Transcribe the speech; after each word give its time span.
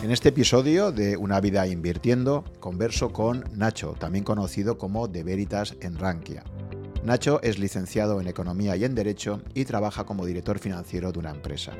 En 0.00 0.12
este 0.12 0.28
episodio 0.28 0.92
de 0.92 1.16
Una 1.16 1.40
vida 1.40 1.66
invirtiendo, 1.66 2.44
converso 2.60 3.12
con 3.12 3.44
Nacho, 3.56 3.96
también 3.98 4.24
conocido 4.24 4.78
como 4.78 5.08
De 5.08 5.24
Veritas 5.24 5.74
en 5.80 5.98
Rankia. 5.98 6.44
Nacho 7.04 7.40
es 7.42 7.58
licenciado 7.58 8.20
en 8.20 8.28
Economía 8.28 8.76
y 8.76 8.84
en 8.84 8.94
Derecho 8.94 9.40
y 9.54 9.64
trabaja 9.64 10.04
como 10.04 10.26
director 10.26 10.58
financiero 10.58 11.12
de 11.12 11.18
una 11.18 11.30
empresa. 11.30 11.72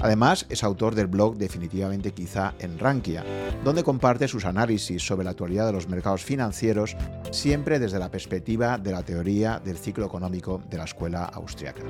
Además, 0.00 0.46
es 0.48 0.64
autor 0.64 0.96
del 0.96 1.06
blog 1.06 1.36
Definitivamente 1.36 2.12
Quizá 2.12 2.54
en 2.58 2.78
Rankia, 2.78 3.24
donde 3.64 3.84
comparte 3.84 4.26
sus 4.26 4.44
análisis 4.44 5.00
sobre 5.06 5.24
la 5.24 5.30
actualidad 5.30 5.66
de 5.66 5.72
los 5.72 5.88
mercados 5.88 6.24
financieros, 6.24 6.96
siempre 7.30 7.78
desde 7.78 8.00
la 8.00 8.10
perspectiva 8.10 8.78
de 8.78 8.90
la 8.90 9.04
teoría 9.04 9.60
del 9.64 9.78
ciclo 9.78 10.04
económico 10.04 10.60
de 10.68 10.78
la 10.78 10.84
escuela 10.84 11.24
austriaca. 11.24 11.82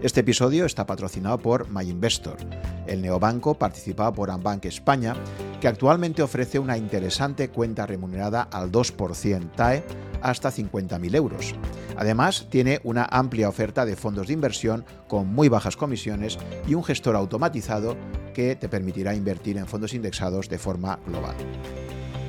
Este 0.00 0.20
episodio 0.20 0.64
está 0.64 0.86
patrocinado 0.86 1.38
por 1.38 1.68
MyInvestor, 1.68 2.36
el 2.86 3.02
neobanco 3.02 3.54
participado 3.58 4.12
por 4.12 4.30
Ambank 4.30 4.64
España, 4.66 5.16
que 5.60 5.66
actualmente 5.66 6.22
ofrece 6.22 6.60
una 6.60 6.78
interesante 6.78 7.48
cuenta 7.48 7.84
remunerada 7.84 8.42
al 8.42 8.70
2% 8.70 9.50
TAE 9.56 9.82
hasta 10.22 10.50
50.000 10.50 11.14
euros. 11.14 11.54
Además, 11.96 12.46
tiene 12.50 12.80
una 12.84 13.06
amplia 13.10 13.48
oferta 13.48 13.84
de 13.84 13.96
fondos 13.96 14.26
de 14.26 14.32
inversión 14.32 14.84
con 15.08 15.26
muy 15.26 15.48
bajas 15.48 15.76
comisiones 15.76 16.38
y 16.66 16.74
un 16.74 16.84
gestor 16.84 17.16
automatizado 17.16 17.96
que 18.34 18.56
te 18.56 18.68
permitirá 18.68 19.14
invertir 19.14 19.56
en 19.56 19.66
fondos 19.66 19.94
indexados 19.94 20.48
de 20.48 20.58
forma 20.58 20.98
global. 21.06 21.36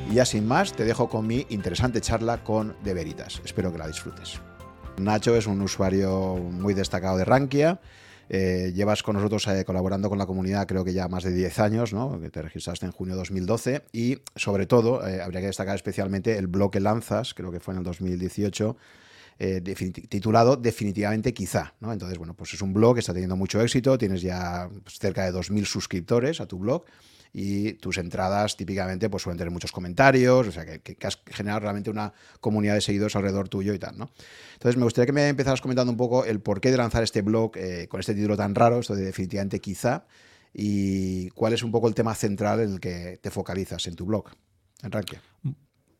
Y 0.10 0.16
ya 0.16 0.26
sin 0.26 0.48
más, 0.48 0.74
te 0.74 0.86
dejo 0.86 1.10
con 1.10 1.28
mi 1.28 1.46
interesante 1.50 2.00
charla 2.00 2.44
con 2.44 2.76
De 2.84 2.94
Veritas. 2.94 3.42
Espero 3.44 3.72
que 3.72 3.78
la 3.78 3.88
disfrutes. 3.88 4.40
Nacho 4.98 5.36
es 5.36 5.48
un 5.48 5.62
usuario 5.62 6.36
muy 6.36 6.74
destacado 6.74 7.18
de 7.18 7.26
Rankia. 7.26 7.80
Eh, 8.30 8.74
llevas 8.76 9.04
con 9.04 9.16
nosotros 9.16 9.48
eh, 9.48 9.64
colaborando 9.66 10.10
con 10.10 10.18
la 10.18 10.26
comunidad 10.26 10.68
creo 10.68 10.84
que 10.84 10.94
ya 10.94 11.08
más 11.08 11.24
de 11.24 11.32
10 11.32 11.60
años, 11.60 11.94
¿no? 11.94 12.20
te 12.32 12.42
registraste 12.42 12.86
en 12.86 12.92
junio 12.92 13.14
de 13.14 13.20
2012 13.20 13.84
y 13.94 14.18
sobre 14.36 14.66
todo 14.66 15.08
eh, 15.08 15.22
habría 15.22 15.42
que 15.42 15.48
destacar 15.48 15.76
especialmente 15.76 16.38
el 16.38 16.48
blog 16.48 16.72
que 16.72 16.80
lanzas, 16.80 17.34
creo 17.34 17.52
que 17.52 17.60
fue 17.60 17.74
en 17.74 17.80
el 17.80 17.84
2018, 17.86 18.76
titulado 20.10 20.58
Definitivamente 20.58 21.34
Quizá. 21.34 21.76
¿no? 21.80 21.94
Entonces, 21.94 22.18
bueno, 22.18 22.34
pues 22.34 22.54
es 22.56 22.62
un 22.62 22.74
blog 22.74 22.96
que 22.96 23.02
está 23.02 23.14
teniendo 23.14 23.36
mucho 23.36 23.62
éxito, 23.62 23.98
tienes 23.98 24.22
ya 24.22 24.68
pues, 24.84 24.98
cerca 25.00 25.24
de 25.24 25.32
2.000 25.32 25.66
suscriptores 25.66 26.42
a 26.42 26.48
tu 26.48 26.58
blog 26.58 26.86
y 27.34 27.74
tus 27.74 27.98
entradas 27.98 28.58
típicamente 28.58 29.10
pues 29.10 29.24
suelen 29.24 29.38
tener 29.38 29.52
muchos 29.52 29.72
comentarios, 29.72 30.48
o 30.48 30.52
sea, 30.52 30.66
que, 30.66 30.98
has 31.06 31.20
generado 31.26 31.62
realmente 31.62 31.90
una 31.90 32.14
comunidad 32.40 32.76
de 32.76 32.82
seguidores 32.82 33.16
alrededor 33.16 33.50
tuyo 33.50 33.74
y 33.74 33.80
tal, 33.80 33.98
¿no? 33.98 34.10
Entonces 34.54 34.78
me 34.78 34.84
gustaría 34.84 35.06
que 35.06 35.14
me 35.14 35.28
empezaras 35.28 35.62
comentando 35.62 35.92
un 35.92 35.98
poco 35.98 36.26
el 36.26 36.40
porqué 36.40 36.72
de 36.72 36.78
lanzar 36.78 37.04
este 37.04 37.22
blog 37.22 37.52
eh, 37.56 37.88
con 37.90 38.00
este 38.00 38.16
título 38.16 38.38
tan 38.38 38.56
raro, 38.56 38.80
esto 38.80 38.96
de 38.96 39.04
definitivamente 39.04 39.60
quizá, 39.60 40.06
y 40.54 41.30
cuál 41.32 41.54
es 41.54 41.64
un 41.64 41.72
poco 41.72 41.88
el 41.88 41.94
tema 41.94 42.16
central 42.16 42.62
en 42.62 42.74
el 42.74 42.80
que 42.80 43.20
te 43.22 43.30
focalizas 43.30 43.86
en 43.88 43.96
tu 43.96 44.06
blog, 44.06 44.26
Enrique. 44.82 45.20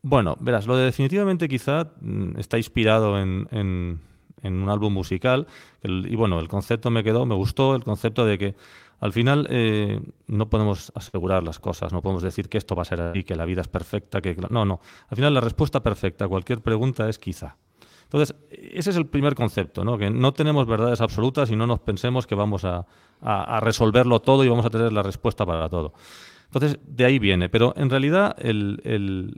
Bueno, 0.02 0.36
verás, 0.40 0.66
lo 0.66 0.76
de 0.76 0.86
definitivamente 0.86 1.48
quizá 1.48 1.92
mm, 2.00 2.38
está 2.38 2.56
inspirado 2.56 3.20
en, 3.20 3.48
en, 3.50 4.00
un 4.42 4.68
álbum 4.68 4.92
musical 4.92 5.46
y 5.82 6.14
bueno, 6.14 6.40
el 6.40 6.48
concepto 6.48 6.90
me 6.90 7.02
quedó, 7.02 7.26
me 7.26 7.34
gustó 7.34 7.74
el 7.74 7.82
concepto 7.82 8.24
de 8.24 8.38
que 8.38 8.54
al 9.00 9.12
final 9.12 9.46
eh, 9.50 10.00
no 10.26 10.48
podemos 10.48 10.92
asegurar 10.94 11.42
las 11.42 11.58
cosas, 11.58 11.92
no 11.92 12.02
podemos 12.02 12.22
decir 12.22 12.48
que 12.48 12.58
esto 12.58 12.74
va 12.74 12.82
a 12.82 12.84
ser 12.84 13.00
así, 13.00 13.24
que 13.24 13.36
la 13.36 13.44
vida 13.44 13.60
es 13.60 13.68
perfecta, 13.68 14.20
que 14.20 14.36
no, 14.50 14.64
no. 14.64 14.80
Al 15.08 15.16
final 15.16 15.34
la 15.34 15.40
respuesta 15.40 15.82
perfecta 15.82 16.24
a 16.24 16.28
cualquier 16.28 16.60
pregunta 16.60 17.08
es 17.08 17.18
quizá. 17.18 17.56
Entonces, 18.04 18.34
ese 18.50 18.90
es 18.90 18.96
el 18.96 19.06
primer 19.06 19.34
concepto, 19.34 19.84
¿no? 19.84 19.98
que 19.98 20.08
no 20.08 20.32
tenemos 20.32 20.66
verdades 20.66 21.00
absolutas 21.02 21.50
y 21.50 21.56
no 21.56 21.66
nos 21.66 21.80
pensemos 21.80 22.26
que 22.26 22.34
vamos 22.34 22.64
a, 22.64 22.86
resolverlo 23.60 24.20
todo 24.20 24.44
y 24.44 24.48
vamos 24.48 24.64
a 24.64 24.70
tener 24.70 24.92
la 24.92 25.02
respuesta 25.02 25.44
para 25.44 25.68
todo. 25.68 25.92
Entonces, 26.46 26.78
de 26.86 27.04
ahí 27.04 27.18
viene. 27.18 27.50
Pero 27.50 27.74
en 27.76 27.90
realidad 27.90 28.34
el, 28.38 28.80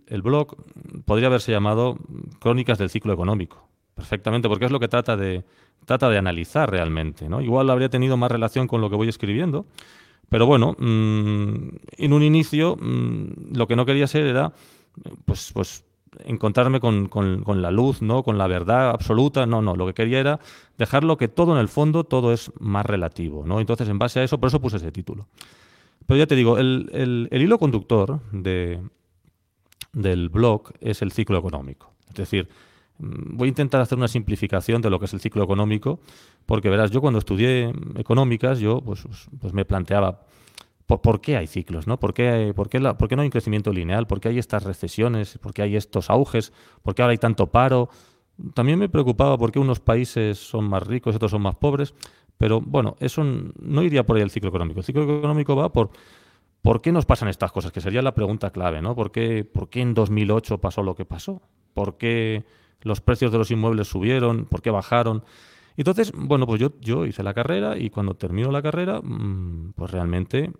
el 0.06 0.22
blog 0.22 0.54
podría 1.04 1.26
haberse 1.26 1.50
llamado 1.50 1.98
Crónicas 2.38 2.78
del 2.78 2.90
Ciclo 2.90 3.12
Económico, 3.12 3.69
perfectamente, 4.00 4.48
porque 4.48 4.64
es 4.64 4.70
lo 4.70 4.80
que 4.80 4.88
trata 4.88 5.16
de, 5.16 5.44
trata 5.84 6.08
de 6.08 6.16
analizar 6.16 6.70
realmente. 6.70 7.28
¿no? 7.28 7.40
Igual 7.40 7.68
habría 7.68 7.90
tenido 7.90 8.16
más 8.16 8.32
relación 8.32 8.66
con 8.66 8.80
lo 8.80 8.88
que 8.88 8.96
voy 8.96 9.08
escribiendo, 9.08 9.66
pero 10.28 10.46
bueno, 10.46 10.74
mm, 10.78 11.68
en 11.98 12.12
un 12.12 12.22
inicio 12.22 12.76
mm, 12.76 13.56
lo 13.56 13.66
que 13.66 13.76
no 13.76 13.84
quería 13.84 14.06
ser 14.06 14.26
era 14.26 14.52
pues, 15.26 15.52
pues 15.52 15.84
encontrarme 16.24 16.80
con, 16.80 17.08
con, 17.08 17.62
la 17.62 17.70
luz, 17.70 18.00
¿no? 18.00 18.22
con 18.22 18.38
la 18.38 18.46
verdad 18.46 18.90
absoluta. 18.90 19.44
No, 19.44 19.60
no, 19.60 19.76
lo 19.76 19.86
que 19.86 19.94
quería 19.94 20.18
era 20.18 20.40
dejarlo 20.78 21.16
que 21.16 21.28
todo 21.28 21.52
en 21.52 21.60
el 21.60 21.68
fondo, 21.68 22.04
todo 22.04 22.32
es 22.32 22.50
más 22.58 22.86
relativo. 22.86 23.44
¿no? 23.44 23.60
Entonces, 23.60 23.88
en 23.88 23.98
base 23.98 24.20
a 24.20 24.24
eso, 24.24 24.38
por 24.38 24.48
eso 24.48 24.60
puse 24.60 24.78
ese 24.78 24.92
título. 24.92 25.26
Pero 26.06 26.18
ya 26.18 26.26
te 26.26 26.36
digo, 26.36 26.58
el, 26.58 26.88
el, 26.92 27.28
el 27.30 27.42
hilo 27.42 27.58
conductor 27.58 28.20
de, 28.32 28.80
del 29.92 30.30
blog 30.30 30.72
es 30.80 31.02
el 31.02 31.12
ciclo 31.12 31.38
económico. 31.38 31.92
Es 32.08 32.16
decir, 32.16 32.48
voy 33.00 33.46
a 33.46 33.48
intentar 33.48 33.80
hacer 33.80 33.98
una 33.98 34.08
simplificación 34.08 34.82
de 34.82 34.90
lo 34.90 34.98
que 34.98 35.06
es 35.06 35.14
el 35.14 35.20
ciclo 35.20 35.42
económico, 35.42 36.00
porque 36.46 36.68
verás, 36.68 36.90
yo 36.90 37.00
cuando 37.00 37.18
estudié 37.18 37.72
económicas, 37.96 38.58
yo 38.58 38.80
pues, 38.80 39.02
pues, 39.02 39.28
pues 39.40 39.52
me 39.52 39.64
planteaba 39.64 40.26
¿por, 40.86 41.20
qué 41.20 41.36
hay 41.36 41.46
ciclos, 41.46 41.86
¿no? 41.86 41.98
¿Por 41.98 42.12
qué, 42.12 42.52
por, 42.54 42.68
qué 42.68 42.80
¿Por 42.80 43.08
qué 43.08 43.16
no 43.16 43.22
hay 43.22 43.26
un 43.26 43.32
crecimiento 43.32 43.72
lineal? 43.72 44.06
¿Por 44.06 44.20
qué 44.20 44.28
hay 44.28 44.38
estas 44.38 44.64
recesiones? 44.64 45.38
¿Por 45.38 45.54
qué 45.54 45.62
hay 45.62 45.76
estos 45.76 46.10
auges? 46.10 46.52
¿Por 46.82 46.94
qué 46.94 47.02
ahora 47.02 47.12
hay 47.12 47.18
tanto 47.18 47.46
paro? 47.46 47.88
También 48.54 48.78
me 48.78 48.88
preocupaba 48.88 49.38
por 49.38 49.52
qué 49.52 49.58
unos 49.58 49.80
países 49.80 50.38
son 50.38 50.64
más 50.64 50.86
ricos 50.86 51.14
otros 51.14 51.30
son 51.30 51.42
más 51.42 51.56
pobres, 51.56 51.94
pero 52.38 52.60
bueno, 52.60 52.96
eso 53.00 53.22
no 53.24 53.82
iría 53.82 54.04
por 54.04 54.16
ahí 54.16 54.22
el 54.22 54.30
ciclo 54.30 54.48
económico. 54.48 54.80
El 54.80 54.86
ciclo 54.86 55.02
económico 55.04 55.54
va 55.54 55.72
por 55.72 55.90
¿Por 56.62 56.82
qué 56.82 56.92
nos 56.92 57.06
pasan 57.06 57.28
estas 57.28 57.52
cosas? 57.52 57.72
Que 57.72 57.80
sería 57.80 58.02
la 58.02 58.14
pregunta 58.14 58.50
clave, 58.50 58.82
¿no? 58.82 58.94
¿Por 58.94 59.12
qué, 59.12 59.44
¿Por 59.44 59.70
qué 59.70 59.80
en 59.80 59.94
2008 59.94 60.58
pasó 60.58 60.82
lo 60.82 60.94
que 60.94 61.04
pasó? 61.06 61.40
¿Por 61.72 61.96
qué 61.96 62.44
los 62.82 63.00
precios 63.00 63.32
de 63.32 63.38
los 63.38 63.50
inmuebles 63.50 63.88
subieron, 63.88 64.46
por 64.46 64.62
qué 64.62 64.70
bajaron. 64.70 65.24
Entonces, 65.76 66.12
bueno, 66.14 66.46
pues 66.46 66.60
yo, 66.80 67.06
hice 67.06 67.22
la 67.22 67.34
carrera 67.34 67.78
y 67.78 67.90
cuando 67.90 68.14
termino 68.14 68.50
la 68.50 68.62
carrera, 68.62 69.00
mm, 69.02 69.72
pues 69.74 69.90
realmente 69.90 70.52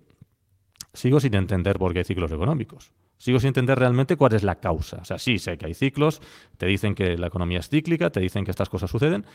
sigo 0.93 1.21
sin 1.21 1.35
entender 1.35 1.79
por 1.79 1.93
qué 1.93 2.01
hay 2.01 2.05
ciclos 2.05 2.33
económicos. 2.33 2.93
Sigo 3.19 3.39
sin 3.39 3.49
entender 3.49 3.79
realmente 3.79 4.17
cuál 4.17 4.35
es 4.35 4.43
la 4.43 4.57
causa. 4.57 4.99
O 5.03 5.05
sea, 5.05 5.19
sí 5.19 5.39
sé 5.39 5.59
que 5.59 5.67
hay 5.67 5.75
ciclos, 5.75 6.23
te 6.57 6.67
dicen 6.67 6.95
que 6.95 7.19
la 7.19 7.27
economía 7.27 7.59
es 7.59 7.69
cíclica, 7.69 8.11
te 8.11 8.21
dicen 8.21 8.45
que 8.45 8.51
estas 8.51 8.69
cosas 8.69 8.91
suceden. 8.91 9.27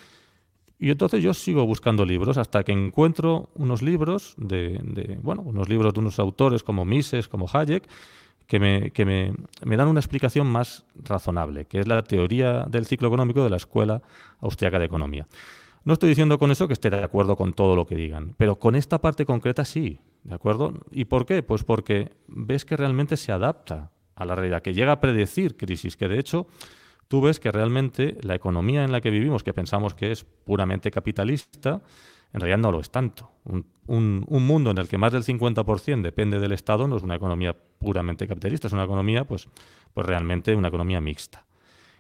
Y 0.80 0.90
entonces 0.90 1.24
yo 1.24 1.34
sigo 1.34 1.66
buscando 1.66 2.04
libros 2.04 2.38
hasta 2.38 2.64
que 2.64 2.72
encuentro 2.72 3.50
unos 3.56 3.82
libros 3.82 4.34
de 4.38 5.20
bueno, 5.22 5.44
unos 5.44 5.70
libros 5.70 5.94
de 5.94 6.00
unos 6.02 6.20
autores 6.20 6.64
como 6.64 6.84
Mises, 6.84 7.28
como 7.28 7.48
Hayek, 7.52 7.88
que, 8.48 8.60
me, 8.60 8.92
que 8.92 9.06
me, 9.06 9.34
me, 9.64 9.78
dan 9.78 9.88
una 9.88 10.00
explicación 10.00 10.48
más 10.48 10.86
razonable, 11.04 11.66
que 11.66 11.80
es 11.80 11.88
la 11.88 12.04
teoría 12.04 12.66
del 12.70 12.86
ciclo 12.86 13.08
económico 13.08 13.44
de 13.44 13.50
la 13.50 13.58
Escuela 13.58 14.02
Austriaca 14.40 14.80
de 14.80 14.86
Economía. 14.86 15.28
No 15.84 15.94
estoy 15.94 16.10
diciendo 16.10 16.40
con 16.40 16.52
eso 16.52 16.68
que 16.68 16.74
esté 16.74 16.90
de 16.90 17.04
acuerdo 17.04 17.36
con 17.36 17.54
todo 17.54 17.76
lo 17.76 17.86
que 17.86 17.96
digan, 17.96 18.34
pero 18.38 18.58
con 18.58 18.76
esta 18.76 19.00
parte 19.00 19.26
concreta 19.26 19.66
sí, 19.66 20.00
¿de 20.24 20.34
acuerdo? 20.34 20.74
¿Y 20.92 21.06
por 21.06 21.26
qué? 21.26 21.44
Pues 21.44 21.64
porque 21.64 22.12
ves 22.28 22.66
que 22.66 22.76
realmente 22.76 23.18
se 23.18 23.32
adapta 23.32 23.92
a 24.16 24.26
la 24.26 24.36
realidad, 24.36 24.64
que 24.64 24.74
llega 24.74 24.94
a 24.94 25.00
predecir 25.00 25.56
crisis, 25.58 25.96
que 25.96 26.08
de 26.08 26.20
hecho 26.20 26.48
tú 27.08 27.22
ves 27.22 27.40
que 27.40 27.52
realmente 27.52 28.18
la 28.22 28.34
economía 28.34 28.84
en 28.84 28.92
la 28.92 29.02
que 29.02 29.12
vivimos, 29.12 29.44
que 29.44 29.54
pensamos 29.54 29.94
que 29.94 30.12
es 30.12 30.24
puramente 30.24 30.90
capitalista, 30.90 31.82
en 32.36 32.42
realidad 32.42 32.58
no 32.58 32.72
lo 32.74 32.82
es 32.82 32.90
tanto. 32.90 33.32
Un, 33.88 34.26
mundo 34.28 34.72
en 34.72 34.78
el 34.78 34.90
que 34.90 34.98
más 34.98 35.14
del 35.14 35.24
50% 35.24 36.02
depende 36.02 36.38
del 36.38 36.52
Estado 36.52 36.86
no 36.86 36.98
es 36.98 37.04
una 37.04 37.16
economía 37.16 37.56
puramente 37.56 38.28
capitalista, 38.28 38.68
es 38.68 38.74
una 38.74 38.84
economía, 38.84 39.24
pues, 39.24 39.48
pues 39.94 40.06
realmente 40.06 40.54
una 40.54 40.68
economía 40.68 41.00
mixta. 41.00 41.46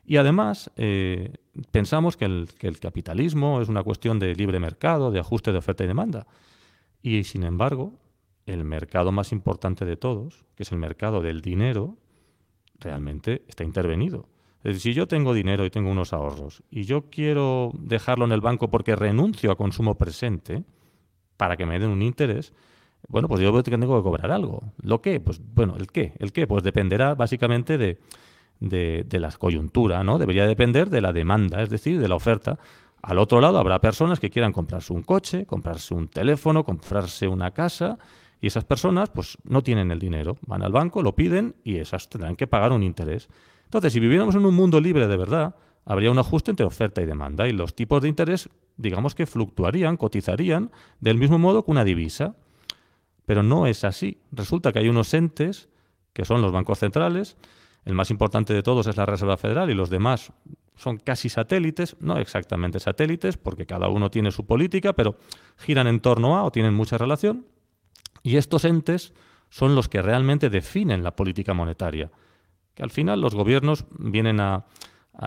Y 0.06 0.18
además, 0.18 0.72
eh, 0.76 1.36
pensamos 1.72 2.18
que 2.18 2.26
el, 2.26 2.50
que 2.60 2.68
el, 2.68 2.80
capitalismo 2.80 3.62
es 3.62 3.70
una 3.70 3.82
cuestión 3.84 4.20
de 4.20 4.36
libre 4.36 4.60
mercado, 4.60 5.10
de 5.10 5.22
ajuste 5.22 5.54
de 5.54 5.60
oferta 5.60 5.86
y 5.86 5.88
demanda. 5.88 6.28
Y 7.02 7.24
sin 7.24 7.44
embargo, 7.44 7.94
el 8.46 8.66
mercado 8.66 9.14
más 9.14 9.32
importante 9.32 9.86
de 9.86 9.96
todos, 9.96 10.44
que 10.56 10.64
es 10.64 10.72
el 10.74 10.80
mercado 10.80 11.22
del 11.22 11.40
dinero, 11.40 11.96
realmente 12.78 13.46
está 13.48 13.64
intervenido. 13.64 14.28
Es 14.66 14.74
decir, 14.74 14.94
si 14.94 14.94
yo 14.96 15.08
tengo 15.08 15.36
dinero 15.36 15.64
y 15.64 15.70
tengo 15.70 15.92
unos 15.92 16.12
ahorros 16.12 16.64
y 16.72 16.86
yo 16.86 17.12
quiero 17.12 17.72
dejarlo 17.78 18.26
en 18.26 18.32
el 18.32 18.42
banco 18.42 18.72
porque 18.72 18.96
renuncio 18.96 19.52
a 19.52 19.56
consumo 19.56 19.94
presente 19.94 20.64
para 21.38 21.56
que 21.56 21.68
me 21.68 21.78
den 21.78 21.92
un 21.92 22.02
interés, 22.02 22.52
bueno, 23.08 23.28
pues 23.28 23.42
yo 23.42 23.62
tengo 23.62 23.98
que 23.98 24.04
cobrar 24.04 24.32
algo. 24.32 24.64
¿Lo 24.82 25.04
qué? 25.04 25.20
Pues 25.20 25.40
bueno, 25.54 25.76
¿el 25.78 25.86
qué? 25.86 26.14
¿El 26.18 26.34
qué? 26.34 26.48
Pues 26.48 26.64
dependerá 26.64 27.14
básicamente 27.14 27.78
de, 27.78 28.00
de, 28.60 29.20
la 29.20 29.30
coyuntura, 29.34 30.04
¿no? 30.04 30.18
Debería 30.18 30.48
depender 30.48 30.90
de 30.90 31.02
la 31.02 31.14
demanda, 31.14 31.62
es 31.62 31.70
decir, 31.70 32.00
de 32.00 32.08
la 32.08 32.16
oferta. 32.16 32.58
Al 33.04 33.20
otro 33.20 33.42
lado 33.42 33.60
habrá 33.60 33.80
personas 33.80 34.20
que 34.20 34.32
quieran 34.32 34.52
comprarse 34.52 34.94
un 34.94 35.04
coche, 35.04 35.46
comprarse 35.46 35.94
un 35.94 36.08
teléfono, 36.08 36.64
comprarse 36.64 37.28
una 37.28 37.52
casa, 37.52 38.00
y 38.42 38.48
esas 38.48 38.66
personas 38.66 39.12
pues 39.12 39.38
no 39.44 39.62
tienen 39.62 39.92
el 39.92 40.00
dinero. 40.00 40.38
Van 40.48 40.64
al 40.64 40.72
banco, 40.72 41.04
lo 41.04 41.14
piden 41.14 41.54
y 41.64 41.76
esas 41.76 42.10
tendrán 42.10 42.36
que 42.36 42.48
pagar 42.48 42.72
un 42.72 42.82
interés. 42.82 43.30
Entonces, 43.66 43.94
si 43.94 44.00
viviéramos 44.00 44.36
en 44.36 44.46
un 44.46 44.56
mundo 44.56 44.80
libre 44.80 45.08
de 45.08 45.18
verdad, 45.18 45.56
habría 45.86 46.12
un 46.12 46.20
ajuste 46.20 46.52
entre 46.52 46.66
oferta 46.66 47.02
y 47.02 47.06
demanda 47.06 47.48
y 47.48 47.52
los 47.52 47.76
tipos 47.76 48.02
de 48.02 48.10
interés, 48.10 48.50
digamos 48.78 49.16
que 49.16 49.26
fluctuarían, 49.26 49.98
cotizarían 49.98 50.72
del 51.00 51.18
mismo 51.18 51.38
modo 51.38 51.64
que 51.64 51.72
una 51.72 51.84
divisa. 51.84 52.36
Pero 53.26 53.42
no 53.42 53.66
es 53.66 53.84
así. 53.84 54.20
Resulta 54.32 54.72
que 54.72 54.80
hay 54.80 54.90
unos 54.90 55.14
entes, 55.14 55.70
que 56.14 56.26
son 56.26 56.42
los 56.42 56.52
bancos 56.52 56.80
centrales, 56.80 57.38
el 57.86 57.94
más 57.94 58.10
importante 58.10 58.54
de 58.54 58.64
todos 58.64 58.88
es 58.88 58.98
la 58.98 59.06
Reserva 59.06 59.38
Federal 59.38 59.70
y 59.70 59.76
los 59.76 59.90
demás 59.90 60.32
son 60.76 60.98
casi 60.98 61.30
satélites, 61.30 61.96
no 62.00 62.18
exactamente 62.18 62.80
satélites, 62.80 63.38
porque 63.38 63.66
cada 63.66 63.88
uno 63.88 64.12
tiene 64.12 64.32
su 64.32 64.46
política, 64.46 64.94
pero 64.94 65.18
giran 65.58 65.88
en 65.88 66.00
torno 66.00 66.36
a 66.36 66.44
o 66.44 66.52
tienen 66.52 66.74
mucha 66.74 66.98
relación. 66.98 67.46
Y 68.24 68.38
estos 68.38 68.66
entes 68.66 69.14
son 69.50 69.76
los 69.76 69.88
que 69.88 70.02
realmente 70.02 70.50
definen 70.50 71.04
la 71.04 71.16
política 71.16 71.54
monetaria. 71.54 72.12
Que 72.76 72.84
al 72.84 72.92
final 72.92 73.22
los 73.22 73.34
gobiernos 73.34 73.86
vienen 73.98 74.40
a, 74.40 74.66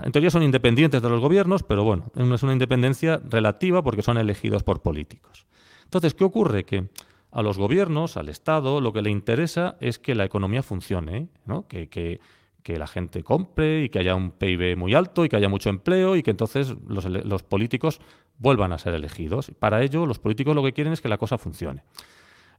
En 0.04 0.12
teoría 0.12 0.30
son 0.30 0.42
independientes 0.42 1.02
de 1.02 1.08
los 1.08 1.20
gobiernos, 1.20 1.62
pero 1.62 1.82
bueno, 1.82 2.12
es 2.14 2.42
una 2.42 2.52
independencia 2.52 3.20
relativa 3.28 3.82
porque 3.82 4.02
son 4.02 4.18
elegidos 4.18 4.62
por 4.62 4.82
políticos. 4.82 5.46
Entonces, 5.84 6.14
¿qué 6.14 6.24
ocurre? 6.24 6.64
Que 6.64 6.88
a 7.30 7.42
los 7.42 7.58
gobiernos, 7.58 8.16
al 8.16 8.28
Estado, 8.28 8.80
lo 8.80 8.92
que 8.92 9.02
le 9.02 9.10
interesa 9.10 9.76
es 9.80 9.98
que 9.98 10.14
la 10.14 10.24
economía 10.24 10.62
funcione, 10.62 11.28
que, 11.68 11.88
que 11.88 12.20
que 12.68 12.78
la 12.78 12.86
gente 12.86 13.24
compre 13.24 13.84
y 13.84 13.88
que 13.88 13.98
haya 13.98 14.14
un 14.14 14.30
PIB 14.30 14.76
muy 14.76 14.92
alto 14.94 15.24
y 15.24 15.30
que 15.30 15.36
haya 15.36 15.48
mucho 15.48 15.70
empleo 15.70 16.16
y 16.16 16.22
que 16.22 16.30
entonces 16.30 16.74
los, 16.86 17.42
políticos 17.42 17.98
vuelvan 18.36 18.74
a 18.74 18.78
ser 18.78 18.92
elegidos. 18.92 19.50
Para 19.58 19.82
ello, 19.82 20.04
los 20.04 20.18
políticos 20.18 20.54
lo 20.54 20.62
que 20.62 20.74
quieren 20.74 20.92
es 20.92 21.00
que 21.00 21.08
la 21.08 21.16
cosa 21.16 21.38
funcione. 21.38 21.82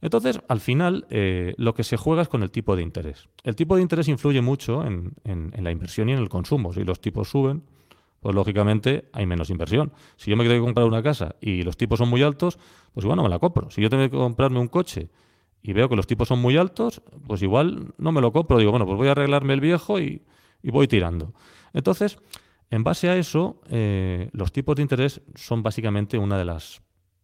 Entonces, 0.02 0.40
al 0.48 0.60
final, 0.60 1.06
eh, 1.10 1.54
lo 1.58 1.74
que 1.74 1.84
se 1.84 1.98
juega 1.98 2.22
es 2.22 2.30
con 2.30 2.44
el 2.44 2.52
tipo 2.52 2.76
de 2.76 2.84
interés. 2.84 3.28
El 3.44 3.56
tipo 3.56 3.76
de 3.76 3.82
interés 3.82 4.08
influye 4.08 4.42
mucho 4.42 4.86
en, 4.86 5.14
la 5.58 5.72
inversión 5.72 6.10
y 6.10 6.14
en 6.14 6.20
el 6.20 6.30
consumo. 6.30 6.74
Si 6.74 6.84
los 6.84 7.02
tipos 7.02 7.30
suben, 7.30 7.64
pues 8.22 8.34
lógicamente 8.34 9.10
hay 9.14 9.26
menos 9.26 9.50
inversión. 9.50 9.92
Si 10.16 10.32
yo 10.32 10.38
me 10.38 10.46
quiero 10.46 10.64
comprar 10.64 10.88
una 10.88 11.04
casa 11.04 11.36
y 11.42 11.64
los 11.64 11.76
tipos 11.78 12.00
son 12.00 12.10
muy 12.10 12.24
altos, 12.24 12.58
pues 12.94 13.04
igual 13.04 13.18
no 13.18 13.24
me 13.24 13.30
la 13.30 13.40
compro. 13.40 13.70
Si 13.72 13.82
yo 13.82 13.90
tengo 13.90 14.04
que 14.04 14.18
comprarme 14.18 14.60
un 14.60 14.68
coche 14.68 15.10
y 15.62 15.74
veo 15.74 15.90
que 15.90 15.96
los 15.96 16.08
tipos 16.08 16.30
son 16.30 16.40
muy 16.40 16.56
altos, 16.56 17.02
pues 17.28 17.42
igual 17.42 17.94
no 17.98 18.12
me 18.12 18.22
lo 18.22 18.32
compro. 18.32 18.58
Digo, 18.58 18.72
bueno, 18.72 18.86
pues 18.86 18.98
voy 18.98 19.10
a 19.10 19.12
arreglarme 19.12 19.54
el 19.54 19.62
viejo 19.62 20.00
y, 20.00 20.22
voy 20.64 20.88
tirando. 20.88 21.34
Entonces, 21.74 22.20
en 22.70 22.84
base 22.84 23.10
a 23.10 23.18
eso, 23.18 23.62
eh, 23.70 24.30
los 24.32 24.52
tipos 24.52 24.76
de 24.78 24.82
interés 24.82 25.22
son 25.36 25.62
básicamente 25.64 26.18
una 26.18 26.38
de 26.38 26.46
las 26.46 26.82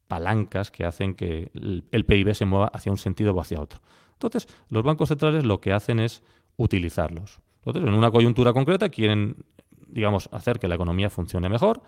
palancas 0.07 0.72
que 0.72 0.86
hacen 0.86 1.16
que 1.16 1.52
el, 1.54 2.06
PIB 2.06 2.34
se 2.34 2.46
mueva 2.46 2.68
hacia 2.68 2.92
un 2.92 2.98
sentido 2.98 3.34
o 3.34 3.42
hacia 3.42 3.62
otro. 3.62 3.80
Entonces, 4.13 4.48
los 4.69 4.84
bancos 4.84 5.10
centrales 5.10 5.44
lo 5.44 5.60
que 5.60 5.74
hacen 5.74 6.00
es 6.00 6.24
utilizarlos. 6.57 7.40
Entonces, 7.66 7.84
en 7.84 7.94
una 7.94 8.12
coyuntura 8.12 8.54
concreta 8.54 8.90
quieren, 8.90 9.38
digamos, 9.88 10.30
hacer 10.31 10.60
que 10.60 10.68
la 10.68 10.75
economía 10.75 11.10
funcione 11.10 11.50
mejor, 11.50 11.81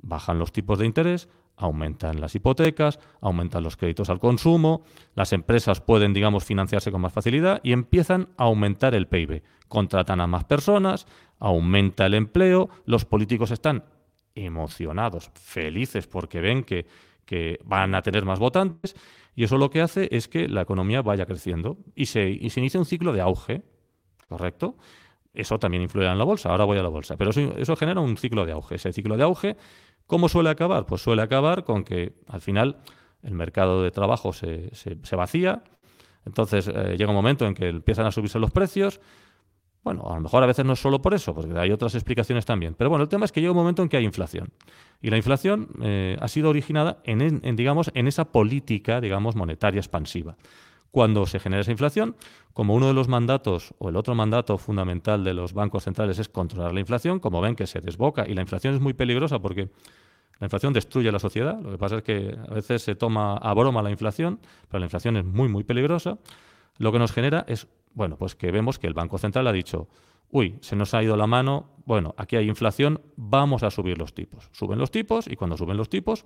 bajan 0.00 0.38
los 0.38 0.52
tipos 0.52 0.78
de 0.78 0.86
interés, 0.86 1.28
aumentan 1.56 2.20
las 2.20 2.34
hipotecas, 2.34 2.98
aumentan 3.20 3.62
los 3.62 3.76
créditos 3.76 4.10
al 4.10 4.18
consumo, 4.18 4.82
las 5.14 5.32
empresas 5.32 5.80
pueden, 5.80 6.12
digamos, 6.12 6.44
financiarse 6.44 6.90
con 6.90 7.00
más 7.00 7.12
facilidad 7.12 7.60
y 7.62 7.72
empiezan 7.72 8.28
a 8.36 8.44
aumentar 8.44 8.94
el 8.94 9.06
PIB. 9.06 9.42
Contratan 9.68 10.20
a 10.20 10.26
más 10.26 10.44
personas, 10.44 11.06
aumenta 11.38 12.06
el 12.06 12.14
empleo, 12.14 12.68
los 12.86 13.04
políticos 13.04 13.50
están 13.50 13.84
emocionados, 14.34 15.30
felices 15.34 16.06
porque 16.06 16.40
ven 16.40 16.64
que, 16.64 16.86
que 17.24 17.58
van 17.64 17.94
a 17.94 18.02
tener 18.02 18.24
más 18.24 18.38
votantes 18.38 18.94
y 19.34 19.44
eso 19.44 19.58
lo 19.58 19.70
que 19.70 19.80
hace 19.80 20.08
es 20.12 20.28
que 20.28 20.48
la 20.48 20.62
economía 20.62 21.02
vaya 21.02 21.26
creciendo 21.26 21.78
y 21.94 22.06
se, 22.06 22.28
y 22.28 22.50
se 22.50 22.60
inicia 22.60 22.78
un 22.78 22.86
ciclo 22.86 23.12
de 23.12 23.20
auge, 23.20 23.62
¿correcto? 24.28 24.76
Eso 25.32 25.58
también 25.58 25.82
influye 25.82 26.06
en 26.06 26.18
la 26.18 26.24
bolsa, 26.24 26.50
ahora 26.50 26.64
voy 26.64 26.78
a 26.78 26.82
la 26.82 26.88
bolsa, 26.88 27.16
pero 27.16 27.30
eso, 27.30 27.76
genera 27.76 28.00
un 28.00 28.16
ciclo 28.16 28.46
de 28.46 28.52
auge. 28.52 28.76
Ese 28.76 28.92
ciclo 28.92 29.16
de 29.16 29.24
auge 29.24 29.56
¿Cómo 30.06 30.28
suele 30.28 30.50
acabar? 30.50 30.84
Pues 30.86 31.02
suele 31.02 31.22
acabar 31.22 31.64
con 31.64 31.82
que 31.82 32.12
al 32.28 32.40
final 32.40 32.76
el 33.22 33.32
mercado 33.32 33.82
de 33.82 33.90
trabajo 33.90 34.32
se, 34.32 34.70
vacía, 35.16 35.64
entonces 36.26 36.68
eh, 36.68 36.96
llega 36.98 37.10
un 37.10 37.16
momento 37.16 37.46
en 37.46 37.54
que 37.54 37.68
empiezan 37.68 38.06
a 38.06 38.12
subirse 38.12 38.38
los 38.38 38.50
precios. 38.50 39.00
Bueno, 39.84 40.02
a 40.10 40.14
lo 40.14 40.22
mejor 40.22 40.42
a 40.42 40.46
veces 40.46 40.64
no 40.64 40.72
es 40.72 40.80
solo 40.80 41.02
por 41.02 41.12
eso, 41.12 41.34
porque 41.34 41.56
hay 41.58 41.70
otras 41.70 41.94
explicaciones 41.94 42.46
también. 42.46 42.74
Pero 42.74 42.88
bueno, 42.88 43.02
el 43.02 43.08
tema 43.08 43.26
es 43.26 43.32
que 43.32 43.42
llega 43.42 43.52
un 43.52 43.58
momento 43.58 43.82
en 43.82 43.90
que 43.90 43.98
hay 43.98 44.04
inflación. 44.04 44.48
Y 45.02 45.10
la 45.10 45.18
inflación 45.18 45.68
eh, 45.82 46.16
ha 46.20 46.28
sido 46.28 46.48
originada 46.48 46.98
en, 47.04 47.54
digamos, 47.54 47.90
en 47.94 48.08
esa 48.08 48.24
política 48.24 49.02
digamos, 49.02 49.36
monetaria 49.36 49.78
expansiva 49.78 50.36
cuando 50.90 51.26
se 51.26 51.40
genera 51.40 51.62
esa 51.62 51.72
inflación, 51.72 52.14
como 52.52 52.72
uno 52.72 52.86
de 52.86 52.94
los 52.94 53.08
mandatos 53.08 53.74
o 53.78 53.88
el 53.88 53.96
otro 53.96 54.14
mandato 54.14 54.58
fundamental 54.58 55.24
de 55.24 55.34
los 55.34 55.52
bancos 55.52 55.82
centrales 55.82 56.20
es 56.20 56.28
controlar 56.28 56.72
la 56.72 56.78
inflación, 56.78 57.18
como 57.18 57.40
ven 57.40 57.56
que 57.56 57.66
se 57.66 57.80
desboca 57.80 58.28
y 58.28 58.34
la 58.34 58.42
inflación 58.42 58.74
es 58.74 58.80
muy 58.80 58.92
peligrosa 58.92 59.40
porque 59.40 59.70
la 60.38 60.46
inflación 60.46 60.72
destruye 60.72 61.10
la 61.10 61.18
sociedad, 61.18 61.60
lo 61.60 61.72
que 61.72 61.78
pasa 61.78 61.96
es 61.96 62.04
que 62.04 62.36
a 62.48 62.54
veces 62.54 62.82
se 62.82 62.94
toma 62.94 63.36
a 63.38 63.52
broma 63.54 63.82
la 63.82 63.90
inflación, 63.90 64.38
pero 64.68 64.78
la 64.78 64.86
inflación 64.86 65.16
es 65.16 65.24
muy 65.24 65.48
muy 65.48 65.64
peligrosa, 65.64 66.16
lo 66.78 66.92
que 66.92 67.00
nos 67.00 67.10
genera 67.10 67.44
es, 67.48 67.66
bueno, 67.94 68.16
pues 68.16 68.34
que 68.34 68.50
vemos 68.50 68.78
que 68.78 68.86
el 68.86 68.94
Banco 68.94 69.18
Central 69.18 69.46
ha 69.46 69.52
dicho, 69.52 69.88
uy, 70.30 70.58
se 70.60 70.76
nos 70.76 70.94
ha 70.94 71.02
ido 71.02 71.16
la 71.16 71.26
mano, 71.26 71.70
bueno, 71.86 72.14
aquí 72.18 72.36
hay 72.36 72.48
inflación, 72.48 73.00
vamos 73.16 73.62
a 73.62 73.70
subir 73.70 73.98
los 73.98 74.14
tipos. 74.14 74.50
Suben 74.52 74.78
los 74.78 74.90
tipos 74.90 75.26
y 75.26 75.36
cuando 75.36 75.56
suben 75.56 75.76
los 75.76 75.88
tipos, 75.88 76.24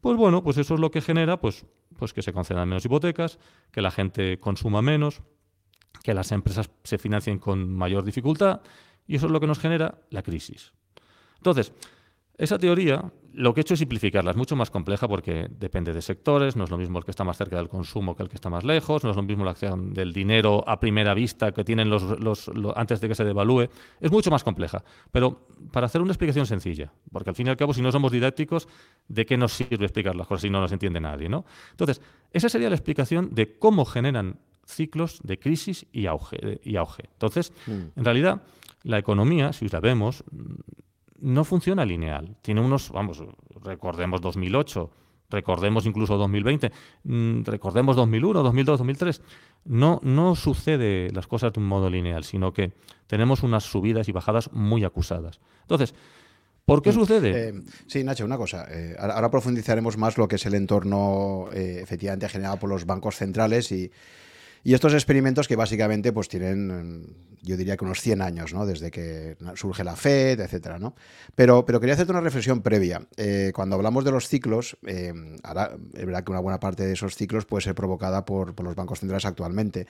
pues 0.00 0.16
bueno, 0.16 0.42
pues 0.42 0.56
eso 0.56 0.74
es 0.74 0.80
lo 0.80 0.90
que 0.90 1.00
genera 1.00 1.40
pues, 1.40 1.66
pues 1.98 2.12
que 2.12 2.22
se 2.22 2.32
concedan 2.32 2.68
menos 2.68 2.84
hipotecas, 2.84 3.38
que 3.70 3.82
la 3.82 3.90
gente 3.90 4.38
consuma 4.38 4.82
menos, 4.82 5.22
que 6.02 6.14
las 6.14 6.32
empresas 6.32 6.70
se 6.84 6.98
financien 6.98 7.38
con 7.38 7.74
mayor 7.74 8.04
dificultad, 8.04 8.62
y 9.06 9.16
eso 9.16 9.26
es 9.26 9.32
lo 9.32 9.40
que 9.40 9.46
nos 9.46 9.58
genera 9.58 9.98
la 10.10 10.22
crisis. 10.22 10.72
Entonces, 11.36 11.72
esa 12.40 12.58
teoría 12.58 13.12
lo 13.34 13.52
que 13.52 13.60
he 13.60 13.62
hecho 13.62 13.74
es 13.74 13.80
simplificarla, 13.80 14.30
es 14.30 14.36
mucho 14.36 14.56
más 14.56 14.70
compleja 14.70 15.06
porque 15.06 15.48
depende 15.50 15.92
de 15.92 16.00
sectores, 16.00 16.56
no 16.56 16.64
es 16.64 16.70
lo 16.70 16.78
mismo 16.78 16.98
el 16.98 17.04
que 17.04 17.10
está 17.10 17.22
más 17.22 17.36
cerca 17.36 17.56
del 17.56 17.68
consumo 17.68 18.16
que 18.16 18.22
el 18.22 18.30
que 18.30 18.36
está 18.36 18.48
más 18.48 18.64
lejos, 18.64 19.04
no 19.04 19.10
es 19.10 19.16
lo 19.16 19.22
mismo 19.22 19.44
la 19.44 19.50
acción 19.50 19.92
del 19.92 20.12
dinero 20.12 20.64
a 20.66 20.80
primera 20.80 21.12
vista 21.12 21.52
que 21.52 21.62
tienen 21.62 21.90
los, 21.90 22.50
antes 22.74 23.00
de 23.00 23.08
que 23.08 23.14
se 23.14 23.24
devalúe, 23.24 23.68
es 24.00 24.10
mucho 24.10 24.30
más 24.30 24.42
compleja. 24.42 24.82
Pero 25.12 25.46
para 25.70 25.86
hacer 25.86 26.00
una 26.00 26.12
explicación 26.12 26.46
sencilla, 26.46 26.90
porque 27.12 27.30
al 27.30 27.36
fin 27.36 27.46
y 27.46 27.50
al 27.50 27.58
cabo 27.58 27.74
si 27.74 27.82
no 27.82 27.92
somos 27.92 28.10
didácticos, 28.10 28.68
¿de 29.06 29.26
qué 29.26 29.36
nos 29.36 29.52
sirve 29.52 29.84
explicar 29.84 30.16
las 30.16 30.26
cosas 30.26 30.42
si 30.42 30.50
no 30.50 30.60
nos 30.60 30.72
entiende 30.72 30.98
nadie? 30.98 31.28
¿no? 31.28 31.44
Entonces, 31.72 32.00
esa 32.32 32.48
sería 32.48 32.70
la 32.70 32.76
explicación 32.76 33.34
de 33.34 33.58
cómo 33.58 33.84
generan 33.84 34.40
ciclos 34.64 35.20
de 35.22 35.38
crisis 35.38 35.86
y 35.92 36.06
auge. 36.06 36.60
Y 36.64 36.76
auge. 36.76 37.04
Entonces, 37.12 37.52
mm. 37.66 37.98
en 37.98 38.04
realidad, 38.04 38.42
la 38.82 38.98
economía, 38.98 39.52
si 39.52 39.68
la 39.68 39.80
vemos, 39.80 40.24
no 41.20 41.44
funciona 41.44 41.84
lineal. 41.84 42.36
Tiene 42.42 42.60
unos, 42.60 42.90
vamos, 42.90 43.22
recordemos 43.62 44.20
2008, 44.20 44.90
recordemos 45.30 45.86
incluso 45.86 46.16
2020, 46.16 46.72
mm, 47.04 47.42
recordemos 47.44 47.96
2001, 47.96 48.42
2002, 48.42 48.78
2003. 48.78 49.22
No, 49.64 50.00
no 50.02 50.34
sucede 50.34 51.10
las 51.12 51.26
cosas 51.26 51.52
de 51.52 51.60
un 51.60 51.66
modo 51.66 51.90
lineal, 51.90 52.24
sino 52.24 52.52
que 52.52 52.72
tenemos 53.06 53.42
unas 53.42 53.64
subidas 53.64 54.08
y 54.08 54.12
bajadas 54.12 54.52
muy 54.52 54.84
acusadas. 54.84 55.40
Entonces, 55.62 55.94
¿Por 56.70 56.82
qué 56.82 56.90
mm, 56.90 56.94
sucede? 56.94 57.48
Eh, 57.48 57.54
sí, 57.88 58.04
Nacho, 58.04 58.24
una 58.24 58.36
cosa. 58.36 58.68
Eh, 58.70 58.94
ahora 58.96 59.28
profundizaremos 59.28 59.96
más 59.96 60.16
lo 60.16 60.28
que 60.28 60.36
es 60.36 60.46
el 60.46 60.54
entorno 60.54 61.48
eh, 61.52 61.80
efectivamente 61.82 62.28
generado 62.28 62.58
por 62.58 62.70
los 62.70 62.86
bancos 62.86 63.16
centrales 63.16 63.72
y, 63.72 63.90
y 64.62 64.74
estos 64.74 64.92
experimentos 64.92 65.48
que 65.48 65.56
básicamente 65.56 66.12
pues 66.12 66.28
tienen, 66.28 67.16
yo 67.42 67.56
diría 67.56 67.76
que 67.76 67.84
unos 67.84 68.00
100 68.00 68.20
años, 68.20 68.52
¿no? 68.52 68.66
Desde 68.66 68.90
que 68.90 69.36
surge 69.54 69.84
la 69.84 69.96
FED, 69.96 70.40
etcétera, 70.40 70.78
¿no? 70.78 70.94
Pero, 71.34 71.64
pero 71.64 71.80
quería 71.80 71.94
hacerte 71.94 72.12
una 72.12 72.20
reflexión 72.20 72.60
previa. 72.60 73.06
Eh, 73.16 73.52
cuando 73.54 73.76
hablamos 73.76 74.04
de 74.04 74.10
los 74.10 74.28
ciclos, 74.28 74.76
eh, 74.86 75.12
ahora 75.42 75.76
es 75.94 76.04
verdad 76.04 76.24
que 76.24 76.32
una 76.32 76.40
buena 76.40 76.60
parte 76.60 76.86
de 76.86 76.92
esos 76.92 77.16
ciclos 77.16 77.46
puede 77.46 77.62
ser 77.62 77.74
provocada 77.74 78.24
por, 78.24 78.54
por, 78.54 78.66
los 78.66 78.74
bancos 78.74 79.00
centrales 79.00 79.24
actualmente. 79.24 79.86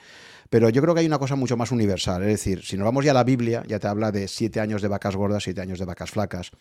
Pero 0.49 0.69
yo 0.69 0.81
creo 0.81 0.93
que 0.93 1.01
hay 1.01 1.07
una 1.07 1.19
cosa 1.19 1.35
mucho 1.35 1.57
más 1.57 1.71
universal. 1.71 2.21
Es 2.23 2.29
decir, 2.29 2.63
si 2.63 2.77
nos 2.77 2.85
vamos 2.85 3.03
ya 3.03 3.11
a 3.11 3.15
la 3.15 3.23
Biblia, 3.25 3.63
ya 3.67 3.79
te 3.79 3.87
habla 3.87 4.11
de 4.11 4.27
siete 4.27 4.61
años 4.61 4.81
de 4.81 4.87
vacas 4.87 5.15
gordas, 5.15 5.43
siete 5.43 5.61
años 5.61 5.79
de 5.79 5.85
vacas 5.85 6.11
flacas. 6.11 6.51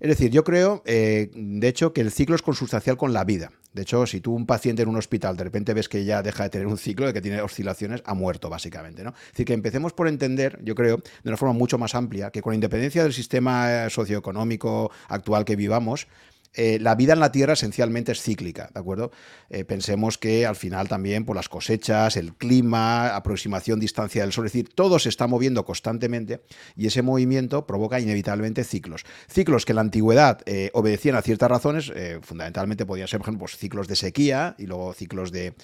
Es 0.00 0.08
decir, 0.08 0.32
yo 0.32 0.42
creo, 0.42 0.82
eh, 0.84 1.30
de 1.32 1.68
hecho, 1.68 1.92
que 1.92 2.00
el 2.00 2.10
ciclo 2.10 2.34
es 2.34 2.42
consustancial 2.42 2.96
con 2.96 3.12
la 3.12 3.22
vida. 3.22 3.52
De 3.72 3.82
hecho, 3.82 4.06
si 4.06 4.20
tú 4.20 4.34
un 4.34 4.46
paciente 4.46 4.82
en 4.82 4.88
un 4.88 4.96
hospital 4.96 5.36
de 5.36 5.44
repente 5.44 5.72
ves 5.72 5.88
que 5.88 6.04
ya 6.04 6.22
deja 6.22 6.44
de 6.44 6.50
tener 6.50 6.66
un 6.66 6.76
ciclo, 6.76 7.06
de 7.06 7.12
que 7.12 7.22
tiene 7.22 7.40
oscilaciones, 7.52 8.02
ha 8.04 8.14
muerto 8.14 8.50
básicamente. 8.50 9.04
¿no? 9.04 9.10
Es 9.10 9.32
decir, 9.32 9.46
que 9.46 9.54
empecemos 9.54 9.92
por 9.92 10.08
entender, 10.08 10.58
yo 10.62 10.74
creo, 10.74 10.96
de 10.96 11.30
una 11.30 11.36
forma 11.36 11.54
mucho 11.54 11.78
más 11.78 11.94
amplia, 11.94 12.30
que 12.30 12.42
con 12.42 12.54
independencia 12.54 13.02
del 13.02 13.12
sistema 13.12 13.88
socioeconómico 13.90 14.90
actual 15.08 15.44
que 15.44 15.56
vivamos, 15.56 16.08
eh, 16.54 16.78
la 16.80 16.94
vida 16.94 17.14
en 17.14 17.20
la 17.20 17.32
Tierra 17.32 17.54
esencialmente 17.54 18.12
es 18.12 18.20
cíclica, 18.20 18.70
¿de 18.72 18.80
acuerdo? 18.80 19.10
Eh, 19.48 19.64
pensemos 19.64 20.18
que 20.18 20.44
al 20.44 20.56
final 20.56 20.88
también 20.88 21.24
por 21.24 21.34
las 21.34 21.48
cosechas, 21.48 22.16
el 22.16 22.34
clima, 22.34 23.16
aproximación, 23.16 23.80
distancia 23.80 24.22
del 24.22 24.32
Sol, 24.32 24.46
es 24.46 24.52
decir, 24.52 24.68
todo 24.74 24.98
se 24.98 25.08
está 25.08 25.26
moviendo 25.26 25.64
constantemente 25.64 26.42
y 26.76 26.86
ese 26.86 27.00
movimiento 27.02 27.66
provoca 27.66 28.00
inevitablemente 28.00 28.64
ciclos. 28.64 29.04
Ciclos 29.28 29.64
que 29.64 29.72
en 29.72 29.76
la 29.76 29.82
antigüedad 29.82 30.40
eh, 30.44 30.70
obedecían 30.74 31.16
a 31.16 31.22
ciertas 31.22 31.50
razones, 31.50 31.92
fundamentalmente 32.22 32.86
podían 32.86 33.08
ser, 33.08 33.18
por 33.18 33.26
ejemplo, 33.26 33.40
pues, 33.40 33.56
ciclos 33.56 33.88
de 33.88 33.96
sequía 33.96 34.54
y 34.58 34.66
luego 34.66 34.92
ciclos 34.92 35.32
de, 35.32 35.54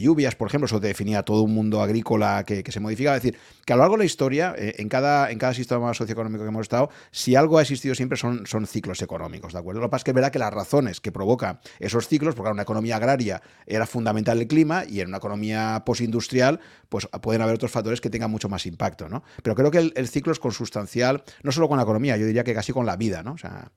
lluvias, 0.00 0.34
por 0.34 0.48
ejemplo, 0.48 0.66
eso 0.66 0.80
definía 0.80 1.22
todo 1.22 1.42
un 1.42 1.54
mundo 1.54 1.82
agrícola 1.82 2.44
que, 2.44 2.62
se 2.72 2.80
modificaba. 2.80 3.16
Es 3.16 3.22
decir, 3.22 3.38
que 3.64 3.72
a 3.72 3.76
lo 3.76 3.82
largo 3.82 3.96
de 3.96 4.00
la 4.00 4.04
historia, 4.04 4.54
en, 4.56 4.88
cada, 4.88 5.30
en 5.30 5.38
cada 5.38 5.54
sistema 5.54 5.92
socioeconómico 5.94 6.44
que 6.44 6.48
hemos 6.48 6.62
estado, 6.62 6.90
si 7.10 7.36
algo 7.36 7.58
ha 7.58 7.62
existido 7.62 7.94
siempre 7.94 8.16
son, 8.18 8.46
son 8.46 8.66
ciclos 8.66 9.02
económicos, 9.02 9.52
¿de 9.52 9.58
acuerdo? 9.58 9.80
Que 10.04 10.10
es 10.10 10.14
verdad 10.14 10.30
que 10.32 10.38
las 10.38 10.52
razones 10.52 11.00
que 11.00 11.12
provocan 11.12 11.60
esos 11.78 12.08
ciclos, 12.08 12.34
porque 12.34 12.48
en 12.48 12.54
una 12.54 12.62
economía 12.62 12.96
agraria 12.96 13.42
era 13.66 13.86
fundamental 13.86 14.40
el 14.40 14.46
clima 14.46 14.84
y 14.88 15.00
en 15.00 15.08
una 15.08 15.18
economía 15.18 15.82
postindustrial, 15.84 16.60
pues 16.88 17.08
pueden 17.20 17.42
haber 17.42 17.54
otros 17.54 17.70
factores 17.70 18.00
que 18.00 18.10
tengan 18.10 18.30
mucho 18.30 18.48
más 18.48 18.66
impacto, 18.66 19.08
¿no? 19.08 19.22
Pero 19.42 19.56
creo 19.56 19.70
que 19.70 19.92
el, 19.94 20.08
ciclo 20.08 20.32
es 20.32 20.38
consustancial, 20.38 21.22
no 21.42 21.52
solo 21.52 21.68
con 21.68 21.76
la 21.76 21.84
economía, 21.84 22.16
yo 22.16 22.26
diría 22.26 22.44
que 22.44 22.54
casi 22.54 22.72
con 22.72 22.86
la 22.86 22.96
vida, 22.96 23.22
¿no? 23.22 23.32
O 23.32 23.38
sea, 23.38 23.70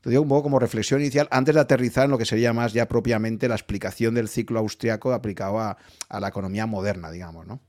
te 0.00 0.10
digo 0.10 0.22
un 0.22 0.28
poco 0.28 0.44
como 0.44 0.58
reflexión 0.58 1.00
inicial 1.00 1.28
antes 1.30 1.54
de 1.54 1.60
aterrizar 1.60 2.06
en 2.06 2.10
lo 2.10 2.18
que 2.18 2.24
sería 2.24 2.52
más 2.52 2.72
ya 2.72 2.86
propiamente 2.88 3.48
la 3.48 3.54
explicación 3.54 4.14
del 4.14 4.28
ciclo 4.28 4.58
austriaco 4.58 5.12
aplicado 5.12 5.60
a, 5.60 5.76
la 6.08 6.28
economía 6.28 6.66
moderna, 6.66 7.10
digamos, 7.10 7.46
¿no? 7.46 7.60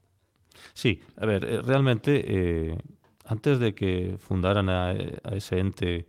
Sí, 0.73 1.01
a 1.17 1.25
ver, 1.25 1.43
eh, 1.43 1.61
realmente 1.61 2.23
eh, 2.25 2.77
antes 3.25 3.59
de 3.59 3.73
que 3.73 4.17
fundaran 4.19 4.69
a, 4.69 4.93
ese 5.33 5.59
ente 5.59 6.05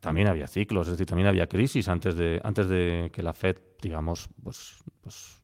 también 0.00 0.28
había 0.28 0.46
ciclos, 0.46 0.86
es 0.86 0.92
decir, 0.92 1.06
también 1.06 1.28
había 1.28 1.46
crisis 1.46 1.88
antes 1.88 2.16
de, 2.16 2.40
antes 2.44 2.68
de 2.68 3.10
que 3.12 3.22
la 3.22 3.32
Fed, 3.32 3.56
digamos, 3.80 4.28
pues, 4.42 4.82
pues 5.02 5.42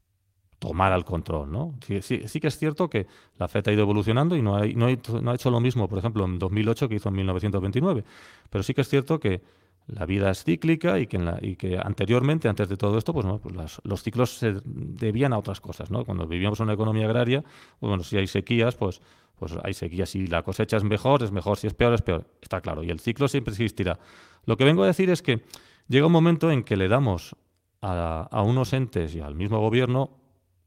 tomara 0.63 0.95
el 0.95 1.03
control, 1.03 1.51
¿no? 1.51 1.75
Sí, 1.85 2.01
sí, 2.01 2.39
que 2.39 2.47
es 2.47 2.57
cierto 2.57 2.89
que 2.89 3.05
la 3.37 3.49
FED 3.49 3.67
ha 3.67 3.73
ido 3.73 3.81
evolucionando 3.81 4.37
y 4.37 4.41
no 4.41 4.55
ha, 4.55 4.65
no, 4.65 4.85
ha, 4.85 5.35
hecho 5.35 5.51
lo 5.51 5.59
mismo, 5.59 5.89
por 5.89 5.99
ejemplo, 5.99 6.23
en 6.23 6.39
2008 6.39 6.87
que 6.87 6.95
hizo 6.95 7.09
en 7.09 7.15
1929, 7.15 8.05
pero 8.49 8.63
sí 8.63 8.73
que 8.73 8.79
es 8.79 8.87
cierto 8.87 9.19
que 9.19 9.41
la 9.87 10.05
vida 10.05 10.31
es 10.31 10.43
cíclica 10.43 10.99
y 10.99 11.07
que, 11.07 11.17
en 11.17 11.25
la, 11.25 11.39
y 11.41 11.55
que 11.55 11.77
anteriormente, 11.77 12.47
antes 12.47 12.69
de 12.69 12.77
todo 12.77 12.97
esto, 12.97 13.13
pues, 13.13 13.25
¿no? 13.25 13.39
pues 13.39 13.79
los 13.83 14.03
ciclos 14.03 14.37
se 14.37 14.55
debían 14.63 15.33
a 15.33 15.37
otras 15.37 15.59
cosas, 15.59 15.91
¿no? 15.91 16.05
Cuando 16.05 16.25
vivíamos 16.25 16.59
en 16.59 16.65
una 16.65 16.73
economía 16.73 17.05
agraria, 17.05 17.41
pues 17.41 17.89
bueno, 17.89 18.03
si 18.03 18.17
hay 18.17 18.27
sequías, 18.27 18.75
pues 18.75 19.01
pues 19.35 19.55
hay 19.63 19.73
sequías. 19.73 20.09
Si 20.09 20.27
la 20.27 20.43
cosecha 20.43 20.77
es 20.77 20.83
mejor, 20.83 21.23
es 21.23 21.31
mejor. 21.31 21.57
Si 21.57 21.67
es 21.67 21.73
peor, 21.73 21.93
es 21.93 22.01
peor. 22.01 22.29
Está 22.41 22.61
claro. 22.61 22.83
Y 22.83 22.89
el 22.89 22.99
ciclo 22.99 23.27
siempre 23.27 23.51
existirá. 23.51 23.99
Lo 24.45 24.55
que 24.55 24.63
vengo 24.63 24.83
a 24.83 24.87
decir 24.87 25.09
es 25.09 25.21
que 25.21 25.43
llega 25.87 26.05
un 26.05 26.13
momento 26.13 26.51
en 26.51 26.63
que 26.63 26.77
le 26.77 26.87
damos 26.87 27.35
a 27.81 28.41
unos 28.45 28.71
entes 28.71 29.13
y 29.13 29.19
al 29.19 29.35
mismo 29.35 29.59
gobierno 29.59 30.11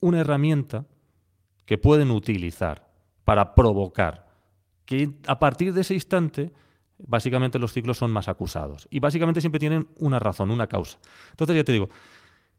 una 0.01 0.21
herramienta 0.21 0.85
que 1.65 1.79
pueden 1.79 2.11
utilizar 2.11 2.91
para 3.25 3.55
provocar 3.55 4.27
que 4.85 5.11
a 5.27 5.39
partir 5.39 5.73
de 5.73 5.81
ese 5.81 5.95
instante 5.95 6.53
básicamente 6.99 7.59
los 7.59 7.73
ciclos 7.73 7.99
son 7.99 8.11
más 8.11 8.29
acusados 8.29 8.89
y 8.91 9.01
básicamente 9.01 9.41
siempre 9.41 9.59
tienen 9.59 9.89
una 9.99 10.19
razón, 10.19 10.51
una 10.51 10.67
causa. 10.67 10.99
Entonces 11.31 11.57
ya 11.57 11.65
te 11.65 11.73
digo, 11.73 11.89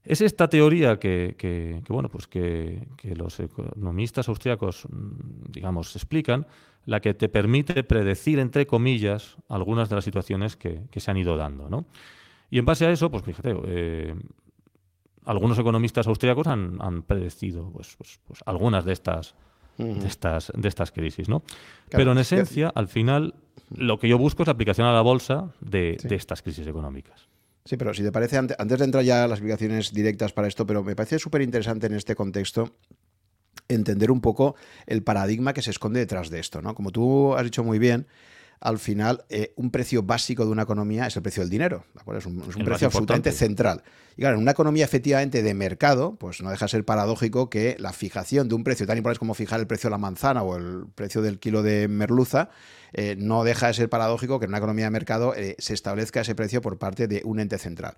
es 0.07 0.21
esta 0.21 0.47
teoría 0.47 0.99
que, 0.99 1.83
bueno, 1.89 2.09
pues 2.09 2.27
que, 2.27 2.87
los 3.03 3.39
economistas 3.39 4.29
austriacos, 4.29 4.87
mm, 4.89 5.51
digamos, 5.51 5.95
explican, 5.95 6.47
la 6.85 7.01
que 7.01 7.13
te 7.13 7.27
permite 7.27 7.83
predecir, 7.83 8.39
entre 8.39 8.65
comillas, 8.65 9.35
algunas 9.49 9.89
de 9.89 9.95
las 9.95 10.05
situaciones 10.05 10.55
que, 10.55 10.87
se 10.95 11.11
han 11.11 11.17
ido 11.17 11.35
dando. 11.35 11.69
¿no? 11.69 11.85
Y 12.49 12.59
en 12.59 12.65
base 12.65 12.85
a 12.85 12.91
eso, 12.91 13.11
pues 13.11 13.23
fíjate, 13.23 13.53
eh, 13.65 14.15
algunos 15.25 15.59
economistas 15.59 16.07
austriacos 16.07 16.47
han, 16.47 17.03
predecido 17.03 17.69
pues, 17.71 17.95
pues, 17.97 18.21
pues, 18.25 18.39
algunas 18.45 18.85
de 18.85 18.93
estas, 18.93 19.35
de 19.77 20.07
estas, 20.07 20.53
de 20.55 20.69
estas 20.69 20.93
crisis. 20.93 21.27
¿no? 21.27 21.43
Pero 21.89 22.13
en 22.13 22.19
esencia, 22.19 22.71
al 22.73 22.87
final, 22.87 23.35
lo 23.69 23.99
que 23.99 24.07
yo 24.07 24.17
busco 24.17 24.43
es 24.43 24.47
la 24.47 24.53
aplicación 24.53 24.87
a 24.87 24.93
la 24.93 25.01
bolsa 25.01 25.53
de, 25.61 25.97
estas 26.09 26.41
crisis 26.41 26.67
económicas. 26.67 27.27
Sí, 27.65 27.75
pero 27.75 27.93
si 27.93 28.01
te 28.01 28.11
parece, 28.11 28.37
antes 28.37 28.79
de 28.79 28.85
entrar 28.85 29.03
ya 29.03 29.25
a 29.25 29.27
las 29.27 29.39
aplicaciones 29.39 29.93
directas 29.93 30.31
para 30.31 30.47
esto, 30.47 30.65
pero 30.65 30.83
me 30.83 30.95
parece 30.95 31.19
súper 31.19 31.41
interesante 31.41 31.87
en 31.87 31.95
este 31.95 32.15
contexto 32.15 32.71
entender 33.67 34.11
un 34.11 34.21
poco 34.21 34.55
el 34.85 35.03
paradigma 35.03 35.53
que 35.53 35.61
se 35.61 35.71
esconde 35.71 35.99
detrás 35.99 36.29
de 36.29 36.39
esto, 36.39 36.61
¿no? 36.61 36.73
Como 36.73 36.91
tú 36.91 37.35
has 37.35 37.43
dicho 37.43 37.65
muy 37.65 37.79
bien, 37.79 38.07
al 38.59 38.79
final 38.79 39.23
eh, 39.29 39.53
un 39.55 39.71
precio 39.71 40.03
básico 40.03 40.45
de 40.45 40.51
una 40.51 40.63
economía 40.63 41.07
es 41.07 41.15
el 41.15 41.21
precio 41.21 41.41
del 41.43 41.49
dinero. 41.49 41.85
Es 42.17 42.25
un, 42.25 42.39
precio 42.39 42.87
absolutamente 42.87 43.31
central. 43.31 43.83
Y 44.15 44.21
claro, 44.21 44.35
en 44.35 44.41
una 44.41 44.51
economía 44.51 44.85
efectivamente 44.85 45.43
de 45.43 45.53
mercado, 45.53 46.15
pues 46.15 46.41
no 46.41 46.49
deja 46.49 46.65
de 46.65 46.69
ser 46.69 46.85
paradójico 46.85 47.49
que 47.49 47.75
la 47.79 47.93
fijación 47.93 48.49
de 48.49 48.55
un 48.55 48.63
precio 48.63 48.87
tan 48.87 48.97
importante 48.97 49.19
como 49.19 49.35
fijar 49.35 49.59
el 49.59 49.67
precio 49.67 49.89
de 49.89 49.91
la 49.91 49.99
manzana 49.99 50.41
o 50.41 50.57
el 50.57 50.85
precio 50.95 51.21
del 51.21 51.39
kilo 51.39 51.61
de 51.61 51.87
merluza, 51.87 52.49
eh, 52.93 53.15
no 53.17 53.43
deja 53.43 53.67
de 53.67 53.73
ser 53.73 53.89
paradójico 53.89 54.39
que 54.39 54.45
en 54.45 54.51
una 54.51 54.57
economía 54.57 54.85
de 54.85 54.91
mercado 54.91 55.35
eh, 55.35 55.55
se 55.59 55.73
establezca 55.73 56.21
ese 56.21 56.35
precio 56.35 56.61
por 56.61 56.77
parte 56.79 57.07
de 57.07 57.21
un 57.25 57.39
ente 57.39 57.57
central. 57.57 57.95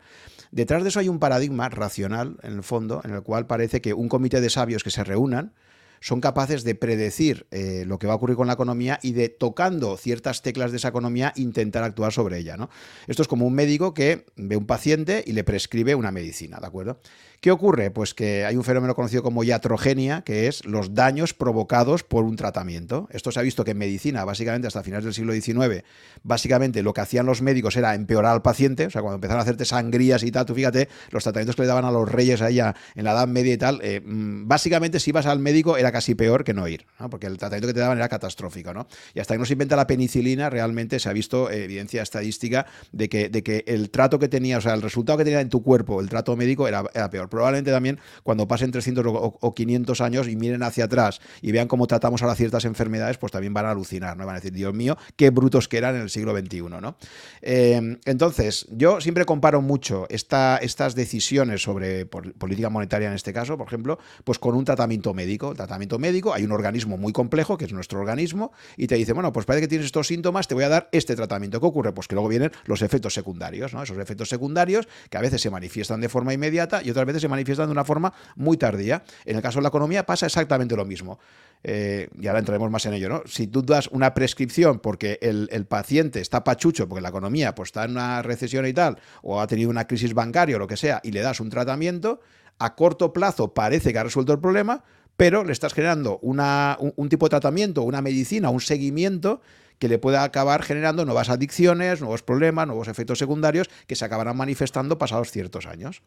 Detrás 0.51 0.83
de 0.83 0.89
eso 0.89 0.99
hay 0.99 1.07
un 1.07 1.19
paradigma 1.19 1.69
racional, 1.69 2.37
en 2.43 2.53
el 2.53 2.63
fondo, 2.63 3.01
en 3.05 3.11
el 3.11 3.21
cual 3.21 3.47
parece 3.47 3.81
que 3.81 3.93
un 3.93 4.09
comité 4.09 4.41
de 4.41 4.49
sabios 4.49 4.83
que 4.83 4.89
se 4.89 5.03
reúnan, 5.03 5.53
son 5.99 6.21
capaces 6.21 6.63
de 6.63 6.75
predecir 6.75 7.47
eh, 7.51 7.83
lo 7.85 7.99
que 7.99 8.07
va 8.07 8.13
a 8.13 8.15
ocurrir 8.15 8.35
con 8.35 8.47
la 8.47 8.53
economía 8.53 8.99
y 9.01 9.13
de, 9.13 9.29
tocando 9.29 9.97
ciertas 9.97 10.41
teclas 10.41 10.71
de 10.71 10.77
esa 10.77 10.89
economía, 10.89 11.33
intentar 11.35 11.83
actuar 11.83 12.11
sobre 12.11 12.37
ella. 12.37 12.57
¿no? 12.57 12.69
Esto 13.07 13.21
es 13.21 13.27
como 13.27 13.45
un 13.45 13.53
médico 13.53 13.93
que 13.93 14.25
ve 14.35 14.57
un 14.57 14.65
paciente 14.65 15.23
y 15.25 15.33
le 15.33 15.43
prescribe 15.43 15.95
una 15.95 16.11
medicina, 16.11 16.59
¿de 16.59 16.67
acuerdo? 16.67 16.99
¿Qué 17.41 17.51
ocurre? 17.51 17.89
Pues 17.89 18.13
que 18.13 18.43
hay 18.43 18.57
un 18.57 18.65
fenómeno 18.65 18.95
conocido 18.95 19.23
como 19.23 19.45
iatrogenia, 19.45 20.23
que 20.23 20.47
es 20.47 20.65
los 20.65 20.93
daños 20.93 21.33
provocados 21.33 22.03
por 22.03 22.25
un 22.25 22.35
tratamiento. 22.35 23.07
Esto 23.11 23.31
se 23.31 23.39
ha 23.39 23.43
visto 23.43 23.63
que 23.63 23.71
en 23.71 23.77
medicina, 23.77 24.25
básicamente 24.25 24.67
hasta 24.67 24.83
finales 24.83 25.05
del 25.05 25.13
siglo 25.13 25.31
XIX, 25.31 25.85
básicamente 26.21 26.83
lo 26.83 26.91
que 26.91 26.99
hacían 26.99 27.25
los 27.25 27.41
médicos 27.41 27.77
era 27.77 27.95
empeorar 27.95 28.33
al 28.33 28.41
paciente, 28.41 28.87
o 28.87 28.89
sea, 28.89 29.01
cuando 29.01 29.15
empezaron 29.15 29.39
a 29.39 29.43
hacerte 29.43 29.63
sangrías 29.63 30.23
y 30.23 30.31
tal, 30.31 30.45
tú 30.45 30.53
fíjate, 30.53 30.89
los 31.11 31.23
tratamientos 31.23 31.55
que 31.55 31.61
le 31.61 31.69
daban 31.69 31.85
a 31.85 31.91
los 31.91 32.11
reyes 32.11 32.41
allá 32.41 32.75
en 32.95 33.05
la 33.05 33.11
Edad 33.11 33.29
Media 33.29 33.53
y 33.53 33.57
tal, 33.57 33.79
eh, 33.83 34.01
mm, 34.03 34.45
básicamente 34.45 34.99
si 34.99 35.11
ibas 35.11 35.25
al 35.25 35.39
médico 35.39 35.77
era 35.77 35.93
casi 35.93 36.15
peor 36.15 36.43
que 36.43 36.53
no 36.53 36.67
ir, 36.67 36.87
porque 37.09 37.27
el 37.27 37.37
tratamiento 37.37 37.67
que 37.67 37.73
te 37.73 37.79
daban 37.79 37.99
era 37.99 38.09
catastrófico, 38.09 38.73
¿no? 38.73 38.85
Y 39.13 39.21
hasta 39.21 39.35
que 39.35 39.39
no 39.39 39.45
se 39.45 39.53
inventa 39.53 39.77
la 39.77 39.87
penicilina, 39.87 40.49
realmente 40.49 40.99
se 40.99 41.07
ha 41.07 41.13
visto 41.13 41.49
evidencia 41.49 42.01
estadística 42.01 42.65
de 42.91 43.07
que, 43.07 43.29
de 43.29 43.43
que 43.43 43.63
el 43.65 43.91
trato 43.91 44.19
que 44.19 44.27
tenía, 44.27 44.57
o 44.57 44.61
sea, 44.61 44.73
el 44.73 44.81
resultado 44.81 45.17
que 45.17 45.23
tenía 45.23 45.39
en 45.39 45.47
tu 45.47 45.63
cuerpo 45.63 46.01
el 46.01 46.09
trato 46.09 46.35
médico 46.35 46.67
era, 46.67 46.83
era 46.93 47.09
peor 47.09 47.28
probablemente 47.29 47.71
también 47.71 47.99
cuando 48.23 48.47
pasen 48.47 48.71
300 48.71 49.05
o, 49.07 49.53
500 49.53 50.01
años 50.01 50.27
y 50.27 50.35
miren 50.35 50.63
hacia 50.63 50.85
atrás 50.85 51.21
y 51.41 51.51
vean 51.51 51.67
cómo 51.67 51.87
tratamos 51.87 52.21
ahora 52.21 52.35
ciertas 52.35 52.65
enfermedades, 52.65 53.17
pues 53.17 53.31
también 53.31 53.53
van 53.53 53.65
a 53.65 53.71
alucinar, 53.71 54.17
¿no? 54.17 54.25
Van 54.25 54.35
a 54.35 54.39
decir, 54.39 54.53
Dios 54.53 54.73
mío, 54.73 54.97
qué 55.15 55.29
brutos 55.29 55.67
que 55.67 55.77
eran 55.77 55.95
en 55.95 56.01
el 56.01 56.09
siglo 56.09 56.37
XXI, 56.37 56.61
¿no? 56.81 56.95
Eh, 57.41 57.97
entonces, 58.05 58.67
yo 58.71 59.01
siempre 59.01 59.25
comparo 59.25 59.61
mucho 59.61 60.05
esta, 60.09 60.57
estas 60.57 60.95
decisiones 60.95 61.61
sobre 61.61 62.05
política 62.05 62.69
monetaria 62.69 63.07
en 63.07 63.13
este 63.13 63.33
caso, 63.33 63.57
por 63.57 63.67
ejemplo, 63.67 63.99
pues 64.23 64.39
con 64.39 64.55
un 64.55 64.65
tratamiento 64.65 65.13
médico. 65.13 65.53
Tratamiento 65.53 65.99
médico, 65.99 66.33
hay 66.33 66.43
un 66.43 66.51
organismo 66.51 66.97
muy 66.97 67.13
complejo, 67.13 67.57
que 67.57 67.65
es 67.65 67.73
nuestro 67.73 67.99
organismo, 67.99 68.51
y 68.77 68.87
te 68.87 68.95
dice, 68.95 69.13
bueno, 69.13 69.31
pues 69.31 69.45
parece 69.45 69.61
que 69.61 69.67
tienes 69.67 69.85
estos 69.85 70.07
síntomas, 70.07 70.47
te 70.47 70.55
voy 70.55 70.63
a 70.63 70.69
dar 70.69 70.89
este 70.91 71.15
tratamiento. 71.15 71.59
¿Qué 71.59 71.65
ocurre? 71.65 71.93
Pues 71.93 72.07
que 72.07 72.15
luego 72.15 72.27
vienen 72.27 72.51
los 72.65 72.81
efectos 72.81 73.13
secundarios, 73.13 73.73
¿no? 73.73 73.83
Esos 73.83 73.97
efectos 73.97 74.29
secundarios 74.29 74.87
que 75.09 75.17
a 75.17 75.21
veces 75.21 75.41
se 75.41 75.49
manifiestan 75.49 76.01
de 76.01 76.09
forma 76.09 76.33
inmediata 76.33 76.81
y 76.83 76.89
otras 76.89 77.05
veces 77.05 77.18
se 77.19 77.27
manifiestan 77.27 77.67
de 77.67 77.71
una 77.71 77.83
forma 77.83 78.13
muy 78.35 78.57
tardía. 78.57 79.03
En 79.25 79.35
el 79.35 79.41
caso 79.41 79.59
de 79.59 79.63
la 79.63 79.69
economía 79.69 80.05
pasa 80.05 80.25
exactamente 80.25 80.75
lo 80.75 80.85
mismo. 80.85 81.19
Eh, 81.63 82.07
y 82.19 82.27
ahora 82.27 82.39
entraremos 82.39 82.71
más 82.71 82.85
en 82.85 82.93
ello, 82.93 83.09
¿no? 83.09 83.23
Si 83.25 83.47
tú 83.47 83.61
das 83.61 83.89
una 83.91 84.13
prescripción 84.13 84.79
porque 84.79 85.19
el, 85.21 85.65
paciente 85.65 86.21
está 86.21 86.43
pachucho, 86.43 86.87
porque 86.87 87.01
la 87.01 87.09
economía 87.09 87.53
pues, 87.53 87.67
está 87.67 87.83
en 87.83 87.91
una 87.91 88.21
recesión 88.21 88.65
y 88.65 88.73
tal, 88.73 88.97
o 89.21 89.41
ha 89.41 89.47
tenido 89.47 89.69
una 89.69 89.85
crisis 89.85 90.13
bancaria 90.13 90.55
o 90.55 90.59
lo 90.59 90.67
que 90.67 90.77
sea, 90.77 91.01
y 91.03 91.11
le 91.11 91.21
das 91.21 91.39
un 91.39 91.49
tratamiento, 91.49 92.21
a 92.59 92.75
corto 92.75 93.11
plazo 93.11 93.53
parece 93.53 93.91
que 93.91 93.99
ha 93.99 94.03
resuelto 94.03 94.31
el 94.31 94.39
problema, 94.39 94.83
pero 95.17 95.43
le 95.43 95.51
estás 95.51 95.73
generando 95.73 96.17
una, 96.21 96.77
un, 96.79 97.09
tipo 97.09 97.25
de 97.25 97.31
tratamiento, 97.31 97.83
una 97.83 98.01
medicina, 98.01 98.49
un 98.49 98.61
seguimiento 98.61 99.41
que 99.79 99.89
le 99.89 99.97
pueda 99.97 100.23
acabar 100.23 100.63
generando 100.63 101.03
nuevas 101.03 101.29
adicciones, 101.29 101.99
nuevos 101.99 102.23
problemas, 102.23 102.67
nuevos 102.67 102.87
efectos 102.87 103.19
secundarios 103.19 103.69
que 103.85 103.95
se 103.95 104.05
acabarán 104.05 104.37
manifestando 104.37 104.97
pasados 104.97 105.31
ciertos 105.31 105.65
años 105.65 106.03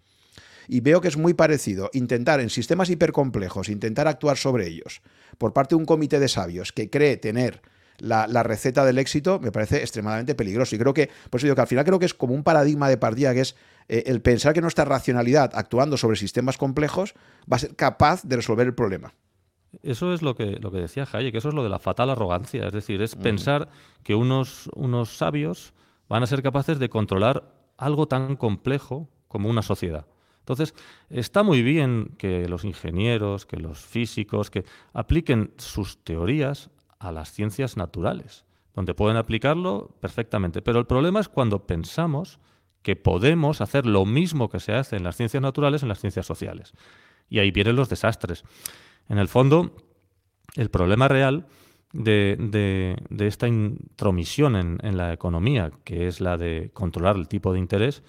y 0.68 0.80
veo 0.80 1.00
que 1.00 1.08
es 1.08 1.16
muy 1.16 1.34
parecido 1.34 1.90
intentar 1.92 2.40
en 2.40 2.50
sistemas 2.50 2.90
hipercomplejos, 2.90 3.68
intentar 3.68 4.08
actuar 4.08 4.36
sobre 4.36 4.66
ellos 4.66 5.02
por 5.38 5.52
parte 5.52 5.74
de 5.74 5.80
un 5.80 5.84
comité 5.84 6.20
de 6.20 6.28
sabios 6.28 6.72
que 6.72 6.90
cree 6.90 7.16
tener 7.16 7.62
la, 7.98 8.42
receta 8.42 8.84
del 8.84 8.98
éxito, 8.98 9.38
me 9.38 9.52
parece 9.52 9.78
extremadamente 9.78 10.34
peligroso. 10.34 10.74
Y 10.74 10.78
creo 10.78 10.92
que, 10.92 11.08
por 11.30 11.38
eso 11.38 11.46
digo 11.46 11.54
que 11.54 11.60
al 11.60 11.66
final 11.66 11.84
creo 11.84 11.98
que 11.98 12.06
es 12.06 12.14
como 12.14 12.34
un 12.34 12.42
paradigma 12.42 12.88
de 12.88 12.96
partida 12.96 13.32
que 13.32 13.40
es 13.40 13.56
eh, 13.88 14.04
el 14.06 14.20
pensar 14.20 14.52
que 14.52 14.60
nuestra 14.60 14.84
racionalidad 14.84 15.52
actuando 15.54 15.96
sobre 15.96 16.16
sistemas 16.16 16.58
complejos 16.58 17.14
va 17.50 17.56
a 17.56 17.60
ser 17.60 17.76
capaz 17.76 18.22
de 18.24 18.36
resolver 18.36 18.66
el 18.66 18.74
problema. 18.74 19.14
Eso 19.82 20.12
es 20.12 20.20
lo 20.20 20.34
que, 20.34 20.58
lo 20.60 20.70
que 20.70 20.78
decía 20.78 21.08
Hayek, 21.10 21.34
eso 21.34 21.48
es 21.48 21.54
lo 21.54 21.62
de 21.62 21.70
la 21.70 21.78
fatal 21.78 22.10
arrogancia, 22.10 22.66
es 22.66 22.72
decir, 22.72 23.00
es 23.00 23.16
mm. 23.16 23.22
pensar 23.22 23.68
que 24.02 24.14
unos, 24.14 24.68
unos 24.74 25.16
sabios 25.16 25.72
van 26.08 26.22
a 26.22 26.26
ser 26.26 26.42
capaces 26.42 26.78
de 26.78 26.90
controlar 26.90 27.54
algo 27.78 28.06
tan 28.06 28.36
complejo 28.36 29.08
como 29.28 29.48
una 29.48 29.62
sociedad. 29.62 30.06
Entonces, 30.42 30.74
está 31.08 31.44
muy 31.44 31.62
bien 31.62 32.14
que 32.18 32.48
los 32.48 32.64
ingenieros, 32.64 33.46
que 33.46 33.56
los 33.56 33.78
físicos, 33.78 34.50
que 34.50 34.64
apliquen 34.92 35.54
sus 35.56 36.02
teorías 36.02 36.70
a 36.98 37.12
las 37.12 37.32
ciencias 37.32 37.76
naturales, 37.76 38.44
donde 38.74 38.92
pueden 38.94 39.16
aplicarlo 39.16 39.94
perfectamente. 40.00 40.60
Pero 40.60 40.80
el 40.80 40.86
problema 40.86 41.20
es 41.20 41.28
cuando 41.28 41.64
pensamos 41.64 42.40
que 42.82 42.96
podemos 42.96 43.60
hacer 43.60 43.86
lo 43.86 44.04
mismo 44.04 44.48
que 44.48 44.58
se 44.58 44.72
hace 44.72 44.96
en 44.96 45.04
las 45.04 45.16
ciencias 45.16 45.42
naturales 45.42 45.82
en 45.82 45.88
las 45.88 46.00
ciencias 46.00 46.26
sociales. 46.26 46.72
Y 47.28 47.38
ahí 47.38 47.52
vienen 47.52 47.76
los 47.76 47.88
desastres. 47.88 48.42
En 49.08 49.18
el 49.18 49.28
fondo, 49.28 49.76
el 50.56 50.70
problema 50.70 51.06
real 51.06 51.46
de, 51.92 52.96
esta 53.20 53.46
intromisión 53.46 54.56
en, 54.56 54.96
la 54.96 55.12
economía, 55.12 55.70
que 55.84 56.08
es 56.08 56.20
la 56.20 56.36
de 56.36 56.70
controlar 56.72 57.16
el 57.16 57.28
tipo 57.28 57.52
de 57.52 57.58
interés, 57.58 58.02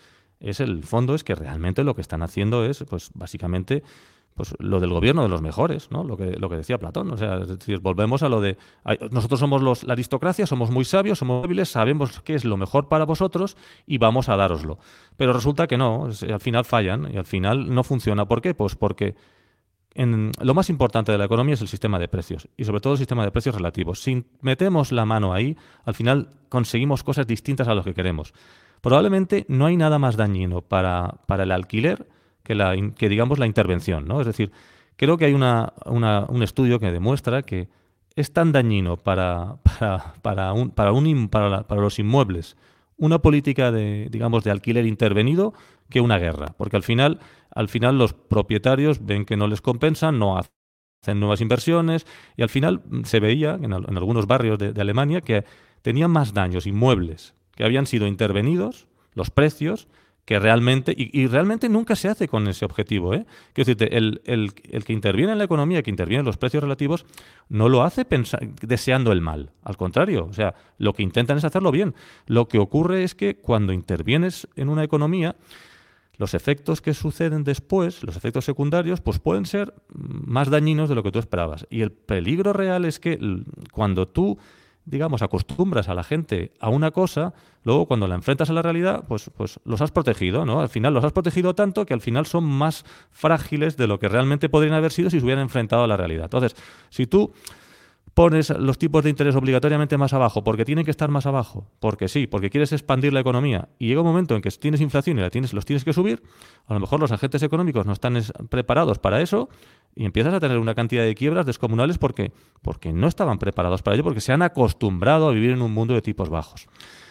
es 0.44 0.60
el 0.60 0.84
fondo 0.84 1.16
es 1.16 1.24
que 1.24 1.36
realmente 1.36 1.84
lo 1.84 1.96
que 1.96 2.02
están 2.02 2.22
haciendo 2.22 2.66
es, 2.66 2.84
pues 2.90 3.12
básicamente, 3.14 3.82
pues 4.36 4.54
lo 4.60 4.80
del 4.80 4.90
gobierno 4.90 5.24
de 5.24 5.30
los 5.30 5.42
mejores, 5.42 5.90
¿no? 5.90 6.04
Lo 6.04 6.18
que, 6.18 6.32
lo 6.38 6.50
que 6.50 6.58
decía 6.58 6.78
Platón. 6.78 7.12
O 7.12 7.18
sea, 7.18 7.38
es 7.38 7.48
decir, 7.48 7.80
volvemos 7.80 8.24
a 8.24 8.30
lo 8.30 8.42
de 8.42 8.58
nosotros 9.12 9.40
somos 9.40 9.62
los, 9.62 9.84
la 9.84 9.94
aristocracia, 9.94 10.46
somos 10.46 10.70
muy 10.70 10.84
sabios, 10.84 11.20
somos 11.20 11.46
hábiles, 11.46 11.70
sabemos 11.70 12.20
qué 12.22 12.36
es 12.36 12.44
lo 12.44 12.58
mejor 12.58 12.90
para 12.90 13.06
vosotros 13.06 13.56
y 13.88 14.00
vamos 14.00 14.28
a 14.28 14.36
daroslo. 14.36 14.80
Pero 15.16 15.32
resulta 15.32 15.66
que 15.66 15.78
no, 15.78 16.06
al 16.06 16.40
final 16.42 16.66
fallan 16.66 17.10
y 17.14 17.18
al 17.18 17.26
final 17.26 17.74
no 17.74 17.84
funciona. 17.84 18.26
¿Por 18.26 18.42
qué? 18.42 18.54
Pues 18.54 18.76
porque 18.76 19.16
en, 19.96 20.32
lo 20.42 20.54
más 20.54 20.70
importante 20.70 21.12
de 21.14 21.18
la 21.18 21.26
economía 21.26 21.54
es 21.54 21.62
el 21.62 21.68
sistema 21.70 22.00
de 22.00 22.08
precios 22.10 22.50
y 22.58 22.66
sobre 22.66 22.82
todo 22.82 22.94
el 22.94 23.00
sistema 23.00 23.24
de 23.24 23.32
precios 23.32 23.56
relativos. 23.56 24.02
Si 24.02 24.26
metemos 24.42 24.92
la 24.92 25.06
mano 25.06 25.34
ahí, 25.34 25.56
al 25.86 25.94
final 25.94 26.32
conseguimos 26.50 27.04
cosas 27.04 27.28
distintas 27.28 27.68
a 27.68 27.76
lo 27.76 27.84
que 27.84 27.94
queremos. 27.94 28.34
Probablemente 28.84 29.46
no 29.48 29.66
hay 29.66 29.78
nada 29.78 29.98
más 29.98 30.18
dañino 30.18 30.62
para, 30.62 31.22
para 31.26 31.44
el 31.44 31.54
alquiler 31.54 32.06
que, 32.44 32.54
la, 32.54 32.76
que, 32.98 33.08
digamos, 33.08 33.40
la 33.40 33.46
intervención. 33.46 34.06
¿no? 34.10 34.20
Es 34.20 34.28
decir, 34.28 34.52
creo 34.98 35.18
que 35.18 35.24
hay 35.24 35.34
una, 35.34 35.72
un 35.86 36.44
estudio 36.44 36.82
que 36.82 36.92
demuestra 36.92 37.44
que 37.44 37.70
es 38.18 38.34
tan 38.34 38.52
dañino 38.52 38.98
para, 38.98 39.56
para, 39.80 40.16
para, 40.22 40.52
un, 40.52 40.72
para, 41.30 41.66
los 41.70 41.98
inmuebles 41.98 42.58
una 42.98 43.20
política 43.20 43.72
de, 43.72 44.10
digamos, 44.12 44.44
de 44.44 44.52
alquiler 44.52 44.86
intervenido 44.86 45.54
que 45.90 46.02
una 46.02 46.20
guerra, 46.20 46.54
porque 46.58 46.76
al 46.76 46.84
final, 46.84 47.20
al 47.52 47.70
final 47.70 47.98
los 47.98 48.14
propietarios 48.14 49.06
ven 49.06 49.24
que 49.24 49.38
no 49.38 49.48
les 49.48 49.62
compensan, 49.62 50.20
no 50.20 50.38
hacen 50.38 51.22
nuevas 51.22 51.40
inversiones 51.40 52.06
y 52.36 52.42
al 52.42 52.50
final 52.50 52.84
se 53.06 53.22
veía 53.22 53.58
en, 53.62 53.72
algunos 53.72 54.28
barrios 54.28 54.60
de, 54.60 54.80
Alemania 54.80 55.22
que 55.22 55.46
tenían 55.82 56.12
más 56.12 56.34
daños 56.34 56.68
inmuebles 56.68 57.34
que 57.56 57.64
habían 57.64 57.86
sido 57.86 58.08
intervenidos, 58.08 58.88
los 59.14 59.30
precios, 59.30 59.88
que 60.26 60.40
realmente, 60.40 60.94
y, 60.96 61.28
realmente 61.28 61.68
nunca 61.68 61.96
se 61.96 62.08
hace 62.08 62.30
con 62.30 62.48
ese 62.48 62.64
objetivo. 62.64 63.14
¿eh? 63.14 63.26
Quiero 63.52 63.68
decirte, 63.68 63.98
el, 63.98 64.22
el, 64.26 64.54
el, 64.72 64.86
que 64.86 64.94
interviene 64.94 65.34
en 65.34 65.38
la 65.38 65.44
economía, 65.44 65.84
que 65.84 65.90
interviene 65.90 66.22
en 66.22 66.26
los 66.26 66.38
precios 66.38 66.64
relativos, 66.64 67.06
no 67.50 67.68
lo 67.68 67.84
hace 67.84 68.06
deseando 68.62 69.12
el 69.12 69.20
mal. 69.20 69.52
Al 69.64 69.76
contrario, 69.76 70.28
o 70.30 70.34
sea, 70.34 70.56
lo 70.78 70.94
que 70.94 71.04
intentan 71.04 71.38
es 71.38 71.44
hacerlo 71.44 71.72
bien. 71.72 71.94
Lo 72.26 72.48
que 72.48 72.58
ocurre 72.58 73.04
es 73.04 73.16
que 73.16 73.36
cuando 73.36 73.74
intervienes 73.74 74.48
en 74.56 74.70
una 74.70 74.86
economía, 74.86 75.36
los 76.18 76.34
efectos 76.34 76.80
que 76.80 76.94
suceden 76.94 77.44
después, 77.44 78.02
los 78.04 78.16
efectos 78.16 78.46
secundarios, 78.46 79.02
pues 79.02 79.20
pueden 79.20 79.46
ser 79.46 79.74
más 79.94 80.50
dañinos 80.50 80.88
de 80.88 80.96
lo 80.96 81.04
que 81.04 81.12
tú 81.12 81.20
esperabas. 81.20 81.68
Y 81.70 81.82
el 81.82 81.92
peligro 81.92 82.54
real 82.54 82.86
es 82.86 83.00
que 83.00 83.20
cuando 83.72 84.08
tú 84.08 84.38
digamos, 84.86 85.22
acostumbras 85.22 85.88
a 85.88 85.94
la 85.94 86.04
gente 86.04 86.52
a 86.60 86.70
una 86.70 86.92
cosa, 86.92 87.34
luego 87.64 87.86
cuando 87.86 88.08
la 88.08 88.16
enfrentas 88.16 88.50
a 88.50 88.54
la 88.54 88.62
realidad, 88.62 89.06
pues, 89.08 89.32
pues 89.36 89.60
los 89.64 89.82
has 89.82 89.92
protegido, 89.92 90.46
¿no? 90.46 90.60
Al 90.60 90.70
final 90.70 90.94
los 90.94 91.04
has 91.04 91.14
protegido 91.14 91.56
tanto 91.56 91.86
que 91.86 91.94
al 91.94 92.02
final 92.02 92.26
son 92.26 92.44
más 92.44 92.86
frágiles 93.12 93.78
de 93.78 93.88
lo 93.88 94.00
que 94.00 94.10
realmente 94.10 94.50
podrían 94.50 94.74
haber 94.74 94.92
sido 94.92 95.10
si 95.10 95.20
se 95.20 95.26
hubieran 95.26 95.44
enfrentado 95.44 95.84
a 95.84 95.88
la 95.88 95.98
realidad. 95.98 96.26
Entonces, 96.26 96.56
si 96.90 97.08
tú 97.08 97.34
pones 98.14 98.50
los 98.52 98.78
tipos 98.78 99.04
de 99.04 99.10
interés 99.10 99.36
obligatoriamente 99.36 99.98
más 99.98 100.14
abajo 100.14 100.44
porque 100.44 100.66
tienen 100.66 100.86
que 100.86 100.92
estar 100.92 101.10
más 101.10 101.26
abajo, 101.26 101.68
porque 101.80 102.08
sí, 102.08 102.28
porque 102.28 102.50
quieres 102.50 102.72
expandir 102.72 103.12
la 103.14 103.20
economía 103.20 103.70
y 103.80 103.88
llega 103.88 104.02
un 104.02 104.08
momento 104.08 104.36
en 104.36 104.42
que 104.42 104.52
tienes 104.52 104.82
inflación 104.82 105.18
y 105.18 105.22
la 105.22 105.30
tienes, 105.30 105.54
los 105.54 105.66
tienes 105.66 105.84
que 105.84 105.94
subir, 105.94 106.22
a 106.68 106.74
lo 106.74 106.80
mejor 106.80 107.00
los 107.00 107.12
agentes 107.12 107.42
económicos 107.42 107.86
no 107.86 107.94
están 107.94 108.22
preparados 108.50 109.00
para 109.00 109.22
eso 109.22 109.50
y 109.96 110.06
empiezas 110.06 110.34
a 110.34 110.40
tener 110.40 110.60
una 110.60 110.76
cantidad 110.76 111.04
de 111.04 111.16
quiebras 111.16 111.46
descomunales 111.46 111.98
porque, 111.98 112.32
porque 112.62 112.94
no 112.94 113.08
estaban 113.08 113.40
preparados 113.40 113.82
para 113.82 113.96
ello, 113.96 114.04
porque 114.04 114.22
se 114.22 114.32
han 114.32 114.42
acostumbrado 114.42 115.30
a 115.30 115.32
vivir 115.32 115.52
en 115.52 115.62
un 115.62 115.74
mundo 115.74 115.94
de 115.94 116.02
tipos 116.02 116.30
bajos. 116.30 116.68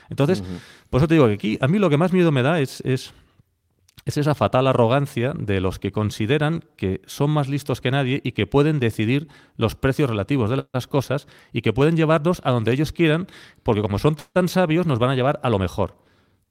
Entonces, 0.09 0.45
por 0.91 1.01
eso 1.01 1.09
te 1.09 1.15
digo 1.15 1.27
que 1.27 1.35
aquí 1.35 1.59
a 1.61 1.69
mí 1.69 1.79
lo 1.79 1.89
que 1.89 1.97
más 1.97 2.13
miedo 2.13 2.31
me 2.33 2.43
da 2.43 2.61
es, 2.61 2.81
es 2.83 3.15
es 4.05 4.17
esa 4.17 4.35
fatal 4.35 4.67
arrogancia 4.67 5.33
de 5.37 5.61
los 5.61 5.79
que 5.79 5.93
consideran 5.93 6.65
que 6.77 7.01
son 7.07 7.31
más 7.31 7.49
listos 7.49 7.81
que 7.81 7.91
nadie 7.91 8.21
y 8.25 8.33
que 8.33 8.47
pueden 8.47 8.81
decidir 8.81 9.29
los 9.57 9.75
precios 9.75 10.11
relativos 10.11 10.51
de 10.51 10.67
las 10.73 10.87
cosas 10.87 11.29
y 11.53 11.63
que 11.63 11.73
pueden 11.73 11.97
llevarnos 11.97 12.41
a 12.45 12.51
donde 12.51 12.73
ellos 12.73 12.93
quieran, 12.93 13.27
porque 13.63 13.83
como 13.83 13.99
son 13.99 14.17
tan 14.33 14.49
sabios 14.49 14.87
nos 14.87 14.99
van 14.99 15.11
a 15.11 15.15
llevar 15.15 15.41
a 15.43 15.51
lo 15.51 15.59
mejor. 15.59 16.02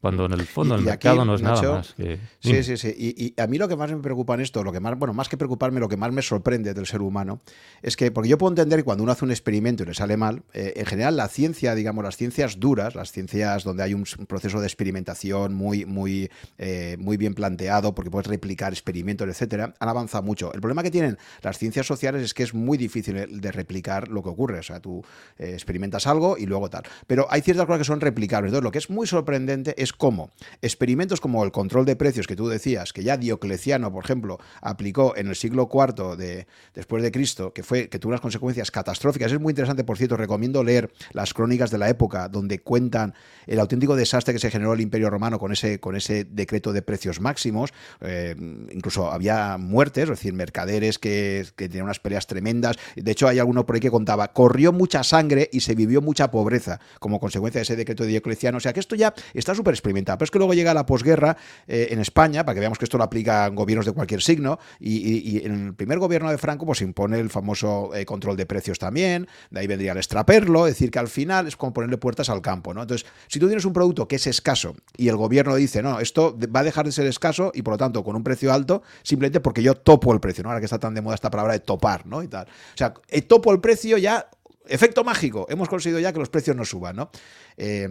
Cuando 0.01 0.25
en 0.25 0.33
el 0.33 0.45
fondo 0.47 0.75
el 0.75 0.81
mercado 0.81 1.23
no 1.23 1.35
es 1.35 1.41
nada 1.41 1.61
más 1.61 1.93
que... 1.93 2.19
Sí, 2.39 2.63
sí, 2.63 2.75
sí. 2.75 2.93
Y, 2.97 3.39
a 3.39 3.45
mí 3.47 3.57
lo 3.57 3.67
que 3.67 3.75
más 3.75 3.91
me 3.91 3.97
preocupa 3.97 4.33
en 4.33 4.41
esto, 4.41 4.63
lo 4.63 4.71
que 4.71 4.79
más, 4.79 4.97
bueno, 4.97 5.13
más 5.13 5.29
que 5.29 5.37
preocuparme, 5.37 5.79
lo 5.79 5.87
que 5.87 5.97
más 5.97 6.11
me 6.11 6.21
sorprende 6.21 6.73
del 6.73 6.87
ser 6.87 7.01
humano, 7.01 7.39
es 7.83 7.95
que, 7.95 8.11
porque 8.11 8.29
yo 8.29 8.37
puedo 8.37 8.51
entender 8.51 8.79
que 8.79 8.83
cuando 8.83 9.03
uno 9.03 9.11
hace 9.11 9.25
un 9.25 9.31
experimento 9.31 9.83
y 9.83 9.85
le 9.85 9.93
sale 9.93 10.17
mal, 10.17 10.41
eh, 10.53 10.73
en 10.75 10.85
general 10.87 11.17
la 11.17 11.27
ciencia, 11.27 11.75
digamos, 11.75 12.03
las 12.03 12.17
ciencias 12.17 12.59
duras, 12.59 12.95
las 12.95 13.11
ciencias 13.11 13.63
donde 13.63 13.83
hay 13.83 13.93
un, 13.93 14.05
proceso 14.27 14.59
de 14.59 14.67
experimentación 14.67 15.53
muy, 15.53 15.85
muy, 15.85 16.29
eh, 16.57 16.97
muy 16.99 17.17
bien 17.17 17.35
planteado, 17.35 17.93
porque 17.93 18.09
puedes 18.09 18.27
replicar 18.27 18.73
experimentos, 18.73 19.27
etcétera, 19.27 19.75
han 19.79 19.89
avanzado 19.89 20.23
mucho. 20.23 20.51
El 20.53 20.61
problema 20.61 20.81
que 20.81 20.91
tienen 20.91 21.17
las 21.43 21.57
ciencias 21.57 21.85
sociales 21.85 22.23
es 22.23 22.33
que 22.33 22.43
es 22.43 22.53
muy 22.53 22.77
difícil 22.77 23.39
de 23.39 23.51
replicar 23.51 24.07
lo 24.07 24.23
que 24.23 24.29
ocurre. 24.29 24.59
O 24.59 24.63
sea, 24.63 24.79
tú 24.79 25.03
eh, 25.37 25.51
experimentas 25.53 26.07
algo 26.07 26.37
y 26.37 26.45
luego 26.45 26.69
tal. 26.69 26.83
Pero 27.07 27.27
hay 27.29 27.41
ciertas 27.41 27.65
cosas 27.65 27.79
que 27.79 27.85
son 27.85 28.01
replicables. 28.01 28.49
Entonces, 28.49 28.63
lo 28.63 28.71
que 28.71 28.79
es 28.79 28.89
muy 28.89 29.07
sorprendente 29.07 29.75
es 29.81 29.90
cómo 29.93 30.31
experimentos 30.61 31.21
como 31.21 31.43
el 31.43 31.51
control 31.51 31.85
de 31.85 31.95
precios 31.95 32.27
que 32.27 32.35
tú 32.35 32.47
decías, 32.47 32.93
que 32.93 33.03
ya 33.03 33.17
Diocleciano, 33.17 33.91
por 33.91 34.03
ejemplo, 34.03 34.39
aplicó 34.61 35.15
en 35.15 35.27
el 35.27 35.35
siglo 35.35 35.69
IV 35.71 36.15
de, 36.17 36.47
después 36.73 37.03
de 37.03 37.11
Cristo, 37.11 37.53
que, 37.53 37.63
fue, 37.63 37.89
que 37.89 37.99
tuvo 37.99 38.11
unas 38.11 38.21
consecuencias 38.21 38.71
catastróficas. 38.71 39.31
Es 39.31 39.39
muy 39.39 39.51
interesante, 39.51 39.83
por 39.83 39.97
cierto, 39.97 40.17
recomiendo 40.17 40.63
leer 40.63 40.91
las 41.11 41.33
crónicas 41.33 41.71
de 41.71 41.77
la 41.77 41.89
época 41.89 42.29
donde 42.29 42.59
cuentan 42.59 43.13
el 43.47 43.59
auténtico 43.59 43.95
desastre 43.95 44.33
que 44.33 44.39
se 44.39 44.51
generó 44.51 44.73
el 44.73 44.81
Imperio 44.81 45.09
Romano 45.09 45.39
con 45.39 45.51
ese, 45.51 45.79
con 45.79 45.95
ese 45.95 46.23
decreto 46.25 46.73
de 46.73 46.81
precios 46.81 47.19
máximos. 47.19 47.71
Eh, 48.01 48.35
incluso 48.71 49.11
había 49.11 49.57
muertes, 49.57 50.03
es 50.03 50.09
decir, 50.09 50.33
mercaderes 50.33 50.99
que, 50.99 51.45
que 51.55 51.67
tenían 51.67 51.85
unas 51.85 51.99
peleas 51.99 52.27
tremendas. 52.27 52.77
De 52.95 53.11
hecho, 53.11 53.27
hay 53.27 53.39
alguno 53.39 53.65
por 53.65 53.75
ahí 53.75 53.81
que 53.81 53.91
contaba, 53.91 54.33
corrió 54.33 54.71
mucha 54.71 55.03
sangre 55.03 55.49
y 55.51 55.61
se 55.61 55.75
vivió 55.75 56.01
mucha 56.01 56.31
pobreza 56.31 56.79
como 56.99 57.19
consecuencia 57.19 57.59
de 57.59 57.63
ese 57.63 57.75
decreto 57.75 58.03
de 58.03 58.09
Diocleciano. 58.09 58.57
O 58.57 58.61
sea 58.61 58.73
que 58.73 58.79
esto 58.79 58.95
ya 58.95 59.13
está 59.33 59.55
súper 59.55 59.73
experimentado. 59.81 60.17
Pero 60.17 60.25
es 60.25 60.31
que 60.31 60.37
luego 60.37 60.53
llega 60.53 60.73
la 60.73 60.85
posguerra 60.85 61.35
eh, 61.67 61.87
en 61.91 61.99
España, 61.99 62.45
para 62.45 62.53
que 62.53 62.59
veamos 62.59 62.77
que 62.77 62.85
esto 62.85 62.97
lo 62.97 63.03
aplican 63.03 63.55
gobiernos 63.55 63.85
de 63.85 63.91
cualquier 63.91 64.21
signo, 64.21 64.59
y, 64.79 65.45
en 65.45 65.67
el 65.67 65.73
primer 65.73 65.99
gobierno 65.99 66.29
de 66.29 66.37
Franco 66.37 66.65
pues 66.65 66.81
impone 66.81 67.19
el 67.19 67.29
famoso 67.29 67.93
eh, 67.95 68.05
control 68.05 68.37
de 68.37 68.45
precios 68.45 68.79
también, 68.79 69.27
de 69.49 69.59
ahí 69.59 69.67
vendría 69.67 69.91
el 69.91 69.97
extraperlo, 69.97 70.67
es 70.67 70.73
decir, 70.73 70.91
que 70.91 70.99
al 70.99 71.07
final 71.07 71.47
es 71.47 71.55
como 71.55 71.73
ponerle 71.73 71.97
puertas 71.97 72.29
al 72.29 72.41
campo, 72.41 72.73
¿no? 72.73 72.81
Entonces, 72.81 73.07
si 73.27 73.39
tú 73.39 73.47
tienes 73.47 73.65
un 73.65 73.73
producto 73.73 74.07
que 74.07 74.17
es 74.17 74.27
escaso 74.27 74.75
y 74.97 75.07
el 75.07 75.17
gobierno 75.17 75.55
dice, 75.55 75.81
no, 75.81 75.99
esto 75.99 76.37
va 76.53 76.61
a 76.61 76.63
dejar 76.63 76.85
de 76.85 76.91
ser 76.91 77.07
escaso 77.07 77.51
y 77.53 77.61
por 77.61 77.73
lo 77.73 77.77
tanto 77.77 78.03
con 78.03 78.15
un 78.15 78.23
precio 78.23 78.53
alto, 78.53 78.83
simplemente 79.03 79.39
porque 79.39 79.63
yo 79.63 79.75
topo 79.75 80.13
el 80.13 80.19
precio, 80.19 80.43
¿no? 80.43 80.49
Ahora 80.49 80.59
que 80.59 80.65
está 80.65 80.79
tan 80.79 80.93
de 80.93 81.01
moda 81.01 81.15
esta 81.15 81.31
palabra 81.31 81.53
de 81.53 81.59
topar, 81.59 82.05
¿no? 82.05 82.23
Y 82.23 82.27
tal. 82.27 82.45
O 82.45 82.77
sea, 82.77 82.93
eh, 83.07 83.21
topo 83.21 83.51
el 83.51 83.59
precio 83.59 83.97
ya 83.97 84.27
efecto 84.71 85.03
mágico, 85.03 85.45
hemos 85.49 85.69
conseguido 85.69 85.99
ya 85.99 86.13
que 86.13 86.19
los 86.19 86.29
precios 86.29 86.55
no 86.55 86.65
suban, 86.65 86.95
¿no? 86.95 87.11
Eh, 87.57 87.87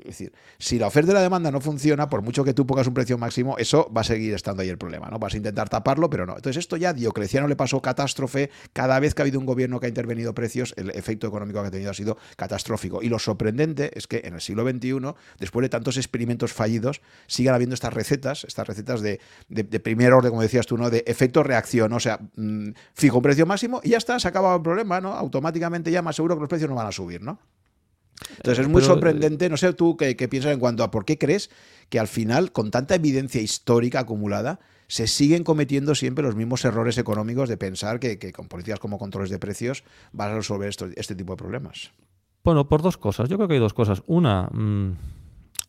es 0.00 0.04
decir, 0.04 0.32
si 0.58 0.78
la 0.78 0.86
oferta 0.86 1.10
y 1.10 1.14
la 1.14 1.22
demanda 1.22 1.50
no 1.50 1.60
funciona, 1.60 2.08
por 2.08 2.22
mucho 2.22 2.44
que 2.44 2.54
tú 2.54 2.66
pongas 2.66 2.86
un 2.86 2.94
precio 2.94 3.18
máximo, 3.18 3.58
eso 3.58 3.90
va 3.94 4.02
a 4.02 4.04
seguir 4.04 4.34
estando 4.34 4.62
ahí 4.62 4.68
el 4.68 4.78
problema, 4.78 5.08
¿no? 5.08 5.18
Vas 5.18 5.34
a 5.34 5.36
intentar 5.36 5.68
taparlo, 5.68 6.08
pero 6.08 6.26
no. 6.26 6.36
Entonces 6.36 6.58
esto 6.58 6.76
ya 6.76 6.92
Diocleciano 6.92 7.48
le 7.48 7.56
pasó 7.56 7.80
catástrofe, 7.82 8.50
cada 8.72 9.00
vez 9.00 9.14
que 9.14 9.22
ha 9.22 9.24
habido 9.24 9.38
un 9.38 9.46
gobierno 9.46 9.80
que 9.80 9.86
ha 9.86 9.88
intervenido 9.88 10.34
precios, 10.34 10.74
el 10.76 10.90
efecto 10.90 11.26
económico 11.26 11.60
que 11.62 11.68
ha 11.68 11.70
tenido 11.70 11.90
ha 11.90 11.94
sido 11.94 12.16
catastrófico. 12.36 13.02
Y 13.02 13.08
lo 13.08 13.18
sorprendente 13.18 13.90
es 13.94 14.06
que 14.06 14.22
en 14.24 14.34
el 14.34 14.40
siglo 14.40 14.68
XXI, 14.68 15.14
después 15.38 15.62
de 15.62 15.68
tantos 15.68 15.96
experimentos 15.96 16.52
fallidos, 16.52 17.00
sigan 17.26 17.54
habiendo 17.54 17.74
estas 17.74 17.92
recetas, 17.92 18.44
estas 18.44 18.66
recetas 18.66 19.00
de, 19.00 19.20
primer 19.80 20.12
orden, 20.12 20.30
como 20.30 20.42
decías 20.42 20.66
tú, 20.66 20.76
¿no? 20.76 20.90
De 20.90 21.02
efecto-reacción, 21.06 21.92
o 21.92 22.00
sea, 22.00 22.20
mm, 22.36 22.70
fijo 22.94 23.16
un 23.16 23.22
precio 23.22 23.46
máximo 23.46 23.80
y 23.82 23.90
ya 23.90 23.98
está, 23.98 24.18
se 24.18 24.28
acaba 24.28 24.54
el 24.54 24.62
problema, 24.62 25.00
¿no? 25.00 25.12
Automáticamente 25.14 25.90
ya 25.90 26.02
más 26.02 26.19
seguro 26.20 26.36
que 26.36 26.40
los 26.40 26.48
precios 26.50 26.68
no 26.68 26.76
van 26.76 26.86
a 26.86 26.92
subir, 26.92 27.22
¿no? 27.22 27.38
Entonces 28.36 28.66
es 28.66 28.68
muy 28.68 28.82
sorprendente, 28.82 29.48
no 29.48 29.56
sé 29.56 29.72
tú 29.72 29.96
qué, 29.96 30.14
piensas 30.28 30.52
en 30.52 30.60
cuanto 30.60 30.84
a 30.84 30.90
por 30.90 31.06
qué 31.06 31.16
crees 31.16 31.50
que 31.88 31.98
al 31.98 32.08
final, 32.08 32.52
con 32.52 32.70
tanta 32.70 32.94
evidencia 32.94 33.40
histórica 33.40 34.00
acumulada, 34.00 34.60
se 34.86 35.06
siguen 35.06 35.44
cometiendo 35.44 35.94
siempre 35.94 36.22
los 36.22 36.36
mismos 36.36 36.62
errores 36.66 36.98
económicos 36.98 37.48
de 37.48 37.56
pensar 37.56 37.98
que, 38.00 38.18
con 38.32 38.48
políticas 38.48 38.78
como 38.78 38.98
controles 38.98 39.30
de 39.30 39.38
precios 39.38 39.84
vas 40.12 40.30
a 40.30 40.34
resolver 40.34 40.68
este 40.96 41.14
tipo 41.14 41.32
de 41.32 41.36
problemas. 41.38 41.92
Bueno, 42.44 42.68
por 42.68 42.82
dos 42.82 42.98
cosas. 42.98 43.30
Yo 43.30 43.36
creo 43.36 43.48
que 43.48 43.54
hay 43.54 43.60
dos 43.60 43.74
cosas. 43.74 44.02
Una, 44.06 44.48
mm, 44.52 44.96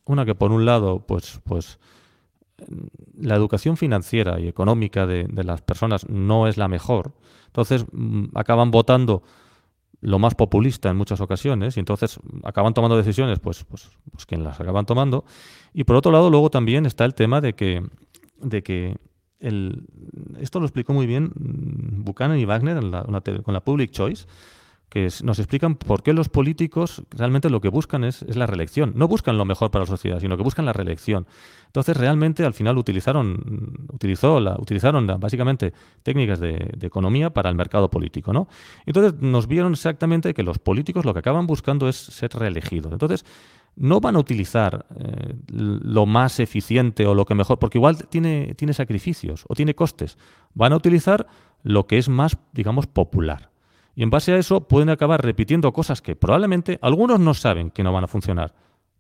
una 0.06 0.26
que 0.26 0.36
por 0.36 0.52
un 0.52 0.66
lado, 0.66 1.06
pues, 1.06 1.40
pues 1.46 1.80
la 3.18 3.36
educación 3.36 3.78
financiera 3.78 4.40
y 4.40 4.48
económica 4.48 5.06
de, 5.06 5.26
de 5.30 5.44
las 5.46 5.62
personas 5.62 6.10
no 6.10 6.48
es 6.48 6.58
la 6.58 6.68
mejor. 6.68 7.14
Entonces 7.48 7.86
mm, 7.92 8.26
acaban 8.36 8.72
votando 8.72 9.24
lo 10.02 10.20
más 10.20 10.36
populista 10.36 10.90
en 10.90 10.98
muchas 10.98 11.22
ocasiones 11.22 11.78
y 11.78 11.80
entonces 11.80 12.20
acaban 12.44 12.74
tomando 12.74 12.98
decisiones 12.98 13.40
pues, 13.40 13.64
pues, 13.64 13.90
pues 14.12 14.26
quien 14.26 14.44
las 14.44 14.60
acaban 14.60 14.86
tomando. 14.86 15.26
Y 15.74 15.84
por 15.84 15.96
otro 15.96 16.12
lado, 16.12 16.30
luego 16.30 16.50
también 16.50 16.86
está 16.86 17.06
el 17.06 17.14
tema 17.14 17.40
de 17.40 17.54
que, 17.54 17.84
de 18.42 18.64
que 18.64 18.98
el, 19.40 19.86
esto 20.40 20.60
lo 20.60 20.66
explicó 20.66 20.94
muy 20.94 21.06
bien 21.06 21.32
Buchanan 21.36 22.40
y 22.40 22.46
Wagner 22.46 22.78
en 22.78 22.92
la, 22.92 23.04
con 23.04 23.54
la 23.54 23.64
Public 23.64 23.92
Choice, 23.92 24.26
que 24.92 25.08
nos 25.24 25.40
explican 25.40 25.76
por 25.76 26.04
qué 26.04 26.12
los 26.12 26.28
políticos 26.28 27.04
realmente 27.12 27.50
lo 27.50 27.62
que 27.62 27.70
buscan 27.70 28.04
es, 28.04 28.24
la 28.36 28.46
reelección. 28.46 28.92
No 28.94 29.08
buscan 29.08 29.38
lo 29.38 29.46
mejor 29.46 29.72
para 29.72 29.84
la 29.84 29.88
sociedad, 29.88 30.20
sino 30.20 30.36
que 30.36 30.44
buscan 30.44 30.66
la 30.66 30.74
reelección. 30.74 31.28
Entonces, 31.68 31.96
realmente, 31.96 32.44
al 32.44 32.54
final 32.54 32.78
utilizaron, 32.78 33.88
utilizó 33.94 34.42
la, 34.42 34.58
utilizaron 34.60 35.08
básicamente 35.18 35.72
técnicas 36.04 36.42
de, 36.42 36.78
economía 36.82 37.30
para 37.30 37.50
el 37.50 37.56
mercado 37.56 37.90
político. 37.90 38.34
¿no? 38.34 38.50
Entonces, 38.86 39.14
nos 39.22 39.48
vieron 39.48 39.72
exactamente 39.72 40.34
que 40.34 40.44
los 40.44 40.60
políticos 40.60 41.06
lo 41.06 41.14
que 41.14 41.20
acaban 41.20 41.48
buscando 41.48 41.88
es 41.88 41.96
ser 41.96 42.32
reelegidos. 42.34 42.92
Entonces, 42.92 43.24
no 43.78 44.02
van 44.02 44.18
a 44.18 44.20
utilizar 44.20 44.88
eh, 45.00 45.36
lo 45.54 46.06
más 46.06 46.42
eficiente 46.42 47.06
o 47.06 47.16
lo 47.16 47.24
que 47.24 47.34
mejor, 47.34 47.60
porque 47.60 47.78
igual 47.78 48.10
tiene, 48.10 48.56
tiene 48.56 48.74
sacrificios 48.74 49.46
o 49.48 49.56
tiene 49.56 49.74
costes. 49.74 50.18
Van 50.54 50.74
a 50.74 50.76
utilizar 50.76 51.28
lo 51.64 51.88
que 51.88 51.98
es 51.98 52.10
más, 52.10 52.38
digamos, 52.52 52.88
popular. 52.88 53.51
Y 54.02 54.04
en 54.04 54.10
base 54.10 54.34
a 54.34 54.38
eso 54.38 54.68
pueden 54.68 54.90
acabar 54.90 55.24
repitiendo 55.24 55.72
cosas 55.72 56.02
que 56.02 56.16
probablemente 56.16 56.80
algunos 56.82 57.20
no 57.20 57.36
saben 57.36 57.70
que 57.70 57.84
no 57.84 57.94
van 57.94 58.06
a 58.06 58.08
funcionar, 58.08 58.52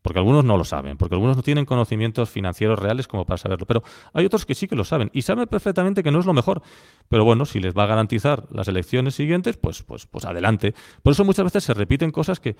porque 0.03 0.19
algunos 0.19 0.45
no 0.45 0.57
lo 0.57 0.63
saben, 0.63 0.95
porque 0.95 1.15
algunos 1.15 1.35
no 1.35 1.41
tienen 1.41 1.65
conocimientos 1.65 2.29
financieros 2.29 2.77
reales 2.77 3.07
como 3.07 3.25
para 3.25 3.39
saberlo, 3.39 3.65
pero 3.65 3.81
hay 4.13 4.27
otros 4.27 4.45
que 4.45 4.53
sí 4.53 4.67
que 4.67 4.75
lo 4.75 4.83
saben 4.83 5.09
y 5.11 5.23
saben 5.23 5.47
perfectamente 5.47 6.03
que 6.03 6.11
no 6.11 6.19
es 6.19 6.27
lo 6.27 6.33
mejor. 6.33 6.61
Pero 7.09 7.25
bueno, 7.25 7.45
si 7.45 7.59
les 7.59 7.75
va 7.75 7.85
a 7.85 7.87
garantizar 7.87 8.45
las 8.51 8.67
elecciones 8.67 9.15
siguientes, 9.15 9.57
pues, 9.57 9.81
pues, 9.81 10.05
pues 10.05 10.23
adelante. 10.23 10.75
Por 11.01 11.13
eso 11.13 11.25
muchas 11.25 11.45
veces 11.45 11.63
se 11.63 11.73
repiten 11.73 12.11
cosas 12.11 12.39
que, 12.39 12.55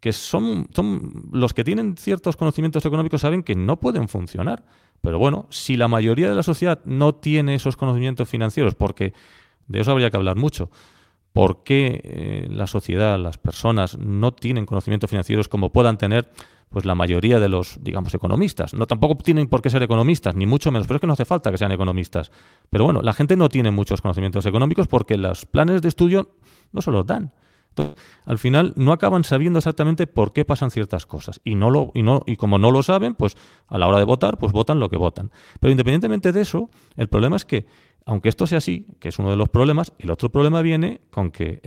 que 0.00 0.14
son, 0.14 0.68
son 0.74 1.28
los 1.30 1.52
que 1.52 1.62
tienen 1.62 1.98
ciertos 1.98 2.38
conocimientos 2.38 2.86
económicos 2.86 3.20
saben 3.20 3.42
que 3.42 3.54
no 3.54 3.78
pueden 3.78 4.08
funcionar. 4.08 4.64
Pero 5.02 5.18
bueno, 5.18 5.46
si 5.50 5.76
la 5.76 5.88
mayoría 5.88 6.30
de 6.30 6.36
la 6.36 6.42
sociedad 6.42 6.80
no 6.86 7.16
tiene 7.16 7.54
esos 7.54 7.76
conocimientos 7.76 8.30
financieros, 8.30 8.74
porque 8.76 9.12
de 9.66 9.80
eso 9.80 9.90
habría 9.90 10.10
que 10.10 10.16
hablar 10.16 10.36
mucho, 10.36 10.70
por 11.32 11.62
qué 11.64 12.00
eh, 12.04 12.48
la 12.50 12.66
sociedad, 12.66 13.18
las 13.18 13.38
personas 13.38 13.98
no 13.98 14.32
tienen 14.32 14.66
conocimientos 14.66 15.10
financieros 15.10 15.48
como 15.48 15.70
puedan 15.70 15.96
tener 15.98 16.30
pues 16.72 16.84
la 16.86 16.94
mayoría 16.94 17.38
de 17.38 17.48
los, 17.48 17.78
digamos, 17.82 18.14
economistas. 18.14 18.74
No 18.74 18.86
tampoco 18.86 19.14
tienen 19.16 19.46
por 19.46 19.62
qué 19.62 19.70
ser 19.70 19.82
economistas, 19.82 20.34
ni 20.34 20.46
mucho 20.46 20.72
menos, 20.72 20.86
pero 20.86 20.96
es 20.96 21.00
que 21.02 21.06
no 21.06 21.12
hace 21.12 21.26
falta 21.26 21.50
que 21.50 21.58
sean 21.58 21.70
economistas. 21.70 22.32
Pero 22.70 22.84
bueno, 22.84 23.02
la 23.02 23.12
gente 23.12 23.36
no 23.36 23.48
tiene 23.48 23.70
muchos 23.70 24.00
conocimientos 24.00 24.46
económicos 24.46 24.88
porque 24.88 25.18
los 25.18 25.44
planes 25.44 25.82
de 25.82 25.88
estudio 25.88 26.30
no 26.72 26.80
se 26.80 26.90
los 26.90 27.06
dan. 27.06 27.32
al 28.26 28.38
final 28.38 28.72
no 28.76 28.92
acaban 28.92 29.24
sabiendo 29.24 29.58
exactamente 29.58 30.06
por 30.06 30.32
qué 30.32 30.44
pasan 30.46 30.70
ciertas 30.70 31.04
cosas. 31.04 31.40
Y 31.44 31.54
no 31.54 31.70
lo, 31.70 31.92
y 31.94 32.02
no, 32.02 32.22
y 32.26 32.36
como 32.36 32.58
no 32.58 32.70
lo 32.70 32.82
saben, 32.82 33.14
pues 33.14 33.36
a 33.68 33.76
la 33.76 33.86
hora 33.86 33.98
de 33.98 34.04
votar, 34.04 34.38
pues 34.38 34.52
votan 34.52 34.80
lo 34.80 34.88
que 34.88 34.96
votan. 34.96 35.30
Pero 35.60 35.70
independientemente 35.70 36.32
de 36.32 36.40
eso, 36.40 36.70
el 36.96 37.08
problema 37.08 37.36
es 37.36 37.44
que 37.44 37.66
aunque 38.06 38.28
esto 38.28 38.46
sea 38.46 38.58
así, 38.58 38.86
que 39.00 39.08
es 39.08 39.18
uno 39.18 39.30
de 39.30 39.36
los 39.36 39.48
problemas, 39.48 39.92
el 39.98 40.10
otro 40.10 40.30
problema 40.30 40.62
viene 40.62 41.00
con 41.10 41.30
que 41.30 41.60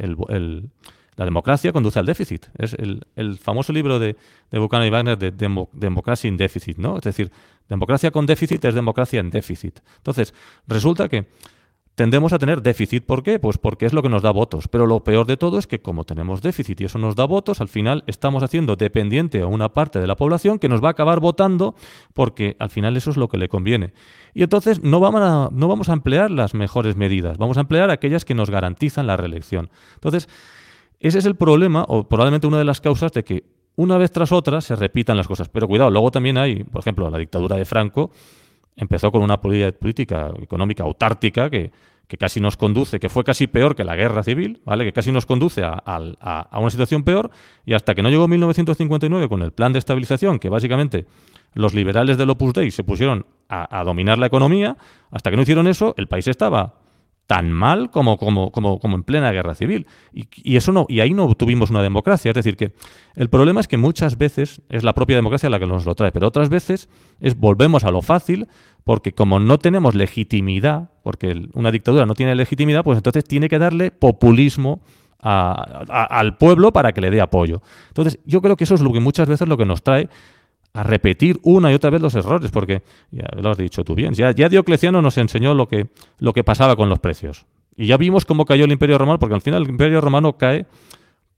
la 1.16 1.26
democracia 1.26 1.72
conduce 1.72 2.00
al 2.00 2.06
déficit. 2.06 2.48
Es 2.58 2.74
el, 2.74 3.38
famoso 3.38 3.72
libro 3.72 4.00
de, 4.00 4.16
Buchanan 4.52 4.88
y 4.88 4.90
Wagner 4.90 5.18
de 5.18 5.32
Democracia 5.74 6.28
en 6.28 6.38
déficit, 6.38 6.78
¿no? 6.78 6.98
Es 6.98 7.04
decir, 7.04 7.32
democracia 7.70 8.12
con 8.12 8.26
déficit 8.26 8.64
es 8.66 8.76
democracia 8.76 9.20
en 9.20 9.30
déficit. 9.30 9.80
Entonces, 9.98 10.34
resulta 10.68 11.08
que 11.10 11.28
tendemos 11.96 12.34
a 12.34 12.40
tener 12.40 12.62
déficit. 12.62 13.06
¿Por 13.06 13.24
qué? 13.24 13.40
Pues 13.40 13.58
porque 13.58 13.86
es 13.86 13.94
lo 13.94 14.04
que 14.04 14.10
nos 14.10 14.22
da 14.22 14.32
votos. 14.32 14.68
Pero 14.68 14.86
lo 14.86 15.04
peor 15.04 15.26
de 15.26 15.38
todo 15.38 15.58
es 15.58 15.66
que 15.66 15.80
como 15.80 16.04
tenemos 16.04 16.42
déficit 16.42 16.82
y 16.82 16.86
eso 16.86 17.00
nos 17.00 17.16
da 17.16 17.26
votos, 17.26 17.62
al 17.62 17.70
final 17.70 18.04
estamos 18.06 18.44
haciendo 18.44 18.76
dependiente 18.76 19.42
a 19.42 19.48
una 19.48 19.70
parte 19.70 20.00
de 20.00 20.08
la 20.08 20.16
población 20.16 20.60
que 20.60 20.70
nos 20.70 20.84
va 20.84 20.90
a 20.90 20.92
acabar 20.92 21.20
votando 21.20 21.76
porque 22.14 22.58
al 22.60 22.70
final 22.70 22.96
eso 22.98 23.10
es 23.10 23.18
lo 23.18 23.30
que 23.30 23.38
le 23.38 23.50
conviene. 23.50 23.94
Y 24.34 24.44
entonces 24.44 24.84
no 24.84 25.00
vamos 25.00 25.22
a, 25.22 25.50
no 25.52 25.68
vamos 25.68 25.90
a 25.90 25.94
emplear 25.94 26.30
las 26.30 26.54
mejores 26.54 26.98
medidas, 26.98 27.38
vamos 27.38 27.58
a 27.58 27.62
emplear 27.62 27.90
aquellas 27.90 28.26
que 28.26 28.36
nos 28.36 28.50
garantizan 28.50 29.08
la 29.08 29.16
reelección. 29.16 29.70
Entonces, 29.96 30.28
ese 31.00 31.20
es 31.20 31.26
el 31.26 31.36
problema 31.36 31.86
o 31.88 32.08
probablemente 32.08 32.48
una 32.48 32.58
de 32.58 32.66
las 32.66 32.82
causas 32.82 33.14
de 33.14 33.24
que 33.24 33.44
una 33.78 33.98
vez 33.98 34.12
tras 34.12 34.32
otra 34.32 34.62
se 34.62 34.76
repitan 34.76 35.18
las 35.18 35.28
cosas. 35.28 35.48
Pero 35.50 35.68
cuidado, 35.68 35.90
luego 35.90 36.12
también 36.12 36.38
hay, 36.38 36.64
por 36.64 36.80
ejemplo, 36.80 37.10
la 37.10 37.18
dictadura 37.18 37.56
de 37.56 37.66
Franco 37.66 38.12
empezó 38.76 39.12
con 39.12 39.22
una 39.22 39.40
política 39.40 40.32
económica 40.42 40.84
autártica 40.84 41.50
que, 41.50 41.72
casi 42.20 42.40
nos 42.40 42.56
conduce, 42.56 43.00
que 43.00 43.10
fue 43.10 43.24
casi 43.24 43.48
peor 43.48 43.76
que 43.76 43.84
la 43.84 43.96
guerra 43.96 44.24
civil, 44.24 44.62
¿vale? 44.64 44.86
que 44.86 44.94
casi 44.94 45.12
nos 45.12 45.26
conduce 45.26 45.64
a, 45.64 45.74
a, 45.86 46.60
una 46.60 46.70
situación 46.70 47.04
peor, 47.04 47.32
y 47.66 47.74
hasta 47.74 47.96
que 47.96 48.02
no 48.02 48.10
llegó 48.10 48.28
1959 48.28 49.28
con 49.28 49.42
el 49.42 49.52
plan 49.52 49.74
de 49.74 49.80
estabilización, 49.80 50.40
que 50.40 50.50
básicamente 50.50 51.08
los 51.54 51.74
liberales 51.74 52.18
del 52.18 52.30
Opus 52.30 52.54
Dei 52.54 52.72
se 52.72 52.84
pusieron 52.84 53.26
a, 53.50 53.84
dominar 53.84 54.18
la 54.18 54.28
economía, 54.28 54.78
hasta 55.12 55.30
que 55.30 55.36
no 55.36 55.44
hicieron 55.44 55.68
eso, 55.68 55.94
el 55.98 56.08
país 56.08 56.28
estaba 56.28 56.76
tan 57.28 57.52
mal 57.52 57.90
como, 57.90 58.18
como, 58.18 58.52
como, 58.52 58.80
como 58.80 58.96
en 58.96 59.04
plena 59.04 59.32
guerra 59.32 59.56
civil. 59.56 59.88
Y, 60.14 60.56
eso 60.56 60.72
no, 60.72 60.86
y 60.88 61.00
ahí 61.00 61.14
no 61.14 61.34
tuvimos 61.36 61.70
una 61.70 61.82
democracia. 61.82 62.30
Es 62.30 62.36
decir, 62.36 62.56
que 62.56 62.72
el 63.16 63.30
problema 63.30 63.62
es 63.62 63.68
que 63.68 63.78
muchas 63.78 64.18
veces 64.18 64.62
es 64.70 64.84
la 64.84 64.94
propia 64.94 65.16
democracia 65.16 65.50
la 65.50 65.60
que 65.60 65.68
nos 65.68 65.86
lo 65.86 65.96
trae, 65.96 66.12
pero 66.12 66.28
otras 66.28 66.50
veces 66.50 66.90
es 67.20 67.38
volvemos 67.38 67.84
a 67.84 67.92
lo 67.92 68.02
fácil, 68.02 68.48
porque 68.84 69.14
como 69.14 69.40
no 69.40 69.58
tenemos 69.58 69.96
legitimidad, 69.96 70.92
porque 71.04 71.50
una 71.54 71.72
dictadura 71.72 72.06
no 72.06 72.14
tiene 72.14 72.36
legitimidad, 72.36 72.84
pues 72.84 72.98
entonces 72.98 73.24
tiene 73.24 73.50
que 73.50 73.60
darle 73.60 73.92
populismo 73.92 74.82
al 75.20 76.38
pueblo 76.38 76.72
para 76.72 76.92
que 76.94 77.02
le 77.02 77.10
dé 77.10 77.20
apoyo. 77.20 77.64
Entonces, 77.88 78.20
yo 78.26 78.44
creo 78.44 78.56
que 78.56 78.66
eso 78.66 78.76
es 78.76 78.82
lo 78.82 78.94
que 78.94 79.00
muchas 79.00 79.28
veces 79.28 79.48
lo 79.48 79.58
que 79.58 79.66
nos 79.66 79.82
trae 79.82 80.08
a 80.76 80.84
repetir 80.84 81.40
una 81.42 81.72
y 81.72 81.74
otra 81.74 81.90
vez 81.90 82.02
los 82.02 82.14
errores, 82.16 82.52
porque 82.52 82.84
ya 83.10 83.26
lo 83.38 83.50
has 83.50 83.58
dicho 83.58 83.86
tú 83.86 83.96
bien, 83.96 84.14
ya, 84.14 84.32
ya 84.32 84.50
Diocleciano 84.50 85.02
nos 85.02 85.18
enseñó 85.18 85.54
lo 85.54 85.70
que, 85.70 85.88
lo 86.20 86.34
que 86.34 86.44
pasaba 86.44 86.76
con 86.76 86.90
los 86.90 87.00
precios. 87.00 87.46
Y 87.78 87.88
ya 87.88 87.96
vimos 87.96 88.26
cómo 88.26 88.44
cayó 88.44 88.66
el 88.66 88.74
Imperio 88.74 88.98
Romano, 88.98 89.18
porque 89.18 89.36
al 89.36 89.42
final 89.42 89.64
el 89.64 89.70
Imperio 89.70 90.02
Romano 90.02 90.38
cae, 90.38 90.66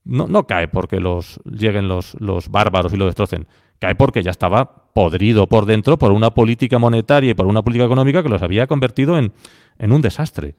no, 0.04 0.26
no 0.26 0.48
cae 0.48 0.66
porque 0.66 0.98
los, 0.98 1.40
lleguen 1.44 1.86
los, 1.86 2.16
los 2.20 2.48
bárbaros 2.48 2.92
y 2.92 2.96
lo 2.96 3.06
destrocen, 3.06 3.46
cae 3.78 3.94
porque 3.94 4.24
ya 4.24 4.32
estaba 4.32 4.90
podrido 4.92 5.46
por 5.46 5.66
dentro 5.66 5.98
por 5.98 6.10
una 6.10 6.30
política 6.30 6.80
monetaria 6.80 7.30
y 7.30 7.34
por 7.34 7.46
una 7.46 7.62
política 7.62 7.84
económica 7.84 8.24
que 8.24 8.28
los 8.28 8.42
había 8.42 8.66
convertido 8.66 9.16
en, 9.18 9.32
en 9.78 9.92
un 9.92 10.02
desastre. 10.02 10.56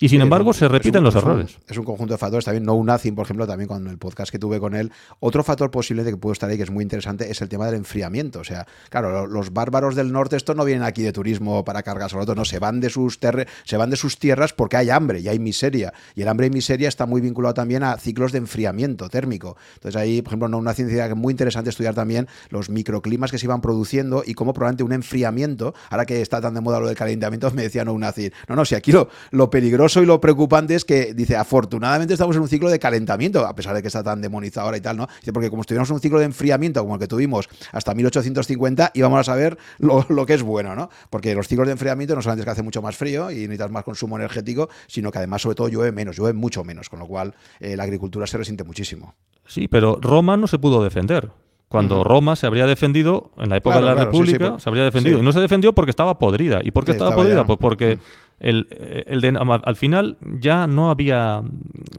Y 0.00 0.08
sin 0.08 0.20
embargo, 0.20 0.52
se 0.52 0.68
repiten 0.68 1.02
los 1.02 1.14
errores. 1.16 1.58
Es 1.66 1.76
un 1.76 1.84
conjunto 1.84 2.14
de 2.14 2.18
factores. 2.18 2.44
También 2.44 2.64
No 2.64 2.82
Nothing, 2.82 3.14
por 3.14 3.24
ejemplo, 3.24 3.46
también 3.46 3.66
con 3.68 3.86
el 3.88 3.98
podcast 3.98 4.30
que 4.30 4.38
tuve 4.38 4.60
con 4.60 4.74
él. 4.74 4.92
Otro 5.18 5.42
factor 5.42 5.70
posible 5.70 6.04
de 6.04 6.12
que 6.12 6.16
puedo 6.16 6.32
estar 6.32 6.48
ahí, 6.48 6.56
que 6.56 6.62
es 6.62 6.70
muy 6.70 6.82
interesante, 6.82 7.30
es 7.30 7.42
el 7.42 7.48
tema 7.48 7.66
del 7.66 7.74
enfriamiento. 7.74 8.40
O 8.40 8.44
sea, 8.44 8.66
claro, 8.90 9.26
los 9.26 9.52
bárbaros 9.52 9.96
del 9.96 10.12
norte, 10.12 10.36
estos 10.36 10.54
no 10.54 10.64
vienen 10.64 10.84
aquí 10.84 11.02
de 11.02 11.12
turismo 11.12 11.64
para 11.64 11.82
cargar 11.82 12.10
sobre 12.10 12.22
otros, 12.22 12.36
no, 12.36 12.44
se 12.44 12.58
van 12.58 12.80
de 12.80 12.90
sus 12.90 13.18
se 13.64 13.76
van 13.76 13.90
de 13.90 13.96
sus 13.96 14.18
tierras 14.18 14.52
porque 14.52 14.76
hay 14.76 14.90
hambre 14.90 15.18
y 15.20 15.28
hay 15.28 15.38
miseria. 15.38 15.92
Y 16.14 16.22
el 16.22 16.28
hambre 16.28 16.46
y 16.46 16.50
miseria 16.50 16.88
está 16.88 17.06
muy 17.06 17.20
vinculado 17.20 17.54
también 17.54 17.82
a 17.82 17.96
ciclos 17.96 18.30
de 18.30 18.38
enfriamiento 18.38 19.08
térmico. 19.08 19.56
Entonces 19.74 20.00
ahí, 20.00 20.22
por 20.22 20.30
ejemplo, 20.30 20.48
no 20.48 20.58
una 20.58 20.74
ciencia 20.74 21.06
que 21.06 21.12
es 21.12 21.18
muy 21.18 21.32
interesante 21.32 21.70
estudiar 21.70 21.94
también 21.94 22.28
los 22.50 22.70
microclimas 22.70 23.32
que 23.32 23.38
se 23.38 23.46
iban 23.46 23.60
produciendo 23.60 24.22
y 24.24 24.34
cómo 24.34 24.52
probablemente 24.52 24.84
un 24.84 24.92
enfriamiento, 24.92 25.74
ahora 25.90 26.06
que 26.06 26.22
está 26.22 26.40
tan 26.40 26.54
de 26.54 26.60
moda 26.60 26.78
lo 26.78 26.86
del 26.86 26.96
calentamiento, 26.96 27.50
me 27.54 27.62
decía 27.62 27.84
No 27.84 27.98
Nothing. 27.98 28.30
No, 28.48 28.54
no, 28.54 28.64
si 28.64 28.76
aquí 28.76 28.92
lo, 28.92 29.08
lo 29.32 29.50
peligroso 29.50 29.87
y 29.96 30.06
lo 30.06 30.20
preocupante 30.20 30.74
es 30.74 30.84
que 30.84 31.14
dice, 31.14 31.36
afortunadamente 31.36 32.14
estamos 32.14 32.36
en 32.36 32.42
un 32.42 32.48
ciclo 32.48 32.70
de 32.70 32.78
calentamiento, 32.78 33.46
a 33.46 33.54
pesar 33.54 33.74
de 33.74 33.82
que 33.82 33.88
está 33.88 34.02
tan 34.02 34.20
demonizado 34.20 34.66
ahora 34.66 34.76
y 34.76 34.80
tal, 34.80 34.96
¿no? 34.96 35.06
Dice, 35.20 35.32
porque 35.32 35.50
como 35.50 35.62
estuviéramos 35.62 35.88
en 35.90 35.94
un 35.94 36.00
ciclo 36.00 36.18
de 36.18 36.26
enfriamiento 36.26 36.80
como 36.82 36.94
el 36.94 37.00
que 37.00 37.08
tuvimos 37.08 37.48
hasta 37.72 37.94
1850, 37.94 38.92
íbamos 38.94 39.20
a 39.20 39.24
saber 39.24 39.58
lo, 39.78 40.26
que 40.26 40.34
es 40.34 40.42
bueno, 40.42 40.76
¿no? 40.76 40.90
Porque 41.10 41.34
los 41.34 41.48
ciclos 41.48 41.66
de 41.66 41.72
enfriamiento 41.72 42.14
no 42.14 42.22
solamente 42.22 42.42
es 42.42 42.44
que 42.44 42.50
hace 42.50 42.62
mucho 42.62 42.82
más 42.82 42.96
frío 42.96 43.30
y 43.30 43.36
necesitas 43.36 43.70
más 43.70 43.84
consumo 43.84 44.16
energético, 44.16 44.68
sino 44.86 45.10
que 45.10 45.18
además, 45.18 45.42
sobre 45.42 45.56
todo, 45.56 45.68
llueve 45.68 45.92
menos, 45.92 46.16
llueve 46.16 46.34
mucho 46.34 46.64
menos, 46.64 46.88
con 46.88 46.98
lo 46.98 47.06
cual 47.06 47.34
eh, 47.60 47.76
la 47.76 47.84
agricultura 47.84 48.26
se 48.26 48.36
resiente 48.36 48.64
muchísimo. 48.64 49.14
Sí, 49.46 49.68
pero 49.68 49.98
Roma 50.00 50.36
no 50.36 50.46
se 50.46 50.58
pudo 50.58 50.84
defender. 50.84 51.30
Cuando 51.68 52.02
Roma 52.02 52.34
se 52.34 52.46
habría 52.46 52.66
defendido, 52.66 53.30
en 53.36 53.50
la 53.50 53.58
época 53.58 53.76
de 53.76 53.82
la 53.82 53.94
República, 53.94 54.58
se 54.58 54.68
habría 54.68 54.84
defendido. 54.84 55.18
Y 55.18 55.22
no 55.22 55.32
se 55.32 55.40
defendió 55.40 55.74
porque 55.74 55.90
estaba 55.90 56.18
podrida. 56.18 56.60
¿Y 56.62 56.70
por 56.70 56.84
qué 56.84 56.92
estaba 56.92 57.14
podrida? 57.14 57.44
Pues 57.44 57.58
porque 57.60 57.98
el, 58.40 58.68
el 59.06 59.36
al 59.36 59.76
final 59.76 60.16
ya 60.20 60.66
no 60.66 60.90
había, 60.90 61.42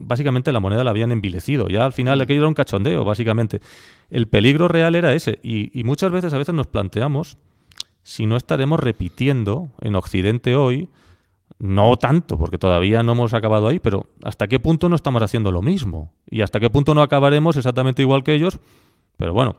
básicamente 0.00 0.52
la 0.52 0.60
moneda 0.60 0.84
la 0.84 0.90
habían 0.90 1.12
envilecido, 1.12 1.68
ya 1.68 1.84
al 1.84 1.92
final 1.92 2.20
aquello 2.20 2.40
era 2.40 2.48
un 2.48 2.54
cachondeo, 2.54 3.04
básicamente. 3.04 3.60
El 4.10 4.26
peligro 4.26 4.66
real 4.68 4.94
era 4.94 5.12
ese. 5.14 5.38
Y, 5.42 5.78
y 5.78 5.84
muchas 5.84 6.10
veces 6.10 6.32
a 6.32 6.38
veces 6.38 6.54
nos 6.54 6.66
planteamos 6.66 7.38
si 8.02 8.26
no 8.26 8.36
estaremos 8.36 8.80
repitiendo 8.80 9.70
en 9.80 9.94
Occidente 9.94 10.56
hoy, 10.56 10.88
no 11.58 11.96
tanto, 11.96 12.38
porque 12.38 12.58
todavía 12.58 13.02
no 13.02 13.12
hemos 13.12 13.34
acabado 13.34 13.68
ahí, 13.68 13.78
pero 13.78 14.06
hasta 14.22 14.48
qué 14.48 14.58
punto 14.58 14.88
no 14.88 14.96
estamos 14.96 15.22
haciendo 15.22 15.52
lo 15.52 15.62
mismo 15.62 16.12
y 16.28 16.40
hasta 16.40 16.58
qué 16.58 16.70
punto 16.70 16.94
no 16.94 17.02
acabaremos 17.02 17.56
exactamente 17.56 18.02
igual 18.02 18.24
que 18.24 18.34
ellos, 18.34 18.58
pero 19.18 19.34
bueno, 19.34 19.56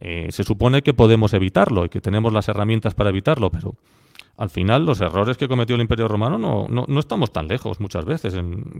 eh, 0.00 0.28
se 0.30 0.44
supone 0.44 0.82
que 0.82 0.92
podemos 0.92 1.32
evitarlo 1.32 1.86
y 1.86 1.88
que 1.88 2.00
tenemos 2.00 2.32
las 2.32 2.48
herramientas 2.48 2.94
para 2.94 3.10
evitarlo, 3.10 3.50
pero 3.50 3.74
al 4.38 4.50
final 4.50 4.86
los 4.86 5.00
errores 5.00 5.36
que 5.36 5.48
cometió 5.48 5.74
el 5.74 5.82
Imperio 5.82 6.06
Romano 6.06 6.38
no, 6.38 6.86
no, 6.86 7.00
estamos 7.00 7.32
tan 7.32 7.48
lejos 7.48 7.80
muchas 7.80 8.04
veces 8.04 8.34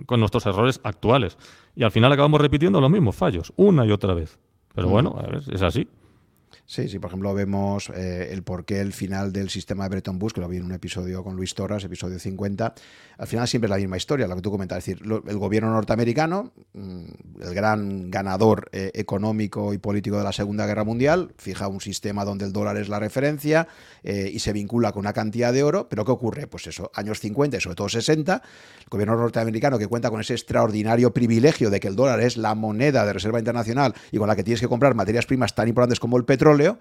con 0.06 0.20
nuestros 0.20 0.46
errores 0.46 0.80
actuales. 0.84 1.36
Y 1.74 1.82
al 1.82 1.90
final 1.90 2.12
acabamos 2.12 2.40
repitiendo 2.40 2.80
los 2.80 2.88
mismos 2.88 3.16
fallos, 3.16 3.52
una 3.56 3.84
y 3.84 3.90
otra 3.90 4.14
vez. 4.14 4.38
Pero 4.72 4.88
bueno, 4.88 5.18
es 5.50 5.62
así. 5.62 5.88
Sí, 6.70 6.86
sí, 6.86 6.98
por 6.98 7.08
ejemplo, 7.08 7.32
vemos 7.32 7.88
eh, 7.94 8.28
el 8.30 8.42
porqué 8.42 8.80
el 8.80 8.92
final 8.92 9.32
del 9.32 9.48
sistema 9.48 9.84
de 9.84 9.88
Bretton 9.88 10.18
Woods, 10.20 10.34
que 10.34 10.42
lo 10.42 10.48
vi 10.48 10.58
en 10.58 10.64
un 10.64 10.72
episodio 10.72 11.24
con 11.24 11.34
Luis 11.34 11.54
Torras, 11.54 11.82
episodio 11.82 12.18
50. 12.18 12.74
Al 13.16 13.26
final 13.26 13.48
siempre 13.48 13.68
es 13.68 13.70
la 13.70 13.78
misma 13.78 13.96
historia, 13.96 14.28
lo 14.28 14.36
que 14.36 14.42
tú 14.42 14.50
comentas. 14.50 14.76
Es 14.76 14.84
decir, 14.84 15.02
el 15.02 15.38
gobierno 15.38 15.72
norteamericano, 15.72 16.52
mm, 16.74 17.04
el 17.40 17.54
gran 17.54 18.10
ganador 18.10 18.68
eh, 18.72 18.90
económico 18.92 19.72
y 19.72 19.78
político 19.78 20.18
de 20.18 20.24
la 20.24 20.32
Segunda 20.32 20.66
Guerra 20.66 20.84
Mundial, 20.84 21.32
fija 21.38 21.68
un 21.68 21.80
sistema 21.80 22.26
donde 22.26 22.44
el 22.44 22.52
dólar 22.52 22.76
es 22.76 22.90
la 22.90 22.98
referencia 22.98 23.66
eh, 24.02 24.30
y 24.30 24.40
se 24.40 24.52
vincula 24.52 24.92
con 24.92 25.00
una 25.00 25.14
cantidad 25.14 25.54
de 25.54 25.62
oro. 25.62 25.88
Pero 25.88 26.04
¿qué 26.04 26.12
ocurre? 26.12 26.48
Pues 26.48 26.66
eso, 26.66 26.90
años 26.92 27.18
50 27.20 27.56
y 27.56 27.60
sobre 27.62 27.76
todo 27.76 27.88
60, 27.88 28.42
el 28.80 28.88
gobierno 28.90 29.16
norteamericano 29.16 29.78
que 29.78 29.86
cuenta 29.86 30.10
con 30.10 30.20
ese 30.20 30.34
extraordinario 30.34 31.14
privilegio 31.14 31.70
de 31.70 31.80
que 31.80 31.88
el 31.88 31.96
dólar 31.96 32.20
es 32.20 32.36
la 32.36 32.54
moneda 32.54 33.06
de 33.06 33.14
reserva 33.14 33.38
internacional 33.38 33.94
y 34.12 34.18
con 34.18 34.28
la 34.28 34.36
que 34.36 34.44
tienes 34.44 34.60
que 34.60 34.68
comprar 34.68 34.94
materias 34.94 35.24
primas 35.24 35.54
tan 35.54 35.66
importantes 35.66 35.98
como 35.98 36.18
el 36.18 36.26
petróleo, 36.26 36.57
해볼래요? 36.58 36.76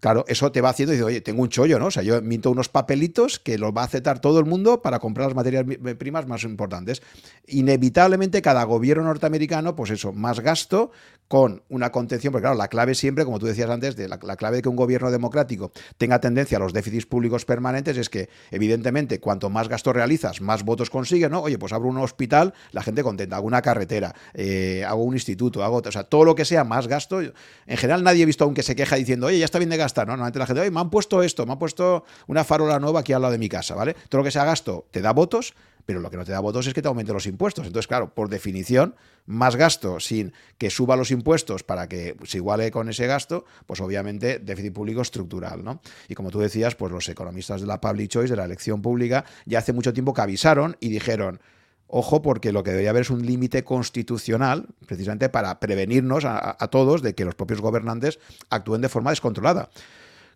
Claro, 0.00 0.24
eso 0.28 0.52
te 0.52 0.60
va 0.60 0.70
haciendo 0.70 0.92
y 0.92 0.96
dices, 0.96 1.06
oye, 1.06 1.20
tengo 1.20 1.42
un 1.42 1.48
chollo, 1.48 1.78
¿no? 1.78 1.86
O 1.86 1.90
sea, 1.90 2.02
yo 2.02 2.20
minto 2.22 2.50
unos 2.50 2.68
papelitos 2.68 3.38
que 3.38 3.58
los 3.58 3.72
va 3.72 3.82
a 3.82 3.84
aceptar 3.84 4.20
todo 4.20 4.38
el 4.38 4.44
mundo 4.44 4.82
para 4.82 4.98
comprar 4.98 5.28
las 5.28 5.36
materias 5.36 5.64
primas 5.98 6.26
más 6.26 6.44
importantes. 6.44 7.02
Inevitablemente, 7.46 8.42
cada 8.42 8.64
gobierno 8.64 9.04
norteamericano, 9.04 9.74
pues 9.74 9.90
eso, 9.90 10.12
más 10.12 10.40
gasto 10.40 10.90
con 11.28 11.62
una 11.68 11.92
contención, 11.92 12.32
porque 12.32 12.44
claro, 12.44 12.56
la 12.56 12.68
clave 12.68 12.94
siempre, 12.94 13.24
como 13.24 13.38
tú 13.38 13.46
decías 13.46 13.68
antes, 13.68 13.96
de 13.96 14.08
la, 14.08 14.18
clave 14.18 14.56
de 14.56 14.62
que 14.62 14.68
un 14.70 14.76
gobierno 14.76 15.10
democrático 15.10 15.72
tenga 15.98 16.20
tendencia 16.20 16.56
a 16.56 16.60
los 16.60 16.72
déficits 16.72 17.04
públicos 17.04 17.44
permanentes 17.44 17.98
es 17.98 18.08
que, 18.08 18.30
evidentemente, 18.50 19.20
cuanto 19.20 19.50
más 19.50 19.68
gasto 19.68 19.92
realizas, 19.92 20.40
más 20.40 20.64
votos 20.64 20.88
consigues, 20.88 21.30
¿no? 21.30 21.42
Oye, 21.42 21.58
pues 21.58 21.74
abro 21.74 21.88
un 21.88 21.98
hospital, 21.98 22.54
la 22.72 22.82
gente 22.82 23.02
contenta, 23.02 23.36
hago 23.36 23.46
una 23.46 23.60
carretera, 23.60 24.14
eh, 24.32 24.84
hago 24.86 25.02
un 25.02 25.14
instituto, 25.14 25.62
hago, 25.62 25.82
o 25.84 25.92
sea, 25.92 26.04
todo 26.04 26.24
lo 26.24 26.34
que 26.34 26.46
sea 26.46 26.64
más 26.64 26.88
gasto. 26.88 27.20
En 27.20 27.76
general, 27.76 28.02
nadie 28.02 28.22
ha 28.22 28.26
visto 28.26 28.44
aún 28.44 28.54
que 28.54 28.62
se 28.62 28.74
queja 28.74 28.96
diciendo, 28.96 29.26
oye, 29.26 29.38
ya 29.38 29.44
está 29.44 29.58
bien 29.58 29.70
de 29.70 29.76
¿no? 29.96 30.12
Normalmente 30.12 30.38
la 30.38 30.46
gente, 30.46 30.60
oye, 30.60 30.70
me 30.70 30.80
han 30.80 30.90
puesto 30.90 31.22
esto, 31.22 31.46
me 31.46 31.52
han 31.52 31.58
puesto 31.58 32.04
una 32.26 32.44
farola 32.44 32.78
nueva 32.78 33.00
aquí 33.00 33.12
al 33.12 33.22
lado 33.22 33.32
de 33.32 33.38
mi 33.38 33.48
casa, 33.48 33.74
¿vale? 33.74 33.94
Todo 34.08 34.20
lo 34.20 34.24
que 34.24 34.30
sea 34.30 34.44
gasto 34.44 34.86
te 34.90 35.00
da 35.00 35.12
votos, 35.12 35.54
pero 35.88 36.00
lo 36.00 36.10
que 36.10 36.18
no 36.18 36.24
te 36.26 36.32
da 36.32 36.40
votos 36.40 36.66
es 36.66 36.74
que 36.74 36.82
te 36.82 36.88
aumente 36.88 37.14
los 37.14 37.26
impuestos. 37.26 37.66
Entonces, 37.66 37.86
claro, 37.86 38.12
por 38.14 38.28
definición, 38.28 38.94
más 39.24 39.56
gasto 39.56 40.00
sin 40.00 40.34
que 40.58 40.68
suba 40.68 40.96
los 40.96 41.10
impuestos 41.10 41.62
para 41.62 41.88
que 41.88 42.14
se 42.24 42.36
iguale 42.36 42.70
con 42.70 42.90
ese 42.90 43.06
gasto, 43.06 43.46
pues 43.66 43.80
obviamente 43.80 44.38
déficit 44.38 44.74
público 44.74 45.00
estructural, 45.00 45.64
¿no? 45.64 45.80
Y 46.08 46.14
como 46.14 46.30
tú 46.30 46.40
decías, 46.40 46.74
pues 46.74 46.92
los 46.92 47.08
economistas 47.08 47.62
de 47.62 47.66
la 47.66 47.80
Public 47.80 48.10
Choice, 48.10 48.30
de 48.30 48.36
la 48.36 48.44
elección 48.44 48.82
pública, 48.82 49.24
ya 49.46 49.60
hace 49.60 49.72
mucho 49.72 49.94
tiempo 49.94 50.12
que 50.12 50.20
avisaron 50.20 50.76
y 50.80 50.90
dijeron, 50.90 51.40
Ojo, 51.90 52.20
porque 52.20 52.52
lo 52.52 52.62
que 52.62 52.70
debería 52.70 52.90
haber 52.90 53.02
es 53.02 53.10
un 53.10 53.24
límite 53.24 53.64
constitucional, 53.64 54.66
precisamente 54.86 55.30
para 55.30 55.58
prevenirnos 55.58 56.26
a, 56.26 56.54
todos 56.70 57.00
de 57.00 57.14
que 57.14 57.24
los 57.24 57.34
propios 57.34 57.62
gobernantes 57.62 58.18
actúen 58.50 58.82
de 58.82 58.90
forma 58.90 59.10
descontrolada. 59.10 59.70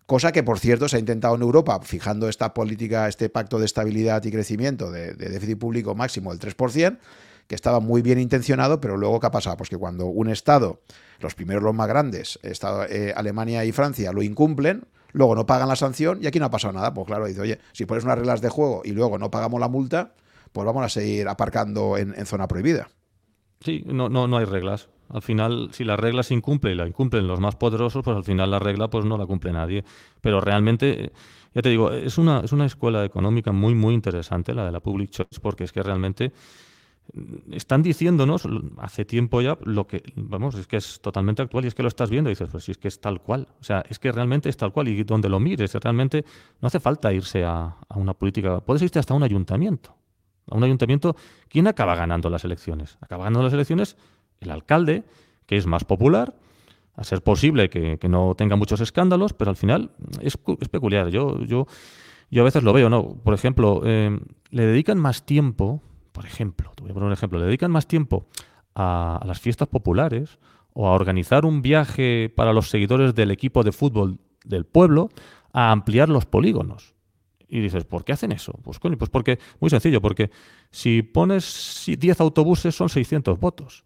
Cosa 0.07 0.33
que, 0.33 0.43
por 0.43 0.59
cierto, 0.59 0.89
se 0.89 0.97
ha 0.97 0.99
intentado 0.99 1.35
en 1.35 1.43
Europa, 1.43 1.79
fijando 1.83 2.29
esta 2.29 2.55
política, 2.55 3.07
este 3.07 3.29
pacto 3.29 3.59
de 3.59 3.67
estabilidad 3.67 4.25
y 4.25 4.31
crecimiento 4.31 4.91
de, 4.91 5.13
déficit 5.13 5.59
público 5.59 5.95
máximo 5.95 6.35
del 6.35 6.41
3%, 6.41 6.99
que 7.47 7.55
estaba 7.55 7.81
muy 7.81 8.01
bien 8.01 8.19
intencionado, 8.19 8.81
pero 8.81 8.97
luego 8.97 9.21
¿qué 9.21 9.27
ha 9.27 9.31
pasado? 9.31 9.59
Pues 9.59 9.69
que 9.69 9.77
cuando 9.77 10.07
un 10.07 10.31
Estado, 10.31 10.81
los 11.21 11.35
primeros 11.35 11.63
los 11.63 11.75
más 11.75 11.87
grandes, 11.87 12.39
Estado, 12.43 12.87
eh, 12.89 13.13
Alemania 13.15 13.63
y 13.67 13.73
Francia, 13.73 14.11
lo 14.13 14.23
incumplen, 14.23 14.87
luego 15.13 15.35
no 15.35 15.45
pagan 15.45 15.69
la 15.69 15.77
sanción 15.77 16.19
y 16.23 16.27
aquí 16.27 16.39
no 16.39 16.47
ha 16.47 16.51
pasado 16.51 16.73
nada. 16.73 16.95
Pues 16.95 17.07
claro, 17.07 17.27
dice, 17.27 17.43
oye, 17.43 17.59
si 17.73 17.85
pones 17.85 18.05
unas 18.05 18.17
reglas 18.17 18.41
de 18.41 18.49
juego 18.49 18.81
y 18.85 18.93
luego 18.93 19.19
no 19.19 19.31
pagamos 19.31 19.61
la 19.61 19.69
multa, 19.69 20.15
pues 20.53 20.67
vamos 20.67 20.85
a 20.85 20.89
seguir 20.89 21.29
aparcando 21.29 21.97
en, 21.97 22.15
en 22.17 22.27
zona 22.27 22.47
prohibida. 22.47 22.89
Sí, 23.61 23.83
no, 23.87 24.09
no, 24.09 24.27
no 24.27 24.37
hay 24.37 24.45
reglas. 24.45 24.89
Al 25.09 25.23
final, 25.23 25.69
si 25.73 25.85
la 25.85 25.97
regla 25.97 26.23
se 26.23 26.35
incumple 26.35 26.73
y 26.73 26.75
la 26.75 26.87
incumplen 26.87 27.29
los 27.29 27.39
más 27.39 27.55
poderosos, 27.55 28.03
pues 28.03 28.17
al 28.17 28.25
final 28.25 28.51
la 28.51 28.59
regla 28.59 28.89
pues 28.89 29.05
no 29.05 29.19
la 29.19 29.27
cumple 29.27 29.53
nadie. 29.53 29.85
Pero 30.21 30.41
realmente, 30.41 31.13
ya 31.55 31.63
te 31.63 31.69
digo, 31.69 31.93
es 31.93 32.17
una, 32.17 32.41
es 32.41 32.53
una 32.53 32.65
escuela 32.65 33.05
económica 33.05 33.53
muy, 33.53 33.75
muy 33.75 33.95
interesante 33.95 34.55
la 34.55 34.65
de 34.65 34.73
la 34.73 34.81
Public 34.81 35.11
Choice, 35.11 35.39
porque 35.41 35.65
es 35.65 35.73
que 35.73 35.83
realmente 35.83 36.33
mm, 37.13 37.53
están 37.53 37.83
diciéndonos 37.83 38.49
hace 38.79 39.05
tiempo 39.05 39.43
ya 39.43 39.59
lo 39.65 39.87
que, 39.87 40.03
vamos, 40.17 40.55
es 40.55 40.67
que 40.67 40.79
es 40.79 41.01
totalmente 41.03 41.43
actual 41.43 41.67
y 41.67 41.69
es 41.69 41.75
que 41.75 41.83
lo 41.83 41.89
estás 41.89 42.09
viendo 42.09 42.31
y 42.31 42.33
dices, 42.33 42.49
pues 42.51 42.65
si 42.65 42.73
es 42.73 42.79
que 42.79 42.89
es 42.89 42.99
tal 42.99 43.21
cual. 43.21 43.49
O 43.61 43.65
sea, 43.65 43.85
es 43.91 43.99
que 43.99 44.11
realmente 44.13 44.49
es 44.49 44.57
tal 44.57 44.73
cual 44.73 44.89
y 44.89 45.05
donde 45.05 45.29
lo 45.29 45.39
mires, 45.39 45.75
realmente 45.75 46.25
no 46.63 46.69
hace 46.69 46.81
falta 46.81 47.13
irse 47.13 47.45
a, 47.45 47.77
a 47.87 47.99
una 47.99 48.15
política, 48.15 48.61
puedes 48.61 48.83
irte 48.83 48.99
hasta 48.99 49.13
un 49.13 49.23
ayuntamiento. 49.23 49.95
A 50.51 50.57
un 50.57 50.65
ayuntamiento, 50.65 51.17
¿quién 51.49 51.67
acaba 51.67 51.95
ganando 51.95 52.31
las 52.31 52.45
elecciones? 52.45 52.99
Acaba 53.01 53.25
ganando 53.25 53.45
las 53.45 53.53
elecciones 53.53 53.97
el 54.41 54.51
alcalde, 54.51 55.05
que 55.47 55.57
es 55.57 55.67
más 55.67 55.85
popular, 55.85 56.35
a 56.95 57.05
ser 57.05 57.23
posible 57.23 57.71
que, 57.71 57.99
no 58.09 58.35
tenga 58.37 58.57
muchos 58.57 58.81
escándalos, 58.81 59.33
pero 59.33 59.51
al 59.51 59.57
final 59.57 59.91
es, 60.21 60.37
peculiar. 60.37 61.09
Yo, 61.09 61.41
yo, 61.41 61.67
yo 62.31 62.43
a 62.43 62.45
veces 62.45 62.63
lo 62.63 62.73
veo, 62.73 62.91
¿no? 62.91 63.15
Por 63.23 63.35
ejemplo, 63.35 63.83
eh, 63.85 64.19
le 64.51 64.67
dedican 64.67 64.99
más 64.99 65.25
tiempo, 65.25 65.81
por 66.13 66.27
ejemplo, 66.27 66.73
un 66.81 67.13
ejemplo, 67.13 67.39
le 67.39 67.47
dedican 67.47 67.71
más 67.71 67.87
tiempo 67.87 68.27
a 68.75 69.23
las 69.27 69.41
fiestas 69.41 69.69
populares 69.69 70.39
o 70.75 70.89
a 70.89 70.93
organizar 70.93 71.45
un 71.45 71.63
viaje 71.63 72.33
para 72.35 72.53
los 72.53 72.69
seguidores 72.69 73.15
del 73.15 73.31
equipo 73.31 73.63
de 73.63 73.73
fútbol 73.73 74.19
del 74.45 74.65
pueblo 74.65 75.11
a 75.53 75.71
ampliar 75.71 76.09
los 76.09 76.27
polígonos. 76.27 76.95
Y 77.53 77.61
dices, 77.61 77.85
¿por 77.85 78.03
qué 78.03 78.15
hacen 78.15 78.33
eso? 78.33 78.59
Pues, 78.63 78.79
coño, 78.79 78.97
pues 78.97 79.11
porque, 79.11 79.39
muy 79.61 79.69
sencillo, 79.69 80.01
porque 80.01 80.31
si 80.71 81.03
pones 81.03 81.85
10 81.87 82.19
autobuses 82.23 82.75
son 82.75 82.89
600 82.89 83.39
votos. 83.39 83.85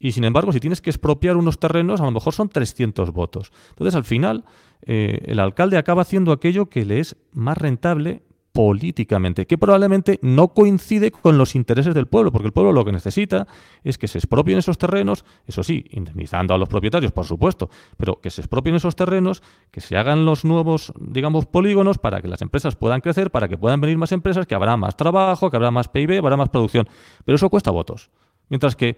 Y 0.00 0.10
sin 0.10 0.24
embargo, 0.24 0.52
si 0.52 0.58
tienes 0.58 0.80
que 0.80 0.90
expropiar 0.90 1.36
unos 1.36 1.60
terrenos, 1.60 2.00
a 2.00 2.04
lo 2.04 2.10
mejor 2.10 2.34
son 2.34 2.48
300 2.48 3.12
votos. 3.12 3.52
Entonces, 3.68 3.94
al 3.94 4.02
final, 4.02 4.44
eh, 4.82 5.20
el 5.26 5.38
alcalde 5.38 5.76
acaba 5.76 6.02
haciendo 6.02 6.32
aquello 6.32 6.66
que 6.66 6.84
le 6.84 6.98
es 6.98 7.16
más 7.30 7.56
rentable 7.56 8.24
políticamente, 8.58 9.46
que 9.46 9.56
probablemente 9.56 10.18
no 10.20 10.48
coincide 10.48 11.12
con 11.12 11.38
los 11.38 11.54
intereses 11.54 11.94
del 11.94 12.08
pueblo, 12.08 12.32
porque 12.32 12.48
el 12.48 12.52
pueblo 12.52 12.72
lo 12.72 12.84
que 12.84 12.90
necesita 12.90 13.46
es 13.84 13.98
que 13.98 14.08
se 14.08 14.18
expropien 14.18 14.58
esos 14.58 14.78
terrenos, 14.78 15.24
eso 15.46 15.62
sí, 15.62 15.84
indemnizando 15.90 16.54
a 16.54 16.58
los 16.58 16.68
propietarios, 16.68 17.12
por 17.12 17.24
supuesto, 17.24 17.70
pero 17.96 18.20
que 18.20 18.30
se 18.30 18.40
expropien 18.40 18.74
esos 18.74 18.96
terrenos, 18.96 19.44
que 19.70 19.80
se 19.80 19.96
hagan 19.96 20.24
los 20.24 20.44
nuevos, 20.44 20.92
digamos, 20.98 21.46
polígonos 21.46 21.98
para 21.98 22.20
que 22.20 22.26
las 22.26 22.42
empresas 22.42 22.74
puedan 22.74 23.00
crecer, 23.00 23.30
para 23.30 23.46
que 23.46 23.56
puedan 23.56 23.80
venir 23.80 23.96
más 23.96 24.10
empresas, 24.10 24.44
que 24.44 24.56
habrá 24.56 24.76
más 24.76 24.96
trabajo, 24.96 25.52
que 25.52 25.56
habrá 25.56 25.70
más 25.70 25.86
PIB, 25.86 26.18
habrá 26.18 26.36
más 26.36 26.48
producción. 26.48 26.88
Pero 27.24 27.36
eso 27.36 27.50
cuesta 27.50 27.70
votos. 27.70 28.10
Mientras 28.48 28.74
que 28.74 28.96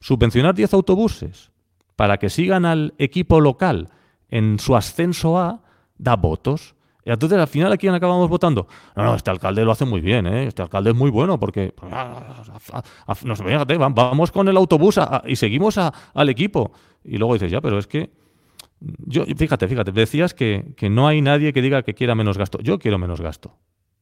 subvencionar 0.00 0.54
10 0.54 0.74
autobuses 0.74 1.52
para 1.96 2.18
que 2.18 2.28
sigan 2.28 2.66
al 2.66 2.92
equipo 2.98 3.40
local 3.40 3.88
en 4.28 4.58
su 4.58 4.76
ascenso 4.76 5.38
A, 5.38 5.62
da 5.96 6.16
votos. 6.16 6.74
Entonces 7.14 7.38
al 7.38 7.48
final 7.48 7.72
a 7.72 7.76
quién 7.76 7.94
acabamos 7.94 8.28
votando. 8.28 8.66
No, 8.96 9.04
no, 9.04 9.14
este 9.14 9.30
alcalde 9.30 9.64
lo 9.64 9.72
hace 9.72 9.84
muy 9.84 10.00
bien, 10.00 10.26
¿eh? 10.26 10.46
este 10.46 10.62
alcalde 10.62 10.90
es 10.90 10.96
muy 10.96 11.10
bueno 11.10 11.38
porque 11.38 11.74
nos, 13.24 13.42
vamos 13.94 14.32
con 14.32 14.48
el 14.48 14.56
autobús 14.56 14.98
y 15.26 15.36
seguimos 15.36 15.78
al 15.78 16.28
equipo. 16.28 16.72
Y 17.04 17.16
luego 17.16 17.34
dices, 17.34 17.50
ya, 17.50 17.60
pero 17.60 17.78
es 17.78 17.86
que 17.86 18.10
yo, 18.80 19.24
fíjate, 19.24 19.68
fíjate, 19.68 19.92
decías 19.92 20.34
que, 20.34 20.74
no 20.90 21.06
hay 21.06 21.20
nadie 21.20 21.52
que 21.52 21.60
diga 21.60 21.82
que 21.82 21.94
quiera 21.94 22.14
menos 22.14 22.38
gasto. 22.38 22.58
Yo 22.60 22.78
quiero 22.78 22.98
menos 22.98 23.20
gasto. 23.20 23.56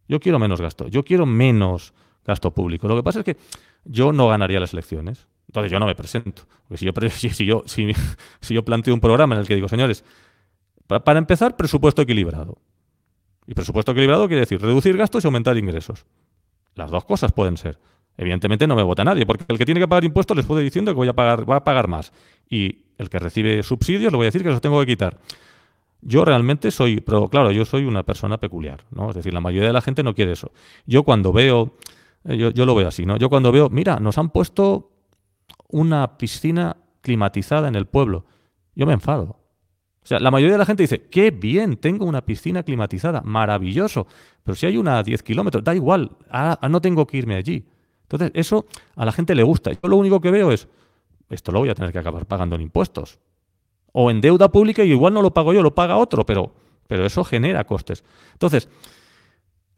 Yo 0.09 0.21
quiero 0.21 0.38
menos 0.38 0.61
gasto. 0.61 0.87
Yo 0.88 1.05
quiero 1.05 1.27
menos 1.27 1.94
gasto 2.25 2.53
público. 2.53 2.87
Lo 2.88 2.97
que 2.97 3.03
pasa 3.03 3.21
es 3.21 3.25
que 3.25 3.37
yo 3.85 4.12
no 4.12 4.29
ganaría 4.29 4.61
las 4.61 4.73
elecciones. 4.73 5.27
Entonces 5.49 5.73
yo 5.73 5.81
no 5.81 5.87
me 5.87 5.94
presento. 5.94 6.42
Porque 6.68 7.11
si, 7.11 7.47
yo 7.47 7.64
planteo 8.64 8.94
un 8.94 9.01
programa 9.01 9.35
en 9.35 9.40
el 9.40 9.49
que 9.49 9.55
digo, 9.55 9.68
señores, 9.68 10.05
para, 10.87 11.18
empezar, 11.18 11.57
presupuesto 11.57 12.03
equilibrado. 12.03 12.59
Y 13.49 13.55
presupuesto 13.55 13.93
equilibrado 13.93 14.29
quiere 14.29 14.41
decir 14.41 14.61
reducir 14.61 14.95
gastos 14.99 15.25
y 15.25 15.27
aumentar 15.27 15.57
ingresos. 15.57 16.05
Las 16.75 16.91
dos 16.91 17.07
cosas 17.07 17.33
pueden 17.33 17.57
ser. 17.57 17.79
Evidentemente 18.19 18.67
no 18.67 18.77
me 18.77 18.83
vota 18.83 19.05
nadie, 19.05 19.25
porque 19.25 19.47
el 19.49 19.57
que 19.57 19.65
tiene 19.65 19.81
que 19.81 19.89
pagar 19.89 20.05
impuestos 20.05 20.37
les 20.37 20.45
puede 20.45 20.63
diciendo 20.63 20.93
que 20.93 20.97
voy 20.97 21.09
a 21.09 21.15
pagar, 21.15 21.49
va 21.49 21.57
a 21.57 21.65
pagar 21.65 21.89
más. 21.89 22.13
Y 22.51 22.81
el 22.99 23.09
que 23.09 23.19
recibe 23.19 23.63
subsidios 23.63 24.13
le 24.13 24.17
voy 24.19 24.25
a 24.25 24.29
decir 24.29 24.43
que 24.43 24.51
los 24.51 24.61
tengo 24.61 24.79
que 24.81 24.87
quitar. 24.87 25.17
Yo 26.03 26.27
realmente 26.27 26.71
soy, 26.71 27.01
pero 27.01 27.29
claro, 27.29 27.51
yo 27.51 27.65
soy 27.65 27.87
una 27.87 28.03
persona 28.03 28.37
peculiar, 28.37 28.85
¿no? 28.91 29.09
Es 29.09 29.17
decir, 29.17 29.33
la 29.33 29.41
mayoría 29.41 29.69
de 29.69 29.73
la 29.73 29.81
gente 29.81 30.03
no 30.03 30.15
quiere 30.15 30.33
eso. 30.33 30.53
Yo 30.85 31.03
cuando 31.03 31.33
veo, 31.33 31.75
eh, 32.25 32.37
yo, 32.37 32.51
yo 32.51 32.67
lo 32.67 32.75
veo 32.75 32.89
así, 32.89 33.07
¿no? 33.07 33.17
Yo 33.17 33.31
cuando 33.31 33.51
veo, 33.51 33.71
mira, 33.71 33.99
nos 33.99 34.19
han 34.19 34.29
puesto 34.29 34.91
una 35.69 36.19
piscina 36.19 36.77
climatizada 37.01 37.67
en 37.67 37.77
el 37.77 37.87
pueblo. 37.87 38.27
Yo 38.75 38.85
me 38.85 38.93
enfado. 38.93 39.41
O 40.09 40.12
sea, 40.16 40.21
la 40.21 40.31
mayoría 40.31 40.55
de 40.55 40.59
la 40.59 40.64
gente 40.64 40.85
dice, 40.85 41.03
qué 41.11 41.31
bien, 41.31 41.77
tengo 41.77 42.07
una 42.07 42.25
piscina 42.25 42.62
climatizada, 42.62 43.21
maravilloso. 43.21 44.07
Pero 44.42 44.57
si 44.57 44.64
hay 44.64 44.79
una 44.79 44.97
a 44.97 45.03
10 45.03 45.23
kilómetros, 45.23 45.62
da 45.62 45.75
igual, 45.75 46.12
no 46.66 46.81
tengo 46.81 47.07
que 47.07 47.18
irme 47.18 47.35
allí. 47.35 47.66
Entonces, 48.05 48.31
eso 48.33 48.64
a 48.97 49.05
la 49.05 49.12
gente 49.12 49.35
le 49.35 49.42
gusta. 49.42 49.71
Yo 49.71 49.81
lo 49.83 49.97
único 49.97 50.18
que 50.23 50.31
veo 50.31 50.51
es, 50.51 50.66
esto 51.29 51.53
lo 51.53 51.59
voy 51.59 51.68
a 51.68 51.75
tener 51.75 51.92
que 51.92 51.99
acabar 51.99 52.25
pagando 52.25 52.57
en 52.57 52.62
impuestos. 52.62 53.18
O 53.92 54.11
en 54.11 54.23
deuda 54.23 54.51
pública 54.51 54.83
y 54.83 54.92
igual 54.92 55.12
no 55.12 55.21
lo 55.21 55.35
pago 55.35 55.53
yo, 55.53 55.62
lo 55.62 55.75
paga 55.75 55.99
otro, 55.99 56.25
pero, 56.25 56.55
pero 56.87 57.05
eso 57.05 57.23
genera 57.23 57.64
costes. 57.64 58.03
Entonces, 58.33 58.71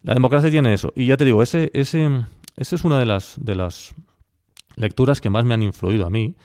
la 0.05 0.15
democracia 0.15 0.49
tiene 0.49 0.73
eso. 0.73 0.93
Y 0.95 1.07
ya 1.07 1.17
te 1.17 1.25
digo, 1.25 1.43
ese, 1.43 1.73
ese, 1.75 2.09
ese 2.57 2.77
es 2.77 2.85
una 2.85 3.01
de 3.01 3.07
las, 3.07 3.35
de 3.37 3.57
las 3.57 3.97
lecturas 4.77 5.21
que 5.21 5.29
más 5.29 5.45
me 5.45 5.55
han 5.55 5.65
influido 5.65 6.07
a 6.07 6.11
mí, 6.11 6.37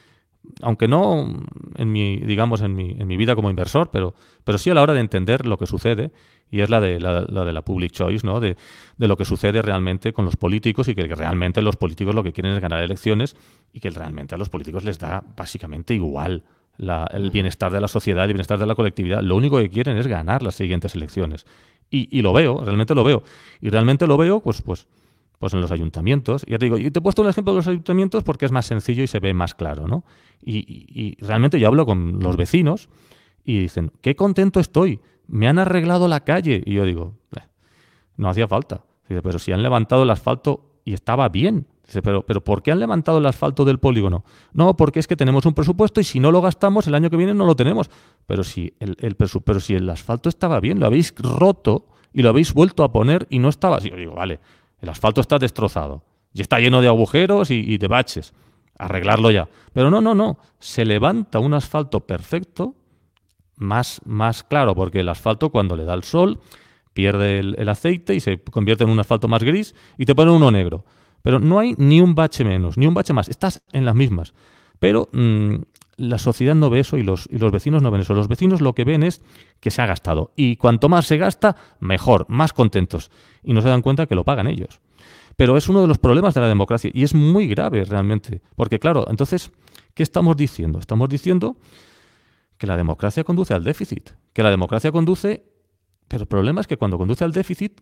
aunque 0.62 0.88
no 0.88 1.44
en 1.76 1.92
mi, 1.92 2.18
digamos, 2.18 2.62
en 2.62 2.76
mi, 2.76 2.92
en 2.92 3.08
mi 3.08 3.18
vida 3.18 3.36
como 3.36 3.50
inversor, 3.50 3.90
pero, 3.92 4.16
pero 4.44 4.58
sí 4.58 4.70
a 4.70 4.74
la 4.74 4.82
hora 4.82 4.94
de 4.94 5.00
entender 5.00 5.46
lo 5.46 5.58
que 5.58 5.66
sucede, 5.66 6.12
y 6.52 6.62
es 6.62 6.70
la 6.70 6.80
de 6.80 7.00
la, 7.00 7.24
de 7.24 7.54
la 7.54 7.62
public 7.64 7.92
choice, 7.92 8.26
¿no? 8.26 8.40
De, 8.40 8.56
de, 8.98 9.08
lo 9.08 9.18
que 9.18 9.26
sucede 9.26 9.62
realmente 9.62 10.14
con 10.14 10.26
los 10.26 10.36
políticos 10.36 10.88
y 10.88 10.96
que 10.96 11.04
realmente 11.08 11.62
los 11.62 11.76
políticos 11.76 12.14
lo 12.14 12.24
que 12.24 12.34
quieren 12.34 12.54
es 12.54 12.62
ganar 12.62 12.84
elecciones 12.84 13.36
y 13.74 13.80
que 13.80 13.90
realmente 13.90 14.36
a 14.36 14.38
los 14.38 14.50
políticos 14.50 14.84
les 14.84 15.00
da 15.00 15.24
básicamente 15.36 15.94
igual 15.94 16.44
el 16.78 17.32
bienestar 17.32 17.72
de 17.72 17.82
la 17.82 17.88
sociedad 17.88 18.24
y 18.24 18.28
el 18.28 18.34
bienestar 18.34 18.60
de 18.60 18.66
la 18.66 18.76
colectividad. 18.76 19.22
Lo 19.22 19.36
único 19.36 19.58
que 19.58 19.70
quieren 19.70 19.98
es 19.98 20.08
ganar 20.08 20.44
las 20.44 20.56
siguientes 20.56 20.94
elecciones. 20.96 21.46
Y, 21.90 22.08
y 22.18 22.22
lo 22.22 22.34
veo, 22.34 22.64
realmente 22.64 22.94
lo 22.96 23.04
veo. 23.04 23.24
Y 23.62 23.70
realmente 23.70 24.08
lo 24.08 24.18
veo, 24.18 24.42
pues, 24.42 24.62
pues, 24.62 24.88
pues 25.40 25.54
en 25.54 25.62
los 25.62 25.72
ayuntamientos. 25.72 26.44
Y 26.46 26.52
ya 26.52 26.58
te 26.58 26.66
digo, 26.66 26.78
y 26.78 26.92
te 26.92 27.00
he 27.00 27.02
puesto 27.02 27.22
un 27.22 27.30
ejemplo 27.30 27.54
de 27.54 27.58
los 27.58 27.68
ayuntamientos 27.68 28.24
porque 28.24 28.46
es 28.46 28.52
más 28.52 28.66
sencillo 28.66 29.04
y 29.04 29.08
se 29.08 29.20
ve 29.20 29.34
más 29.34 29.56
claro, 29.56 29.88
¿no? 29.88 30.04
Y, 30.44 31.18
realmente 31.20 31.60
yo 31.60 31.68
hablo 31.68 31.86
con 31.86 32.20
los 32.20 32.38
vecinos 32.38 32.90
y 33.44 33.60
dicen, 33.60 33.92
qué 34.02 34.16
contento 34.16 34.60
estoy, 34.60 35.00
me 35.28 35.48
han 35.48 35.60
arreglado 35.60 36.08
la 36.08 36.22
calle. 36.22 36.62
Y 36.66 36.74
yo 36.74 36.86
digo, 36.86 37.14
no 38.18 38.30
hacía 38.30 38.48
falta. 38.48 38.84
pero 39.08 39.40
si 39.40 39.52
han 39.52 39.64
levantado 39.64 40.04
el 40.04 40.10
asfalto 40.10 40.80
y 40.84 40.94
estaba 40.94 41.30
bien. 41.30 41.68
Dice, 41.86 42.02
pero, 42.02 42.26
pero 42.26 42.44
¿por 42.44 42.64
qué 42.64 42.72
han 42.72 42.80
levantado 42.80 43.20
el 43.20 43.26
asfalto 43.28 43.64
del 43.64 43.80
polígono? 43.80 44.24
No, 44.54 44.76
porque 44.76 45.00
es 45.00 45.08
que 45.08 45.16
tenemos 45.16 45.46
un 45.46 45.54
presupuesto 45.54 46.02
y 46.02 46.04
si 46.04 46.20
no 46.20 46.32
lo 46.32 46.42
gastamos, 46.42 46.88
el 46.88 46.96
año 46.96 47.10
que 47.10 47.18
viene 47.18 47.34
no 47.34 47.46
lo 47.46 47.56
tenemos. 47.56 47.92
Pero 48.26 48.44
si 48.44 48.74
el, 48.80 48.96
el, 49.00 49.16
pero 49.16 49.60
si 49.60 49.76
el 49.76 49.88
asfalto 49.90 50.30
estaba 50.30 50.60
bien, 50.60 50.80
lo 50.80 50.88
habéis 50.88 51.14
roto 51.18 51.88
y 52.12 52.24
lo 52.24 52.30
habéis 52.30 52.54
vuelto 52.54 52.84
a 52.84 52.92
poner 52.92 53.28
y 53.30 53.40
no 53.40 53.50
estaba 53.50 53.78
así. 53.78 53.90
Yo 53.90 53.98
digo, 53.98 54.16
vale, 54.16 54.40
el 54.82 54.90
asfalto 54.90 55.22
está 55.22 55.38
destrozado 55.38 56.04
y 56.34 56.42
está 56.42 56.60
lleno 56.60 56.82
de 56.82 56.88
agujeros 56.88 57.50
y, 57.50 57.78
de 57.78 57.88
baches. 57.88 58.34
Arreglarlo 58.78 59.32
ya. 59.32 59.48
Pero 59.74 59.90
no, 59.90 60.02
no, 60.02 60.14
no. 60.14 60.38
Se 60.60 60.84
levanta 60.84 61.40
un 61.40 61.54
asfalto 61.54 62.02
perfecto, 62.02 62.76
más, 63.56 64.02
más 64.04 64.44
claro, 64.44 64.76
porque 64.76 65.00
el 65.00 65.08
asfalto 65.08 65.50
cuando 65.50 65.78
le 65.78 65.86
da 65.86 65.94
el 65.94 66.04
sol 66.04 66.42
pierde 66.94 67.40
el, 67.40 67.70
aceite 67.70 68.16
y 68.16 68.20
se 68.20 68.42
convierte 68.42 68.84
en 68.84 68.90
un 68.90 69.00
asfalto 69.00 69.30
más 69.30 69.44
gris 69.44 69.76
y 69.98 70.06
te 70.06 70.14
pone 70.14 70.32
uno 70.32 70.52
negro. 70.52 70.84
Pero 71.22 71.40
no 71.40 71.58
hay 71.58 71.74
ni 71.78 72.02
un 72.02 72.16
bache 72.16 72.44
menos, 72.44 72.78
ni 72.78 72.86
un 72.86 72.94
bache 72.94 73.14
más. 73.14 73.30
Estás 73.30 73.64
en 73.72 73.86
las 73.86 73.96
mismas. 73.96 74.34
Pero 74.80 75.08
mm, 75.14 75.56
la 75.96 76.18
sociedad 76.18 76.54
no 76.54 76.70
ve 76.70 76.82
eso 76.82 76.98
y 76.98 77.04
los, 77.04 77.30
y 77.32 77.38
los 77.38 77.52
vecinos 77.52 77.82
no 77.82 77.92
ven 77.92 78.02
eso. 78.02 78.14
Los 78.14 78.28
vecinos 78.28 78.60
lo 78.60 78.76
que 78.76 78.84
ven 78.84 79.04
es 79.04 79.22
que 79.62 79.72
se 79.72 79.82
ha 79.82 79.86
gastado. 79.86 80.34
Y 80.36 80.58
cuanto 80.58 80.90
más 80.90 81.06
se 81.06 81.18
gasta, 81.18 81.56
mejor, 81.80 82.26
más 82.28 82.52
contentos 82.52 83.10
y 83.46 83.54
no 83.54 83.62
se 83.62 83.70
dan 83.70 83.82
cuenta 83.82 84.06
que 84.06 84.16
lo 84.16 84.24
pagan 84.24 84.48
ellos. 84.48 84.80
Pero 85.36 85.58
es 85.58 85.68
uno 85.70 85.82
de 85.82 85.88
los 85.88 85.98
problemas 85.98 86.34
de 86.34 86.42
la 86.42 86.48
democracia 86.48 86.90
y 86.94 87.04
es 87.04 87.14
muy 87.14 87.48
grave 87.48 87.84
realmente. 87.84 88.42
Porque 88.56 88.80
claro, 88.80 89.06
entonces, 89.10 89.52
¿qué 89.94 90.04
estamos 90.04 90.38
diciendo? 90.38 90.80
Estamos 90.80 91.10
diciendo 91.10 91.58
que 92.58 92.68
la 92.68 92.78
democracia 92.78 93.24
conduce 93.24 93.54
al 93.54 93.64
déficit, 93.64 94.12
que 94.34 94.44
la 94.44 94.50
democracia 94.50 94.92
conduce, 94.92 95.44
pero 96.08 96.24
el 96.24 96.28
problema 96.28 96.62
es 96.62 96.68
que 96.68 96.78
cuando 96.78 96.98
conduce 96.98 97.24
al 97.24 97.34
déficit, 97.34 97.80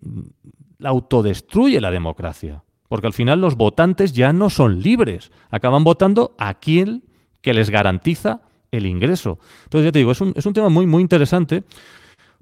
la 0.80 0.90
autodestruye 0.90 1.80
la 1.80 1.92
democracia. 1.92 2.64
Porque 2.88 3.08
al 3.08 3.14
final 3.14 3.42
los 3.42 3.56
votantes 3.56 4.14
ya 4.14 4.34
no 4.34 4.50
son 4.50 4.82
libres, 4.82 5.32
acaban 5.50 5.84
votando 5.84 6.36
a 6.38 6.56
quien 6.56 7.04
que 7.42 7.54
les 7.54 7.70
garantiza 7.70 8.42
el 8.72 8.88
ingreso. 8.88 9.40
Entonces, 9.66 9.86
ya 9.86 9.92
te 9.92 10.00
digo, 10.00 10.12
es 10.12 10.22
un, 10.22 10.34
es 10.36 10.46
un 10.46 10.54
tema 10.54 10.70
muy, 10.70 10.88
muy 10.88 11.02
interesante 11.02 11.64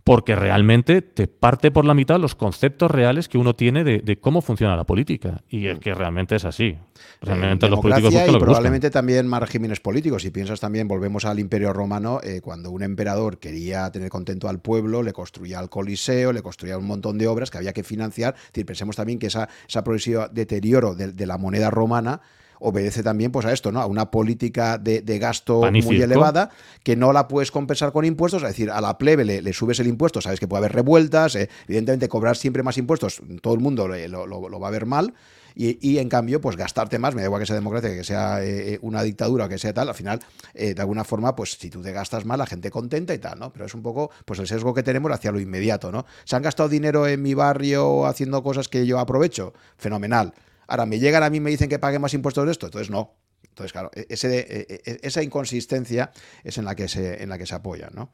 porque 0.04 0.36
realmente 0.36 1.02
te 1.02 1.28
parte 1.28 1.72
por 1.72 1.86
la 1.86 1.94
mitad 1.94 2.20
los 2.20 2.36
conceptos 2.36 2.90
reales 2.90 3.30
que 3.30 3.38
uno 3.38 3.56
tiene 3.56 3.84
de, 3.84 4.20
cómo 4.20 4.42
funciona 4.42 4.76
la 4.76 4.86
política. 4.86 5.44
Y 5.50 5.68
es 5.68 5.80
que 5.80 5.94
realmente 5.94 6.36
es 6.36 6.46
así. 6.46 6.78
Realmente 7.22 7.70
los 7.70 7.80
políticos 7.80 8.14
y 8.14 8.40
probablemente 8.40 8.90
también 8.90 9.28
más 9.28 9.42
regímenes 9.42 9.80
políticos. 9.80 10.24
Si 10.24 10.32
piensas 10.32 10.60
también, 10.60 10.88
volvemos 10.88 11.26
al 11.26 11.40
Imperio 11.40 11.74
Romano, 11.74 12.20
eh, 12.24 12.42
cuando 12.42 12.72
un 12.72 12.84
emperador 12.84 13.38
quería 13.38 13.92
tener 13.92 14.10
contento 14.10 14.50
al 14.50 14.60
pueblo, 14.60 15.04
le 15.04 15.14
construía 15.14 15.60
el 15.60 15.70
Coliseo, 15.70 16.34
le 16.34 16.42
construía 16.42 16.78
un 16.78 16.86
montón 16.86 17.18
de 17.18 17.28
obras 17.28 17.52
que 17.52 17.58
había 17.58 17.74
que 17.74 17.84
financiar. 17.84 18.36
Es 18.36 18.48
decir, 18.54 18.66
pensemos 18.66 18.96
también 18.96 19.20
que 19.20 19.28
esa, 19.28 19.50
esa 19.68 19.84
progresivo 19.84 20.28
deterioro 20.30 20.96
de 20.96 21.26
la 21.26 21.38
moneda 21.38 21.70
romana 21.70 22.22
obedece 22.62 23.04
también 23.04 23.32
pues, 23.32 23.46
a 23.46 23.52
esto, 23.52 23.72
¿no? 23.72 23.82
A 23.82 23.86
una 23.86 24.12
política 24.12 24.78
de, 24.78 25.02
gasto 25.20 25.70
muy 25.72 26.02
elevada 26.02 26.50
que 26.84 26.96
no 26.96 27.12
la 27.12 27.28
puedes 27.28 27.52
compensar 27.52 27.92
con 27.92 28.06
impuestos, 28.06 28.42
es 28.44 28.50
decir, 28.50 28.72
a 28.72 28.80
la 28.82 28.98
plebe 28.98 29.26
le, 29.26 29.54
subes 29.54 29.80
el 29.80 29.88
impuesto, 29.88 30.22
sabes 30.22 30.40
que 30.40 30.48
puede 30.48 30.60
haber 30.60 30.74
revueltas, 30.74 31.36
eh, 31.36 31.50
evidentemente 31.68 32.08
cobrar 32.08 32.38
siempre 32.38 32.64
más 32.64 32.78
impuestos, 32.78 33.22
todo 33.42 33.54
el 33.54 33.60
mundo 33.60 33.88
lo, 33.88 34.60
va 34.60 34.68
a 34.68 34.72
ver 34.72 34.86
mal. 34.86 35.14
Y, 35.54 35.98
en 35.98 36.08
cambio, 36.08 36.40
pues 36.40 36.56
gastarte 36.56 36.98
más, 36.98 37.14
me 37.14 37.22
da 37.22 37.28
igual 37.28 37.42
que 37.42 37.46
sea 37.46 37.56
democracia, 37.56 37.90
que 37.90 38.06
sea 38.06 38.42
eh, 38.42 38.80
una 38.82 39.04
dictadura, 39.04 39.50
que 39.50 39.58
sea 39.58 39.74
tal, 39.74 39.90
al 39.90 39.96
final, 39.96 40.22
eh, 40.54 40.74
de 40.74 40.82
alguna 40.82 41.04
forma, 41.04 41.36
pues 41.36 41.58
si 41.60 41.70
tú 41.70 41.82
te 41.82 41.92
gastas 41.92 42.24
más, 42.24 42.38
la 42.38 42.46
gente 42.46 42.72
contenta 42.72 43.14
y 43.14 43.18
tal, 43.18 43.38
¿no? 43.38 43.52
Pero 43.52 43.66
es 43.66 43.74
un 43.74 43.82
poco, 43.82 44.12
pues 44.24 44.40
el 44.40 44.48
sesgo 44.48 44.74
que 44.74 44.82
tenemos 44.82 45.12
hacia 45.12 45.30
lo 45.30 45.42
inmediato, 45.42 45.92
¿no? 45.92 46.06
¿Se 46.24 46.38
han 46.38 46.42
gastado 46.42 46.70
dinero 46.70 47.06
en 47.06 47.22
mi 47.22 47.34
barrio 47.34 48.06
haciendo 48.06 48.42
cosas 48.44 48.70
que 48.70 48.86
yo 48.86 48.98
aprovecho? 48.98 49.54
Fenomenal. 49.76 50.34
Ahora, 50.68 50.86
me 50.86 51.00
llegan 51.00 51.24
a 51.24 51.30
mí 51.30 51.38
y 51.38 51.40
me 51.40 51.50
dicen 51.50 51.70
que 51.70 51.80
pague 51.80 52.00
más 52.00 52.14
impuestos 52.14 52.46
de 52.46 52.52
esto, 52.52 52.68
entonces 52.68 52.90
no. 52.90 53.16
Entonces, 53.44 53.72
claro, 53.72 53.92
e-, 53.94 54.06
ese, 54.10 54.40
e-, 54.40 54.82
e-, 54.86 55.00
esa 55.02 55.24
inconsistencia 55.24 56.12
es 56.44 56.58
en 56.58 56.66
la 56.66 56.76
que 56.76 56.88
se, 56.88 57.22
en 57.22 57.30
la 57.30 57.38
que 57.38 57.46
se 57.46 57.56
apoya, 57.56 57.90
¿no? 57.94 58.12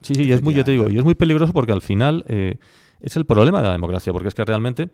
Sí, 0.00 0.14
sí, 0.14 0.22
y 0.24 0.32
es 0.32 0.42
muy, 0.42 0.54
yo 0.54 0.64
te 0.64 0.70
digo, 0.70 0.88
y 0.88 0.96
es 0.96 1.04
muy 1.04 1.16
peligroso 1.16 1.52
porque 1.52 1.72
al 1.72 1.82
final 1.82 2.24
eh, 2.28 2.56
es 3.00 3.16
el 3.16 3.26
problema 3.26 3.58
de 3.60 3.66
la 3.66 3.72
democracia, 3.72 4.12
porque 4.12 4.28
es 4.28 4.34
que 4.34 4.44
realmente 4.44 4.90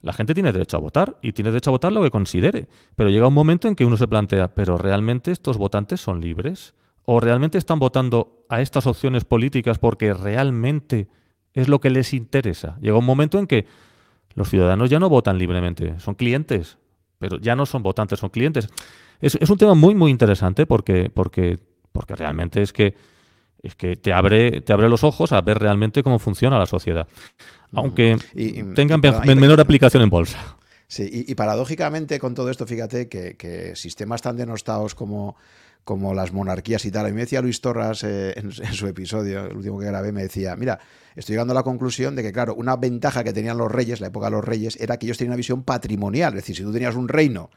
la 0.00 0.12
gente 0.12 0.34
tiene 0.34 0.52
derecho 0.52 0.76
a 0.76 0.80
votar 0.80 1.18
y 1.22 1.32
tiene 1.32 1.50
derecho 1.50 1.70
a 1.70 1.72
votar 1.72 1.92
lo 1.92 2.02
que 2.02 2.10
considere, 2.10 2.68
pero 2.94 3.10
llega 3.10 3.26
un 3.26 3.34
momento 3.34 3.68
en 3.68 3.74
que 3.74 3.84
uno 3.84 3.96
se 3.96 4.06
plantea, 4.06 4.54
pero 4.54 4.78
¿realmente 4.78 5.32
estos 5.32 5.56
votantes 5.56 6.00
son 6.00 6.20
libres? 6.20 6.74
¿O 7.04 7.20
realmente 7.20 7.58
están 7.58 7.78
votando 7.78 8.44
a 8.48 8.60
estas 8.60 8.86
opciones 8.86 9.24
políticas 9.24 9.78
porque 9.78 10.14
realmente 10.14 11.08
es 11.52 11.68
lo 11.68 11.80
que 11.80 11.90
les 11.90 12.12
interesa? 12.14 12.78
Llega 12.80 12.98
un 12.98 13.04
momento 13.04 13.38
en 13.38 13.46
que 13.46 13.66
los 14.34 14.48
ciudadanos 14.48 14.90
ya 14.90 14.98
no 14.98 15.08
votan 15.08 15.38
libremente, 15.38 15.98
son 16.00 16.14
clientes, 16.14 16.78
pero 17.18 17.38
ya 17.38 17.56
no 17.56 17.66
son 17.66 17.82
votantes, 17.82 18.18
son 18.18 18.30
clientes. 18.30 18.68
Es, 19.20 19.48
un 19.48 19.56
tema 19.56 19.74
muy, 19.74 19.94
muy 19.94 20.10
interesante 20.10 20.66
porque, 20.66 21.10
porque, 21.12 21.58
porque 21.92 22.14
realmente 22.16 22.60
es 22.60 22.72
que, 22.72 22.94
es 23.62 23.74
que 23.74 23.96
te, 23.96 24.12
abre, 24.12 24.60
te 24.60 24.72
abre 24.72 24.88
los 24.88 25.04
ojos 25.04 25.32
a 25.32 25.40
ver 25.40 25.58
realmente 25.58 26.02
cómo 26.02 26.18
funciona 26.18 26.58
la 26.58 26.66
sociedad, 26.66 27.08
aunque 27.72 28.18
tengan 28.74 29.00
menor 29.24 29.60
aplicación 29.60 30.02
en 30.02 30.10
bolsa. 30.10 30.56
Sí, 30.86 31.24
y, 31.26 31.34
paradójicamente 31.34 32.18
con 32.18 32.34
todo 32.34 32.50
esto, 32.50 32.66
fíjate 32.66 33.08
que, 33.08 33.36
que 33.36 33.74
sistemas 33.74 34.20
tan 34.20 34.36
denostados 34.36 34.94
como 34.94 35.36
como 35.84 36.14
las 36.14 36.32
monarquías 36.32 36.84
y 36.84 36.90
tal. 36.90 37.06
A 37.06 37.08
mí 37.08 37.14
me 37.14 37.22
decía 37.22 37.40
Luis 37.40 37.60
Torras 37.60 38.02
eh, 38.04 38.34
en, 38.36 38.52
su 38.52 38.86
episodio, 38.86 39.46
el 39.46 39.56
último 39.56 39.78
que 39.78 39.86
grabé, 39.86 40.12
me 40.12 40.22
decía, 40.22 40.56
mira, 40.56 40.80
estoy 41.14 41.34
llegando 41.34 41.52
a 41.52 41.54
la 41.54 41.62
conclusión 41.62 42.16
de 42.16 42.22
que, 42.22 42.32
claro, 42.32 42.54
una 42.54 42.76
ventaja 42.76 43.22
que 43.22 43.32
tenían 43.32 43.58
los 43.58 43.70
reyes, 43.70 44.00
la 44.00 44.08
época 44.08 44.26
de 44.26 44.32
los 44.32 44.44
reyes, 44.44 44.76
era 44.80 44.98
que 44.98 45.06
ellos 45.06 45.18
tenían 45.18 45.32
una 45.32 45.36
visión 45.36 45.62
patrimonial. 45.62 46.32
Es 46.32 46.42
decir, 46.42 46.56
si 46.56 46.62
tú 46.62 46.72
tenías 46.72 46.96
un 46.96 47.08
reino 47.08 47.50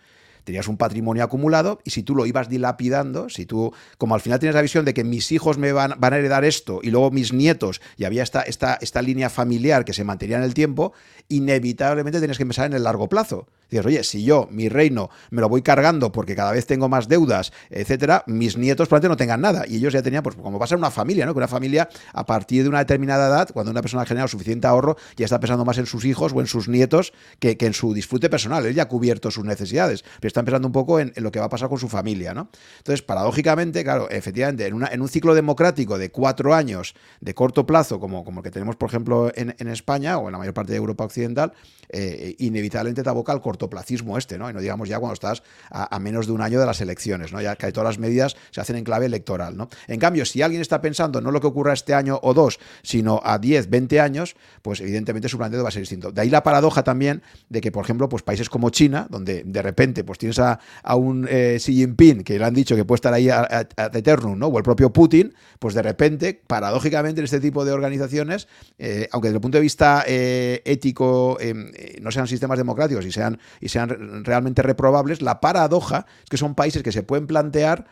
tenías 0.47 0.69
un 0.69 0.77
patrimonio 0.77 1.25
acumulado 1.25 1.81
y 1.83 1.89
si 1.89 2.03
tú 2.03 2.15
lo 2.15 2.25
ibas 2.25 2.47
dilapidando, 2.47 3.27
si 3.27 3.45
tú, 3.45 3.73
como 3.97 4.15
al 4.15 4.21
final 4.21 4.39
tienes 4.39 4.55
la 4.55 4.61
visión 4.61 4.85
de 4.85 4.93
que 4.93 5.03
mis 5.03 5.33
hijos 5.33 5.57
me 5.57 5.73
van, 5.73 5.95
van 5.99 6.13
a 6.13 6.17
heredar 6.17 6.45
esto 6.45 6.79
y 6.81 6.89
luego 6.89 7.11
mis 7.11 7.33
nietos, 7.33 7.81
y 7.97 8.05
había 8.05 8.23
esta, 8.23 8.43
esta, 8.43 8.75
esta 8.79 9.01
línea 9.01 9.29
familiar 9.29 9.83
que 9.83 9.91
se 9.91 10.05
mantenía 10.05 10.37
en 10.37 10.43
el 10.43 10.53
tiempo, 10.53 10.93
inevitablemente 11.27 12.19
tienes 12.19 12.37
que 12.37 12.45
pensar 12.45 12.65
en 12.67 12.73
el 12.73 12.83
largo 12.85 13.09
plazo. 13.09 13.47
Dices, 13.69 13.85
oye, 13.85 14.03
si 14.03 14.23
yo, 14.23 14.47
mi 14.51 14.69
reino, 14.69 15.09
me 15.29 15.41
lo 15.41 15.49
voy 15.49 15.61
cargando 15.61 16.11
porque 16.11 16.35
cada 16.35 16.51
vez 16.51 16.65
tengo 16.65 16.87
más 16.87 17.07
deudas, 17.07 17.51
etcétera, 17.69 18.23
mis 18.27 18.57
nietos 18.57 18.87
probablemente 18.87 19.09
no 19.09 19.17
tengan 19.17 19.41
nada. 19.41 19.65
Y 19.67 19.77
ellos 19.77 19.93
ya 19.93 20.01
tenían, 20.01 20.23
pues 20.23 20.35
como 20.35 20.57
pasa 20.57 20.75
en 20.75 20.79
una 20.79 20.91
familia, 20.91 21.25
¿no? 21.25 21.33
Que 21.33 21.39
una 21.39 21.47
familia, 21.47 21.89
a 22.13 22.25
partir 22.25 22.63
de 22.63 22.69
una 22.69 22.79
determinada 22.79 23.27
edad, 23.27 23.49
cuando 23.53 23.71
una 23.71 23.81
persona 23.81 24.03
ha 24.03 24.05
generado 24.05 24.27
suficiente 24.27 24.67
ahorro, 24.67 24.97
ya 25.15 25.25
está 25.25 25.39
pensando 25.39 25.65
más 25.65 25.77
en 25.77 25.85
sus 25.85 26.05
hijos 26.05 26.31
o 26.33 26.39
en 26.39 26.47
sus 26.47 26.67
nietos 26.67 27.13
que, 27.39 27.57
en 27.59 27.73
su 27.73 27.93
disfrute 27.93 28.29
personal. 28.29 28.65
Él 28.65 28.73
ya 28.73 28.83
ha 28.83 28.87
cubierto 28.87 29.31
sus 29.31 29.43
necesidades, 29.43 30.03
pero 30.19 30.27
está 30.27 30.43
pensando 30.43 30.67
un 30.67 30.71
poco 30.71 30.99
en, 30.99 31.13
lo 31.17 31.31
que 31.31 31.39
va 31.39 31.45
a 31.45 31.49
pasar 31.49 31.69
con 31.69 31.79
su 31.79 31.89
familia, 31.89 32.33
¿no? 32.33 32.49
Entonces, 32.77 33.01
paradójicamente, 33.01 33.83
claro, 33.83 34.09
efectivamente, 34.09 34.65
en, 34.65 34.73
una, 34.73 34.87
en 34.87 35.01
un 35.01 35.09
ciclo 35.09 35.35
democrático 35.35 35.97
de 35.97 36.11
cuatro 36.11 36.53
años, 36.53 36.95
de 37.19 37.33
corto 37.33 37.65
plazo, 37.65 37.99
como, 37.99 38.23
como 38.23 38.39
el 38.39 38.43
que 38.43 38.51
tenemos, 38.51 38.75
por 38.77 38.89
ejemplo, 38.89 39.31
en, 39.35 39.55
en 39.59 39.67
España 39.67 40.17
o 40.17 40.27
en 40.27 40.31
la 40.31 40.37
mayor 40.37 40.53
parte 40.53 40.71
de 40.71 40.77
Europa 40.77 41.03
Occidental, 41.03 41.53
eh, 41.89 42.35
inevitablemente 42.39 43.03
te 43.03 43.09
aboca 43.09 43.31
al 43.31 43.41
cortoplacismo 43.57 44.17
este, 44.17 44.37
¿no? 44.37 44.49
Y 44.49 44.53
no 44.53 44.61
digamos 44.61 44.87
ya 44.87 44.99
cuando 44.99 45.15
estás 45.15 45.43
a, 45.69 45.99
menos 45.99 46.27
de 46.27 46.33
un 46.33 46.41
año 46.41 46.59
de 46.59 46.65
las 46.65 46.79
elecciones, 46.79 47.33
¿no? 47.33 47.41
Ya 47.41 47.55
que 47.55 47.71
todas 47.71 47.89
las 47.89 47.99
medidas 47.99 48.37
se 48.51 48.61
hacen 48.61 48.75
en 48.75 48.83
clave 48.83 49.07
electoral, 49.07 49.57
¿no? 49.57 49.69
En 49.87 49.99
cambio, 49.99 50.25
si 50.25 50.41
alguien 50.41 50.61
está 50.61 50.81
pensando 50.81 51.19
no 51.21 51.31
lo 51.31 51.41
que 51.41 51.47
ocurra 51.47 51.73
este 51.73 51.93
año 51.93 52.19
o 52.21 52.33
dos, 52.33 52.59
sino 52.83 53.19
a 53.23 53.39
10, 53.39 53.69
20 53.69 53.99
años, 53.99 54.35
pues 54.61 54.79
evidentemente 54.81 55.27
su 55.27 55.37
planteamiento 55.37 55.63
va 55.63 55.69
a 55.69 55.71
ser 55.71 55.81
distinto. 55.81 56.11
De 56.11 56.21
ahí 56.21 56.29
la 56.29 56.43
paradoja 56.43 56.83
también 56.83 57.23
de 57.49 57.61
que, 57.61 57.71
por 57.71 57.83
ejemplo, 57.83 58.07
pues 58.07 58.23
países 58.23 58.49
como 58.49 58.69
China, 58.69 59.07
donde 59.09 59.43
de 59.43 59.61
repente 59.61 60.03
pues 60.03 60.19
tienes 60.19 60.39
a, 60.39 60.59
un 60.95 61.27
eh, 61.29 61.57
Xi 61.59 61.73
Jinping 61.73 62.23
que 62.23 62.37
le 62.37 62.45
han 62.45 62.53
dicho 62.53 62.75
que 62.75 62.85
puede 62.85 62.97
estar 62.97 63.13
ahí 63.13 63.29
a, 63.29 63.67
eternum, 63.93 64.37
¿no? 64.37 64.47
O 64.47 64.57
el 64.57 64.63
propio 64.63 64.93
Putin, 64.93 65.33
pues 65.59 65.73
de 65.73 65.81
repente, 65.81 66.39
paradójicamente 66.45 67.21
en 67.21 67.25
este 67.25 67.39
tipo 67.39 67.65
de 67.65 67.71
organizaciones, 67.71 68.47
eh, 68.77 69.07
aunque 69.11 69.29
desde 69.29 69.37
el 69.37 69.41
punto 69.41 69.57
de 69.57 69.61
vista 69.61 70.03
ético, 70.07 71.37
em, 71.39 71.71
eh, 71.73 71.99
no 72.01 72.11
sean 72.11 72.27
sistemas 72.27 72.57
democráticos 72.57 73.05
y 73.05 73.11
sean, 73.11 73.39
y 73.59 73.69
sean 73.69 74.23
realmente 74.23 74.61
reprobables, 74.61 75.21
la 75.21 75.41
paradoja 75.41 76.05
es 76.23 76.29
que 76.29 76.37
son 76.37 76.55
países 76.55 76.83
que 76.83 76.91
se 76.91 77.03
pueden 77.03 77.27
plantear 77.27 77.85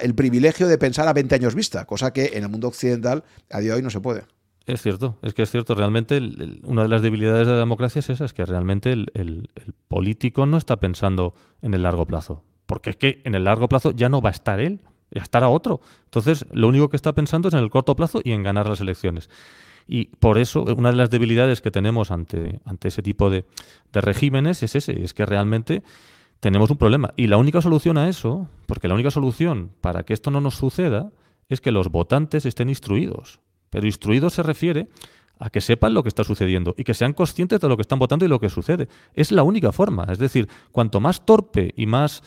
el 0.00 0.14
privilegio 0.14 0.66
de 0.66 0.78
pensar 0.78 1.08
a 1.08 1.12
20 1.12 1.34
años 1.34 1.54
vista, 1.54 1.84
cosa 1.84 2.12
que 2.12 2.32
en 2.34 2.44
el 2.44 2.48
mundo 2.48 2.68
occidental 2.68 3.24
a 3.50 3.60
día 3.60 3.70
de 3.70 3.76
hoy 3.76 3.82
no 3.82 3.90
se 3.90 4.00
puede. 4.00 4.24
Es 4.66 4.80
cierto, 4.80 5.18
es 5.22 5.34
que 5.34 5.42
es 5.42 5.50
cierto, 5.50 5.74
realmente 5.74 6.20
una 6.62 6.82
de 6.82 6.88
las 6.88 7.02
debilidades 7.02 7.46
de 7.46 7.52
la 7.54 7.58
democracia 7.58 7.98
es 7.98 8.10
esa, 8.10 8.24
es 8.24 8.32
que 8.32 8.44
realmente 8.44 8.92
el, 8.92 9.50
político 9.88 10.46
no 10.46 10.56
está 10.56 10.76
pensando 10.76 11.34
en 11.60 11.74
el 11.74 11.82
largo 11.82 12.06
plazo, 12.06 12.44
porque 12.66 12.90
es 12.90 12.96
que 12.96 13.20
en 13.24 13.34
el 13.34 13.44
largo 13.44 13.68
plazo 13.68 13.90
ya 13.90 14.08
no 14.08 14.22
va 14.22 14.30
a 14.30 14.32
estar 14.32 14.60
él, 14.60 14.80
ya 15.10 15.22
estará 15.22 15.48
otro. 15.48 15.80
Entonces, 16.04 16.46
lo 16.52 16.68
único 16.68 16.88
que 16.88 16.96
está 16.96 17.12
pensando 17.12 17.48
es 17.48 17.54
en 17.54 17.60
el 17.60 17.70
corto 17.70 17.94
plazo 17.96 18.20
y 18.24 18.32
en 18.32 18.42
ganar 18.42 18.68
las 18.68 18.80
elecciones. 18.80 19.28
Y 19.86 20.06
por 20.06 20.38
eso, 20.38 20.62
una 20.62 20.90
de 20.90 20.96
las 20.96 21.10
debilidades 21.10 21.60
que 21.60 21.70
tenemos 21.70 22.10
ante, 22.10 22.60
ante 22.64 22.88
ese 22.88 23.02
tipo 23.02 23.30
de, 23.30 23.44
de 23.92 24.00
regímenes 24.00 24.62
es 24.62 24.74
ese, 24.76 25.02
es 25.02 25.14
que 25.14 25.26
realmente 25.26 25.82
tenemos 26.40 26.70
un 26.70 26.76
problema. 26.76 27.14
Y 27.16 27.28
la 27.28 27.36
única 27.36 27.62
solución 27.62 27.98
a 27.98 28.08
eso, 28.08 28.48
porque 28.66 28.88
la 28.88 28.94
única 28.94 29.10
solución 29.10 29.70
para 29.80 30.02
que 30.02 30.12
esto 30.12 30.30
no 30.30 30.40
nos 30.40 30.56
suceda, 30.56 31.12
es 31.48 31.60
que 31.60 31.70
los 31.70 31.88
votantes 31.88 32.46
estén 32.46 32.68
instruidos. 32.68 33.40
Pero 33.70 33.86
instruido 33.86 34.28
se 34.28 34.42
refiere 34.42 34.88
a 35.38 35.50
que 35.50 35.60
sepan 35.60 35.94
lo 35.94 36.02
que 36.02 36.08
está 36.08 36.24
sucediendo 36.24 36.74
y 36.76 36.84
que 36.84 36.94
sean 36.94 37.12
conscientes 37.12 37.60
de 37.60 37.68
lo 37.68 37.76
que 37.76 37.82
están 37.82 37.98
votando 37.98 38.24
y 38.24 38.28
lo 38.28 38.40
que 38.40 38.48
sucede. 38.48 38.88
Es 39.14 39.32
la 39.32 39.42
única 39.42 39.72
forma. 39.72 40.06
Es 40.10 40.18
decir, 40.18 40.48
cuanto 40.70 41.00
más 41.00 41.24
torpe 41.24 41.72
y 41.76 41.86
más 41.86 42.22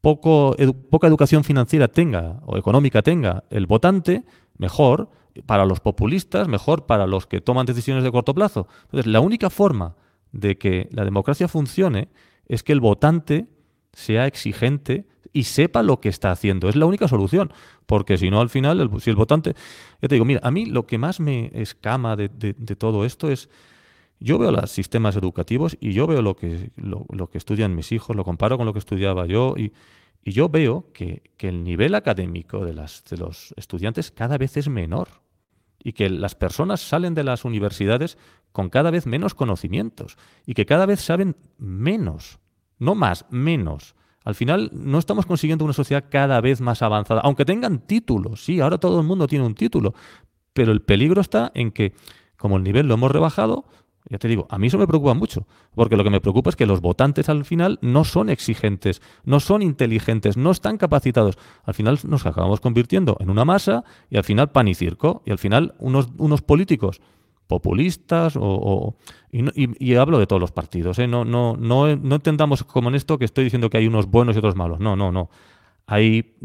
poco 0.00 0.54
poca 0.90 1.06
educación 1.06 1.44
financiera 1.44 1.88
tenga 1.88 2.40
o 2.46 2.56
económica 2.56 3.02
tenga 3.02 3.44
el 3.50 3.66
votante, 3.66 4.24
mejor 4.56 5.10
para 5.46 5.64
los 5.64 5.80
populistas, 5.80 6.48
mejor 6.48 6.86
para 6.86 7.06
los 7.06 7.26
que 7.26 7.40
toman 7.40 7.66
decisiones 7.66 8.04
de 8.04 8.12
corto 8.12 8.34
plazo. 8.34 8.68
Entonces, 8.84 9.06
la 9.06 9.20
única 9.20 9.50
forma 9.50 9.96
de 10.32 10.58
que 10.58 10.88
la 10.92 11.04
democracia 11.04 11.48
funcione 11.48 12.08
es 12.46 12.62
que 12.62 12.72
el 12.72 12.80
votante 12.80 13.46
sea 13.92 14.26
exigente 14.26 15.06
y 15.32 15.44
sepa 15.44 15.82
lo 15.82 16.00
que 16.00 16.08
está 16.08 16.30
haciendo. 16.30 16.68
Es 16.68 16.76
la 16.76 16.86
única 16.86 17.08
solución, 17.08 17.52
porque 17.86 18.16
si 18.16 18.30
no, 18.30 18.40
al 18.40 18.48
final, 18.48 18.90
si 19.00 19.10
el 19.10 19.16
votante... 19.16 19.54
Yo 20.00 20.08
te 20.08 20.14
digo, 20.14 20.24
mira, 20.24 20.40
a 20.42 20.50
mí 20.50 20.66
lo 20.66 20.86
que 20.86 20.98
más 20.98 21.20
me 21.20 21.50
escama 21.54 22.16
de, 22.16 22.28
todo 22.76 23.04
esto 23.04 23.30
es... 23.30 23.48
Yo 24.20 24.36
veo 24.38 24.50
los 24.50 24.70
sistemas 24.70 25.14
educativos 25.14 25.76
y 25.80 25.92
yo 25.92 26.08
veo 26.08 26.22
lo 26.22 26.34
que, 26.34 26.72
lo, 26.76 27.30
que 27.30 27.38
estudian 27.38 27.76
mis 27.76 27.92
hijos, 27.92 28.16
lo 28.16 28.24
comparo 28.24 28.56
con 28.56 28.66
lo 28.66 28.72
que 28.72 28.80
estudiaba 28.80 29.26
yo 29.26 29.54
y, 29.56 29.72
yo 30.24 30.48
veo 30.48 30.86
que, 30.92 31.22
el 31.38 31.62
nivel 31.62 31.94
académico 31.94 32.64
de, 32.64 32.74
las, 32.74 33.04
de 33.04 33.16
los 33.16 33.54
estudiantes 33.56 34.10
cada 34.10 34.36
vez 34.36 34.56
es 34.56 34.68
menor 34.68 35.08
y 35.82 35.92
que 35.92 36.10
las 36.10 36.34
personas 36.34 36.80
salen 36.80 37.14
de 37.14 37.24
las 37.24 37.44
universidades 37.44 38.18
con 38.52 38.70
cada 38.70 38.90
vez 38.90 39.06
menos 39.06 39.34
conocimientos 39.34 40.16
y 40.46 40.54
que 40.54 40.66
cada 40.66 40.86
vez 40.86 41.00
saben 41.00 41.36
menos, 41.58 42.38
no 42.78 42.94
más, 42.94 43.26
menos. 43.30 43.94
Al 44.24 44.34
final 44.34 44.70
no 44.72 44.98
estamos 44.98 45.26
consiguiendo 45.26 45.64
una 45.64 45.74
sociedad 45.74 46.04
cada 46.10 46.40
vez 46.40 46.60
más 46.60 46.82
avanzada, 46.82 47.20
aunque 47.22 47.44
tengan 47.44 47.80
títulos, 47.86 48.44
sí, 48.44 48.60
ahora 48.60 48.78
todo 48.78 49.00
el 49.00 49.06
mundo 49.06 49.26
tiene 49.26 49.46
un 49.46 49.54
título, 49.54 49.94
pero 50.52 50.72
el 50.72 50.82
peligro 50.82 51.20
está 51.20 51.52
en 51.54 51.70
que 51.70 51.94
como 52.36 52.56
el 52.56 52.62
nivel 52.62 52.86
lo 52.86 52.94
hemos 52.94 53.10
rebajado, 53.10 53.64
ya 54.10 54.18
te 54.18 54.28
digo, 54.28 54.46
a 54.50 54.58
mí 54.58 54.68
eso 54.68 54.78
me 54.78 54.86
preocupa 54.86 55.14
mucho, 55.14 55.46
porque 55.74 55.96
lo 55.96 56.04
que 56.04 56.10
me 56.10 56.20
preocupa 56.20 56.50
es 56.50 56.56
que 56.56 56.66
los 56.66 56.80
votantes 56.80 57.28
al 57.28 57.44
final 57.44 57.78
no 57.82 58.04
son 58.04 58.30
exigentes, 58.30 59.02
no 59.24 59.40
son 59.40 59.62
inteligentes, 59.62 60.36
no 60.36 60.50
están 60.50 60.78
capacitados. 60.78 61.38
Al 61.64 61.74
final 61.74 61.98
nos 62.04 62.26
acabamos 62.26 62.60
convirtiendo 62.60 63.16
en 63.20 63.30
una 63.30 63.44
masa 63.44 63.84
y 64.10 64.16
al 64.16 64.24
final 64.24 64.50
pan 64.50 64.68
y 64.68 64.74
circo, 64.74 65.22
y 65.26 65.30
al 65.30 65.38
final 65.38 65.74
unos, 65.78 66.08
unos 66.16 66.42
políticos 66.42 67.00
populistas 67.48 68.34
o, 68.38 68.94
y, 69.32 69.94
hablo 69.94 70.18
de 70.18 70.26
todos 70.26 70.40
los 70.40 70.52
partidos. 70.52 70.98
¿eh? 70.98 71.08
No, 71.08 71.24
no, 71.24 71.56
no, 71.56 71.96
no 71.96 72.14
entendamos 72.14 72.62
como 72.62 72.90
en 72.90 72.94
esto 72.94 73.18
que 73.18 73.24
estoy 73.24 73.44
diciendo 73.44 73.70
que 73.70 73.78
hay 73.78 73.86
unos 73.86 74.06
buenos 74.06 74.36
y 74.36 74.38
otros 74.38 74.54
malos. 74.54 74.78
No, 74.78 74.94
no, 74.94 75.10
no. 75.10 75.30
Hay 75.86 76.36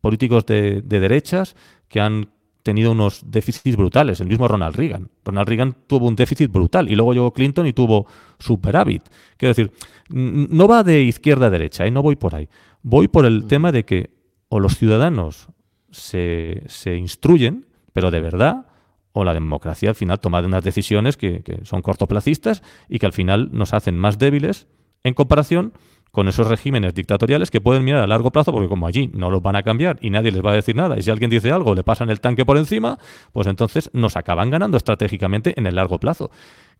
políticos 0.00 0.44
de, 0.44 0.82
derechas 0.82 1.54
que 1.88 2.00
han 2.00 2.30
tenido 2.68 2.92
unos 2.92 3.22
déficits 3.24 3.78
brutales. 3.78 4.20
El 4.20 4.26
mismo 4.26 4.46
Ronald 4.46 4.76
Reagan. 4.76 5.08
Ronald 5.24 5.48
Reagan 5.48 5.74
tuvo 5.86 6.06
un 6.06 6.14
déficit 6.14 6.52
brutal 6.52 6.90
y 6.90 6.96
luego 6.96 7.14
llegó 7.14 7.32
Clinton 7.32 7.66
y 7.66 7.72
tuvo 7.72 8.06
superávit. 8.38 9.04
Quiero 9.38 9.54
decir, 9.54 9.72
no 10.10 10.68
va 10.68 10.82
de 10.82 11.00
izquierda 11.00 11.46
a 11.46 11.50
derecha, 11.50 11.86
¿eh? 11.86 11.90
no 11.90 12.02
voy 12.02 12.16
por 12.16 12.34
ahí. 12.34 12.50
Voy 12.82 13.08
por 13.08 13.24
el 13.24 13.46
tema 13.46 13.72
de 13.72 13.86
que 13.86 14.10
o 14.50 14.60
los 14.60 14.76
ciudadanos 14.76 15.48
se, 15.90 16.62
se 16.66 16.94
instruyen, 16.96 17.64
pero 17.94 18.10
de 18.10 18.20
verdad, 18.20 18.66
o 19.12 19.24
la 19.24 19.32
democracia 19.32 19.88
al 19.88 19.94
final 19.94 20.20
toma 20.20 20.40
unas 20.40 20.62
decisiones 20.62 21.16
que, 21.16 21.42
son 21.62 21.80
cortoplacistas 21.80 22.62
y 22.86 22.98
que 22.98 23.06
al 23.06 23.14
final 23.14 23.48
nos 23.50 23.72
hacen 23.72 23.96
más 23.96 24.18
débiles 24.18 24.66
en 25.04 25.14
comparación 25.14 25.72
con 26.18 26.26
esos 26.26 26.48
regímenes 26.48 26.94
dictatoriales 26.94 27.48
que 27.48 27.60
pueden 27.60 27.84
mirar 27.84 28.02
a 28.02 28.06
largo 28.08 28.32
plazo, 28.32 28.50
porque 28.50 28.66
como 28.68 28.88
allí 28.88 29.08
no 29.14 29.30
los 29.30 29.40
van 29.40 29.54
a 29.54 29.62
cambiar 29.62 30.00
y 30.00 30.10
nadie 30.10 30.32
les 30.32 30.44
va 30.44 30.50
a 30.50 30.54
decir 30.54 30.74
nada, 30.74 30.98
y 30.98 31.02
si 31.02 31.12
alguien 31.12 31.30
dice 31.30 31.52
algo 31.52 31.76
le 31.76 31.84
pasan 31.84 32.10
el 32.10 32.20
tanque 32.20 32.44
por 32.44 32.58
encima, 32.58 32.98
pues 33.32 33.46
entonces 33.46 33.88
nos 33.92 34.16
acaban 34.16 34.50
ganando 34.50 34.76
estratégicamente 34.76 35.54
en 35.56 35.68
el 35.68 35.76
largo 35.76 36.00
plazo. 36.00 36.32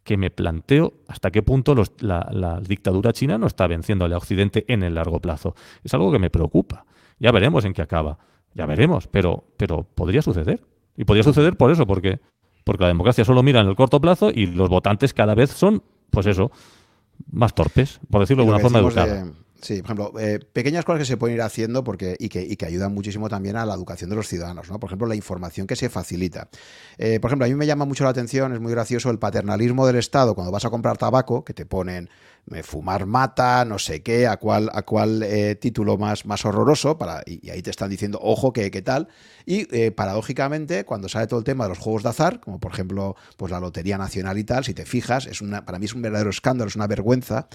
Que 0.03 0.17
me 0.17 0.33
planteo 0.33 0.95
hasta 1.07 1.31
qué 1.31 1.43
punto 1.43 1.77
la, 2.01 2.61
dictadura 2.67 3.13
china 3.13 3.39
no 3.39 3.47
está 3.47 3.69
venciendo 3.69 4.07
al 4.07 4.13
Occidente 4.15 4.65
en 4.67 4.83
el 4.83 4.97
largo 4.97 5.21
plazo. 5.21 5.55
Es 5.85 5.95
algo 5.95 6.11
que 6.11 6.19
me 6.19 6.31
preocupa. 6.31 6.85
Ya 7.21 7.31
veremos 7.31 7.65
en 7.65 7.75
qué 7.75 7.83
acaba. 7.83 8.19
Ya 8.55 8.67
veremos, 8.67 9.07
pero, 9.07 9.45
pero 9.57 9.85
podría 9.85 10.21
suceder. 10.21 10.65
Y 10.97 11.05
podría 11.05 11.23
suceder 11.23 11.57
por 11.57 11.71
eso, 11.71 11.87
porque, 11.87 12.19
porque 12.65 12.83
la 12.83 12.89
democracia 12.89 13.25
solo 13.25 13.45
mira 13.45 13.61
en 13.61 13.69
el 13.69 13.77
corto 13.77 14.01
plazo 14.01 14.33
y 14.35 14.47
los 14.47 14.69
votantes 14.69 15.15
cada 15.15 15.37
vez 15.37 15.51
son, 15.51 15.85
pues 16.11 16.27
eso, 16.27 16.51
más 17.31 17.55
torpes, 17.55 18.01
por 18.11 18.21
decirlo 18.21 18.45
de 18.45 18.51
alguna 18.51 18.63
forma 18.63 18.79
educada. 18.79 19.27
Sí, 19.61 19.83
por 19.83 19.87
ejemplo, 19.87 20.21
eh, 20.21 20.39
pequeñas 20.39 20.85
cosas 20.85 21.01
que 21.01 21.05
se 21.05 21.17
pueden 21.17 21.35
ir 21.35 21.43
haciendo 21.43 21.83
porque, 21.83 22.17
y, 22.21 22.29
que, 22.29 22.43
y 22.43 22.55
que 22.55 22.65
ayudan 22.65 22.95
muchísimo 22.95 23.29
también 23.29 23.57
a 23.57 23.67
la 23.67 23.75
educación 23.75 24.09
de 24.09 24.15
los 24.15 24.29
ciudadanos, 24.29 24.71
¿no? 24.71 24.79
Por 24.79 24.89
ejemplo, 24.89 25.09
la 25.09 25.17
información 25.17 25.67
que 25.67 25.75
se 25.75 25.89
facilita. 25.89 26.49
Eh, 26.97 27.19
por 27.19 27.31
ejemplo, 27.31 27.45
a 27.45 27.49
mí 27.49 27.55
me 27.57 27.67
llama 27.67 27.85
mucho 27.85 28.05
la 28.05 28.11
atención, 28.11 28.53
es 28.53 28.61
muy 28.61 28.71
gracioso 28.71 29.11
el 29.11 29.19
paternalismo 29.19 29.85
del 29.87 29.97
Estado 29.97 30.37
cuando 30.37 30.53
vas 30.53 30.65
a 30.65 30.71
comprar 30.71 30.97
tabaco, 30.97 31.45
que 31.45 31.55
te 31.55 31.67
ponen 31.67 32.09
fumar 32.63 33.07
mata, 33.07 33.65
no 33.65 33.79
sé 33.79 34.03
qué, 34.03 34.27
a 34.27 34.37
cuál, 34.37 34.71
a 34.73 34.83
cuál 34.83 35.27
título 35.61 35.97
más, 35.99 36.27
más 36.27 36.45
horroroso, 36.45 36.99
para, 36.99 37.23
y, 37.27 37.51
ahí 37.51 37.63
te 37.63 37.71
están 37.71 37.91
diciendo, 37.91 38.19
ojo, 38.23 38.53
que 38.53 38.71
qué 38.71 38.83
tal. 38.83 39.09
Y 39.47 39.91
paradójicamente, 39.91 40.85
cuando 40.85 41.09
sale 41.09 41.27
todo 41.27 41.39
el 41.41 41.45
tema 41.45 41.65
de 41.65 41.71
los 41.71 41.79
juegos 41.79 42.03
de 42.03 42.11
azar, 42.11 42.41
como 42.41 42.59
por 42.59 42.73
ejemplo 42.73 43.17
pues 43.37 43.51
la 43.51 43.61
Lotería 43.61 43.99
Nacional 43.99 44.39
y 44.39 44.45
tal, 44.45 44.65
si 44.65 44.75
te 44.75 44.85
fijas, 44.85 45.27
es 45.27 45.41
una, 45.41 45.65
para 45.65 45.79
mí 45.79 45.87
es 45.87 45.95
un 45.95 46.03
verdadero 46.03 46.31
escándalo, 46.31 46.69
es 46.69 46.77
una 46.77 46.87
vergüenza 46.87 47.49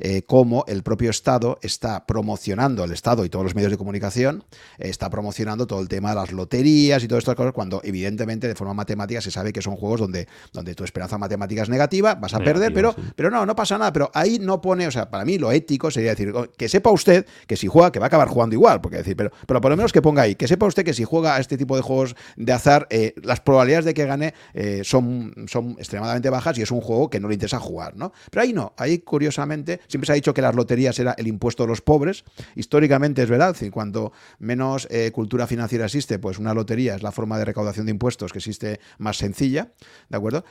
eh, 0.00 0.22
cómo 0.22 0.64
el 0.66 0.82
propio 0.82 1.10
Estado 1.10 1.58
está 1.62 2.06
promocionando, 2.06 2.84
el 2.84 2.92
Estado 2.92 3.24
y 3.24 3.28
todos 3.28 3.44
los 3.44 3.54
medios 3.54 3.70
de 3.70 3.78
comunicación, 3.78 4.44
está 4.78 5.10
promocionando 5.10 5.66
todo 5.66 5.80
el 5.80 5.88
tema 5.88 6.10
de 6.10 6.16
las 6.16 6.32
loterías 6.32 7.04
y 7.04 7.08
todas 7.08 7.22
estas 7.22 7.34
cosas, 7.34 7.52
cuando 7.52 7.80
evidentemente 7.84 8.48
de 8.48 8.54
forma 8.54 8.74
matemática 8.74 9.20
se 9.20 9.30
sabe 9.30 9.52
que 9.52 9.62
son 9.62 9.76
juegos 9.76 10.00
donde, 10.00 10.26
donde 10.52 10.74
tu 10.74 10.84
esperanza 10.84 11.18
matemática 11.18 11.62
es 11.62 11.68
negativa, 11.68 12.14
vas 12.14 12.34
a 12.34 12.40
perder, 12.40 12.72
pero, 12.72 12.94
pero 13.14 13.30
no, 13.30 13.44
no 13.44 13.54
pasa 13.54 13.76
nada, 13.78 13.92
pero 13.92 14.10
ahí 14.14 14.38
no 14.40 14.60
pone, 14.60 14.86
o 14.86 14.90
sea, 14.90 15.10
para 15.10 15.24
mí 15.24 15.38
lo 15.38 15.52
ético 15.52 15.90
sería 15.90 16.10
decir, 16.10 16.32
oh, 16.34 16.50
que 16.50 16.68
sepa 16.68 16.90
usted 16.90 17.26
que 17.46 17.56
si 17.56 17.66
juega, 17.66 17.92
que 17.92 17.98
va 17.98 18.06
a 18.06 18.08
acabar 18.08 18.28
jugando 18.28 18.54
igual, 18.54 18.80
porque 18.80 18.98
decir, 18.98 19.16
pero, 19.16 19.30
pero 19.46 19.60
por 19.60 19.70
lo 19.70 19.76
menos 19.76 19.92
que 19.92 20.00
ponga 20.00 20.22
ahí, 20.22 20.34
que 20.34 20.48
sepa 20.48 20.66
usted 20.66 20.84
que 20.84 20.94
si 20.94 21.04
juega 21.04 21.36
a 21.36 21.40
este 21.40 21.56
tipo 21.58 21.76
de 21.76 21.82
juegos 21.82 22.16
de 22.36 22.52
azar, 22.52 22.86
eh, 22.90 23.14
las 23.22 23.40
probabilidades 23.40 23.84
de 23.84 23.94
que 23.94 24.06
gane 24.06 24.34
eh, 24.54 24.82
son, 24.84 25.34
son 25.46 25.72
extremadamente 25.78 26.30
bajas 26.30 26.56
y 26.58 26.62
es 26.62 26.70
un 26.70 26.80
juego 26.80 27.10
que 27.10 27.20
no 27.20 27.28
le 27.28 27.34
interesa 27.34 27.58
jugar, 27.58 27.96
¿no? 27.96 28.12
Pero 28.30 28.42
ahí 28.42 28.52
no, 28.52 28.72
ahí 28.76 28.98
curiosamente 28.98 29.80
Siempre 29.90 30.06
se 30.06 30.12
ha 30.12 30.14
dicho 30.14 30.32
que 30.32 30.40
las 30.40 30.54
loterías 30.54 30.96
era 31.00 31.14
el 31.18 31.26
impuesto 31.26 31.64
de 31.64 31.68
los 31.68 31.80
pobres. 31.80 32.24
Históricamente 32.54 33.22
es 33.24 33.28
verdad, 33.28 33.56
cuanto 33.72 34.12
menos 34.38 34.86
eh, 34.88 35.10
cultura 35.12 35.48
financiera 35.48 35.86
existe, 35.86 36.20
pues 36.20 36.38
una 36.38 36.54
lotería 36.54 36.94
es 36.94 37.02
la 37.02 37.10
forma 37.10 37.38
de 37.38 37.44
recaudación 37.44 37.86
de 37.86 37.92
impuestos 37.92 38.32
que 38.32 38.38
existe 38.38 38.78
más 38.98 39.16
sencilla, 39.16 39.72
¿de 40.08 40.16
acuerdo? 40.16 40.44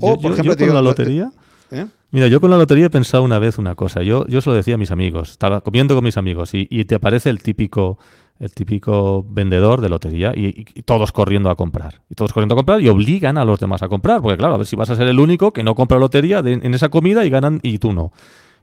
O, 0.00 0.20
por 0.20 0.32
ejemplo, 0.32 0.54
con 0.56 0.74
la 0.74 0.82
lotería... 0.82 1.32
¿eh? 1.70 1.86
Mira, 2.10 2.26
yo 2.26 2.42
con 2.42 2.50
la 2.50 2.58
lotería 2.58 2.86
he 2.86 2.90
pensado 2.90 3.22
una 3.22 3.38
vez 3.38 3.56
una 3.56 3.74
cosa. 3.74 4.02
Yo, 4.02 4.26
yo 4.26 4.42
se 4.42 4.50
lo 4.50 4.56
decía 4.56 4.74
a 4.74 4.78
mis 4.78 4.90
amigos. 4.90 5.30
Estaba 5.30 5.62
comiendo 5.62 5.94
con 5.94 6.04
mis 6.04 6.18
amigos 6.18 6.50
y, 6.52 6.84
te 6.84 6.96
aparece 6.96 7.30
el 7.30 7.42
típico 7.42 7.98
el 8.38 8.52
típico 8.52 9.24
vendedor 9.26 9.80
de 9.80 9.88
lotería 9.88 10.32
y, 10.34 10.64
todos 10.82 11.12
corriendo 11.12 11.48
a 11.48 11.56
comprar. 11.56 12.02
Y 12.10 12.14
todos 12.14 12.34
corriendo 12.34 12.54
a 12.54 12.56
comprar 12.56 12.82
y 12.82 12.90
obligan 12.90 13.38
a 13.38 13.46
los 13.46 13.58
demás 13.58 13.82
a 13.82 13.88
comprar. 13.88 14.20
Porque 14.20 14.36
claro, 14.36 14.54
a 14.54 14.58
ver 14.58 14.66
si 14.66 14.76
vas 14.76 14.90
a 14.90 14.96
ser 14.96 15.08
el 15.08 15.18
único 15.18 15.54
que 15.54 15.62
no 15.62 15.74
compra 15.74 15.98
lotería 15.98 16.40
en 16.40 16.74
esa 16.74 16.90
comida 16.90 17.24
y 17.24 17.30
ganan 17.30 17.60
y 17.62 17.78
tú 17.78 17.94
no. 17.94 18.12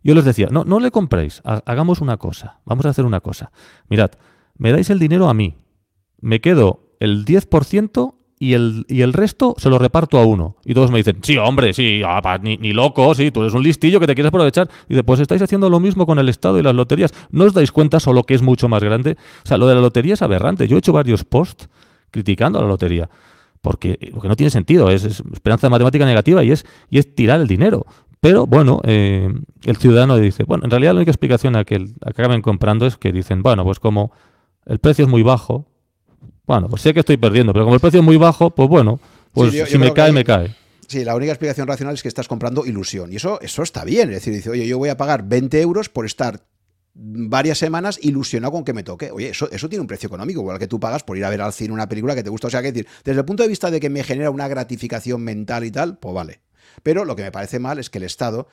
Yo 0.04 0.16
les 0.16 0.26
decía, 0.26 0.48
no, 0.52 0.64
no 0.64 0.80
le 0.80 0.92
compréis, 0.92 1.42
hagamos 1.44 2.02
una 2.02 2.18
cosa, 2.18 2.60
vamos 2.66 2.86
a 2.86 2.90
hacer 2.90 3.06
una 3.06 3.20
cosa. 3.20 3.52
Mirad, 3.90 4.12
me 4.58 4.72
dais 4.72 4.90
el 4.90 5.00
dinero 5.00 5.30
a 5.30 5.34
mí, 5.34 5.56
me 6.22 6.42
quedo 6.42 6.96
el 7.00 7.26
10% 7.26 8.16
y 8.42 8.54
el, 8.54 8.86
y 8.88 9.02
el 9.02 9.12
resto 9.12 9.54
se 9.58 9.70
lo 9.70 9.78
reparto 9.78 10.18
a 10.18 10.26
uno. 10.26 10.56
Y 10.64 10.74
todos 10.74 10.92
me 10.92 10.98
dicen, 10.98 11.18
sí, 11.22 11.38
hombre, 11.38 11.74
sí, 11.74 12.02
ah, 12.06 12.40
ni, 12.42 12.72
loco, 12.72 13.14
sí, 13.14 13.32
tú 13.32 13.42
eres 13.42 13.54
un 13.54 13.64
listillo 13.64 14.00
que 14.00 14.08
te 14.08 14.16
quieres 14.16 14.30
aprovechar. 14.30 14.70
Y 14.88 14.96
después 14.96 15.20
estáis 15.20 15.42
haciendo 15.42 15.70
lo 15.70 15.82
mismo 15.82 16.06
con 16.06 16.20
el 16.20 16.30
Estado 16.30 16.58
y 16.58 16.64
las 16.64 16.74
loterías. 16.74 17.14
¿No 17.32 17.44
os 17.44 17.54
dais 17.54 17.74
cuenta 17.74 18.00
solo 18.00 18.24
que 18.24 18.34
es 18.34 18.42
mucho 18.42 18.70
más 18.70 18.82
grande? 18.82 19.18
O 19.44 19.48
sea, 19.48 19.58
lo 19.58 19.68
de 19.68 19.76
la 19.76 19.82
lotería 19.82 20.14
es 20.14 20.22
aberrante. 20.22 20.70
Yo 20.70 20.78
he 20.78 20.80
hecho 20.80 20.94
varios 20.94 21.26
posts 21.26 21.68
criticando 22.12 22.60
a 22.60 22.62
la 22.62 22.70
lotería. 22.70 23.10
Porque, 23.62 24.00
porque 24.14 24.30
no 24.30 24.38
tiene 24.38 24.52
sentido, 24.52 24.90
es, 24.90 25.04
es 25.04 25.22
esperanza 25.34 25.68
de 25.68 25.72
matemática 25.72 26.06
negativa 26.06 26.42
y 26.42 26.52
es, 26.52 26.66
y 26.90 26.98
es 26.98 27.14
tirar 27.14 27.42
el 27.42 27.48
dinero. 27.48 27.86
Pero 28.22 28.46
bueno, 28.46 28.82
eh, 28.84 29.30
el 29.64 29.78
ciudadano 29.78 30.18
dice, 30.18 30.44
bueno, 30.44 30.66
en 30.66 30.72
realidad 30.72 30.94
la 30.94 31.00
única 31.00 31.12
explicación 31.12 31.56
a 31.56 31.64
que, 31.64 31.88
acaben 32.06 32.42
comprando 32.42 32.86
es 32.86 32.98
que 32.98 33.12
dicen, 33.12 33.42
bueno, 33.42 33.64
pues 33.64 33.80
como 33.80 34.12
el 34.66 34.80
precio 34.80 35.06
es 35.06 35.12
muy 35.12 35.24
bajo, 35.24 35.66
bueno, 36.46 36.68
pues 36.68 36.82
sé 36.82 36.94
que 36.94 37.00
estoy 37.00 37.18
perdiendo, 37.18 37.54
pero 37.54 37.66
como 37.66 37.76
el 37.76 37.82
precio 37.82 38.02
es 38.02 38.06
muy 38.06 38.18
bajo, 38.18 38.50
pues 38.50 38.68
bueno, 38.68 39.00
pues 39.32 39.70
si 39.70 39.78
me 39.78 39.94
cae, 39.94 40.12
me 40.12 40.26
cae. 40.26 40.54
Sí, 40.88 41.06
la 41.06 41.16
única 41.16 41.32
explicación 41.32 41.68
racional 41.68 41.94
es 41.94 42.02
que 42.02 42.08
estás 42.08 42.28
comprando 42.28 42.66
ilusión. 42.66 43.14
Y 43.14 43.18
eso, 43.18 43.40
eso 43.42 43.62
está 43.62 43.86
bien. 43.86 44.10
Es 44.10 44.16
decir, 44.16 44.34
dice, 44.34 44.50
oye, 44.50 44.68
yo 44.68 44.80
voy 44.80 44.90
a 44.90 44.98
pagar 44.98 45.22
20 45.24 45.62
euros 45.62 45.88
por 45.88 46.08
estar 46.08 46.42
varias 46.96 47.60
semanas 47.60 48.00
ilusionado 48.02 48.52
con 48.52 48.64
que 48.64 48.74
me 48.74 48.82
toque. 48.82 49.12
Oye, 49.12 49.30
eso, 49.30 49.48
eso 49.52 49.70
tiene 49.70 49.82
un 49.82 49.88
precio 49.88 50.08
económico, 50.08 50.42
igual 50.42 50.58
que 50.58 50.68
tú 50.68 50.80
pagas 50.80 51.04
por 51.04 51.16
ir 51.16 51.26
a 51.26 51.30
ver 51.30 51.42
al 51.42 51.54
cine 51.54 51.74
una 51.76 51.88
película 51.88 52.16
que 52.16 52.24
te 52.24 52.32
gusta. 52.32 52.48
O 52.48 52.50
sea, 52.50 52.64
que 52.64 52.72
decir, 52.72 52.88
desde 53.04 53.20
el 53.20 53.26
punto 53.26 53.44
de 53.44 53.50
vista 53.50 53.70
de 53.70 53.80
que 53.80 53.92
me 53.92 54.04
genera 54.04 54.32
una 54.32 54.48
gratificación 54.48 55.22
mental 55.24 55.64
y 55.64 55.70
tal, 55.70 56.00
pues 56.00 56.16
vale. 56.16 56.40
Pero 56.84 57.06
lo 57.06 57.16
que 57.16 57.24
me 57.24 57.32
parece 57.32 57.60
mal 57.60 57.80
es 57.80 57.90
que 57.90 57.98
el 57.98 58.06
Estado 58.06 58.48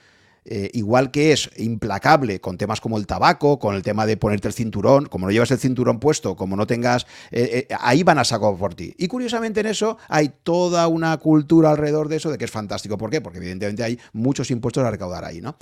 eh, 0.48 0.70
igual 0.74 1.10
que 1.10 1.32
es 1.32 1.50
implacable 1.56 2.40
con 2.40 2.56
temas 2.56 2.80
como 2.80 2.98
el 2.98 3.06
tabaco, 3.08 3.58
con 3.58 3.74
el 3.74 3.82
tema 3.82 4.06
de 4.06 4.16
ponerte 4.16 4.46
el 4.46 4.54
cinturón, 4.54 5.06
como 5.06 5.26
no 5.26 5.32
llevas 5.32 5.50
el 5.50 5.58
cinturón 5.58 5.98
puesto, 5.98 6.36
como 6.36 6.54
no 6.54 6.68
tengas, 6.68 7.04
eh, 7.32 7.66
eh, 7.68 7.74
ahí 7.80 8.04
van 8.04 8.18
a 8.18 8.24
saco 8.24 8.56
por 8.56 8.74
ti. 8.76 8.94
Y 8.96 9.08
curiosamente 9.08 9.58
en 9.58 9.66
eso 9.66 9.98
hay 10.08 10.30
toda 10.44 10.86
una 10.86 11.16
cultura 11.16 11.70
alrededor 11.70 12.08
de 12.08 12.16
eso, 12.16 12.30
de 12.30 12.38
que 12.38 12.44
es 12.44 12.50
fantástico. 12.52 12.96
¿Por 12.96 13.10
qué? 13.10 13.20
Porque 13.20 13.38
evidentemente 13.38 13.82
hay 13.82 13.98
muchos 14.12 14.52
impuestos 14.52 14.84
a 14.84 14.90
recaudar 14.90 15.24
ahí, 15.24 15.40
¿no? 15.40 15.56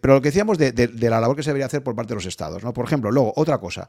pero 0.00 0.14
lo 0.14 0.20
que 0.20 0.28
decíamos 0.28 0.58
de, 0.58 0.90
la 1.00 1.20
labor 1.20 1.34
que 1.34 1.42
se 1.42 1.48
debería 1.48 1.66
hacer 1.66 1.82
por 1.82 1.94
parte 1.94 2.10
de 2.10 2.16
los 2.16 2.26
estados, 2.26 2.62
¿no? 2.62 2.74
Por 2.74 2.84
ejemplo, 2.84 3.10
luego, 3.10 3.32
otra 3.34 3.58
cosa. 3.58 3.88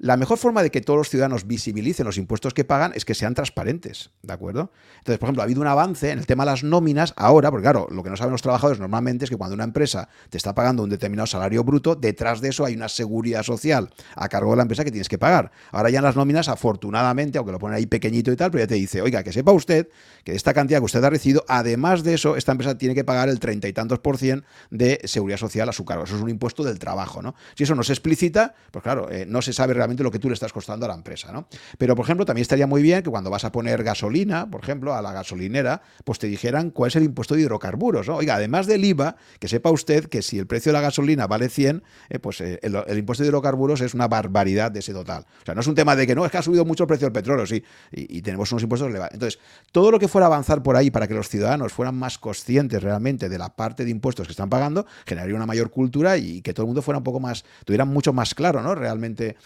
La 0.00 0.16
mejor 0.16 0.38
forma 0.38 0.62
de 0.62 0.70
que 0.70 0.80
todos 0.80 0.96
los 0.96 1.08
ciudadanos 1.08 1.48
visibilicen 1.48 2.06
los 2.06 2.18
impuestos 2.18 2.54
que 2.54 2.64
pagan 2.64 2.92
es 2.94 3.04
que 3.04 3.14
sean 3.14 3.34
transparentes, 3.34 4.10
¿de 4.22 4.32
acuerdo? 4.32 4.70
Entonces, 4.98 5.18
por 5.18 5.26
ejemplo, 5.26 5.42
ha 5.42 5.44
habido 5.44 5.60
un 5.60 5.66
avance 5.66 6.12
en 6.12 6.20
el 6.20 6.26
tema 6.26 6.44
de 6.44 6.52
las 6.52 6.62
nóminas 6.62 7.14
ahora, 7.16 7.50
porque 7.50 7.64
claro, 7.64 7.88
lo 7.90 8.04
que 8.04 8.10
no 8.10 8.16
saben 8.16 8.30
los 8.30 8.42
trabajadores 8.42 8.78
normalmente 8.78 9.24
es 9.24 9.30
que 9.30 9.36
cuando 9.36 9.54
una 9.54 9.64
empresa 9.64 10.08
te 10.30 10.36
está 10.36 10.54
pagando 10.54 10.84
un 10.84 10.90
determinado 10.90 11.26
salario 11.26 11.64
bruto, 11.64 11.96
detrás 11.96 12.40
de 12.40 12.50
eso 12.50 12.64
hay 12.64 12.76
una 12.76 12.88
seguridad 12.88 13.42
social 13.42 13.90
a 14.14 14.28
cargo 14.28 14.52
de 14.52 14.58
la 14.58 14.62
empresa 14.62 14.84
que 14.84 14.92
tienes 14.92 15.08
que 15.08 15.18
pagar. 15.18 15.50
Ahora 15.72 15.90
ya 15.90 15.98
en 15.98 16.04
las 16.04 16.14
nóminas, 16.14 16.48
afortunadamente, 16.48 17.38
aunque 17.38 17.50
lo 17.50 17.58
ponen 17.58 17.76
ahí 17.76 17.86
pequeñito 17.86 18.30
y 18.30 18.36
tal, 18.36 18.52
pero 18.52 18.62
ya 18.62 18.68
te 18.68 18.76
dice, 18.76 19.02
oiga, 19.02 19.24
que 19.24 19.32
sepa 19.32 19.50
usted 19.50 19.88
que 20.22 20.30
de 20.30 20.36
esta 20.36 20.54
cantidad 20.54 20.78
que 20.78 20.84
usted 20.84 21.02
ha 21.02 21.10
recibido, 21.10 21.44
además 21.48 22.04
de 22.04 22.14
eso, 22.14 22.36
esta 22.36 22.52
empresa 22.52 22.78
tiene 22.78 22.94
que 22.94 23.02
pagar 23.02 23.28
el 23.28 23.40
treinta 23.40 23.66
y 23.66 23.72
tantos 23.72 23.98
por 23.98 24.16
cien 24.16 24.44
de 24.70 25.00
seguridad 25.04 25.38
social 25.38 25.68
a 25.68 25.72
su 25.72 25.84
cargo. 25.84 26.04
Eso 26.04 26.14
es 26.14 26.22
un 26.22 26.30
impuesto 26.30 26.62
del 26.62 26.78
trabajo, 26.78 27.20
¿no? 27.20 27.34
Si 27.56 27.64
eso 27.64 27.74
no 27.74 27.82
se 27.82 27.92
explicita, 27.92 28.54
pues 28.70 28.84
claro, 28.84 29.10
eh, 29.10 29.26
no 29.26 29.42
se 29.42 29.52
sabe 29.52 29.74
realmente 29.74 29.87
lo 29.96 30.10
que 30.10 30.18
tú 30.18 30.28
le 30.28 30.34
estás 30.34 30.52
costando 30.52 30.86
a 30.86 30.88
la 30.88 30.94
empresa, 30.94 31.32
¿no? 31.32 31.48
Pero, 31.78 31.94
por 31.96 32.04
ejemplo, 32.04 32.24
también 32.24 32.42
estaría 32.42 32.66
muy 32.66 32.82
bien 32.82 33.02
que 33.02 33.10
cuando 33.10 33.30
vas 33.30 33.44
a 33.44 33.52
poner 33.52 33.82
gasolina, 33.82 34.50
por 34.50 34.62
ejemplo, 34.62 34.94
a 34.94 35.02
la 35.02 35.12
gasolinera, 35.12 35.82
pues 36.04 36.18
te 36.18 36.26
dijeran 36.26 36.70
cuál 36.70 36.88
es 36.88 36.96
el 36.96 37.04
impuesto 37.04 37.34
de 37.34 37.42
hidrocarburos, 37.42 38.08
¿no? 38.08 38.16
Oiga, 38.16 38.36
además 38.36 38.66
del 38.66 38.84
IVA, 38.84 39.16
que 39.38 39.48
sepa 39.48 39.70
usted 39.70 40.06
que 40.06 40.22
si 40.22 40.38
el 40.38 40.46
precio 40.46 40.70
de 40.70 40.74
la 40.74 40.80
gasolina 40.80 41.26
vale 41.26 41.48
100, 41.48 41.82
eh, 42.08 42.18
pues 42.18 42.40
eh, 42.40 42.58
el, 42.62 42.98
impuesto 42.98 43.22
de 43.22 43.28
hidrocarburos 43.28 43.80
es 43.80 43.94
una 43.94 44.08
barbaridad 44.08 44.70
de 44.70 44.80
ese 44.80 44.92
total. 44.92 45.26
O 45.42 45.44
sea, 45.44 45.54
no 45.54 45.60
es 45.60 45.66
un 45.66 45.74
tema 45.74 45.96
de 45.96 46.06
que 46.06 46.14
no, 46.14 46.24
es 46.24 46.32
que 46.32 46.38
ha 46.38 46.42
subido 46.42 46.64
mucho 46.64 46.84
el 46.84 46.88
precio 46.88 47.06
del 47.06 47.12
petróleo, 47.12 47.46
sí, 47.46 47.62
y, 47.92 48.22
tenemos 48.22 48.50
unos 48.52 48.62
impuestos 48.62 48.88
elevados. 48.90 49.14
Entonces, 49.14 49.40
todo 49.72 49.90
lo 49.90 49.98
que 49.98 50.08
fuera 50.08 50.26
avanzar 50.26 50.62
por 50.62 50.76
ahí 50.76 50.90
para 50.90 51.06
que 51.06 51.14
los 51.14 51.28
ciudadanos 51.28 51.72
fueran 51.72 51.94
más 51.94 52.18
conscientes 52.18 52.82
realmente 52.82 53.28
de 53.28 53.38
la 53.38 53.54
parte 53.54 53.84
de 53.84 53.90
impuestos 53.90 54.26
que 54.26 54.32
están 54.32 54.50
pagando, 54.50 54.86
generaría 55.06 55.34
una 55.36 55.46
mayor 55.46 55.70
cultura 55.70 56.16
y 56.16 56.42
que 56.42 56.52
todo 56.52 56.64
el 56.64 56.68
mundo 56.68 56.82
fuera 56.82 56.98
un 56.98 57.04
poco 57.04 57.20
más, 57.20 57.44
tuviera 57.64 57.84
mucho 57.84 58.12
más 58.12 58.34
claro, 58.34 58.62
¿no? 58.62 58.74
Realmente 58.74 59.36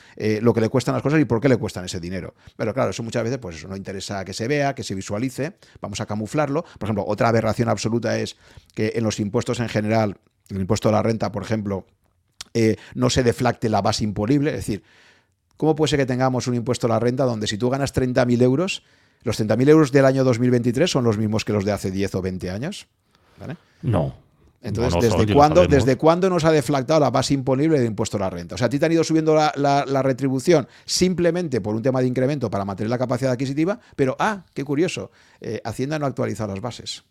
lo 0.40 0.54
que 0.54 0.60
le 0.60 0.68
cuestan 0.68 0.94
las 0.94 1.02
cosas 1.02 1.20
y 1.20 1.24
por 1.24 1.40
qué 1.40 1.48
le 1.48 1.56
cuestan 1.56 1.84
ese 1.84 2.00
dinero. 2.00 2.34
Pero 2.56 2.72
claro, 2.72 2.90
eso 2.90 3.02
muchas 3.02 3.24
veces 3.24 3.38
pues 3.38 3.56
eso 3.56 3.68
no 3.68 3.76
interesa 3.76 4.24
que 4.24 4.32
se 4.32 4.48
vea, 4.48 4.74
que 4.74 4.82
se 4.82 4.94
visualice, 4.94 5.54
vamos 5.80 6.00
a 6.00 6.06
camuflarlo. 6.06 6.62
Por 6.62 6.86
ejemplo, 6.86 7.04
otra 7.06 7.28
aberración 7.28 7.68
absoluta 7.68 8.18
es 8.18 8.36
que 8.74 8.92
en 8.94 9.04
los 9.04 9.20
impuestos 9.20 9.60
en 9.60 9.68
general, 9.68 10.16
el 10.48 10.60
impuesto 10.60 10.88
a 10.88 10.92
la 10.92 11.02
renta, 11.02 11.32
por 11.32 11.42
ejemplo, 11.42 11.86
eh, 12.54 12.76
no 12.94 13.10
se 13.10 13.22
deflacte 13.22 13.68
la 13.68 13.80
base 13.80 14.04
imponible, 14.04 14.50
es 14.50 14.56
decir, 14.56 14.82
¿cómo 15.56 15.74
puede 15.74 15.90
ser 15.90 15.98
que 15.98 16.06
tengamos 16.06 16.46
un 16.46 16.54
impuesto 16.54 16.86
a 16.86 16.90
la 16.90 16.98
renta 16.98 17.24
donde 17.24 17.46
si 17.46 17.58
tú 17.58 17.70
ganas 17.70 17.94
30.000 17.94 18.42
euros, 18.42 18.82
los 19.22 19.40
30.000 19.40 19.68
euros 19.68 19.92
del 19.92 20.04
año 20.04 20.24
2023 20.24 20.90
son 20.90 21.04
los 21.04 21.18
mismos 21.18 21.44
que 21.44 21.52
los 21.52 21.64
de 21.64 21.72
hace 21.72 21.90
10 21.90 22.14
o 22.16 22.22
20 22.22 22.50
años? 22.50 22.88
No. 23.82 24.14
Entonces, 24.62 25.00
¿desde, 25.00 25.34
cuándo, 25.34 25.66
¿desde 25.66 25.96
cuándo 25.96 26.30
nos 26.30 26.44
ha 26.44 26.52
deflactado 26.52 27.00
la 27.00 27.10
base 27.10 27.34
imponible 27.34 27.78
del 27.78 27.88
impuesto 27.88 28.16
a 28.16 28.20
la 28.20 28.30
renta? 28.30 28.54
O 28.54 28.58
sea, 28.58 28.68
a 28.68 28.70
ti 28.70 28.78
te 28.78 28.86
han 28.86 28.92
ido 28.92 29.02
subiendo 29.02 29.34
la, 29.34 30.02
retribución 30.02 30.68
simplemente 30.84 31.60
por 31.60 31.74
un 31.74 31.82
tema 31.82 32.00
de 32.00 32.06
incremento 32.06 32.48
para 32.48 32.64
mantener 32.64 32.90
la 32.90 32.98
capacidad 32.98 33.32
adquisitiva, 33.32 33.80
pero, 33.96 34.16
ah, 34.18 34.44
qué 34.54 34.64
curioso, 34.64 35.10
eh, 35.40 35.60
Hacienda 35.64 35.98
no 35.98 36.06
ha 36.06 36.08
actualizado 36.08 36.52
las 36.52 36.60
bases. 36.60 37.04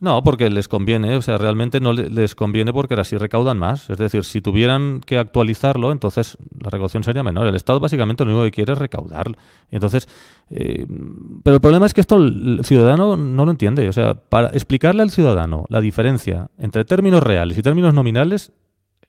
No, 0.00 0.24
porque 0.24 0.48
les 0.48 0.66
conviene, 0.66 1.14
o 1.14 1.20
sea, 1.20 1.36
realmente 1.36 1.78
no 1.78 1.92
les 1.92 2.34
conviene 2.34 2.72
porque 2.72 2.94
así 2.94 3.18
recaudan 3.18 3.58
más. 3.58 3.90
Es 3.90 3.98
decir, 3.98 4.24
si 4.24 4.40
tuvieran 4.40 5.00
que 5.04 5.18
actualizarlo, 5.18 5.92
entonces 5.92 6.38
la 6.58 6.70
recaudación 6.70 7.04
sería 7.04 7.22
menor. 7.22 7.46
El 7.46 7.54
Estado 7.54 7.80
básicamente 7.80 8.24
lo 8.24 8.30
único 8.30 8.44
que 8.44 8.50
quiere 8.50 8.72
es 8.72 8.78
recaudar. 8.78 9.36
Entonces, 9.70 10.08
eh, 10.48 10.86
pero 11.42 11.56
el 11.56 11.60
problema 11.60 11.84
es 11.84 11.92
que 11.92 12.00
esto 12.00 12.16
el 12.16 12.60
ciudadano 12.64 13.18
no 13.18 13.44
lo 13.44 13.50
entiende. 13.50 13.90
O 13.90 13.92
sea, 13.92 14.14
para 14.14 14.48
explicarle 14.48 15.02
al 15.02 15.10
ciudadano 15.10 15.66
la 15.68 15.82
diferencia 15.82 16.48
entre 16.56 16.86
términos 16.86 17.22
reales 17.22 17.58
y 17.58 17.62
términos 17.62 17.92
nominales 17.92 18.52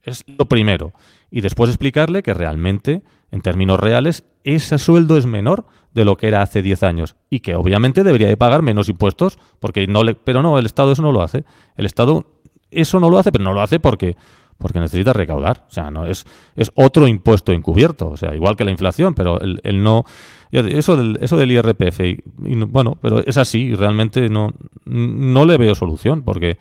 es 0.03 0.25
lo 0.27 0.45
primero. 0.45 0.91
Y 1.29 1.39
después 1.39 1.69
explicarle 1.69 2.21
que 2.21 2.33
realmente, 2.33 3.01
en 3.31 3.41
términos 3.41 3.79
reales, 3.79 4.25
ese 4.43 4.77
sueldo 4.77 5.17
es 5.17 5.25
menor 5.25 5.65
de 5.93 6.05
lo 6.05 6.17
que 6.17 6.27
era 6.27 6.41
hace 6.41 6.61
10 6.61 6.83
años 6.83 7.15
y 7.29 7.41
que 7.41 7.55
obviamente 7.55 8.03
debería 8.03 8.27
de 8.27 8.37
pagar 8.37 8.61
menos 8.61 8.89
impuestos, 8.89 9.37
porque 9.59 9.87
no 9.87 10.03
le, 10.03 10.15
pero 10.15 10.41
no, 10.41 10.57
el 10.57 10.65
Estado 10.65 10.91
eso 10.91 11.01
no 11.01 11.11
lo 11.11 11.21
hace. 11.21 11.43
El 11.75 11.85
Estado 11.85 12.25
eso 12.69 12.99
no 12.99 13.09
lo 13.09 13.17
hace, 13.17 13.31
pero 13.31 13.43
no 13.43 13.53
lo 13.53 13.61
hace 13.61 13.79
porque 13.79 14.15
porque 14.57 14.79
necesita 14.79 15.11
recaudar, 15.11 15.65
o 15.67 15.73
sea, 15.73 15.89
no 15.89 16.05
es 16.05 16.25
es 16.55 16.71
otro 16.75 17.07
impuesto 17.07 17.51
encubierto, 17.51 18.09
o 18.09 18.17
sea, 18.17 18.35
igual 18.35 18.55
que 18.55 18.63
la 18.63 18.69
inflación, 18.71 19.15
pero 19.15 19.39
el, 19.41 19.83
no 19.83 20.05
eso 20.51 20.95
del 20.95 21.17
eso 21.19 21.35
del 21.35 21.51
IRPF 21.51 21.99
y, 22.01 22.23
bueno, 22.67 22.97
pero 23.01 23.19
es 23.25 23.37
así 23.37 23.59
y 23.59 23.75
realmente 23.75 24.29
no 24.29 24.53
no 24.85 25.45
le 25.45 25.57
veo 25.57 25.73
solución 25.73 26.21
porque 26.21 26.59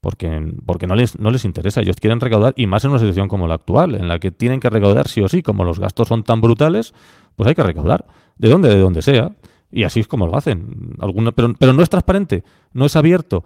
porque, 0.00 0.54
porque 0.64 0.86
no, 0.86 0.94
les, 0.94 1.18
no 1.18 1.30
les 1.30 1.44
interesa. 1.44 1.80
Ellos 1.80 1.96
quieren 1.96 2.20
recaudar, 2.20 2.54
y 2.56 2.66
más 2.66 2.84
en 2.84 2.90
una 2.90 3.00
situación 3.00 3.28
como 3.28 3.48
la 3.48 3.54
actual, 3.54 3.94
en 3.94 4.08
la 4.08 4.18
que 4.18 4.30
tienen 4.30 4.60
que 4.60 4.70
recaudar 4.70 5.08
sí 5.08 5.20
o 5.22 5.28
sí, 5.28 5.42
como 5.42 5.64
los 5.64 5.80
gastos 5.80 6.08
son 6.08 6.22
tan 6.22 6.40
brutales, 6.40 6.94
pues 7.36 7.48
hay 7.48 7.54
que 7.54 7.62
recaudar. 7.62 8.06
¿De 8.38 8.48
dónde? 8.48 8.68
De 8.68 8.78
donde 8.78 9.02
sea. 9.02 9.32
Y 9.70 9.84
así 9.84 10.00
es 10.00 10.08
como 10.08 10.26
lo 10.26 10.36
hacen. 10.36 10.94
Alguna, 11.00 11.32
pero, 11.32 11.52
pero 11.58 11.72
no 11.72 11.82
es 11.82 11.90
transparente, 11.90 12.44
no 12.72 12.86
es 12.86 12.96
abierto. 12.96 13.44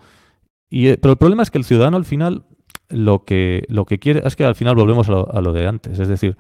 Y, 0.71 0.89
eh, 0.89 0.99
pero 0.99 1.13
el 1.13 1.19
problema 1.19 1.43
es 1.43 1.51
que 1.51 1.59
el 1.59 1.65
ciudadano 1.65 1.97
al 1.97 2.05
final 2.05 2.45
lo 2.89 3.25
que, 3.25 3.65
lo 3.69 3.85
que 3.87 3.99
quiere 3.99 4.23
es 4.25 4.37
que 4.37 4.45
al 4.45 4.55
final 4.55 4.77
volvemos 4.77 5.09
a 5.09 5.13
lo, 5.13 5.33
a 5.33 5.41
lo 5.41 5.53
de 5.53 5.67
antes. 5.67 5.99
Es 5.99 6.09
decir, 6.09 6.37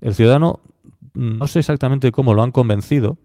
el 0.00 0.14
ciudadano 0.14 0.60
no 1.14 1.46
sé 1.46 1.60
exactamente 1.60 2.12
cómo 2.12 2.34
lo 2.34 2.42
han 2.42 2.52
convencido 2.52 3.18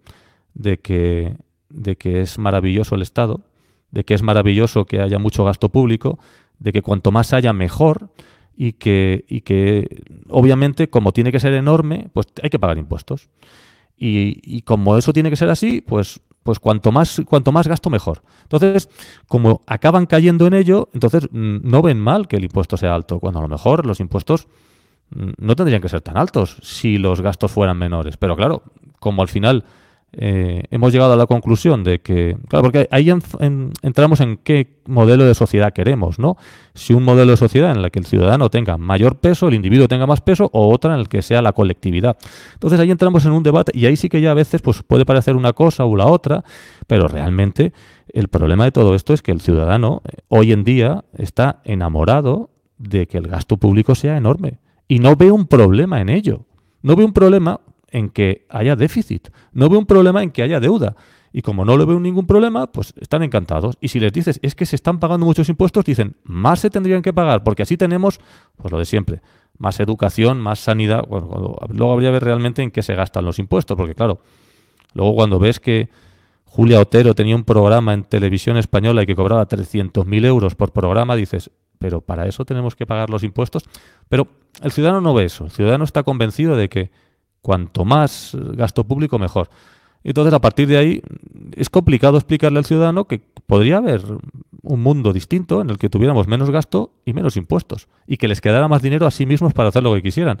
de 0.54 0.78
que, 0.78 1.36
de 1.68 1.96
que 1.96 2.20
es 2.20 2.38
maravilloso 2.38 2.94
el 2.94 3.02
Estado, 3.02 3.42
de 3.90 4.04
que 4.04 4.14
es 4.14 4.22
maravilloso 4.22 4.84
que 4.84 5.00
haya 5.00 5.18
mucho 5.18 5.44
gasto 5.44 5.68
público, 5.68 6.18
de 6.58 6.72
que 6.72 6.82
cuanto 6.82 7.10
más 7.10 7.32
haya 7.32 7.52
mejor 7.52 8.10
y 8.56 8.74
que, 8.74 9.24
y 9.28 9.40
que 9.40 10.02
obviamente 10.28 10.88
como 10.88 11.12
tiene 11.12 11.32
que 11.32 11.40
ser 11.40 11.54
enorme, 11.54 12.08
pues 12.12 12.28
hay 12.42 12.50
que 12.50 12.58
pagar 12.58 12.78
impuestos. 12.78 13.28
Y, 14.02 14.62
como 14.62 14.96
eso 14.96 15.12
tiene 15.12 15.28
que 15.28 15.36
ser 15.36 15.50
así, 15.50 15.82
pues, 15.82 16.20
pues 16.42 16.58
cuanto, 16.58 16.90
más, 16.90 17.20
cuanto 17.26 17.52
más 17.52 17.68
gasto 17.68 17.90
mejor. 17.90 18.22
Entonces, 18.44 18.88
como 19.28 19.62
acaban 19.66 20.06
cayendo 20.06 20.46
en 20.46 20.54
ello, 20.54 20.88
entonces 20.94 21.28
mm, 21.30 21.58
no 21.62 21.82
ven 21.82 22.00
mal 22.00 22.26
que 22.26 22.36
el 22.36 22.44
impuesto 22.44 22.78
sea 22.78 22.94
alto, 22.94 23.20
cuando 23.20 23.40
a 23.40 23.42
lo 23.42 23.48
mejor 23.48 23.84
los 23.84 24.00
impuestos 24.00 24.48
mm, 25.10 25.32
no 25.36 25.54
tendrían 25.54 25.82
que 25.82 25.90
ser 25.90 26.00
tan 26.00 26.16
altos 26.16 26.56
si 26.62 26.96
los 26.96 27.20
gastos 27.20 27.52
fueran 27.52 27.76
menores. 27.76 28.16
Pero 28.16 28.36
claro, 28.36 28.62
como 29.00 29.20
al 29.20 29.28
final 29.28 29.64
eh, 30.12 30.64
hemos 30.70 30.92
llegado 30.92 31.12
a 31.12 31.16
la 31.16 31.26
conclusión 31.26 31.84
de 31.84 32.00
que, 32.00 32.36
claro, 32.48 32.64
porque 32.64 32.88
ahí 32.90 33.10
entramos 33.82 34.20
en 34.20 34.38
qué 34.38 34.80
modelo 34.86 35.24
de 35.24 35.34
sociedad 35.34 35.72
queremos, 35.72 36.18
¿no? 36.18 36.36
Si 36.74 36.94
un 36.94 37.04
modelo 37.04 37.30
de 37.30 37.36
sociedad 37.36 37.70
en 37.70 37.84
el 37.84 37.90
que 37.92 38.00
el 38.00 38.06
ciudadano 38.06 38.50
tenga 38.50 38.76
mayor 38.76 39.16
peso, 39.16 39.48
el 39.48 39.54
individuo 39.54 39.86
tenga 39.86 40.06
más 40.06 40.20
peso, 40.20 40.50
o 40.52 40.72
otra 40.72 40.94
en 40.94 41.00
el 41.00 41.08
que 41.08 41.22
sea 41.22 41.42
la 41.42 41.52
colectividad. 41.52 42.16
Entonces 42.54 42.80
ahí 42.80 42.90
entramos 42.90 43.24
en 43.24 43.32
un 43.32 43.42
debate 43.42 43.70
y 43.74 43.86
ahí 43.86 43.96
sí 43.96 44.08
que 44.08 44.20
ya 44.20 44.32
a 44.32 44.34
veces 44.34 44.62
pues, 44.62 44.82
puede 44.82 45.06
parecer 45.06 45.36
una 45.36 45.52
cosa 45.52 45.84
o 45.84 45.96
la 45.96 46.06
otra, 46.06 46.42
pero 46.88 47.06
realmente 47.06 47.72
el 48.12 48.28
problema 48.28 48.64
de 48.64 48.72
todo 48.72 48.96
esto 48.96 49.14
es 49.14 49.22
que 49.22 49.30
el 49.30 49.40
ciudadano 49.40 50.02
eh, 50.04 50.22
hoy 50.28 50.50
en 50.52 50.64
día 50.64 51.04
está 51.16 51.60
enamorado 51.64 52.50
de 52.78 53.06
que 53.06 53.18
el 53.18 53.28
gasto 53.28 53.58
público 53.58 53.94
sea 53.94 54.16
enorme 54.16 54.58
y 54.88 54.98
no 54.98 55.14
ve 55.14 55.30
un 55.30 55.46
problema 55.46 56.00
en 56.00 56.08
ello. 56.08 56.46
No 56.82 56.96
ve 56.96 57.04
un 57.04 57.12
problema 57.12 57.60
en 57.90 58.10
que 58.10 58.46
haya 58.48 58.76
déficit, 58.76 59.28
no 59.52 59.68
veo 59.68 59.78
un 59.78 59.86
problema 59.86 60.22
en 60.22 60.30
que 60.30 60.42
haya 60.42 60.60
deuda. 60.60 60.96
Y 61.32 61.42
como 61.42 61.64
no 61.64 61.76
le 61.76 61.84
veo 61.84 62.00
ningún 62.00 62.26
problema, 62.26 62.66
pues 62.72 62.92
están 63.00 63.22
encantados. 63.22 63.76
Y 63.80 63.88
si 63.88 64.00
les 64.00 64.12
dices, 64.12 64.40
es 64.42 64.56
que 64.56 64.66
se 64.66 64.74
están 64.74 64.98
pagando 64.98 65.26
muchos 65.26 65.48
impuestos, 65.48 65.84
dicen, 65.84 66.16
más 66.24 66.58
se 66.58 66.70
tendrían 66.70 67.02
que 67.02 67.12
pagar, 67.12 67.44
porque 67.44 67.62
así 67.62 67.76
tenemos, 67.76 68.18
pues 68.56 68.72
lo 68.72 68.78
de 68.78 68.84
siempre, 68.84 69.20
más 69.56 69.78
educación, 69.78 70.40
más 70.40 70.58
sanidad. 70.58 71.04
Bueno, 71.08 71.56
luego 71.68 71.92
habría 71.92 72.08
que 72.08 72.14
ver 72.14 72.24
realmente 72.24 72.62
en 72.62 72.72
qué 72.72 72.82
se 72.82 72.96
gastan 72.96 73.24
los 73.24 73.38
impuestos, 73.38 73.76
porque 73.76 73.94
claro, 73.94 74.20
luego 74.94 75.14
cuando 75.14 75.38
ves 75.38 75.60
que 75.60 75.88
Julia 76.46 76.80
Otero 76.80 77.14
tenía 77.14 77.36
un 77.36 77.44
programa 77.44 77.94
en 77.94 78.02
televisión 78.02 78.56
española 78.56 79.04
y 79.04 79.06
que 79.06 79.14
cobraba 79.14 79.46
300.000 79.46 80.26
euros 80.26 80.56
por 80.56 80.72
programa, 80.72 81.14
dices, 81.14 81.52
pero 81.78 82.00
para 82.00 82.26
eso 82.26 82.44
tenemos 82.44 82.74
que 82.74 82.86
pagar 82.86 83.08
los 83.08 83.22
impuestos. 83.22 83.64
Pero 84.08 84.26
el 84.62 84.72
ciudadano 84.72 85.00
no 85.00 85.14
ve 85.14 85.26
eso. 85.26 85.44
El 85.44 85.50
ciudadano 85.52 85.84
está 85.84 86.02
convencido 86.02 86.56
de 86.56 86.68
que 86.68 86.90
Cuanto 87.42 87.84
más 87.84 88.36
gasto 88.54 88.84
público, 88.84 89.18
mejor. 89.18 89.48
Entonces, 90.02 90.32
a 90.32 90.40
partir 90.40 90.66
de 90.68 90.78
ahí, 90.78 91.02
es 91.54 91.68
complicado 91.68 92.16
explicarle 92.16 92.58
al 92.58 92.64
ciudadano 92.64 93.04
que 93.04 93.20
podría 93.46 93.78
haber 93.78 94.02
un 94.62 94.82
mundo 94.82 95.12
distinto 95.12 95.60
en 95.60 95.70
el 95.70 95.78
que 95.78 95.88
tuviéramos 95.88 96.26
menos 96.26 96.50
gasto 96.50 96.92
y 97.04 97.12
menos 97.12 97.36
impuestos 97.36 97.88
y 98.06 98.16
que 98.16 98.28
les 98.28 98.40
quedara 98.40 98.68
más 98.68 98.82
dinero 98.82 99.06
a 99.06 99.10
sí 99.10 99.26
mismos 99.26 99.52
para 99.52 99.68
hacer 99.68 99.82
lo 99.82 99.94
que 99.94 100.02
quisieran. 100.02 100.40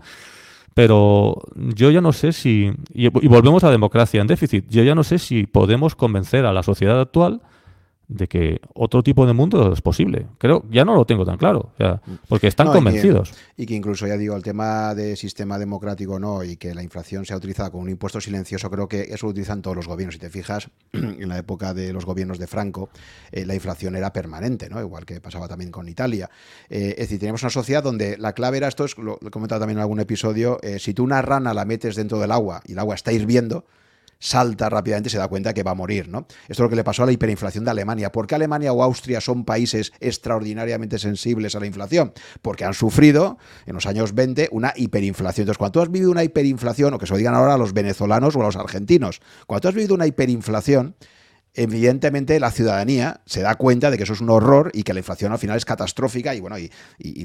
Pero 0.74 1.42
yo 1.54 1.90
ya 1.90 2.00
no 2.00 2.12
sé 2.12 2.32
si, 2.32 2.70
y, 2.94 3.08
volvemos 3.08 3.64
a 3.64 3.70
democracia 3.70 4.20
en 4.20 4.28
déficit, 4.28 4.66
yo 4.68 4.82
ya 4.82 4.94
no 4.94 5.04
sé 5.04 5.18
si 5.18 5.46
podemos 5.46 5.94
convencer 5.94 6.46
a 6.46 6.52
la 6.52 6.62
sociedad 6.62 7.00
actual 7.00 7.42
de 8.10 8.26
que 8.26 8.60
otro 8.74 9.02
tipo 9.02 9.24
de 9.24 9.32
mundo 9.32 9.72
es 9.72 9.80
posible. 9.80 10.26
Creo, 10.38 10.64
ya 10.68 10.84
no 10.84 10.94
lo 10.94 11.04
tengo 11.04 11.24
tan 11.24 11.38
claro, 11.38 11.72
porque 12.28 12.48
están 12.48 12.66
convencidos. 12.72 13.32
Y 13.56 13.66
que, 13.66 13.74
incluso, 13.74 14.06
ya 14.06 14.16
digo, 14.16 14.34
el 14.34 14.42
tema 14.42 14.94
de 14.96 15.14
sistema 15.14 15.58
democrático 15.58 16.18
no, 16.18 16.42
y 16.42 16.56
que 16.56 16.74
la 16.74 16.82
inflación 16.82 17.24
sea 17.24 17.36
utilizada 17.36 17.70
como 17.70 17.84
un 17.84 17.90
impuesto 17.90 18.20
silencioso, 18.20 18.68
creo 18.68 18.88
que 18.88 19.02
eso 19.02 19.26
lo 19.26 19.30
utilizan 19.30 19.62
todos 19.62 19.76
los 19.76 19.86
gobiernos. 19.86 20.14
Si 20.14 20.20
te 20.20 20.28
fijas, 20.28 20.68
en 20.92 21.28
la 21.28 21.38
época 21.38 21.72
de 21.72 21.92
los 21.92 22.04
gobiernos 22.04 22.38
de 22.38 22.48
Franco, 22.48 22.90
eh, 23.30 23.46
la 23.46 23.54
inflación 23.54 23.94
era 23.94 24.12
permanente, 24.12 24.68
¿no? 24.68 24.80
igual 24.80 25.06
que 25.06 25.20
pasaba 25.20 25.46
también 25.46 25.70
con 25.70 25.88
Italia. 25.88 26.28
Eh, 26.68 26.94
es 26.98 27.04
decir, 27.04 27.20
tenemos 27.20 27.42
una 27.42 27.50
sociedad 27.50 27.82
donde 27.82 28.18
la 28.18 28.32
clave 28.32 28.56
era, 28.56 28.66
esto 28.66 28.84
es, 28.84 28.98
lo, 28.98 29.18
he 29.24 29.30
comentado 29.30 29.60
también 29.60 29.78
en 29.78 29.82
algún 29.82 30.00
episodio, 30.00 30.58
eh, 30.62 30.80
si 30.80 30.94
tú 30.94 31.04
una 31.04 31.22
rana 31.22 31.54
la 31.54 31.64
metes 31.64 31.94
dentro 31.94 32.18
del 32.18 32.32
agua 32.32 32.60
y 32.66 32.72
el 32.72 32.78
agua 32.80 32.96
está 32.96 33.12
hirviendo, 33.12 33.64
salta 34.20 34.68
rápidamente 34.68 35.08
y 35.08 35.10
se 35.10 35.18
da 35.18 35.26
cuenta 35.26 35.52
que 35.52 35.64
va 35.64 35.72
a 35.72 35.74
morir. 35.74 36.08
¿no? 36.08 36.26
Esto 36.42 36.52
es 36.52 36.58
lo 36.60 36.68
que 36.68 36.76
le 36.76 36.84
pasó 36.84 37.02
a 37.02 37.06
la 37.06 37.12
hiperinflación 37.12 37.64
de 37.64 37.72
Alemania. 37.72 38.12
¿Por 38.12 38.26
qué 38.26 38.36
Alemania 38.36 38.72
o 38.72 38.82
Austria 38.82 39.20
son 39.20 39.44
países 39.44 39.92
extraordinariamente 39.98 40.98
sensibles 40.98 41.56
a 41.56 41.60
la 41.60 41.66
inflación? 41.66 42.12
Porque 42.42 42.64
han 42.64 42.74
sufrido 42.74 43.38
en 43.66 43.74
los 43.74 43.86
años 43.86 44.14
20 44.14 44.50
una 44.52 44.72
hiperinflación. 44.76 45.44
Entonces, 45.44 45.58
cuando 45.58 45.72
tú 45.72 45.80
has 45.80 45.90
vivido 45.90 46.10
una 46.10 46.22
hiperinflación, 46.22 46.94
o 46.94 46.98
que 46.98 47.06
se 47.06 47.12
lo 47.12 47.18
digan 47.18 47.34
ahora 47.34 47.54
a 47.54 47.58
los 47.58 47.72
venezolanos 47.72 48.36
o 48.36 48.40
a 48.40 48.44
los 48.44 48.56
argentinos, 48.56 49.20
cuando 49.46 49.62
tú 49.62 49.68
has 49.68 49.74
vivido 49.74 49.94
una 49.94 50.06
hiperinflación, 50.06 50.94
evidentemente 51.54 52.38
la 52.38 52.50
ciudadanía 52.50 53.20
se 53.26 53.40
da 53.42 53.56
cuenta 53.56 53.90
de 53.90 53.96
que 53.96 54.04
eso 54.04 54.12
es 54.12 54.20
un 54.20 54.30
horror 54.30 54.70
y 54.72 54.82
que 54.82 54.92
la 54.92 55.00
inflación 55.00 55.32
al 55.32 55.38
final 55.38 55.56
es 55.56 55.64
catastrófica 55.64 56.34
y 56.34 56.40
bueno, 56.40 56.56
y, 56.58 56.70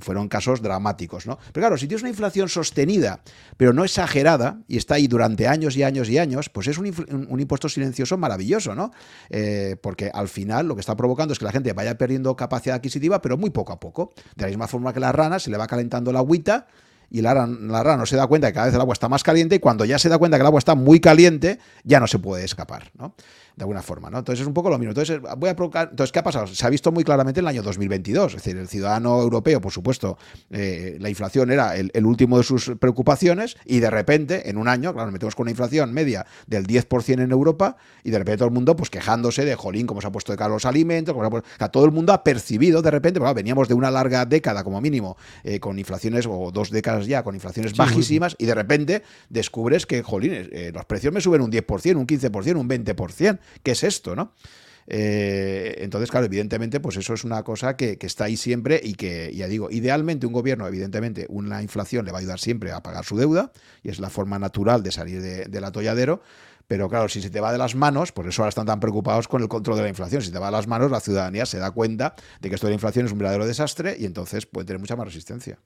fueron 0.01 0.28
casos 0.28 0.61
dramáticos, 0.61 1.26
¿no? 1.26 1.38
Pero 1.51 1.63
claro, 1.63 1.78
si 1.78 1.88
tienes 1.88 2.03
una 2.03 2.09
inflación 2.09 2.49
sostenida, 2.49 3.21
pero 3.57 3.73
no 3.73 3.84
exagerada, 3.84 4.59
y 4.67 4.78
está 4.78 4.95
ahí 4.95 5.07
durante 5.07 5.47
años 5.47 5.76
y 5.78 5.84
años 5.84 6.09
y 6.09 6.17
años, 6.17 6.49
pues 6.49 6.67
es 6.67 6.78
un, 6.78 6.86
impuesto 6.88 7.69
silencioso 7.69 8.17
maravilloso, 8.17 8.76
¿no? 8.76 8.91
Eh, 9.30 9.78
porque 9.82 10.11
al 10.13 10.28
final 10.28 10.67
lo 10.67 10.76
que 10.76 10.82
está 10.82 10.95
provocando 10.95 11.34
es 11.34 11.39
que 11.39 11.45
la 11.45 11.51
gente 11.51 11.73
vaya 11.73 11.97
perdiendo 11.97 12.36
capacidad 12.36 12.76
adquisitiva, 12.76 13.21
pero 13.21 13.38
muy 13.38 13.49
poco 13.49 13.73
a 13.73 13.80
poco. 13.80 14.13
De 14.36 14.43
la 14.43 14.47
misma 14.47 14.67
forma 14.67 14.93
que 14.93 14.99
la 14.99 15.11
rana 15.11 15.39
se 15.39 15.49
le 15.49 15.57
va 15.57 15.67
calentando 15.67 16.11
la 16.11 16.19
agüita, 16.19 16.67
y 17.09 17.21
la 17.21 17.34
la 17.34 17.84
rana, 17.84 17.97
no 17.97 18.05
se 18.05 18.15
da 18.15 18.28
cuenta 18.28 18.47
que 18.47 18.53
cada 18.53 18.65
vez 18.65 18.76
el 18.76 18.82
agua 18.82 18.93
está 18.93 19.09
más 19.09 19.23
caliente 19.23 19.55
y 19.55 19.59
cuando 19.59 19.86
ya 19.86 19.99
se 19.99 20.09
da 20.09 20.17
cuenta 20.17 20.38
que 20.38 20.41
el 20.41 20.47
agua 20.47 20.59
está 20.59 20.76
muy 20.76 20.99
caliente, 20.99 21.59
ya 21.84 21.99
no 21.99 22.07
se 22.07 22.19
puede 22.19 22.43
escapar, 22.43 22.91
¿no? 22.97 23.15
De 23.55 23.63
alguna 23.63 23.81
forma, 23.81 24.09
¿no? 24.09 24.19
Entonces 24.19 24.41
es 24.41 24.47
un 24.47 24.53
poco 24.53 24.69
lo 24.69 24.77
mismo. 24.77 24.91
Entonces, 24.91 25.19
voy 25.37 25.49
a 25.49 25.55
provocar, 25.55 25.89
entonces, 25.91 26.11
¿qué 26.11 26.19
ha 26.19 26.23
pasado? 26.23 26.47
Se 26.47 26.65
ha 26.65 26.69
visto 26.69 26.91
muy 26.91 27.03
claramente 27.03 27.39
en 27.39 27.45
el 27.45 27.49
año 27.49 27.63
2022. 27.63 28.33
Es 28.33 28.43
decir, 28.43 28.57
el 28.57 28.67
ciudadano 28.67 29.21
europeo, 29.21 29.61
por 29.61 29.71
supuesto, 29.71 30.17
eh, 30.49 30.97
la 30.99 31.09
inflación 31.09 31.51
era 31.51 31.75
el, 31.75 32.05
último 32.05 32.37
de 32.37 32.43
sus 32.43 32.73
preocupaciones 32.79 33.57
y 33.65 33.79
de 33.79 33.89
repente, 33.89 34.49
en 34.49 34.57
un 34.57 34.67
año, 34.67 34.93
claro, 34.93 35.07
nos 35.07 35.13
metemos 35.13 35.35
con 35.35 35.45
una 35.45 35.51
inflación 35.51 35.93
media 35.93 36.25
del 36.47 36.67
10% 36.67 37.21
en 37.21 37.31
Europa 37.31 37.77
y 38.03 38.11
de 38.11 38.17
repente 38.17 38.39
todo 38.39 38.47
el 38.49 38.53
mundo, 38.53 38.75
pues 38.75 38.89
quejándose 38.89 39.45
de, 39.45 39.55
jolín, 39.55 39.87
cómo 39.87 40.01
se 40.01 40.07
ha 40.07 40.11
puesto 40.11 40.31
de 40.31 40.37
caro 40.37 40.53
los 40.53 40.65
alimentos, 40.65 41.15
cómo 41.15 41.41
todo 41.71 41.85
el 41.85 41.91
mundo 41.91 42.13
ha 42.13 42.23
percibido 42.23 42.81
de 42.81 42.91
repente, 42.91 43.19
bueno, 43.19 43.33
veníamos 43.33 43.67
de 43.67 43.73
una 43.73 43.89
larga 43.89 44.25
década 44.25 44.63
como 44.63 44.81
mínimo 44.81 45.17
eh, 45.43 45.59
con 45.59 45.79
inflaciones, 45.79 46.25
o 46.27 46.51
dos 46.51 46.69
décadas 46.69 47.07
ya, 47.07 47.23
con 47.23 47.35
inflaciones 47.35 47.75
bajísimas 47.75 48.35
y 48.37 48.45
de 48.45 48.55
repente 48.55 49.03
descubres 49.29 49.85
que, 49.85 50.03
jolín, 50.03 50.33
eh, 50.33 50.71
los 50.73 50.85
precios 50.85 51.13
me 51.13 51.21
suben 51.21 51.41
un 51.41 51.51
10%, 51.51 51.95
un 51.95 52.07
15%, 52.07 52.55
un 52.55 52.69
20%. 52.69 53.39
¿Qué 53.63 53.71
es 53.71 53.83
esto, 53.83 54.15
no? 54.15 54.33
Eh, 54.87 55.77
entonces, 55.79 56.11
claro, 56.11 56.25
evidentemente, 56.27 56.79
pues 56.79 56.97
eso 56.97 57.13
es 57.13 57.23
una 57.23 57.43
cosa 57.43 57.75
que, 57.75 57.97
está 58.01 58.25
ahí 58.25 58.37
siempre 58.37 58.79
y 58.83 58.93
que, 58.93 59.33
ya 59.33 59.47
digo, 59.47 59.69
idealmente 59.71 60.27
un 60.27 60.33
gobierno, 60.33 60.67
evidentemente, 60.67 61.25
una 61.29 61.61
inflación 61.61 62.05
le 62.05 62.11
va 62.11 62.19
a 62.19 62.21
ayudar 62.21 62.39
siempre 62.39 62.71
a 62.71 62.81
pagar 62.83 63.03
su 63.03 63.17
deuda 63.17 63.51
y 63.83 63.89
es 63.89 63.99
la 63.99 64.09
forma 64.09 64.37
natural 64.37 64.83
de 64.83 64.91
salir 64.91 65.21
del 65.21 65.63
atolladero. 65.63 66.21
Pero 66.67 66.89
claro, 66.89 67.07
si 67.09 67.21
se 67.21 67.29
te 67.29 67.39
va 67.39 67.51
de 67.51 67.59
las 67.59 67.75
manos, 67.75 68.11
por 68.11 68.27
eso 68.27 68.41
ahora 68.41 68.49
están 68.49 68.65
tan 68.65 68.79
preocupados 68.79 69.27
con 69.27 69.41
el 69.43 69.47
control 69.47 69.77
de 69.77 69.83
la 69.83 69.89
inflación. 69.89 70.23
Si 70.23 70.31
te 70.31 70.39
va 70.39 70.47
de 70.47 70.53
las 70.53 70.67
manos, 70.67 70.89
la 70.89 70.99
ciudadanía 70.99 71.45
se 71.45 71.59
da 71.59 71.69
cuenta 71.69 72.15
de 72.41 72.49
que 72.49 72.55
esto 72.55 72.65
de 72.65 72.71
la 72.71 72.75
inflación 72.75 73.05
es 73.05 73.11
un 73.11 73.19
verdadero 73.19 73.45
desastre 73.45 73.95
y 73.99 74.05
entonces 74.05 74.47
puede 74.47 74.65
tener 74.65 74.79
mucha 74.79 74.95
más 74.95 75.05
resistencia. 75.05 75.59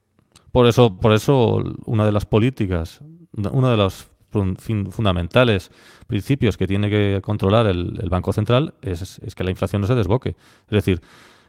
Por 0.51 0.67
eso, 0.67 0.97
por 0.97 1.13
eso 1.13 1.63
una 1.86 2.05
de 2.05 2.11
las 2.11 2.25
políticas, 2.25 2.99
una 3.32 3.71
de 3.71 3.77
las 3.77 4.07
fundamentales 4.30 5.71
principios 6.07 6.57
que 6.57 6.67
tiene 6.67 6.89
que 6.89 7.19
controlar 7.21 7.67
el, 7.67 8.09
Banco 8.09 8.34
Central 8.34 8.73
es, 8.82 9.19
que 9.36 9.43
la 9.43 9.51
inflación 9.51 9.82
no 9.82 9.88
se 9.88 9.95
desboque. 9.95 10.30
Es 10.30 10.71
decir, 10.71 11.01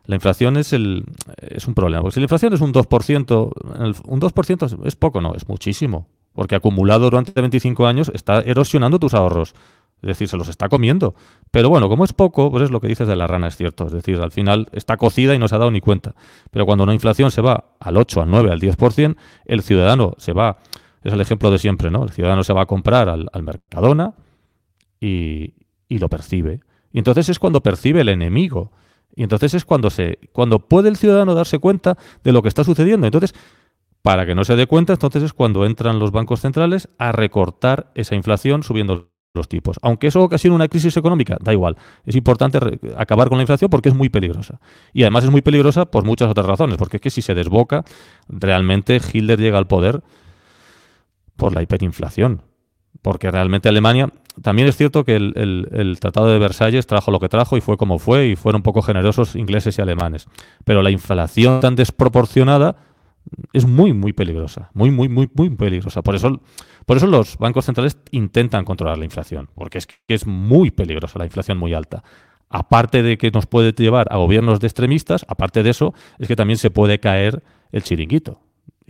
la 0.06 0.16
inflación 0.16 0.56
es, 0.56 0.72
el, 0.72 1.04
es 1.40 1.66
un 1.66 1.74
problema. 1.74 2.02
Porque 2.02 2.14
si 2.14 2.20
la 2.20 2.24
inflación 2.24 2.52
es 2.52 2.60
un 2.60 2.72
2%, 2.72 4.02
un 4.06 4.20
2% 4.20 4.86
es, 4.86 4.96
poco, 4.96 5.20
no, 5.20 5.34
es 5.34 5.48
muchísimo. 5.48 6.08
Porque 6.32 6.54
acumulado 6.54 7.04
durante 7.04 7.38
25 7.40 7.86
años 7.86 8.10
está 8.14 8.40
erosionando 8.40 8.98
tus 8.98 9.14
ahorros. 9.14 9.54
Es 10.02 10.08
decir, 10.08 10.28
se 10.28 10.36
los 10.36 10.48
está 10.48 10.68
comiendo. 10.68 11.14
Pero 11.50 11.68
bueno, 11.68 11.88
como 11.88 12.04
es 12.04 12.12
poco, 12.12 12.50
pues 12.50 12.64
es 12.64 12.70
lo 12.70 12.80
que 12.80 12.88
dices 12.88 13.06
de 13.06 13.16
la 13.16 13.26
rana, 13.26 13.48
es 13.48 13.56
cierto. 13.56 13.86
Es 13.86 13.92
decir, 13.92 14.18
al 14.20 14.30
final 14.30 14.68
está 14.72 14.96
cocida 14.96 15.34
y 15.34 15.38
no 15.38 15.48
se 15.48 15.56
ha 15.56 15.58
dado 15.58 15.70
ni 15.70 15.80
cuenta. 15.80 16.14
Pero 16.50 16.64
cuando 16.64 16.84
una 16.84 16.94
inflación 16.94 17.30
se 17.30 17.42
va 17.42 17.64
al 17.78 17.96
8, 17.96 18.22
al 18.22 18.30
9, 18.30 18.50
al 18.50 18.60
10%, 18.60 19.16
el 19.44 19.62
ciudadano 19.62 20.14
se 20.18 20.32
va 20.32 20.58
es 21.02 21.12
el 21.12 21.20
ejemplo 21.20 21.50
de 21.50 21.58
siempre, 21.58 21.90
¿no? 21.90 22.04
El 22.04 22.10
ciudadano 22.10 22.44
se 22.44 22.52
va 22.52 22.62
a 22.62 22.66
comprar 22.66 23.08
al, 23.08 23.42
Mercadona 23.42 24.14
y, 25.00 25.54
lo 25.88 26.08
percibe. 26.08 26.60
Y 26.92 26.98
entonces 26.98 27.28
es 27.28 27.38
cuando 27.38 27.62
percibe 27.62 28.02
el 28.02 28.08
enemigo. 28.08 28.72
Y 29.14 29.22
entonces 29.22 29.54
es 29.54 29.64
cuando, 29.64 29.90
se, 29.90 30.18
cuando 30.32 30.60
puede 30.60 30.88
el 30.88 30.96
ciudadano 30.96 31.34
darse 31.34 31.58
cuenta 31.58 31.96
de 32.22 32.32
lo 32.32 32.42
que 32.42 32.48
está 32.48 32.64
sucediendo. 32.64 33.06
Entonces, 33.06 33.34
para 34.02 34.24
que 34.24 34.34
no 34.34 34.44
se 34.44 34.56
dé 34.56 34.66
cuenta, 34.66 34.92
entonces 34.92 35.22
es 35.22 35.32
cuando 35.32 35.66
entran 35.66 35.98
los 35.98 36.10
bancos 36.10 36.40
centrales 36.40 36.88
a 36.98 37.12
recortar 37.12 37.90
esa 37.94 38.14
inflación 38.14 38.62
subiendo 38.62 39.10
los 39.34 39.48
tipos. 39.48 39.78
Aunque 39.82 40.08
eso 40.08 40.22
ocasione 40.22 40.54
una 40.54 40.68
crisis 40.68 40.96
económica, 40.96 41.36
da 41.40 41.52
igual. 41.52 41.76
Es 42.04 42.16
importante 42.16 42.58
acabar 42.96 43.28
con 43.28 43.38
la 43.38 43.42
inflación 43.42 43.70
porque 43.70 43.88
es 43.88 43.94
muy 43.94 44.08
peligrosa. 44.08 44.60
Y 44.92 45.02
además 45.02 45.24
es 45.24 45.30
muy 45.30 45.42
peligrosa 45.42 45.86
por 45.86 46.04
muchas 46.04 46.30
otras 46.30 46.46
razones. 46.46 46.76
Porque 46.76 46.96
es 46.96 47.00
que 47.00 47.10
si 47.10 47.22
se 47.22 47.34
desboca, 47.34 47.84
realmente 48.28 49.00
Hitler 49.12 49.38
llega 49.38 49.58
al 49.58 49.66
poder 49.66 50.02
por 51.40 51.54
la 51.54 51.62
hiperinflación. 51.62 52.42
Porque 53.02 53.30
realmente 53.30 53.68
Alemania, 53.68 54.12
también 54.42 54.68
es 54.68 54.76
cierto 54.76 55.04
que 55.04 55.16
el, 55.16 55.96
Tratado 56.00 56.28
de 56.28 56.38
Versalles 56.38 56.86
trajo 56.86 57.10
lo 57.10 57.18
que 57.18 57.30
trajo 57.30 57.56
y 57.56 57.60
fue 57.62 57.76
como 57.76 57.98
fue 57.98 58.28
y 58.28 58.36
fueron 58.36 58.62
poco 58.62 58.82
generosos 58.82 59.34
ingleses 59.34 59.78
y 59.78 59.82
alemanes. 59.82 60.26
Pero 60.64 60.82
la 60.82 60.90
inflación 60.90 61.60
tan 61.60 61.76
desproporcionada 61.76 62.76
es 63.54 63.66
muy, 63.66 63.94
muy 63.94 64.12
peligrosa. 64.12 64.70
Muy, 64.74 64.90
muy, 64.90 65.08
muy, 65.08 65.30
muy 65.34 65.48
peligrosa. 65.50 66.02
Por 66.02 66.14
eso, 66.14 66.40
por 66.84 66.98
eso 66.98 67.06
los 67.06 67.38
bancos 67.38 67.64
centrales 67.64 67.96
intentan 68.10 68.64
controlar 68.64 68.98
la 68.98 69.06
inflación. 69.06 69.48
Porque 69.54 69.78
es 69.78 69.86
que 69.86 69.96
es 70.08 70.26
muy 70.26 70.70
peligrosa 70.70 71.18
la 71.18 71.24
inflación 71.24 71.56
muy 71.56 71.72
alta. 71.72 72.04
Aparte 72.50 73.02
de 73.02 73.16
que 73.16 73.30
nos 73.30 73.46
puede 73.46 73.72
llevar 73.72 74.08
a 74.10 74.18
gobiernos 74.18 74.60
de 74.60 74.66
extremistas, 74.66 75.24
aparte 75.26 75.62
de 75.62 75.70
eso, 75.70 75.94
es 76.18 76.28
que 76.28 76.36
también 76.36 76.58
se 76.58 76.70
puede 76.70 77.00
caer 77.00 77.42
el 77.72 77.82
chiringuito 77.82 78.40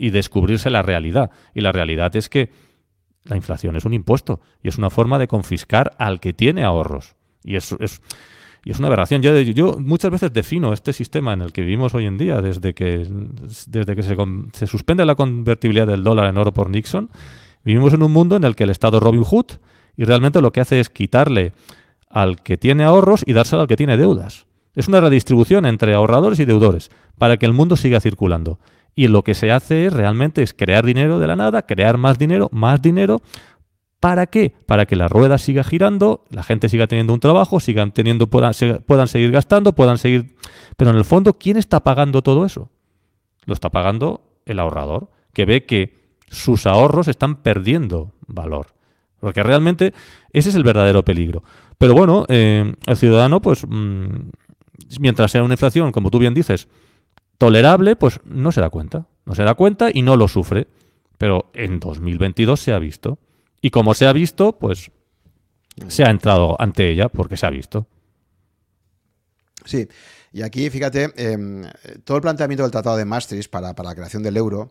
y 0.01 0.11
descubrirse 0.11 0.71
la 0.71 0.81
realidad. 0.81 1.31
Y 1.55 1.61
la 1.61 1.73
realidad 1.73 2.17
es 2.17 2.31
que 2.31 2.51
la 3.25 3.37
inflación 3.37 3.77
es 3.77 3.85
un 3.85 3.93
impuesto 3.93 4.41
y 4.63 4.69
es 4.69 4.79
una 4.79 4.89
forma 4.89 5.19
de 5.19 5.29
confiscar 5.29 5.93
al 5.99 6.21
que 6.21 6.33
tiene 6.33 6.65
ahorros. 6.65 7.17
Y 7.45 7.57
es, 7.57 7.77
es, 7.81 8.01
y 8.65 8.71
es 8.71 8.79
una 8.79 8.89
aberración. 8.89 9.21
Yo, 9.21 9.39
yo, 9.39 9.79
muchas 9.79 10.11
veces 10.11 10.33
defino 10.33 10.73
este 10.73 10.95
sistema 10.95 11.35
en 11.35 11.43
el 11.43 11.53
que 11.53 11.61
vivimos 11.61 11.95
hoy 11.95 12.07
en 12.07 12.17
día, 12.17 12.41
desde 12.41 12.73
que, 12.73 13.07
desde 13.67 13.95
que 13.95 14.03
se, 14.03 14.17
se 14.55 14.67
suspende 14.67 15.05
la 15.05 15.17
convertibilidad 15.17 15.87
del 15.87 16.03
dólar 16.03 16.31
en 16.31 16.39
oro 16.39 16.55
por 16.55 16.71
Nixon, 16.71 17.11
vivimos 17.63 17.93
en 17.93 18.03
un 18.03 18.11
mundo 18.11 18.37
en 18.37 18.45
el 18.45 18.57
que 18.57 18.65
el 18.65 18.71
Estado 18.71 19.01
Robin 19.01 19.23
Hood 19.23 19.53
y 19.99 20.05
realmente 20.05 20.41
lo 20.41 20.51
que 20.51 20.63
hace 20.63 20.81
es 20.81 20.89
quitarle 20.89 21.53
al 22.09 22.41
que 22.41 22.57
tiene 22.57 22.85
ahorros 22.85 23.23
y 23.27 23.35
dárselo 23.35 23.61
al 23.61 23.69
que 23.69 23.77
tiene 23.77 23.99
deudas. 23.99 24.47
Es 24.75 24.89
una 24.89 25.03
redistribución 25.03 25.67
entre 25.67 25.93
ahorradores 25.93 26.41
y 26.41 26.47
deudores 26.47 26.91
para 27.19 27.37
que 27.37 27.45
el 27.45 27.53
mundo 27.53 27.77
siga 27.77 28.01
circulando. 28.01 28.59
Y 28.95 29.09
lo 29.09 29.23
que 29.23 29.35
se 29.35 29.53
hace 29.53 29.87
es 29.87 29.93
realmente 29.93 30.43
es 30.43 30.53
crear 30.53 30.85
dinero 30.85 31.19
de 31.19 31.27
la 31.27 31.37
nada, 31.37 31.63
crear 31.63 31.97
más 31.97 32.19
dinero, 32.19 32.49
más 32.53 32.83
dinero. 32.83 33.23
¿Para 34.01 34.27
qué? 34.27 34.55
Para 34.67 34.87
que 34.87 34.97
la 34.97 35.09
rueda 35.09 35.39
siga 35.39 35.63
girando, 35.63 36.25
la 36.31 36.43
gente 36.43 36.69
siga 36.69 36.87
teniendo 36.87 37.13
un 37.13 37.21
trabajo, 37.21 37.61
sigan 37.61 37.93
teniendo, 37.93 38.29
puedan, 38.29 38.53
puedan 38.87 39.09
seguir 39.09 39.31
gastando, 39.31 39.75
puedan 39.75 39.99
seguir. 39.99 40.37
Pero 40.77 40.91
en 40.91 40.97
el 40.97 41.05
fondo, 41.05 41.35
¿quién 41.39 41.57
está 41.57 41.81
pagando 41.81 42.23
todo 42.23 42.47
eso? 42.47 42.71
Lo 43.45 43.55
está 43.55 43.71
pagando 43.71 44.23
el 44.47 44.59
ahorrador, 44.59 45.11
que 45.33 45.45
ve 45.45 45.67
que 45.67 46.01
sus 46.29 46.67
ahorros 46.67 47.09
están 47.09 47.37
perdiendo 47.37 48.13
valor. 48.27 48.69
Porque 49.21 49.43
realmente 49.43 49.93
ese 50.33 50.49
es 50.49 50.55
el 50.55 50.65
verdadero 50.65 51.05
peligro. 51.05 51.43
Pero 51.77 51.95
bueno, 51.95 52.25
eh, 52.29 52.75
el 52.87 52.97
ciudadano, 52.97 53.41
pues, 53.43 53.67
mm, 53.67 54.31
mientras 54.99 55.31
sea 55.31 55.43
una 55.43 55.55
inflación, 55.55 55.93
como 55.93 56.11
tú 56.11 56.19
bien 56.19 56.35
dices, 56.35 56.69
tolerable, 57.41 57.97
pues 57.97 58.21
no 58.25 58.53
se 58.53 58.61
da 58.61 58.69
cuenta. 58.69 59.07
No 59.25 59.35
se 59.35 59.43
da 59.45 59.55
cuenta 59.55 59.89
y 59.93 60.03
no 60.03 60.15
lo 60.17 60.29
sufre. 60.29 60.69
Pero 61.17 61.51
en 61.55 61.81
2022 61.81 62.61
se 62.61 62.73
ha 62.73 62.79
visto. 62.79 63.19
Y 63.63 63.71
como 63.71 63.95
se 63.95 64.07
ha 64.07 64.13
visto, 64.13 64.59
pues 64.59 64.91
se 65.89 66.05
ha 66.05 66.11
entrado 66.11 66.61
ante 66.61 66.91
ella 66.91 67.09
porque 67.09 67.39
se 67.39 67.47
ha 67.47 67.51
visto. 67.51 67.87
Sí, 69.65 69.89
y 70.33 70.43
aquí, 70.43 70.69
fíjate, 70.69 71.13
em, 71.17 71.65
todo 72.05 72.19
el 72.19 72.23
planteamiento 72.23 72.63
del 72.63 72.73
Tratado 72.73 72.99
de 72.99 73.07
Maastricht 73.07 73.51
para, 73.51 73.75
para 73.75 73.89
la 73.89 73.95
creación 73.95 74.23
del 74.23 74.37
euro 74.37 74.71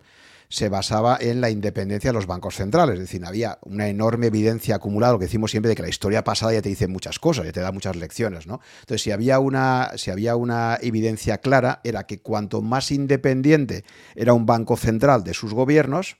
se 0.49 0.67
basaba 0.67 1.17
en 1.21 1.41
la 1.41 1.51
independencia 1.51 2.09
de 2.09 2.15
los 2.15 2.25
bancos 2.25 2.55
centrales. 2.55 2.95
Es 2.95 3.01
decir, 3.01 3.23
había 3.23 3.59
una 3.61 3.87
enorme 3.87 4.27
evidencia 4.27 4.75
acumulada, 4.75 5.13
lo 5.13 5.19
que 5.19 5.25
decimos 5.25 5.51
siempre 5.51 5.69
de 5.69 5.75
que 5.75 5.83
la 5.83 5.89
historia 5.89 6.23
pasada 6.23 6.53
ya 6.53 6.61
te 6.63 6.69
dice 6.69 6.87
muchas 6.87 7.19
cosas, 7.19 7.45
ya 7.45 7.51
te 7.51 7.59
da 7.59 7.71
muchas 7.71 7.95
lecciones, 7.95 8.47
¿no? 8.47 8.59
Entonces, 8.79 9.03
si 9.03 9.11
había 9.11 9.37
una, 9.37 9.91
si 9.95 10.09
había 10.09 10.35
una 10.35 10.79
evidencia 10.81 11.37
clara, 11.37 11.81
era 11.83 12.07
que 12.07 12.19
cuanto 12.19 12.63
más 12.63 12.91
independiente 12.91 13.85
era 14.15 14.33
un 14.33 14.47
banco 14.47 14.75
central 14.75 15.23
de 15.23 15.35
sus 15.35 15.53
gobiernos, 15.53 16.17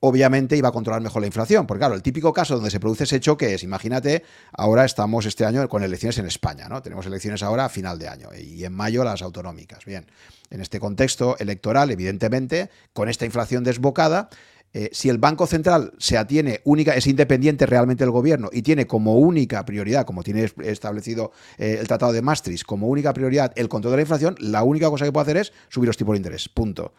obviamente 0.00 0.56
iba 0.56 0.68
a 0.70 0.72
controlar 0.72 1.02
mejor 1.02 1.20
la 1.20 1.26
inflación. 1.26 1.66
Porque 1.66 1.80
claro, 1.80 1.94
el 1.94 2.02
típico 2.02 2.32
caso 2.32 2.54
donde 2.54 2.70
se 2.70 2.80
produce 2.80 3.04
ese 3.04 3.20
choque 3.20 3.52
es, 3.52 3.62
imagínate, 3.62 4.22
ahora 4.52 4.86
estamos 4.86 5.26
este 5.26 5.44
año 5.44 5.68
con 5.68 5.82
elecciones 5.82 6.16
en 6.16 6.26
España, 6.26 6.66
¿no? 6.68 6.80
Tenemos 6.80 7.04
elecciones 7.04 7.42
ahora 7.42 7.66
a 7.66 7.68
final 7.68 7.98
de 7.98 8.08
año 8.08 8.28
y 8.34 8.64
en 8.64 8.72
mayo 8.72 9.04
las 9.04 9.20
autonómicas. 9.20 9.84
Bien, 9.84 10.06
en 10.50 10.60
este 10.60 10.80
contexto 10.80 11.36
electoral, 11.38 11.90
evidentemente, 11.90 12.70
con 12.92 13.08
esta 13.08 13.24
inflación 13.24 13.64
desbocada, 13.64 14.30
eh, 14.74 14.90
si 14.92 15.08
el 15.08 15.16
Banco 15.16 15.46
Central 15.46 15.94
se 15.98 16.18
atiene 16.18 16.60
única, 16.64 16.94
es 16.94 17.06
independiente 17.06 17.64
realmente 17.64 18.04
del 18.04 18.10
gobierno 18.10 18.50
y 18.52 18.60
tiene 18.62 18.86
como 18.86 19.16
única 19.16 19.64
prioridad, 19.64 20.04
como 20.04 20.22
tiene 20.22 20.50
establecido 20.62 21.32
eh, 21.56 21.78
el 21.80 21.88
Tratado 21.88 22.12
de 22.12 22.20
Maastricht, 22.20 22.64
como 22.64 22.88
única 22.88 23.14
prioridad 23.14 23.52
el 23.56 23.68
control 23.68 23.92
de 23.92 23.96
la 23.96 24.02
inflación, 24.02 24.36
la 24.40 24.62
única 24.64 24.90
cosa 24.90 25.06
que 25.06 25.12
puede 25.12 25.22
hacer 25.22 25.36
es 25.38 25.52
subir 25.68 25.86
los 25.86 25.96
tipos 25.96 26.12
de 26.12 26.18
interés. 26.18 26.48
Punto. 26.50 26.92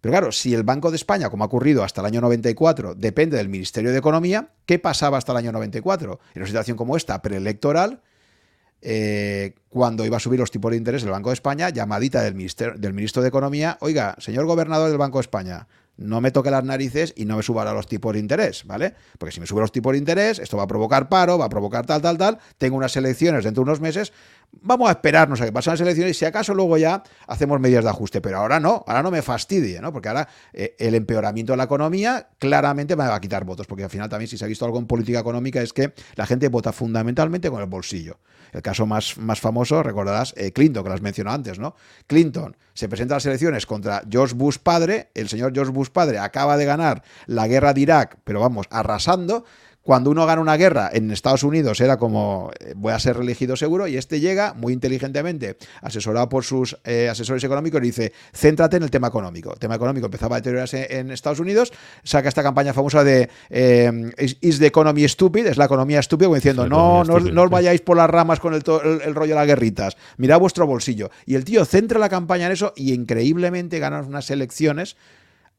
Pero 0.00 0.12
claro, 0.12 0.30
si 0.30 0.54
el 0.54 0.62
Banco 0.62 0.90
de 0.90 0.96
España, 0.96 1.28
como 1.28 1.42
ha 1.42 1.48
ocurrido 1.48 1.82
hasta 1.82 2.02
el 2.02 2.06
año 2.06 2.20
94, 2.20 2.94
depende 2.94 3.36
del 3.36 3.48
Ministerio 3.48 3.90
de 3.90 3.98
Economía, 3.98 4.50
¿qué 4.64 4.78
pasaba 4.78 5.18
hasta 5.18 5.32
el 5.32 5.38
año 5.38 5.50
94? 5.50 6.20
En 6.34 6.42
una 6.42 6.46
situación 6.46 6.76
como 6.76 6.96
esta, 6.96 7.20
preelectoral, 7.20 8.00
eh, 8.82 9.54
cuando 9.68 10.04
iba 10.04 10.16
a 10.16 10.20
subir 10.20 10.40
los 10.40 10.50
tipos 10.50 10.70
de 10.70 10.76
interés 10.76 11.02
del 11.02 11.10
Banco 11.10 11.30
de 11.30 11.34
España, 11.34 11.70
llamadita 11.70 12.22
del, 12.22 12.34
del 12.76 12.92
ministro 12.94 13.22
de 13.22 13.28
Economía, 13.28 13.76
oiga, 13.80 14.14
señor 14.18 14.46
gobernador 14.46 14.88
del 14.88 14.98
Banco 14.98 15.18
de 15.18 15.22
España, 15.22 15.66
no 15.98 16.20
me 16.20 16.30
toque 16.30 16.50
las 16.50 16.64
narices 16.64 17.12
y 17.16 17.24
no 17.24 17.36
me 17.36 17.42
suba 17.42 17.70
los 17.72 17.86
tipos 17.86 18.12
de 18.14 18.20
interés, 18.20 18.64
¿vale? 18.64 18.94
Porque 19.18 19.32
si 19.32 19.40
me 19.40 19.46
subo 19.46 19.60
los 19.60 19.72
tipos 19.72 19.92
de 19.92 19.98
interés, 19.98 20.38
esto 20.38 20.56
va 20.56 20.62
a 20.62 20.66
provocar 20.66 21.08
paro, 21.08 21.36
va 21.36 21.46
a 21.46 21.48
provocar 21.48 21.84
tal, 21.84 22.00
tal, 22.00 22.16
tal, 22.16 22.38
tengo 22.56 22.76
unas 22.76 22.96
elecciones 22.96 23.44
dentro 23.44 23.64
de 23.64 23.70
unos 23.70 23.80
meses, 23.80 24.12
vamos 24.52 24.88
a 24.88 24.92
esperarnos 24.92 25.40
a 25.40 25.44
que 25.44 25.52
pasen 25.52 25.72
las 25.74 25.80
elecciones 25.80 26.16
y 26.16 26.18
si 26.18 26.24
acaso 26.24 26.54
luego 26.54 26.76
ya 26.78 27.02
hacemos 27.26 27.60
medidas 27.60 27.84
de 27.84 27.90
ajuste, 27.90 28.20
pero 28.20 28.38
ahora 28.38 28.60
no, 28.60 28.84
ahora 28.86 29.02
no 29.02 29.10
me 29.10 29.22
fastidie, 29.22 29.80
¿no? 29.80 29.92
Porque 29.92 30.08
ahora 30.08 30.28
eh, 30.52 30.74
el 30.78 30.94
empeoramiento 30.94 31.52
de 31.52 31.56
la 31.58 31.64
economía 31.64 32.28
claramente 32.38 32.96
me 32.96 33.06
va 33.06 33.14
a 33.14 33.20
quitar 33.20 33.44
votos, 33.44 33.66
porque 33.66 33.84
al 33.84 33.90
final 33.90 34.08
también 34.08 34.28
si 34.28 34.36
se 34.36 34.44
ha 34.44 34.48
visto 34.48 34.64
algo 34.64 34.78
en 34.78 34.86
política 34.86 35.20
económica 35.20 35.60
es 35.62 35.72
que 35.72 35.92
la 36.16 36.26
gente 36.26 36.48
vota 36.48 36.72
fundamentalmente 36.72 37.50
con 37.50 37.60
el 37.60 37.66
bolsillo. 37.66 38.18
El 38.52 38.62
caso 38.62 38.86
más, 38.86 39.18
más 39.18 39.40
famoso, 39.40 39.82
recordarás, 39.82 40.32
eh, 40.36 40.52
Clinton, 40.52 40.82
que 40.82 40.88
lo 40.88 40.94
has 40.94 41.02
mencionado 41.02 41.34
antes, 41.36 41.58
¿no? 41.58 41.74
Clinton 42.06 42.56
se 42.72 42.88
presenta 42.88 43.14
a 43.14 43.16
las 43.16 43.26
elecciones 43.26 43.66
contra 43.66 44.02
George 44.08 44.34
Bush 44.34 44.56
padre, 44.58 45.10
el 45.14 45.28
señor 45.28 45.52
George 45.52 45.72
Bush 45.72 45.88
padre 45.88 46.18
acaba 46.18 46.56
de 46.56 46.64
ganar 46.64 47.02
la 47.26 47.46
guerra 47.46 47.74
de 47.74 47.80
Irak, 47.82 48.18
pero 48.24 48.40
vamos, 48.40 48.66
arrasando, 48.70 49.44
cuando 49.82 50.10
uno 50.10 50.26
gana 50.26 50.42
una 50.42 50.56
guerra 50.56 50.90
en 50.92 51.10
Estados 51.10 51.42
Unidos 51.42 51.80
era 51.80 51.96
como 51.96 52.50
eh, 52.60 52.74
voy 52.76 52.92
a 52.92 52.98
ser 52.98 53.16
reelegido 53.16 53.56
seguro 53.56 53.86
y 53.88 53.96
este 53.96 54.20
llega 54.20 54.52
muy 54.54 54.72
inteligentemente, 54.72 55.56
asesorado 55.80 56.28
por 56.28 56.44
sus 56.44 56.76
eh, 56.84 57.08
asesores 57.08 57.42
económicos 57.42 57.80
y 57.82 57.86
dice, 57.86 58.12
céntrate 58.34 58.76
en 58.76 58.82
el 58.82 58.90
tema 58.90 59.08
económico. 59.08 59.52
El 59.52 59.58
tema 59.58 59.76
económico 59.76 60.06
empezaba 60.06 60.36
a 60.36 60.40
deteriorarse 60.40 60.98
en 60.98 61.10
Estados 61.10 61.40
Unidos, 61.40 61.72
saca 62.02 62.28
esta 62.28 62.42
campaña 62.42 62.74
famosa 62.74 63.02
de 63.02 63.30
eh, 63.48 64.12
is, 64.18 64.58
the 64.58 64.66
economy 64.66 65.08
stupid? 65.08 65.46
Es 65.46 65.56
la 65.56 65.64
economía 65.64 66.00
estúpida, 66.00 66.26
como 66.26 66.36
diciendo, 66.36 66.68
no, 66.68 67.04
no, 67.04 67.18
no, 67.18 67.42
os 67.42 67.50
vayáis 67.50 67.80
por 67.80 67.96
las 67.96 68.10
ramas 68.10 68.40
con 68.40 68.54
el, 68.54 68.62
el, 69.04 69.14
rollo 69.14 69.34
de 69.34 69.40
las 69.40 69.46
guerritas, 69.46 69.96
mirad 70.18 70.38
vuestro 70.38 70.66
bolsillo. 70.66 71.10
Y 71.24 71.34
el 71.34 71.44
tío 71.44 71.64
centra 71.64 71.98
la 71.98 72.08
campaña 72.08 72.46
en 72.46 72.52
eso 72.52 72.72
y 72.76 72.92
increíblemente 72.92 73.78
gana 73.78 74.02
unas 74.02 74.30
elecciones 74.30 74.96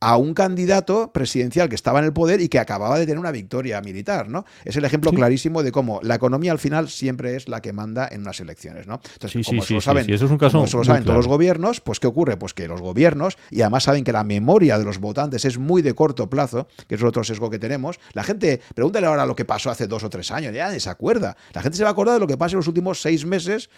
a 0.01 0.17
un 0.17 0.33
candidato 0.33 1.11
presidencial 1.11 1.67
que 1.67 1.75
estaba 1.75 1.99
en 1.99 2.05
el 2.05 2.13
poder 2.13 2.41
y 2.41 2.47
que 2.47 2.59
acababa 2.59 2.97
de 2.97 3.05
tener 3.05 3.19
una 3.19 3.31
victoria 3.31 3.81
militar, 3.81 4.29
¿no? 4.29 4.45
Es 4.63 4.75
el 4.77 4.85
ejemplo 4.85 5.11
clarísimo 5.11 5.61
de 5.61 5.71
cómo 5.71 5.99
la 6.03 6.15
economía 6.15 6.51
al 6.51 6.59
final 6.59 6.89
siempre 6.89 7.35
es 7.35 7.49
la 7.49 7.61
que 7.61 7.73
manda 7.73 8.07
en 8.09 8.21
unas 8.21 8.39
elecciones, 8.39 8.87
¿no? 8.87 9.01
Entonces, 9.13 9.45
como 9.45 9.61
eso 9.61 9.73
lo 9.73 9.81
saben, 9.81 10.09
eso 10.09 10.25
es 10.25 10.31
un 10.31 10.37
caso 10.37 10.59
lo 10.59 10.83
saben 10.83 11.03
todos 11.03 11.17
los 11.17 11.27
gobiernos, 11.27 11.81
pues 11.81 11.99
¿qué 11.99 12.07
ocurre? 12.07 12.37
Pues 12.37 12.53
que 12.53 12.67
los 12.67 12.81
gobiernos, 12.81 13.37
y 13.51 13.61
además 13.61 13.83
saben 13.83 14.03
que 14.03 14.11
la 14.11 14.23
memoria 14.23 14.77
de 14.77 14.85
los 14.85 14.99
votantes 14.99 15.43
es 15.45 15.57
muy 15.57 15.81
de 15.81 15.93
corto 15.93 16.29
plazo, 16.29 16.67
que 16.87 16.95
es 16.95 17.03
otro 17.03 17.23
sesgo 17.23 17.49
que 17.49 17.59
tenemos, 17.59 17.99
la 18.13 18.23
gente, 18.23 18.61
pregúntale 18.73 19.07
ahora 19.07 19.25
lo 19.25 19.35
que 19.35 19.45
pasó 19.45 19.69
hace 19.69 19.87
dos 19.87 20.03
o 20.03 20.09
tres 20.09 20.31
años, 20.31 20.53
ya 20.53 20.77
se 20.79 20.89
acuerda. 20.89 21.35
La 21.53 21.61
gente 21.61 21.77
se 21.77 21.83
va 21.83 21.89
a 21.89 21.91
acordar 21.91 22.13
de 22.13 22.19
lo 22.19 22.27
que 22.27 22.37
pasa 22.37 22.53
en 22.53 22.57
los 22.57 22.67
últimos 22.67 23.01
seis 23.01 23.25
meses, 23.25 23.69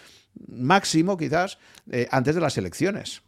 máximo 0.48 1.16
quizás, 1.16 1.58
eh, 1.90 2.06
antes 2.10 2.34
de 2.34 2.40
las 2.40 2.56
elecciones. 2.58 3.22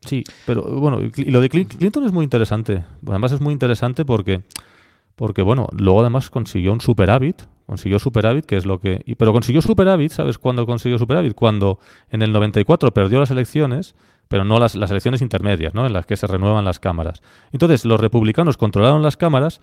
Sí, 0.00 0.24
pero 0.46 0.62
bueno, 0.62 1.00
y 1.02 1.30
lo 1.30 1.40
de 1.40 1.48
Clinton 1.48 2.04
es 2.04 2.12
muy 2.12 2.24
interesante. 2.24 2.84
Además 3.06 3.32
es 3.32 3.40
muy 3.40 3.52
interesante 3.52 4.04
porque, 4.04 4.42
porque 5.14 5.42
bueno, 5.42 5.68
luego 5.76 6.00
además 6.00 6.30
consiguió 6.30 6.72
un 6.72 6.80
superávit, 6.80 7.42
consiguió 7.66 7.98
superávit, 7.98 8.46
que 8.46 8.56
es 8.56 8.64
lo 8.64 8.80
que... 8.80 9.02
Y, 9.04 9.14
pero 9.14 9.32
consiguió 9.32 9.60
superávit, 9.60 10.12
¿sabes 10.12 10.38
cuándo 10.38 10.64
consiguió 10.66 10.98
superávit? 10.98 11.34
Cuando 11.34 11.78
en 12.10 12.22
el 12.22 12.32
94 12.32 12.92
perdió 12.92 13.20
las 13.20 13.30
elecciones, 13.30 13.94
pero 14.28 14.44
no 14.44 14.58
las, 14.58 14.74
las 14.74 14.90
elecciones 14.90 15.22
intermedias, 15.22 15.74
¿no? 15.74 15.86
En 15.86 15.92
las 15.92 16.06
que 16.06 16.16
se 16.16 16.26
renuevan 16.26 16.64
las 16.64 16.78
cámaras. 16.78 17.20
Entonces 17.52 17.84
los 17.84 18.00
republicanos 18.00 18.56
controlaron 18.56 19.02
las 19.02 19.16
cámaras 19.16 19.60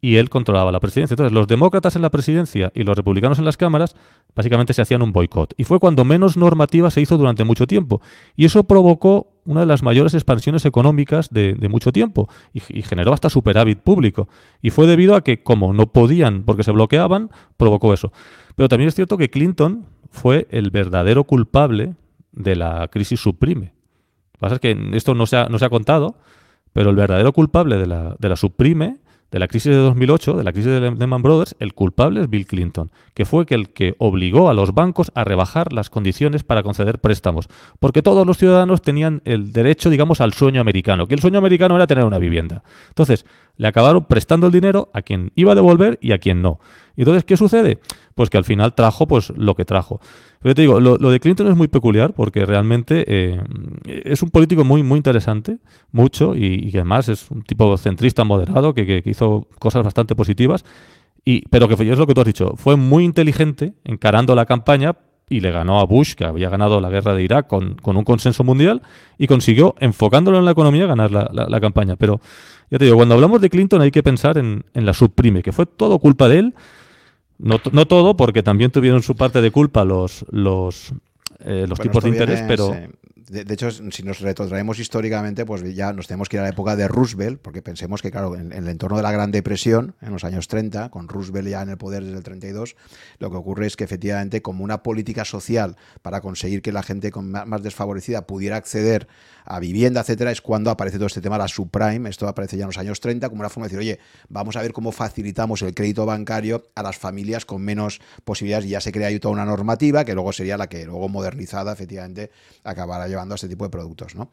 y 0.00 0.16
él 0.16 0.30
controlaba 0.30 0.70
la 0.70 0.80
presidencia. 0.80 1.14
Entonces, 1.14 1.32
los 1.32 1.48
demócratas 1.48 1.96
en 1.96 2.02
la 2.02 2.10
presidencia 2.10 2.70
y 2.74 2.84
los 2.84 2.96
republicanos 2.96 3.38
en 3.38 3.44
las 3.44 3.56
cámaras 3.56 3.96
básicamente 4.34 4.72
se 4.72 4.82
hacían 4.82 5.02
un 5.02 5.12
boicot. 5.12 5.54
Y 5.56 5.64
fue 5.64 5.80
cuando 5.80 6.04
menos 6.04 6.36
normativa 6.36 6.90
se 6.90 7.00
hizo 7.00 7.18
durante 7.18 7.44
mucho 7.44 7.66
tiempo. 7.66 8.00
Y 8.36 8.44
eso 8.44 8.64
provocó 8.64 9.32
una 9.44 9.60
de 9.60 9.66
las 9.66 9.82
mayores 9.82 10.14
expansiones 10.14 10.64
económicas 10.66 11.30
de, 11.30 11.56
mucho 11.68 11.90
tiempo 11.90 12.28
y, 12.52 12.60
generó 12.82 13.12
hasta 13.12 13.28
superávit 13.28 13.80
público. 13.80 14.28
Y 14.62 14.70
fue 14.70 14.86
debido 14.86 15.16
a 15.16 15.24
que, 15.24 15.42
como 15.42 15.72
no 15.72 15.90
podían 15.90 16.44
porque 16.44 16.62
se 16.62 16.70
bloqueaban, 16.70 17.30
provocó 17.56 17.92
eso. 17.92 18.12
Pero 18.54 18.68
también 18.68 18.88
es 18.88 18.94
cierto 18.94 19.16
que 19.16 19.30
Clinton 19.30 19.86
fue 20.10 20.46
el 20.50 20.70
verdadero 20.70 21.24
culpable 21.24 21.94
de 22.32 22.54
la 22.54 22.88
crisis 22.88 23.20
subprime. 23.20 23.66
Lo 23.66 24.32
que 24.32 24.38
pasa 24.38 24.54
es 24.56 24.60
que 24.60 24.90
esto 24.92 25.14
no 25.14 25.26
se 25.26 25.38
ha, 25.38 25.48
no 25.48 25.58
se 25.58 25.64
ha 25.64 25.70
contado, 25.70 26.16
pero 26.72 26.90
el 26.90 26.96
verdadero 26.96 27.32
culpable 27.32 27.76
de 27.76 27.86
la, 27.86 28.14
de 28.18 28.28
la 28.28 28.36
subprime 28.36 28.98
de 29.30 29.38
la 29.38 29.48
crisis 29.48 29.72
de 29.72 29.78
2008, 29.78 30.38
de 30.38 30.44
la 30.44 30.52
crisis 30.52 30.72
de 30.72 30.80
Lehman 30.80 31.22
Brothers, 31.22 31.54
el 31.58 31.74
culpable 31.74 32.22
es 32.22 32.30
Bill 32.30 32.46
Clinton, 32.46 32.90
que 33.14 33.26
fue 33.26 33.44
el 33.48 33.70
que 33.70 33.94
obligó 33.98 34.48
a 34.48 34.54
los 34.54 34.72
bancos 34.72 35.12
a 35.14 35.24
rebajar 35.24 35.72
las 35.72 35.90
condiciones 35.90 36.44
para 36.44 36.62
conceder 36.62 36.98
préstamos, 36.98 37.48
porque 37.78 38.02
todos 38.02 38.26
los 38.26 38.38
ciudadanos 38.38 38.80
tenían 38.80 39.20
el 39.24 39.52
derecho, 39.52 39.90
digamos, 39.90 40.20
al 40.20 40.32
sueño 40.32 40.60
americano, 40.60 41.06
que 41.06 41.14
el 41.14 41.20
sueño 41.20 41.38
americano 41.38 41.76
era 41.76 41.86
tener 41.86 42.04
una 42.04 42.18
vivienda. 42.18 42.62
Entonces, 42.88 43.26
le 43.56 43.68
acabaron 43.68 44.04
prestando 44.06 44.46
el 44.46 44.52
dinero 44.52 44.90
a 44.94 45.02
quien 45.02 45.32
iba 45.34 45.52
a 45.52 45.56
devolver 45.56 45.98
y 46.00 46.12
a 46.12 46.18
quien 46.18 46.40
no. 46.40 46.60
Y 46.98 47.02
entonces, 47.02 47.22
¿qué 47.22 47.36
sucede? 47.36 47.78
Pues 48.16 48.28
que 48.28 48.38
al 48.38 48.44
final 48.44 48.74
trajo 48.74 49.06
pues 49.06 49.30
lo 49.36 49.54
que 49.54 49.64
trajo. 49.64 50.00
Pero 50.42 50.56
te 50.56 50.62
digo, 50.62 50.80
lo, 50.80 50.98
de 50.98 51.20
Clinton 51.20 51.46
es 51.46 51.56
muy 51.56 51.68
peculiar 51.68 52.12
porque 52.12 52.44
realmente 52.44 53.04
eh, 53.06 53.40
es 53.86 54.20
un 54.20 54.30
político 54.30 54.64
muy, 54.64 54.82
muy 54.82 54.96
interesante, 54.96 55.58
mucho, 55.92 56.34
y, 56.34 56.68
además 56.74 57.08
es 57.08 57.30
un 57.30 57.42
tipo 57.42 57.76
centrista 57.76 58.24
moderado 58.24 58.74
que, 58.74 59.00
hizo 59.04 59.46
cosas 59.60 59.84
bastante 59.84 60.16
positivas. 60.16 60.64
Y, 61.24 61.42
pero 61.50 61.68
que 61.68 61.74
es 61.74 61.98
lo 61.98 62.06
que 62.08 62.14
tú 62.14 62.20
has 62.22 62.26
dicho, 62.26 62.54
fue 62.56 62.74
muy 62.74 63.04
inteligente 63.04 63.74
encarando 63.84 64.34
la 64.34 64.44
campaña 64.44 64.96
y 65.28 65.38
le 65.38 65.52
ganó 65.52 65.78
a 65.78 65.84
Bush, 65.84 66.14
que 66.14 66.24
había 66.24 66.50
ganado 66.50 66.80
la 66.80 66.90
guerra 66.90 67.14
de 67.14 67.22
Irak 67.22 67.46
con, 67.46 67.76
un 67.80 68.04
consenso 68.04 68.42
mundial, 68.42 68.82
y 69.18 69.28
consiguió, 69.28 69.76
enfocándolo 69.78 70.38
en 70.38 70.44
la 70.44 70.50
economía, 70.50 70.86
ganar 70.86 71.12
la, 71.12 71.60
campaña. 71.60 71.94
Pero 71.94 72.20
ya 72.72 72.78
te 72.78 72.86
digo, 72.86 72.96
cuando 72.96 73.14
hablamos 73.14 73.40
de 73.40 73.50
Clinton 73.50 73.82
hay 73.82 73.92
que 73.92 74.02
pensar 74.02 74.36
en, 74.36 74.64
en 74.74 74.84
la 74.84 74.94
subprime, 74.94 75.44
que 75.44 75.52
fue 75.52 75.64
todo 75.64 76.00
culpa 76.00 76.28
de 76.28 76.40
él 76.40 76.54
no, 77.38 77.60
no 77.72 77.86
todo, 77.86 78.16
porque 78.16 78.42
también 78.42 78.70
tuvieron 78.70 79.02
su 79.02 79.14
parte 79.16 79.40
de 79.40 79.50
culpa 79.50 79.84
los, 79.84 80.24
los, 80.30 80.92
eh, 81.40 81.66
los 81.68 81.78
tipos 81.78 82.02
de 82.02 82.10
interés, 82.10 82.42
pero... 82.46 82.74
De, 83.28 83.52
hecho, 83.52 83.70
si 83.70 84.02
nos 84.02 84.20
retrotraemos 84.20 84.78
históricamente, 84.78 85.44
pues 85.44 85.62
ya 85.74 85.92
nos 85.92 86.06
tenemos 86.06 86.30
que 86.30 86.36
ir 86.36 86.40
a 86.40 86.44
la 86.44 86.48
época 86.48 86.76
de 86.76 86.88
Roosevelt, 86.88 87.38
porque 87.42 87.60
pensemos 87.60 88.00
que, 88.00 88.10
claro, 88.10 88.34
en, 88.34 88.54
el 88.54 88.66
entorno 88.68 88.96
de 88.96 89.02
la 89.02 89.12
Gran 89.12 89.30
Depresión, 89.30 89.94
en 90.00 90.12
los 90.12 90.24
años 90.24 90.48
30, 90.48 90.88
con 90.88 91.08
Roosevelt 91.08 91.46
ya 91.46 91.60
en 91.60 91.68
el 91.68 91.76
poder 91.76 92.04
desde 92.04 92.16
el 92.16 92.22
32, 92.22 92.74
lo 93.18 93.30
que 93.30 93.36
ocurre 93.36 93.66
es 93.66 93.76
que 93.76 93.84
efectivamente, 93.84 94.40
como 94.40 94.64
una 94.64 94.82
política 94.82 95.26
social 95.26 95.76
para 96.00 96.22
conseguir 96.22 96.62
que 96.62 96.72
la 96.72 96.82
gente 96.82 97.12
más 97.20 97.62
desfavorecida 97.62 98.26
pudiera 98.26 98.56
acceder 98.56 99.08
a 99.50 99.60
vivienda, 99.60 100.02
etcétera, 100.02 100.30
es 100.30 100.42
cuando 100.42 100.70
aparece 100.70 100.98
todo 100.98 101.06
este 101.06 101.22
tema, 101.22 101.38
la 101.38 101.48
subprime. 101.48 102.10
Esto 102.10 102.28
aparece 102.28 102.58
ya 102.58 102.64
en 102.64 102.68
los 102.68 102.76
años 102.76 103.00
30 103.00 103.30
como 103.30 103.40
una 103.40 103.48
forma 103.48 103.66
de 103.66 103.76
decir, 103.76 103.78
oye, 103.78 104.00
vamos 104.28 104.56
a 104.56 104.62
ver 104.62 104.74
cómo 104.74 104.92
facilitamos 104.92 105.62
el 105.62 105.74
crédito 105.74 106.04
bancario 106.04 106.66
a 106.74 106.82
las 106.82 106.98
familias 106.98 107.46
con 107.46 107.62
menos 107.62 108.00
posibilidades. 108.24 108.66
Y 108.66 108.70
ya 108.70 108.82
se 108.82 108.92
crea 108.92 109.08
ahí 109.08 109.18
toda 109.18 109.32
una 109.32 109.46
normativa 109.46 110.04
que 110.04 110.12
luego 110.12 110.34
sería 110.34 110.58
la 110.58 110.68
que 110.68 110.84
luego 110.84 111.08
modernizada, 111.08 111.72
efectivamente, 111.72 112.30
acabará 112.62 113.08
llevando 113.08 113.34
a 113.34 113.36
este 113.36 113.48
tipo 113.48 113.64
de 113.64 113.70
productos. 113.70 114.14
¿no? 114.14 114.30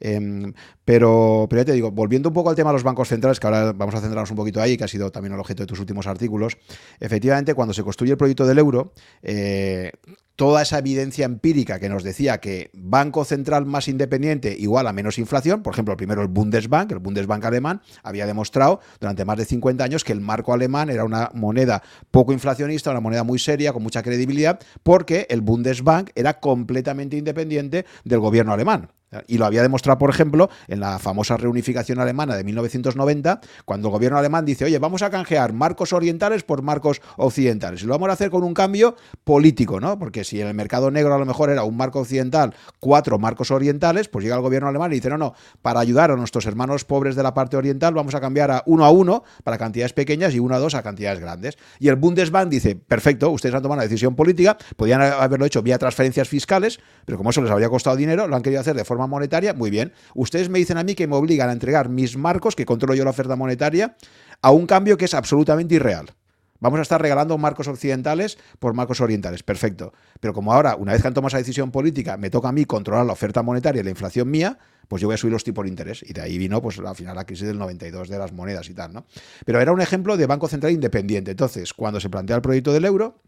Em, 0.00 0.52
pero, 0.84 1.46
pero 1.48 1.62
ya 1.62 1.66
te 1.66 1.72
digo, 1.72 1.90
volviendo 1.90 2.28
un 2.28 2.34
poco 2.34 2.50
al 2.50 2.56
tema 2.56 2.70
de 2.70 2.74
los 2.74 2.82
bancos 2.82 3.08
centrales, 3.08 3.40
que 3.40 3.46
ahora 3.46 3.72
vamos 3.72 3.94
a 3.94 4.00
centrarnos 4.00 4.30
un 4.30 4.36
poquito 4.36 4.60
ahí, 4.60 4.76
que 4.76 4.84
ha 4.84 4.88
sido 4.88 5.10
también 5.10 5.34
el 5.34 5.40
objeto 5.40 5.62
de 5.62 5.66
tus 5.66 5.80
últimos 5.80 6.06
artículos, 6.06 6.58
efectivamente, 7.00 7.54
cuando 7.54 7.74
se 7.74 7.82
construye 7.82 8.12
el 8.12 8.18
proyecto 8.18 8.46
del 8.46 8.58
euro, 8.58 8.92
eh, 9.22 9.92
toda 10.36 10.62
esa 10.62 10.78
evidencia 10.78 11.24
empírica 11.24 11.80
que 11.80 11.88
nos 11.88 12.04
decía 12.04 12.38
que 12.38 12.70
banco 12.74 13.24
central 13.24 13.64
más 13.64 13.88
independiente 13.88 14.54
igual 14.56 14.86
a 14.86 14.92
menos 14.92 15.18
inflación, 15.18 15.62
por 15.62 15.72
ejemplo, 15.72 15.96
primero 15.96 16.22
el 16.22 16.28
Bundesbank, 16.28 16.92
el 16.92 16.98
Bundesbank 16.98 17.44
alemán, 17.44 17.80
había 18.02 18.26
demostrado 18.26 18.80
durante 19.00 19.24
más 19.24 19.38
de 19.38 19.46
50 19.46 19.82
años 19.82 20.04
que 20.04 20.12
el 20.12 20.20
marco 20.20 20.52
alemán 20.52 20.90
era 20.90 21.04
una 21.04 21.30
moneda 21.34 21.82
poco 22.10 22.32
inflacionista, 22.32 22.90
una 22.90 23.00
moneda 23.00 23.24
muy 23.24 23.38
seria, 23.38 23.72
con 23.72 23.82
mucha 23.82 24.02
credibilidad, 24.02 24.60
porque 24.82 25.26
el 25.30 25.40
Bundesbank 25.40 26.10
era 26.14 26.38
completamente 26.38 27.16
independiente 27.16 27.86
del 28.04 28.20
gobierno 28.20 28.52
alemán. 28.52 28.90
Y 29.28 29.38
lo 29.38 29.46
había 29.46 29.62
demostrado, 29.62 29.98
por 29.98 30.10
ejemplo, 30.10 30.50
en 30.68 30.80
la 30.80 30.98
famosa 30.98 31.36
reunificación 31.36 32.00
alemana 32.00 32.36
de 32.36 32.44
1990, 32.44 33.40
cuando 33.64 33.88
el 33.88 33.92
gobierno 33.92 34.18
alemán 34.18 34.44
dice, 34.44 34.64
oye, 34.64 34.78
vamos 34.78 35.02
a 35.02 35.10
canjear 35.10 35.52
marcos 35.52 35.92
orientales 35.92 36.42
por 36.42 36.62
marcos 36.62 37.00
occidentales. 37.16 37.82
Y 37.82 37.86
lo 37.86 37.92
vamos 37.92 38.08
a 38.08 38.12
hacer 38.12 38.30
con 38.30 38.42
un 38.42 38.52
cambio 38.52 38.96
político, 39.24 39.80
¿no? 39.80 39.98
Porque 39.98 40.24
si 40.24 40.40
en 40.40 40.48
el 40.48 40.54
mercado 40.54 40.90
negro 40.90 41.14
a 41.14 41.18
lo 41.18 41.24
mejor 41.24 41.50
era 41.50 41.62
un 41.62 41.76
marco 41.76 42.00
occidental, 42.00 42.54
cuatro 42.80 43.18
marcos 43.18 43.50
orientales, 43.50 44.08
pues 44.08 44.24
llega 44.24 44.36
el 44.36 44.42
gobierno 44.42 44.68
alemán 44.68 44.90
y 44.92 44.96
dice, 44.96 45.08
no, 45.08 45.18
no, 45.18 45.34
para 45.62 45.80
ayudar 45.80 46.10
a 46.10 46.16
nuestros 46.16 46.46
hermanos 46.46 46.84
pobres 46.84 47.14
de 47.14 47.22
la 47.22 47.32
parte 47.32 47.56
oriental 47.56 47.94
vamos 47.94 48.14
a 48.14 48.20
cambiar 48.20 48.50
a 48.50 48.62
uno 48.66 48.84
a 48.84 48.90
uno 48.90 49.22
para 49.44 49.58
cantidades 49.58 49.92
pequeñas 49.92 50.34
y 50.34 50.40
uno 50.40 50.54
a 50.54 50.58
dos 50.58 50.74
a 50.74 50.82
cantidades 50.82 51.20
grandes. 51.20 51.56
Y 51.78 51.88
el 51.88 51.96
Bundesbank 51.96 52.48
dice, 52.48 52.76
perfecto, 52.76 53.30
ustedes 53.30 53.54
han 53.54 53.62
tomado 53.62 53.78
una 53.78 53.84
decisión 53.84 54.14
política, 54.16 54.56
podían 54.76 55.00
haberlo 55.00 55.46
hecho 55.46 55.62
vía 55.62 55.78
transferencias 55.78 56.28
fiscales, 56.28 56.80
pero 57.04 57.18
como 57.18 57.30
eso 57.30 57.40
les 57.42 57.50
habría 57.50 57.68
costado 57.68 57.96
dinero, 57.96 58.26
lo 58.26 58.36
han 58.36 58.42
querido 58.42 58.60
hacer 58.60 58.76
de 58.76 58.84
forma 58.84 58.95
monetaria, 59.06 59.52
muy 59.52 59.70
bien. 59.70 59.92
Ustedes 60.14 60.48
me 60.48 60.58
dicen 60.58 60.78
a 60.78 60.84
mí 60.84 60.94
que 60.94 61.06
me 61.06 61.16
obligan 61.16 61.50
a 61.50 61.52
entregar 61.52 61.88
mis 61.88 62.16
marcos, 62.16 62.56
que 62.56 62.64
controlo 62.64 62.94
yo 62.94 63.04
la 63.04 63.10
oferta 63.10 63.36
monetaria, 63.36 63.96
a 64.40 64.50
un 64.50 64.66
cambio 64.66 64.96
que 64.96 65.04
es 65.04 65.12
absolutamente 65.12 65.74
irreal. 65.74 66.14
Vamos 66.60 66.78
a 66.78 66.82
estar 66.82 67.00
regalando 67.00 67.36
marcos 67.38 67.68
occidentales 67.68 68.38
por 68.58 68.74
marcos 68.74 69.00
orientales. 69.00 69.42
Perfecto. 69.42 69.92
Pero 70.20 70.32
como 70.32 70.52
ahora, 70.52 70.76
una 70.76 70.92
vez 70.92 71.02
que 71.02 71.08
han 71.08 71.14
tomado 71.14 71.28
esa 71.28 71.38
decisión 71.38 71.70
política, 71.70 72.16
me 72.16 72.30
toca 72.30 72.48
a 72.48 72.52
mí 72.52 72.64
controlar 72.64 73.04
la 73.04 73.12
oferta 73.12 73.42
monetaria 73.42 73.80
y 73.80 73.84
la 73.84 73.90
inflación 73.90 74.30
mía, 74.30 74.58
pues 74.88 75.02
yo 75.02 75.08
voy 75.08 75.14
a 75.14 75.18
subir 75.18 75.32
los 75.32 75.44
tipos 75.44 75.64
de 75.64 75.68
interés. 75.68 76.02
Y 76.02 76.12
de 76.12 76.22
ahí 76.22 76.38
vino, 76.38 76.62
pues 76.62 76.78
al 76.78 76.96
final, 76.96 77.16
la 77.16 77.26
crisis 77.26 77.46
del 77.46 77.58
92 77.58 78.08
de 78.08 78.18
las 78.18 78.32
monedas 78.32 78.68
y 78.70 78.74
tal, 78.74 78.92
¿no? 78.92 79.04
Pero 79.44 79.60
era 79.60 79.72
un 79.72 79.80
ejemplo 79.80 80.16
de 80.16 80.26
Banco 80.26 80.48
Central 80.48 80.72
independiente. 80.72 81.32
Entonces, 81.32 81.74
cuando 81.74 82.00
se 82.00 82.08
plantea 82.08 82.36
el 82.36 82.42
proyecto 82.42 82.72
del 82.72 82.84
euro, 82.84 83.20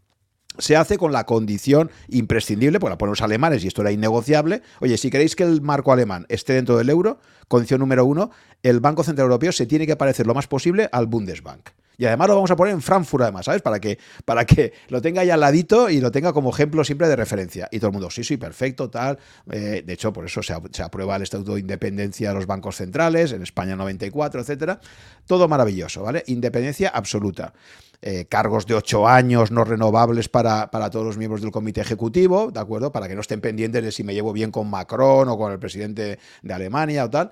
se 0.59 0.75
hace 0.75 0.97
con 0.97 1.11
la 1.11 1.25
condición 1.25 1.91
imprescindible, 2.07 2.79
pues 2.79 2.91
la 2.91 2.97
ponen 2.97 3.11
los 3.11 3.21
alemanes 3.21 3.63
y 3.63 3.67
esto 3.67 3.81
era 3.81 3.91
innegociable. 3.91 4.61
Oye, 4.79 4.97
si 4.97 5.09
queréis 5.09 5.35
que 5.35 5.43
el 5.43 5.61
marco 5.61 5.91
alemán 5.91 6.25
esté 6.29 6.53
dentro 6.53 6.77
del 6.77 6.89
euro, 6.89 7.19
condición 7.47 7.79
número 7.79 8.05
uno, 8.05 8.31
el 8.63 8.79
Banco 8.79 9.03
Central 9.03 9.25
Europeo 9.25 9.51
se 9.51 9.65
tiene 9.65 9.87
que 9.87 9.95
parecer 9.95 10.27
lo 10.27 10.33
más 10.33 10.47
posible 10.47 10.89
al 10.91 11.07
Bundesbank. 11.07 11.69
Y 11.99 12.05
además 12.05 12.29
lo 12.29 12.35
vamos 12.35 12.49
a 12.49 12.55
poner 12.55 12.73
en 12.73 12.81
Frankfurt, 12.81 13.23
además, 13.23 13.45
¿sabes? 13.45 13.61
Para 13.61 13.77
que, 13.81 13.99
para 14.23 14.45
que 14.45 14.71
lo 14.87 15.01
tenga 15.01 15.19
ahí 15.19 15.29
al 15.31 15.41
ladito 15.41 15.89
y 15.89 15.99
lo 15.99 16.11
tenga 16.11 16.31
como 16.31 16.49
ejemplo 16.49 16.81
siempre 16.85 17.09
de 17.09 17.17
referencia. 17.17 17.67
Y 17.73 17.79
todo 17.79 17.87
el 17.87 17.93
mundo, 17.93 18.09
sí, 18.09 18.23
sí, 18.23 18.37
perfecto, 18.37 18.89
tal. 18.89 19.19
Eh, 19.51 19.83
de 19.85 19.93
hecho, 19.93 20.13
por 20.13 20.25
eso 20.25 20.41
se, 20.41 20.53
aprueba 20.81 21.17
el 21.17 21.23
Estatuto 21.23 21.55
de 21.55 21.59
Independencia 21.59 22.29
de 22.29 22.35
los 22.35 22.47
bancos 22.47 22.77
centrales, 22.77 23.33
en 23.33 23.43
España 23.43 23.75
94, 23.75 24.39
etcétera. 24.39 24.79
Todo 25.27 25.49
maravilloso, 25.49 26.01
¿vale? 26.01 26.23
Independencia 26.27 26.87
absoluta. 26.87 27.53
Eh, 28.01 28.27
cargos 28.29 28.65
de 28.65 28.75
ocho 28.75 29.05
años 29.05 29.51
no 29.51 29.65
renovables 29.65 30.29
para, 30.29 30.71
para, 30.71 30.89
todos 30.89 31.05
los 31.05 31.17
miembros 31.17 31.41
del 31.41 31.51
comité 31.51 31.81
ejecutivo, 31.81 32.49
¿de 32.49 32.61
acuerdo? 32.61 32.93
Para 32.93 33.09
que 33.09 33.15
no 33.15 33.19
estén 33.19 33.41
pendientes 33.41 33.83
de 33.83 33.91
si 33.91 34.05
me 34.05 34.13
llevo 34.13 34.31
bien 34.31 34.51
con 34.51 34.69
Macron 34.69 35.27
o 35.27 35.37
con 35.37 35.51
el 35.51 35.59
presidente 35.59 36.17
de 36.43 36.53
Alemania 36.53 37.03
o 37.03 37.09
tal. 37.09 37.31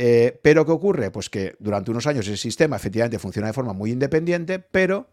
Eh, 0.00 0.38
pero 0.42 0.64
¿qué 0.64 0.70
ocurre? 0.70 1.10
Pues 1.10 1.28
que 1.28 1.56
durante 1.58 1.90
unos 1.90 2.06
años 2.06 2.24
ese 2.24 2.36
sistema 2.36 2.76
efectivamente 2.76 3.18
funciona 3.18 3.48
de 3.48 3.52
forma 3.52 3.72
muy 3.72 3.90
independiente, 3.90 4.60
pero 4.60 5.10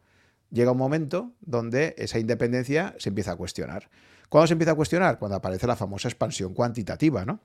llega 0.52 0.72
un 0.74 0.78
momento 0.78 1.32
donde 1.42 1.96
esa 1.98 2.20
independencia 2.20 2.94
se 3.00 3.10
empieza 3.10 3.32
a 3.32 3.36
cuestionar. 3.36 3.90
¿Cuándo 4.30 4.46
se 4.46 4.54
empieza 4.54 4.74
a 4.74 4.76
cuestionar? 4.76 5.18
Cuando 5.18 5.38
aparece 5.38 5.66
la 5.66 5.76
famosa 5.76 6.08
expansión 6.08 6.54
cuantitativa, 6.54 7.26
¿no? 7.26 7.40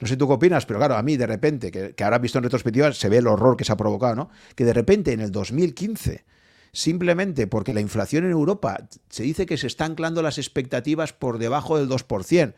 No 0.00 0.06
sé 0.06 0.16
tú 0.16 0.26
qué 0.26 0.32
opinas, 0.32 0.64
pero 0.64 0.78
claro, 0.78 0.96
a 0.96 1.02
mí 1.02 1.18
de 1.18 1.26
repente, 1.26 1.70
que, 1.70 1.94
que 1.94 2.02
ahora 2.02 2.18
visto 2.18 2.38
en 2.38 2.44
retrospectiva, 2.44 2.90
se 2.94 3.10
ve 3.10 3.18
el 3.18 3.26
horror 3.26 3.58
que 3.58 3.64
se 3.64 3.72
ha 3.72 3.76
provocado, 3.76 4.14
¿no? 4.14 4.30
Que 4.54 4.64
de 4.64 4.72
repente 4.72 5.12
en 5.12 5.20
el 5.20 5.30
2015 5.30 6.24
simplemente 6.72 7.46
porque 7.46 7.74
la 7.74 7.80
inflación 7.82 8.24
en 8.24 8.30
Europa 8.30 8.88
se 9.10 9.22
dice 9.22 9.44
que 9.44 9.58
se 9.58 9.66
están 9.66 9.92
anclando 9.92 10.22
las 10.22 10.38
expectativas 10.38 11.12
por 11.12 11.36
debajo 11.36 11.76
del 11.78 11.88
2% 11.90 12.54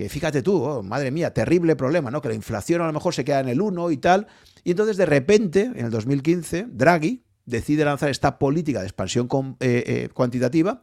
que 0.00 0.08
fíjate 0.08 0.40
tú, 0.40 0.62
oh, 0.62 0.82
madre 0.82 1.10
mía, 1.10 1.34
terrible 1.34 1.76
problema, 1.76 2.10
¿no? 2.10 2.22
Que 2.22 2.28
la 2.28 2.34
inflación 2.34 2.80
a 2.80 2.86
lo 2.86 2.92
mejor 2.94 3.12
se 3.12 3.22
queda 3.22 3.40
en 3.40 3.50
el 3.50 3.60
1 3.60 3.90
y 3.90 3.98
tal. 3.98 4.28
Y 4.64 4.70
entonces 4.70 4.96
de 4.96 5.04
repente, 5.04 5.70
en 5.74 5.84
el 5.84 5.90
2015, 5.90 6.68
Draghi 6.70 7.22
decide 7.44 7.84
lanzar 7.84 8.08
esta 8.08 8.38
política 8.38 8.80
de 8.80 8.86
expansión 8.86 9.28
eh, 9.60 9.84
eh, 9.86 10.08
cuantitativa 10.14 10.80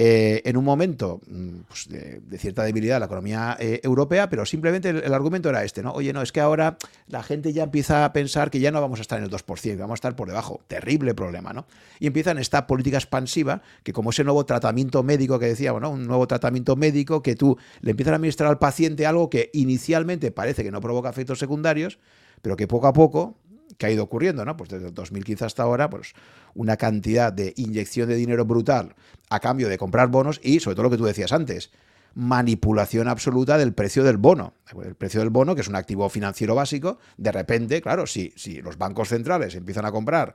eh, 0.00 0.42
en 0.48 0.56
un 0.56 0.64
momento 0.64 1.20
mm, 1.26 1.62
pues, 1.66 1.88
de, 1.88 2.38
cierta 2.38 2.62
debilidad 2.62 2.94
de 2.94 3.00
la 3.00 3.06
economía 3.06 3.56
eh, 3.58 3.80
europea, 3.82 4.30
pero 4.30 4.46
simplemente 4.46 4.90
el, 4.90 5.12
argumento 5.12 5.48
era 5.48 5.64
este, 5.64 5.82
¿no? 5.82 5.90
Oye, 5.90 6.12
no, 6.12 6.22
es 6.22 6.30
que 6.30 6.38
ahora 6.38 6.78
la 7.08 7.24
gente 7.24 7.52
ya 7.52 7.64
empieza 7.64 8.04
a 8.04 8.12
pensar 8.12 8.48
que 8.48 8.60
ya 8.60 8.70
no 8.70 8.80
vamos 8.80 9.00
a 9.00 9.02
estar 9.02 9.18
en 9.18 9.24
el 9.24 9.30
2%, 9.32 9.76
vamos 9.76 9.90
a 9.90 9.94
estar 9.94 10.14
por 10.14 10.28
debajo. 10.28 10.60
Terrible 10.68 11.16
problema, 11.16 11.52
¿no? 11.52 11.66
Y 11.98 12.06
empiezan 12.06 12.38
esta 12.38 12.68
política 12.68 12.96
expansiva, 12.96 13.60
que 13.82 13.92
como 13.92 14.10
ese 14.10 14.22
nuevo 14.22 14.46
tratamiento 14.46 15.02
médico 15.02 15.40
que 15.40 15.46
decíamos, 15.46 15.82
¿no? 15.82 15.90
Un 15.90 16.06
nuevo 16.06 16.28
tratamiento 16.28 16.76
médico 16.76 17.20
que 17.20 17.34
tú 17.34 17.58
le 17.80 17.90
empiezas 17.90 18.12
a 18.12 18.14
administrar 18.14 18.50
al 18.50 18.60
paciente 18.60 19.04
algo 19.04 19.28
que 19.28 19.50
inicialmente 19.52 20.30
parece 20.30 20.62
que 20.62 20.70
no 20.70 20.80
provoca 20.80 21.10
efectos 21.10 21.40
secundarios, 21.40 21.98
pero 22.40 22.54
que 22.54 22.68
poco 22.68 22.86
a 22.86 22.92
poco 22.92 23.36
que 23.78 23.86
ha 23.86 23.90
ido 23.90 24.04
ocurriendo, 24.04 24.44
¿no? 24.44 24.56
Pues 24.56 24.68
desde 24.68 24.88
el 24.88 24.94
2015 24.94 25.44
hasta 25.44 25.62
ahora, 25.62 25.88
pues 25.88 26.12
una 26.54 26.76
cantidad 26.76 27.32
de 27.32 27.54
inyección 27.56 28.08
de 28.08 28.16
dinero 28.16 28.44
brutal 28.44 28.94
a 29.30 29.40
cambio 29.40 29.68
de 29.68 29.78
comprar 29.78 30.08
bonos 30.08 30.40
y, 30.42 30.60
sobre 30.60 30.74
todo 30.74 30.84
lo 30.84 30.90
que 30.90 30.98
tú 30.98 31.04
decías 31.04 31.32
antes, 31.32 31.70
manipulación 32.14 33.06
absoluta 33.06 33.56
del 33.56 33.72
precio 33.72 34.02
del 34.02 34.16
bono. 34.16 34.54
El 34.84 34.96
precio 34.96 35.20
del 35.20 35.30
bono, 35.30 35.54
que 35.54 35.60
es 35.60 35.68
un 35.68 35.76
activo 35.76 36.08
financiero 36.08 36.54
básico, 36.54 36.98
de 37.16 37.30
repente, 37.30 37.80
claro, 37.80 38.06
si, 38.06 38.32
si 38.36 38.60
los 38.60 38.76
bancos 38.76 39.08
centrales 39.08 39.54
empiezan 39.54 39.86
a 39.86 39.92
comprar 39.92 40.34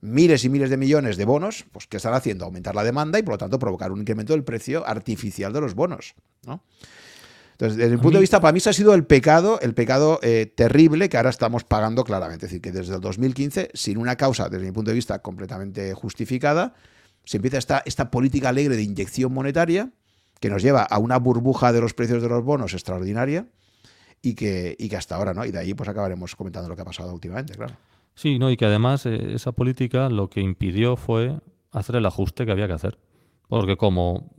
miles 0.00 0.44
y 0.44 0.48
miles 0.48 0.70
de 0.70 0.78
millones 0.78 1.18
de 1.18 1.26
bonos, 1.26 1.66
pues 1.72 1.86
¿qué 1.86 1.98
están 1.98 2.14
haciendo? 2.14 2.46
Aumentar 2.46 2.74
la 2.74 2.84
demanda 2.84 3.18
y 3.18 3.22
por 3.22 3.34
lo 3.34 3.38
tanto 3.38 3.58
provocar 3.58 3.92
un 3.92 4.00
incremento 4.00 4.32
del 4.32 4.44
precio 4.44 4.86
artificial 4.86 5.52
de 5.52 5.60
los 5.60 5.74
bonos. 5.74 6.14
¿no? 6.46 6.62
Entonces, 7.60 7.76
desde 7.76 7.94
mi 7.94 8.00
punto 8.00 8.16
de 8.16 8.22
vista, 8.22 8.40
para 8.40 8.52
mí 8.52 8.60
se 8.60 8.70
ha 8.70 8.72
sido 8.72 8.94
el 8.94 9.04
pecado, 9.04 9.60
el 9.60 9.74
pecado 9.74 10.18
eh, 10.22 10.50
terrible 10.56 11.10
que 11.10 11.18
ahora 11.18 11.28
estamos 11.28 11.62
pagando 11.62 12.04
claramente. 12.04 12.46
Es 12.46 12.52
decir, 12.52 12.62
que 12.62 12.72
desde 12.72 12.94
el 12.94 13.02
2015, 13.02 13.68
sin 13.74 13.98
una 13.98 14.16
causa, 14.16 14.48
desde 14.48 14.64
mi 14.64 14.72
punto 14.72 14.90
de 14.90 14.94
vista, 14.94 15.18
completamente 15.18 15.92
justificada, 15.92 16.72
se 17.24 17.36
empieza 17.36 17.58
esta, 17.58 17.82
esta 17.84 18.10
política 18.10 18.48
alegre 18.48 18.76
de 18.76 18.82
inyección 18.82 19.34
monetaria 19.34 19.90
que 20.40 20.48
nos 20.48 20.62
lleva 20.62 20.84
a 20.84 20.98
una 20.98 21.18
burbuja 21.18 21.70
de 21.70 21.82
los 21.82 21.92
precios 21.92 22.22
de 22.22 22.30
los 22.30 22.42
bonos 22.42 22.72
extraordinaria 22.72 23.46
y 24.22 24.36
que, 24.36 24.74
y 24.78 24.88
que 24.88 24.96
hasta 24.96 25.16
ahora, 25.16 25.34
¿no? 25.34 25.44
Y 25.44 25.50
de 25.50 25.58
ahí 25.58 25.74
pues 25.74 25.86
acabaremos 25.86 26.34
comentando 26.36 26.66
lo 26.66 26.76
que 26.76 26.80
ha 26.80 26.86
pasado 26.86 27.12
últimamente, 27.12 27.56
claro. 27.56 27.74
Sí, 28.14 28.38
no, 28.38 28.50
y 28.50 28.56
que 28.56 28.64
además 28.64 29.04
eh, 29.04 29.34
esa 29.34 29.52
política 29.52 30.08
lo 30.08 30.30
que 30.30 30.40
impidió 30.40 30.96
fue 30.96 31.38
hacer 31.72 31.96
el 31.96 32.06
ajuste 32.06 32.46
que 32.46 32.52
había 32.52 32.68
que 32.68 32.72
hacer. 32.72 32.98
Porque 33.48 33.76
como 33.76 34.32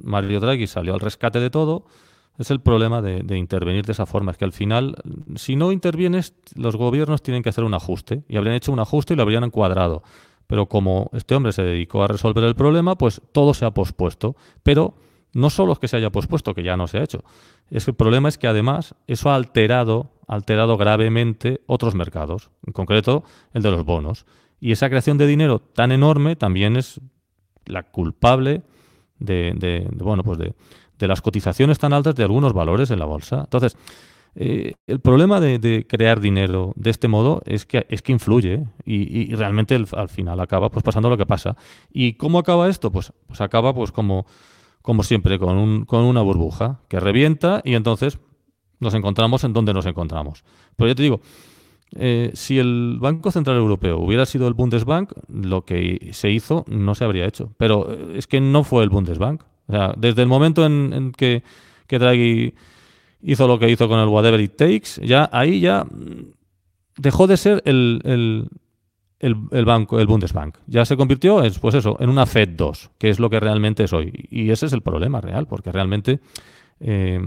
Mario 0.00 0.38
Draghi 0.38 0.68
salió 0.68 0.94
al 0.94 1.00
rescate 1.00 1.40
de 1.40 1.50
todo, 1.50 1.86
es 2.38 2.50
el 2.50 2.60
problema 2.60 3.02
de, 3.02 3.36
intervenir 3.36 3.84
de 3.84 3.92
esa 3.92 4.06
forma. 4.06 4.32
Es 4.32 4.38
que 4.38 4.44
al 4.44 4.52
final, 4.52 4.96
si 5.36 5.56
no 5.56 5.70
intervienes, 5.70 6.34
los 6.54 6.76
gobiernos 6.76 7.22
tienen 7.22 7.42
que 7.42 7.50
hacer 7.50 7.64
un 7.64 7.74
ajuste. 7.74 8.24
Y 8.28 8.36
habrían 8.36 8.56
hecho 8.56 8.72
un 8.72 8.80
ajuste 8.80 9.14
y 9.14 9.16
lo 9.16 9.22
habrían 9.22 9.44
encuadrado. 9.44 10.02
Pero 10.46 10.66
como 10.66 11.10
este 11.12 11.34
hombre 11.34 11.52
se 11.52 11.62
dedicó 11.62 12.02
a 12.02 12.08
resolver 12.08 12.44
el 12.44 12.54
problema, 12.54 12.96
pues 12.96 13.20
todo 13.32 13.54
se 13.54 13.64
ha 13.64 13.70
pospuesto. 13.72 14.34
Pero 14.62 14.94
no 15.34 15.50
solo 15.50 15.72
es 15.72 15.78
que 15.78 15.88
se 15.88 15.96
haya 15.96 16.10
pospuesto, 16.10 16.54
que 16.54 16.62
ya 16.62 16.76
no 16.76 16.88
se 16.88 16.98
ha 16.98 17.04
hecho. 17.04 17.22
Es 17.70 17.86
el 17.88 17.94
problema 17.94 18.28
es 18.28 18.38
que 18.38 18.48
además 18.48 18.94
eso 19.06 19.30
ha 19.30 19.34
alterado, 19.34 20.10
alterado 20.26 20.76
gravemente 20.76 21.60
otros 21.66 21.94
mercados, 21.94 22.50
en 22.66 22.72
concreto 22.72 23.24
el 23.52 23.62
de 23.62 23.70
los 23.70 23.84
bonos. 23.84 24.26
Y 24.58 24.72
esa 24.72 24.88
creación 24.88 25.18
de 25.18 25.26
dinero 25.26 25.58
tan 25.58 25.92
enorme 25.92 26.36
también 26.36 26.76
es 26.76 27.00
la 27.66 27.82
culpable 27.82 28.62
de 29.18 29.88
bueno, 29.94 30.24
pues 30.24 30.38
de, 30.38 30.54
de 31.02 31.08
las 31.08 31.20
cotizaciones 31.20 31.80
tan 31.80 31.92
altas 31.92 32.14
de 32.14 32.22
algunos 32.22 32.52
valores 32.52 32.92
en 32.92 33.00
la 33.00 33.06
bolsa. 33.06 33.40
Entonces, 33.40 33.76
eh, 34.36 34.74
el 34.86 35.00
problema 35.00 35.40
de, 35.40 35.84
crear 35.88 36.20
dinero 36.20 36.72
de 36.76 36.90
este 36.90 37.08
modo 37.08 37.42
es 37.44 37.66
que, 37.66 37.86
es 37.88 38.02
que 38.02 38.12
influye 38.12 38.64
y, 38.84 39.34
realmente 39.34 39.74
al 39.74 40.08
final 40.08 40.38
acaba 40.38 40.70
pues 40.70 40.84
pasando 40.84 41.10
lo 41.10 41.16
que 41.16 41.26
pasa. 41.26 41.56
¿Y 41.92 42.12
cómo 42.12 42.38
acaba 42.38 42.68
esto? 42.68 42.92
Pues, 42.92 43.12
pues 43.26 43.40
acaba 43.40 43.74
pues 43.74 43.90
como, 43.90 44.26
como 44.80 45.02
siempre, 45.02 45.40
con, 45.40 45.58
un, 45.58 45.84
con 45.86 46.04
una 46.04 46.22
burbuja 46.22 46.78
que 46.86 47.00
revienta 47.00 47.62
y 47.64 47.74
entonces 47.74 48.20
nos 48.78 48.94
encontramos 48.94 49.42
en 49.42 49.52
donde 49.52 49.74
nos 49.74 49.86
encontramos. 49.86 50.44
Pero 50.76 50.86
yo 50.86 50.94
te 50.94 51.02
digo, 51.02 51.20
eh, 51.96 52.30
si 52.34 52.60
el 52.60 52.98
Banco 53.00 53.32
Central 53.32 53.56
Europeo 53.56 53.98
hubiera 53.98 54.24
sido 54.24 54.46
el 54.46 54.54
Bundesbank, 54.54 55.12
lo 55.28 55.64
que 55.64 56.10
se 56.12 56.30
hizo 56.30 56.64
no 56.68 56.94
se 56.94 57.04
habría 57.04 57.26
hecho. 57.26 57.52
Pero 57.56 57.92
eh, 57.92 58.18
es 58.18 58.28
que 58.28 58.40
no 58.40 58.62
fue 58.62 58.84
el 58.84 58.88
Bundesbank. 58.88 59.42
O 59.72 59.74
sea, 59.74 59.94
desde 59.96 60.20
el 60.20 60.28
momento 60.28 60.66
en, 60.66 61.12
que, 61.12 61.42
Draghi 61.88 62.52
hizo 63.22 63.48
lo 63.48 63.58
que 63.58 63.70
hizo 63.70 63.88
con 63.88 64.00
el 64.00 64.08
whatever 64.08 64.38
it 64.38 64.54
takes, 64.54 65.00
ya 65.02 65.30
ahí 65.32 65.60
ya 65.60 65.86
dejó 66.98 67.26
de 67.26 67.38
ser 67.38 67.62
el, 67.64 68.50
el, 69.18 69.64
banco, 69.64 69.98
el 69.98 70.06
Bundesbank. 70.06 70.58
Ya 70.66 70.84
se 70.84 70.98
convirtió, 70.98 71.42
pues 71.58 71.74
eso, 71.74 71.96
en 72.00 72.10
una 72.10 72.26
Fed 72.26 72.50
2, 72.50 72.90
que 72.98 73.08
es 73.08 73.18
lo 73.18 73.30
que 73.30 73.40
realmente 73.40 73.84
es 73.84 73.94
hoy. 73.94 74.12
Y 74.30 74.50
ese 74.50 74.66
es 74.66 74.74
el 74.74 74.82
problema 74.82 75.22
real, 75.22 75.46
porque 75.46 75.72
realmente 75.72 76.20
eh, 76.78 77.18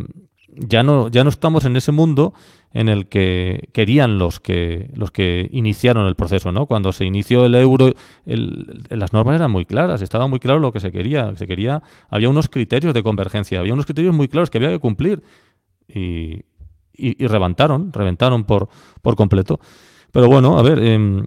ya, 0.47 0.83
no, 0.83 1.09
ya 1.09 1.23
no 1.23 1.29
estamos 1.29 1.65
en 1.65 1.75
ese 1.75 1.91
mundo 1.91 2.33
en 2.73 2.89
el 2.89 3.07
que 3.07 3.69
querían 3.71 4.17
los 4.17 4.39
que 4.39 4.89
los 4.95 5.09
que 5.11 5.47
iniciaron 5.51 6.07
el 6.07 6.15
proceso, 6.15 6.51
¿no? 6.51 6.65
Cuando 6.65 6.91
se 6.91 7.05
inició 7.05 7.45
el 7.45 7.55
euro, 7.55 7.93
las 8.25 9.13
normas 9.13 9.35
eran 9.35 9.51
muy 9.51 9.65
claras, 9.65 10.01
estaba 10.01 10.27
muy 10.27 10.39
claro 10.39 10.59
lo 10.59 10.73
que 10.73 10.81
se 10.81 10.91
quería, 10.91 11.35
se 11.37 11.47
quería, 11.47 11.81
había 12.09 12.29
unos 12.29 12.49
criterios 12.49 12.93
de 12.93 13.01
convergencia, 13.01 13.59
había 13.59 13.73
unos 13.73 13.85
criterios 13.85 14.13
muy 14.13 14.27
claros 14.27 14.49
que 14.49 14.57
había 14.57 14.71
que 14.71 14.79
cumplir 14.79 15.23
y, 15.87 16.41
y, 16.93 17.27
reventaron, 17.27 17.93
reventaron 17.93 18.43
por, 18.43 18.67
por 19.01 19.15
completo. 19.15 19.59
Pero 20.11 20.27
bueno, 20.27 20.57
a 20.57 20.61
ver, 20.61 20.79
em, 20.79 21.25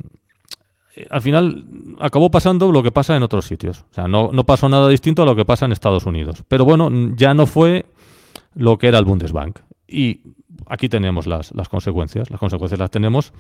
al 1.10 1.22
final 1.22 1.64
acabó 2.00 2.30
pasando 2.30 2.70
lo 2.72 2.82
que 2.82 2.92
pasa 2.92 3.16
en 3.16 3.22
otros 3.22 3.46
sitios. 3.46 3.86
O 3.90 3.94
sea, 3.94 4.08
no, 4.08 4.30
no, 4.32 4.44
pasó 4.44 4.68
nada 4.68 4.88
distinto 4.88 5.22
a 5.22 5.26
lo 5.26 5.36
que 5.36 5.44
pasa 5.44 5.64
en 5.64 5.72
Estados 5.72 6.06
Unidos. 6.06 6.44
Pero 6.48 6.64
bueno, 6.64 6.90
ya 7.16 7.34
no 7.34 7.46
fue 7.46 7.86
lo 8.58 8.78
que 8.78 8.88
era 8.88 8.98
el 8.98 9.04
Bundesbank. 9.04 9.60
Y 9.86 10.20
aquí 10.66 10.88
tenemos 10.88 11.26
las, 11.26 11.54
las 11.54 11.68
consecuencias. 11.68 12.30
Las 12.30 12.40
consecuencias 12.40 12.78
las 12.78 12.90
tenemos, 12.90 13.32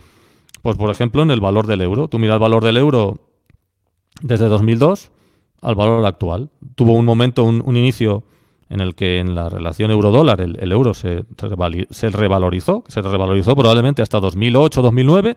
pues 0.62 0.76
por 0.76 0.90
ejemplo, 0.90 1.22
en 1.22 1.30
el 1.30 1.40
valor 1.40 1.66
del 1.66 1.80
euro. 1.80 2.08
Tú 2.08 2.18
miras 2.18 2.34
el 2.34 2.40
valor 2.40 2.64
del 2.64 2.76
euro 2.76 3.18
desde 4.22 4.46
2002 4.46 5.10
al 5.60 5.74
valor 5.74 6.06
actual. 6.06 6.50
Tuvo 6.74 6.92
un 6.92 7.04
momento, 7.04 7.44
un, 7.44 7.62
un 7.64 7.76
inicio 7.76 8.24
en 8.70 8.80
el 8.80 8.94
que 8.94 9.18
en 9.18 9.34
la 9.34 9.48
relación 9.48 9.90
euro-dólar 9.90 10.40
el, 10.40 10.72
euro 10.72 10.94
se, 10.94 11.24
se, 11.90 12.10
revalorizó, 12.10 12.84
se 12.86 13.02
revalorizó 13.02 13.56
probablemente 13.56 14.02
hasta 14.02 14.20
2008-2009 14.20 15.36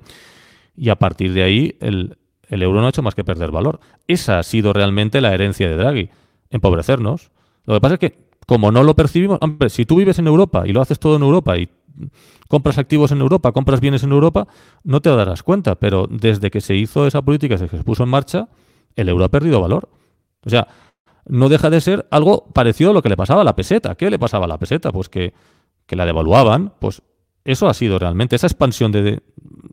y 0.76 0.90
a 0.90 0.96
partir 0.96 1.34
de 1.34 1.44
ahí 1.44 1.78
el, 1.80 2.18
euro 2.50 2.82
no 2.82 2.88
ha 2.88 2.90
hecho 2.90 3.02
más 3.02 3.16
que 3.16 3.24
perder 3.24 3.52
valor. 3.52 3.80
Esa 4.08 4.40
ha 4.40 4.44
sido 4.44 4.74
realmente 4.74 5.22
la 5.22 5.34
herencia 5.34 5.70
de 5.70 5.76
Draghi, 5.76 6.10
empobrecernos. 6.50 7.32
Lo 7.66 7.76
que 7.76 7.82
pasa 7.82 7.94
es 7.96 8.00
que 8.00 8.31
como 8.48 8.72
no 8.72 8.84
lo 8.84 8.96
percibimos, 8.96 9.38
hombre, 9.42 9.70
si 9.70 9.86
tú 9.86 9.98
vives 9.98 10.20
en 10.20 10.28
Europa 10.28 10.64
y 10.66 10.74
lo 10.74 10.82
haces 10.82 11.00
todo 11.00 11.16
en 11.16 11.24
Europa 11.24 11.58
y 11.58 11.70
compras 12.48 12.78
activos 12.78 13.12
en 13.12 13.22
Europa, 13.22 13.52
compras 13.52 13.80
bienes 13.80 14.04
en 14.04 14.12
Europa, 14.12 14.48
no 14.84 15.02
te 15.02 15.10
darás 15.10 15.44
cuenta, 15.44 15.76
pero 15.76 16.08
desde 16.10 16.52
que 16.52 16.62
se 16.62 16.76
hizo 16.76 17.08
esa 17.08 17.22
política, 17.22 17.56
desde 17.56 17.70
que 17.70 17.78
se 17.78 17.84
puso 17.84 18.04
en 18.04 18.10
marcha, 18.10 18.50
el 18.96 19.10
euro 19.10 19.26
ha 19.26 19.30
perdido 19.30 19.62
valor. 19.62 19.90
O 20.46 20.50
sea, 20.50 20.68
no 21.26 21.50
deja 21.50 21.70
de 21.70 21.82
ser 21.82 22.08
algo 22.12 22.46
parecido 22.54 22.92
a 22.92 22.94
lo 22.94 23.02
que 23.02 23.10
le 23.10 23.18
pasaba 23.18 23.42
a 23.42 23.46
la 23.46 23.56
peseta. 23.56 23.96
¿Qué 23.96 24.10
le 24.10 24.20
pasaba 24.20 24.46
a 24.46 24.48
la 24.48 24.58
peseta? 24.58 24.92
Pues 24.92 25.08
que, 25.08 25.34
que 25.86 25.96
la 25.96 26.06
devaluaban, 26.06 26.74
pues 26.80 27.02
eso 27.44 27.68
ha 27.68 27.74
sido 27.74 27.98
realmente, 28.00 28.36
esa 28.36 28.48
expansión 28.48 28.92
de... 28.92 29.22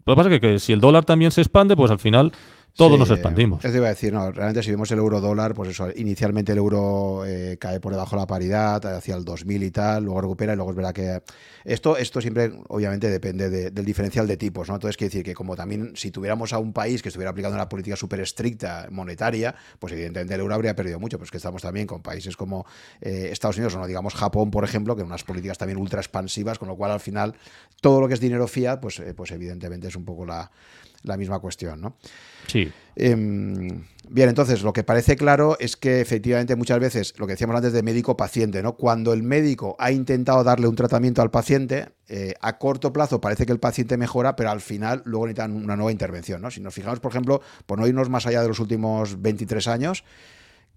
Lo 0.06 0.14
que 0.14 0.16
pasa 0.16 0.34
es 0.34 0.40
que 0.40 0.58
si 0.58 0.72
el 0.72 0.80
dólar 0.80 1.04
también 1.04 1.30
se 1.30 1.40
expande, 1.40 1.76
pues 1.76 1.90
al 1.90 1.98
final 1.98 2.32
todos 2.78 2.96
nos 2.96 3.10
expandimos. 3.10 3.64
Eso 3.64 3.76
iba 3.76 3.86
a 3.86 3.90
decir, 3.90 4.12
no, 4.12 4.30
realmente 4.30 4.62
si 4.62 4.70
vemos 4.70 4.88
el 4.92 4.98
euro 4.98 5.20
dólar, 5.20 5.52
pues 5.52 5.70
eso, 5.70 5.88
inicialmente 5.96 6.52
el 6.52 6.58
euro 6.58 7.24
eh, 7.26 7.56
cae 7.58 7.80
por 7.80 7.90
debajo 7.90 8.14
de 8.14 8.22
la 8.22 8.26
paridad, 8.28 8.86
hacia 8.86 9.16
el 9.16 9.24
2000 9.24 9.64
y 9.64 9.70
tal, 9.72 10.04
luego 10.04 10.20
recupera 10.20 10.52
y 10.52 10.56
luego 10.56 10.70
es 10.70 10.76
verdad 10.76 10.92
que 10.92 11.20
esto, 11.64 11.96
esto 11.96 12.20
siempre 12.20 12.52
obviamente 12.68 13.10
depende 13.10 13.70
del 13.72 13.84
diferencial 13.84 14.28
de 14.28 14.36
tipos, 14.36 14.68
¿no? 14.68 14.76
Entonces 14.76 14.96
quiere 14.96 15.08
decir 15.08 15.24
que 15.24 15.34
como 15.34 15.56
también 15.56 15.94
si 15.96 16.12
tuviéramos 16.12 16.52
a 16.52 16.58
un 16.58 16.72
país 16.72 17.02
que 17.02 17.08
estuviera 17.08 17.32
aplicando 17.32 17.56
una 17.56 17.68
política 17.68 17.96
súper 17.96 18.20
estricta 18.20 18.86
monetaria, 18.92 19.56
pues 19.80 19.92
evidentemente 19.92 20.34
el 20.34 20.40
euro 20.40 20.54
habría 20.54 20.76
perdido 20.76 21.00
mucho, 21.00 21.18
pues 21.18 21.32
que 21.32 21.38
estamos 21.38 21.62
también 21.62 21.88
con 21.88 22.00
países 22.00 22.36
como 22.36 22.64
eh, 23.00 23.30
Estados 23.32 23.56
Unidos 23.56 23.74
o 23.74 23.80
no 23.80 23.88
digamos 23.88 24.14
Japón, 24.14 24.52
por 24.52 24.62
ejemplo, 24.62 24.94
que 24.94 25.02
unas 25.02 25.24
políticas 25.24 25.58
también 25.58 25.78
ultra 25.78 25.98
expansivas, 25.98 26.60
con 26.60 26.68
lo 26.68 26.76
cual 26.76 26.92
al 26.92 27.00
final 27.00 27.34
todo 27.80 28.00
lo 28.00 28.06
que 28.06 28.14
es 28.14 28.20
dinero 28.20 28.46
fiat, 28.46 28.78
pues, 28.78 29.00
eh, 29.00 29.14
pues 29.14 29.32
evidentemente 29.32 29.88
es 29.88 29.96
un 29.96 30.04
poco 30.04 30.24
la, 30.24 30.50
la 31.02 31.16
misma 31.16 31.38
cuestión, 31.38 31.80
¿no? 31.80 31.96
Sí. 32.46 32.70
Em, 32.96 33.84
bien, 34.08 34.28
entonces 34.28 34.62
lo 34.62 34.72
que 34.72 34.82
parece 34.82 35.16
claro 35.16 35.56
es 35.60 35.76
que 35.76 36.00
efectivamente 36.00 36.56
muchas 36.56 36.80
veces, 36.80 37.14
lo 37.18 37.26
que 37.26 37.34
decíamos 37.34 37.56
antes 37.56 37.72
de 37.72 37.82
médico-paciente, 37.82 38.62
¿no? 38.62 38.76
Cuando 38.76 39.12
el 39.12 39.22
médico 39.22 39.76
ha 39.78 39.92
intentado 39.92 40.42
darle 40.42 40.66
un 40.66 40.74
tratamiento 40.74 41.22
al 41.22 41.30
paciente, 41.30 41.90
eh, 42.08 42.34
a 42.40 42.58
corto 42.58 42.92
plazo 42.92 43.20
parece 43.20 43.46
que 43.46 43.52
el 43.52 43.60
paciente 43.60 43.96
mejora, 43.96 44.34
pero 44.34 44.50
al 44.50 44.60
final 44.60 45.02
luego 45.04 45.26
necesitan 45.26 45.54
una 45.54 45.76
nueva 45.76 45.92
intervención, 45.92 46.42
¿no? 46.42 46.50
Si 46.50 46.60
nos 46.60 46.74
fijamos, 46.74 47.00
por 47.00 47.12
ejemplo, 47.12 47.40
por 47.66 47.78
no 47.78 47.86
irnos 47.86 48.08
más 48.08 48.26
allá 48.26 48.42
de 48.42 48.48
los 48.48 48.58
últimos 48.58 49.20
23 49.22 49.68
años, 49.68 50.04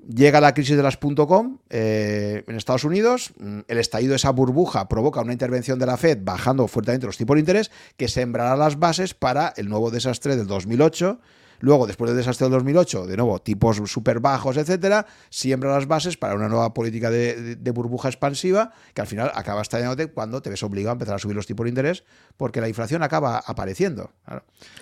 Llega 0.08 0.41
la 0.41 0.54
crisis 0.54 0.76
de 0.76 0.84
las 0.84 0.97
.com 0.97 1.60
eh, 1.70 2.43
en 2.47 2.56
Estados 2.56 2.84
Unidos, 2.84 3.34
mm, 3.39 3.60
el 3.68 3.78
estallido 3.78 4.12
de 4.12 4.16
esa 4.16 4.32
burbuja 4.32 4.88
provoca 4.89 5.22
una 5.22 5.34
intervención 5.34 5.78
de 5.78 5.86
la 5.86 5.97
Fed 5.97 6.20
bajando 6.22 6.68
fuertemente 6.68 7.06
los 7.06 7.18
tipos 7.18 7.36
de 7.36 7.41
interés 7.41 7.72
que 7.97 8.08
sembrará 8.08 8.56
las 8.56 8.80
bases 8.80 9.14
para 9.14 9.54
el 9.58 9.70
nuevo 9.70 9.91
desastre 9.91 10.36
del 10.36 10.47
2008 10.47 11.20
Luego, 11.62 11.88
después 11.88 12.09
del 12.09 12.18
desastre 12.18 12.45
del 12.45 12.53
2008, 12.53 13.07
de 13.07 13.18
nuevo, 13.18 13.39
tipos 13.39 13.78
súper 13.86 14.20
bajos, 14.20 14.57
etcétera, 14.57 15.05
siembra 15.30 15.72
las 15.72 15.88
bases 15.88 16.18
para 16.18 16.36
una 16.36 16.49
nueva 16.49 16.74
política 16.74 17.09
de, 17.09 17.72
burbuja 17.72 18.09
expansiva 18.09 18.74
que 18.93 19.01
al 19.01 19.07
final 19.07 19.32
acaba 19.34 19.62
estallándote 19.62 20.07
cuando 20.07 20.41
te 20.41 20.49
ves 20.49 20.62
obligado 20.64 20.91
a 20.91 20.93
empezar 20.93 21.16
a 21.16 21.20
subir 21.20 21.36
los 21.36 21.47
tipos 21.47 21.64
de 21.64 21.70
interés 21.70 22.03
porque 22.36 22.59
la 22.59 22.68
inflación 22.68 23.03
acaba 23.03 23.38
apareciendo. 23.45 24.12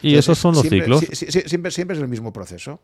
Y 0.02 0.16
esos 0.16 0.38
son 0.38 0.56
los 0.56 0.64
ciclos. 0.64 1.06
siempre, 1.12 1.72
siempre 1.72 1.96
es 1.96 2.02
el 2.02 2.08
mismo 2.08 2.34
proceso. 2.34 2.80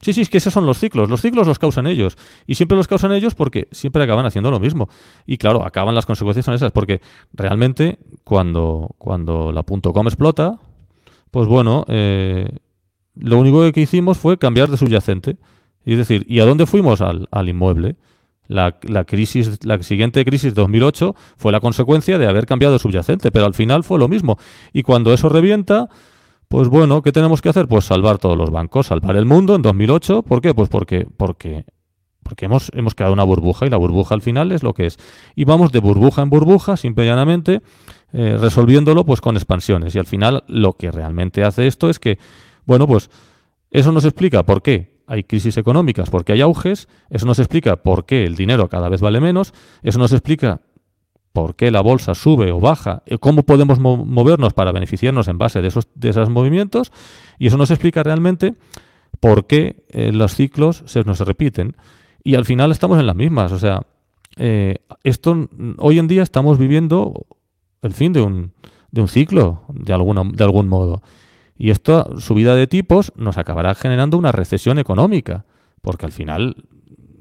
Sí, 0.00 0.12
sí, 0.12 0.22
es 0.22 0.30
que 0.30 0.38
esos 0.38 0.52
son 0.52 0.64
los 0.64 0.78
ciclos. 0.78 1.10
Los 1.10 1.20
ciclos 1.20 1.46
los 1.46 1.58
causan 1.58 1.86
ellos. 1.86 2.16
Y 2.46 2.54
siempre 2.54 2.76
los 2.76 2.88
causan 2.88 3.12
ellos 3.12 3.34
porque 3.34 3.68
siempre 3.72 4.02
acaban 4.02 4.24
haciendo 4.24 4.50
lo 4.50 4.60
mismo. 4.60 4.88
Y 5.26 5.38
claro, 5.38 5.66
acaban 5.66 5.94
las 5.94 6.06
consecuencias 6.06 6.44
son 6.44 6.54
esas. 6.54 6.72
Porque 6.72 7.00
realmente 7.32 7.98
cuando, 8.24 8.94
cuando 8.98 9.52
la 9.52 9.62
.com 9.62 10.06
explota, 10.06 10.58
pues 11.30 11.48
bueno, 11.48 11.84
eh, 11.88 12.48
lo 13.14 13.38
único 13.38 13.70
que 13.72 13.80
hicimos 13.80 14.18
fue 14.18 14.38
cambiar 14.38 14.70
de 14.70 14.76
subyacente. 14.76 15.36
Es 15.84 15.98
decir, 15.98 16.24
¿y 16.28 16.40
a 16.40 16.46
dónde 16.46 16.66
fuimos? 16.66 17.00
Al, 17.00 17.48
inmueble. 17.48 17.96
La, 18.48 18.72
crisis, 19.06 19.64
la 19.64 19.82
siguiente 19.82 20.24
crisis 20.24 20.54
de 20.54 20.60
2008 20.60 21.14
fue 21.36 21.52
la 21.52 21.60
consecuencia 21.60 22.18
de 22.18 22.26
haber 22.26 22.46
cambiado 22.46 22.74
de 22.74 22.78
subyacente, 22.78 23.30
pero 23.30 23.46
al 23.46 23.54
final 23.54 23.82
fue 23.82 23.98
lo 23.98 24.08
mismo. 24.08 24.38
Y 24.72 24.82
cuando 24.82 25.12
eso 25.12 25.28
revienta, 25.28 25.88
pues 26.48 26.68
bueno, 26.68 27.02
¿qué 27.02 27.12
tenemos 27.12 27.40
que 27.40 27.48
hacer? 27.48 27.66
Pues 27.66 27.84
salvar 27.84 28.18
todos 28.18 28.36
los 28.36 28.50
bancos, 28.50 28.88
salvar 28.88 29.16
el 29.16 29.24
mundo 29.24 29.54
en 29.54 29.62
2008. 29.62 30.22
¿Por 30.22 30.40
qué? 30.40 30.54
Pues 30.54 30.68
porque, 30.68 31.06
porque, 31.16 31.64
porque 32.22 32.44
hemos, 32.44 32.70
hemos 32.74 32.94
creado 32.94 33.14
una 33.14 33.24
burbuja 33.24 33.66
y 33.66 33.70
la 33.70 33.78
burbuja 33.78 34.14
al 34.14 34.22
final 34.22 34.52
es 34.52 34.62
lo 34.62 34.74
que 34.74 34.86
es. 34.86 34.98
Y 35.34 35.44
vamos 35.44 35.72
de 35.72 35.80
burbuja 35.80 36.22
en 36.22 36.30
burbuja, 36.30 36.76
simple 36.76 37.04
y 37.04 37.08
llanamente, 37.08 37.62
eh, 38.12 38.36
resolviéndolo 38.38 39.04
pues 39.06 39.20
con 39.20 39.36
expansiones. 39.36 39.94
Y 39.94 39.98
al 39.98 40.06
final 40.06 40.44
lo 40.46 40.74
que 40.74 40.90
realmente 40.90 41.42
hace 41.42 41.66
esto 41.66 41.88
es 41.88 41.98
que 41.98 42.18
bueno, 42.66 42.86
pues 42.86 43.10
eso 43.70 43.92
nos 43.92 44.04
explica 44.04 44.44
por 44.44 44.62
qué 44.62 44.92
hay 45.06 45.24
crisis 45.24 45.56
económicas, 45.56 46.10
porque 46.10 46.32
hay 46.32 46.40
auges, 46.40 46.88
eso 47.10 47.26
nos 47.26 47.38
explica 47.38 47.76
por 47.76 48.06
qué 48.06 48.24
el 48.24 48.36
dinero 48.36 48.68
cada 48.68 48.88
vez 48.88 49.00
vale 49.00 49.20
menos, 49.20 49.52
eso 49.82 49.98
nos 49.98 50.12
explica 50.12 50.60
por 51.32 51.56
qué 51.56 51.70
la 51.70 51.80
bolsa 51.80 52.14
sube 52.14 52.52
o 52.52 52.60
baja, 52.60 53.02
eh, 53.06 53.18
cómo 53.18 53.42
podemos 53.42 53.78
movernos 53.78 54.52
para 54.52 54.72
beneficiarnos 54.72 55.28
en 55.28 55.38
base 55.38 55.62
de 55.62 55.68
esos, 55.68 55.88
de 55.94 56.10
esos 56.10 56.28
movimientos, 56.28 56.92
y 57.38 57.46
eso 57.46 57.56
nos 57.56 57.70
explica 57.70 58.02
realmente 58.02 58.54
por 59.20 59.46
qué 59.46 59.84
eh, 59.88 60.12
los 60.12 60.34
ciclos 60.34 60.82
se 60.86 61.02
nos 61.04 61.20
repiten. 61.20 61.76
Y 62.24 62.34
al 62.34 62.44
final 62.44 62.70
estamos 62.70 62.98
en 62.98 63.06
las 63.06 63.16
mismas, 63.16 63.52
o 63.52 63.58
sea, 63.58 63.82
eh, 64.36 64.78
esto 65.04 65.48
hoy 65.78 65.98
en 65.98 66.08
día 66.08 66.22
estamos 66.22 66.58
viviendo 66.58 67.26
el 67.82 67.92
fin 67.92 68.12
de 68.12 68.20
un, 68.20 68.52
de 68.90 69.00
un 69.00 69.08
ciclo, 69.08 69.62
de, 69.68 69.92
alguna, 69.92 70.22
de 70.24 70.44
algún 70.44 70.68
modo. 70.68 71.02
Y 71.62 71.70
esta 71.70 72.08
subida 72.18 72.56
de 72.56 72.66
tipos 72.66 73.12
nos 73.14 73.38
acabará 73.38 73.76
generando 73.76 74.18
una 74.18 74.32
recesión 74.32 74.80
económica, 74.80 75.44
porque 75.80 76.06
al 76.06 76.10
final 76.10 76.56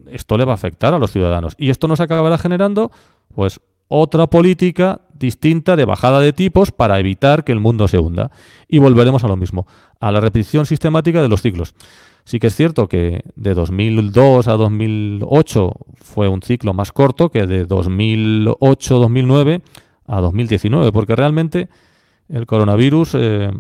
esto 0.08 0.36
le 0.36 0.46
va 0.46 0.54
a 0.54 0.56
afectar 0.56 0.96
a 0.96 0.98
los 0.98 1.12
ciudadanos. 1.12 1.54
Y 1.60 1.70
esto 1.70 1.88
nos 1.88 2.00
acabará 2.00 2.40
generando, 2.40 2.92
pues, 3.36 3.62
otra 3.88 4.26
política 4.26 5.02
distinta 5.14 5.76
de 5.76 5.86
bajada 5.86 6.22
de 6.22 6.34
tipos 6.34 6.72
para 6.72 7.00
evitar 7.00 7.44
que 7.44 7.52
el 7.52 7.60
mundo 7.60 7.88
se 7.88 8.00
hunda. 8.00 8.32
Y 8.68 8.80
volveremos 8.80 9.24
a 9.24 9.28
lo 9.28 9.38
mismo, 9.38 9.68
a 10.00 10.12
la 10.12 10.22
repetición 10.22 10.66
sistemática 10.66 11.22
de 11.22 11.30
los 11.30 11.44
ciclos. 11.44 11.76
Sí 12.24 12.40
que 12.40 12.48
es 12.48 12.56
cierto 12.56 12.88
que 12.88 13.22
de 13.36 13.54
2002 13.54 14.48
a 14.48 14.54
2008 14.54 15.72
fue 15.98 16.28
un 16.28 16.42
ciclo 16.42 16.74
más 16.74 16.92
corto 16.92 17.30
que 17.30 17.46
de 17.46 17.68
2008-2009 17.68 19.62
a 20.08 20.20
2019, 20.20 20.92
porque 20.92 21.16
realmente 21.16 21.70
el 22.28 22.48
coronavirus 22.48 23.12
eh, 23.14 23.52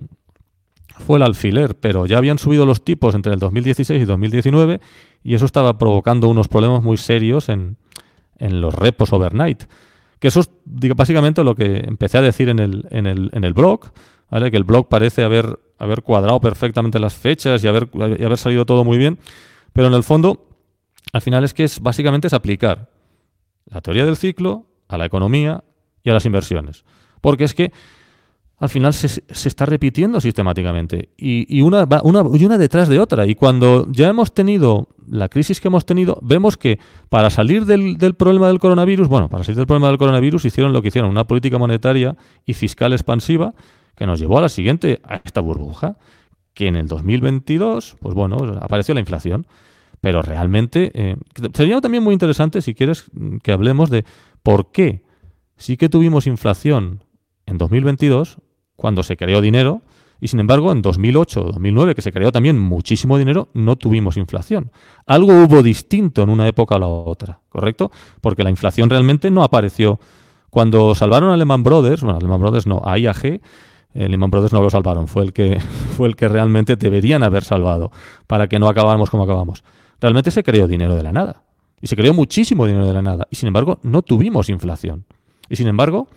fue 0.99 1.17
el 1.17 1.23
alfiler, 1.23 1.75
pero 1.75 2.05
ya 2.05 2.17
habían 2.17 2.37
subido 2.37 2.65
los 2.65 2.83
tipos 2.83 3.15
entre 3.15 3.33
el 3.33 3.39
2016 3.39 4.01
y 4.01 4.05
2019 4.05 4.79
y 5.23 5.35
eso 5.35 5.45
estaba 5.45 5.77
provocando 5.77 6.27
unos 6.29 6.47
problemas 6.47 6.83
muy 6.83 6.97
serios 6.97 7.49
en, 7.49 7.77
los 8.39 8.73
repos 8.73 9.13
overnight. 9.13 9.63
Que 10.19 10.27
eso 10.27 10.39
es 10.39 10.49
básicamente 10.95 11.43
lo 11.43 11.55
que 11.55 11.77
empecé 11.77 12.17
a 12.17 12.21
decir 12.21 12.49
en 12.49 12.59
el, 12.59 12.87
en 12.89 13.05
el, 13.05 13.29
en 13.33 13.43
el 13.43 13.53
blog, 13.53 13.91
¿vale? 14.29 14.49
que 14.49 14.57
el 14.57 14.63
blog 14.63 14.87
parece 14.87 15.23
haber, 15.23 15.59
haber 15.77 16.01
cuadrado 16.01 16.39
perfectamente 16.39 16.99
las 16.99 17.13
fechas 17.13 17.63
y 17.63 17.67
haber, 17.67 17.89
y 17.93 18.23
haber 18.23 18.37
salido 18.37 18.65
todo 18.65 18.83
muy 18.83 18.97
bien, 18.97 19.19
pero 19.73 19.87
en 19.87 19.93
el 19.93 20.03
fondo, 20.03 20.47
al 21.13 21.21
final 21.21 21.43
es 21.43 21.53
que 21.53 21.63
es 21.63 21.79
básicamente 21.79 22.27
es 22.27 22.33
aplicar 22.33 22.89
la 23.65 23.81
teoría 23.81 24.05
del 24.05 24.17
ciclo 24.17 24.65
a 24.87 24.97
la 24.97 25.05
economía 25.05 25.63
y 26.03 26.09
a 26.09 26.13
las 26.13 26.25
inversiones. 26.25 26.83
Porque 27.21 27.43
es 27.43 27.53
que 27.53 27.71
al 28.61 28.69
final 28.69 28.93
se, 28.93 29.23
está 29.27 29.65
repitiendo 29.65 30.21
sistemáticamente 30.21 31.09
y, 31.17 31.61
una, 31.61 31.87
una, 32.03 32.23
y 32.37 32.45
una 32.45 32.59
detrás 32.59 32.87
de 32.89 32.99
otra. 32.99 33.25
Y 33.25 33.33
cuando 33.33 33.87
ya 33.91 34.07
hemos 34.07 34.35
tenido 34.35 34.87
la 35.09 35.29
crisis 35.29 35.59
que 35.59 35.67
hemos 35.67 35.83
tenido, 35.83 36.19
vemos 36.21 36.57
que 36.57 36.77
para 37.09 37.31
salir 37.31 37.65
del, 37.65 37.97
del, 37.97 38.13
problema 38.13 38.49
del 38.49 38.59
coronavirus, 38.59 39.07
bueno, 39.07 39.29
para 39.29 39.43
salir 39.43 39.57
del 39.57 39.65
problema 39.65 39.87
del 39.87 39.97
coronavirus 39.97 40.45
hicieron 40.45 40.73
lo 40.73 40.83
que 40.83 40.89
hicieron, 40.89 41.09
una 41.09 41.23
política 41.23 41.57
monetaria 41.57 42.15
y 42.45 42.53
fiscal 42.53 42.93
expansiva 42.93 43.55
que 43.95 44.05
nos 44.05 44.19
llevó 44.19 44.37
a 44.37 44.41
la 44.41 44.49
siguiente, 44.49 45.01
a 45.05 45.15
esta 45.15 45.41
burbuja, 45.41 45.97
que 46.53 46.67
en 46.67 46.75
el 46.75 46.87
2022, 46.87 47.95
pues 47.99 48.13
bueno, 48.13 48.59
apareció 48.61 48.93
la 48.93 48.99
inflación. 48.99 49.47
Pero 50.01 50.21
realmente 50.21 50.91
eh, 50.93 51.15
sería 51.53 51.81
también 51.81 52.03
muy 52.03 52.13
interesante, 52.13 52.61
si 52.61 52.75
quieres, 52.75 53.05
que 53.41 53.51
hablemos 53.51 53.89
de 53.89 54.05
por 54.43 54.71
qué 54.71 55.01
sí 55.57 55.77
que 55.77 55.89
tuvimos 55.89 56.27
inflación 56.27 57.03
en 57.47 57.57
2022 57.57 58.37
cuando 58.81 59.03
se 59.03 59.15
creó 59.15 59.41
dinero, 59.41 59.83
y 60.19 60.27
sin 60.27 60.39
embargo 60.39 60.71
en 60.71 60.81
2008 60.81 61.43
2009, 61.43 61.93
que 61.93 62.01
se 62.01 62.11
creó 62.11 62.31
también 62.31 62.57
muchísimo 62.57 63.19
dinero, 63.19 63.49
no 63.53 63.75
tuvimos 63.75 64.17
inflación. 64.17 64.71
Algo 65.05 65.33
hubo 65.33 65.61
distinto 65.61 66.23
en 66.23 66.31
una 66.31 66.47
época 66.47 66.77
a 66.77 66.79
la 66.79 66.87
otra, 66.87 67.41
¿correcto? 67.49 67.91
Porque 68.21 68.43
la 68.43 68.49
inflación 68.49 68.89
realmente 68.89 69.29
no 69.29 69.43
apareció. 69.43 69.99
Cuando 70.49 70.95
salvaron 70.95 71.29
a 71.29 71.37
Lehman 71.37 71.61
Brothers, 71.61 72.01
bueno, 72.01 72.17
Lehman 72.19 72.41
Brothers 72.41 72.65
no, 72.65 72.81
a 72.83 72.97
IAG, 72.97 73.23
eh, 73.25 73.39
Lehman 73.93 74.31
Brothers 74.31 74.51
no 74.51 74.63
lo 74.63 74.71
salvaron, 74.71 75.07
fue 75.07 75.25
el, 75.25 75.31
que, 75.31 75.59
fue 75.95 76.07
el 76.07 76.15
que 76.15 76.27
realmente 76.27 76.75
deberían 76.75 77.21
haber 77.21 77.43
salvado 77.43 77.91
para 78.25 78.47
que 78.47 78.57
no 78.57 78.67
acabáramos 78.67 79.11
como 79.11 79.25
acabamos. 79.25 79.63
Realmente 79.99 80.31
se 80.31 80.41
creó 80.41 80.67
dinero 80.67 80.95
de 80.95 81.03
la 81.03 81.11
nada. 81.11 81.43
Y 81.79 81.85
se 81.85 81.95
creó 81.95 82.15
muchísimo 82.15 82.65
dinero 82.65 82.87
de 82.87 82.93
la 82.93 83.03
nada. 83.03 83.27
Y 83.29 83.35
sin 83.35 83.45
embargo, 83.45 83.77
no 83.83 84.01
tuvimos 84.01 84.49
inflación. 84.49 85.05
Y 85.49 85.55
sin 85.55 85.67
embargo, 85.67 86.07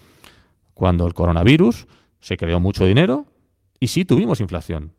cuando 0.72 1.06
el 1.06 1.12
coronavirus 1.12 1.86
se 2.24 2.38
creó 2.38 2.58
mucho 2.58 2.86
dinero 2.86 3.26
y 3.78 3.88
sí 3.88 4.06
tuvimos 4.06 4.40
inflación. 4.40 4.94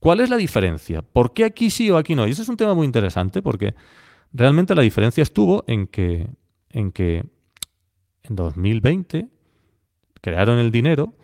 ¿Cuál 0.00 0.18
es 0.18 0.28
la 0.28 0.36
diferencia? 0.36 1.02
¿Por 1.02 1.32
qué 1.32 1.44
aquí 1.44 1.70
sí 1.70 1.88
o 1.88 1.96
aquí 1.96 2.16
no? 2.16 2.26
Y 2.26 2.32
ese 2.32 2.42
es 2.42 2.48
un 2.48 2.56
tema 2.56 2.74
muy 2.74 2.84
interesante 2.84 3.42
porque 3.42 3.76
realmente 4.32 4.74
la 4.74 4.82
diferencia 4.82 5.22
estuvo 5.22 5.62
en 5.68 5.86
que 5.86 6.26
en, 6.70 6.90
que 6.90 7.24
en 8.24 8.36
2020 8.36 9.28
crearon 10.20 10.58
el 10.58 10.72
dinero 10.72 11.14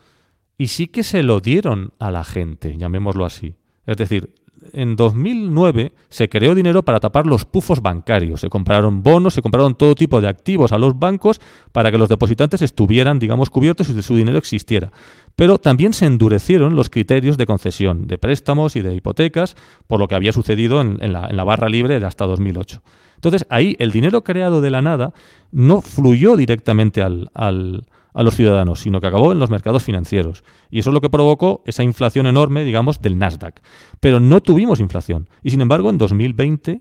y 0.56 0.68
sí 0.68 0.86
que 0.86 1.02
se 1.02 1.24
lo 1.24 1.40
dieron 1.40 1.94
a 1.98 2.12
la 2.12 2.22
gente, 2.22 2.76
llamémoslo 2.78 3.24
así. 3.24 3.56
Es 3.86 3.96
decir, 3.96 4.32
en 4.72 4.96
2009 4.96 5.92
se 6.08 6.28
creó 6.28 6.54
dinero 6.54 6.82
para 6.82 7.00
tapar 7.00 7.26
los 7.26 7.44
pufos 7.44 7.82
bancarios. 7.82 8.40
Se 8.40 8.48
compraron 8.48 9.02
bonos, 9.02 9.34
se 9.34 9.42
compraron 9.42 9.74
todo 9.74 9.94
tipo 9.94 10.20
de 10.20 10.28
activos 10.28 10.72
a 10.72 10.78
los 10.78 10.98
bancos 10.98 11.40
para 11.72 11.90
que 11.90 11.98
los 11.98 12.08
depositantes 12.08 12.62
estuvieran, 12.62 13.18
digamos, 13.18 13.50
cubiertos 13.50 13.88
y 13.88 14.02
su 14.02 14.16
dinero 14.16 14.38
existiera. 14.38 14.92
Pero 15.36 15.58
también 15.58 15.92
se 15.92 16.06
endurecieron 16.06 16.76
los 16.76 16.90
criterios 16.90 17.36
de 17.36 17.46
concesión 17.46 18.06
de 18.06 18.18
préstamos 18.18 18.76
y 18.76 18.82
de 18.82 18.94
hipotecas 18.94 19.56
por 19.86 20.00
lo 20.00 20.08
que 20.08 20.14
había 20.14 20.32
sucedido 20.32 20.80
en, 20.80 21.12
la, 21.12 21.44
barra 21.44 21.68
libre 21.68 22.00
de 22.00 22.06
hasta 22.06 22.26
2008. 22.26 22.82
Entonces 23.16 23.46
ahí 23.48 23.76
el 23.78 23.90
dinero 23.90 24.22
creado 24.22 24.60
de 24.60 24.70
la 24.70 24.82
nada 24.82 25.12
no 25.50 25.82
fluyó 25.82 26.36
directamente 26.36 27.02
al, 27.02 27.86
a 28.14 28.22
los 28.22 28.36
ciudadanos, 28.36 28.80
sino 28.80 29.00
que 29.00 29.08
acabó 29.08 29.32
en 29.32 29.40
los 29.40 29.50
mercados 29.50 29.82
financieros. 29.82 30.44
Y 30.70 30.78
eso 30.78 30.90
es 30.90 30.94
lo 30.94 31.00
que 31.00 31.10
provocó 31.10 31.62
esa 31.66 31.82
inflación 31.82 32.26
enorme, 32.26 32.64
digamos, 32.64 33.02
del 33.02 33.18
Nasdaq. 33.18 33.60
Pero 34.00 34.20
no 34.20 34.40
tuvimos 34.40 34.80
inflación. 34.80 35.28
Y 35.42 35.50
sin 35.50 35.60
embargo, 35.60 35.90
en 35.90 35.98
2020, 35.98 36.80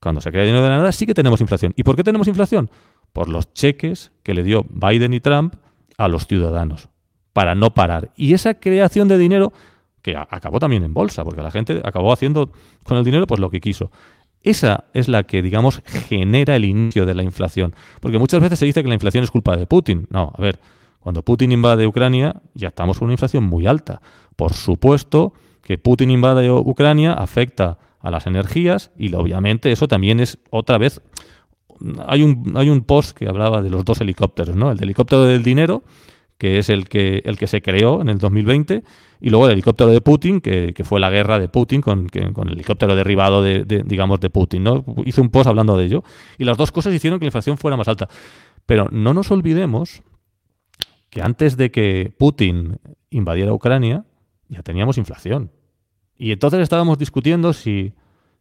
cuando 0.00 0.22
se 0.22 0.32
crea 0.32 0.44
dinero 0.44 0.62
de 0.62 0.70
la 0.70 0.78
nada, 0.78 0.92
sí 0.92 1.06
que 1.06 1.14
tenemos 1.14 1.40
inflación. 1.42 1.74
¿Y 1.76 1.82
por 1.82 1.96
qué 1.96 2.02
tenemos 2.02 2.26
inflación? 2.28 2.70
Por 3.12 3.28
los 3.28 3.52
cheques 3.52 4.10
que 4.22 4.34
le 4.34 4.42
dio 4.42 4.64
Biden 4.70 5.12
y 5.12 5.20
Trump 5.20 5.54
a 5.98 6.08
los 6.08 6.26
ciudadanos, 6.26 6.88
para 7.34 7.54
no 7.54 7.74
parar. 7.74 8.10
Y 8.16 8.32
esa 8.32 8.54
creación 8.54 9.06
de 9.06 9.18
dinero, 9.18 9.52
que 10.00 10.16
acabó 10.16 10.58
también 10.60 10.82
en 10.82 10.94
bolsa, 10.94 11.24
porque 11.24 11.42
la 11.42 11.50
gente 11.50 11.80
acabó 11.84 12.12
haciendo 12.12 12.50
con 12.82 12.96
el 12.96 13.04
dinero 13.04 13.26
pues 13.26 13.38
lo 13.38 13.50
que 13.50 13.60
quiso. 13.60 13.90
Esa 14.44 14.84
es 14.92 15.08
la 15.08 15.24
que, 15.24 15.42
digamos, 15.42 15.82
genera 16.08 16.54
el 16.54 16.66
inicio 16.66 17.06
de 17.06 17.14
la 17.14 17.22
inflación. 17.22 17.74
Porque 18.00 18.18
muchas 18.18 18.40
veces 18.40 18.58
se 18.58 18.66
dice 18.66 18.82
que 18.82 18.88
la 18.88 18.94
inflación 18.94 19.24
es 19.24 19.30
culpa 19.30 19.56
de 19.56 19.66
Putin. 19.66 20.06
No, 20.10 20.32
a 20.36 20.40
ver, 20.40 20.60
cuando 21.00 21.22
Putin 21.22 21.50
invade 21.50 21.86
Ucrania 21.86 22.40
ya 22.54 22.68
estamos 22.68 22.98
con 22.98 23.06
una 23.06 23.14
inflación 23.14 23.44
muy 23.44 23.66
alta. 23.66 24.00
Por 24.36 24.52
supuesto 24.52 25.32
que 25.62 25.78
Putin 25.78 26.10
invade 26.10 26.50
Ucrania 26.50 27.14
afecta 27.14 27.78
a 28.00 28.10
las 28.10 28.26
energías 28.26 28.92
y 28.98 29.12
obviamente 29.14 29.72
eso 29.72 29.88
también 29.88 30.20
es 30.20 30.38
otra 30.50 30.78
vez... 30.78 31.00
Hay 32.06 32.22
un, 32.22 32.52
hay 32.56 32.70
un 32.70 32.82
post 32.82 33.16
que 33.16 33.26
hablaba 33.26 33.60
de 33.60 33.68
los 33.68 33.84
dos 33.84 34.00
helicópteros, 34.00 34.54
¿no? 34.54 34.70
El 34.70 34.80
helicóptero 34.80 35.24
del 35.24 35.42
dinero 35.42 35.82
que 36.38 36.58
es 36.58 36.68
el 36.68 36.88
que, 36.88 37.22
el 37.24 37.38
que 37.38 37.46
se 37.46 37.62
creó 37.62 38.00
en 38.00 38.08
el 38.08 38.18
2020, 38.18 38.82
y 39.24 39.30
luego 39.30 39.46
el 39.46 39.52
helicóptero 39.52 39.88
de 39.88 40.02
Putin, 40.02 40.42
que, 40.42 40.74
fue 40.84 41.00
la 41.00 41.08
guerra 41.08 41.38
de 41.38 41.48
Putin 41.48 41.80
con, 41.80 42.08
con 42.34 42.46
el 42.46 42.52
helicóptero 42.56 42.94
derribado 42.94 43.42
de, 43.42 43.64
digamos, 43.86 44.20
de 44.20 44.28
Putin. 44.28 44.64
¿no? 44.64 44.84
Hice 45.06 45.22
un 45.22 45.30
post 45.30 45.46
hablando 45.46 45.78
de 45.78 45.86
ello, 45.86 46.04
y 46.36 46.44
las 46.44 46.58
dos 46.58 46.70
cosas 46.70 46.92
hicieron 46.92 47.18
que 47.18 47.24
la 47.24 47.28
inflación 47.28 47.56
fuera 47.56 47.74
más 47.74 47.88
alta. 47.88 48.06
Pero 48.66 48.86
no 48.92 49.14
nos 49.14 49.30
olvidemos 49.30 50.02
que 51.08 51.22
antes 51.22 51.56
de 51.56 51.70
que 51.70 52.12
Putin 52.18 52.78
invadiera 53.08 53.54
Ucrania, 53.54 54.04
ya 54.50 54.62
teníamos 54.62 54.98
inflación. 54.98 55.50
Y 56.18 56.30
entonces 56.30 56.60
estábamos 56.60 56.98
discutiendo 56.98 57.54
si, 57.54 57.94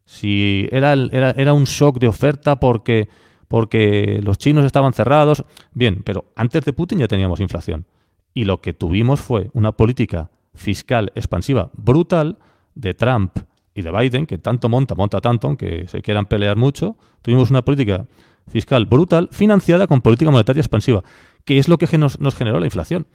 si 0.04 0.68
era, 0.70 0.92
era, 0.92 1.32
era 1.32 1.54
un 1.54 1.64
shock 1.64 1.98
de 1.98 2.10
oferta 2.10 2.60
porque 2.60 3.08
porque 3.48 4.20
los 4.22 4.38
chinos 4.38 4.66
estaban 4.66 4.92
cerrados. 4.92 5.46
Bien, 5.72 6.02
pero 6.04 6.26
antes 6.36 6.66
de 6.66 6.74
Putin 6.74 7.00
ya 7.00 7.08
teníamos 7.08 7.40
inflación. 7.40 7.86
Y 8.34 8.44
lo 8.44 8.60
que 8.60 8.74
tuvimos 8.74 9.22
fue 9.22 9.50
una 9.54 9.72
política 9.72 10.30
fiscal 10.54 11.12
expansiva 11.16 11.70
brutal 11.74 12.38
de 12.76 12.94
Trump 12.94 13.38
y 13.76 13.82
de 13.82 13.92
Biden, 13.92 14.26
que 14.26 14.38
tanto 14.38 14.70
monta, 14.70 14.96
monta 14.96 15.20
tanto, 15.20 15.48
aunque 15.48 15.88
se 15.88 16.02
quieran 16.02 16.26
pelear 16.26 16.58
mucho. 16.58 16.96
Tuvimos 17.22 17.50
una 17.50 17.64
política 17.64 18.06
fiscal 18.48 18.86
brutal 18.86 19.30
financiada 19.32 19.88
con 19.88 20.02
política 20.02 20.32
monetaria 20.32 20.62
expansiva, 20.62 21.04
que 21.46 21.58
es 21.58 21.68
lo 21.68 21.78
que 21.78 21.98
nos, 21.98 22.18
generó 22.36 22.60
la 22.60 22.66
inflación. 22.66 23.08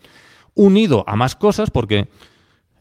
Unido 0.54 1.04
a 1.06 1.16
más 1.16 1.36
cosas, 1.36 1.70
porque 1.70 2.08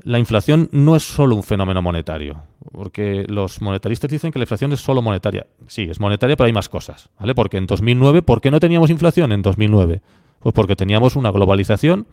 la 0.03 0.19
inflación 0.19 0.69
no 0.71 0.95
es 0.95 1.03
solo 1.03 1.35
un 1.35 1.43
fenómeno 1.43 1.81
monetario, 1.81 2.43
porque 2.71 3.25
los 3.27 3.61
monetaristas 3.61 4.09
dicen 4.09 4.31
que 4.31 4.39
la 4.39 4.43
inflación 4.43 4.71
es 4.73 4.79
solo 4.79 5.01
monetaria. 5.01 5.47
Sí, 5.67 5.83
es 5.83 5.99
monetaria, 5.99 6.35
pero 6.35 6.47
hay 6.47 6.53
más 6.53 6.69
cosas, 6.69 7.09
¿vale? 7.19 7.35
Porque 7.35 7.57
en 7.57 7.67
2009, 7.67 8.21
¿por 8.21 8.41
qué 8.41 8.49
no 8.49 8.59
teníamos 8.59 8.89
inflación 8.89 9.31
en 9.31 9.41
2009? 9.41 10.01
Pues 10.39 10.53
porque 10.53 10.75
teníamos 10.75 11.15
una 11.15 11.31
globalización, 11.31 12.07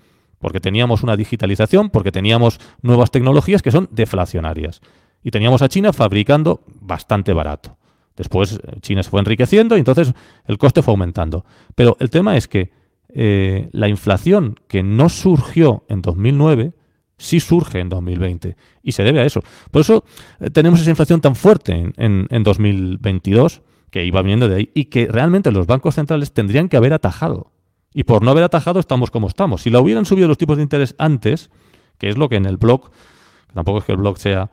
porque 0.45 0.61
teníamos 0.61 1.03
una 1.03 1.17
digitalización, 1.17 1.89
porque 1.89 2.13
teníamos 2.13 2.61
nuevas 2.83 3.11
tecnologías 3.11 3.63
que 3.63 3.71
son 3.71 3.89
deflacionarias. 3.91 4.83
Y 5.23 5.31
teníamos 5.31 5.63
a 5.63 5.71
China 5.71 5.95
fabricando 5.95 6.61
bastante 6.83 7.33
barato. 7.33 7.79
Después 8.15 8.61
eh, 8.63 8.77
China 8.83 9.03
se 9.03 9.09
fue 9.09 9.21
enriqueciendo 9.21 9.75
y 9.75 9.79
entonces 9.79 10.13
el 10.45 10.59
coste 10.59 10.83
fue 10.83 10.93
aumentando. 10.93 11.47
Pero 11.75 11.97
el 11.99 12.11
tema 12.11 12.37
es 12.37 12.47
que 12.47 12.73
eh, 13.09 13.71
la 13.73 13.89
inflación 13.89 14.61
que 14.69 14.83
no 14.83 15.09
surgió 15.09 15.87
en 15.89 16.03
2009 16.03 16.75
sí 17.17 17.41
surge 17.41 17.81
en 17.81 17.89
2020 17.89 18.55
y 18.83 18.93
se 18.93 19.03
debe 19.03 19.21
a 19.21 19.25
eso. 19.25 19.43
Por 19.71 19.81
eso 19.81 20.05
eh, 20.41 20.51
tenemos 20.51 20.79
esa 20.79 20.91
inflación 20.91 21.23
tan 21.23 21.37
fuerte 21.37 21.91
en, 21.97 22.27
en, 22.29 22.43
2022 22.43 23.63
que 23.91 24.05
iba 24.05 24.21
viniendo 24.21 24.47
de 24.51 24.57
ahí 24.57 24.71
y 24.75 24.85
que 24.85 25.07
realmente 25.07 25.51
los 25.53 25.67
bancos 25.67 25.95
centrales 25.95 26.35
tendrían 26.35 26.69
que 26.69 26.77
haber 26.77 26.93
atajado. 26.93 27.54
Y 27.95 28.05
por 28.05 28.23
no 28.23 28.33
haber 28.33 28.45
atajado 28.45 28.81
estamos 28.81 29.11
como 29.11 29.29
estamos. 29.29 29.63
Si 29.63 29.71
la 29.71 29.81
hubieran 29.81 30.05
subido 30.05 30.29
los 30.29 30.37
tipos 30.37 30.57
de 30.57 30.65
interés 30.65 30.95
antes, 30.99 31.51
que 31.97 32.11
es 32.11 32.19
lo 32.19 32.29
que 32.29 32.37
en 32.37 32.45
el 32.45 32.57
blog, 32.57 32.91
tampoco 33.55 33.79
es 33.79 33.85
que 33.85 33.93
el 33.93 33.99
blog 33.99 34.19
sea 34.19 34.51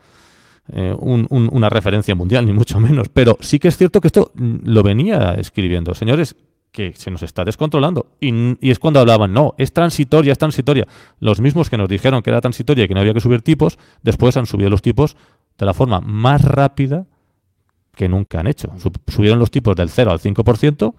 eh, 0.71 0.95
una 0.99 1.69
referencia 1.69 2.15
mundial, 2.15 2.45
ni 2.47 2.53
mucho 2.53 2.79
menos, 2.79 3.09
pero 3.09 3.37
sí 3.41 3.59
que 3.59 3.67
es 3.67 3.77
cierto 3.77 3.99
que 3.99 4.07
esto 4.07 4.31
mm, 4.35 4.57
lo 4.63 4.83
venía 4.83 5.33
escribiendo. 5.33 5.95
Señores, 5.95 6.35
que 6.71 6.93
se 6.95 7.11
nos 7.11 7.23
está 7.23 7.43
descontrolando. 7.43 8.07
Y, 8.19 8.69
es 8.69 8.79
cuando 8.79 8.99
hablaban, 8.99 9.33
no, 9.33 9.55
es 9.57 9.73
transitoria, 9.73 10.31
es 10.31 10.37
transitoria. 10.37 10.87
Los 11.19 11.41
mismos 11.41 11.69
que 11.69 11.77
nos 11.77 11.89
dijeron 11.89 12.21
que 12.21 12.29
era 12.29 12.41
transitoria 12.41 12.85
y 12.85 12.87
que 12.87 12.93
no 12.93 13.01
había 13.01 13.13
que 13.13 13.19
subir 13.19 13.41
tipos, 13.41 13.77
después 14.03 14.37
han 14.37 14.45
subido 14.45 14.69
los 14.69 14.81
tipos 14.81 15.17
de 15.57 15.65
la 15.65 15.73
forma 15.73 15.99
más 15.99 16.43
rápida 16.43 17.07
que 17.95 18.07
nunca 18.07 18.39
han 18.39 18.47
hecho. 18.47 18.71
Subieron 19.07 19.39
los 19.39 19.51
tipos 19.51 19.75
del 19.75 19.89
0 19.89 20.11
al 20.11 20.19
5% 20.19 20.93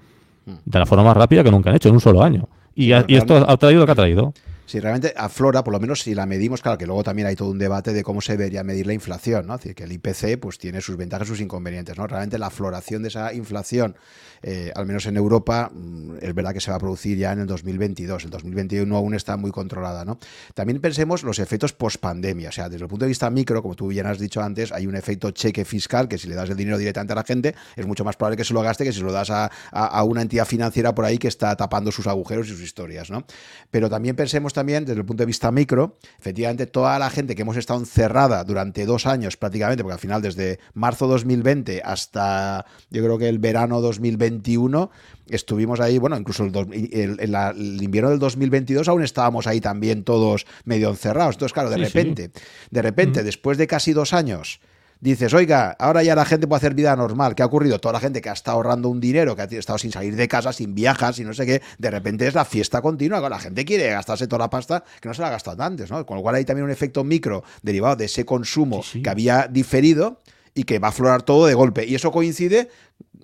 de 0.46 0.78
la 0.78 0.86
forma 0.86 1.04
más 1.04 1.16
rápida 1.16 1.42
que 1.44 1.50
nunca 1.50 1.70
han 1.70 1.76
hecho 1.76 1.88
en 1.88 1.94
un 1.94 2.00
solo 2.00 2.22
año. 2.22 2.48
Y, 2.74 2.92
y 2.92 3.16
esto 3.16 3.36
ha 3.36 3.56
traído 3.56 3.80
lo 3.80 3.86
que 3.86 3.92
ha 3.92 3.96
traído. 3.96 4.32
Si 4.72 4.80
realmente 4.80 5.12
aflora, 5.18 5.62
por 5.62 5.74
lo 5.74 5.80
menos 5.80 6.00
si 6.00 6.14
la 6.14 6.24
medimos, 6.24 6.62
claro 6.62 6.78
que 6.78 6.86
luego 6.86 7.04
también 7.04 7.28
hay 7.28 7.36
todo 7.36 7.50
un 7.50 7.58
debate 7.58 7.92
de 7.92 8.02
cómo 8.02 8.22
se 8.22 8.38
debería 8.38 8.64
medir 8.64 8.86
la 8.86 8.94
inflación, 8.94 9.46
¿no? 9.46 9.56
Es 9.56 9.60
decir, 9.60 9.74
que 9.74 9.84
el 9.84 9.92
IPC 9.92 10.40
pues 10.40 10.56
tiene 10.56 10.80
sus 10.80 10.96
ventajas 10.96 11.28
y 11.28 11.30
sus 11.32 11.40
inconvenientes, 11.42 11.98
¿no? 11.98 12.06
Realmente 12.06 12.38
la 12.38 12.48
floración 12.48 13.02
de 13.02 13.08
esa 13.08 13.34
inflación, 13.34 13.96
eh, 14.42 14.72
al 14.74 14.86
menos 14.86 15.04
en 15.04 15.18
Europa, 15.18 15.70
mm, 15.74 16.14
es 16.22 16.34
verdad 16.34 16.54
que 16.54 16.60
se 16.62 16.70
va 16.70 16.78
a 16.78 16.80
producir 16.80 17.18
ya 17.18 17.32
en 17.32 17.40
el 17.40 17.46
2022. 17.46 18.24
El 18.24 18.30
2021 18.30 18.96
aún 18.96 19.12
está 19.14 19.36
muy 19.36 19.50
controlada, 19.50 20.06
¿no? 20.06 20.18
También 20.54 20.80
pensemos 20.80 21.22
los 21.22 21.38
efectos 21.38 21.74
post-pandemia, 21.74 22.48
o 22.48 22.52
sea, 22.52 22.70
desde 22.70 22.84
el 22.84 22.88
punto 22.88 23.04
de 23.04 23.10
vista 23.10 23.28
micro, 23.28 23.60
como 23.60 23.74
tú 23.74 23.88
bien 23.88 24.06
has 24.06 24.18
dicho 24.18 24.40
antes, 24.40 24.72
hay 24.72 24.86
un 24.86 24.96
efecto 24.96 25.32
cheque 25.32 25.66
fiscal 25.66 26.08
que 26.08 26.16
si 26.16 26.28
le 26.28 26.34
das 26.34 26.48
el 26.48 26.56
dinero 26.56 26.78
directamente 26.78 27.12
a 27.12 27.16
la 27.16 27.24
gente, 27.24 27.54
es 27.76 27.86
mucho 27.86 28.04
más 28.04 28.16
probable 28.16 28.38
que 28.38 28.44
se 28.44 28.54
lo 28.54 28.62
gaste 28.62 28.84
que 28.84 28.92
si 28.94 29.00
lo 29.02 29.12
das 29.12 29.28
a, 29.28 29.50
a 29.70 30.02
una 30.02 30.22
entidad 30.22 30.46
financiera 30.46 30.94
por 30.94 31.04
ahí 31.04 31.18
que 31.18 31.28
está 31.28 31.54
tapando 31.56 31.92
sus 31.92 32.06
agujeros 32.06 32.46
y 32.46 32.52
sus 32.52 32.62
historias, 32.62 33.10
¿no? 33.10 33.26
Pero 33.70 33.90
también 33.90 34.16
pensemos 34.16 34.54
también 34.54 34.61
desde 34.64 34.92
el 35.00 35.04
punto 35.04 35.22
de 35.22 35.26
vista 35.26 35.50
micro, 35.50 35.96
efectivamente 36.18 36.66
toda 36.66 36.98
la 36.98 37.10
gente 37.10 37.34
que 37.34 37.42
hemos 37.42 37.56
estado 37.56 37.80
encerrada 37.80 38.44
durante 38.44 38.86
dos 38.86 39.06
años 39.06 39.36
prácticamente, 39.36 39.82
porque 39.82 39.94
al 39.94 39.98
final 39.98 40.22
desde 40.22 40.58
marzo 40.74 41.06
2020 41.06 41.82
hasta 41.84 42.64
yo 42.90 43.02
creo 43.02 43.18
que 43.18 43.28
el 43.28 43.38
verano 43.38 43.80
2021 43.80 44.90
estuvimos 45.28 45.80
ahí, 45.80 45.98
bueno, 45.98 46.16
incluso 46.16 46.44
el, 46.44 47.16
el, 47.20 47.82
invierno 47.82 48.10
del 48.10 48.18
2022 48.18 48.88
aún 48.88 49.02
estábamos 49.02 49.46
ahí 49.46 49.60
también 49.60 50.04
todos 50.04 50.46
medio 50.64 50.90
encerrados. 50.90 51.36
Entonces, 51.36 51.52
claro, 51.52 51.70
de 51.70 51.78
repente, 51.78 52.30
de 52.70 52.82
repente, 52.82 53.22
después 53.22 53.58
de 53.58 53.66
casi 53.66 53.92
dos 53.92 54.12
años, 54.12 54.60
dices, 55.02 55.34
oiga, 55.34 55.76
ahora 55.80 56.04
ya 56.04 56.14
la 56.14 56.24
gente 56.24 56.46
puede 56.46 56.58
hacer 56.58 56.74
vida 56.74 56.94
normal. 56.94 57.34
¿Qué 57.34 57.42
ha 57.42 57.46
ocurrido? 57.46 57.80
Toda 57.80 57.94
la 57.94 58.00
gente 58.00 58.20
que 58.20 58.30
ha 58.30 58.32
estado 58.32 58.56
ahorrando 58.56 58.88
un 58.88 59.00
dinero, 59.00 59.34
que 59.34 59.42
ha 59.42 59.44
estado 59.46 59.76
sin 59.76 59.90
salir 59.90 60.14
de 60.14 60.28
casa, 60.28 60.52
sin 60.52 60.76
viajar, 60.76 61.12
sin 61.12 61.26
no 61.26 61.34
sé 61.34 61.44
qué, 61.44 61.60
de 61.76 61.90
repente 61.90 62.26
es 62.26 62.34
la 62.34 62.44
fiesta 62.44 62.80
continua. 62.80 63.28
La 63.28 63.40
gente 63.40 63.64
quiere 63.64 63.90
gastarse 63.90 64.28
toda 64.28 64.38
la 64.38 64.50
pasta 64.50 64.84
que 65.00 65.08
no 65.08 65.14
se 65.14 65.20
la 65.20 65.28
ha 65.28 65.32
gastado 65.32 65.60
antes, 65.62 65.90
¿no? 65.90 66.06
Con 66.06 66.18
lo 66.18 66.22
cual 66.22 66.36
hay 66.36 66.44
también 66.44 66.64
un 66.64 66.70
efecto 66.70 67.02
micro 67.02 67.42
derivado 67.62 67.96
de 67.96 68.04
ese 68.04 68.24
consumo 68.24 68.82
que 69.02 69.10
había 69.10 69.48
diferido 69.48 70.20
y 70.54 70.62
que 70.62 70.78
va 70.78 70.88
a 70.88 70.90
aflorar 70.90 71.22
todo 71.22 71.46
de 71.46 71.54
golpe. 71.54 71.84
Y 71.84 71.96
eso 71.96 72.12
coincide, 72.12 72.68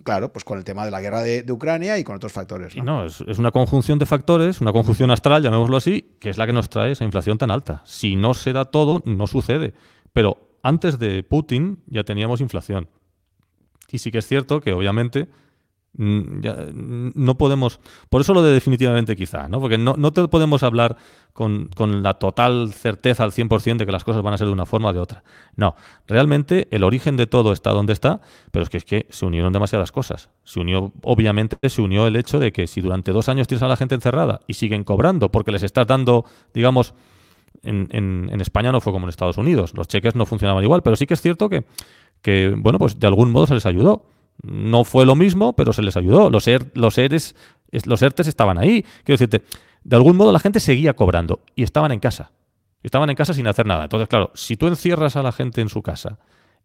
claro, 0.03 0.33
pues 0.33 0.45
con 0.45 0.59
el 0.59 0.65
tema 0.65 0.85
de 0.85 0.91
la 0.91 1.01
guerra 1.01 1.23
de, 1.23 1.45
Ucrania 1.49 1.97
y 1.97 2.03
con 2.03 2.17
otros 2.17 2.33
factores. 2.33 2.75
No, 2.75 2.83
no 2.83 3.05
es, 3.05 3.21
es, 3.21 3.39
una 3.39 3.53
conjunción 3.53 4.01
de 4.01 4.07
factores, 4.07 4.61
una 4.61 4.73
conjunción 4.73 5.13
astral, 5.13 5.45
llamémoslo 5.45 5.77
así, 5.77 6.17
que 6.19 6.31
es 6.31 6.39
la 6.39 6.47
que 6.47 6.53
nos 6.53 6.69
trae 6.69 6.91
esa 6.91 7.05
inflación 7.05 7.39
tan 7.39 7.53
alta. 7.53 7.83
Si 7.85 8.17
no 8.17 8.35
se 8.35 8.53
da 8.53 8.65
todo, 8.65 9.01
no 9.05 9.29
sucede. 9.29 9.75
Pero 10.13 10.48
antes 10.63 10.99
de 10.99 11.23
Putin 11.23 11.83
ya 11.87 12.05
teníamos 12.05 12.41
inflación. 12.41 12.89
Y 13.91 13.99
sí 13.99 14.11
que 14.11 14.19
es 14.19 14.27
cierto 14.27 14.61
que 14.61 14.73
obviamente 14.73 15.29
mm, 15.95 16.19
mm, 16.19 17.13
no 17.15 17.39
podemos, 17.39 17.81
por 18.11 18.21
eso 18.21 18.35
lo 18.35 18.43
de 18.43 18.53
definitivamente 18.53 19.17
quizá, 19.17 19.49
¿no? 19.49 19.61
porque 19.61 19.79
no, 19.79 19.95
no 19.97 20.13
te 20.13 20.27
podemos 20.29 20.63
hablar 20.63 20.97
con, 21.33 21.69
con, 21.75 22.03
la 22.03 22.15
total 22.15 22.73
certeza 22.73 23.25
al 23.25 23.33
100% 23.33 23.79
de 23.79 23.87
que 23.87 23.93
las 23.93 24.05
cosas 24.05 24.23
van 24.23 24.35
a 24.35 24.39
ser 24.39 24.49
de 24.49 24.53
una 24.53 24.67
forma 24.67 24.91
o 24.91 24.93
de 24.93 24.99
otra. 24.99 25.23
No, 25.57 25.77
realmente 26.07 26.69
el 26.71 26.83
origen 26.83 27.17
de 27.17 27.27
todo 27.27 27.53
está 27.53 27.71
donde 27.71 27.93
está, 27.93 28.21
pero 28.51 28.65
es 28.65 28.69
que, 28.69 28.79
es 28.79 28.85
que 28.85 29.07
se 29.09 29.25
unieron 29.25 29.53
demasiadas 29.53 29.93
cosas. 29.93 30.31
Se 30.43 30.61
unió, 30.61 30.93
obviamente, 31.03 31.57
se 31.69 31.81
unió 31.81 32.07
el 32.07 32.17
hecho 32.17 32.41
de 32.41 32.53
que 32.53 32.67
si 32.67 32.81
durante 32.81 33.13
dos 33.13 33.29
años 33.29 33.47
tienes 33.47 33.63
a 33.63 33.69
la 33.69 33.77
gente 33.77 33.95
encerrada 33.95 34.41
y 34.49 34.55
siguen 34.55 34.83
cobrando 34.85 35.31
porque 35.31 35.53
les 35.53 35.63
estás 35.63 35.87
dando, 35.87 36.25
digamos, 36.53 36.93
en, 37.63 38.41
España 38.41 38.73
no 38.73 38.81
fue 38.81 38.93
como 38.93 39.07
en 39.07 39.11
Estados 39.11 39.39
Unidos. 39.39 39.73
Los 39.75 39.89
cheques 39.89 40.15
no 40.15 40.27
funcionaban 40.27 40.63
igual, 40.63 40.83
pero 40.83 40.97
sí 40.97 41.07
que 41.07 41.15
es 41.15 41.21
cierto 41.21 41.49
que, 41.49 42.55
bueno, 42.57 42.79
pues 42.79 42.99
de 42.99 43.07
algún 43.07 43.31
modo 43.31 43.47
se 43.47 43.55
les 43.55 43.67
ayudó. 43.67 44.07
No 44.43 44.85
fue 44.85 45.05
lo 45.05 45.17
mismo, 45.17 45.55
pero 45.55 45.73
se 45.73 45.83
les 45.83 45.97
ayudó. 45.97 46.31
Los, 46.31 46.47
er, 46.47 46.71
los, 46.75 46.97
ERES, 46.97 47.35
ERTES 47.73 48.29
estaban 48.29 48.57
ahí. 48.59 48.83
Quiero 49.05 49.19
decirte, 49.19 49.43
de 49.83 49.97
algún 49.97 50.17
modo 50.17 50.33
la 50.33 50.39
gente 50.39 50.61
seguía 50.61 50.95
cobrando 50.95 51.41
y 51.57 51.65
estaban 51.65 51.91
en 51.91 51.99
casa. 51.99 52.31
Estaban 52.83 53.11
en 53.11 53.17
casa 53.17 53.35
sin 53.35 53.49
hacer 53.49 53.67
nada. 53.67 53.85
Entonces, 53.85 54.09
claro, 54.09 54.31
si 54.35 54.57
tú 54.57 54.69
encierras 54.69 55.17
a 55.17 55.23
la 55.23 55.33
gente 55.33 55.61
en 55.61 55.69
su 55.69 55.83
casa 55.83 56.21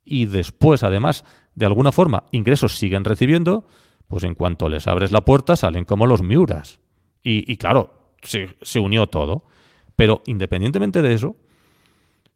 y 0.05 0.25
después, 0.27 0.83
además, 0.83 1.25
de 1.55 1.65
alguna 1.65 1.91
forma, 1.91 2.25
ingresos 2.31 2.77
siguen 2.77 3.03
recibiendo, 3.03 3.65
pues 4.07 4.23
en 4.23 4.35
cuanto 4.35 4.69
les 4.69 4.85
abres 4.85 5.11
la 5.11 5.21
puerta 5.21 5.55
salen 5.55 5.85
como 5.85 6.05
los 6.05 6.21
miuras. 6.21 6.79
Y, 7.23 7.55
claro, 7.55 8.11
se 8.21 8.79
unió 8.79 9.07
todo. 9.07 9.45
Pero 9.95 10.23
independientemente 10.25 11.01
de 11.01 11.13
eso, 11.13 11.35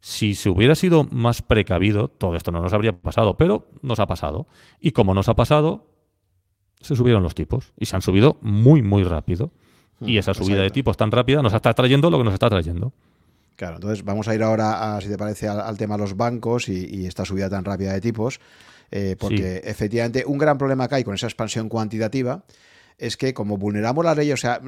si 0.00 0.34
se 0.34 0.48
hubiera 0.48 0.74
sido 0.74 1.04
más 1.04 1.42
precavido, 1.42 2.08
todo 2.08 2.36
esto 2.36 2.52
no 2.52 2.60
nos 2.60 2.72
habría 2.72 2.92
pasado, 2.92 3.36
pero 3.36 3.66
nos 3.82 3.98
ha 3.98 4.06
pasado. 4.06 4.46
Y 4.80 4.92
como 4.92 5.14
nos 5.14 5.28
ha 5.28 5.34
pasado, 5.34 5.86
se 6.80 6.94
subieron 6.94 7.22
los 7.22 7.34
tipos 7.34 7.72
y 7.76 7.86
se 7.86 7.96
han 7.96 8.02
subido 8.02 8.38
muy, 8.40 8.82
muy 8.82 9.02
rápido. 9.02 9.50
y 10.00 10.14
hmm, 10.14 10.18
esa 10.18 10.34
subida 10.34 10.62
de 10.62 10.70
tipos 10.70 10.96
tan 10.96 11.10
rápida 11.10 11.42
nos 11.42 11.52
está 11.52 11.74
trayendo 11.74 12.10
lo 12.10 12.18
que 12.18 12.24
nos 12.24 12.34
está 12.34 12.48
trayendo. 12.48 12.92
Claro, 13.56 13.76
entonces 13.76 14.04
vamos 14.04 14.28
a 14.28 14.34
ir 14.36 14.42
ahora, 14.44 15.00
si 15.02 15.08
te 15.08 15.18
parece, 15.18 15.48
al, 15.48 15.76
tema 15.76 15.96
de 15.96 16.02
los 16.02 16.16
bancos 16.16 16.68
y, 16.68 17.06
esta 17.06 17.24
subida 17.24 17.50
tan 17.50 17.64
rápida 17.64 17.92
de 17.92 18.00
tipos, 18.00 18.38
eh, 18.92 19.16
porque 19.18 19.60
efectivamente 19.64 20.22
un 20.24 20.38
gran 20.38 20.56
problema 20.56 20.86
que 20.86 20.94
hay 20.94 21.04
con 21.04 21.16
esa 21.16 21.26
expansión 21.26 21.68
cuantitativa 21.68 22.44
es 22.98 23.16
que 23.16 23.32
como 23.32 23.56
vulneramos 23.56 24.04
las 24.04 24.16
leyes, 24.16 24.34
o 24.34 24.36
sea, 24.36 24.60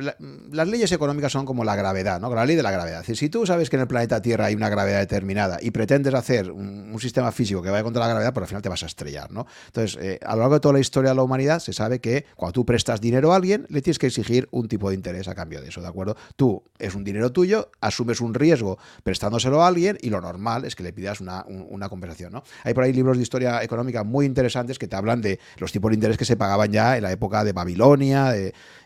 las 0.52 0.68
leyes 0.68 0.92
económicas 0.92 1.32
son 1.32 1.44
como 1.44 1.64
la 1.64 1.74
gravedad, 1.74 2.20
¿no? 2.20 2.32
La 2.32 2.46
ley 2.46 2.54
de 2.54 2.62
la 2.62 2.70
gravedad. 2.70 3.04
si 3.04 3.28
tú 3.28 3.44
sabes 3.44 3.68
que 3.68 3.76
en 3.76 3.82
el 3.82 3.88
planeta 3.88 4.22
Tierra 4.22 4.46
hay 4.46 4.54
una 4.54 4.68
gravedad 4.68 5.00
determinada 5.00 5.58
y 5.60 5.72
pretendes 5.72 6.14
hacer 6.14 6.50
un, 6.50 6.90
sistema 7.00 7.32
físico 7.32 7.62
que 7.62 7.70
vaya 7.70 7.82
contra 7.82 8.02
la 8.02 8.08
gravedad, 8.08 8.34
pues 8.34 8.42
al 8.42 8.48
final 8.48 8.62
te 8.62 8.68
vas 8.68 8.82
a 8.82 8.86
estrellar, 8.86 9.32
¿no? 9.32 9.46
Entonces, 9.66 9.98
eh, 10.02 10.18
a 10.22 10.34
lo 10.34 10.40
largo 10.40 10.54
de 10.54 10.60
toda 10.60 10.74
la 10.74 10.80
historia 10.80 11.10
de 11.10 11.16
la 11.16 11.22
humanidad 11.22 11.58
se 11.58 11.72
sabe 11.72 11.98
que 11.98 12.26
cuando 12.36 12.52
tú 12.52 12.66
prestas 12.66 13.00
dinero 13.00 13.32
a 13.32 13.36
alguien, 13.36 13.64
le 13.70 13.80
tienes 13.80 13.98
que 13.98 14.08
exigir 14.08 14.46
un 14.50 14.68
tipo 14.68 14.90
de 14.90 14.96
interés 14.96 15.26
a 15.26 15.34
cambio 15.34 15.62
de 15.62 15.68
eso, 15.68 15.80
¿de 15.80 15.88
acuerdo? 15.88 16.14
Tú 16.36 16.62
es 16.78 16.94
un 16.94 17.04
dinero 17.04 17.32
tuyo, 17.32 17.70
asumes 17.80 18.20
un 18.20 18.34
riesgo 18.34 18.78
prestándoselo 19.02 19.62
a 19.62 19.68
alguien 19.68 19.96
y 20.02 20.10
lo 20.10 20.20
normal 20.20 20.66
es 20.66 20.76
que 20.76 20.82
le 20.82 20.92
pidas 20.92 21.22
una, 21.22 21.46
una 21.46 21.88
compensación, 21.88 22.32
¿no? 22.32 22.42
Hay 22.64 22.74
por 22.74 22.84
ahí 22.84 22.92
libros 22.92 23.16
de 23.16 23.22
historia 23.22 23.62
económica 23.62 24.04
muy 24.04 24.26
interesantes 24.26 24.78
que 24.78 24.86
te 24.86 24.96
hablan 24.96 25.22
de 25.22 25.40
los 25.56 25.72
tipos 25.72 25.90
de 25.90 25.94
interés 25.94 26.18
que 26.18 26.26
se 26.26 26.36
pagaban 26.36 26.70
ya 26.70 26.98
en 26.98 27.02
la 27.04 27.12
época 27.12 27.44
de 27.44 27.52
Babilonia, 27.52 28.19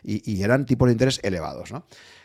y, 0.03 0.43
eran 0.43 0.65
tipos 0.65 0.87
de 0.87 0.93
interés 0.93 1.19
elevados. 1.23 1.71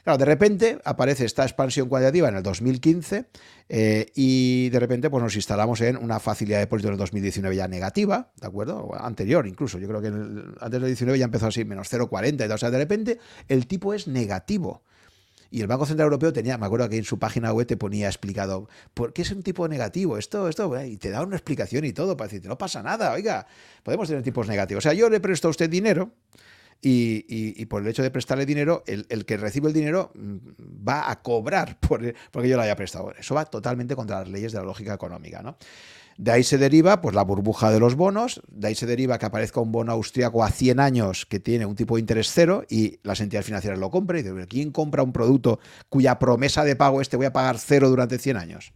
Claro, 0.03 0.19
de 0.19 0.25
repente 0.25 0.79
aparece 0.85 1.25
esta 1.25 1.43
expansión 1.43 1.89
cuantitativa 1.89 2.29
en 2.29 2.37
el 2.37 2.43
2015 2.43 3.27
eh, 3.69 4.07
y 4.15 4.71
de 4.71 4.81
repente 4.81 5.11
pues, 5.11 5.23
nos 5.23 5.37
instalamos 5.37 5.81
en 5.83 5.97
una 5.97 6.19
facilidad 6.21 6.59
de 6.59 6.65
depósito 6.65 6.89
en 6.89 6.95
el 6.95 6.99
2019 6.99 7.57
ya 7.57 7.69
negativa, 7.69 8.31
¿de 8.41 8.47
acuerdo? 8.47 8.91
anterior 8.99 9.47
incluso, 9.47 9.79
yo 9.79 9.87
creo 9.89 10.01
que 10.01 10.09
antes 10.09 10.81
del 10.81 10.87
19 10.87 11.19
ya 11.19 11.27
empezó 11.27 11.47
así, 11.47 11.65
menos 11.65 11.93
0,40 11.93 12.35
y 12.35 12.37
tal. 12.37 12.53
O 12.53 12.59
sea, 12.59 12.71
de 12.71 12.79
repente 12.79 13.19
el 13.49 13.67
tipo 13.67 13.93
es 13.93 14.09
negativo. 14.09 14.83
Y 15.53 15.61
el 15.61 15.67
Banco 15.67 15.85
Central 15.85 16.07
Europeo 16.07 16.33
tenía, 16.33 16.57
me 16.59 16.67
acuerdo 16.67 16.89
que 16.89 16.97
en 16.97 17.05
su 17.05 17.19
página 17.19 17.53
web 17.53 17.67
te 17.67 17.77
ponía 17.77 18.07
explicado, 18.07 18.69
¿por 18.95 19.13
qué 19.13 19.23
es 19.23 19.33
un 19.33 19.43
tipo 19.43 19.67
negativo? 19.67 20.17
Esto, 20.17 20.49
esto, 20.49 20.73
y 20.85 20.97
te 20.97 21.11
da 21.11 21.23
una 21.25 21.35
explicación 21.35 21.85
y 21.85 21.93
todo 21.93 22.17
para 22.17 22.29
decirte, 22.29 22.47
no 22.47 22.57
pasa 22.57 22.85
nada, 22.85 23.13
oiga, 23.13 23.47
podemos 23.83 24.07
tener 24.07 24.23
tipos 24.23 24.47
negativos. 24.47 24.83
O 24.83 24.87
sea, 24.89 24.93
yo 24.93 25.11
le 25.11 25.19
presto 25.19 25.49
a 25.49 25.51
usted 25.51 25.69
dinero, 25.69 26.13
y, 26.83 27.65
por 27.67 27.83
el 27.83 27.89
hecho 27.89 28.03
de 28.03 28.11
prestarle 28.11 28.47
dinero, 28.47 28.83
el, 28.87 29.25
que 29.25 29.37
recibe 29.37 29.69
el 29.69 29.75
dinero 29.75 30.13
mm, 30.15 30.37
va 30.89 31.11
a 31.11 31.23
cobrar 31.23 31.79
por, 31.81 32.01
porque 32.31 32.49
yo 32.49 32.57
le 32.57 32.65
haya 32.65 32.77
prestado. 32.77 33.13
Eso 33.19 33.35
va 33.35 33.45
totalmente 33.45 33.95
contra 33.95 34.21
las 34.21 34.29
leyes 34.29 34.53
de 34.53 34.59
la 34.59 34.65
lógica 34.65 34.95
económica. 34.95 35.43
¿no? 35.43 35.57
De 36.17 36.33
ahí 36.33 36.43
se 36.43 36.59
deriva 36.59 37.01
pues, 37.01 37.15
la 37.15 37.23
burbuja 37.23 37.71
de 37.71 37.81
los 37.81 37.95
bonos, 37.95 38.43
de 38.49 38.69
ahí 38.69 38.75
se 38.75 38.87
deriva 38.87 39.19
que 39.19 39.27
aparezca 39.27 39.61
un 39.61 39.73
bono 39.73 39.93
austriaco 39.93 40.45
a 40.45 40.51
100 40.51 40.81
años 40.81 41.27
que 41.27 41.41
tiene 41.41 41.67
un 41.67 41.77
tipo 41.77 41.97
de 41.97 42.01
interés 42.01 42.31
cero 42.33 42.65
y 42.69 42.99
las 43.03 43.21
entidades 43.21 43.47
financieras 43.47 43.79
lo 43.79 43.91
compran. 43.91 44.21
Y 44.21 44.47
¿quién 44.47 44.71
compra 44.71 45.03
un 45.03 45.13
producto 45.13 45.61
cuya 45.89 46.19
promesa 46.19 46.65
de 46.65 46.77
pago 46.77 47.01
este 47.01 47.17
voy 47.17 47.27
a 47.27 47.33
pagar 47.33 47.59
cero 47.59 47.89
durante 47.89 48.19
100 48.19 48.37
años? 48.37 48.73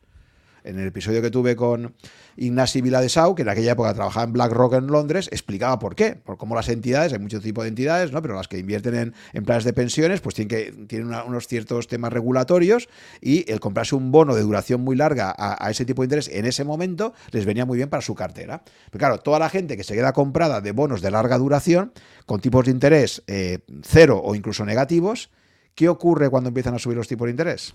En 0.64 0.78
el 0.78 0.86
episodio 0.88 1.20
que 1.20 1.30
tuve 1.30 1.56
con 1.56 1.94
Ignasi 2.36 2.80
Viladesau, 2.80 3.34
que 3.34 3.42
en 3.42 3.50
aquella 3.50 3.72
época 3.72 3.92
trabajaba 3.92 4.24
en 4.24 4.32
BlackRock 4.32 4.72
en 4.72 4.86
Londres, 4.86 5.28
explicaba 5.30 5.78
por 5.78 5.94
qué, 5.94 6.16
por 6.16 6.38
cómo 6.38 6.54
las 6.54 6.70
entidades, 6.70 7.12
hay 7.12 7.18
muchos 7.18 7.42
tipos 7.42 7.64
de 7.64 7.68
entidades, 7.68 8.12
¿no? 8.12 8.22
pero 8.22 8.34
las 8.34 8.48
que 8.48 8.58
invierten 8.58 9.14
en, 9.34 9.44
planes 9.44 9.64
de 9.64 9.74
pensiones, 9.74 10.22
pues 10.22 10.34
tienen, 10.34 10.86
que, 10.86 11.02
unos 11.02 11.46
ciertos 11.48 11.86
temas 11.86 12.14
regulatorios 12.14 12.88
y 13.20 13.50
el 13.52 13.60
comprarse 13.60 13.94
un 13.94 14.10
bono 14.10 14.34
de 14.34 14.40
duración 14.40 14.80
muy 14.80 14.96
larga 14.96 15.34
a, 15.36 15.70
ese 15.70 15.84
tipo 15.84 16.00
de 16.00 16.06
interés 16.06 16.28
en 16.28 16.46
ese 16.46 16.64
momento 16.64 17.12
les 17.30 17.44
venía 17.44 17.66
muy 17.66 17.76
bien 17.76 17.90
para 17.90 18.00
su 18.00 18.14
cartera. 18.14 18.62
Pero 18.90 18.98
claro, 18.98 19.18
toda 19.18 19.38
la 19.38 19.50
gente 19.50 19.76
que 19.76 19.84
se 19.84 19.94
queda 19.94 20.14
comprada 20.14 20.62
de 20.62 20.72
bonos 20.72 21.02
de 21.02 21.10
larga 21.10 21.36
duración, 21.36 21.92
con 22.24 22.40
tipos 22.40 22.64
de 22.64 22.70
interés 22.70 23.22
eh, 23.26 23.58
cero 23.82 24.20
o 24.24 24.34
incluso 24.34 24.64
negativos, 24.64 25.30
¿qué 25.74 25.90
ocurre 25.90 26.30
cuando 26.30 26.48
empiezan 26.48 26.74
a 26.74 26.78
subir 26.78 26.96
los 26.96 27.06
tipos 27.06 27.26
de 27.26 27.32
interés? 27.32 27.74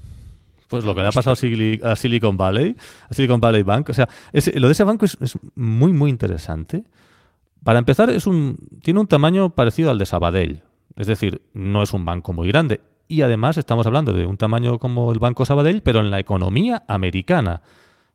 Pues 0.69 0.85
lo 0.85 0.93
que 0.93 1.01
le 1.01 1.07
ha 1.07 1.11
pasado 1.11 1.35
a 1.83 1.95
Silicon 1.95 2.37
Valley, 2.37 2.75
a 3.09 3.13
Silicon 3.13 3.41
Valley 3.41 3.63
Bank. 3.63 3.89
O 3.89 3.93
sea, 3.93 4.07
lo 4.53 4.67
de 4.67 4.71
ese 4.71 4.83
banco 4.83 5.05
es, 5.05 5.17
muy, 5.55 5.91
muy 5.91 6.11
interesante. 6.11 6.83
Para 7.63 7.79
empezar, 7.79 8.11
es 8.11 8.27
un, 8.27 8.55
tiene 8.83 8.99
un 8.99 9.07
tamaño 9.07 9.49
parecido 9.49 9.89
al 9.89 9.97
de 9.97 10.05
Sabadell. 10.05 10.61
Es 10.95 11.07
decir, 11.07 11.41
no 11.53 11.81
es 11.81 11.91
un 11.91 12.05
banco 12.05 12.33
muy 12.33 12.47
grande. 12.47 12.81
Y 13.07 13.23
además 13.23 13.57
estamos 13.57 13.87
hablando 13.87 14.13
de 14.13 14.27
un 14.27 14.37
tamaño 14.37 14.77
como 14.77 15.11
el 15.11 15.17
Banco 15.17 15.43
Sabadell, 15.43 15.81
pero 15.81 16.01
en 16.01 16.11
la 16.11 16.19
economía 16.19 16.83
americana. 16.87 17.63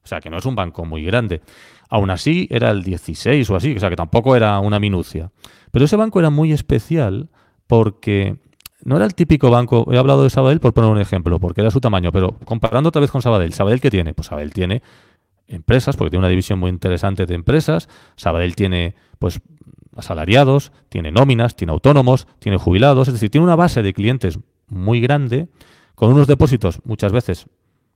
O 0.05 0.07
sea, 0.07 0.21
que 0.21 0.31
no 0.31 0.39
es 0.39 0.47
un 0.47 0.55
banco 0.55 0.85
muy 0.85 1.05
grande. 1.05 1.41
Aún 1.89 2.11
así, 2.11 2.47
era 2.51 2.71
el 2.71 2.85
16 2.85 3.51
o 3.51 3.57
así, 3.57 3.75
o 3.75 3.81
sea, 3.81 3.91
que 3.91 3.97
tampoco 3.97 4.37
era 4.37 4.61
una 4.61 4.79
minucia. 4.79 5.33
Pero 5.73 5.87
ese 5.87 5.97
banco 5.97 6.21
era 6.21 6.31
muy 6.31 6.53
especial 6.53 7.31
porque 7.67 8.37
no 8.85 8.97
era 8.97 9.07
el 9.07 9.15
típico 9.15 9.51
banco, 9.51 9.87
he 9.91 9.99
hablado 9.99 10.23
de 10.23 10.31
Sabadell 10.31 10.61
por 10.61 10.75
poner 10.75 10.91
un 10.91 11.01
ejemplo, 11.01 11.41
porque 11.41 11.63
era 11.63 11.71
su 11.71 11.81
tamaño, 11.81 12.13
pero 12.13 12.39
comparando 12.45 12.89
otra 12.91 13.01
vez 13.01 13.11
con 13.11 13.23
Sabadell, 13.23 13.53
¿Sabadell 13.53 13.81
qué 13.81 13.91
tiene? 13.91 14.15
Pues 14.15 14.29
Sabadell 14.29 14.53
tiene 14.53 14.83
empresas, 15.49 15.97
porque 15.97 16.11
tiene 16.11 16.21
una 16.21 16.29
división 16.29 16.59
muy 16.59 16.71
interesante 16.71 17.27
de 17.27 17.35
empresas, 17.35 17.89
Sabadell 18.17 18.55
tiene 18.55 18.95
pues 19.19 19.41
asalariados, 19.97 20.73
tiene 20.89 21.11
nóminas, 21.11 21.57
tiene 21.57 21.73
autónomos, 21.73 22.27
tiene 22.39 22.59
jubilados, 22.59 23.09
es 23.09 23.15
decir, 23.15 23.31
tiene 23.31 23.45
una 23.45 23.57
base 23.57 23.83
de 23.83 23.93
clientes 23.93 24.39
muy 24.69 25.01
grande, 25.01 25.49
con 25.95 26.13
unos 26.13 26.27
depósitos 26.27 26.81
muchas 26.85 27.13
veces 27.13 27.47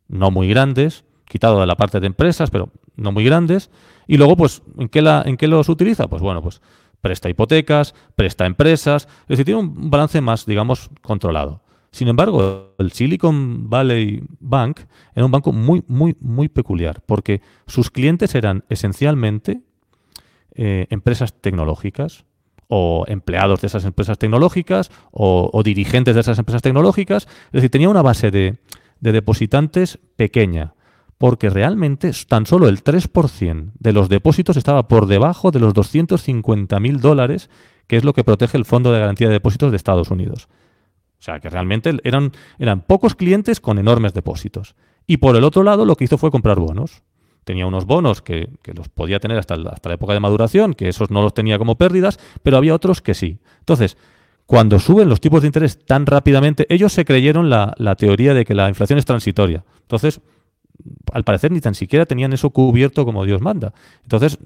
no 0.09 0.31
muy 0.31 0.48
grandes, 0.48 1.05
quitado 1.27 1.60
de 1.60 1.66
la 1.66 1.77
parte 1.77 2.01
de 2.01 2.06
empresas, 2.06 2.51
pero 2.51 2.70
no 2.97 3.12
muy 3.12 3.24
grandes, 3.24 3.70
y 4.06 4.16
luego, 4.16 4.36
pues, 4.36 4.62
¿en 4.78 4.89
qué, 4.89 5.02
la, 5.02 5.23
¿en 5.27 5.36
qué 5.36 5.48
los 5.48 5.69
utiliza? 5.69 6.09
Pues 6.09 6.23
bueno, 6.23 6.40
pues 6.43 6.62
presta 7.00 7.28
hipotecas, 7.28 7.94
presta 8.16 8.46
empresas, 8.46 9.08
es 9.22 9.28
decir, 9.28 9.44
tiene 9.44 9.60
un 9.60 9.90
balance 9.90 10.20
más, 10.20 10.46
digamos, 10.46 10.90
controlado. 11.02 11.62
Sin 11.90 12.08
embargo, 12.08 12.74
el 12.78 12.92
Silicon 12.92 13.70
Valley 13.70 14.22
Bank 14.40 14.80
era 15.14 15.24
un 15.24 15.32
banco 15.32 15.52
muy, 15.52 15.82
muy, 15.88 16.16
muy 16.20 16.48
peculiar, 16.48 17.02
porque 17.06 17.40
sus 17.66 17.90
clientes 17.90 18.34
eran 18.34 18.64
esencialmente 18.68 19.62
eh, 20.54 20.86
empresas 20.90 21.32
tecnológicas 21.32 22.24
o 22.68 23.04
empleados 23.08 23.62
de 23.62 23.68
esas 23.68 23.84
empresas 23.86 24.18
tecnológicas 24.18 24.90
o, 25.10 25.62
dirigentes 25.64 26.14
de 26.14 26.20
esas 26.20 26.38
empresas 26.38 26.60
tecnológicas. 26.60 27.26
Es 27.46 27.52
decir, 27.52 27.70
tenía 27.70 27.88
una 27.88 28.02
base 28.02 28.30
de, 28.30 28.58
de 29.00 29.12
depositantes 29.12 29.98
pequeña, 30.16 30.74
porque 31.18 31.50
realmente 31.50 32.12
tan 32.28 32.46
solo 32.46 32.68
el 32.68 32.82
3% 32.82 33.72
de 33.78 33.92
los 33.92 34.08
depósitos 34.08 34.56
estaba 34.56 34.86
por 34.86 35.06
debajo 35.06 35.50
de 35.50 35.58
los 35.58 35.74
250.000 35.74 37.00
dólares, 37.00 37.50
que 37.88 37.96
es 37.96 38.04
lo 38.04 38.12
que 38.12 38.24
protege 38.24 38.56
el 38.56 38.64
Fondo 38.64 38.92
de 38.92 39.00
Garantía 39.00 39.26
de 39.26 39.34
Depósitos 39.34 39.72
de 39.72 39.76
Estados 39.76 40.10
Unidos. 40.10 40.48
O 41.18 41.22
sea, 41.22 41.40
que 41.40 41.50
realmente 41.50 41.96
eran, 42.04 42.32
eran 42.60 42.82
pocos 42.82 43.16
clientes 43.16 43.60
con 43.60 43.78
enormes 43.78 44.14
depósitos. 44.14 44.76
Y 45.06 45.16
por 45.16 45.34
el 45.34 45.42
otro 45.42 45.64
lado, 45.64 45.84
lo 45.84 45.96
que 45.96 46.04
hizo 46.04 46.18
fue 46.18 46.30
comprar 46.30 46.60
bonos. 46.60 47.02
Tenía 47.42 47.66
unos 47.66 47.86
bonos 47.86 48.22
que, 48.22 48.48
los 48.72 48.88
podía 48.88 49.18
tener 49.18 49.38
hasta, 49.38 49.54
hasta 49.54 49.88
la 49.88 49.96
época 49.96 50.12
de 50.12 50.20
maduración, 50.20 50.74
que 50.74 50.88
esos 50.88 51.10
no 51.10 51.22
los 51.22 51.34
tenía 51.34 51.58
como 51.58 51.76
pérdidas, 51.76 52.20
pero 52.44 52.58
había 52.58 52.74
otros 52.74 53.00
que 53.00 53.14
sí. 53.14 53.38
Entonces, 53.58 53.96
cuando 54.46 54.78
suben 54.78 55.08
los 55.08 55.20
tipos 55.20 55.40
de 55.40 55.48
interés 55.48 55.84
tan 55.84 56.06
rápidamente, 56.06 56.66
ellos 56.68 56.92
se 56.92 57.04
creyeron 57.04 57.50
la, 57.50 57.74
la 57.78 57.96
teoría 57.96 58.34
de 58.34 58.44
que 58.44 58.54
la 58.54 58.68
inflación 58.68 58.98
es 58.98 59.04
transitoria. 59.04 59.64
Entonces, 59.80 60.20
al 61.12 61.24
parecer 61.24 61.52
ni 61.52 61.60
tan 61.60 61.74
siquiera 61.74 62.06
tenían 62.06 62.32
eso 62.32 62.50
cubierto 62.50 63.05
como 63.05 63.24
Dios 63.24 63.40
manda. 63.40 63.72
Entonces 64.02 64.38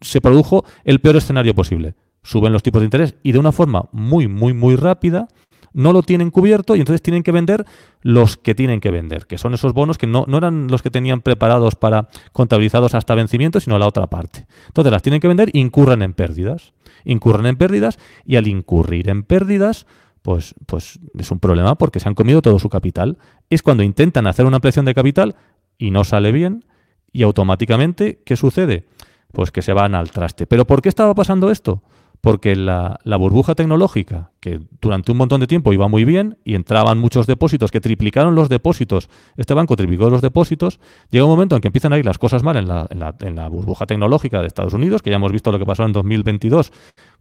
se 0.00 0.20
produjo 0.20 0.64
el 0.84 1.00
peor 1.00 1.16
escenario 1.16 1.54
posible. 1.54 1.94
Suben 2.22 2.52
los 2.52 2.62
tipos 2.62 2.80
de 2.80 2.86
interés 2.86 3.14
y 3.22 3.32
de 3.32 3.38
una 3.38 3.52
forma 3.52 3.88
muy, 3.92 4.28
muy, 4.28 4.52
muy 4.52 4.76
rápida 4.76 5.28
no 5.72 5.92
lo 5.92 6.02
tienen 6.02 6.30
cubierto 6.30 6.76
y 6.76 6.80
entonces 6.80 7.02
tienen 7.02 7.22
que 7.22 7.32
vender 7.32 7.64
los 8.02 8.36
que 8.36 8.54
tienen 8.54 8.80
que 8.80 8.90
vender, 8.90 9.26
que 9.26 9.38
son 9.38 9.54
esos 9.54 9.72
bonos 9.72 9.98
que 9.98 10.06
no, 10.06 10.24
no 10.26 10.38
eran 10.38 10.68
los 10.68 10.82
que 10.82 10.90
tenían 10.90 11.20
preparados 11.20 11.76
para 11.76 12.08
contabilizados 12.32 12.94
hasta 12.94 13.14
vencimiento, 13.14 13.60
sino 13.60 13.78
la 13.78 13.86
otra 13.86 14.08
parte. 14.08 14.46
Entonces 14.66 14.92
las 14.92 15.02
tienen 15.02 15.20
que 15.20 15.28
vender 15.28 15.50
e 15.52 15.58
incurren 15.58 16.02
en 16.02 16.12
pérdidas. 16.14 16.72
Incurren 17.04 17.46
en 17.46 17.56
pérdidas 17.56 17.98
y 18.24 18.36
al 18.36 18.46
incurrir 18.46 19.08
en 19.08 19.22
pérdidas, 19.22 19.86
pues, 20.22 20.54
pues 20.66 20.98
es 21.18 21.30
un 21.30 21.38
problema 21.38 21.76
porque 21.76 22.00
se 22.00 22.08
han 22.08 22.14
comido 22.14 22.42
todo 22.42 22.58
su 22.58 22.68
capital. 22.68 23.18
Es 23.48 23.62
cuando 23.62 23.82
intentan 23.82 24.26
hacer 24.26 24.46
una 24.46 24.56
ampliación 24.56 24.84
de 24.84 24.94
capital 24.94 25.36
y 25.80 25.90
no 25.90 26.04
sale 26.04 26.30
bien 26.30 26.64
y 27.10 27.22
automáticamente, 27.22 28.20
¿qué 28.24 28.36
sucede? 28.36 28.84
Pues 29.32 29.50
que 29.50 29.62
se 29.62 29.72
van 29.72 29.94
al 29.94 30.10
traste. 30.10 30.46
¿Pero 30.46 30.66
por 30.66 30.82
qué 30.82 30.88
estaba 30.88 31.14
pasando 31.14 31.50
esto? 31.50 31.82
Porque 32.20 32.54
la, 32.54 32.98
burbuja 33.18 33.54
tecnológica, 33.54 34.30
que 34.40 34.60
durante 34.82 35.10
un 35.10 35.16
montón 35.16 35.40
de 35.40 35.46
tiempo 35.46 35.72
iba 35.72 35.88
muy 35.88 36.04
bien 36.04 36.36
y 36.44 36.54
entraban 36.54 36.98
muchos 36.98 37.26
depósitos, 37.26 37.70
que 37.70 37.80
triplicaron 37.80 38.34
los 38.34 38.50
depósitos, 38.50 39.08
este 39.38 39.54
banco 39.54 39.74
triplicó 39.74 40.10
los 40.10 40.20
depósitos, 40.20 40.80
llega 41.08 41.24
un 41.24 41.30
momento 41.30 41.56
en 41.56 41.62
que 41.62 41.68
empiezan 41.68 41.94
a 41.94 41.98
ir 41.98 42.04
las 42.04 42.18
cosas 42.18 42.42
mal 42.42 42.56
en 42.56 42.68
la, 42.68 42.86
en 42.90 42.98
la, 42.98 43.14
en 43.20 43.36
la 43.36 43.48
burbuja 43.48 43.86
tecnológica 43.86 44.42
de 44.42 44.48
Estados 44.48 44.74
Unidos, 44.74 45.00
que 45.00 45.08
ya 45.08 45.16
hemos 45.16 45.32
visto 45.32 45.50
lo 45.50 45.58
que 45.58 45.64
pasó 45.64 45.84
en 45.84 45.92
2022 45.92 46.72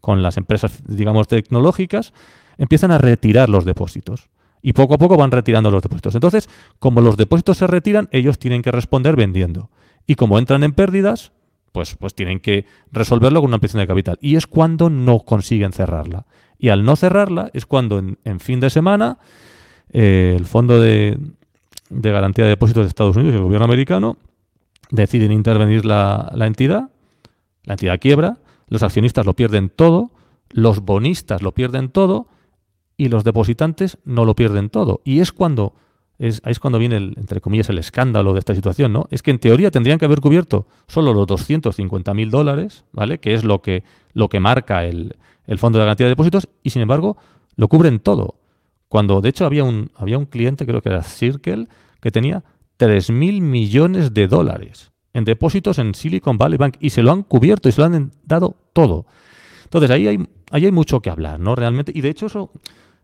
con 0.01 0.21
las 0.21 0.35
empresas, 0.35 0.83
digamos, 0.85 1.29
tecnológicas, 1.29 2.11
empiezan 2.57 2.91
a 2.91 2.97
retirar 2.97 3.47
los 3.47 3.63
depósitos 3.63 4.27
y 4.61 4.73
poco 4.73 4.95
a 4.95 4.97
poco 4.97 5.17
van 5.17 5.31
retirando 5.31 5.71
los 5.71 5.81
depósitos. 5.81 6.15
Entonces, 6.15 6.49
como 6.79 7.01
los 7.01 7.17
depósitos 7.17 7.57
se 7.57 7.67
retiran, 7.67 8.09
ellos 8.11 8.39
tienen 8.39 8.61
que 8.61 8.71
responder 8.71 9.15
vendiendo. 9.15 9.69
Y 10.05 10.15
como 10.15 10.37
entran 10.37 10.63
en 10.63 10.73
pérdidas, 10.73 11.31
pues, 11.71 11.95
pues 11.95 12.13
tienen 12.13 12.39
que 12.39 12.65
resolverlo 12.91 13.41
con 13.41 13.49
una 13.49 13.55
ampliación 13.55 13.81
de 13.81 13.87
capital. 13.87 14.17
Y 14.21 14.35
es 14.35 14.47
cuando 14.47 14.89
no 14.89 15.19
consiguen 15.19 15.71
cerrarla. 15.71 16.25
Y 16.57 16.69
al 16.69 16.83
no 16.83 16.95
cerrarla 16.95 17.49
es 17.53 17.65
cuando 17.65 17.99
en, 17.99 18.39
fin 18.39 18.59
de 18.59 18.69
semana 18.69 19.17
eh, 19.91 20.35
el 20.37 20.45
Fondo 20.45 20.81
de, 20.81 21.17
Garantía 21.89 22.43
de 22.43 22.51
Depósitos 22.51 22.83
de 22.83 22.89
Estados 22.89 23.15
Unidos 23.15 23.33
y 23.33 23.37
el 23.37 23.43
gobierno 23.43 23.65
americano 23.65 24.17
deciden 24.91 25.31
intervenir 25.31 25.85
la, 25.85 26.31
la 26.35 26.47
entidad, 26.47 26.89
la 27.63 27.73
entidad 27.73 27.99
quiebra, 27.99 28.39
los 28.67 28.83
accionistas 28.83 29.25
lo 29.25 29.35
pierden 29.35 29.69
todo, 29.69 30.11
los 30.49 30.81
bonistas 30.81 31.41
lo 31.41 31.53
pierden 31.53 31.89
todo, 31.89 32.27
y 32.99 33.07
los 33.07 33.23
depositantes 33.23 33.97
no 34.03 34.25
lo 34.25 34.35
pierden 34.35 34.69
todo. 34.69 34.99
Y 35.05 35.21
es 35.21 35.31
cuando 35.31 35.73
es, 36.19 36.41
es 36.45 36.59
cuando 36.59 36.77
viene, 36.79 36.97
el, 36.97 37.13
entre 37.15 37.39
comillas, 37.39 37.69
el 37.69 37.77
escándalo 37.77 38.33
de 38.33 38.39
esta 38.39 38.53
situación, 38.53 38.91
¿no? 38.91 39.07
Es 39.09 39.23
que 39.23 39.31
en 39.31 39.39
teoría 39.39 39.71
tendrían 39.71 39.97
que 39.97 40.05
haber 40.05 40.19
cubierto 40.19 40.67
solo 40.87 41.13
los 41.13 41.25
250 41.25 42.13
mil 42.13 42.29
dólares, 42.29 42.83
¿vale? 42.91 43.19
Que 43.19 43.33
es 43.33 43.45
lo 43.45 43.61
que, 43.61 43.83
lo 44.13 44.27
que 44.27 44.41
marca 44.41 44.83
el, 44.83 45.15
Fondo 45.57 45.79
de 45.79 45.85
Garantía 45.85 46.07
de 46.07 46.11
Depósitos, 46.11 46.49
y 46.61 46.71
sin 46.71 46.81
embargo 46.81 47.15
lo 47.55 47.69
cubren 47.69 47.99
todo. 47.99 48.35
Cuando, 48.89 49.21
de 49.21 49.29
hecho, 49.29 49.45
había 49.45 49.63
un, 49.63 49.91
había 49.95 50.17
un 50.17 50.25
cliente, 50.25 50.65
creo 50.65 50.81
que 50.81 50.89
era 50.89 51.01
Circle, 51.01 51.67
que 52.01 52.11
tenía 52.11 52.43
3 52.75 53.11
mil 53.11 53.41
millones 53.41 54.13
de 54.13 54.27
dólares 54.27 54.91
en 55.13 55.23
depósitos 55.23 55.79
en 55.79 55.95
Silicon 55.95 56.37
Valley 56.37 56.57
Bank 56.57 56.75
y 56.81 56.89
se 56.89 57.01
lo 57.01 57.13
han 57.13 57.23
cubierto 57.23 57.69
y 57.69 57.71
se 57.71 57.79
lo 57.79 57.87
han 57.87 58.11
dado 58.25 58.57
todo. 58.73 59.05
Entonces, 59.63 59.89
ahí 59.89 60.07
hay, 60.07 60.27
ahí 60.51 60.65
hay 60.65 60.71
mucho 60.71 60.99
que 60.99 61.09
hablar, 61.09 61.39
¿no? 61.39 61.55
Realmente, 61.55 61.93
y 61.95 62.01
de 62.01 62.09
hecho 62.09 62.25
eso 62.25 62.51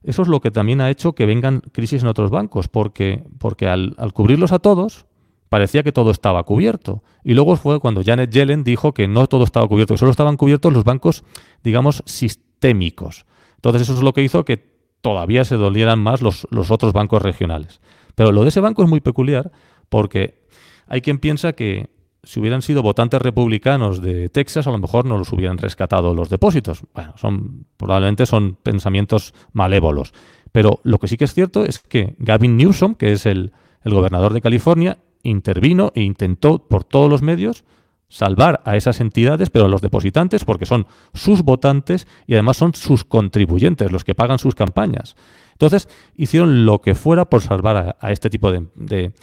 eso 0.05 0.21
es 0.21 0.27
lo 0.27 0.39
que 0.39 0.51
también 0.51 0.81
ha 0.81 0.89
hecho 0.89 1.13
que 1.13 1.25
vengan 1.25 1.61
crisis 1.71 2.03
en 2.03 2.07
otros 2.07 2.29
bancos, 2.29 2.67
porque, 2.67 3.23
porque 3.39 3.67
al, 3.67 3.95
cubrirlos 4.13 4.51
a 4.51 4.59
todos, 4.59 5.07
parecía 5.49 5.81
que 5.81 5.91
todo 5.91 6.11
estaba 6.11 6.43
cubierto. 6.43 7.03
Y 7.23 7.33
luego 7.33 7.55
fue 7.55 7.79
cuando 7.79 8.03
Janet 8.03 8.29
Yellen 8.29 8.63
dijo 8.63 8.93
que 8.93 9.07
no 9.07 9.25
todo 9.27 9.43
estaba 9.43 9.67
cubierto, 9.67 9.95
que 9.95 9.97
solo 9.97 10.11
estaban 10.11 10.37
cubiertos 10.37 10.71
los 10.73 10.83
bancos, 10.83 11.23
digamos, 11.63 12.03
sistémicos. 12.05 13.25
Entonces 13.55 13.81
eso 13.83 13.93
es 13.93 14.01
lo 14.01 14.13
que 14.13 14.21
hizo 14.21 14.45
que 14.45 14.63
todavía 15.01 15.43
se 15.43 15.55
dolieran 15.55 15.99
más 15.99 16.21
los, 16.21 16.47
los 16.51 16.69
otros 16.69 16.93
bancos 16.93 17.23
regionales. 17.23 17.81
Pero 18.13 18.31
lo 18.31 18.43
de 18.43 18.49
ese 18.49 18.61
banco 18.61 18.83
es 18.83 18.89
muy 18.89 19.01
peculiar 19.01 19.51
porque 19.89 20.45
hay 20.87 21.01
quien 21.01 21.17
piensa 21.17 21.53
que 21.53 21.89
si 22.25 22.39
hubieran 22.39 22.61
sido 22.61 22.81
votantes 22.81 23.21
republicanos 23.21 24.01
de 24.01 24.29
Texas, 24.29 24.67
a 24.67 24.71
lo 24.71 24.79
mejor 24.79 25.05
no 25.05 25.17
los 25.17 25.31
hubieran 25.31 25.57
rescatado 25.57 26.13
los 26.13 26.29
depósitos. 26.29 26.81
Bueno, 26.93 27.13
son, 27.17 27.67
probablemente 27.77 28.25
son 28.25 28.57
pensamientos 28.61 29.33
malévolos. 29.53 30.13
Pero 30.51 30.79
lo 30.83 30.99
que 30.99 31.07
sí 31.07 31.17
que 31.17 31.25
es 31.25 31.33
cierto 31.33 31.63
es 31.63 31.79
que 31.79 32.15
Gavin 32.17 32.57
Newsom, 32.57 32.95
que 32.95 33.11
es 33.11 33.25
el, 33.25 33.53
gobernador 33.83 34.33
de 34.33 34.41
California, 34.41 34.97
intervino 35.21 35.91
e 35.93 36.01
intentó 36.01 36.67
por 36.67 36.83
todos 36.83 37.09
los 37.09 37.21
medios 37.21 37.63
salvar 38.09 38.61
a 38.65 38.75
esas 38.75 38.99
entidades, 38.99 39.51
pero 39.51 39.65
a 39.65 39.69
los 39.69 39.81
depositantes, 39.81 40.43
porque 40.43 40.65
son 40.65 40.87
sus 41.13 41.43
votantes 41.43 42.07
y 42.25 42.33
además 42.33 42.57
son 42.57 42.73
sus 42.73 43.03
contribuyentes, 43.03 43.91
los 43.91 44.03
que 44.03 44.15
pagan 44.15 44.39
sus 44.39 44.55
campañas. 44.55 45.15
Entonces, 45.51 45.87
hicieron 46.15 46.65
lo 46.65 46.81
que 46.81 46.95
fuera 46.95 47.25
por 47.25 47.41
salvar 47.41 47.95
a, 47.99 48.11
este 48.11 48.29
tipo 48.29 48.51
de 48.51 49.13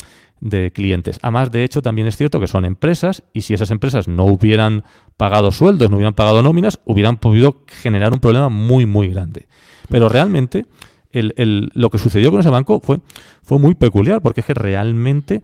clientes. 0.72 1.18
Además, 1.22 1.52
de 1.52 1.64
hecho, 1.64 1.82
también 1.82 2.08
es 2.08 2.16
cierto 2.16 2.40
que 2.40 2.46
son 2.46 2.64
empresas 2.64 3.22
y 3.32 3.42
si 3.42 3.54
esas 3.54 3.70
empresas 3.70 4.08
no 4.08 4.24
hubieran 4.24 4.84
pagado 5.16 5.52
sueldos, 5.52 5.90
no 5.90 5.96
hubieran 5.96 6.14
pagado 6.14 6.42
nóminas, 6.42 6.80
hubieran 6.84 7.16
podido 7.16 7.62
generar 7.66 8.12
un 8.12 8.20
problema 8.20 8.48
muy, 8.48 8.86
muy 8.86 9.08
grande. 9.08 9.46
Pero 9.88 10.08
realmente 10.08 10.66
lo 11.12 11.90
que 11.90 11.98
sucedió 11.98 12.30
con 12.30 12.40
ese 12.40 12.50
banco 12.50 12.80
fue, 12.80 13.00
fue 13.42 13.58
muy 13.58 13.74
peculiar, 13.74 14.20
porque 14.22 14.40
es 14.40 14.46
que 14.46 14.54
realmente 14.54 15.42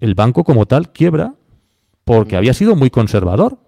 el 0.00 0.14
banco 0.14 0.42
como 0.42 0.66
tal 0.66 0.92
quiebra 0.92 1.34
porque 2.04 2.36
había 2.36 2.54
sido 2.54 2.74
muy 2.74 2.90
conservador, 2.90 3.58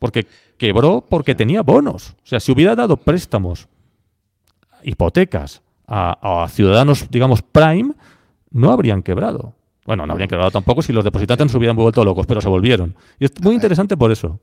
porque 0.00 0.26
quebró 0.56 1.04
porque 1.08 1.34
tenía 1.34 1.62
bonos. 1.62 2.16
O 2.24 2.26
sea, 2.26 2.40
si 2.40 2.50
hubiera 2.50 2.74
dado 2.74 2.96
préstamos, 2.96 3.68
hipotecas 4.82 5.62
a, 5.86 6.42
a 6.42 6.48
ciudadanos, 6.48 7.08
digamos, 7.10 7.42
prime, 7.42 7.92
no 8.50 8.72
habrían 8.72 9.02
quebrado. 9.02 9.54
Bueno, 9.88 10.06
no 10.06 10.12
habrían 10.12 10.28
quebrado 10.28 10.50
tampoco 10.50 10.82
si 10.82 10.92
los 10.92 11.02
depositantes 11.02 11.50
se 11.50 11.56
hubieran 11.56 11.74
vuelto 11.74 12.04
locos, 12.04 12.26
pero 12.26 12.42
se 12.42 12.48
volvieron. 12.50 12.94
Y 13.18 13.24
es 13.24 13.32
muy 13.40 13.54
interesante 13.54 13.96
por 13.96 14.12
eso. 14.12 14.38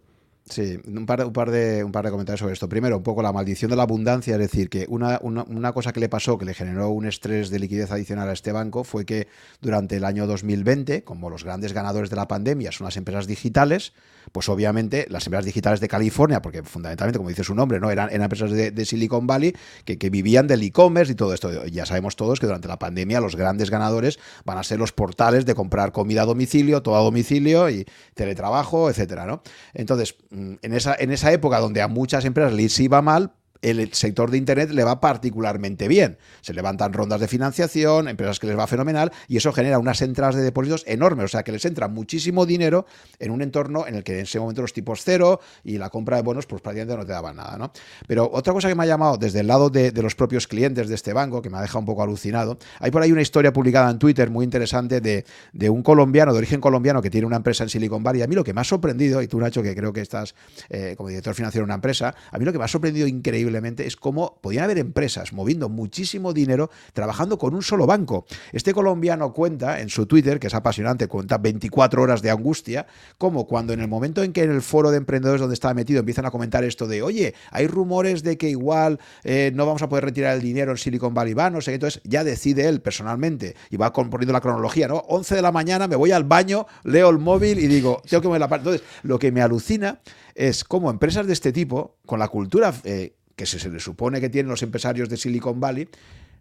Sí, 0.48 0.80
un 0.86 1.08
par, 1.08 1.26
un, 1.26 1.34
par 1.34 1.50
de, 1.50 1.84
un 1.84 1.92
par 1.92 2.06
de 2.06 2.12
comentarios 2.12 2.40
sobre 2.40 2.54
esto. 2.54 2.70
Primero, 2.70 2.98
un 2.98 3.04
poco 3.04 3.24
la 3.24 3.34
maldición 3.34 3.72
de 3.72 3.78
la 3.78 3.82
abundancia, 3.82 4.36
es 4.36 4.40
decir, 4.40 4.70
que 4.70 4.86
una, 4.90 5.18
una, 5.24 5.42
una, 5.42 5.74
cosa 5.74 5.92
que 5.92 6.00
le 6.00 6.08
pasó, 6.08 6.38
que 6.38 6.46
le 6.46 6.54
generó 6.54 6.90
un 6.90 7.08
estrés 7.08 7.50
de 7.50 7.58
liquidez 7.58 7.90
adicional 7.90 8.30
a 8.30 8.34
este 8.34 8.52
banco, 8.52 8.84
fue 8.84 9.06
que 9.06 9.28
durante 9.62 9.98
el 9.98 10.06
año 10.06 10.28
2020, 10.28 11.04
como 11.04 11.32
los 11.32 11.44
grandes 11.44 11.74
ganadores 11.74 12.12
de 12.12 12.16
la 12.16 12.28
pandemia 12.28 12.72
son 12.72 12.86
las 12.86 12.96
empresas 12.96 13.26
digitales, 13.26 13.94
pues 14.32 14.48
obviamente 14.50 15.08
las 15.10 15.26
empresas 15.26 15.46
digitales 15.46 15.80
de 15.80 15.88
California, 15.88 16.42
porque 16.44 16.62
fundamentalmente, 16.62 17.18
como 17.18 17.30
dice 17.30 17.44
su 17.44 17.56
nombre, 17.56 17.80
no 17.80 17.90
eran, 17.90 18.10
empresas 18.12 18.52
de, 18.52 18.86
Silicon 18.86 19.26
Valley 19.26 19.56
que, 19.84 19.98
que 19.98 20.12
vivían 20.12 20.46
del 20.46 20.62
e-commerce 20.62 21.14
y 21.14 21.16
todo 21.16 21.34
esto. 21.34 21.66
Ya 21.66 21.88
sabemos 21.88 22.16
todos 22.16 22.40
que 22.40 22.46
durante 22.46 22.68
la 22.68 22.78
pandemia 22.78 23.20
los 23.20 23.36
grandes 23.36 23.72
ganadores 23.72 24.20
van 24.46 24.60
a 24.60 24.64
ser 24.64 24.78
los 24.78 24.92
portales 24.92 25.46
de 25.46 25.56
comprar 25.56 25.92
comida 25.92 26.22
a 26.22 26.26
domicilio, 26.26 26.84
todo 26.84 26.98
a 26.98 27.02
domicilio 27.02 27.70
y 27.70 27.86
teletrabajo, 28.14 28.90
etcétera, 28.92 29.26
¿no? 29.26 29.42
Entonces, 29.74 30.16
en 30.36 30.74
esa, 30.74 30.96
en 30.98 31.12
esa 31.12 31.32
época 31.32 31.60
donde 31.60 31.82
a 31.82 31.88
muchas 31.88 32.26
empresas 32.26 32.54
les 32.54 32.80
iba 32.80 33.02
mal, 33.02 33.32
el 33.66 33.94
sector 33.94 34.30
de 34.30 34.38
Internet 34.38 34.70
le 34.72 34.84
va 34.84 35.02
particularmente 35.02 35.88
bien. 35.88 36.18
Se 36.42 36.54
levantan 36.54 36.94
rondas 36.94 37.20
de 37.20 37.28
financiación, 37.28 38.08
empresas 38.08 38.40
que 38.40 38.48
les 38.48 38.58
va 38.58 38.68
fenomenal, 38.68 39.12
y 39.28 39.38
eso 39.38 39.52
genera 39.52 39.80
unas 39.80 40.02
entradas 40.02 40.36
de 40.36 40.44
depósitos 40.44 40.84
enormes. 40.88 41.26
O 41.26 41.28
sea, 41.30 41.44
que 41.44 41.52
les 41.52 41.66
entra 41.66 41.88
muchísimo 41.88 42.46
dinero 42.46 42.86
en 43.20 43.32
un 43.32 43.42
entorno 43.42 43.88
en 43.88 43.96
el 43.96 44.04
que 44.04 44.14
en 44.14 44.20
ese 44.22 44.40
momento 44.40 44.62
los 44.62 44.74
tipos 44.74 45.02
cero 45.04 45.40
y 45.64 45.78
la 45.78 45.90
compra 45.90 46.18
de 46.18 46.24
bonos, 46.24 46.46
pues 46.46 46.62
prácticamente 46.62 46.98
no 46.98 47.06
te 47.06 47.12
daban 47.12 47.38
nada. 47.38 47.58
¿no? 47.58 47.72
Pero 48.08 48.30
otra 48.32 48.54
cosa 48.54 48.68
que 48.68 48.76
me 48.76 48.84
ha 48.84 48.88
llamado 48.88 49.18
desde 49.18 49.40
el 49.40 49.48
lado 49.48 49.70
de, 49.70 49.92
los 49.92 50.16
propios 50.16 50.48
clientes 50.48 50.88
de 50.88 50.96
este 50.96 51.14
banco, 51.14 51.42
que 51.42 51.50
me 51.50 51.58
ha 51.58 51.62
dejado 51.62 51.80
un 51.80 51.86
poco 51.86 52.04
alucinado, 52.04 52.60
hay 52.80 52.92
por 52.92 53.02
ahí 53.02 53.12
una 53.12 53.22
historia 53.22 53.52
publicada 53.52 53.90
en 53.90 53.98
Twitter 53.98 54.30
muy 54.30 54.44
interesante 54.44 55.02
de, 55.02 55.70
un 55.70 55.82
colombiano, 55.82 56.32
de 56.32 56.38
origen 56.38 56.62
colombiano, 56.62 57.02
que 57.02 57.10
tiene 57.10 57.26
una 57.26 57.38
empresa 57.38 57.64
en 57.64 57.70
Silicon 57.70 58.04
Valley. 58.04 58.22
A 58.22 58.28
mí 58.28 58.36
lo 58.36 58.44
que 58.44 58.54
me 58.54 58.62
ha 58.62 58.64
sorprendido, 58.64 59.22
y 59.22 59.28
tú, 59.28 59.40
Nacho, 59.40 59.64
que 59.64 59.76
creo 59.76 59.92
que 59.92 60.02
estás 60.02 60.36
eh, 60.70 60.94
como 60.96 61.10
director 61.10 61.34
financiero 61.34 61.64
de 61.64 61.66
una 61.66 61.76
empresa, 61.76 62.14
a 62.32 62.38
mí 62.38 62.46
lo 62.46 62.52
que 62.52 62.60
me 62.60 62.66
ha 62.66 62.68
sorprendido 62.68 63.08
increíble 63.08 63.55
es 63.56 63.96
cómo 63.96 64.40
podían 64.42 64.66
haber 64.66 64.78
empresas 64.78 65.34
moviendo 65.34 65.70
muchísimo 65.70 66.34
dinero 66.34 66.70
trabajando 66.94 67.38
con 67.38 67.56
un 67.56 67.62
solo 67.62 67.86
banco. 67.86 68.26
Este 68.52 68.74
colombiano 68.74 69.34
cuenta 69.34 69.80
en 69.80 69.90
su 69.90 70.06
Twitter, 70.06 70.40
que 70.40 70.48
es 70.48 70.54
apasionante, 70.54 71.08
cuenta 71.08 71.38
24 71.38 72.02
horas 72.02 72.22
de 72.22 72.32
angustia, 72.32 72.88
como 73.18 73.48
cuando 73.48 73.74
en 73.74 73.80
el 73.80 73.88
momento 73.88 74.24
en 74.24 74.34
que 74.34 74.44
en 74.44 74.52
el 74.52 74.62
foro 74.62 74.92
de 74.92 74.98
emprendedores 74.98 75.42
donde 75.42 75.54
estaba 75.54 75.74
metido 75.74 76.00
empiezan 76.00 76.26
a 76.26 76.32
comentar 76.32 76.64
esto 76.64 76.88
de, 76.88 77.02
oye, 77.02 77.34
hay 77.52 77.68
rumores 77.68 78.24
de 78.24 78.38
que 78.38 78.50
igual 78.50 79.00
eh, 79.24 79.52
no 79.54 79.66
vamos 79.66 79.82
a 79.82 79.90
poder 79.90 80.06
retirar 80.06 80.36
el 80.36 80.42
dinero 80.42 80.72
en 80.72 80.78
Silicon 80.78 81.14
Valley 81.14 81.34
Bank, 81.34 81.54
no 81.54 81.62
sé 81.62 81.74
entonces 81.74 82.02
ya 82.04 82.24
decide 82.24 82.68
él 82.68 82.82
personalmente 82.82 83.56
y 83.70 83.78
va 83.78 83.94
componiendo 83.94 84.34
la 84.34 84.42
cronología, 84.42 84.88
¿no? 84.88 84.98
11 85.08 85.36
de 85.36 85.42
la 85.42 85.52
mañana 85.52 85.88
me 85.88 85.96
voy 85.96 86.12
al 86.12 86.24
baño, 86.24 86.66
leo 86.84 87.10
el 87.10 87.20
móvil 87.20 87.60
y 87.60 87.68
digo, 87.68 88.02
tengo 88.10 88.22
que 88.22 88.28
mover 88.28 88.42
la 88.42 88.48
parte. 88.48 88.70
Entonces, 88.70 88.88
lo 89.04 89.20
que 89.20 89.32
me 89.32 89.42
alucina 89.42 90.00
es 90.34 90.64
cómo 90.64 90.90
empresas 90.90 91.28
de 91.28 91.34
este 91.34 91.52
tipo, 91.52 91.98
con 92.06 92.20
la 92.20 92.28
cultura 92.28 92.74
eh, 92.84 93.16
que 93.36 93.46
se, 93.46 93.70
le 93.70 93.80
supone 93.80 94.22
que 94.22 94.30
tienen 94.30 94.50
los 94.50 94.64
empresarios 94.64 95.10
de 95.10 95.18
Silicon 95.18 95.60
Valley, 95.60 95.88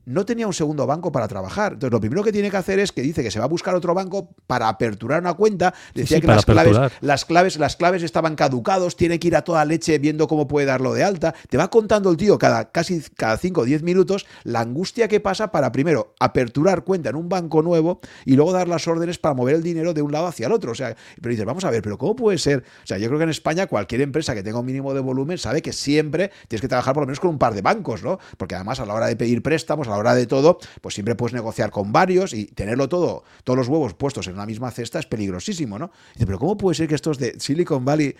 no 0.07 0.25
tenía 0.25 0.47
un 0.47 0.53
segundo 0.53 0.87
banco 0.87 1.13
para 1.13 1.29
trabajar. 1.29 1.75
Entonces, 1.75 1.93
lo 1.93 2.01
primero 2.01 2.23
que 2.23 2.33
tiene 2.33 2.51
que 2.51 2.57
hacer 2.57 2.79
es 2.79 2.93
que 2.93 3.03
dice 3.03 3.23
que 3.23 3.31
se 3.31 3.39
va 3.39 3.47
a 3.47 3.49
buscar 3.49 3.75
otro 3.75 3.95
banco 3.95 4.31
para 4.47 4.69
aperturar 4.69 5.21
una 5.21 5.35
cuenta. 5.35 5.75
Decía 5.95 6.21
que 6.21 6.27
las 6.27 6.45
claves, 6.45 6.79
las 7.01 7.25
claves, 7.25 7.59
las 7.59 7.77
claves 7.77 8.03
estaban 8.03 8.37
caducados, 8.37 8.97
tiene 8.97 9.19
que 9.19 9.29
ir 9.29 9.37
a 9.37 9.43
toda 9.43 9.65
leche 9.65 9.99
viendo 9.99 10.29
cómo 10.29 10.47
puede 10.47 10.67
darlo 10.67 10.95
de 10.95 11.05
alta. 11.05 11.35
Te 11.49 11.57
va 11.57 11.71
contando 11.71 12.11
el 12.11 12.17
tío 12.17 12.39
cada 12.39 12.71
casi 12.71 13.01
cada 13.17 13.37
5 13.37 13.63
o 13.63 13.65
10 13.65 13.83
minutos 13.83 14.27
la 14.45 14.61
angustia 14.61 15.09
que 15.09 15.21
pasa 15.21 15.51
para 15.51 15.73
primero 15.73 16.15
aperturar 16.21 16.85
cuenta 16.85 17.11
en 17.11 17.17
un 17.17 17.29
banco 17.29 17.63
nuevo 17.63 18.01
y 18.25 18.37
luego 18.37 18.53
dar 18.53 18.69
las 18.69 18.87
órdenes 18.89 19.19
para 19.19 19.35
mover 19.35 19.57
el 19.57 19.63
dinero 19.63 19.95
de 19.95 20.03
un 20.03 20.13
lado 20.13 20.27
hacia 20.27 20.47
el 20.47 20.53
otro. 20.53 20.73
O 20.73 20.75
sea, 20.75 20.97
pero 21.21 21.31
dices, 21.31 21.45
vamos 21.45 21.65
a 21.65 21.71
ver, 21.71 21.83
pero 21.83 21.99
¿cómo 21.99 22.17
puede 22.17 22.39
ser? 22.39 22.65
O 22.83 22.87
sea, 22.87 22.99
yo 22.99 23.09
creo 23.09 23.19
que 23.19 23.25
en 23.25 23.31
España 23.31 23.67
cualquier 23.67 24.01
empresa 24.01 24.35
que 24.35 24.43
tenga 24.43 24.59
un 24.59 24.67
mínimo 24.67 24.95
de 24.95 25.01
volumen 25.01 25.39
sabe 25.39 25.63
que 25.63 25.73
siempre 25.73 26.31
tienes 26.49 26.61
que 26.61 26.69
trabajar 26.69 26.95
por 26.95 27.03
lo 27.03 27.07
menos 27.07 27.21
con 27.21 27.31
un 27.31 27.39
par 27.39 27.55
de 27.55 27.63
bancos, 27.63 28.03
¿no? 28.03 28.19
Porque 28.37 28.55
además 28.55 28.81
a 28.81 28.87
la 28.87 28.95
hora 28.95 29.07
de 29.07 29.17
pedir 29.17 29.43
préstamos, 29.43 29.89
la 29.95 30.01
hora 30.01 30.15
de 30.15 30.27
todo, 30.27 30.59
pues 30.81 30.95
siempre 30.95 31.15
puedes 31.15 31.35
negociar 31.35 31.71
con 31.71 31.93
varios 31.93 32.33
y 32.35 32.47
tenerlo 32.47 32.89
todo, 32.89 33.25
todos 33.45 33.57
los 33.57 33.69
huevos 33.69 33.95
puestos 33.95 34.27
en 34.27 34.35
una 34.35 34.47
misma 34.47 34.71
cesta 34.71 34.99
es 34.99 35.07
peligrosísimo, 35.07 35.79
¿no? 35.79 35.91
dice, 36.15 36.27
pero 36.27 36.39
¿cómo 36.39 36.57
puede 36.57 36.75
ser 36.75 36.89
que 36.89 36.95
estos 36.95 37.19
de 37.19 37.39
Silicon 37.39 37.85
Valley 37.85 38.15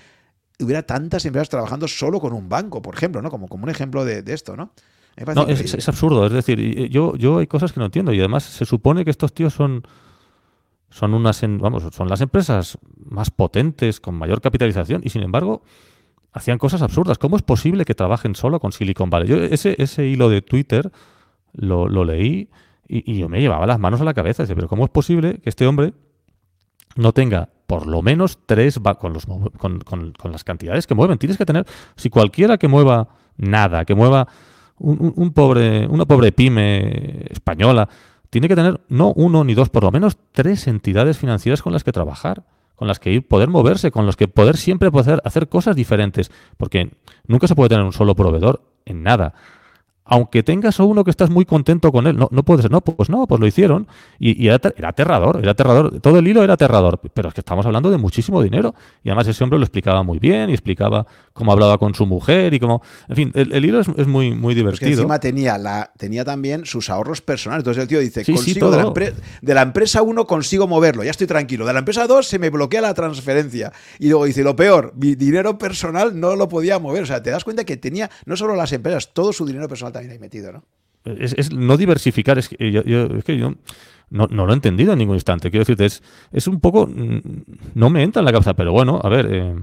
hubiera 0.61 0.83
tantas 0.83 1.25
empresas 1.25 1.49
trabajando 1.49 1.89
solo 1.89 2.21
con 2.21 2.33
un 2.33 2.49
banco, 2.49 2.81
por 2.83 2.95
ejemplo, 2.95 3.21
¿no? 3.23 3.31
Como, 3.31 3.49
como 3.49 3.65
un 3.65 3.71
ejemplo 3.71 4.05
de, 4.05 4.23
esto, 4.33 4.57
¿no? 4.57 4.71
No, 5.35 5.47
es, 5.47 5.89
absurdo. 5.89 6.27
Es 6.27 6.33
decir, 6.33 6.89
yo, 6.91 7.15
yo 7.17 7.39
hay 7.39 7.47
cosas 7.47 7.73
que 7.73 7.79
no 7.79 7.87
entiendo. 7.87 8.13
Y 8.13 8.19
además 8.19 8.43
se 8.43 8.65
supone 8.65 9.05
que 9.05 9.11
estos 9.11 9.33
tíos 9.33 9.55
son, 9.55 9.87
son 10.91 11.15
unas, 11.15 11.41
vamos, 11.43 11.85
son 11.95 12.09
las 12.09 12.21
empresas 12.21 12.79
más 12.97 13.31
potentes, 13.31 14.01
con 14.01 14.17
mayor 14.17 14.41
capitalización, 14.41 15.03
y 15.05 15.11
sin 15.11 15.23
embargo, 15.23 15.63
hacían 16.33 16.59
cosas 16.59 16.83
absurdas. 16.83 17.19
¿Cómo 17.19 17.37
es 17.37 17.43
posible 17.43 17.85
que 17.85 17.95
trabajen 17.95 18.35
solo 18.35 18.59
con 18.59 18.73
Silicon 18.73 19.09
Valley? 19.09 19.29
Yo, 19.29 19.37
ese, 19.37 19.77
ese 19.79 20.07
hilo 20.07 20.29
de 20.29 20.43
Twitter 20.43 20.91
lo, 21.55 22.05
leí 22.05 22.49
y, 22.89 23.19
yo 23.19 23.29
me 23.29 23.41
llevaba 23.41 23.67
las 23.67 23.79
manos 23.79 24.01
a 24.01 24.05
la 24.05 24.15
cabeza. 24.15 24.43
Dice, 24.43 24.55
pero 24.55 24.69
¿cómo 24.69 24.85
es 24.85 24.91
posible 24.91 25.39
que 25.43 25.51
este 25.51 25.67
hombre 25.67 25.95
no 26.97 27.13
tenga 27.13 27.49
por 27.67 27.87
lo 27.87 28.03
menos 28.03 28.39
tres 28.47 28.79
con, 28.99 29.13
los, 29.13 29.27
con, 29.27 29.81
con, 29.81 30.33
las 30.33 30.45
cantidades 30.45 30.87
que 30.87 30.95
mueven? 30.95 31.19
Tienes 31.19 31.39
que 31.39 31.47
tener, 31.47 31.67
si 31.97 32.11
cualquiera 32.11 32.59
que 32.59 32.69
mueva 32.69 33.09
nada, 33.37 33.85
que 33.85 33.95
mueva 33.95 34.29
un, 34.79 35.33
pobre, 35.33 35.87
una 35.87 36.05
pobre 36.05 36.33
pyme 36.33 37.27
española, 37.31 37.89
tiene 38.31 38.49
que 38.49 38.57
tener 38.57 38.81
no 38.89 39.13
uno 39.13 39.45
ni 39.45 39.55
dos, 39.55 39.71
por 39.71 39.85
lo 39.85 39.93
menos 39.93 40.19
tres 40.33 40.67
entidades 40.67 41.19
financieras 41.19 41.63
con 41.63 41.73
las 41.73 41.85
que 41.85 41.93
trabajar 41.93 42.45
con 42.75 42.89
las 42.89 42.99
que 42.99 43.13
ir, 43.13 43.29
poder 43.29 43.49
moverse, 43.49 43.93
con 43.93 44.05
los 44.05 44.17
que 44.17 44.27
poder 44.27 44.57
siempre 44.57 44.91
poder 44.91 45.23
hacer 45.25 45.49
cosas 45.49 45.77
diferentes, 45.77 46.33
porque 46.57 46.91
nunca 47.27 47.47
se 47.47 47.55
puede 47.55 47.69
tener 47.69 47.85
un 47.85 47.93
solo 47.93 48.17
proveedor 48.17 48.63
en 48.85 49.05
nada 49.05 49.35
aunque 50.07 50.43
tengas 50.43 50.79
a 50.81 50.85
uno 50.85 51.03
que 51.03 51.11
estás 51.11 51.31
muy 51.31 51.47
contento 51.47 51.91
con 51.91 52.07
él, 52.07 52.17
no, 52.17 52.29
no 52.31 52.43
puede 52.43 52.63
ser, 52.63 52.71
no, 52.71 52.83
pues 52.83 53.09
no, 53.09 53.27
pues 53.27 53.41
lo 53.41 53.47
hicieron. 53.47 53.89
Y, 54.19 54.49
era, 54.49 54.61
aterrador, 54.83 55.39
era 55.41 55.53
aterrador. 55.53 56.01
Todo 56.01 56.19
el 56.19 56.29
hilo 56.29 56.45
era 56.45 56.55
aterrador, 56.55 57.01
pero 57.15 57.29
es 57.29 57.35
que 57.35 57.41
estamos 57.41 57.65
hablando 57.65 57.91
de 57.91 57.97
muchísimo 57.97 58.43
dinero. 58.43 58.75
Y 59.03 59.09
además 59.09 59.29
ese 59.29 59.43
hombre 59.43 59.59
lo 59.59 59.65
explicaba 59.65 60.03
muy 60.03 60.19
bien 60.19 60.51
y 60.51 60.53
explicaba 60.53 61.07
cómo 61.33 61.53
hablaba 61.53 61.79
con 61.79 61.95
su 61.95 62.05
mujer 62.05 62.53
y 62.53 62.61
cómo. 62.61 62.83
En 63.09 63.17
fin, 63.17 63.33
el, 63.35 63.65
hilo 63.65 63.81
es, 63.81 64.07
muy, 64.07 64.35
muy 64.35 64.55
divertido. 64.55 64.91
Es 64.91 64.99
encima 64.99 65.19
tenía, 65.19 65.57
la, 65.57 65.91
tenía 65.97 66.25
también 66.25 66.67
sus 66.67 66.91
ahorros 66.91 67.23
personales. 67.23 67.63
Entonces 67.63 67.83
el 67.83 67.89
tío 67.89 68.01
dice: 68.01 68.25
consigo 68.27 68.71
de, 68.71 68.77
la 68.77 69.13
de, 69.41 69.55
la 69.55 69.63
empresa 69.63 70.03
1 70.03 70.27
consigo 70.27 70.69
moverlo, 70.69 71.03
ya 71.03 71.13
estoy 71.13 71.27
tranquilo. 71.27 71.65
De 71.65 71.73
la 71.73 71.79
empresa 71.79 72.07
2 72.07 72.27
se 72.27 72.39
me 72.39 72.51
bloquea 72.51 72.83
la 72.83 72.93
transferencia. 72.93 73.73
Y 73.99 74.11
luego 74.11 74.27
dice: 74.27 74.43
lo 74.43 74.55
peor, 74.55 74.93
mi 74.97 75.15
dinero 75.15 75.57
personal 75.57 76.21
no 76.21 76.37
lo 76.37 76.47
podía 76.47 76.79
mover. 76.79 77.05
O 77.05 77.07
sea, 77.07 77.23
te 77.23 77.31
das 77.31 77.43
cuenta 77.43 77.65
que 77.65 77.79
tenía 77.79 78.11
no 78.27 78.37
solo 78.37 78.55
las 78.55 78.71
empresas, 78.73 79.15
todo 79.15 79.33
su 79.33 79.47
dinero 79.47 79.67
personal 79.67 79.94
también 79.95 80.13
ahí 80.13 80.19
metido, 80.19 80.53
¿no? 80.53 80.65
Es, 81.05 81.53
no 81.53 81.77
diversificar, 81.77 82.39
es 82.39 82.49
que 82.49 82.73
yo, 82.73 82.81
es 82.81 83.25
que 83.25 83.37
yo 83.37 83.55
no, 84.11 84.27
lo 84.27 84.51
he 84.51 84.55
entendido 84.55 84.93
en 84.93 84.99
ningún 84.99 85.17
instante. 85.17 85.51
Quiero 85.51 85.63
decirte, 85.63 85.87
es, 85.87 86.03
es 86.33 86.47
un 86.47 86.61
poco. 86.61 86.87
Mm, 86.87 87.21
no 87.75 87.91
me 87.91 88.03
entra 88.03 88.21
en 88.21 88.27
la 88.27 88.33
cabeza, 88.33 88.55
pero 88.55 88.73
bueno, 88.73 89.01
a 89.03 89.09
ver. 89.09 89.29
Eh, 89.31 89.55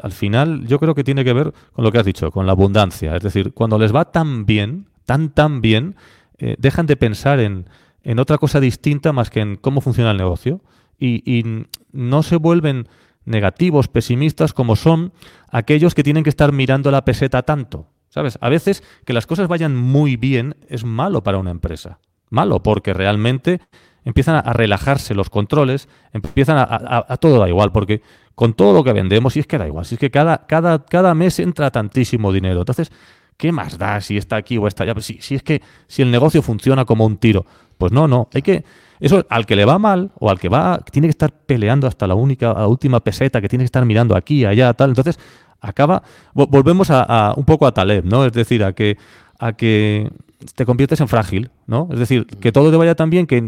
al 0.00 0.12
final, 0.12 0.64
yo 0.68 0.78
creo 0.78 0.94
que 0.94 1.02
tiene 1.02 1.24
que 1.24 1.32
ver 1.32 1.52
con 1.72 1.84
lo 1.84 1.90
que 1.90 1.98
has 1.98 2.04
dicho, 2.04 2.30
con 2.30 2.46
la 2.46 2.52
abundancia. 2.52 3.16
Es 3.16 3.22
decir, 3.22 3.52
cuando 3.52 3.80
les 3.80 3.92
va 3.92 4.12
tan 4.12 4.46
bien, 4.46 4.86
tan, 5.06 5.30
tan 5.30 5.60
bien, 5.60 5.96
eh, 6.38 6.54
dejan 6.56 6.86
de 6.86 6.96
pensar 6.96 7.40
en, 7.40 7.68
en, 8.04 8.20
otra 8.20 8.38
cosa 8.38 8.60
distinta 8.60 9.12
más 9.12 9.28
que 9.28 9.40
en 9.40 9.56
cómo 9.56 9.80
funciona 9.80 10.12
el 10.12 10.16
negocio 10.16 10.60
y 11.00 11.44
no 11.90 12.22
se 12.22 12.36
vuelven 12.36 12.88
negativos, 13.24 13.88
pesimistas, 13.88 14.52
como 14.52 14.76
son 14.76 15.12
aquellos 15.50 15.94
que 15.94 16.02
tienen 16.02 16.24
que 16.24 16.30
estar 16.30 16.52
mirando 16.52 16.90
la 16.90 17.04
peseta 17.04 17.42
tanto. 17.42 17.88
¿Sabes? 18.08 18.38
A 18.40 18.48
veces 18.48 18.82
que 19.04 19.12
las 19.12 19.26
cosas 19.26 19.48
vayan 19.48 19.76
muy 19.76 20.16
bien 20.16 20.56
es 20.68 20.84
malo 20.84 21.22
para 21.22 21.38
una 21.38 21.50
empresa. 21.50 21.98
Malo 22.30 22.62
porque 22.62 22.94
realmente 22.94 23.60
empiezan 24.04 24.36
a 24.36 24.52
relajarse 24.52 25.14
los 25.14 25.28
controles, 25.28 25.88
empiezan 26.12 26.56
a, 26.58 27.16
todo 27.18 27.38
da 27.38 27.48
igual, 27.48 27.72
porque 27.72 28.00
con 28.34 28.54
todo 28.54 28.72
lo 28.72 28.84
que 28.84 28.92
vendemos, 28.92 29.34
si 29.34 29.40
es 29.40 29.46
que 29.46 29.58
da 29.58 29.66
igual, 29.66 29.84
si 29.84 29.96
es 29.96 29.98
que 29.98 30.10
cada, 30.10 30.46
cada, 30.46 30.84
cada 30.84 31.14
mes 31.14 31.38
entra 31.38 31.70
tantísimo 31.70 32.32
dinero. 32.32 32.60
Entonces, 32.60 32.90
¿qué 33.36 33.52
más 33.52 33.76
da 33.76 34.00
si 34.00 34.16
está 34.16 34.36
aquí 34.36 34.56
o 34.56 34.66
está 34.66 34.84
allá? 34.84 34.94
Pues 34.94 35.06
si, 35.06 35.20
si 35.20 35.34
es 35.34 35.42
que 35.42 35.60
si 35.88 36.02
el 36.02 36.10
negocio 36.10 36.40
funciona 36.40 36.84
como 36.84 37.04
un 37.04 37.18
tiro, 37.18 37.44
pues 37.76 37.92
no, 37.92 38.08
no, 38.08 38.28
hay 38.32 38.42
que... 38.42 38.64
Eso 39.00 39.24
al 39.28 39.46
que 39.46 39.54
le 39.54 39.64
va 39.64 39.78
mal 39.78 40.10
o 40.18 40.28
al 40.28 40.40
que 40.40 40.48
va 40.48 40.80
tiene 40.90 41.06
que 41.06 41.10
estar 41.10 41.30
peleando 41.30 41.86
hasta 41.86 42.08
la 42.08 42.16
única 42.16 42.52
la 42.52 42.66
última 42.66 42.98
peseta, 42.98 43.40
que 43.40 43.48
tiene 43.48 43.62
que 43.62 43.66
estar 43.66 43.84
mirando 43.84 44.16
aquí, 44.16 44.44
allá, 44.44 44.72
tal. 44.74 44.90
Entonces, 44.90 45.20
acaba. 45.60 46.02
Volvemos 46.34 46.88
a, 46.90 47.34
un 47.36 47.44
poco 47.44 47.66
a 47.66 47.72
Taleb, 47.72 48.04
¿no? 48.04 48.24
Es 48.24 48.32
decir, 48.32 48.64
a 48.64 48.72
que, 48.72 48.96
a 49.38 49.52
que 49.52 50.10
te 50.54 50.64
conviertes 50.64 51.00
en 51.00 51.08
frágil, 51.08 51.50
¿no? 51.68 51.88
Es 51.92 51.98
decir, 51.98 52.26
que 52.26 52.50
todo 52.50 52.70
te 52.70 52.76
vaya 52.76 52.94
tan 52.94 53.10
bien, 53.10 53.26
que 53.26 53.44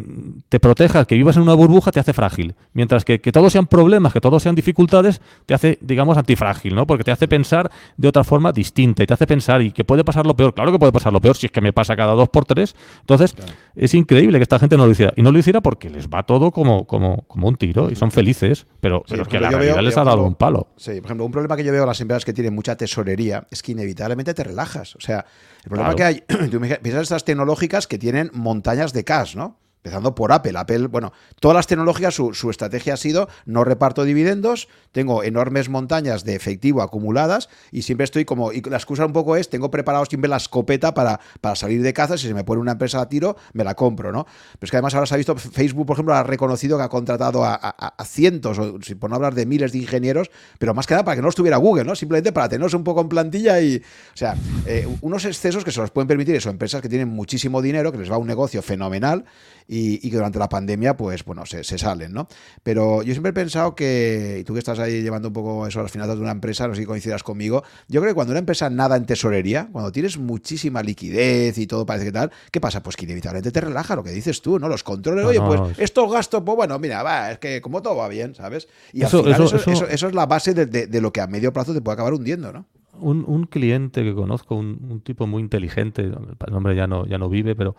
te 0.48 0.60
protejas, 0.60 1.06
que 1.06 1.16
vivas 1.16 1.36
en 1.36 1.42
una 1.42 1.54
burbuja, 1.54 1.90
te 1.90 1.98
hace 1.98 2.12
frágil. 2.12 2.54
Mientras 2.74 3.04
que 3.04 3.20
que 3.20 3.32
todos 3.32 3.52
sean 3.52 3.66
problemas, 3.66 4.12
que 4.12 4.20
todos 4.20 4.42
sean 4.42 4.54
dificultades, 4.54 5.20
te 5.46 5.54
hace, 5.54 5.78
digamos, 5.80 6.18
antifrágil, 6.18 6.74
¿no? 6.74 6.86
Porque 6.86 7.02
te 7.02 7.10
hace 7.10 7.26
pensar 7.26 7.70
de 7.96 8.08
otra 8.08 8.22
forma 8.22 8.52
distinta 8.52 9.02
y 9.02 9.06
te 9.06 9.14
hace 9.14 9.26
pensar 9.26 9.62
y 9.62 9.72
que 9.72 9.84
puede 9.84 10.04
pasar 10.04 10.26
lo 10.26 10.36
peor. 10.36 10.54
Claro 10.54 10.70
que 10.70 10.78
puede 10.78 10.92
pasar 10.92 11.12
lo 11.12 11.20
peor 11.20 11.34
si 11.34 11.46
es 11.46 11.52
que 11.52 11.62
me 11.62 11.72
pasa 11.72 11.96
cada 11.96 12.12
dos 12.12 12.28
por 12.28 12.44
tres. 12.44 12.76
Entonces, 13.00 13.34
es 13.74 13.94
increíble 13.94 14.38
que 14.38 14.42
esta 14.42 14.58
gente 14.58 14.76
no 14.76 14.84
lo 14.84 14.92
hiciera. 14.92 15.14
Y 15.16 15.22
no 15.22 15.32
lo 15.32 15.38
hiciera 15.38 15.62
porque 15.62 15.88
les 15.88 16.08
va 16.08 16.22
todo 16.24 16.50
como, 16.50 16.86
como, 16.86 17.22
como 17.26 17.48
un 17.48 17.56
tiro 17.56 17.90
y 17.90 17.96
son 17.96 18.10
felices, 18.10 18.66
pero, 18.80 19.02
pero 19.08 19.22
es 19.22 19.28
que 19.28 19.38
a 19.38 19.40
la 19.40 19.50
realidad 19.50 19.80
les 19.80 19.96
ha 19.96 20.04
dado 20.04 20.24
un 20.24 20.34
palo. 20.34 20.68
Sí, 20.76 21.00
por 21.00 21.06
ejemplo, 21.06 21.24
un 21.24 21.32
problema 21.32 21.56
que 21.56 21.64
yo 21.64 21.72
veo 21.72 21.84
a 21.84 21.86
las 21.86 22.00
empresas 22.02 22.24
que 22.26 22.34
tienen 22.34 22.54
mucha 22.54 22.76
tesorería 22.76 23.46
es 23.50 23.62
que 23.62 23.72
inevitablemente 23.72 24.34
te 24.34 24.44
relajas. 24.44 24.96
O 24.96 25.00
sea, 25.00 25.24
el 25.64 25.70
problema 25.70 25.94
que 25.94 26.04
hay, 26.04 26.20
tú 26.50 26.60
piensas 26.60 27.02
estas 27.02 27.24
tecnológicas 27.24 27.86
que 27.86 27.98
tienen 27.98 28.09
montañas 28.32 28.92
de 28.92 29.04
cash, 29.04 29.36
¿no? 29.36 29.58
Empezando 29.82 30.14
por 30.14 30.30
Apple. 30.30 30.52
Apple, 30.56 30.88
bueno, 30.88 31.10
todas 31.40 31.56
las 31.56 31.66
tecnológicas, 31.66 32.14
su, 32.14 32.50
estrategia 32.50 32.92
ha 32.94 32.96
sido 32.98 33.30
no 33.46 33.64
reparto 33.64 34.04
dividendos, 34.04 34.68
tengo 34.92 35.24
enormes 35.24 35.70
montañas 35.70 36.22
de 36.22 36.34
efectivo 36.34 36.82
acumuladas 36.82 37.48
y 37.72 37.80
siempre 37.80 38.04
estoy 38.04 38.26
como, 38.26 38.52
y 38.52 38.60
la 38.60 38.76
excusa 38.76 39.06
un 39.06 39.14
poco 39.14 39.36
es, 39.36 39.48
tengo 39.48 39.70
preparado 39.70 40.04
siempre 40.04 40.28
la 40.28 40.36
escopeta 40.36 40.92
para, 40.92 41.18
para 41.40 41.56
salir 41.56 41.80
de 41.80 41.94
caza, 41.94 42.18
si 42.18 42.28
se 42.28 42.34
me 42.34 42.44
pone 42.44 42.60
una 42.60 42.72
empresa 42.72 43.00
a 43.00 43.08
tiro, 43.08 43.36
me 43.54 43.64
la 43.64 43.74
compro, 43.74 44.12
¿no? 44.12 44.24
Pero 44.24 44.66
es 44.66 44.70
que 44.70 44.76
además 44.76 44.92
ahora 44.94 45.06
se 45.06 45.14
ha 45.14 45.16
visto, 45.16 45.34
Facebook, 45.36 45.86
por 45.86 45.94
ejemplo, 45.94 46.14
ha 46.14 46.24
reconocido 46.24 46.76
que 46.76 46.84
ha 46.84 46.90
contratado 46.90 47.42
a, 47.42 47.94
cientos, 48.04 48.58
o, 48.58 48.78
por 48.98 49.08
no 49.08 49.16
hablar 49.16 49.34
de 49.34 49.46
miles 49.46 49.72
de 49.72 49.78
ingenieros, 49.78 50.30
pero 50.58 50.74
más 50.74 50.86
que 50.86 50.92
nada 50.92 51.06
para 51.06 51.16
que 51.16 51.22
no 51.22 51.30
estuviera 51.30 51.56
Google, 51.56 51.84
¿no? 51.84 51.96
Simplemente 51.96 52.32
para 52.32 52.50
tenerlos 52.50 52.74
un 52.74 52.84
poco 52.84 53.00
en 53.00 53.08
plantilla 53.08 53.58
y, 53.62 53.76
o 53.76 54.16
sea, 54.16 54.36
eh, 54.66 54.86
unos 55.00 55.24
excesos 55.24 55.64
que 55.64 55.70
se 55.70 55.80
los 55.80 55.90
pueden 55.90 56.06
permitir, 56.06 56.38
son 56.42 56.52
empresas 56.52 56.82
que 56.82 56.90
tienen 56.90 57.08
muchísimo 57.08 57.62
dinero, 57.62 57.92
que 57.92 57.96
les 57.96 58.12
va 58.12 58.18
un 58.18 58.26
negocio 58.26 58.60
fenomenal 58.60 59.24
y, 59.72 60.10
que 60.10 60.16
durante 60.16 60.40
la 60.40 60.48
pandemia, 60.48 60.96
pues 60.96 61.24
bueno, 61.24 61.46
se, 61.46 61.62
salen, 61.62 62.12
¿no? 62.12 62.26
Pero 62.64 63.02
yo 63.02 63.12
siempre 63.12 63.30
he 63.30 63.32
pensado 63.32 63.76
que, 63.76 64.38
y 64.40 64.44
tú 64.44 64.52
que 64.52 64.58
estás 64.58 64.80
ahí 64.80 65.00
llevando 65.00 65.28
un 65.28 65.34
poco 65.34 65.64
eso 65.64 65.78
a 65.78 65.84
las 65.84 65.92
finanzas 65.92 66.16
de 66.16 66.22
una 66.22 66.32
empresa, 66.32 66.66
no 66.66 66.74
sé 66.74 66.80
si 66.80 66.86
coincidas 66.86 67.22
conmigo, 67.22 67.62
yo 67.86 68.00
creo 68.00 68.10
que 68.10 68.14
cuando 68.16 68.32
una 68.32 68.40
empresa 68.40 68.68
nada 68.68 68.96
en 68.96 69.06
tesorería, 69.06 69.68
cuando 69.70 69.92
tienes 69.92 70.18
muchísima 70.18 70.82
liquidez 70.82 71.56
y 71.56 71.68
todo 71.68 71.86
parece 71.86 72.06
que 72.06 72.12
tal, 72.12 72.32
¿qué 72.50 72.60
pasa? 72.60 72.82
Pues 72.82 72.96
que 72.96 73.04
inevitablemente 73.04 73.52
te 73.52 73.60
relaja 73.60 73.94
lo 73.94 74.02
que 74.02 74.10
dices 74.10 74.42
tú, 74.42 74.58
¿no? 74.58 74.68
Los 74.68 74.82
controles, 74.82 75.24
oye, 75.24 75.40
pues 75.40 75.78
estos 75.78 76.10
gastos, 76.10 76.42
pues 76.44 76.56
bueno, 76.56 76.76
mira, 76.80 77.04
va, 77.04 77.30
es 77.30 77.38
que 77.38 77.60
como 77.60 77.80
todo 77.80 77.94
va 77.94 78.08
bien, 78.08 78.34
¿sabes? 78.34 78.66
Y 78.92 79.04
eso, 79.04 79.18
al 79.18 79.34
final 79.34 79.42
eso, 79.42 79.86
eso, 79.86 80.08
es 80.08 80.14
la 80.14 80.26
base 80.26 80.52
de, 80.52 81.00
lo 81.00 81.12
que 81.12 81.20
a 81.20 81.28
medio 81.28 81.52
plazo 81.52 81.72
te 81.72 81.80
puede 81.80 81.94
acabar 81.94 82.14
hundiendo, 82.14 82.52
¿no? 82.52 82.66
Un, 82.98 83.46
cliente 83.46 84.02
que 84.02 84.14
conozco, 84.14 84.56
un, 84.56 84.78
un, 84.90 85.00
tipo 85.00 85.26
muy 85.26 85.42
inteligente, 85.42 86.02
el 86.02 86.54
hombre 86.54 86.74
ya 86.74 86.86
no, 86.86 87.06
ya 87.06 87.16
no 87.16 87.30
vive, 87.30 87.54
pero 87.54 87.74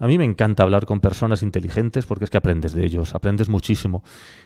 a 0.00 0.06
mí 0.06 0.16
me 0.16 0.24
encanta 0.24 0.62
hablar 0.62 0.86
con 0.86 1.00
personas 1.00 1.42
inteligentes 1.42 2.06
porque 2.06 2.24
es 2.24 2.30
que 2.30 2.38
aprendes 2.38 2.72
de 2.72 2.86
ellos, 2.86 3.14
aprendes 3.14 3.50
muchísimo. 3.50 4.02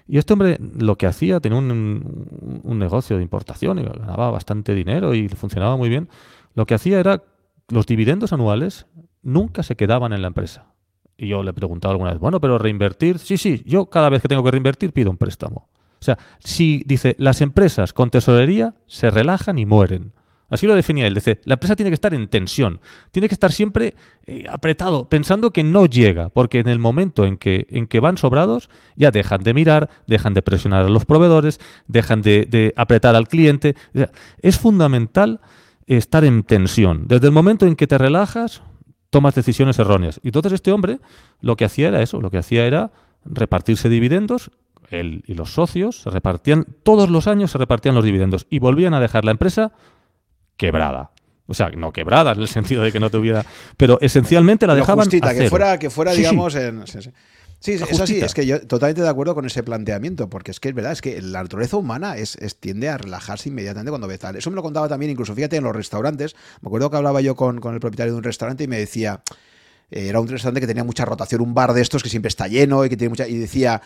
Y 0.08 0.18
este 0.18 0.32
hombre 0.32 0.58
lo 0.60 0.96
que 0.96 1.06
hacía, 1.06 1.38
tenía 1.38 1.58
un, 1.58 2.60
negocio 2.64 3.16
de 3.16 3.22
importación 3.22 3.78
y 3.78 3.84
ganaba 3.84 4.32
bastante 4.32 4.74
dinero 4.74 5.14
y 5.14 5.28
funcionaba 5.28 5.76
muy 5.76 5.88
bien. 5.88 6.08
Lo 6.54 6.66
que 6.66 6.74
hacía 6.74 6.98
era, 6.98 7.22
los 7.68 7.86
dividendos 7.86 8.32
anuales 8.32 8.86
nunca 9.22 9.62
se 9.62 9.76
quedaban 9.76 10.12
en 10.12 10.22
la 10.22 10.28
empresa. 10.28 10.74
Y 11.16 11.28
yo 11.28 11.44
le 11.44 11.52
preguntaba 11.52 11.92
alguna 11.92 12.10
vez, 12.10 12.18
bueno, 12.18 12.40
pero 12.40 12.58
reinvertir, 12.58 13.20
sí, 13.20 13.36
sí, 13.36 13.62
yo 13.64 13.86
cada 13.86 14.08
vez 14.08 14.22
que 14.22 14.28
tengo 14.28 14.42
que 14.42 14.50
reinvertir 14.50 14.92
pido 14.92 15.08
un 15.08 15.16
préstamo. 15.16 15.68
O 16.00 16.04
sea, 16.04 16.18
si 16.40 16.82
dice, 16.84 17.14
las 17.20 17.40
empresas 17.40 17.92
con 17.92 18.10
tesorería 18.10 18.74
se 18.88 19.08
relajan 19.08 19.60
y 19.60 19.66
mueren. 19.66 20.14
Así 20.50 20.66
lo 20.66 20.74
definía 20.74 21.06
él. 21.06 21.14
Dice, 21.14 21.40
la 21.44 21.54
empresa 21.54 21.74
tiene 21.74 21.90
que 21.90 21.94
estar 21.94 22.14
en 22.14 22.28
tensión, 22.28 22.80
tiene 23.10 23.28
que 23.28 23.34
estar 23.34 23.52
siempre 23.52 23.94
eh, 24.26 24.44
apretado, 24.48 25.08
pensando 25.08 25.52
que 25.52 25.64
no 25.64 25.86
llega, 25.86 26.28
porque 26.28 26.60
en 26.60 26.68
el 26.68 26.78
momento 26.78 27.24
en 27.24 27.36
que, 27.36 27.66
en 27.70 27.86
que 27.86 28.00
van 28.00 28.18
sobrados, 28.18 28.68
ya 28.96 29.10
dejan 29.10 29.42
de 29.42 29.54
mirar, 29.54 29.90
dejan 30.06 30.34
de 30.34 30.42
presionar 30.42 30.84
a 30.84 30.88
los 30.88 31.06
proveedores, 31.06 31.60
dejan 31.88 32.22
de, 32.22 32.72
apretar 32.76 33.16
al 33.16 33.28
cliente. 33.28 33.74
es 34.42 34.58
fundamental 34.58 35.40
estar 35.86 36.24
en 36.24 36.42
tensión. 36.42 37.06
Desde 37.08 37.26
el 37.26 37.32
momento 37.32 37.66
en 37.66 37.76
que 37.76 37.86
te 37.86 37.98
relajas, 37.98 38.62
tomas 39.10 39.34
decisiones 39.34 39.78
erróneas. 39.78 40.20
Y 40.22 40.28
entonces 40.28 40.52
este 40.52 40.72
hombre 40.72 40.98
lo 41.40 41.56
que 41.56 41.64
hacía 41.64 41.88
era 41.88 42.02
eso, 42.02 42.20
lo 42.20 42.30
que 42.30 42.38
hacía 42.38 42.66
era 42.66 42.92
repartirse 43.24 43.88
dividendos 43.88 44.50
él 44.90 45.24
y 45.26 45.34
los 45.34 45.52
socios 45.52 46.02
se 46.02 46.10
repartían, 46.10 46.66
todos 46.82 47.10
los 47.10 47.26
años 47.26 47.50
se 47.50 47.58
repartían 47.58 47.94
los 47.94 48.04
dividendos 48.04 48.46
y 48.50 48.58
volvían 48.58 48.94
a 48.94 49.00
dejar 49.00 49.24
la 49.24 49.30
empresa 49.30 49.72
quebrada. 50.66 51.10
O 51.46 51.54
sea, 51.54 51.68
no 51.70 51.92
quebrada 51.92 52.32
en 52.32 52.40
el 52.40 52.48
sentido 52.48 52.82
de 52.82 52.90
que 52.90 53.00
no 53.00 53.10
tuviera. 53.10 53.44
Pero 53.76 53.98
esencialmente 54.00 54.66
la 54.66 54.74
dejaban. 54.74 55.04
Justita, 55.04 55.34
que 55.34 55.50
fuera, 55.50 55.78
que 55.78 55.90
fuera 55.90 56.12
digamos, 56.12 56.54
en. 56.54 56.84
Sí, 57.64 57.72
es 57.72 57.98
así, 57.98 58.20
es 58.20 58.34
que 58.34 58.44
yo 58.44 58.60
totalmente 58.66 59.00
de 59.00 59.08
acuerdo 59.08 59.34
con 59.34 59.46
ese 59.46 59.62
planteamiento, 59.62 60.28
porque 60.28 60.50
es 60.50 60.60
que 60.60 60.68
es 60.68 60.74
verdad, 60.74 60.92
es 60.92 61.00
que 61.00 61.22
la 61.22 61.42
naturaleza 61.42 61.78
humana 61.78 62.18
es, 62.18 62.36
tiende 62.60 62.90
a 62.90 62.98
relajarse 62.98 63.48
inmediatamente 63.48 63.90
cuando 63.90 64.06
ve 64.06 64.18
tal. 64.18 64.36
Eso 64.36 64.50
me 64.50 64.56
lo 64.56 64.62
contaba 64.62 64.86
también, 64.86 65.12
incluso 65.12 65.34
fíjate, 65.34 65.56
en 65.56 65.64
los 65.64 65.74
restaurantes. 65.74 66.36
Me 66.60 66.66
acuerdo 66.66 66.90
que 66.90 66.98
hablaba 66.98 67.22
yo 67.22 67.34
con, 67.36 67.60
con 67.60 67.72
el 67.72 67.80
propietario 67.80 68.12
de 68.12 68.18
un 68.18 68.24
restaurante 68.24 68.64
y 68.64 68.68
me 68.68 68.78
decía, 68.78 69.22
eh, 69.90 70.08
era 70.08 70.20
un 70.20 70.28
restaurante 70.28 70.60
que 70.60 70.66
tenía 70.66 70.84
mucha 70.84 71.06
rotación, 71.06 71.40
un 71.40 71.54
bar 71.54 71.72
de 71.72 71.80
estos 71.80 72.02
que 72.02 72.10
siempre 72.10 72.28
está 72.28 72.48
lleno 72.48 72.84
y 72.84 72.90
que 72.90 72.98
tiene 72.98 73.08
mucha. 73.08 73.26
Y 73.26 73.38
decía, 73.38 73.80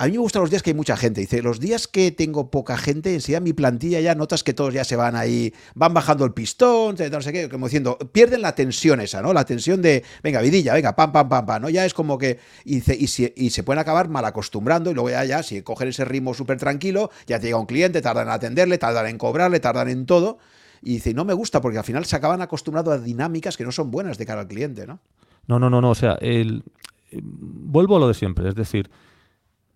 a 0.00 0.06
mí 0.06 0.12
me 0.12 0.18
gustan 0.18 0.42
los 0.42 0.50
días 0.50 0.62
que 0.62 0.70
hay 0.70 0.74
mucha 0.74 0.96
gente. 0.96 1.20
Dice, 1.20 1.42
los 1.42 1.58
días 1.58 1.88
que 1.88 2.12
tengo 2.12 2.52
poca 2.52 2.78
gente, 2.78 3.12
enseguida 3.12 3.40
mi 3.40 3.52
plantilla 3.52 3.98
ya 3.98 4.14
notas 4.14 4.44
que 4.44 4.54
todos 4.54 4.72
ya 4.72 4.84
se 4.84 4.94
van 4.94 5.16
ahí, 5.16 5.52
van 5.74 5.92
bajando 5.92 6.24
el 6.24 6.32
pistón, 6.32 6.94
no 7.10 7.20
sé 7.20 7.32
qué, 7.32 7.48
como 7.48 7.66
diciendo, 7.66 7.98
pierden 8.12 8.42
la 8.42 8.54
tensión 8.54 9.00
esa, 9.00 9.22
¿no? 9.22 9.32
La 9.32 9.44
tensión 9.44 9.82
de, 9.82 10.04
venga, 10.22 10.40
vidilla, 10.40 10.72
venga, 10.72 10.94
pam, 10.94 11.10
pam, 11.10 11.28
pam, 11.28 11.44
pam, 11.44 11.62
¿no? 11.62 11.68
Ya 11.68 11.84
es 11.84 11.94
como 11.94 12.16
que, 12.16 12.38
y, 12.64 12.76
dice, 12.76 13.34
y, 13.36 13.50
se 13.50 13.62
pueden 13.64 13.80
acabar 13.80 14.08
mal 14.08 14.24
acostumbrando 14.24 14.92
y 14.92 14.94
luego 14.94 15.10
ya, 15.10 15.24
ya, 15.24 15.42
si 15.42 15.62
cogen 15.62 15.88
ese 15.88 16.04
ritmo 16.04 16.32
súper 16.32 16.58
tranquilo, 16.58 17.10
ya 17.26 17.40
llega 17.40 17.58
un 17.58 17.66
cliente, 17.66 18.00
tardan 18.00 18.28
en 18.28 18.34
atenderle, 18.34 18.78
tardan 18.78 19.08
en 19.08 19.18
cobrarle, 19.18 19.58
tardan 19.58 19.88
en 19.88 20.06
todo. 20.06 20.38
Y 20.80 20.94
dice, 20.94 21.12
no 21.12 21.24
me 21.24 21.34
gusta 21.34 21.60
porque 21.60 21.78
al 21.78 21.84
final 21.84 22.04
se 22.04 22.14
acaban 22.14 22.40
acostumbrando 22.40 22.92
a 22.92 22.98
dinámicas 22.98 23.56
que 23.56 23.64
no 23.64 23.72
son 23.72 23.90
buenas 23.90 24.16
de 24.16 24.26
cara 24.26 24.42
al 24.42 24.46
cliente, 24.46 24.86
¿no? 24.86 25.00
No, 25.48 25.58
no, 25.58 25.68
no, 25.68 25.80
no. 25.80 25.90
O 25.90 25.94
sea, 25.96 26.12
el, 26.20 26.62
vuelvo 27.10 27.96
a 27.96 27.98
lo 27.98 28.06
de 28.06 28.14
siempre. 28.14 28.48
Es 28.48 28.54
decir, 28.54 28.90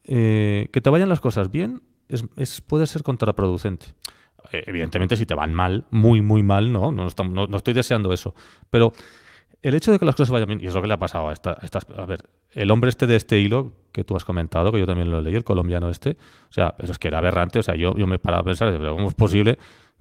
eh, 0.04 0.68
que 0.72 0.80
te 0.80 0.90
vayan 0.90 1.08
las 1.08 1.20
cosas 1.20 1.50
bien 1.50 1.82
es, 2.08 2.60
puede 2.60 2.86
ser 2.86 3.02
contraproducente. 3.02 3.86
Eh, 4.52 4.64
evidentemente, 4.66 5.16
si 5.16 5.26
te 5.26 5.34
van 5.34 5.54
mal, 5.54 5.86
muy, 5.90 6.20
muy 6.20 6.42
mal, 6.42 6.72
no, 6.72 6.92
no, 6.92 7.06
estoy 7.06 7.74
deseando 7.74 8.12
eso. 8.12 8.34
Pero 8.70 8.92
el 9.62 9.74
hecho 9.74 9.92
de 9.92 9.98
que 9.98 10.04
las 10.04 10.14
cosas 10.14 10.30
vayan 10.30 10.48
bien, 10.48 10.60
y 10.60 10.66
es 10.66 10.74
lo 10.74 10.82
que 10.82 10.88
le 10.88 10.94
ha 10.94 10.98
pasado 10.98 11.28
a 11.28 11.32
esta, 11.32 11.56
A 11.96 12.06
ver, 12.06 12.24
el 12.50 12.70
hombre 12.70 12.90
este 12.90 13.06
de 13.06 13.16
este 13.16 13.38
hilo 13.38 13.72
que 13.92 14.04
tú 14.04 14.16
has 14.16 14.24
comentado, 14.24 14.72
que 14.72 14.80
yo 14.80 14.86
también 14.86 15.10
lo 15.10 15.20
leí, 15.20 15.34
el 15.34 15.44
colombiano 15.44 15.88
este, 15.88 16.16
o 16.50 16.52
sea, 16.52 16.74
eso 16.78 16.92
es 16.92 16.98
que 16.98 17.08
era 17.08 17.18
aberrante, 17.18 17.60
o 17.60 17.62
sea, 17.62 17.76
yo, 17.76 17.94
yo 17.96 18.06
me 18.06 18.18
paraba 18.18 18.40
a 18.40 18.44
pensar, 18.44 18.76
¿cómo 18.78 19.08
es 19.08 19.14
posible? 19.14 19.58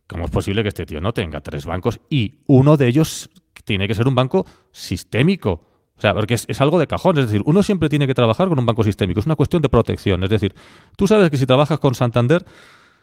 ¿Cómo 0.07 0.25
es 0.25 0.31
posible 0.31 0.63
que 0.63 0.69
este 0.69 0.85
tío 0.85 0.99
no 0.99 1.13
tenga 1.13 1.39
tres 1.39 1.65
bancos 1.65 2.01
y 2.09 2.39
uno 2.47 2.75
de 2.75 2.87
ellos 2.87 3.29
tiene 3.63 3.87
que 3.87 3.95
ser 3.95 4.07
un 4.07 4.15
banco 4.15 4.45
sistémico? 4.71 5.70
O 6.01 6.03
sea, 6.03 6.15
porque 6.15 6.33
es, 6.33 6.61
algo 6.61 6.79
de 6.79 6.87
cajón. 6.87 7.19
Es 7.19 7.27
decir, 7.27 7.43
uno 7.45 7.61
siempre 7.61 7.87
tiene 7.87 8.07
que 8.07 8.15
trabajar 8.15 8.49
con 8.49 8.57
un 8.57 8.65
banco 8.65 8.83
sistémico. 8.83 9.19
Es 9.19 9.27
una 9.27 9.35
cuestión 9.35 9.61
de 9.61 9.69
protección. 9.69 10.23
Es 10.23 10.31
decir, 10.31 10.55
tú 10.95 11.05
sabes 11.05 11.29
que 11.29 11.37
si 11.37 11.45
trabajas 11.45 11.77
con 11.77 11.93
Santander, 11.93 12.43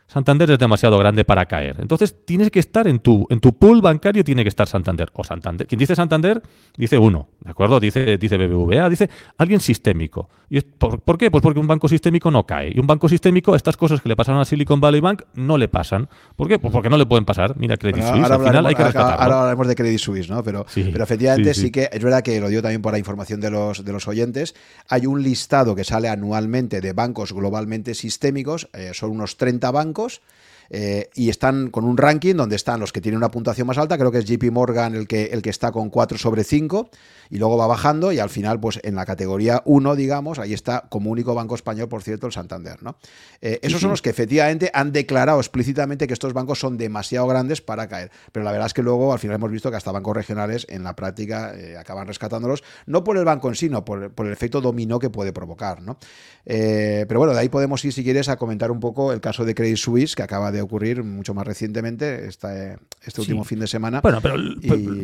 Santander 0.09 0.51
es 0.51 0.59
demasiado 0.59 0.99
grande 0.99 1.25
para 1.27 1.45
caer. 1.45 1.77
Entonces 1.81 2.17
tienes 2.25 2.51
que 2.51 2.61
estar 2.61 2.89
en 2.89 2.99
tu, 2.99 3.27
en 3.29 3.41
tu 3.41 3.57
pool 3.59 3.83
bancario, 3.83 4.25
tiene 4.25 4.43
que 4.43 4.49
estar 4.49 4.67
Santander. 4.67 5.11
O 5.13 5.23
Santander. 5.23 5.67
Quien 5.67 5.79
dice 5.79 5.95
Santander, 5.95 6.43
dice 6.79 6.97
uno, 6.97 7.29
¿de 7.45 7.51
acuerdo? 7.51 7.79
Dice, 7.79 8.17
dice 8.17 8.39
BBVA, 8.39 8.89
dice 8.89 9.11
alguien 9.37 9.61
sistémico. 9.61 10.31
¿Y 10.49 10.63
por, 10.63 11.19
qué? 11.19 11.31
Pues 11.31 11.43
porque 11.43 11.61
un 11.61 11.67
banco 11.67 11.89
sistémico 11.89 12.31
no 12.31 12.47
cae. 12.47 12.73
Y 12.75 12.81
un 12.81 12.87
banco 12.87 13.07
sistémico, 13.07 13.55
estas 13.55 13.77
cosas 13.77 14.01
que 14.01 14.09
le 14.09 14.17
pasaron 14.17 14.41
a 14.41 14.47
Silicon 14.47 14.81
Valley 14.81 15.03
Bank, 15.03 15.25
no 15.35 15.59
le 15.59 15.69
pasan. 15.69 16.09
¿Por 16.37 16.49
qué? 16.49 16.59
Pues 16.59 16.73
porque 16.73 16.89
no 16.89 16.97
le 16.97 17.05
pueden 17.05 17.27
pasar. 17.27 17.55
Mira, 17.59 17.77
Credit 17.77 18.03
Suisse, 18.03 18.31
al 18.31 18.43
final 18.43 18.65
hay 18.65 18.75
que 18.75 18.85
rescatarlo. 18.85 19.23
Ahora 19.23 19.39
hablaremos 19.41 19.69
de 19.69 19.75
Credit 19.75 19.99
Suisse, 19.99 20.31
¿no? 20.31 20.43
Pero, 20.43 20.65
pero 20.75 21.05
efectivamente 21.05 21.53
sí, 21.53 21.71
que 21.71 21.91
es 21.93 22.03
verdad 22.03 22.23
que 22.23 22.41
lo 22.41 22.49
dio 22.49 22.63
también 22.63 22.81
por 22.81 22.93
la 22.93 22.99
información 22.99 23.41
de 23.41 23.51
los, 23.51 23.85
de 23.85 23.93
los 23.93 24.09
oyentes. 24.09 24.55
Hay 24.89 25.05
un 25.05 25.23
listado 25.23 25.75
que 25.75 25.85
sale 25.85 26.09
anualmente 26.09 26.81
de 26.81 26.95
bancos 26.95 27.35
globalmente 27.35 27.93
sistémicos. 27.95 28.71
Eh, 28.73 28.93
son 28.95 29.11
unos 29.11 29.37
30 29.37 29.71
bancos. 29.71 29.98
blancos 29.99 30.23
Eh, 30.71 31.09
y 31.15 31.31
están 31.31 31.71
con 31.71 31.85
un 31.85 31.97
ranking 31.97 32.35
donde 32.35 32.57
están 32.57 32.81
los 32.81 32.93
que 32.93 33.01
tienen 33.01 33.17
una 33.17 33.31
puntuación 33.31 33.67
más 33.67 33.79
alta, 33.79 33.97
creo 33.97 34.13
que 34.13 34.19
es 34.19 34.25
JP 34.25 34.51
Morgan 34.53 34.95
el 34.95 35.07
que, 35.09 35.25
el 35.27 35.43
que 35.43 35.51
está 35.51 35.73
con 35.73 35.91
4 35.91 36.19
sobre 36.19 36.45
5, 36.45 36.91
y 37.31 37.39
luego 37.39 37.57
va 37.57 37.67
bajando 37.67 38.13
y 38.13 38.19
al 38.19 38.31
final, 38.31 38.61
pues 38.61 38.81
en 38.83 38.95
la 38.95 39.05
categoría 39.05 39.63
1, 39.65 39.97
digamos, 39.97 40.39
ahí 40.39 40.55
está 40.55 40.87
como 40.89 41.11
único 41.11 41.35
banco 41.35 41.55
español, 41.55 41.89
por 41.89 42.03
cierto, 42.03 42.27
el 42.27 42.33
Santander. 42.33 42.83
¿no? 42.83 42.97
Eh, 43.41 43.59
esos 43.63 43.81
son 43.81 43.91
los 43.91 44.03
que 44.03 44.11
efectivamente 44.11 44.71
han 44.75 44.93
declarado 44.93 45.39
explícitamente 45.39 46.07
que 46.07 46.13
estos 46.13 46.33
bancos 46.33 46.59
son 46.59 46.77
demasiado 46.77 47.27
grandes 47.27 47.61
para 47.61 47.89
caer, 47.89 48.11
pero 48.33 48.45
la 48.45 48.53
verdad 48.53 48.67
es 48.67 48.75
que 48.75 48.83
luego 48.83 49.13
al 49.13 49.19
final 49.19 49.37
hemos 49.37 49.51
visto 49.51 49.71
que 49.71 49.77
hasta 49.77 49.93
bancos 49.93 50.17
regionales 50.17 50.67
en 50.69 50.85
la 50.85 50.95
práctica 50.97 51.55
eh, 51.55 51.77
acaban 51.77 52.07
rescatándolos, 52.07 52.63
no 52.87 53.05
por 53.05 53.17
el 53.17 53.25
banco 53.25 53.49
en 53.49 53.55
sí, 53.55 53.69
sino 53.69 53.85
por, 53.85 54.13
por 54.13 54.27
el 54.27 54.33
efecto 54.33 54.61
dominó 54.61 54.99
que 54.99 55.11
puede 55.11 55.33
provocar. 55.33 55.83
¿no? 55.83 55.99
pero 56.45 57.19
bueno, 57.19 57.35
de 57.35 57.41
ahí 57.41 57.51
podemos 57.51 57.85
ir, 57.85 57.93
si 57.93 58.03
quieres, 58.03 58.31
a 58.31 58.37
comentar 58.37 58.71
un 58.71 58.81
poco 58.81 59.13
el 59.13 59.21
caso 59.21 59.45
de 59.45 59.55
Credit 59.55 59.77
Suisse, 59.77 60.17
que 60.17 60.23
acaba 60.23 60.51
de 60.51 60.58
ocurrir 60.61 61.03
mucho 61.05 61.35
más 61.35 61.47
recientemente, 61.47 62.27
este, 62.27 62.79
este 63.03 63.21
último 63.21 63.45
fin 63.45 63.61
de 63.61 63.67
semana. 63.67 64.01
Bueno, 64.01 64.21
pero 64.21 64.37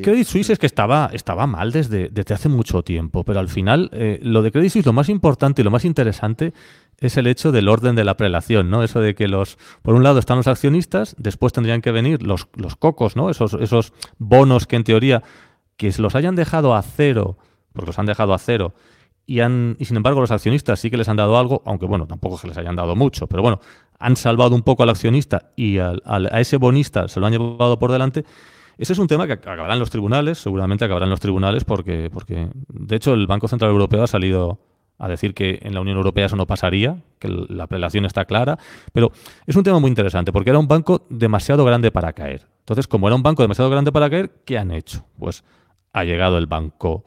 Credit 0.03 0.27
Suisse 0.27 0.51
es 0.51 0.59
que 0.59 0.67
estaba, 0.67 1.11
estaba 1.13 1.47
mal 1.47 1.73
desde, 1.73 2.09
desde 2.09 2.35
hace 2.35 2.49
mucho 2.49 2.83
tiempo, 2.83 3.25
pero 3.25 3.41
al 3.41 3.49
final 3.49 3.91
eh, 3.93 4.21
lo 4.23 4.43
de 4.43 4.53
Credit 4.53 4.71
Suisse, 4.71 4.87
lo 4.87 4.93
más 4.93 5.09
importante 5.09 5.63
y 5.63 5.65
lo 5.65 5.71
más 5.71 5.85
interesante 5.85 6.53
es 7.01 7.17
el 7.17 7.27
hecho 7.27 7.53
del 7.53 7.69
orden 7.69 7.97
de 7.97 8.05
la 8.05 8.17
prelación, 8.17 8.71
¿no? 8.71 8.83
Eso 8.83 9.01
de 9.01 9.15
que 9.15 9.29
los, 9.29 9.59
por 9.83 9.95
un 9.95 10.03
lado 10.03 10.19
están 10.19 10.37
los 10.37 10.47
accionistas, 10.47 11.15
después 11.19 11.53
tendrían 11.53 11.83
que 11.83 11.91
venir 11.91 12.23
los, 12.23 12.49
los 12.55 12.77
cocos, 12.77 13.17
¿no? 13.17 13.31
Esos, 13.31 13.55
esos 13.55 13.93
bonos 14.19 14.67
que 14.67 14.77
en 14.77 14.85
teoría, 14.85 15.23
que 15.77 15.93
los 15.99 16.15
hayan 16.15 16.35
dejado 16.35 16.75
a 16.75 16.83
cero, 16.83 17.37
porque 17.73 17.89
los 17.89 17.99
han 17.99 18.07
dejado 18.07 18.33
a 18.33 18.39
cero, 18.39 18.75
y, 19.27 19.41
han, 19.41 19.77
y 19.79 19.87
sin 19.87 19.97
embargo 19.97 20.21
los 20.21 20.31
accionistas 20.31 20.81
sí 20.81 20.91
que 20.91 20.97
les 20.97 21.09
han 21.09 21.17
dado 21.17 21.39
algo, 21.39 21.63
aunque 21.65 21.87
bueno, 21.87 22.07
tampoco 22.07 22.39
que 22.39 22.49
les 22.49 22.59
hayan 22.59 22.77
dado 22.77 22.95
mucho, 22.95 23.27
pero 23.27 23.43
bueno, 23.43 23.61
han 23.99 24.17
salvado 24.17 24.55
un 24.55 24.63
poco 24.63 24.83
al 24.83 24.91
accionista 24.91 25.51
y 25.57 25.79
a 25.79 25.95
ese 26.39 26.57
bonista 26.57 27.09
se 27.09 27.21
lo 27.21 27.27
han 27.27 27.33
llevado 27.33 27.79
por 27.79 27.93
delante. 27.93 28.25
Ese 28.77 28.93
es 28.93 28.99
un 28.99 29.07
tema 29.07 29.27
que 29.27 29.35
acabará 29.35 29.75
en 29.75 29.79
los 29.79 29.91
tribunales, 29.91 30.39
seguramente 30.39 30.85
acabará 30.85 31.07
en 31.07 31.11
los 31.11 31.21
tribunales, 31.21 31.65
porque, 31.65 32.11
porque 32.13 32.49
de 32.69 32.97
hecho 32.97 33.15
el 33.15 33.27
Banco 33.27 33.47
Central 33.47 33.71
Europeo 33.71 34.03
ha 34.03 34.09
salido 34.09 34.59
a 34.99 35.09
decir 35.09 35.35
que 35.35 35.59
en 35.63 35.75
la 35.75 35.81
Unión 35.81 35.97
Europea 35.97 36.27
eso 36.27 36.37
no 36.37 36.47
pasaría, 36.47 37.03
que 37.19 37.29
la 37.29 37.65
apelación 37.65 38.05
está 38.05 38.25
clara, 38.25 38.59
pero 38.93 39.13
es 39.47 39.57
un 39.57 39.65
tema 39.65 39.79
muy 39.79 39.89
interesante 39.89 40.33
porque 40.33 40.51
era 40.51 40.59
un 40.59 40.69
banco 40.69 41.07
demasiado 41.09 41.65
grande 41.65 41.91
para 41.91 42.13
caer. 42.13 42.47
Entonces, 42.61 42.87
como 42.87 43.09
era 43.09 43.17
un 43.17 43.23
banco 43.23 43.43
demasiado 43.43 43.71
grande 43.71 43.93
para 43.93 44.09
caer, 44.09 44.31
¿qué 44.45 44.59
han 44.59 44.71
hecho? 44.71 45.05
Pues 45.19 45.45
ha 45.93 46.05
llegado 46.05 46.39
el 46.39 46.47
Banco 46.47 47.05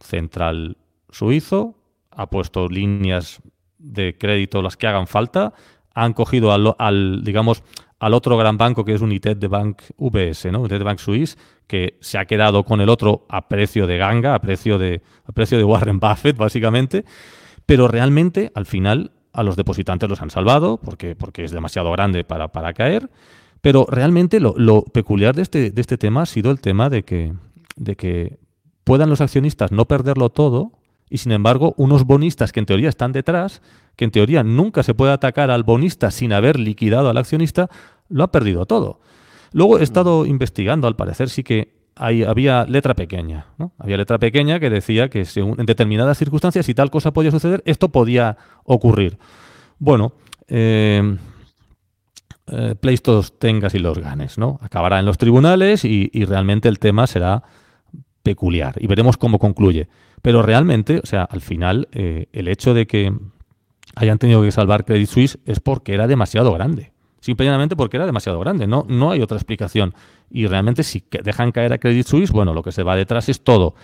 Central 0.00 0.76
Suizo, 1.10 1.76
ha 2.10 2.28
puesto 2.28 2.68
líneas 2.68 3.40
de 3.78 4.16
crédito 4.18 4.62
las 4.62 4.76
que 4.76 4.86
hagan 4.86 5.06
falta, 5.06 5.52
han 5.96 6.12
cogido 6.12 6.52
al, 6.52 7.24
digamos, 7.24 7.62
al 7.98 8.12
otro 8.12 8.36
gran 8.36 8.58
banco 8.58 8.84
que 8.84 8.92
es 8.92 9.00
United 9.00 9.38
de 9.38 9.48
Bank 9.48 9.80
UBS, 9.96 10.52
¿no? 10.52 10.68
De 10.68 10.78
Bank 10.78 10.98
Suisse, 10.98 11.38
que 11.66 11.96
se 12.02 12.18
ha 12.18 12.26
quedado 12.26 12.64
con 12.64 12.82
el 12.82 12.90
otro 12.90 13.24
a 13.30 13.48
precio 13.48 13.86
de 13.86 13.96
ganga, 13.96 14.34
a 14.34 14.38
precio 14.38 14.78
de, 14.78 15.00
precio 15.32 15.56
de 15.56 15.64
Warren 15.64 15.98
Buffett, 15.98 16.36
básicamente. 16.36 17.06
Pero 17.64 17.88
realmente, 17.88 18.52
al 18.54 18.66
final, 18.66 19.12
a 19.32 19.42
los 19.42 19.56
depositantes 19.56 20.06
los 20.06 20.20
han 20.20 20.28
salvado, 20.28 20.76
porque, 20.76 21.16
porque 21.16 21.44
es 21.44 21.50
demasiado 21.50 21.90
grande 21.92 22.24
para, 22.24 22.48
para 22.48 22.74
caer. 22.74 23.08
Pero 23.62 23.86
realmente 23.88 24.38
lo, 24.38 24.54
lo, 24.58 24.82
peculiar 24.82 25.34
de 25.34 25.42
este, 25.42 25.70
de 25.70 25.80
este 25.80 25.96
tema 25.96 26.22
ha 26.22 26.26
sido 26.26 26.50
el 26.50 26.60
tema 26.60 26.90
de 26.90 27.04
que, 27.04 27.32
de 27.76 27.96
que 27.96 28.38
puedan 28.84 29.08
los 29.08 29.22
accionistas 29.22 29.72
no 29.72 29.86
perderlo 29.86 30.28
todo 30.28 30.72
y 31.08 31.18
sin 31.18 31.32
embargo 31.32 31.72
unos 31.78 32.04
bonistas 32.04 32.52
que 32.52 32.60
en 32.60 32.66
teoría 32.66 32.90
están 32.90 33.12
detrás, 33.12 33.62
que 33.96 34.04
en 34.04 34.10
teoría 34.10 34.44
nunca 34.44 34.82
se 34.82 34.94
puede 34.94 35.12
atacar 35.12 35.50
al 35.50 35.64
bonista 35.64 36.10
sin 36.10 36.32
haber 36.32 36.60
liquidado 36.60 37.08
al 37.08 37.16
accionista, 37.16 37.68
lo 38.08 38.24
ha 38.24 38.30
perdido 38.30 38.66
todo. 38.66 39.00
Luego 39.52 39.78
he 39.78 39.82
estado 39.82 40.26
investigando, 40.26 40.86
al 40.86 40.96
parecer 40.96 41.28
sí 41.30 41.42
que 41.42 41.74
había 41.96 42.64
letra 42.66 42.94
pequeña. 42.94 43.46
Había 43.78 43.96
letra 43.96 44.18
pequeña 44.18 44.60
que 44.60 44.68
decía 44.68 45.08
que 45.08 45.26
en 45.34 45.66
determinadas 45.66 46.18
circunstancias, 46.18 46.66
si 46.66 46.74
tal 46.74 46.90
cosa 46.90 47.12
podía 47.12 47.30
suceder, 47.30 47.62
esto 47.64 47.88
podía 47.88 48.36
ocurrir. 48.64 49.18
Bueno, 49.78 50.12
eh, 50.48 51.16
eh 52.48 52.74
tengas 53.38 53.74
y 53.74 53.78
los 53.78 53.98
ganes, 53.98 54.36
¿no? 54.36 54.58
Acabará 54.62 55.00
en 55.00 55.06
los 55.06 55.16
tribunales 55.16 55.84
y, 55.84 56.10
realmente 56.26 56.68
el 56.68 56.78
tema 56.78 57.06
será 57.06 57.42
peculiar 58.22 58.74
y 58.78 58.86
veremos 58.86 59.16
cómo 59.16 59.38
concluye. 59.38 59.88
Pero 60.20 60.42
realmente, 60.42 61.00
o 61.02 61.06
sea, 61.06 61.22
al 61.22 61.40
final, 61.40 61.88
eh, 61.92 62.26
el 62.32 62.48
hecho 62.48 62.74
de 62.74 62.86
que 62.86 63.12
hayan 63.96 64.18
tenido 64.18 64.42
que 64.42 64.52
salvar 64.52 64.84
Credit 64.84 65.08
Suisse 65.08 65.38
es 65.46 65.58
porque 65.58 65.94
era 65.94 66.06
demasiado 66.06 66.52
grande. 66.52 66.92
Simplemente 67.20 67.74
porque 67.74 67.96
era 67.96 68.06
demasiado 68.06 68.38
grande, 68.38 68.68
no, 68.68 68.86
no 68.88 69.10
hay 69.10 69.20
otra 69.20 69.36
explicación. 69.36 69.94
Y 70.30 70.46
realmente 70.46 70.84
si 70.84 71.02
dejan 71.24 71.50
caer 71.50 71.72
a 71.72 71.78
Credit 71.78 72.06
Suisse, 72.06 72.30
bueno, 72.30 72.54
lo 72.54 72.62
que 72.62 72.70
se 72.70 72.84
va 72.84 72.94
detrás 72.94 73.28
es 73.28 73.42
todo. 73.42 73.74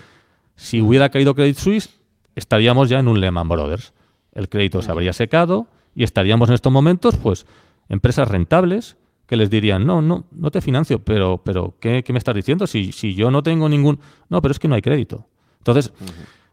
Si 0.54 0.80
hubiera 0.80 1.08
caído 1.08 1.34
Credit 1.34 1.56
Suisse, 1.56 1.98
estaríamos 2.36 2.88
ya 2.88 3.00
en 3.00 3.08
un 3.08 3.20
Lehman 3.20 3.48
Brothers. 3.48 3.94
El 4.32 4.48
crédito 4.48 4.80
se 4.82 4.92
habría 4.92 5.12
secado 5.12 5.66
y 5.94 6.04
estaríamos 6.04 6.48
en 6.50 6.54
estos 6.54 6.72
momentos, 6.72 7.16
pues, 7.16 7.46
empresas 7.88 8.28
rentables 8.28 8.96
que 9.26 9.36
les 9.36 9.50
dirían, 9.50 9.86
no, 9.86 10.02
no, 10.02 10.24
no 10.30 10.50
te 10.50 10.60
financio, 10.60 11.02
pero, 11.02 11.40
pero 11.42 11.74
¿qué, 11.80 12.04
me 12.10 12.18
estás 12.18 12.34
diciendo? 12.34 12.66
Si, 12.66 12.92
si 12.92 13.14
yo 13.14 13.30
no 13.30 13.42
tengo 13.42 13.68
ningún... 13.68 13.98
No, 14.28 14.42
pero 14.42 14.52
es 14.52 14.58
que 14.58 14.68
no 14.68 14.74
hay 14.74 14.82
crédito. 14.82 15.26
Entonces, 15.58 15.92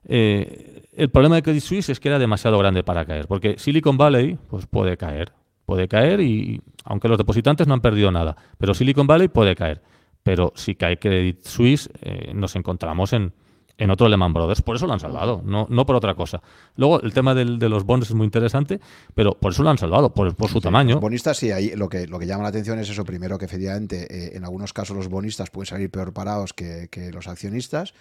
eh, 0.05 0.68
el 0.99 1.09
problema 1.09 1.35
de 1.35 1.43
Credit 1.43 1.63
Suisse 1.63 1.89
es 1.89 1.99
que 1.99 2.09
era 2.09 2.19
demasiado 2.19 2.57
grande 2.57 2.83
para 2.83 3.05
caer, 3.05 3.27
porque 3.27 3.55
Silicon 3.57 3.97
Valley 3.97 4.37
pues, 4.49 4.67
puede 4.67 4.97
caer, 4.97 5.31
puede 5.65 5.87
caer 5.87 6.21
y 6.21 6.61
aunque 6.83 7.07
los 7.07 7.17
depositantes 7.17 7.67
no 7.67 7.73
han 7.73 7.81
perdido 7.81 8.11
nada, 8.11 8.35
pero 8.57 8.73
Silicon 8.73 9.07
Valley 9.07 9.27
puede 9.27 9.55
caer. 9.55 9.81
Pero 10.21 10.51
si 10.55 10.75
cae 10.75 10.99
Credit 10.99 11.43
Suisse, 11.45 11.89
eh, 12.01 12.33
nos 12.35 12.55
encontramos 12.57 13.13
en, 13.13 13.33
en 13.77 13.89
otro 13.89 14.09
Lehman 14.09 14.33
Brothers. 14.33 14.61
Por 14.61 14.75
eso 14.75 14.85
lo 14.85 14.93
han 14.93 14.99
salvado, 14.99 15.41
no, 15.45 15.65
no 15.69 15.85
por 15.85 15.95
otra 15.95 16.13
cosa. 16.13 16.41
Luego, 16.75 17.01
el 17.01 17.13
tema 17.13 17.33
del, 17.33 17.57
de 17.57 17.69
los 17.69 17.85
bonds 17.85 18.09
es 18.09 18.13
muy 18.13 18.25
interesante, 18.25 18.81
pero 19.15 19.31
por 19.31 19.53
eso 19.53 19.63
lo 19.63 19.69
han 19.69 19.77
salvado, 19.77 20.13
por, 20.13 20.35
por 20.35 20.49
su 20.49 20.59
tamaño. 20.59 20.95
Los 20.95 21.01
bonistas, 21.01 21.37
sí, 21.37 21.51
ahí 21.51 21.71
lo 21.75 21.87
que, 21.87 22.05
lo 22.05 22.19
que 22.19 22.27
llama 22.27 22.43
la 22.43 22.49
atención 22.49 22.77
es 22.79 22.89
eso. 22.89 23.05
Primero, 23.05 23.37
que 23.37 23.45
efectivamente, 23.45 24.07
eh, 24.09 24.35
en 24.35 24.43
algunos 24.43 24.73
casos 24.73 24.95
los 24.95 25.07
bonistas 25.07 25.49
pueden 25.49 25.67
salir 25.67 25.89
peor 25.89 26.13
parados 26.13 26.53
que, 26.53 26.89
que 26.91 27.11
los 27.11 27.27
accionistas 27.29 27.93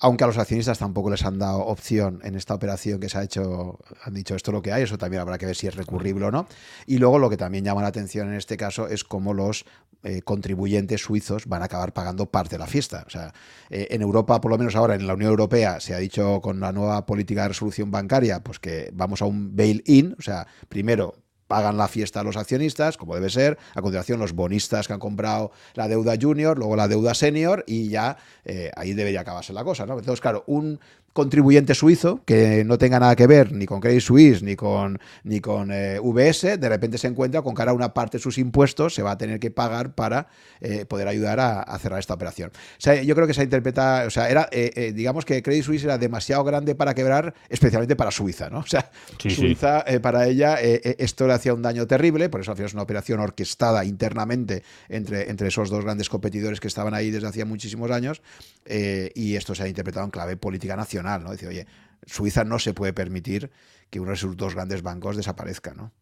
aunque 0.00 0.24
a 0.24 0.26
los 0.26 0.38
accionistas 0.38 0.78
tampoco 0.78 1.10
les 1.10 1.24
han 1.24 1.38
dado 1.38 1.60
opción 1.60 2.20
en 2.22 2.34
esta 2.34 2.54
operación 2.54 3.00
que 3.00 3.08
se 3.08 3.18
ha 3.18 3.22
hecho, 3.22 3.78
han 4.02 4.14
dicho 4.14 4.34
esto 4.34 4.50
es 4.50 4.54
lo 4.54 4.62
que 4.62 4.72
hay, 4.72 4.82
eso 4.82 4.98
también 4.98 5.22
habrá 5.22 5.38
que 5.38 5.46
ver 5.46 5.56
si 5.56 5.66
es 5.66 5.74
recurrible 5.74 6.26
o 6.26 6.30
no. 6.30 6.46
Y 6.86 6.98
luego 6.98 7.18
lo 7.18 7.30
que 7.30 7.36
también 7.36 7.64
llama 7.64 7.82
la 7.82 7.88
atención 7.88 8.28
en 8.28 8.34
este 8.34 8.56
caso 8.56 8.88
es 8.88 9.04
cómo 9.04 9.32
los 9.34 9.64
eh, 10.02 10.22
contribuyentes 10.22 11.02
suizos 11.02 11.46
van 11.46 11.62
a 11.62 11.64
acabar 11.64 11.92
pagando 11.92 12.26
parte 12.26 12.56
de 12.56 12.58
la 12.58 12.66
fiesta. 12.66 13.04
O 13.06 13.10
sea, 13.10 13.32
eh, 13.70 13.88
en 13.90 14.02
Europa, 14.02 14.40
por 14.40 14.50
lo 14.50 14.58
menos 14.58 14.76
ahora 14.76 14.94
en 14.94 15.06
la 15.06 15.14
Unión 15.14 15.30
Europea, 15.30 15.80
se 15.80 15.94
ha 15.94 15.98
dicho 15.98 16.40
con 16.40 16.60
la 16.60 16.72
nueva 16.72 17.06
política 17.06 17.42
de 17.42 17.48
resolución 17.48 17.90
bancaria, 17.90 18.40
pues 18.40 18.58
que 18.58 18.90
vamos 18.92 19.22
a 19.22 19.24
un 19.24 19.56
bail-in, 19.56 20.14
o 20.18 20.22
sea, 20.22 20.46
primero 20.68 21.14
pagan 21.46 21.76
la 21.76 21.88
fiesta 21.88 22.20
a 22.20 22.22
los 22.22 22.36
accionistas, 22.36 22.96
como 22.96 23.14
debe 23.14 23.30
ser, 23.30 23.58
a 23.74 23.82
continuación 23.82 24.18
los 24.18 24.32
bonistas 24.32 24.86
que 24.86 24.92
han 24.92 24.98
comprado 24.98 25.52
la 25.74 25.88
deuda 25.88 26.14
junior, 26.20 26.58
luego 26.58 26.76
la 26.76 26.88
deuda 26.88 27.14
senior 27.14 27.64
y 27.66 27.88
ya 27.88 28.16
eh, 28.44 28.70
ahí 28.76 28.94
debería 28.94 29.20
acabarse 29.20 29.52
la 29.52 29.64
cosa, 29.64 29.86
¿no? 29.86 29.98
Entonces, 29.98 30.20
claro, 30.20 30.44
un 30.46 30.80
contribuyente 31.16 31.74
suizo 31.74 32.20
que 32.26 32.62
no 32.66 32.76
tenga 32.76 33.00
nada 33.00 33.16
que 33.16 33.26
ver 33.26 33.50
ni 33.50 33.64
con 33.64 33.80
Credit 33.80 34.02
Suisse 34.02 34.42
ni 34.42 34.54
con, 34.54 35.00
ni 35.24 35.40
con 35.40 35.70
eh, 35.72 35.98
VS, 35.98 36.60
de 36.60 36.68
repente 36.68 36.98
se 36.98 37.06
encuentra 37.06 37.40
con 37.40 37.54
que 37.54 37.62
ahora 37.62 37.72
una 37.72 37.94
parte 37.94 38.18
de 38.18 38.22
sus 38.22 38.36
impuestos 38.36 38.94
se 38.94 39.02
va 39.02 39.12
a 39.12 39.18
tener 39.18 39.40
que 39.40 39.50
pagar 39.50 39.94
para 39.94 40.28
eh, 40.60 40.84
poder 40.84 41.08
ayudar 41.08 41.40
a, 41.40 41.78
cerrar 41.78 42.00
esta 42.00 42.12
operación. 42.12 42.50
O 42.54 42.80
sea, 42.80 43.02
yo 43.02 43.14
creo 43.14 43.26
que 43.26 43.32
se 43.32 43.42
interpreta, 43.42 44.04
o 44.06 44.10
sea, 44.10 44.28
era, 44.28 44.48
eh, 44.52 44.92
digamos 44.94 45.24
que 45.24 45.42
Credit 45.42 45.64
Suisse 45.64 45.84
era 45.84 45.96
demasiado 45.96 46.44
grande 46.44 46.74
para 46.74 46.94
quebrar, 46.94 47.32
especialmente 47.48 47.96
para 47.96 48.10
Suiza, 48.10 48.50
¿no? 48.50 48.58
O 48.66 48.68
sea, 48.68 48.90
Suiza, 49.18 49.84
para 50.02 50.26
ella, 50.26 50.56
esto 50.60 51.26
le 51.26 51.32
hacía 51.32 51.54
un 51.54 51.62
daño 51.62 51.86
terrible, 51.86 52.28
por 52.28 52.40
eso 52.40 52.50
al 52.50 52.56
final 52.56 52.66
es 52.66 52.74
una 52.74 52.82
operación 52.82 53.20
orquestada 53.20 53.84
internamente 53.84 54.64
entre, 54.88 55.30
entre 55.30 55.48
esos 55.48 55.70
dos 55.70 55.84
grandes 55.84 56.08
competidores 56.10 56.58
que 56.58 56.66
estaban 56.66 56.92
ahí 56.92 57.10
desde 57.12 57.28
hacía 57.28 57.46
muchísimos 57.46 57.90
años, 57.92 58.20
y 58.66 59.36
esto 59.36 59.54
se 59.54 59.62
ha 59.62 59.68
interpretado 59.68 60.04
en 60.04 60.10
clave 60.10 60.36
política 60.36 60.74
nacional 60.74 61.05
¿no? 61.06 61.32
Dice, 61.32 61.48
oye, 61.48 61.66
Suiza 62.06 62.44
no 62.44 62.58
se 62.58 62.74
puede 62.74 62.92
permitir 62.92 63.50
que 63.90 64.00
uno 64.00 64.10
de 64.10 64.16
sus 64.16 64.36
dos 64.36 64.54
grandes 64.54 64.82
bancos 64.82 65.16
desaparezca, 65.16 65.74
¿no? 65.74 65.92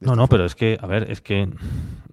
no, 0.00 0.16
no, 0.16 0.28
pero 0.28 0.44
es 0.44 0.54
que, 0.54 0.78
a 0.80 0.86
ver, 0.86 1.10
es 1.10 1.20
que 1.20 1.48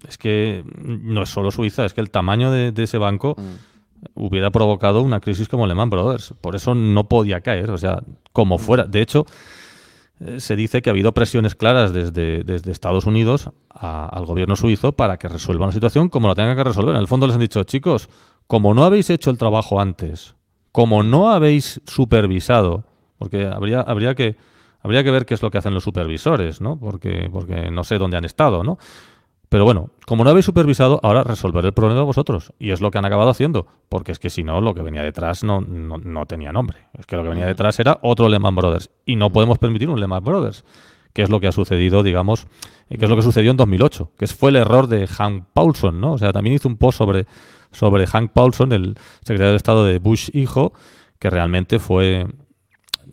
es 0.08 0.18
que 0.18 0.64
no 0.76 1.22
es 1.22 1.28
solo 1.28 1.50
Suiza, 1.50 1.84
es 1.84 1.94
que 1.94 2.00
el 2.00 2.10
tamaño 2.10 2.50
de, 2.50 2.72
ese 2.76 2.98
banco 2.98 3.36
mm. 3.36 4.14
hubiera 4.14 4.50
provocado 4.50 5.02
una 5.02 5.20
crisis 5.20 5.48
como 5.48 5.66
Lehman 5.66 5.90
Brothers. 5.90 6.34
Por 6.40 6.56
eso 6.56 6.74
no 6.74 7.08
podía 7.08 7.40
caer, 7.40 7.70
o 7.70 7.78
sea, 7.78 8.02
como 8.32 8.56
mm. 8.56 8.60
fuera. 8.60 8.84
De 8.84 9.02
hecho, 9.02 9.26
eh, 10.20 10.40
se 10.40 10.56
dice 10.56 10.82
que 10.82 10.90
ha 10.90 10.92
habido 10.92 11.12
presiones 11.12 11.54
claras 11.54 11.92
desde, 11.92 12.44
desde 12.44 12.70
Estados 12.70 13.06
Unidos 13.06 13.50
al 13.70 14.24
gobierno 14.26 14.54
suizo 14.56 14.92
para 14.92 15.18
que 15.18 15.28
resuelva 15.28 15.64
una 15.64 15.72
situación 15.72 16.08
como 16.08 16.28
la 16.28 16.34
tenga 16.34 16.56
que 16.56 16.64
resolver. 16.64 16.94
En 16.94 17.00
el 17.00 17.08
fondo 17.08 17.26
les 17.26 17.34
han 17.34 17.40
dicho, 17.40 17.62
chicos, 17.64 18.08
como 18.46 18.74
no 18.74 18.84
habéis 18.84 19.10
hecho 19.10 19.30
el 19.30 19.38
trabajo 19.38 19.80
antes 19.80 20.34
como 20.72 21.02
no 21.02 21.30
habéis 21.30 21.80
supervisado, 21.86 22.84
porque 23.18 23.46
habría, 23.46 23.82
habría, 23.82 24.14
que, 24.14 24.36
habría 24.80 25.04
que 25.04 25.10
ver 25.10 25.26
qué 25.26 25.34
es 25.34 25.42
lo 25.42 25.50
que 25.50 25.58
hacen 25.58 25.74
los 25.74 25.84
supervisores, 25.84 26.60
¿no? 26.60 26.78
Porque, 26.78 27.28
porque 27.30 27.70
no 27.70 27.84
sé 27.84 27.98
dónde 27.98 28.16
han 28.16 28.24
estado, 28.24 28.64
¿no? 28.64 28.78
Pero 29.52 29.66
bueno, 29.66 29.90
como 30.06 30.24
no 30.24 30.30
habéis 30.30 30.46
supervisado, 30.46 30.98
ahora 31.02 31.24
resolver 31.24 31.62
el 31.66 31.74
problema 31.74 32.00
vosotros. 32.04 32.54
Y 32.58 32.70
es 32.70 32.80
lo 32.80 32.90
que 32.90 32.96
han 32.96 33.04
acabado 33.04 33.28
haciendo. 33.28 33.66
Porque 33.90 34.10
es 34.10 34.18
que 34.18 34.30
si 34.30 34.42
no, 34.42 34.62
lo 34.62 34.72
que 34.72 34.80
venía 34.80 35.02
detrás 35.02 35.44
no, 35.44 35.60
no, 35.60 36.24
tenía 36.24 36.52
nombre. 36.52 36.78
Es 36.98 37.04
que 37.04 37.16
lo 37.16 37.22
que 37.22 37.28
venía 37.28 37.44
detrás 37.44 37.78
era 37.78 37.98
otro 38.00 38.30
Lehman 38.30 38.54
Brothers. 38.54 38.88
Y 39.04 39.16
no 39.16 39.30
podemos 39.30 39.58
permitir 39.58 39.90
un 39.90 40.00
Lehman 40.00 40.24
Brothers. 40.24 40.64
Que 41.12 41.20
es 41.20 41.28
lo 41.28 41.38
que 41.38 41.48
ha 41.48 41.52
sucedido, 41.52 42.02
digamos, 42.02 42.46
eh, 42.88 42.96
que 42.96 43.04
es 43.04 43.10
lo 43.10 43.14
que 43.14 43.20
sucedió 43.20 43.50
en 43.50 43.58
2008. 43.58 44.12
Que 44.16 44.26
fue 44.26 44.48
el 44.48 44.56
error 44.56 44.86
de 44.86 45.06
Hank 45.06 45.44
Paulson, 45.52 46.00
¿no? 46.00 46.14
O 46.14 46.18
sea, 46.18 46.32
también 46.32 46.56
hizo 46.56 46.66
un 46.66 46.78
post 46.78 46.96
sobre 46.96 47.26
sobre 47.72 48.06
Hank 48.06 48.32
Paulson, 48.32 48.72
el 48.72 48.94
secretario 49.20 49.50
de 49.50 49.56
Estado 49.56 49.84
de 49.84 49.98
Bush 49.98 50.30
hijo, 50.32 50.72
que 51.18 51.30
realmente 51.30 51.78
fue 51.78 52.26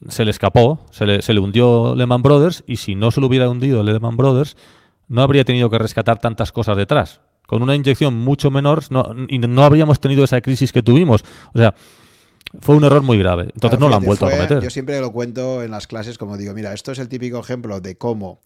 se 0.08 0.24
le 0.24 0.32
escapó, 0.32 0.80
se 0.92 1.06
le, 1.06 1.22
se 1.22 1.34
le 1.34 1.40
hundió 1.40 1.94
Lehman 1.96 2.22
Brothers 2.22 2.64
y 2.68 2.78
si 2.78 2.96
no 2.96 3.12
se 3.12 3.20
le 3.20 3.28
hubiera 3.28 3.50
hundido 3.50 3.84
Lehman 3.84 4.16
Brothers, 4.16 4.56
no 5.08 5.22
habría 5.22 5.44
tenido 5.44 5.70
que 5.70 5.78
rescatar 5.78 6.20
tantas 6.20 6.52
cosas 6.52 6.78
detrás. 6.78 7.20
Con 7.48 7.64
una 7.64 7.76
inyección 7.76 8.14
mucho 8.14 8.52
menor 8.52 8.84
no, 8.92 9.04
y 9.28 9.40
no 9.40 9.64
habríamos 9.64 10.00
tenido 10.00 10.24
esa 10.24 10.40
crisis 10.40 10.72
que 10.72 10.84
tuvimos. 10.84 11.24
O 11.54 11.58
sea, 11.58 11.74
fue 12.62 12.76
un 12.76 12.84
error 12.84 13.02
muy 13.02 13.18
grave. 13.18 13.50
Entonces 13.54 13.80
no 13.80 13.90
lo 13.90 13.96
han 13.96 14.04
vuelto 14.04 14.28
a 14.28 14.32
cometer. 14.32 14.62
Yo 14.62 14.70
siempre 14.70 15.00
lo 15.02 15.12
cuento 15.12 15.64
en 15.64 15.72
las 15.72 15.88
clases 15.88 16.18
como 16.18 16.38
digo, 16.38 16.54
mira, 16.54 16.74
esto 16.74 16.92
es 16.92 17.00
el 17.00 17.10
típico 17.10 17.40
ejemplo 17.40 17.82
de 17.82 17.98
cómo 17.98 18.40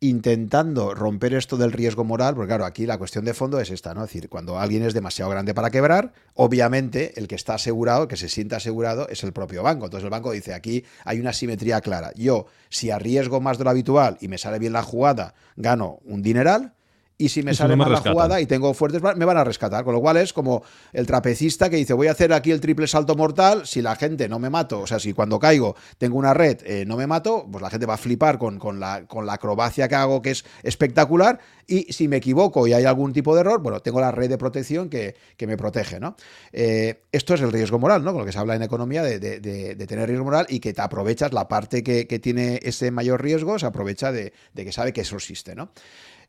intentando 0.00 0.94
romper 0.94 1.34
esto 1.34 1.58
del 1.58 1.72
riesgo 1.72 2.04
moral, 2.04 2.34
porque 2.34 2.48
claro, 2.48 2.64
aquí 2.64 2.86
la 2.86 2.96
cuestión 2.96 3.26
de 3.26 3.34
fondo 3.34 3.60
es 3.60 3.70
esta, 3.70 3.92
¿no? 3.92 4.02
Es 4.02 4.08
decir, 4.08 4.30
cuando 4.30 4.58
alguien 4.58 4.82
es 4.82 4.94
demasiado 4.94 5.30
grande 5.30 5.52
para 5.52 5.70
quebrar, 5.70 6.14
obviamente 6.34 7.18
el 7.20 7.28
que 7.28 7.34
está 7.34 7.54
asegurado, 7.54 8.08
que 8.08 8.16
se 8.16 8.30
sienta 8.30 8.56
asegurado, 8.56 9.08
es 9.08 9.22
el 9.24 9.32
propio 9.32 9.62
banco. 9.62 9.84
Entonces 9.84 10.04
el 10.04 10.10
banco 10.10 10.32
dice, 10.32 10.54
aquí 10.54 10.84
hay 11.04 11.20
una 11.20 11.34
simetría 11.34 11.82
clara. 11.82 12.12
Yo, 12.16 12.46
si 12.70 12.90
arriesgo 12.90 13.42
más 13.42 13.58
de 13.58 13.64
lo 13.64 13.70
habitual 13.70 14.16
y 14.22 14.28
me 14.28 14.38
sale 14.38 14.58
bien 14.58 14.72
la 14.72 14.82
jugada, 14.82 15.34
gano 15.56 16.00
un 16.04 16.22
dineral, 16.22 16.72
y 17.20 17.28
si 17.28 17.42
me 17.42 17.54
sale 17.54 17.76
mal 17.76 17.92
la 17.92 18.00
jugada 18.00 18.40
y 18.40 18.46
tengo 18.46 18.72
fuertes, 18.72 19.02
me 19.02 19.24
van 19.26 19.36
a 19.36 19.44
rescatar. 19.44 19.84
Con 19.84 19.92
lo 19.92 20.00
cual 20.00 20.16
es 20.16 20.32
como 20.32 20.62
el 20.94 21.06
trapecista 21.06 21.68
que 21.68 21.76
dice, 21.76 21.92
voy 21.92 22.06
a 22.06 22.12
hacer 22.12 22.32
aquí 22.32 22.50
el 22.50 22.60
triple 22.60 22.86
salto 22.86 23.14
mortal, 23.14 23.66
si 23.66 23.82
la 23.82 23.94
gente 23.94 24.26
no 24.26 24.38
me 24.38 24.48
mato, 24.48 24.80
o 24.80 24.86
sea, 24.86 24.98
si 24.98 25.12
cuando 25.12 25.38
caigo 25.38 25.76
tengo 25.98 26.16
una 26.16 26.32
red, 26.32 26.58
eh, 26.64 26.84
no 26.86 26.96
me 26.96 27.06
mato, 27.06 27.46
pues 27.50 27.60
la 27.60 27.68
gente 27.68 27.84
va 27.84 27.94
a 27.94 27.98
flipar 27.98 28.38
con, 28.38 28.58
con, 28.58 28.80
la, 28.80 29.06
con 29.06 29.26
la 29.26 29.34
acrobacia 29.34 29.86
que 29.86 29.96
hago, 29.96 30.22
que 30.22 30.30
es 30.30 30.46
espectacular, 30.62 31.38
y 31.66 31.92
si 31.92 32.08
me 32.08 32.16
equivoco 32.16 32.66
y 32.66 32.72
hay 32.72 32.84
algún 32.84 33.12
tipo 33.12 33.34
de 33.34 33.42
error, 33.42 33.60
bueno, 33.60 33.80
tengo 33.80 34.00
la 34.00 34.10
red 34.10 34.28
de 34.28 34.38
protección 34.38 34.88
que, 34.88 35.14
me 35.46 35.56
protege, 35.56 36.00
¿no? 36.00 36.16
Eh, 36.52 37.02
esto 37.12 37.34
es 37.34 37.40
el 37.42 37.52
riesgo 37.52 37.78
moral, 37.78 38.02
¿no? 38.02 38.12
Con 38.12 38.20
lo 38.20 38.26
que 38.26 38.32
se 38.32 38.38
habla 38.38 38.56
en 38.56 38.62
economía 38.62 39.02
de, 39.02 39.18
de, 39.20 39.86
tener 39.86 40.08
riesgo 40.08 40.24
moral 40.24 40.46
y 40.48 40.58
que 40.58 40.72
te 40.72 40.80
aprovechas 40.80 41.32
la 41.32 41.48
parte 41.48 41.82
que, 41.82 42.06
que 42.06 42.18
tiene 42.18 42.60
ese 42.62 42.90
mayor 42.90 43.22
riesgo, 43.22 43.58
se 43.58 43.66
aprovecha 43.66 44.10
de, 44.10 44.32
que 44.54 44.72
sabe 44.72 44.92
que 44.92 45.02
eso 45.02 45.16
existe, 45.16 45.54
¿no? 45.54 45.70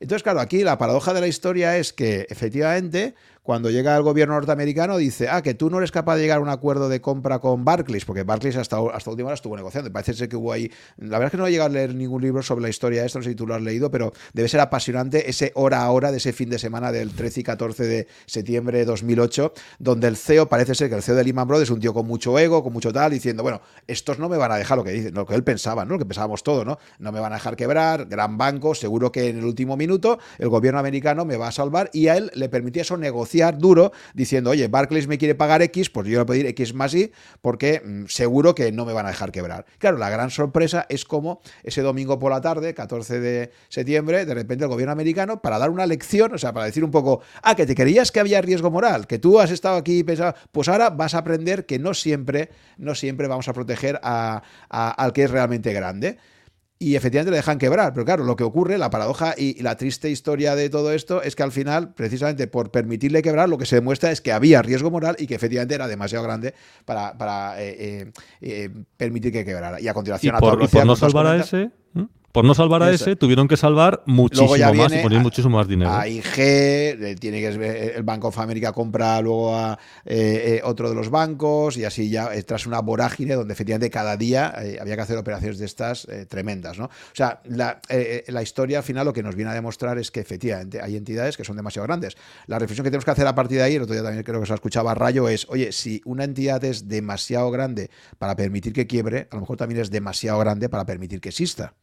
Entonces, 0.02 0.24
claro, 0.24 0.40
aquí 0.40 0.64
la 0.64 0.80
paradoja 0.80 1.14
de 1.14 1.22
la 1.22 1.28
historia 1.28 1.78
es 1.78 1.94
que 1.94 2.26
efectivamente 2.30 3.14
cuando 3.44 3.72
llega 3.72 3.96
el 3.98 4.04
gobierno 4.04 4.36
norteamericano 4.36 4.98
dice, 4.98 5.28
ah, 5.28 5.42
que 5.42 5.56
tú 5.56 5.70
no 5.72 5.80
eres 5.80 5.92
capaz 5.92 6.16
de 6.16 6.22
llegar 6.22 6.38
a 6.38 6.42
un 6.42 6.50
acuerdo 6.50 6.90
de 6.90 7.02
compra 7.02 7.40
con 7.40 7.66
Barclays, 7.66 8.06
porque 8.06 8.24
Barclays 8.24 8.56
hasta, 8.56 8.78
hasta 8.94 9.10
última 9.10 9.28
hora 9.28 9.36
estuvo 9.36 9.56
negociando. 9.56 9.92
Parece 9.92 10.14
ser 10.14 10.30
que 10.30 10.36
hubo 10.36 10.52
ahí, 10.52 10.72
la 10.98 11.18
verdad 11.18 11.28
es 11.28 11.32
que 11.32 11.38
no 11.38 11.48
he 11.48 11.52
llegado 11.52 11.70
a 11.72 11.74
leer 11.74 11.96
ningún 11.96 12.22
libro 12.22 12.44
sobre 12.44 12.62
la 12.62 12.70
historia 12.70 13.02
de 13.02 13.08
esto, 13.08 13.18
no 13.18 13.24
sé 13.24 13.32
si 13.32 13.36
tú 13.36 13.48
lo 13.48 13.56
has 13.56 13.62
leído, 13.62 13.90
pero 13.90 14.14
debe 14.34 14.48
ser 14.48 14.60
apasionante 14.60 15.28
ese 15.30 15.52
hora 15.56 15.82
a 15.82 15.90
hora 15.90 16.12
de 16.12 16.18
ese 16.18 16.34
fin 16.34 16.52
de 16.52 16.60
semana 16.60 16.92
del 16.92 17.14
13 17.14 17.40
y 17.40 17.44
14 17.44 17.84
de 17.84 18.08
septiembre 18.28 18.78
de 18.78 18.86
2008, 18.86 19.54
donde 19.80 20.08
el 20.08 20.18
CEO, 20.18 20.48
parece 20.48 20.76
ser 20.76 20.90
que 20.90 20.96
el 20.96 21.02
CEO 21.02 21.16
de 21.16 21.24
Lehman 21.24 21.48
Brothers 21.48 21.70
es 21.70 21.74
un 21.74 21.80
tío 21.80 21.96
con 21.96 22.06
mucho 22.06 22.38
ego, 22.38 22.64
con 22.64 22.74
mucho 22.74 22.94
tal, 22.94 23.12
diciendo, 23.12 23.42
bueno, 23.42 23.62
estos 23.88 24.20
no 24.20 24.30
me 24.30 24.38
van 24.38 24.52
a 24.52 24.58
dejar 24.58 24.78
lo 24.78 24.84
que 24.84 24.92
dice, 24.92 25.12
lo 25.12 25.26
que 25.26 25.34
él 25.34 25.44
pensaba, 25.44 25.84
¿no? 25.84 25.94
Lo 25.94 26.00
que 26.00 26.06
pensábamos 26.06 26.44
todo, 26.44 26.64
¿no? 26.64 26.78
No 27.00 27.12
me 27.12 27.20
van 27.20 27.32
a 27.32 27.36
dejar 27.36 27.56
quebrar, 27.56 28.06
gran 28.06 28.38
banco, 28.38 28.76
seguro 28.76 29.12
que 29.12 29.30
en 29.30 29.40
el 29.40 29.46
último 29.46 29.76
minuto 29.78 30.20
el 30.38 30.50
gobierno 30.50 30.80
americano 30.80 31.26
me 31.26 31.38
va 31.38 31.48
a 31.48 31.52
salvar 31.52 31.90
y 31.92 32.08
a 32.08 32.18
él 32.18 32.30
le 32.36 32.48
permitía 32.48 32.84
eso 32.84 32.98
negociar 32.98 33.31
duro 33.58 33.92
diciendo, 34.14 34.52
oye, 34.52 34.68
Barclays 34.68 35.08
me 35.08 35.18
quiere 35.18 35.36
pagar 35.36 35.62
X, 35.62 35.90
pues 35.90 36.08
yo 36.08 36.18
voy 36.18 36.24
a 36.24 36.26
pedir 36.26 36.46
X 36.48 36.74
más 36.74 36.94
Y 36.94 37.12
porque 37.42 37.82
mm, 37.84 38.06
seguro 38.08 38.56
que 38.56 38.72
no 38.72 38.86
me 38.86 38.94
van 38.94 39.06
a 39.06 39.10
dejar 39.10 39.32
quebrar. 39.32 39.66
Claro, 39.78 39.98
la 39.98 40.10
gran 40.10 40.30
sorpresa 40.30 40.86
es 40.90 41.06
como 41.06 41.42
ese 41.64 41.82
domingo 41.82 42.20
por 42.20 42.32
la 42.32 42.42
tarde, 42.42 42.74
14 42.74 43.20
de 43.20 43.52
septiembre, 43.70 44.26
de 44.26 44.34
repente 44.34 44.66
el 44.66 44.70
gobierno 44.70 44.92
americano, 44.92 45.42
para 45.42 45.58
dar 45.60 45.70
una 45.70 45.86
lección, 45.86 46.34
o 46.34 46.38
sea, 46.38 46.54
para 46.54 46.66
decir 46.66 46.84
un 46.84 46.92
poco, 46.92 47.22
ah, 47.44 47.56
que 47.56 47.66
te 47.66 47.76
creías 47.76 48.12
que 48.12 48.20
había 48.20 48.42
riesgo 48.42 48.72
moral, 48.72 49.08
que 49.08 49.20
tú 49.20 49.40
has 49.40 49.52
estado 49.52 49.78
aquí 49.78 50.00
y 50.00 50.04
pensado, 50.04 50.36
pues 50.52 50.68
ahora 50.68 50.90
vas 50.90 51.16
a 51.16 51.20
aprender 51.20 51.66
que 51.66 51.80
no 51.80 51.94
siempre, 51.94 52.50
no 52.78 52.96
siempre 52.96 53.28
vamos 53.28 53.48
a 53.48 53.54
proteger 53.54 54.00
al 54.02 55.14
que 55.14 55.24
es 55.24 55.32
realmente 55.32 55.74
grande 55.74 56.18
y 56.82 56.96
efectivamente 56.96 57.30
le 57.30 57.38
dejan 57.38 57.60
quebrar. 57.60 57.94
Pero 57.94 58.06
claro, 58.06 58.24
lo 58.24 58.36
que 58.36 58.44
ocurre, 58.44 58.80
la 58.80 58.90
paradoja 58.90 59.36
y, 59.38 59.62
la 59.62 59.78
triste 59.78 60.10
historia 60.10 60.56
de 60.56 60.68
todo 60.68 60.92
esto 60.92 61.22
es 61.22 61.36
que 61.36 61.44
al 61.44 61.52
final, 61.52 61.94
precisamente 61.94 62.48
por 62.48 62.72
permitirle 62.72 63.22
quebrar, 63.22 63.50
lo 63.50 63.60
que 63.60 63.68
se 63.68 63.76
demuestra 63.76 64.10
es 64.10 64.20
que 64.20 64.32
había 64.32 64.64
riesgo 64.64 64.90
moral 64.90 65.16
y 65.20 65.28
que 65.28 65.36
efectivamente 65.36 65.76
era 65.76 65.88
demasiado 65.88 66.24
grande 66.24 66.56
para, 66.84 67.16
para 67.20 67.62
eh, 67.62 67.76
eh, 67.78 68.12
eh, 68.42 68.70
permitir 68.98 69.32
que 69.32 69.46
quebrara. 69.46 69.80
Y 69.80 69.88
a 69.88 69.94
continuación, 69.94 70.36
a 70.36 70.40
por, 70.40 70.64
y 70.64 70.68
por 70.68 70.84
no 70.88 70.96
salvar 70.96 71.28
a 71.28 71.38
ese, 71.38 71.70
por 72.32 72.46
no 72.46 72.54
salvar 72.54 72.84
a 72.84 72.92
ese, 72.92 73.16
tuvieron 73.16 73.48
que 73.48 73.58
salvar 73.58 74.04
muchísimo 74.06 74.74
más 74.74 74.94
y 74.94 75.00
poner 75.00 75.20
muchísimo 75.20 75.58
más 75.58 75.68
dinero. 75.68 75.92
A 75.92 76.08
IG, 76.08 77.18
tiene 77.20 77.40
que 77.42 77.94
el 77.96 78.04
Banco 78.04 78.30
of 78.30 78.40
America 78.40 78.72
compra 78.72 79.22
luego 79.22 79.56
a 79.56 79.78
eh, 80.06 80.58
eh, 80.58 80.62
otro 80.64 80.90
de 80.90 80.96
los 80.96 81.10
bancos 81.10 81.78
y 81.78 81.86
así 81.86 82.10
ya 82.10 82.34
eh, 82.34 82.44
tras 82.44 82.66
una 82.66 82.80
vorágine 82.80 83.36
donde 83.36 83.54
efectivamente 83.54 83.90
cada 83.90 84.18
día 84.18 84.54
había 84.80 84.96
que 84.96 85.02
hacer 85.02 85.18
operaciones 85.18 85.58
de 85.60 85.66
estas 85.66 86.08
tremendas. 86.30 86.78
¿no? 86.78 86.86
O 86.86 86.90
sea, 87.14 87.42
la, 87.46 87.82
la, 88.28 88.42
historia 88.42 88.80
al 88.80 88.84
final 88.84 89.06
lo 89.06 89.14
que 89.14 89.24
nos 89.24 89.36
viene 89.36 89.52
a 89.52 89.54
demostrar 89.54 89.98
es 89.98 90.12
que 90.12 90.20
efectivamente 90.20 90.82
hay 90.82 90.96
entidades 90.96 91.38
que 91.38 91.44
son 91.44 91.56
demasiado 91.56 91.88
grandes. 91.88 92.16
La 92.48 92.60
reflexión 92.60 92.84
que 92.84 92.92
tenemos 92.92 93.06
que 93.06 93.12
hacer 93.12 93.28
a 93.28 93.36
partir 93.36 93.58
de 93.58 93.64
ahí, 93.64 93.76
el 93.76 93.84
otro 93.84 93.94
día 93.94 94.04
también 94.04 94.24
creo 94.24 94.40
que 94.40 94.48
se 94.48 94.54
escuchaba 94.54 94.96
Rayo, 94.96 95.28
es, 95.30 95.48
oye, 95.50 95.72
si 95.72 96.02
una 96.06 96.24
entidad 96.24 96.64
es 96.64 96.88
demasiado 96.88 97.52
grande 97.52 97.90
para 98.18 98.36
permitir 98.36 98.74
que 98.74 98.88
quiebre, 98.88 99.28
a 99.32 99.36
lo 99.36 99.42
mejor 99.42 99.58
también 99.58 99.82
es 99.82 99.92
demasiado 99.92 100.40
grande 100.40 100.70
para 100.70 100.86
permitir 100.86 101.22
que 101.22 101.30
exista. 101.30 101.74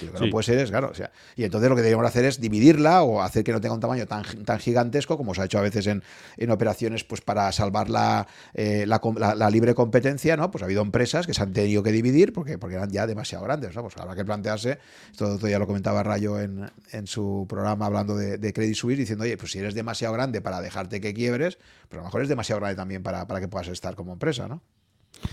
Y 0.00 0.06
lo 0.06 0.12
que 0.12 0.26
no 0.26 0.30
puede 0.30 0.44
ser 0.44 0.58
es, 0.58 0.70
claro, 0.70 0.90
o 0.90 0.94
sea, 0.94 1.10
y 1.36 1.44
entonces 1.44 1.70
lo 1.70 1.74
que 1.74 1.82
deberíamos 1.82 2.06
hacer 2.06 2.24
es 2.26 2.40
dividirla 2.40 3.02
o 3.02 3.22
hacer 3.22 3.44
que 3.44 3.52
no 3.52 3.60
tenga 3.60 3.74
un 3.74 3.80
tamaño 3.80 4.06
tan, 4.06 4.24
tan 4.44 4.58
gigantesco 4.58 5.16
como 5.16 5.34
se 5.34 5.40
ha 5.40 5.44
hecho 5.46 5.58
a 5.58 5.62
veces 5.62 5.86
en, 5.86 6.02
en 6.36 6.50
operaciones 6.50 7.04
pues 7.04 7.22
para 7.22 7.50
salvar 7.52 7.88
la, 7.88 8.26
eh, 8.54 8.86
la, 8.86 9.50
libre 9.50 9.74
competencia, 9.74 10.36
¿no? 10.36 10.50
Pues 10.50 10.62
ha 10.62 10.66
habido 10.66 10.82
empresas 10.82 11.26
que 11.26 11.32
se 11.32 11.42
han 11.42 11.52
tenido 11.52 11.82
que 11.82 11.92
dividir 11.92 12.32
porque, 12.32 12.58
porque 12.58 12.76
eran 12.76 12.90
ya 12.90 13.06
demasiado 13.06 13.44
grandes, 13.44 13.74
¿no? 13.74 13.82
Pues 13.82 13.96
habrá 13.96 14.14
que 14.14 14.24
plantearse, 14.24 14.78
esto 15.10 15.38
ya 15.48 15.58
lo 15.58 15.66
comentaba 15.66 16.02
Rayo 16.02 16.40
en, 16.40 16.70
en 16.92 17.06
su 17.06 17.46
programa 17.48 17.86
hablando 17.86 18.16
de, 18.16 18.38
de, 18.38 18.52
Credit 18.52 18.74
Suisse, 18.74 18.98
diciendo, 18.98 19.24
oye, 19.24 19.36
pues 19.36 19.52
si 19.52 19.58
eres 19.58 19.74
demasiado 19.74 20.12
grande 20.12 20.40
para 20.40 20.60
dejarte 20.60 21.00
que 21.00 21.14
quiebres, 21.14 21.58
pero 21.88 22.00
a 22.00 22.04
lo 22.04 22.08
mejor 22.08 22.22
es 22.22 22.28
demasiado 22.28 22.60
grande 22.60 22.76
también 22.76 23.02
para, 23.02 23.26
para 23.26 23.40
que 23.40 23.48
puedas 23.48 23.68
estar 23.68 23.94
como 23.94 24.12
empresa, 24.12 24.46
¿no? 24.46 24.62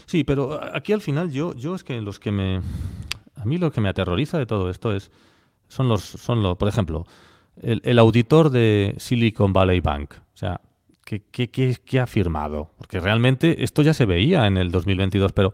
Sí, 0.05 0.23
pero 0.23 0.59
aquí 0.75 0.93
al 0.93 1.01
final 1.01 1.31
yo, 1.31 1.53
yo 1.55 1.75
es 1.75 1.83
que 1.83 1.99
los 1.99 2.19
que 2.19 2.31
me 2.31 2.61
a 3.43 3.45
mí 3.45 3.57
lo 3.57 3.71
que 3.71 3.81
me 3.81 3.89
aterroriza 3.89 4.37
de 4.37 4.45
todo 4.45 4.69
esto 4.69 4.95
es, 4.95 5.11
son 5.67 5.89
los, 5.89 6.01
son 6.01 6.41
los, 6.41 6.57
por 6.57 6.69
ejemplo, 6.69 7.05
el, 7.61 7.99
auditor 7.99 8.49
de 8.49 8.95
Silicon 8.97 9.51
Valley 9.51 9.81
Bank. 9.81 10.13
O 10.17 10.37
sea, 10.37 10.61
¿qué, 11.03 11.99
ha 11.99 12.07
firmado? 12.07 12.71
Porque 12.77 12.99
realmente 12.99 13.63
esto 13.63 13.81
ya 13.81 13.93
se 13.93 14.05
veía 14.05 14.47
en 14.47 14.57
el 14.57 14.71
2022, 14.71 15.33
pero 15.33 15.53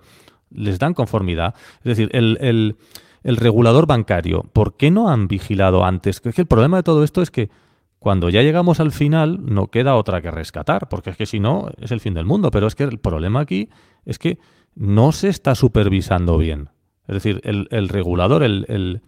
les 0.52 0.78
dan 0.78 0.94
conformidad. 0.94 1.56
Es 1.80 1.98
decir, 1.98 2.10
el, 2.14 2.76
regulador 3.24 3.88
bancario, 3.88 4.44
¿por 4.54 4.78
qué 4.78 4.92
no 4.92 5.10
han 5.10 5.28
vigilado 5.28 5.84
antes? 5.84 6.22
Es 6.24 6.36
que 6.36 6.42
el 6.42 6.48
problema 6.48 6.78
de 6.78 6.84
todo 6.84 7.04
esto 7.04 7.22
es 7.22 7.32
que 7.32 7.50
cuando 7.98 8.30
ya 8.30 8.44
llegamos 8.44 8.80
al 8.80 8.92
final 8.92 9.40
no 9.44 9.68
queda 9.68 9.96
otra 9.96 10.22
que 10.22 10.32
rescatar, 10.32 10.88
porque 10.90 11.10
es 11.10 11.18
que 11.18 11.26
si 11.26 11.40
no 11.40 11.70
es 11.82 11.92
el 11.92 12.00
fin 12.00 12.14
del 12.14 12.26
mundo. 12.26 12.52
Pero 12.52 12.68
es 12.68 12.76
que 12.76 12.84
el 12.84 13.00
problema 13.00 13.42
aquí 13.42 13.70
es 14.06 14.20
que 14.20 14.38
no 14.76 15.12
se 15.12 15.28
está 15.28 15.56
supervisando 15.56 16.38
bien. 16.38 16.70
Es 17.10 17.16
decir, 17.16 17.42
el, 17.44 17.90
regulador, 17.90 18.44
el, 18.44 19.02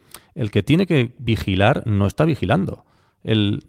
que 0.51 0.63
tiene 0.63 0.87
que 0.87 1.13
vigilar, 1.19 1.83
no 1.85 2.07
está 2.07 2.25
vigilando. 2.25 2.83
El, 3.23 3.63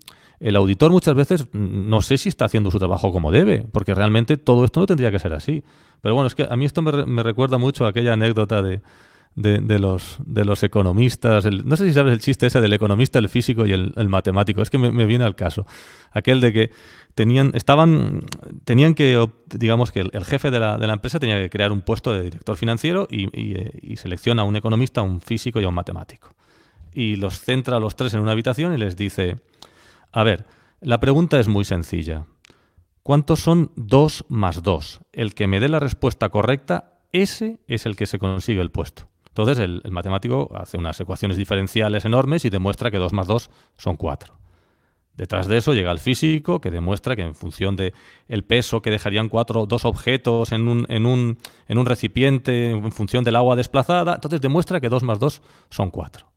auditor 0.57 0.91
muchas 0.91 1.15
veces 1.15 1.47
no 1.53 2.01
sé 2.01 2.17
si 2.17 2.31
está 2.31 2.47
haciendo 2.47 2.71
su 2.71 2.79
trabajo 2.79 3.13
como 3.13 3.31
debe, 3.31 3.63
porque 3.71 3.95
realmente 3.95 4.39
todo 4.39 4.65
esto 4.65 4.81
no 4.81 4.87
tendría 4.87 5.11
que 5.11 5.19
ser 5.19 5.35
así. 5.35 5.63
Pero 6.01 6.15
bueno, 6.15 6.29
es 6.29 6.35
que 6.35 6.49
a 6.49 6.57
mí 6.57 6.65
esto 6.65 6.81
me, 6.81 7.23
recuerda 7.23 7.59
mucho 7.59 7.85
a 7.85 7.91
aquella 7.91 8.15
anécdota 8.15 8.63
de, 8.63 8.81
los, 9.79 10.63
economistas. 10.63 11.45
no 11.45 11.77
sé 11.77 11.89
si 11.89 11.93
sabes 11.93 12.15
el 12.15 12.21
chiste 12.21 12.47
ese 12.47 12.63
del 12.63 12.73
economista, 12.73 13.19
el 13.19 13.29
físico 13.29 13.67
y 13.67 13.73
el, 13.73 14.09
matemático. 14.09 14.63
Es 14.63 14.71
que 14.71 14.79
me, 14.79 15.05
viene 15.05 15.25
al 15.25 15.35
caso. 15.35 15.67
Aquel 16.11 16.41
de 16.41 16.55
que 16.55 16.71
tenían, 17.15 17.53
estaban, 17.55 18.25
tenían 18.65 18.95
que, 18.95 19.29
digamos 19.47 19.93
que 19.93 20.01
el, 20.01 20.25
jefe 20.25 20.51
de 20.51 20.61
la, 20.61 20.79
de 20.79 20.87
la, 20.87 20.95
empresa 20.95 21.19
tenía 21.19 21.41
que 21.41 21.51
crear 21.51 21.73
un 21.73 21.83
puesto 21.83 22.13
de 22.13 22.23
director 22.23 22.57
financiero 22.57 23.07
y, 23.11 23.29
y, 23.33 23.97
selecciona 23.97 24.43
a 24.43 24.45
un 24.45 24.57
economista, 24.57 25.03
un 25.03 25.21
físico 25.21 25.61
y 25.61 25.65
a 25.65 25.69
un 25.69 25.75
matemático. 25.75 26.35
Y 26.93 27.17
los 27.17 27.41
centra 27.41 27.77
a 27.77 27.81
los 27.81 27.97
tres 27.97 28.15
en 28.15 28.21
una 28.21 28.33
habitación 28.33 28.75
y 28.75 28.79
les 28.79 28.97
dice, 28.97 29.39
a 30.13 30.23
ver, 30.25 30.47
la 30.81 31.01
pregunta 31.01 31.39
es 31.39 31.49
muy 31.49 31.65
sencilla. 31.65 32.27
¿Cuántos 33.03 33.41
son 33.41 33.73
dos 33.77 34.25
más 34.29 34.63
dos? 34.63 35.01
El 35.13 35.35
que 35.35 35.47
me 35.47 35.61
dé 35.61 35.69
la 35.69 35.81
respuesta 35.81 36.29
correcta, 36.29 37.01
ese 37.13 37.59
es 37.67 37.87
el 37.87 37.97
que 37.97 38.07
se 38.07 38.19
consigue 38.19 38.61
el 38.61 38.71
puesto. 38.71 39.09
Entonces 39.29 39.59
el, 39.59 39.81
el 39.85 39.93
matemático 39.93 40.51
hace 40.55 40.77
unas 40.77 41.01
ecuaciones 41.01 41.37
diferenciales 41.37 42.05
enormes 42.05 42.45
y 42.45 42.51
demuestra 42.51 42.91
que 42.91 42.99
dos 42.99 43.13
más 43.13 43.27
dos 43.27 43.51
son 43.77 43.97
cuatro. 43.97 44.42
Detrás 45.17 45.47
de 45.47 45.59
eso 45.59 45.75
llega 45.75 45.93
el 45.93 45.99
físico, 45.99 46.61
que 46.61 46.71
demuestra 46.71 47.15
que 47.15 47.23
en 47.23 47.35
función 47.35 47.77
del 47.77 47.93
el 48.29 48.45
peso 48.45 48.81
que 48.81 48.91
dejarían 48.91 49.29
cuatro, 49.29 49.67
dos 49.67 49.85
objetos 49.85 50.53
en 50.53 50.69
un, 50.69 50.87
en, 50.89 51.05
un, 51.05 51.39
en 51.69 51.79
un 51.79 51.87
recipiente, 51.87 52.71
en 52.71 52.93
función 52.93 53.23
del 53.23 53.37
agua 53.37 53.55
desplazada, 53.55 54.15
entonces 54.15 54.41
demuestra 54.41 54.81
que 54.81 54.89
dos 54.89 55.03
más 55.03 55.19
dos 55.19 55.43
son 55.69 55.91
cuatro. 55.91 56.33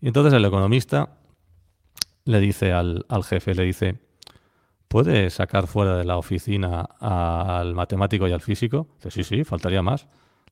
Y 0.00 0.06
entonces 0.06 0.32
el 0.34 0.44
economista 0.44 1.18
le 2.24 2.40
dice 2.40 2.72
al, 2.72 3.04
jefe, 3.24 3.54
le 3.54 3.64
dice, 3.64 3.98
¿puede 4.86 5.30
sacar 5.30 5.66
fuera 5.66 5.96
de 5.96 6.04
la 6.04 6.16
oficina 6.16 6.82
al 7.00 7.74
matemático 7.74 8.28
y 8.28 8.32
al 8.32 8.40
físico? 8.40 8.88
Dice, 8.96 9.10
sí, 9.10 9.24
sí, 9.24 9.44
faltaría 9.44 9.82
más. 9.82 10.06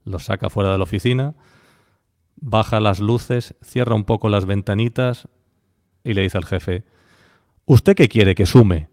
Los 0.04 0.24
saca 0.24 0.50
fuera 0.50 0.72
de 0.72 0.78
la 0.78 0.84
oficina, 0.84 1.34
baja 2.36 2.80
las 2.80 3.00
luces, 3.00 3.54
cierra 3.62 3.94
un 3.94 4.04
poco 4.04 4.28
las 4.28 4.44
ventanitas, 4.44 5.28
y 6.02 6.14
le 6.14 6.22
dice 6.22 6.36
al 6.36 6.44
jefe, 6.44 6.84
¿usted 7.66 7.94
qué 7.94 8.08
quiere 8.08 8.34
que 8.34 8.46
sume? 8.46 8.88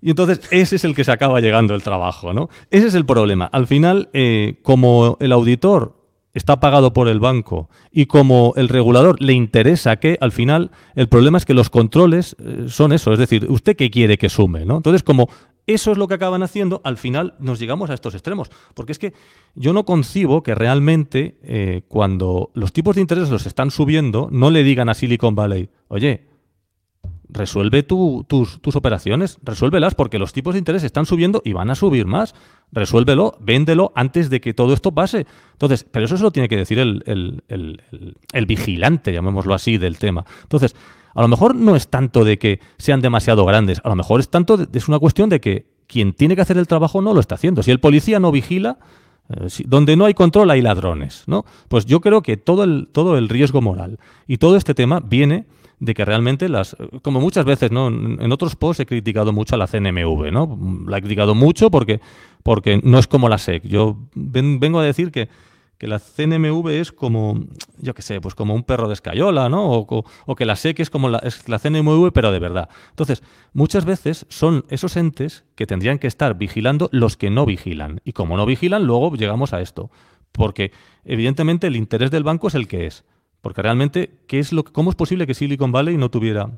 Y 0.00 0.10
entonces 0.10 0.40
ese 0.50 0.76
es 0.76 0.84
el 0.84 0.94
que 0.94 1.04
se 1.04 1.12
acaba 1.12 1.40
llegando 1.40 1.74
el 1.74 1.82
trabajo, 1.82 2.34
¿no? 2.34 2.50
Ese 2.70 2.88
es 2.88 2.94
el 2.94 3.06
problema. 3.06 3.46
Al 3.46 3.66
final, 3.66 4.10
eh, 4.12 4.58
como 4.62 5.16
el 5.20 5.32
auditor 5.32 5.96
está 6.34 6.60
pagado 6.60 6.92
por 6.92 7.08
el 7.08 7.20
banco 7.20 7.70
y 7.90 8.06
como 8.06 8.52
el 8.56 8.68
regulador 8.68 9.22
le 9.22 9.32
interesa 9.32 9.96
que, 9.96 10.18
al 10.20 10.32
final, 10.32 10.72
el 10.94 11.08
problema 11.08 11.38
es 11.38 11.46
que 11.46 11.54
los 11.54 11.70
controles 11.70 12.36
eh, 12.38 12.66
son 12.68 12.92
eso, 12.92 13.12
es 13.12 13.18
decir, 13.18 13.46
¿usted 13.48 13.76
qué 13.76 13.90
quiere 13.90 14.18
que 14.18 14.28
sume? 14.28 14.66
¿no? 14.66 14.76
Entonces, 14.76 15.02
como 15.02 15.28
eso 15.66 15.92
es 15.92 15.98
lo 15.98 16.08
que 16.08 16.14
acaban 16.14 16.42
haciendo, 16.42 16.82
al 16.84 16.98
final 16.98 17.34
nos 17.38 17.58
llegamos 17.58 17.88
a 17.88 17.94
estos 17.94 18.14
extremos. 18.14 18.50
Porque 18.74 18.92
es 18.92 18.98
que 18.98 19.14
yo 19.54 19.72
no 19.72 19.84
concibo 19.84 20.42
que 20.42 20.54
realmente 20.54 21.38
eh, 21.42 21.82
cuando 21.88 22.50
los 22.52 22.72
tipos 22.72 22.96
de 22.96 23.00
interés 23.00 23.30
los 23.30 23.46
están 23.46 23.70
subiendo, 23.70 24.28
no 24.30 24.50
le 24.50 24.62
digan 24.62 24.90
a 24.90 24.94
Silicon 24.94 25.34
Valley, 25.34 25.70
oye, 25.88 26.26
resuelve 27.34 27.82
tus, 27.82 28.26
tus, 28.26 28.76
operaciones, 28.76 29.38
resuélvelas 29.42 29.94
porque 29.94 30.18
los 30.18 30.32
tipos 30.32 30.54
de 30.54 30.60
interés 30.60 30.84
están 30.84 31.04
subiendo 31.04 31.42
y 31.44 31.52
van 31.52 31.68
a 31.68 31.74
subir 31.74 32.06
más. 32.06 32.34
Resuélvelo, 32.72 33.36
véndelo 33.40 33.92
antes 33.94 34.30
de 34.30 34.40
que 34.40 34.54
todo 34.54 34.72
esto 34.72 34.92
pase. 34.92 35.26
Entonces, 35.52 35.84
pero 35.84 36.06
eso 36.06 36.16
se 36.16 36.22
lo 36.22 36.30
tiene 36.30 36.48
que 36.48 36.56
decir 36.56 36.78
el, 36.78 38.46
vigilante, 38.46 39.12
llamémoslo 39.12 39.52
así, 39.52 39.78
del 39.78 39.98
tema. 39.98 40.24
Entonces, 40.42 40.74
a 41.14 41.22
lo 41.22 41.28
mejor 41.28 41.54
no 41.54 41.76
es 41.76 41.88
tanto 41.88 42.24
de 42.24 42.38
que 42.38 42.60
sean 42.78 43.00
demasiado 43.00 43.44
grandes, 43.44 43.80
a 43.84 43.88
lo 43.88 43.96
mejor 43.96 44.20
es 44.20 44.28
tanto, 44.28 44.56
de, 44.56 44.66
es 44.76 44.88
una 44.88 44.98
cuestión 44.98 45.28
de 45.28 45.40
que 45.40 45.66
quien 45.86 46.12
tiene 46.12 46.34
que 46.34 46.42
hacer 46.42 46.56
el 46.56 46.66
trabajo 46.66 47.02
no 47.02 47.14
lo 47.14 47.20
está 47.20 47.34
haciendo. 47.34 47.62
Si 47.62 47.70
el 47.70 47.80
policía 47.80 48.18
no 48.18 48.32
vigila, 48.32 48.78
eh, 49.28 49.48
donde 49.66 49.96
no 49.96 50.06
hay 50.06 50.14
control 50.14 50.50
hay 50.50 50.62
ladrones, 50.62 51.24
¿no? 51.26 51.44
Pues 51.68 51.84
yo 51.86 52.00
creo 52.00 52.22
que 52.22 52.36
todo 52.36 52.64
el, 52.64 52.88
todo 52.92 53.18
el 53.18 53.28
riesgo 53.28 53.60
moral 53.60 53.98
y 54.26 54.38
todo 54.38 54.56
este 54.56 54.74
tema 54.74 55.00
viene 55.00 55.46
de 55.80 55.94
que 55.94 56.04
realmente 56.04 56.48
las, 56.48 56.76
como 57.02 57.20
muchas 57.20 57.44
veces, 57.44 57.70
¿no? 57.70 57.88
En 57.88 58.32
otros 58.32 58.56
posts 58.56 58.80
he 58.80 58.86
criticado 58.86 59.32
mucho 59.32 59.54
a 59.54 59.58
la 59.58 59.66
CNMV, 59.66 60.30
¿no? 60.32 60.58
La 60.86 60.98
he 60.98 61.00
criticado 61.00 61.34
mucho 61.34 61.70
porque, 61.70 62.00
porque 62.42 62.80
no 62.82 62.98
es 62.98 63.06
como 63.06 63.28
la 63.28 63.38
SEC. 63.38 63.64
Yo 63.64 63.96
vengo 64.14 64.80
a 64.80 64.84
decir 64.84 65.10
que 65.10 65.28
que 65.78 65.86
la 65.88 65.98
CNMV 65.98 66.68
es 66.68 66.92
como, 66.92 67.40
yo 67.78 67.94
qué 67.94 68.02
sé, 68.02 68.20
pues 68.20 68.34
como 68.34 68.54
un 68.54 68.62
perro 68.62 68.88
de 68.88 68.94
escayola, 68.94 69.48
¿no? 69.48 69.70
O, 69.70 70.34
que 70.36 70.46
la 70.46 70.56
SEC 70.56 70.80
es 70.80 70.90
como 70.90 71.08
la 71.08 71.20
CNMV, 71.20 72.12
pero 72.12 72.30
de 72.30 72.38
verdad. 72.38 72.68
Entonces, 72.90 73.22
muchas 73.52 73.84
veces 73.84 74.26
son 74.28 74.64
esos 74.68 74.96
entes 74.96 75.44
que 75.54 75.66
tendrían 75.66 75.98
que 75.98 76.06
estar 76.06 76.36
vigilando 76.36 76.88
los 76.92 77.16
que 77.16 77.30
no 77.30 77.44
vigilan. 77.44 78.00
Y 78.04 78.12
como 78.12 78.36
no 78.36 78.46
vigilan, 78.46 78.86
luego 78.86 79.14
llegamos 79.14 79.52
a 79.52 79.60
esto. 79.60 79.90
Porque, 80.32 80.72
evidentemente, 81.04 81.66
el 81.66 81.76
interés 81.76 82.10
del 82.10 82.24
banco 82.24 82.48
es 82.48 82.54
el 82.54 82.68
que 82.68 82.86
es. 82.86 83.04
Porque 83.44 83.62
realmente, 83.62 84.18
¿qué 84.26 84.40
es 84.40 84.52
lo, 84.52 84.64
¿cómo 84.64 84.90
es 84.90 84.96
posible 84.96 85.26
que 85.26 85.34
Silicon 85.34 85.70
Valley 85.70 85.98
no 85.98 86.10
tuviera 86.10 86.50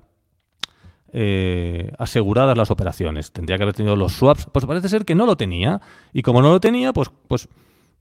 eh, 1.12 1.92
aseguradas 1.98 2.56
las 2.56 2.70
operaciones? 2.70 3.32
Tendría 3.32 3.58
que 3.58 3.64
haber 3.64 3.74
tenido 3.74 3.96
los 3.96 4.12
swaps. 4.12 4.46
Pues 4.52 4.64
parece 4.64 4.88
ser 4.88 5.04
que 5.04 5.16
no 5.16 5.26
lo 5.26 5.36
tenía. 5.36 5.80
Y 6.12 6.22
como 6.22 6.40
no 6.40 6.50
lo 6.50 6.60
tenía, 6.60 6.92
pues, 6.92 7.10
pues 7.26 7.48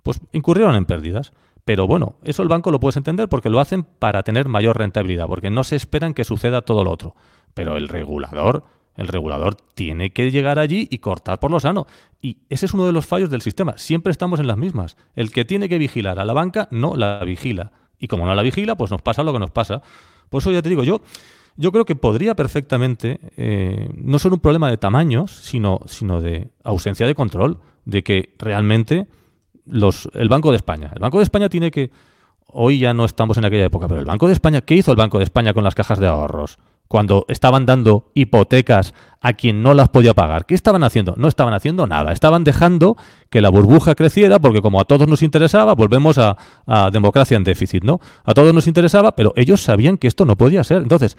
pues 0.05 0.21
incurrieron 0.33 0.75
en 0.75 0.85
pérdidas. 0.85 1.33
Pero 1.65 1.87
bueno, 1.87 2.17
eso 2.23 2.43
el 2.43 2.47
banco 2.47 2.69
lo 2.69 2.79
puedes 2.79 2.95
entender 2.95 3.27
porque 3.27 3.49
lo 3.49 3.59
hacen 3.59 3.83
para 3.83 4.21
tener 4.21 4.47
mayor 4.47 4.77
rentabilidad, 4.77 5.25
porque 5.25 5.49
no 5.49 5.63
se 5.63 5.75
esperan 5.75 6.13
que 6.13 6.23
suceda 6.23 6.61
todo 6.61 6.83
lo 6.83 6.91
otro. 6.91 7.15
Pero 7.55 7.75
el 7.75 7.89
regulador, 7.89 8.65
el 8.97 9.07
regulador 9.07 9.55
tiene 9.73 10.11
que 10.11 10.29
llegar 10.29 10.59
allí 10.59 10.87
y 10.91 10.99
cortar 10.99 11.39
por 11.39 11.49
lo 11.49 11.59
sano. 11.59 11.87
Y 12.21 12.37
ese 12.49 12.67
es 12.67 12.75
uno 12.75 12.85
de 12.85 12.91
los 12.91 13.07
fallos 13.07 13.31
del 13.31 13.41
sistema. 13.41 13.79
Siempre 13.79 14.11
estamos 14.11 14.39
en 14.39 14.45
las 14.45 14.57
mismas. 14.57 14.95
El 15.15 15.31
que 15.31 15.43
tiene 15.43 15.67
que 15.67 15.79
vigilar 15.79 16.19
a 16.19 16.25
la 16.25 16.33
banca 16.33 16.67
no 16.69 16.95
la 16.95 17.23
vigila. 17.23 17.71
Y 17.99 18.07
como 18.07 18.25
no 18.25 18.35
la 18.35 18.41
vigila, 18.41 18.75
pues 18.75 18.91
nos 18.91 19.01
pasa 19.01 19.23
lo 19.23 19.33
que 19.33 19.39
nos 19.39 19.51
pasa. 19.51 19.81
Por 20.29 20.41
eso 20.41 20.51
ya 20.51 20.61
te 20.61 20.69
digo, 20.69 20.83
yo, 20.83 21.01
yo 21.55 21.71
creo 21.71 21.85
que 21.85 21.95
podría 21.95 22.35
perfectamente, 22.35 23.19
eh, 23.37 23.89
no 23.95 24.19
solo 24.19 24.35
un 24.35 24.41
problema 24.41 24.69
de 24.69 24.77
tamaños, 24.77 25.31
sino, 25.31 25.79
sino 25.87 26.21
de 26.21 26.49
ausencia 26.63 27.07
de 27.07 27.15
control, 27.15 27.59
de 27.85 28.03
que 28.03 28.33
realmente 28.37 29.07
los, 29.65 30.09
el 30.13 30.29
Banco 30.29 30.51
de 30.51 30.57
España. 30.57 30.91
El 30.93 30.99
Banco 30.99 31.17
de 31.17 31.23
España 31.23 31.49
tiene 31.49 31.71
que... 31.71 31.91
Hoy 32.57 32.79
ya 32.79 32.93
no 32.93 33.05
estamos 33.05 33.37
en 33.37 33.45
aquella 33.45 33.65
época, 33.65 33.87
pero 33.87 33.99
el 33.99 34.05
Banco 34.05 34.27
de 34.27 34.33
España, 34.33 34.61
¿qué 34.61 34.75
hizo 34.75 34.91
el 34.91 34.97
Banco 34.97 35.17
de 35.17 35.25
España 35.25 35.53
con 35.53 35.63
las 35.63 35.75
cajas 35.75 35.99
de 35.99 36.07
ahorros? 36.07 36.57
Cuando 36.87 37.25
estaban 37.29 37.65
dando 37.65 38.11
hipotecas 38.13 38.93
a 39.25 39.33
quien 39.33 39.63
no 39.63 39.73
las 39.73 39.89
podía 39.89 40.13
pagar. 40.13 40.45
¿Qué 40.45 40.53
estaban 40.53 40.83
haciendo? 40.83 41.15
No 41.17 41.27
estaban 41.27 41.55
haciendo 41.55 41.87
nada. 41.87 42.11
Estaban 42.11 42.43
dejando 42.43 42.95
que 43.31 43.41
la 43.41 43.49
burbuja 43.49 43.95
creciera 43.95 44.37
porque 44.37 44.61
como 44.61 44.79
a 44.79 44.85
todos 44.85 45.07
nos 45.07 45.23
interesaba, 45.23 45.73
volvemos 45.73 46.19
a, 46.19 46.37
democracia 46.91 47.35
en 47.35 47.43
déficit, 47.43 47.83
¿no? 47.83 47.99
A 48.23 48.35
todos 48.35 48.53
nos 48.53 48.67
interesaba, 48.67 49.15
pero 49.15 49.33
ellos 49.35 49.61
sabían 49.61 49.97
que 49.97 50.07
esto 50.07 50.25
no 50.25 50.35
podía 50.35 50.63
ser. 50.63 50.83
Entonces, 50.83 51.17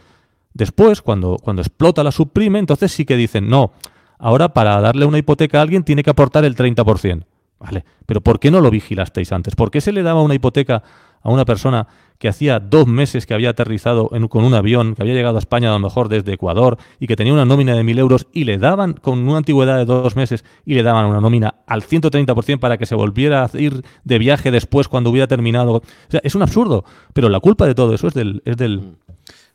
después, 0.54 1.02
cuando, 1.02 1.36
cuando 1.42 1.62
explota 1.62 2.04
la 2.04 2.12
subprime, 2.12 2.60
entonces 2.60 2.92
sí 2.92 3.04
que 3.04 3.16
dicen, 3.16 3.48
no, 3.48 3.72
ahora 4.20 4.50
para 4.50 4.80
darle 4.80 5.04
una 5.04 5.18
hipoteca 5.18 5.58
a 5.58 5.62
alguien 5.62 5.82
tiene 5.82 6.04
que 6.04 6.10
aportar 6.10 6.44
el 6.44 6.54
30%. 6.54 7.24
Vale, 7.58 7.84
pero 8.04 8.20
¿por 8.20 8.38
qué 8.38 8.52
no 8.52 8.60
lo 8.60 8.70
vigilasteis 8.70 9.32
antes? 9.32 9.56
¿Por 9.56 9.72
qué 9.72 9.80
se 9.80 9.90
le 9.90 10.04
daba 10.04 10.22
una 10.22 10.34
hipoteca 10.34 10.82
a 11.22 11.30
una 11.30 11.44
persona 11.44 11.88
que 12.18 12.28
hacía 12.28 12.60
dos 12.60 12.86
meses 12.86 13.26
que 13.26 13.34
había 13.34 13.50
aterrizado 13.50 14.10
con 14.28 14.44
un 14.44 14.54
avión, 14.54 14.94
que 14.94 15.02
había 15.02 15.14
llegado 15.14 15.36
a 15.36 15.38
España 15.38 15.70
a 15.70 15.72
lo 15.72 15.78
mejor 15.78 16.08
desde 16.08 16.32
Ecuador 16.32 16.78
y 16.98 17.06
que 17.06 17.16
tenía 17.16 17.32
una 17.32 17.44
nómina 17.44 17.74
de 17.74 17.84
mil 17.84 17.98
euros 17.98 18.26
y 18.32 18.44
le 18.44 18.58
daban 18.58 18.94
con 18.94 19.20
una 19.20 19.38
antigüedad 19.38 19.78
de 19.78 19.84
dos 19.84 20.16
meses 20.16 20.44
y 20.64 20.74
le 20.74 20.82
daban 20.82 21.06
una 21.06 21.20
nómina 21.20 21.56
al 21.66 21.82
130% 21.82 22.58
para 22.58 22.78
que 22.78 22.86
se 22.86 22.94
volviera 22.94 23.44
a 23.44 23.58
ir 23.58 23.82
de 24.04 24.18
viaje 24.18 24.50
después 24.50 24.88
cuando 24.88 25.10
hubiera 25.10 25.26
terminado? 25.26 25.72
O 25.74 25.82
sea, 26.08 26.20
es 26.22 26.34
un 26.34 26.42
absurdo, 26.42 26.84
pero 27.12 27.28
la 27.28 27.40
culpa 27.40 27.66
de 27.66 27.74
todo 27.74 27.94
eso 27.94 28.08
es 28.08 28.14
del, 28.14 28.42
es 28.44 28.56
del, 28.56 28.80
mm 28.80 28.96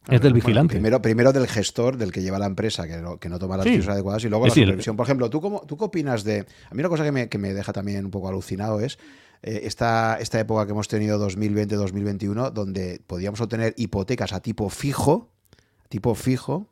es 0.10 0.22
del 0.22 0.34
vigilante. 0.34 0.74
primero, 0.74 1.02
primero 1.02 1.32
del 1.32 1.48
gestor, 1.48 1.98
del 1.98 2.12
que 2.12 2.22
lleva 2.22 2.40
la 2.40 2.48
empresa, 2.48 2.88
que 2.88 2.98
no, 2.98 3.18
que 3.18 3.30
no 3.30 3.38
toma 3.38 3.58
las 3.58 3.66
decisiones 3.66 3.94
adecuadas, 3.94 4.24
y 4.24 4.30
luego 4.30 4.46
la 4.46 4.54
supervisión. 4.54 4.98
Por 4.98 5.06
ejemplo, 5.06 5.30
¿tú, 5.30 5.42
cómo, 5.42 5.62
¿tú 5.68 5.78
qué 5.78 5.86
opinas 5.86 6.24
de...? 6.24 6.40
A 6.70 6.74
mí 6.74 6.80
una 6.80 6.90
cosa 6.90 7.04
que 7.04 7.12
me, 7.12 7.30
que 7.30 7.38
me 7.38 7.54
deja 7.54 7.72
también 7.72 8.06
un 8.06 8.12
poco 8.12 8.28
alucinado 8.28 8.80
es 8.80 8.98
eh, 9.44 9.62
esta, 9.64 10.18
esta 10.20 10.40
época 10.40 10.66
que 10.66 10.72
hemos 10.72 10.88
tenido 10.88 11.20
2020-2021, 11.28 12.52
donde 12.52 13.02
podíamos 13.06 13.42
obtener 13.42 13.74
hipotecas 13.78 14.34
a 14.34 14.40
tipo 14.42 14.70
fijo, 14.70 15.30
tipo 15.90 16.16
fijo, 16.16 16.68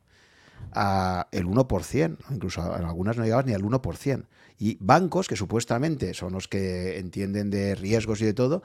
a 0.71 1.27
el 1.31 1.47
1%, 1.47 2.17
incluso 2.31 2.61
en 2.77 2.85
algunas 2.85 3.17
no 3.17 3.23
llegabas 3.23 3.45
ni 3.45 3.53
al 3.53 3.63
1%. 3.63 4.25
Y 4.59 4.77
bancos, 4.81 5.27
que 5.27 5.35
supuestamente 5.35 6.13
son 6.13 6.33
los 6.33 6.47
que 6.47 6.99
entienden 6.99 7.49
de 7.49 7.75
riesgos 7.75 8.21
y 8.21 8.25
de 8.25 8.33
todo, 8.33 8.61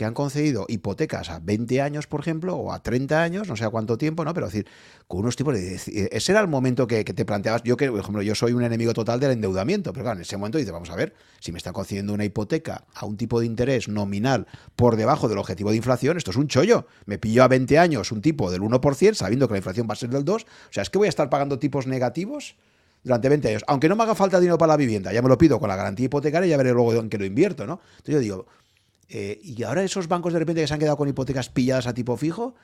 que 0.00 0.06
han 0.06 0.14
concedido 0.14 0.64
hipotecas 0.66 1.28
a 1.28 1.40
20 1.40 1.82
años, 1.82 2.06
por 2.06 2.20
ejemplo, 2.20 2.56
o 2.56 2.72
a 2.72 2.82
30 2.82 3.22
años, 3.22 3.48
no 3.48 3.54
sé 3.54 3.66
a 3.66 3.68
cuánto 3.68 3.98
tiempo, 3.98 4.24
¿no? 4.24 4.32
Pero 4.32 4.46
decir, 4.46 4.66
con 5.06 5.20
unos 5.20 5.36
tipos 5.36 5.52
de... 5.52 5.74
Ese 5.74 6.32
era 6.32 6.40
el 6.40 6.48
momento 6.48 6.86
que, 6.86 7.04
te 7.04 7.26
planteabas, 7.26 7.62
yo 7.64 7.76
que, 7.76 7.90
por 7.90 8.00
ejemplo, 8.00 8.22
yo 8.22 8.34
soy 8.34 8.54
un 8.54 8.62
enemigo 8.64 8.94
total 8.94 9.20
del 9.20 9.32
endeudamiento, 9.32 9.92
pero 9.92 10.04
claro, 10.04 10.16
en 10.16 10.22
ese 10.22 10.38
momento 10.38 10.56
dices, 10.56 10.72
vamos 10.72 10.88
a 10.88 10.96
ver, 10.96 11.12
si 11.38 11.52
me 11.52 11.58
están 11.58 11.74
concediendo 11.74 12.14
una 12.14 12.24
hipoteca 12.24 12.86
a 12.94 13.04
un 13.04 13.18
tipo 13.18 13.40
de 13.40 13.44
interés 13.44 13.88
nominal 13.88 14.46
por 14.74 14.96
debajo 14.96 15.28
del 15.28 15.36
objetivo 15.36 15.68
de 15.68 15.76
inflación, 15.76 16.16
esto 16.16 16.30
es 16.30 16.38
un 16.38 16.48
chollo. 16.48 16.86
Me 17.04 17.18
pillo 17.18 17.44
a 17.44 17.48
20 17.48 17.78
años 17.78 18.10
un 18.10 18.22
tipo 18.22 18.50
del 18.50 18.62
1%, 18.62 19.12
sabiendo 19.12 19.48
que 19.48 19.52
la 19.52 19.58
inflación 19.58 19.86
va 19.86 19.92
a 19.92 19.96
ser 19.96 20.08
del 20.08 20.24
2%, 20.24 20.44
o 20.44 20.46
sea, 20.70 20.82
es 20.82 20.88
que 20.88 20.96
voy 20.96 21.08
a 21.08 21.10
estar 21.10 21.28
pagando 21.28 21.58
tipos 21.58 21.86
negativos 21.86 22.56
durante 23.04 23.28
20 23.28 23.48
años, 23.48 23.64
aunque 23.66 23.90
no 23.90 23.96
me 23.96 24.04
haga 24.04 24.14
falta 24.14 24.40
dinero 24.40 24.56
para 24.56 24.72
la 24.72 24.76
vivienda, 24.78 25.12
ya 25.12 25.20
me 25.20 25.28
lo 25.28 25.36
pido 25.36 25.60
con 25.60 25.68
la 25.68 25.76
garantía 25.76 26.06
hipotecaria 26.06 26.46
y 26.46 26.50
ya 26.50 26.56
veré 26.56 26.72
luego 26.72 26.94
en 26.94 27.10
qué 27.10 27.18
lo 27.18 27.26
invierto, 27.26 27.66
¿no? 27.66 27.80
Entonces 27.98 28.14
yo 28.14 28.20
digo, 28.20 28.46
eh, 29.10 29.40
y 29.42 29.62
ahora 29.64 29.82
esos 29.82 30.08
bancos 30.08 30.32
de 30.32 30.38
repente 30.38 30.60
que 30.60 30.68
se 30.68 30.74
han 30.74 30.80
quedado 30.80 30.96
con 30.96 31.08
hipotecas 31.08 31.48
pilladas 31.48 31.86
a 31.86 31.94
tipo 31.94 32.16
fijo, 32.16 32.54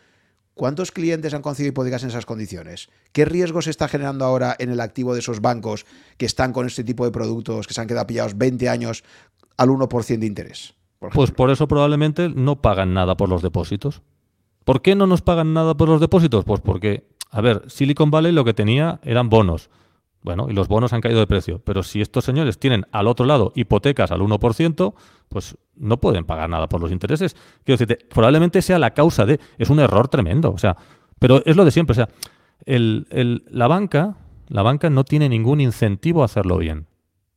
¿cuántos 0.55 0.93
clientes 0.93 1.35
han 1.35 1.43
concedido 1.43 1.70
hipotecas 1.70 2.05
en 2.05 2.10
esas 2.10 2.24
condiciones? 2.24 2.89
¿Qué 3.12 3.24
riesgo 3.24 3.62
se 3.62 3.70
está 3.70 3.89
generando 3.89 4.24
ahora 4.24 4.55
en 4.59 4.70
el 4.70 4.81
activo 4.81 5.12
de 5.12 5.20
esos 5.20 5.40
bancos 5.40 5.86
que 6.16 6.27
están 6.27 6.52
con 6.52 6.66
este 6.66 6.85
tipo 6.85 7.05
de 7.05 7.10
productos, 7.10 7.66
que 7.66 7.74
se 7.74 7.81
han 7.81 7.89
quedado 7.89 8.06
pillados 8.06 8.39
20 8.39 8.68
años 8.68 9.02
al 9.56 9.70
1% 9.70 10.18
de 10.18 10.27
interés? 10.27 10.74
pues 11.12 11.31
por 11.31 11.51
eso 11.51 11.68
probablemente 11.68 12.31
no 12.31 12.62
pagan 12.62 12.94
nada 12.94 13.16
por 13.16 13.28
los 13.28 13.43
depósitos. 13.43 14.02
¿Por 14.64 14.82
qué 14.82 14.97
no 14.97 15.06
nos 15.06 15.23
pagan 15.23 15.52
nada 15.52 15.77
por 15.77 15.89
los 15.89 16.01
depósitos? 16.01 16.44
Pues 16.44 16.60
porque, 16.60 17.06
a 17.31 17.40
ver, 17.40 17.62
Silicon 17.68 18.10
Valley 18.10 18.32
lo 18.32 18.44
que 18.44 18.55
tenía 18.55 18.98
eran 19.05 19.28
bonos. 19.28 19.70
Bueno, 20.22 20.48
y 20.51 20.55
los 20.55 20.66
bonos 20.66 20.93
han 20.93 21.01
caído 21.01 21.20
de 21.20 21.26
precio. 21.26 21.60
Pero 21.64 21.82
si 21.82 22.01
estos 22.01 22.24
señores 22.24 22.59
tienen 22.59 22.86
al 22.90 23.06
otro 23.06 23.26
lado 23.26 23.52
hipotecas 23.55 24.10
al 24.10 24.20
1%, 24.20 24.94
pues 25.28 25.56
no 25.76 25.98
pueden 25.98 26.24
pagar 26.24 26.51
nada 26.51 26.68
por 26.68 26.80
los 26.80 26.90
intereses. 26.90 27.34
Quiero 27.64 27.78
decirte, 27.78 28.05
probablemente 28.06 28.60
sea 28.62 28.78
la 28.78 28.93
causa 28.93 29.24
de... 29.24 29.38
Es 29.59 29.70
un 29.70 29.78
error 29.78 30.09
tremendo. 30.09 30.52
O 30.52 30.59
sea, 30.59 30.76
pero 31.18 31.43
es 31.44 31.56
lo 31.56 31.64
de 31.64 31.70
siempre. 31.70 31.93
O 31.93 31.94
sea, 31.94 32.09
el, 32.64 33.44
la 33.48 33.68
banca, 33.68 34.16
la 34.48 34.62
banca 34.62 34.90
no 34.90 35.05
tiene 35.05 35.28
ningún 35.28 35.60
incentivo 35.60 36.22
a 36.22 36.26
hacerlo 36.26 36.59
bien. 36.59 36.86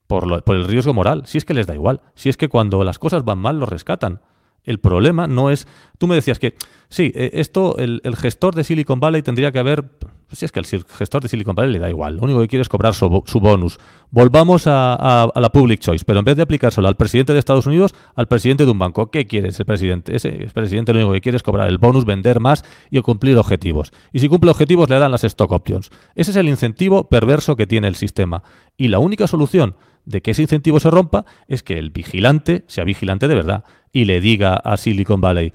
Por, 0.07 0.43
por 0.43 0.55
el 0.55 0.65
riesgo 0.65 0.93
moral. 0.93 1.23
Si 1.27 1.37
es 1.37 1.45
que 1.45 1.53
les 1.53 1.67
da 1.67 1.75
igual. 1.75 2.01
Si 2.15 2.29
es 2.29 2.37
que 2.37 2.49
cuando 2.49 2.83
las 2.83 2.97
cosas 2.97 3.23
van 3.23 3.37
mal, 3.37 3.59
los 3.59 3.69
rescatan. 3.69 4.21
El 4.63 4.79
problema 4.79 5.27
no 5.27 5.49
es. 5.49 5.67
Tú 5.97 6.07
me 6.07 6.15
decías 6.15 6.39
que 6.39 6.55
sí, 6.89 7.11
eh, 7.15 7.31
esto, 7.33 7.77
el, 7.77 8.01
gestor 8.15 8.55
de 8.55 8.63
Silicon 8.63 8.99
Valley 8.99 9.21
tendría 9.21 9.51
que 9.51 9.59
haber. 9.59 9.85
Si 10.31 10.45
es 10.45 10.51
que 10.51 10.59
el 10.59 10.65
gestor 10.65 11.23
de 11.23 11.27
Silicon 11.27 11.55
Valley 11.55 11.73
le 11.73 11.79
da 11.79 11.89
igual, 11.89 12.17
lo 12.17 12.23
único 12.23 12.39
que 12.41 12.47
quiere 12.47 12.61
es 12.61 12.69
cobrar 12.69 12.93
su, 12.93 13.09
bonus. 13.09 13.79
Volvamos 14.11 14.67
a, 14.67 15.31
la 15.33 15.49
public 15.49 15.79
choice, 15.79 16.05
pero 16.05 16.19
en 16.19 16.25
vez 16.25 16.35
de 16.35 16.43
aplicárselo 16.43 16.87
al 16.87 16.95
presidente 16.95 17.33
de 17.33 17.39
Estados 17.39 17.65
Unidos, 17.65 17.95
al 18.15 18.27
presidente 18.27 18.65
de 18.65 18.71
un 18.71 18.77
banco. 18.77 19.09
¿Qué 19.09 19.25
quiere 19.25 19.49
ese 19.49 19.65
presidente? 19.65 20.15
Ese 20.15 20.29
presidente 20.53 20.93
lo 20.93 20.99
único 20.99 21.13
que 21.13 21.21
quiere 21.21 21.37
es 21.37 21.43
cobrar 21.43 21.67
el 21.67 21.79
bonus, 21.79 22.05
vender 22.05 22.39
más 22.39 22.63
y 22.91 23.01
cumplir 23.01 23.37
objetivos. 23.37 23.91
Y 24.13 24.19
si 24.19 24.29
cumple 24.29 24.51
objetivos, 24.51 24.87
le 24.89 24.99
dan 24.99 25.11
las 25.11 25.23
stock 25.23 25.51
options. 25.51 25.89
Ese 26.13 26.29
es 26.29 26.37
el 26.37 26.47
incentivo 26.47 27.09
perverso 27.09 27.55
que 27.55 27.65
tiene 27.65 27.87
el 27.87 27.95
sistema. 27.95 28.43
Y 28.77 28.89
la 28.89 28.99
única 28.99 29.25
solución 29.25 29.75
de 30.05 30.21
que 30.21 30.31
ese 30.31 30.41
incentivo 30.41 30.79
se 30.79 30.89
rompa 30.89 31.25
es 31.47 31.63
que 31.63 31.77
el 31.77 31.91
vigilante 31.91 32.63
sea 32.67 32.83
vigilante 32.83 33.27
de 33.27 33.35
verdad 33.35 33.63
y 33.91 34.05
le 34.05 34.21
diga 34.21 34.55
a 34.55 34.77
Silicon 34.77 35.21
Valley 35.21 35.53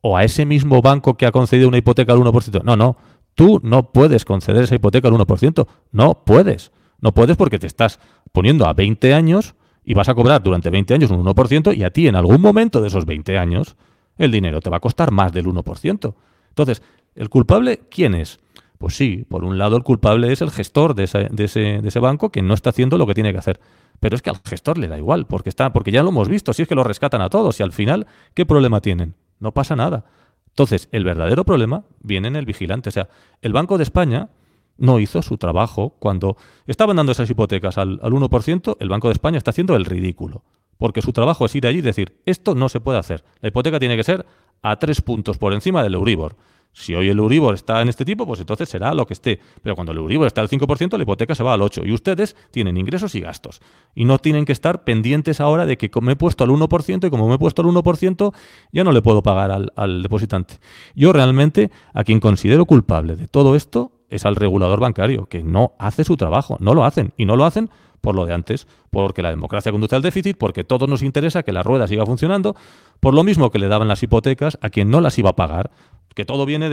o 0.00 0.16
a 0.16 0.24
ese 0.24 0.46
mismo 0.46 0.82
banco 0.82 1.16
que 1.16 1.26
ha 1.26 1.32
concedido 1.32 1.68
una 1.68 1.78
hipoteca 1.78 2.12
al 2.12 2.20
1%, 2.20 2.62
no, 2.64 2.76
no, 2.76 2.96
tú 3.34 3.60
no 3.62 3.92
puedes 3.92 4.24
conceder 4.24 4.64
esa 4.64 4.74
hipoteca 4.74 5.08
al 5.08 5.14
1%, 5.14 5.66
no 5.92 6.24
puedes, 6.24 6.72
no 7.00 7.12
puedes 7.12 7.36
porque 7.36 7.58
te 7.58 7.66
estás 7.66 8.00
poniendo 8.32 8.66
a 8.66 8.72
20 8.72 9.14
años 9.14 9.54
y 9.84 9.94
vas 9.94 10.08
a 10.08 10.14
cobrar 10.14 10.42
durante 10.42 10.70
20 10.70 10.94
años 10.94 11.10
un 11.10 11.24
1% 11.24 11.76
y 11.76 11.84
a 11.84 11.90
ti 11.90 12.08
en 12.08 12.16
algún 12.16 12.40
momento 12.40 12.80
de 12.80 12.88
esos 12.88 13.06
20 13.06 13.38
años 13.38 13.76
el 14.18 14.30
dinero 14.30 14.60
te 14.60 14.70
va 14.70 14.76
a 14.76 14.80
costar 14.80 15.10
más 15.10 15.32
del 15.32 15.46
1%. 15.46 16.14
Entonces, 16.48 16.82
¿el 17.14 17.28
culpable 17.28 17.80
quién 17.90 18.14
es? 18.14 18.40
Pues 18.82 18.96
sí, 18.96 19.24
por 19.28 19.44
un 19.44 19.58
lado 19.58 19.76
el 19.76 19.84
culpable 19.84 20.32
es 20.32 20.42
el 20.42 20.50
gestor 20.50 20.96
de 20.96 21.04
ese, 21.04 22.00
banco 22.00 22.32
que 22.32 22.42
no 22.42 22.52
está 22.52 22.70
haciendo 22.70 22.98
lo 22.98 23.06
que 23.06 23.14
tiene 23.14 23.30
que 23.30 23.38
hacer. 23.38 23.60
Pero 24.00 24.16
es 24.16 24.22
que 24.22 24.30
al 24.30 24.40
gestor 24.44 24.76
le 24.76 24.88
da 24.88 24.98
igual, 24.98 25.24
porque, 25.26 25.50
está, 25.50 25.72
porque 25.72 25.92
ya 25.92 26.02
lo 26.02 26.08
hemos 26.08 26.28
visto, 26.28 26.52
si 26.52 26.62
es 26.62 26.68
que 26.68 26.74
lo 26.74 26.82
rescatan 26.82 27.20
a 27.22 27.30
todos 27.30 27.60
y 27.60 27.62
al 27.62 27.70
final, 27.70 28.08
¿qué 28.34 28.44
problema 28.44 28.80
tienen? 28.80 29.14
No 29.38 29.52
pasa 29.52 29.76
nada. 29.76 30.04
Entonces, 30.48 30.88
el 30.90 31.04
verdadero 31.04 31.44
problema 31.44 31.84
viene 32.00 32.26
en 32.26 32.34
el 32.34 32.44
vigilante. 32.44 32.88
O 32.88 32.92
sea, 32.92 33.08
el 33.40 33.52
Banco 33.52 33.78
de 33.78 33.84
España 33.84 34.30
no 34.78 34.98
hizo 34.98 35.22
su 35.22 35.38
trabajo 35.38 35.94
cuando 36.00 36.36
estaban 36.66 36.96
dando 36.96 37.12
esas 37.12 37.30
hipotecas 37.30 37.78
al, 37.78 38.00
al 38.02 38.10
1%, 38.10 38.78
el 38.80 38.88
Banco 38.88 39.06
de 39.06 39.12
España 39.12 39.38
está 39.38 39.52
haciendo 39.52 39.76
el 39.76 39.84
ridículo. 39.84 40.42
Porque 40.76 41.02
su 41.02 41.12
trabajo 41.12 41.46
es 41.46 41.54
ir 41.54 41.68
allí 41.68 41.78
y 41.78 41.82
decir, 41.82 42.20
esto 42.26 42.56
no 42.56 42.68
se 42.68 42.80
puede 42.80 42.98
hacer. 42.98 43.22
La 43.42 43.48
hipoteca 43.50 43.78
tiene 43.78 43.96
que 43.96 44.02
ser 44.02 44.26
a 44.60 44.74
tres 44.80 45.00
puntos 45.02 45.38
por 45.38 45.52
encima 45.52 45.84
del 45.84 45.94
Euribor. 45.94 46.34
Si 46.72 46.94
hoy 46.94 47.08
el 47.10 47.18
Euribor 47.18 47.54
está 47.54 47.82
en 47.82 47.88
este 47.88 48.04
tipo, 48.04 48.26
pues 48.26 48.40
entonces 48.40 48.68
será 48.68 48.94
lo 48.94 49.06
que 49.06 49.12
esté. 49.12 49.40
Pero 49.62 49.74
cuando 49.74 49.92
el 49.92 49.98
Euribor 49.98 50.26
está 50.26 50.40
al 50.40 50.48
5%, 50.48 50.96
la 50.96 51.02
hipoteca 51.02 51.34
se 51.34 51.42
va 51.42 51.52
al 51.52 51.60
8%. 51.60 51.86
Y 51.86 51.92
ustedes 51.92 52.34
tienen 52.50 52.76
ingresos 52.76 53.14
y 53.14 53.20
gastos. 53.20 53.60
Y 53.94 54.04
no 54.04 54.18
tienen 54.18 54.44
que 54.44 54.52
estar 54.52 54.84
pendientes 54.84 55.40
ahora 55.40 55.66
de 55.66 55.76
que 55.76 55.90
me 56.00 56.12
he 56.12 56.16
puesto 56.16 56.44
al 56.44 56.50
1% 56.50 57.06
y 57.06 57.10
como 57.10 57.28
me 57.28 57.34
he 57.34 57.38
puesto 57.38 57.62
al 57.62 57.68
1%, 57.68 58.34
ya 58.72 58.84
no 58.84 58.92
le 58.92 59.02
puedo 59.02 59.22
pagar 59.22 59.50
al, 59.50 59.72
al 59.76 60.02
depositante. 60.02 60.54
Yo 60.94 61.12
realmente 61.12 61.70
a 61.92 62.04
quien 62.04 62.20
considero 62.20 62.64
culpable 62.64 63.16
de 63.16 63.28
todo 63.28 63.54
esto 63.54 63.92
es 64.08 64.26
al 64.26 64.36
regulador 64.36 64.80
bancario, 64.80 65.26
que 65.26 65.42
no 65.42 65.72
hace 65.78 66.04
su 66.04 66.16
trabajo. 66.16 66.56
No 66.60 66.74
lo 66.74 66.84
hacen. 66.84 67.12
Y 67.16 67.24
no 67.24 67.36
lo 67.36 67.44
hacen 67.44 67.70
por 68.02 68.14
lo 68.14 68.26
de 68.26 68.34
antes, 68.34 68.66
porque 68.90 69.22
la 69.22 69.30
democracia 69.30 69.72
conduce 69.72 69.96
al 69.96 70.02
déficit, 70.02 70.36
porque 70.36 70.64
todos 70.64 70.88
nos 70.88 71.02
interesa 71.02 71.44
que 71.44 71.52
la 71.52 71.62
rueda 71.62 71.86
siga 71.86 72.04
funcionando, 72.04 72.56
por 73.00 73.14
lo 73.14 73.22
mismo 73.22 73.50
que 73.50 73.58
le 73.58 73.68
daban 73.68 73.88
las 73.88 74.02
hipotecas 74.02 74.58
a 74.60 74.68
quien 74.70 74.90
no 74.90 75.00
las 75.00 75.18
iba 75.18 75.30
a 75.30 75.36
pagar, 75.36 75.70
que 76.14 76.24
todo 76.24 76.46
viene 76.46 76.68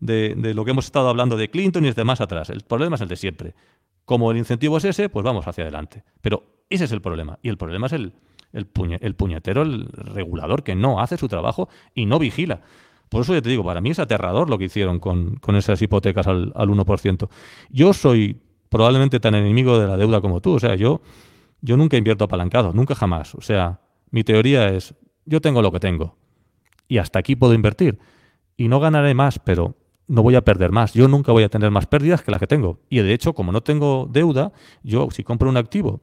de, 0.00 0.54
lo 0.54 0.64
que 0.64 0.70
hemos 0.70 0.86
estado 0.86 1.08
hablando 1.08 1.36
de 1.36 1.50
Clinton 1.50 1.84
y 1.84 1.88
desde 1.88 2.04
más 2.04 2.20
atrás. 2.20 2.50
El 2.50 2.62
problema 2.62 2.96
es 2.96 3.02
el 3.02 3.08
de 3.08 3.16
siempre. 3.16 3.54
Como 4.04 4.30
el 4.30 4.38
incentivo 4.38 4.78
es 4.78 4.84
ese, 4.84 5.08
pues 5.08 5.24
vamos 5.24 5.46
hacia 5.46 5.64
adelante. 5.64 6.04
Pero 6.20 6.44
ese 6.70 6.84
es 6.84 6.92
el 6.92 7.00
problema. 7.00 7.38
Y 7.42 7.48
el 7.48 7.58
problema 7.58 7.86
es 7.86 7.92
el, 7.92 8.12
el, 8.52 8.66
puñetero, 8.66 9.62
el 9.62 9.88
regulador, 9.88 10.62
que 10.62 10.74
no 10.74 11.00
hace 11.00 11.16
su 11.16 11.28
trabajo 11.28 11.68
y 11.94 12.06
no 12.06 12.18
vigila. 12.18 12.60
Por 13.08 13.22
eso 13.22 13.34
ya 13.34 13.42
te 13.42 13.48
digo, 13.48 13.64
para 13.64 13.80
mí 13.80 13.90
es 13.90 13.98
aterrador 13.98 14.50
lo 14.50 14.58
que 14.58 14.64
hicieron 14.64 14.98
con, 15.00 15.40
esas 15.56 15.80
hipotecas 15.80 16.26
al, 16.26 16.52
al 16.54 16.68
1%. 16.68 17.28
Yo 17.70 17.92
soy 17.92 18.40
probablemente 18.68 19.20
tan 19.20 19.34
enemigo 19.34 19.78
de 19.78 19.86
la 19.86 19.96
deuda 19.96 20.20
como 20.20 20.40
tú. 20.40 20.54
O 20.54 20.60
sea, 20.60 20.74
yo, 20.74 21.00
yo 21.60 21.76
nunca 21.76 21.96
invierto 21.96 22.24
apalancado, 22.24 22.72
nunca 22.72 22.94
jamás. 22.94 23.34
O 23.34 23.40
sea, 23.40 23.80
mi 24.10 24.24
teoría 24.24 24.68
es, 24.68 24.94
yo 25.24 25.40
tengo 25.40 25.62
lo 25.62 25.72
que 25.72 25.80
tengo 25.80 26.16
y 26.88 26.98
hasta 26.98 27.18
aquí 27.18 27.36
puedo 27.36 27.54
invertir 27.54 27.98
y 28.58 28.68
no 28.68 28.80
ganaré 28.80 29.14
más, 29.14 29.38
pero 29.38 29.76
no 30.08 30.22
voy 30.22 30.34
a 30.34 30.42
perder 30.42 30.72
más. 30.72 30.92
Yo 30.92 31.08
nunca 31.08 31.32
voy 31.32 31.44
a 31.44 31.48
tener 31.48 31.70
más 31.70 31.86
pérdidas 31.86 32.22
que 32.22 32.30
las 32.30 32.40
que 32.40 32.46
tengo. 32.46 32.80
Y 32.90 32.98
de 32.98 33.14
hecho, 33.14 33.32
como 33.32 33.52
no 33.52 33.62
tengo 33.62 34.06
deuda, 34.10 34.52
yo 34.82 35.08
si 35.10 35.22
compro 35.22 35.48
un 35.48 35.56
activo 35.56 36.00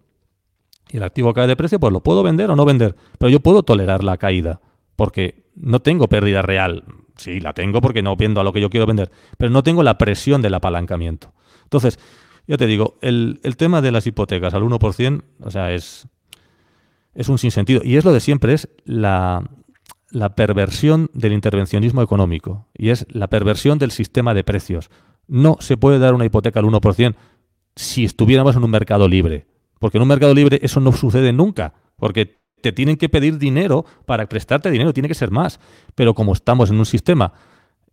y 0.89 0.97
el 0.97 1.03
activo 1.03 1.33
cae 1.33 1.47
de 1.47 1.55
precio, 1.55 1.79
pues 1.79 1.91
lo 1.91 2.01
puedo 2.01 2.23
vender 2.23 2.49
o 2.49 2.55
no 2.55 2.63
vender. 2.65 2.95
Pero 3.19 3.29
yo 3.29 3.41
puedo 3.41 3.61
tolerar 3.63 4.03
la 4.03 4.17
caída 4.17 4.61
porque 4.95 5.43
no 5.55 5.81
tengo 5.81 6.07
pérdida 6.07 6.41
real. 6.41 6.85
Sí, 7.17 7.41
la 7.41 7.53
tengo 7.53 7.81
porque 7.81 8.01
no 8.01 8.15
vendo 8.15 8.39
a 8.39 8.43
lo 8.43 8.53
que 8.53 8.61
yo 8.61 8.69
quiero 8.69 8.85
vender, 8.85 9.11
pero 9.37 9.51
no 9.51 9.61
tengo 9.61 9.83
la 9.83 9.97
presión 9.97 10.41
del 10.41 10.53
apalancamiento. 10.53 11.33
Entonces, 11.63 11.99
ya 12.47 12.57
te 12.57 12.67
digo, 12.67 12.97
el, 13.01 13.39
tema 13.57 13.81
de 13.81 13.91
las 13.91 14.07
hipotecas 14.07 14.53
al 14.53 14.63
1%, 14.63 15.23
o 15.41 15.51
sea, 15.51 15.73
es, 15.73 16.07
es 17.13 17.27
un 17.27 17.37
sinsentido. 17.37 17.81
Y 17.83 17.97
es 17.97 18.05
lo 18.05 18.13
de 18.13 18.19
siempre, 18.19 18.53
es 18.53 18.69
la, 18.85 19.43
la 20.11 20.35
perversión 20.35 21.09
del 21.13 21.33
intervencionismo 21.33 22.01
económico 22.01 22.67
y 22.77 22.89
es 22.89 23.05
la 23.09 23.27
perversión 23.27 23.77
del 23.79 23.91
sistema 23.91 24.33
de 24.33 24.43
precios. 24.43 24.89
No 25.27 25.57
se 25.59 25.77
puede 25.77 25.99
dar 25.99 26.13
una 26.13 26.25
hipoteca 26.25 26.59
al 26.59 26.65
1% 26.65 27.15
si 27.75 28.05
estuviéramos 28.05 28.55
en 28.55 28.63
un 28.63 28.71
mercado 28.71 29.07
libre, 29.07 29.47
porque 29.79 29.97
en 29.97 30.03
un 30.03 30.07
mercado 30.07 30.33
libre 30.33 30.59
eso 30.61 30.79
no 30.79 30.91
sucede 30.91 31.33
nunca, 31.33 31.73
porque 31.97 32.37
te 32.61 32.71
tienen 32.71 32.97
que 32.97 33.09
pedir 33.09 33.37
dinero 33.37 33.85
para 34.05 34.27
prestarte 34.27 34.71
dinero, 34.71 34.93
tiene 34.93 35.09
que 35.09 35.13
ser 35.13 35.31
más. 35.31 35.59
Pero 35.93 36.13
como 36.13 36.33
estamos 36.33 36.69
en 36.69 36.79
un 36.79 36.85
sistema 36.85 37.33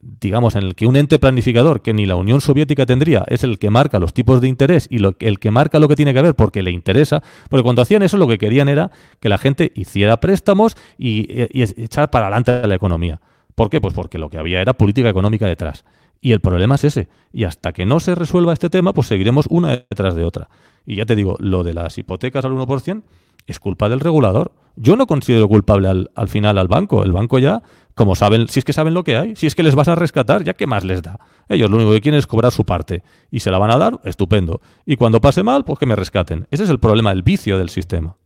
digamos, 0.02 0.56
en 0.56 0.64
el 0.64 0.74
que 0.74 0.86
un 0.86 0.96
ente 0.96 1.20
planificador 1.20 1.80
que 1.80 1.94
ni 1.94 2.06
la 2.06 2.16
Unión 2.16 2.40
Soviética 2.40 2.84
tendría 2.86 3.24
es 3.28 3.44
el 3.44 3.60
que 3.60 3.70
marca 3.70 4.00
los 4.00 4.12
tipos 4.12 4.40
de 4.40 4.48
interés 4.48 4.88
y 4.90 4.98
lo, 4.98 5.14
el 5.20 5.38
que 5.38 5.52
marca 5.52 5.78
lo 5.78 5.86
que 5.86 5.94
tiene 5.94 6.12
que 6.12 6.18
haber 6.18 6.34
porque 6.34 6.60
le 6.60 6.72
interesa, 6.72 7.22
porque 7.48 7.62
cuando 7.62 7.82
hacían 7.82 8.02
eso 8.02 8.16
lo 8.16 8.26
que 8.26 8.36
querían 8.36 8.68
era 8.68 8.90
que 9.20 9.28
la 9.28 9.38
gente 9.38 9.70
hiciera 9.76 10.18
préstamos 10.18 10.76
y, 10.98 11.26
echar 11.30 12.10
para 12.10 12.26
adelante 12.26 12.66
la 12.66 12.74
economía. 12.74 13.20
¿Por 13.54 13.70
qué? 13.70 13.80
Pues 13.80 13.94
porque 13.94 14.18
lo 14.18 14.28
que 14.28 14.38
había 14.38 14.60
era 14.60 14.72
política 14.72 15.08
económica 15.08 15.46
detrás. 15.46 15.84
Y 16.20 16.32
el 16.32 16.40
problema 16.40 16.74
es 16.74 16.84
ese. 16.84 17.08
Y 17.32 17.44
hasta 17.44 17.72
que 17.72 17.86
no 17.86 18.00
se 18.00 18.14
resuelva 18.14 18.52
este 18.52 18.70
tema, 18.70 18.92
pues 18.92 19.06
seguiremos 19.06 19.46
una 19.50 19.70
detrás 19.70 20.14
de 20.16 20.24
otra. 20.24 20.48
Y 20.84 20.96
ya 20.96 21.06
te 21.06 21.14
digo, 21.14 21.36
lo 21.38 21.62
de 21.62 21.74
las 21.74 21.96
hipotecas 21.98 22.44
al 22.44 22.52
1% 22.52 23.02
es 23.46 23.60
culpa 23.60 23.88
del 23.88 24.00
regulador. 24.00 24.52
Yo 24.76 24.96
no 24.96 25.06
considero 25.06 25.48
culpable 25.48 25.88
al, 25.88 26.10
al 26.14 26.28
final 26.28 26.58
al 26.58 26.68
banco. 26.68 27.04
El 27.04 27.12
banco 27.12 27.38
ya 27.38 27.62
como 27.94 28.14
saben, 28.14 28.48
si 28.48 28.58
es 28.58 28.64
que 28.64 28.72
saben 28.72 28.94
lo 28.94 29.04
que 29.04 29.16
hay, 29.16 29.36
si 29.36 29.46
es 29.46 29.54
que 29.54 29.62
les 29.62 29.74
vas 29.74 29.88
a 29.88 29.94
rescatar, 29.94 30.44
ya 30.44 30.54
qué 30.54 30.66
más 30.66 30.84
les 30.84 31.02
da. 31.02 31.18
Ellos 31.48 31.70
lo 31.70 31.76
único 31.76 31.92
que 31.92 32.00
quieren 32.00 32.18
es 32.18 32.26
cobrar 32.26 32.52
su 32.52 32.64
parte 32.64 33.02
y 33.30 33.40
se 33.40 33.50
la 33.50 33.58
van 33.58 33.70
a 33.70 33.78
dar, 33.78 34.00
estupendo. 34.04 34.60
Y 34.86 34.96
cuando 34.96 35.20
pase 35.20 35.42
mal, 35.42 35.64
pues 35.64 35.78
que 35.78 35.86
me 35.86 35.96
rescaten. 35.96 36.46
Ese 36.50 36.64
es 36.64 36.70
el 36.70 36.78
problema, 36.78 37.12
el 37.12 37.22
vicio 37.22 37.58
del 37.58 37.68
sistema. 37.68 38.16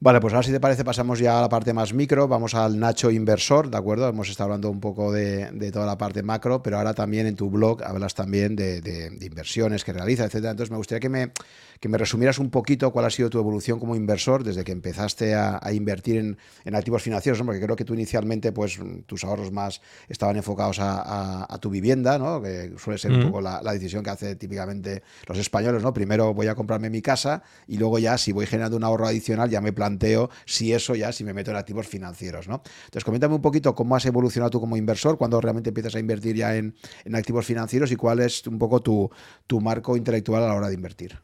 Vale, 0.00 0.20
pues 0.20 0.32
ahora 0.32 0.44
si 0.44 0.52
te 0.52 0.60
parece 0.60 0.84
pasamos 0.84 1.18
ya 1.18 1.40
a 1.40 1.42
la 1.42 1.48
parte 1.48 1.72
más 1.72 1.92
micro, 1.92 2.28
vamos 2.28 2.54
al 2.54 2.78
Nacho 2.78 3.10
Inversor, 3.10 3.68
¿de 3.68 3.78
acuerdo? 3.78 4.08
Hemos 4.08 4.28
estado 4.28 4.44
hablando 4.44 4.70
un 4.70 4.78
poco 4.78 5.12
de, 5.12 5.70
toda 5.72 5.86
la 5.86 5.98
parte 5.98 6.22
macro, 6.22 6.62
pero 6.62 6.78
ahora 6.78 6.94
también 6.94 7.26
en 7.26 7.34
tu 7.34 7.50
blog 7.50 7.82
hablas 7.82 8.14
también 8.14 8.54
de, 8.54 9.18
inversiones 9.20 9.82
que 9.82 9.92
realizas, 9.92 10.26
etcétera. 10.26 10.52
Entonces 10.52 10.70
me 10.70 10.76
gustaría 10.76 11.00
que 11.00 11.08
me, 11.08 11.32
que 11.80 11.88
me 11.88 11.98
resumieras 11.98 12.38
un 12.38 12.48
poquito 12.48 12.92
cuál 12.92 13.06
ha 13.06 13.10
sido 13.10 13.28
tu 13.28 13.40
evolución 13.40 13.80
como 13.80 13.96
inversor 13.96 14.44
desde 14.44 14.62
que 14.62 14.70
empezaste 14.70 15.34
a, 15.34 15.60
invertir 15.72 16.36
en, 16.64 16.74
activos 16.76 17.02
financieros, 17.02 17.42
porque 17.42 17.60
creo 17.60 17.74
que 17.74 17.84
tú 17.84 17.94
inicialmente 17.94 18.52
pues 18.52 18.78
tus 19.06 19.24
ahorros 19.24 19.50
más 19.50 19.80
estaban 20.08 20.36
enfocados 20.36 20.78
a, 20.80 21.58
tu 21.60 21.70
vivienda, 21.70 22.20
¿no? 22.20 22.40
Que 22.40 22.72
suele 22.78 22.98
ser 22.98 23.10
un 23.10 23.24
poco 23.24 23.40
la, 23.40 23.60
la, 23.62 23.72
decisión 23.72 24.04
que 24.04 24.10
hace 24.10 24.36
típicamente 24.36 25.02
los 25.26 25.38
españoles, 25.38 25.82
¿no? 25.82 25.92
Primero 25.92 26.32
voy 26.34 26.46
a 26.46 26.54
comprarme 26.54 26.88
mi 26.88 27.02
casa 27.02 27.42
y 27.66 27.78
luego 27.78 27.98
ya 27.98 28.16
si 28.16 28.30
voy 28.30 28.46
generando 28.46 28.76
un 28.76 28.84
ahorro 28.84 29.08
adicional 29.08 29.50
ya 29.50 29.60
me 29.60 29.72
planteo 29.72 29.87
planteo 29.88 30.30
si 30.44 30.72
eso 30.72 30.94
ya, 30.94 31.12
si 31.12 31.24
me 31.24 31.32
meto 31.32 31.50
en 31.50 31.56
activos 31.56 31.86
financieros, 31.86 32.48
¿no? 32.48 32.62
Entonces, 32.84 33.04
coméntame 33.04 33.34
un 33.34 33.42
poquito 33.42 33.74
cómo 33.74 33.96
has 33.96 34.04
evolucionado 34.06 34.50
tú 34.50 34.60
como 34.60 34.76
inversor, 34.76 35.16
cuando 35.16 35.40
realmente 35.40 35.70
empiezas 35.70 35.94
a 35.94 35.98
invertir 35.98 36.36
ya 36.36 36.56
en, 36.56 36.74
activos 37.14 37.46
financieros 37.46 37.90
y 37.90 37.96
cuál 37.96 38.20
es 38.20 38.46
un 38.46 38.58
poco 38.58 38.80
tu, 38.80 39.10
tu 39.46 39.60
marco 39.60 39.96
intelectual 39.96 40.44
a 40.44 40.48
la 40.48 40.54
hora 40.54 40.68
de 40.68 40.74
invertir. 40.74 41.18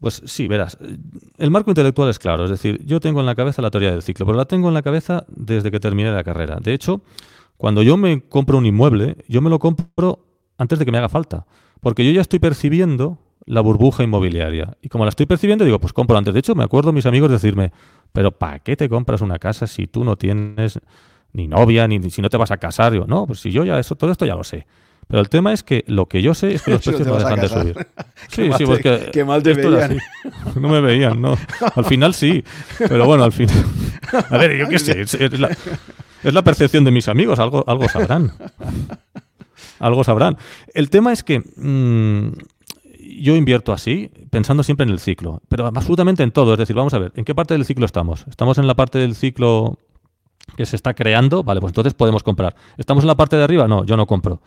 Pues 0.00 0.20
sí, 0.26 0.48
verás, 0.48 0.76
el 1.38 1.50
marco 1.52 1.70
intelectual 1.70 2.10
es 2.10 2.18
claro, 2.18 2.44
es 2.44 2.50
decir, 2.50 2.84
yo 2.84 2.98
tengo 2.98 3.20
en 3.20 3.26
la 3.26 3.36
cabeza 3.36 3.62
la 3.62 3.70
teoría 3.70 3.92
del 3.92 4.02
ciclo, 4.02 4.26
pero 4.26 4.36
la 4.36 4.46
tengo 4.46 4.66
en 4.66 4.74
la 4.74 4.82
cabeza 4.82 5.24
desde 5.28 5.70
que 5.70 5.78
terminé 5.78 6.10
la 6.10 6.24
carrera. 6.24 6.58
De 6.60 6.74
hecho, 6.74 7.02
cuando 7.56 7.84
yo 7.84 7.96
me 7.96 8.20
compro 8.22 8.58
un 8.58 8.66
inmueble, 8.66 9.16
yo 9.28 9.40
me 9.40 9.48
lo 9.48 9.60
compro 9.60 10.26
antes 10.58 10.80
de 10.80 10.84
que 10.84 10.90
me 10.90 10.98
haga 10.98 11.08
falta, 11.08 11.46
porque 11.80 12.04
yo 12.04 12.10
ya 12.10 12.20
estoy 12.20 12.40
percibiendo 12.40 13.18
la 13.46 13.60
burbuja 13.60 14.02
inmobiliaria. 14.02 14.76
Y 14.82 14.88
como 14.88 15.04
la 15.04 15.10
estoy 15.10 15.26
percibiendo, 15.26 15.64
digo, 15.64 15.78
pues 15.78 15.92
compro 15.92 16.16
antes. 16.16 16.34
De 16.34 16.40
hecho, 16.40 16.54
me 16.54 16.64
acuerdo 16.64 16.92
mis 16.92 17.06
amigos 17.06 17.30
decirme, 17.30 17.72
pero 18.12 18.32
¿para 18.32 18.58
qué 18.60 18.76
te 18.76 18.88
compras 18.88 19.20
una 19.20 19.38
casa 19.38 19.66
si 19.66 19.86
tú 19.86 20.04
no 20.04 20.16
tienes 20.16 20.78
ni 21.32 21.48
novia, 21.48 21.88
ni 21.88 22.10
si 22.10 22.22
no 22.22 22.28
te 22.28 22.36
vas 22.36 22.50
a 22.50 22.58
casar? 22.58 22.94
Yo, 22.94 23.06
no, 23.06 23.26
pues 23.26 23.40
si 23.40 23.50
yo 23.50 23.64
ya 23.64 23.78
eso, 23.78 23.96
todo 23.96 24.10
esto 24.12 24.26
ya 24.26 24.34
lo 24.34 24.44
sé. 24.44 24.66
Pero 25.08 25.20
el 25.20 25.28
tema 25.28 25.52
es 25.52 25.62
que 25.62 25.84
lo 25.88 26.06
que 26.06 26.22
yo 26.22 26.34
sé 26.34 26.54
es 26.54 26.62
que 26.62 26.70
los 26.70 26.82
precios 26.84 27.06
no 27.06 27.18
dejan 27.18 27.40
de 27.40 27.48
subir. 27.48 27.86
sí, 28.28 28.50
sí, 28.56 28.64
porque 28.64 29.10
qué 29.12 29.24
mal 29.24 29.42
te 29.42 29.54
veían. 29.54 29.98
no 30.54 30.68
me 30.68 30.80
veían, 30.80 31.20
no. 31.20 31.36
Al 31.74 31.84
final 31.84 32.14
sí, 32.14 32.42
pero 32.78 33.06
bueno, 33.06 33.24
al 33.24 33.32
final. 33.32 33.64
A 34.30 34.38
ver, 34.38 34.56
yo 34.56 34.68
qué 34.68 34.78
sé, 34.78 35.00
es, 35.02 35.38
la, 35.38 36.42
percepción 36.42 36.84
de 36.84 36.90
mis 36.90 37.08
amigos, 37.08 37.38
algo, 37.38 37.64
algo 37.66 37.88
sabrán. 37.88 38.32
Algo 39.78 40.04
sabrán. 40.04 40.38
El 40.74 40.90
tema 40.90 41.12
es 41.12 41.24
que 41.24 41.40
mm, 41.40 42.32
yo 43.20 43.36
invierto 43.36 43.72
así, 43.72 44.10
pensando 44.30 44.62
siempre 44.62 44.84
en 44.84 44.90
el 44.90 44.98
ciclo, 44.98 45.42
pero 45.48 45.66
absolutamente 45.66 46.22
en 46.22 46.30
todo. 46.30 46.52
Es 46.52 46.58
decir, 46.58 46.76
vamos 46.76 46.94
a 46.94 46.98
ver, 46.98 47.12
¿en 47.16 47.24
qué 47.24 47.34
parte 47.34 47.54
del 47.54 47.64
ciclo 47.64 47.86
estamos? 47.86 48.24
¿Estamos 48.28 48.58
en 48.58 48.66
la 48.66 48.74
parte 48.74 48.98
del 48.98 49.14
ciclo 49.14 49.78
que 50.56 50.66
se 50.66 50.76
está 50.76 50.94
creando? 50.94 51.42
Vale, 51.42 51.60
pues 51.60 51.70
entonces 51.70 51.94
podemos 51.94 52.22
comprar. 52.22 52.54
¿Estamos 52.76 53.04
en 53.04 53.08
la 53.08 53.16
parte 53.16 53.36
de 53.36 53.44
arriba? 53.44 53.68
No, 53.68 53.84
yo 53.84 53.96
no 53.96 54.06
compro. 54.06 54.40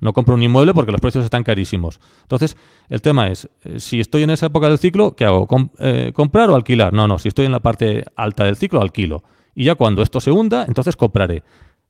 No 0.00 0.12
compro 0.12 0.34
un 0.34 0.42
inmueble 0.42 0.74
porque 0.74 0.92
los 0.92 1.00
precios 1.00 1.24
están 1.24 1.42
carísimos. 1.42 2.00
Entonces, 2.22 2.56
el 2.88 3.02
tema 3.02 3.28
es, 3.28 3.48
eh, 3.64 3.80
si 3.80 3.98
estoy 3.98 4.22
en 4.22 4.30
esa 4.30 4.46
época 4.46 4.68
del 4.68 4.78
ciclo, 4.78 5.16
¿qué 5.16 5.24
hago? 5.24 5.48
Eh, 5.80 6.12
¿Comprar 6.14 6.50
o 6.50 6.54
alquilar? 6.54 6.92
No, 6.92 7.08
no, 7.08 7.18
si 7.18 7.28
estoy 7.28 7.46
en 7.46 7.52
la 7.52 7.60
parte 7.60 8.04
alta 8.14 8.44
del 8.44 8.56
ciclo, 8.56 8.80
alquilo. 8.80 9.24
Y 9.54 9.64
ya 9.64 9.74
cuando 9.74 10.02
esto 10.02 10.20
se 10.20 10.30
hunda, 10.30 10.64
entonces 10.68 10.94
compraré. 10.94 11.42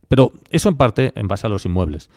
Pero 0.08 0.32
eso 0.48 0.70
en 0.70 0.76
parte 0.76 1.12
en 1.14 1.28
base 1.28 1.46
a 1.46 1.50
los 1.50 1.66
inmuebles. 1.66 2.08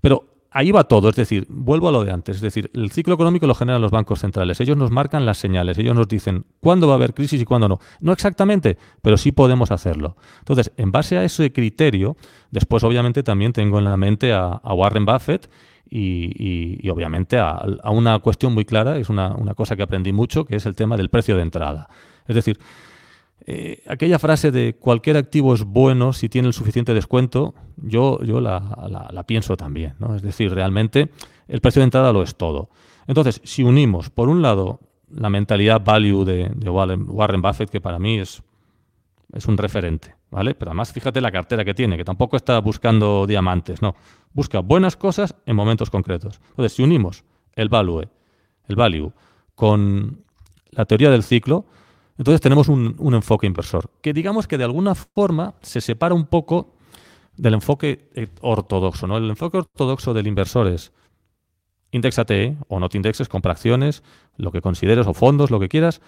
Pero 0.00 0.24
ahí 0.50 0.72
va 0.72 0.84
todo, 0.84 1.08
es 1.08 1.16
decir, 1.16 1.46
vuelvo 1.48 1.88
a 1.88 1.92
lo 1.92 2.04
de 2.04 2.12
antes, 2.12 2.36
es 2.36 2.42
decir, 2.42 2.70
el 2.74 2.90
ciclo 2.90 3.14
económico 3.14 3.46
lo 3.46 3.54
generan 3.54 3.80
los 3.80 3.90
bancos 3.90 4.20
centrales, 4.20 4.60
ellos 4.60 4.76
nos 4.76 4.90
marcan 4.90 5.24
las 5.24 5.38
señales, 5.38 5.78
ellos 5.78 5.94
nos 5.94 6.08
dicen 6.08 6.44
cuándo 6.60 6.86
va 6.86 6.94
a 6.94 6.96
haber 6.96 7.14
crisis 7.14 7.40
y 7.40 7.44
cuándo 7.44 7.68
no. 7.68 7.78
No 8.00 8.12
exactamente, 8.12 8.76
pero 9.02 9.16
sí 9.16 9.32
podemos 9.32 9.70
hacerlo. 9.70 10.16
Entonces, 10.40 10.72
en 10.76 10.90
base 10.92 11.18
a 11.18 11.24
ese 11.24 11.52
criterio, 11.52 12.16
después 12.50 12.82
obviamente 12.84 13.22
también 13.22 13.52
tengo 13.52 13.78
en 13.78 13.84
la 13.84 13.96
mente 13.96 14.32
a, 14.32 14.60
Warren 14.64 15.04
Buffett 15.04 15.50
y, 15.88 16.88
obviamente 16.90 17.38
a, 17.38 17.62
una 17.90 18.18
cuestión 18.18 18.52
muy 18.52 18.64
clara, 18.64 18.96
es 18.98 19.08
una, 19.08 19.34
una 19.34 19.54
cosa 19.54 19.76
que 19.76 19.82
aprendí 19.82 20.12
mucho, 20.12 20.44
que 20.44 20.56
es 20.56 20.66
el 20.66 20.74
tema 20.74 20.96
del 20.96 21.10
precio 21.10 21.36
de 21.36 21.42
entrada. 21.42 21.88
Es 22.26 22.34
decir, 22.34 22.58
eh, 23.46 23.82
aquella 23.88 24.18
frase 24.18 24.50
de 24.50 24.74
cualquier 24.74 25.16
activo 25.16 25.54
es 25.54 25.64
bueno 25.64 26.12
si 26.12 26.28
tiene 26.28 26.48
el 26.48 26.54
suficiente 26.54 26.94
descuento, 26.94 27.54
yo, 27.76 28.22
yo 28.22 28.40
la, 28.40 29.24
pienso 29.26 29.56
también. 29.56 29.94
¿no? 29.98 30.14
Es 30.14 30.22
decir, 30.22 30.52
realmente 30.52 31.10
el 31.48 31.60
precio 31.60 31.80
de 31.80 31.84
entrada 31.84 32.12
lo 32.12 32.22
es 32.22 32.36
todo. 32.36 32.70
Entonces, 33.06 33.40
si 33.44 33.62
unimos, 33.62 34.10
por 34.10 34.28
un 34.28 34.42
lado, 34.42 34.80
la 35.10 35.30
mentalidad 35.30 35.82
value 35.82 36.24
de, 36.24 36.70
Warren 36.70 37.42
Buffett, 37.42 37.70
que 37.70 37.80
para 37.80 37.98
mí 37.98 38.18
es, 38.18 38.42
es 39.32 39.46
un 39.46 39.56
referente, 39.56 40.14
¿vale? 40.30 40.54
Pero 40.54 40.70
además 40.70 40.92
fíjate 40.92 41.20
la 41.20 41.32
cartera 41.32 41.64
que 41.64 41.74
tiene, 41.74 41.96
que 41.96 42.04
tampoco 42.04 42.36
está 42.36 42.58
buscando 42.60 43.26
diamantes, 43.26 43.82
no. 43.82 43.96
Busca 44.32 44.60
buenas 44.60 44.96
cosas 44.96 45.34
en 45.46 45.56
momentos 45.56 45.90
concretos. 45.90 46.40
Entonces, 46.50 46.74
si 46.74 46.84
unimos 46.84 47.24
el 47.54 47.68
value, 47.68 48.02
el 48.68 48.76
value 48.76 49.12
con 49.56 50.24
la 50.70 50.84
teoría 50.84 51.10
del 51.10 51.24
ciclo, 51.24 51.66
entonces 52.20 52.42
tenemos 52.42 52.68
un, 52.68 53.14
enfoque 53.14 53.46
inversor, 53.46 53.88
que 54.02 54.12
digamos 54.12 54.46
que 54.46 54.58
de 54.58 54.64
alguna 54.64 54.94
forma 54.94 55.54
se 55.62 55.80
separa 55.80 56.14
un 56.14 56.26
poco 56.26 56.74
del 57.34 57.54
enfoque 57.54 58.10
eh, 58.14 58.28
ortodoxo. 58.42 59.06
¿no? 59.06 59.16
El 59.16 59.30
enfoque 59.30 59.56
ortodoxo 59.56 60.12
del 60.12 60.26
inversor 60.26 60.66
es 60.66 60.92
indexate 61.92 62.58
o 62.68 62.78
no 62.78 62.90
te 62.90 62.98
indexes, 62.98 63.26
compra 63.26 63.52
acciones, 63.52 64.02
lo 64.36 64.52
que 64.52 64.60
consideres 64.60 65.06
o 65.06 65.14
fondos, 65.14 65.50
lo 65.50 65.58
que 65.58 65.70
quieras, 65.70 66.02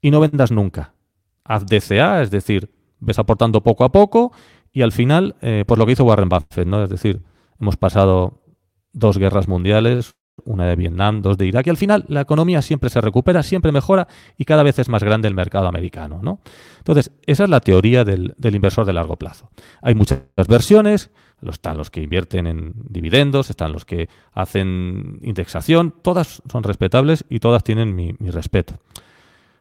y 0.00 0.12
no 0.12 0.20
vendas 0.20 0.52
nunca. 0.52 0.94
Haz 1.42 1.66
DCA, 1.66 2.22
es 2.22 2.30
decir, 2.30 2.70
ves 3.00 3.18
aportando 3.18 3.60
poco 3.60 3.82
a 3.82 3.90
poco 3.90 4.30
y 4.72 4.82
al 4.82 4.92
final, 4.92 5.34
eh, 5.40 5.64
pues 5.66 5.76
lo 5.76 5.86
que 5.86 5.92
hizo 5.94 6.04
Warren 6.04 6.28
Buffett, 6.28 6.68
¿no? 6.68 6.84
Es 6.84 6.88
decir, 6.88 7.20
hemos 7.60 7.76
pasado 7.76 8.44
dos 8.92 9.18
guerras 9.18 9.48
mundiales, 9.48 10.14
una 10.44 10.66
de 10.66 10.76
Vietnam, 10.76 11.22
dos 11.22 11.38
de 11.38 11.46
Irak, 11.46 11.66
y 11.66 11.70
al 11.70 11.76
final 11.76 12.04
la 12.08 12.20
economía 12.20 12.62
siempre 12.62 12.90
se 12.90 13.00
recupera, 13.00 13.42
siempre 13.42 13.72
mejora 13.72 14.08
y 14.36 14.44
cada 14.44 14.62
vez 14.62 14.78
es 14.78 14.88
más 14.88 15.02
grande 15.02 15.28
el 15.28 15.34
mercado 15.34 15.68
americano. 15.68 16.20
¿no? 16.22 16.40
Entonces, 16.78 17.12
esa 17.26 17.44
es 17.44 17.50
la 17.50 17.60
teoría 17.60 18.04
del, 18.04 18.34
inversor 18.42 18.84
de 18.84 18.92
largo 18.92 19.16
plazo. 19.16 19.50
Hay 19.82 19.94
muchas 19.94 20.20
versiones, 20.48 21.10
están 21.42 21.76
los 21.76 21.90
que 21.90 22.02
invierten 22.02 22.46
en 22.46 22.74
dividendos, 22.88 23.50
están 23.50 23.72
los 23.72 23.84
que 23.84 24.08
hacen 24.32 25.18
indexación, 25.22 25.94
todas 26.02 26.42
son 26.50 26.62
respetables 26.62 27.24
y 27.28 27.40
todas 27.40 27.62
tienen 27.62 27.94
mi, 27.94 28.14
mi 28.18 28.30
respeto. 28.30 28.74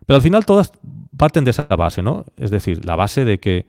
Pero 0.06 0.16
al 0.16 0.22
final 0.22 0.46
todas 0.46 0.72
parten 1.16 1.44
de 1.44 1.52
esa 1.52 1.64
base, 1.64 2.02
¿no? 2.02 2.26
Es 2.38 2.50
decir, 2.50 2.86
la 2.86 2.96
base 2.96 3.26
de 3.26 3.40
que 3.40 3.66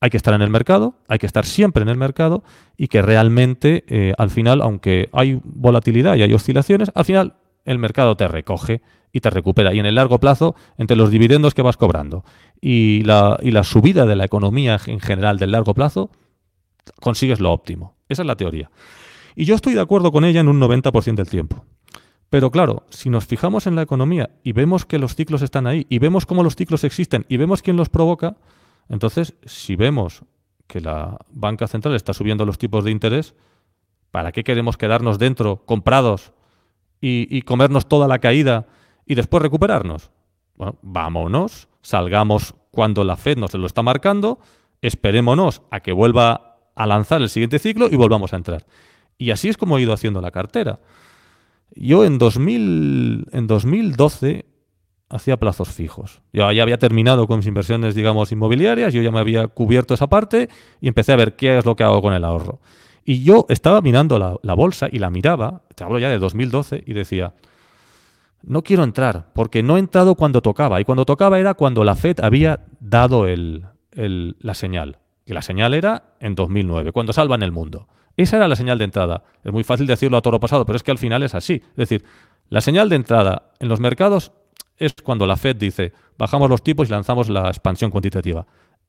hay 0.00 0.10
que 0.10 0.16
estar 0.16 0.34
en 0.34 0.42
el 0.42 0.50
mercado, 0.50 0.94
hay 1.08 1.18
que 1.18 1.26
estar 1.26 1.44
siempre 1.44 1.82
en 1.82 1.88
el 1.88 1.96
mercado 1.96 2.44
y 2.76 2.88
que 2.88 3.02
realmente 3.02 3.84
eh, 3.88 4.14
al 4.16 4.30
final, 4.30 4.62
aunque 4.62 5.08
hay 5.12 5.40
volatilidad 5.44 6.16
y 6.16 6.22
hay 6.22 6.32
oscilaciones, 6.32 6.90
al 6.94 7.04
final 7.04 7.34
el 7.64 7.78
mercado 7.78 8.16
te 8.16 8.28
recoge 8.28 8.80
y 9.12 9.20
te 9.20 9.30
recupera. 9.30 9.74
Y 9.74 9.80
en 9.80 9.86
el 9.86 9.96
largo 9.96 10.18
plazo, 10.20 10.54
entre 10.76 10.96
los 10.96 11.10
dividendos 11.10 11.54
que 11.54 11.62
vas 11.62 11.76
cobrando 11.76 12.24
y 12.60 13.02
la, 13.02 13.38
y 13.42 13.50
la 13.50 13.64
subida 13.64 14.06
de 14.06 14.16
la 14.16 14.24
economía 14.24 14.80
en 14.86 15.00
general 15.00 15.38
del 15.38 15.52
largo 15.52 15.74
plazo, 15.74 16.10
consigues 17.00 17.40
lo 17.40 17.52
óptimo. 17.52 17.96
Esa 18.08 18.22
es 18.22 18.26
la 18.26 18.36
teoría. 18.36 18.70
Y 19.34 19.44
yo 19.44 19.54
estoy 19.54 19.74
de 19.74 19.80
acuerdo 19.80 20.12
con 20.12 20.24
ella 20.24 20.40
en 20.40 20.48
un 20.48 20.60
90% 20.60 21.14
del 21.14 21.28
tiempo. 21.28 21.64
Pero 22.30 22.50
claro, 22.50 22.84
si 22.90 23.08
nos 23.08 23.26
fijamos 23.26 23.66
en 23.66 23.74
la 23.74 23.82
economía 23.82 24.30
y 24.42 24.52
vemos 24.52 24.84
que 24.84 24.98
los 24.98 25.14
ciclos 25.14 25.42
están 25.42 25.66
ahí 25.66 25.86
y 25.88 25.98
vemos 25.98 26.26
cómo 26.26 26.42
los 26.42 26.56
ciclos 26.56 26.84
existen 26.84 27.24
y 27.28 27.38
vemos 27.38 27.62
quién 27.62 27.76
los 27.76 27.88
provoca, 27.88 28.36
entonces, 28.88 29.34
si 29.44 29.76
vemos 29.76 30.22
que 30.66 30.80
la 30.80 31.18
banca 31.30 31.66
central 31.66 31.94
está 31.94 32.12
subiendo 32.12 32.44
los 32.44 32.58
tipos 32.58 32.84
de 32.84 32.90
interés, 32.90 33.34
¿para 34.10 34.32
qué 34.32 34.44
queremos 34.44 34.76
quedarnos 34.76 35.18
dentro, 35.18 35.64
comprados, 35.64 36.32
y, 37.00 37.42
comernos 37.42 37.86
toda 37.86 38.08
la 38.08 38.18
caída 38.18 38.66
y 39.06 39.14
después 39.14 39.42
recuperarnos? 39.42 40.10
Bueno, 40.56 40.76
vámonos, 40.82 41.68
salgamos 41.82 42.54
cuando 42.70 43.04
la 43.04 43.16
Fed 43.16 43.38
nos 43.38 43.54
lo 43.54 43.66
está 43.66 43.82
marcando, 43.82 44.40
esperémonos 44.82 45.62
a 45.70 45.80
que 45.80 45.92
vuelva 45.92 46.58
a 46.74 46.86
lanzar 46.86 47.22
el 47.22 47.28
siguiente 47.28 47.58
ciclo 47.58 47.88
y 47.90 47.96
volvamos 47.96 48.32
a 48.32 48.36
entrar. 48.36 48.66
Y 49.16 49.30
así 49.30 49.48
es 49.48 49.56
como 49.56 49.78
he 49.78 49.82
ido 49.82 49.92
haciendo 49.92 50.20
la 50.20 50.30
cartera. 50.30 50.80
Yo 51.74 52.04
en, 52.04 52.18
2000, 52.18 53.26
en 53.32 53.46
2012 53.46 54.46
hacía 55.10 55.36
plazos 55.38 55.68
fijos. 55.68 56.20
Yo 56.32 56.50
ya 56.52 56.62
había 56.62 56.78
terminado 56.78 57.26
con 57.26 57.38
mis 57.38 57.46
inversiones, 57.46 57.94
digamos, 57.94 58.30
inmobiliarias, 58.32 58.92
yo 58.92 59.02
ya 59.02 59.10
me 59.10 59.20
había 59.20 59.48
cubierto 59.48 59.94
esa 59.94 60.06
parte 60.06 60.48
y 60.80 60.88
empecé 60.88 61.12
a 61.12 61.16
ver 61.16 61.36
qué 61.36 61.58
es 61.58 61.64
lo 61.64 61.76
que 61.76 61.84
hago 61.84 62.02
con 62.02 62.12
el 62.12 62.24
ahorro. 62.24 62.60
Y 63.04 63.22
yo 63.22 63.46
estaba 63.48 63.80
mirando 63.80 64.18
la, 64.42 64.54
bolsa 64.54 64.88
y 64.92 64.98
la 64.98 65.08
miraba, 65.08 65.62
te 65.74 65.82
hablo 65.82 65.98
ya 65.98 66.10
de 66.10 66.18
2012, 66.18 66.84
y 66.86 66.92
decía, 66.92 67.32
no 68.42 68.62
quiero 68.62 68.84
entrar, 68.84 69.30
porque 69.32 69.62
no 69.62 69.76
he 69.76 69.80
entrado 69.80 70.14
cuando 70.14 70.42
tocaba. 70.42 70.78
Y 70.78 70.84
cuando 70.84 71.06
tocaba 71.06 71.38
era 71.38 71.54
cuando 71.54 71.84
la 71.84 71.94
Fed 71.94 72.20
había 72.20 72.66
dado 72.80 73.26
el, 73.26 73.64
la 73.94 74.52
señal. 74.52 74.98
Y 75.24 75.32
la 75.32 75.40
señal 75.40 75.72
era 75.72 76.14
en 76.20 76.34
2009, 76.34 76.92
cuando 76.92 77.14
salvan 77.14 77.42
el 77.42 77.50
mundo. 77.50 77.88
Esa 78.18 78.36
era 78.36 78.46
la 78.46 78.56
señal 78.56 78.76
de 78.76 78.84
entrada. 78.84 79.22
Es 79.42 79.52
muy 79.52 79.64
fácil 79.64 79.86
decirlo 79.86 80.18
a 80.18 80.22
toro 80.22 80.38
pasado, 80.38 80.66
pero 80.66 80.76
es 80.76 80.82
que 80.82 80.90
al 80.90 80.98
final 80.98 81.22
es 81.22 81.34
así. 81.34 81.62
Es 81.70 81.76
decir, 81.76 82.04
la 82.50 82.60
señal 82.60 82.90
de 82.90 82.96
entrada 82.96 83.52
en 83.58 83.68
los 83.68 83.80
mercados 83.80 84.32
es 84.78 84.94
cuando 85.02 85.26
la 85.26 85.36
Fed 85.36 85.56
dice, 85.56 85.92
bajamos 86.16 86.48
los 86.48 86.62
tipos 86.62 86.88
y 86.88 86.92
lanzamos 86.92 87.28
la 87.28 87.48
expansión 87.48 87.90
cuantitativa. 87.90 88.46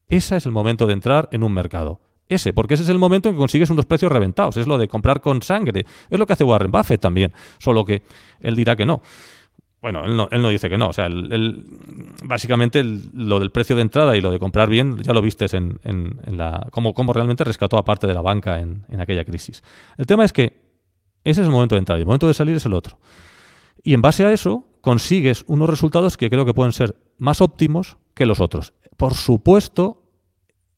Ese 0.08 0.38
es 0.38 0.46
el 0.46 0.52
momento 0.52 0.88
de 0.88 0.94
entrar 0.94 1.30
en 1.32 1.44
un 1.44 1.54
mercado. 1.54 2.00
Ese, 2.28 2.54
porque 2.54 2.76
ese 2.76 2.84
es 2.84 2.90
el 2.90 3.00
momento 3.00 3.30
en 3.30 3.36
que 3.36 3.40
consigues 3.40 3.70
unos 3.72 3.86
precios 3.86 4.12
reventados. 4.12 4.56
Es 4.58 4.68
lo 4.68 4.78
de 4.78 4.88
comprar 4.88 5.20
con 5.20 5.42
sangre. 5.42 5.86
Es 6.10 6.20
lo 6.20 6.28
que 6.28 6.34
hace 6.34 6.44
Warren 6.44 6.72
Buffett 6.72 7.02
también. 7.02 7.34
Solo 7.58 7.84
que 7.86 8.04
él 8.40 8.56
dirá 8.56 8.76
que 8.76 8.86
no. 8.86 9.02
Bueno, 9.82 10.04
él 10.06 10.42
no, 10.42 10.50
dice 10.50 10.70
que 10.70 10.78
no. 10.78 10.90
O 10.90 10.94
sea, 10.94 11.08
básicamente 12.24 12.84
lo 12.84 13.40
del 13.40 13.50
precio 13.50 13.76
de 13.76 13.82
entrada 13.82 14.16
y 14.16 14.22
lo 14.22 14.30
de 14.30 14.38
comprar 14.38 14.70
bien, 14.70 15.02
ya 15.02 15.14
lo 15.14 15.22
vistes 15.22 15.54
en, 15.56 15.80
la. 16.28 16.68
Cómo, 16.72 17.14
realmente 17.14 17.44
rescató 17.44 17.78
a 17.78 17.86
parte 17.86 18.06
de 18.06 18.14
la 18.14 18.22
banca 18.22 18.60
en, 18.60 18.86
en 18.90 19.02
aquella 19.02 19.26
crisis. 19.26 19.64
El 19.98 20.06
tema 20.06 20.24
es 20.24 20.34
que 20.34 20.62
ese 21.24 21.42
es 21.42 21.48
el 21.48 21.52
momento 21.52 21.76
de 21.76 21.80
entrar 21.80 21.98
y 21.98 22.02
el 22.02 22.06
momento 22.06 22.28
de 22.28 22.34
salir 22.36 22.56
es 22.56 22.66
el 22.66 22.74
otro. 22.74 23.00
Y 23.84 23.94
en 23.94 24.02
base 24.02 24.26
a 24.26 24.32
eso, 24.32 24.66
consigues 24.82 25.44
unos 25.48 25.70
resultados 25.70 26.18
que 26.18 26.30
creo 26.30 26.46
que 26.46 26.54
pueden 26.54 26.74
ser 26.74 26.96
más 27.18 27.42
óptimos 27.42 27.98
que 28.14 28.26
los 28.26 28.40
otros. 28.40 28.74
Por 28.98 29.14
supuesto, 29.14 30.04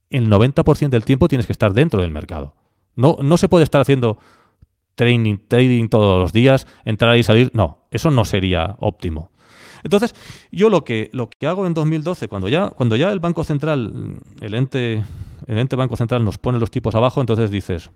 el 0.10 0.30
90% 0.30 0.90
del 0.90 1.06
tiempo 1.06 1.28
tienes 1.28 1.45
que 1.45 1.53
estar 1.53 1.73
dentro 1.73 2.02
del 2.02 2.11
mercado. 2.11 2.53
No, 2.95 3.18
no 3.22 3.38
se 3.38 3.49
puede 3.49 3.64
estar 3.64 3.82
haciendo 3.82 4.18
trading, 4.95 5.38
trading 5.48 5.88
todos 5.90 6.22
los 6.22 6.34
días, 6.34 6.68
entrar 6.86 7.18
y 7.18 7.23
salir. 7.23 7.52
No, 7.53 7.80
eso 7.90 8.11
no 8.11 8.26
sería 8.26 8.76
óptimo. 8.80 9.32
Entonces, 9.84 10.14
yo 10.52 10.69
lo 10.69 10.84
que, 10.84 11.10
lo 11.14 11.30
que 11.30 11.48
hago 11.48 11.65
en 11.65 11.73
2012, 11.73 12.28
cuando 12.28 12.48
ya, 12.49 12.69
cuando 12.69 12.95
ya 12.95 13.11
el 13.11 13.19
Banco 13.19 13.44
Central, 13.44 14.19
el 14.40 14.53
ente, 14.53 15.03
el 15.48 15.57
ente 15.57 15.76
Banco 15.76 15.95
Central 15.95 16.23
nos 16.23 16.38
pone 16.38 16.60
los 16.60 16.69
tipos 16.69 16.94
abajo, 16.94 17.19
entonces 17.19 17.49
dices, 17.49 17.90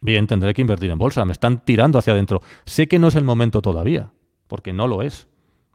bien, 0.00 0.26
tendré 0.26 0.54
que 0.54 0.62
invertir 0.62 0.90
en 0.90 0.98
bolsa, 0.98 1.24
me 1.24 1.32
están 1.32 1.64
tirando 1.64 1.98
hacia 1.98 2.14
adentro. 2.14 2.42
Sé 2.64 2.88
que 2.88 2.98
no 2.98 3.08
es 3.08 3.14
el 3.14 3.24
momento 3.24 3.62
todavía, 3.62 4.10
porque 4.52 4.74
no 4.74 4.86
lo 4.86 5.00
es. 5.00 5.28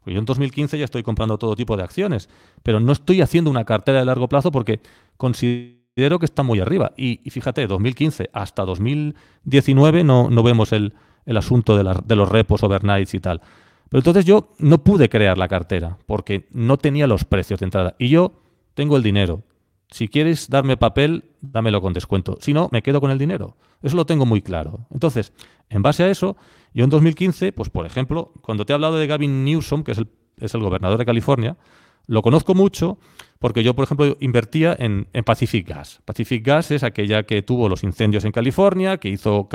Yo 0.06 0.20
en 0.20 0.24
2015 0.24 0.78
ya 0.78 0.84
estoy 0.84 1.02
comprando 1.02 1.36
todo 1.36 1.56
tipo 1.56 1.76
de 1.76 1.82
acciones, 1.82 2.28
pero 2.62 2.78
no 2.78 2.92
estoy 2.92 3.22
haciendo 3.22 3.50
una 3.50 3.64
cartera 3.64 3.98
de 3.98 4.04
largo 4.04 4.28
plazo 4.28 4.52
porque 4.52 4.78
considero 5.16 6.20
que 6.20 6.24
está 6.24 6.44
muy 6.44 6.60
arriba. 6.60 6.92
Y, 6.96 7.20
y 7.24 7.30
fíjate, 7.30 7.66
2015 7.66 8.30
hasta 8.32 8.64
2019 8.64 10.04
no, 10.04 10.30
no 10.30 10.44
vemos 10.44 10.72
el, 10.72 10.94
el 11.26 11.36
asunto 11.36 11.76
de, 11.76 11.92
de, 12.04 12.14
los 12.14 12.28
repos 12.28 12.62
overnights 12.62 13.14
y 13.14 13.18
tal. 13.18 13.40
Pero 13.88 13.98
entonces 13.98 14.24
yo 14.24 14.54
no 14.58 14.78
pude 14.84 15.08
crear 15.08 15.36
la 15.36 15.48
cartera 15.48 15.98
porque 16.06 16.46
no 16.52 16.76
tenía 16.76 17.08
los 17.08 17.24
precios 17.24 17.58
de 17.58 17.64
entrada. 17.64 17.96
Y 17.98 18.10
yo 18.10 18.40
tengo 18.74 18.96
el 18.96 19.02
dinero. 19.02 19.42
Si 19.90 20.06
quieres 20.06 20.48
darme 20.48 20.76
papel, 20.76 21.24
dámelo 21.40 21.80
con 21.80 21.94
descuento. 21.94 22.38
Si 22.40 22.52
no, 22.52 22.68
me 22.70 22.82
quedo 22.82 23.00
con 23.00 23.10
el 23.10 23.18
dinero. 23.18 23.56
Eso 23.82 23.96
lo 23.96 24.06
tengo 24.06 24.24
muy 24.24 24.40
claro. 24.40 24.86
Entonces, 24.92 25.32
en 25.68 25.82
base 25.82 26.04
a 26.04 26.10
eso, 26.10 26.36
yo 26.74 26.84
en 26.84 26.90
2015, 26.90 27.52
pues 27.52 27.70
por 27.70 27.86
ejemplo, 27.86 28.32
cuando 28.40 28.64
te 28.64 28.72
he 28.72 28.74
hablado 28.74 28.98
de 28.98 29.06
Gavin 29.06 29.44
Newsom, 29.44 29.84
que 29.84 29.92
es 29.92 29.98
el, 29.98 30.08
es 30.38 30.54
el 30.54 30.60
gobernador 30.60 30.98
de 30.98 31.06
California, 31.06 31.56
lo 32.06 32.22
conozco 32.22 32.54
mucho 32.54 32.98
porque 33.38 33.62
yo, 33.62 33.74
por 33.74 33.84
ejemplo, 33.84 34.16
invertía 34.20 34.74
en, 34.78 35.06
Pacific 35.24 35.68
Gas. 35.68 36.00
Pacific 36.04 36.44
Gas 36.44 36.72
es 36.72 36.82
aquella 36.82 37.22
que 37.22 37.42
tuvo 37.42 37.68
los 37.68 37.84
incendios 37.84 38.24
en 38.24 38.32
California, 38.32 38.96
que 38.96 39.10
hizo 39.10 39.48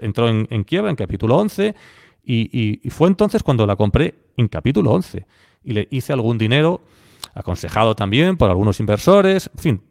entró 0.00 0.28
en, 0.28 0.64
quiebra 0.64 0.90
en 0.90 0.96
capítulo 0.96 1.36
11, 1.36 1.74
y, 2.24 2.80
fue 2.90 3.08
entonces 3.08 3.42
cuando 3.42 3.66
la 3.66 3.76
compré 3.76 4.14
en 4.36 4.48
capítulo 4.48 4.90
11. 4.92 5.24
Y 5.64 5.72
le 5.72 5.88
hice 5.90 6.12
algún 6.12 6.36
dinero, 6.36 6.82
aconsejado 7.34 7.94
también 7.94 8.36
por 8.36 8.50
algunos 8.50 8.80
inversores, 8.80 9.48
en 9.56 9.62
fin. 9.62 9.82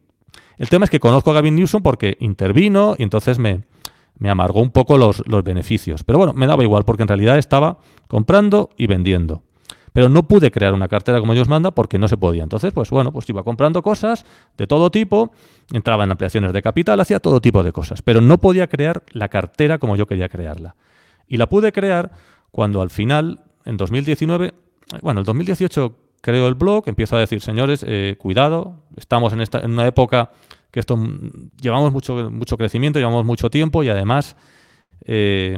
El 0.57 0.69
tema 0.69 0.85
es 0.85 0.91
que 0.91 0.99
conozco 0.99 1.31
a 1.31 1.33
Gavin 1.33 1.55
Newsom 1.55 1.81
porque 1.81 2.17
intervino 2.19 2.95
y 2.97 3.03
entonces 3.03 3.39
me, 3.39 3.63
me 4.21 4.29
amargó 4.29 4.61
un 4.61 4.69
poco 4.69 4.99
los, 4.99 5.27
los 5.27 5.43
beneficios. 5.43 6.03
Pero 6.03 6.19
bueno, 6.19 6.33
me 6.33 6.45
daba 6.45 6.61
igual 6.61 6.85
porque 6.85 7.01
en 7.01 7.07
realidad 7.07 7.39
estaba 7.39 7.79
comprando 8.07 8.69
y 8.77 8.85
vendiendo. 8.85 9.41
Pero 9.93 10.09
no 10.09 10.27
pude 10.27 10.51
crear 10.51 10.75
una 10.75 10.87
cartera 10.87 11.19
como 11.19 11.33
Dios 11.33 11.49
manda 11.49 11.71
porque 11.71 11.97
no 11.97 12.07
se 12.07 12.17
podía. 12.17 12.43
Entonces, 12.43 12.71
pues 12.71 12.91
bueno, 12.91 13.11
pues 13.11 13.27
iba 13.29 13.41
comprando 13.41 13.81
cosas 13.81 14.23
de 14.59 14.67
todo 14.67 14.91
tipo, 14.91 15.31
entraba 15.73 16.03
en 16.03 16.11
ampliaciones 16.11 16.53
de 16.53 16.61
capital, 16.61 16.99
hacía 16.99 17.19
todo 17.19 17.41
tipo 17.41 17.63
de 17.63 17.71
cosas, 17.71 18.03
pero 18.03 18.21
no 18.21 18.37
podía 18.37 18.67
crear 18.67 19.01
la 19.11 19.27
cartera 19.27 19.79
como 19.79 19.95
yo 19.95 20.05
quería 20.05 20.29
crearla. 20.29 20.75
Y 21.27 21.37
la 21.37 21.49
pude 21.49 21.71
crear 21.71 22.11
cuando 22.51 22.83
al 22.83 22.91
final, 22.91 23.39
en 23.65 23.77
2019, 23.77 24.53
bueno, 25.01 25.21
en 25.21 25.25
2018 25.25 25.95
creo 26.21 26.47
el 26.47 26.53
blog, 26.53 26.83
empiezo 26.85 27.15
a 27.15 27.19
decir, 27.19 27.41
señores, 27.41 27.83
eh, 27.87 28.17
cuidado, 28.19 28.75
estamos 28.97 29.33
en, 29.33 29.41
esta, 29.41 29.61
en 29.61 29.71
una 29.71 29.87
época 29.87 30.29
que 30.71 30.79
esto 30.79 30.97
llevamos 31.59 31.91
mucho, 31.91 32.31
mucho 32.31 32.57
crecimiento, 32.57 32.99
llevamos 32.99 33.25
mucho 33.25 33.49
tiempo 33.49 33.83
y 33.83 33.89
además 33.89 34.35
eh, 35.05 35.57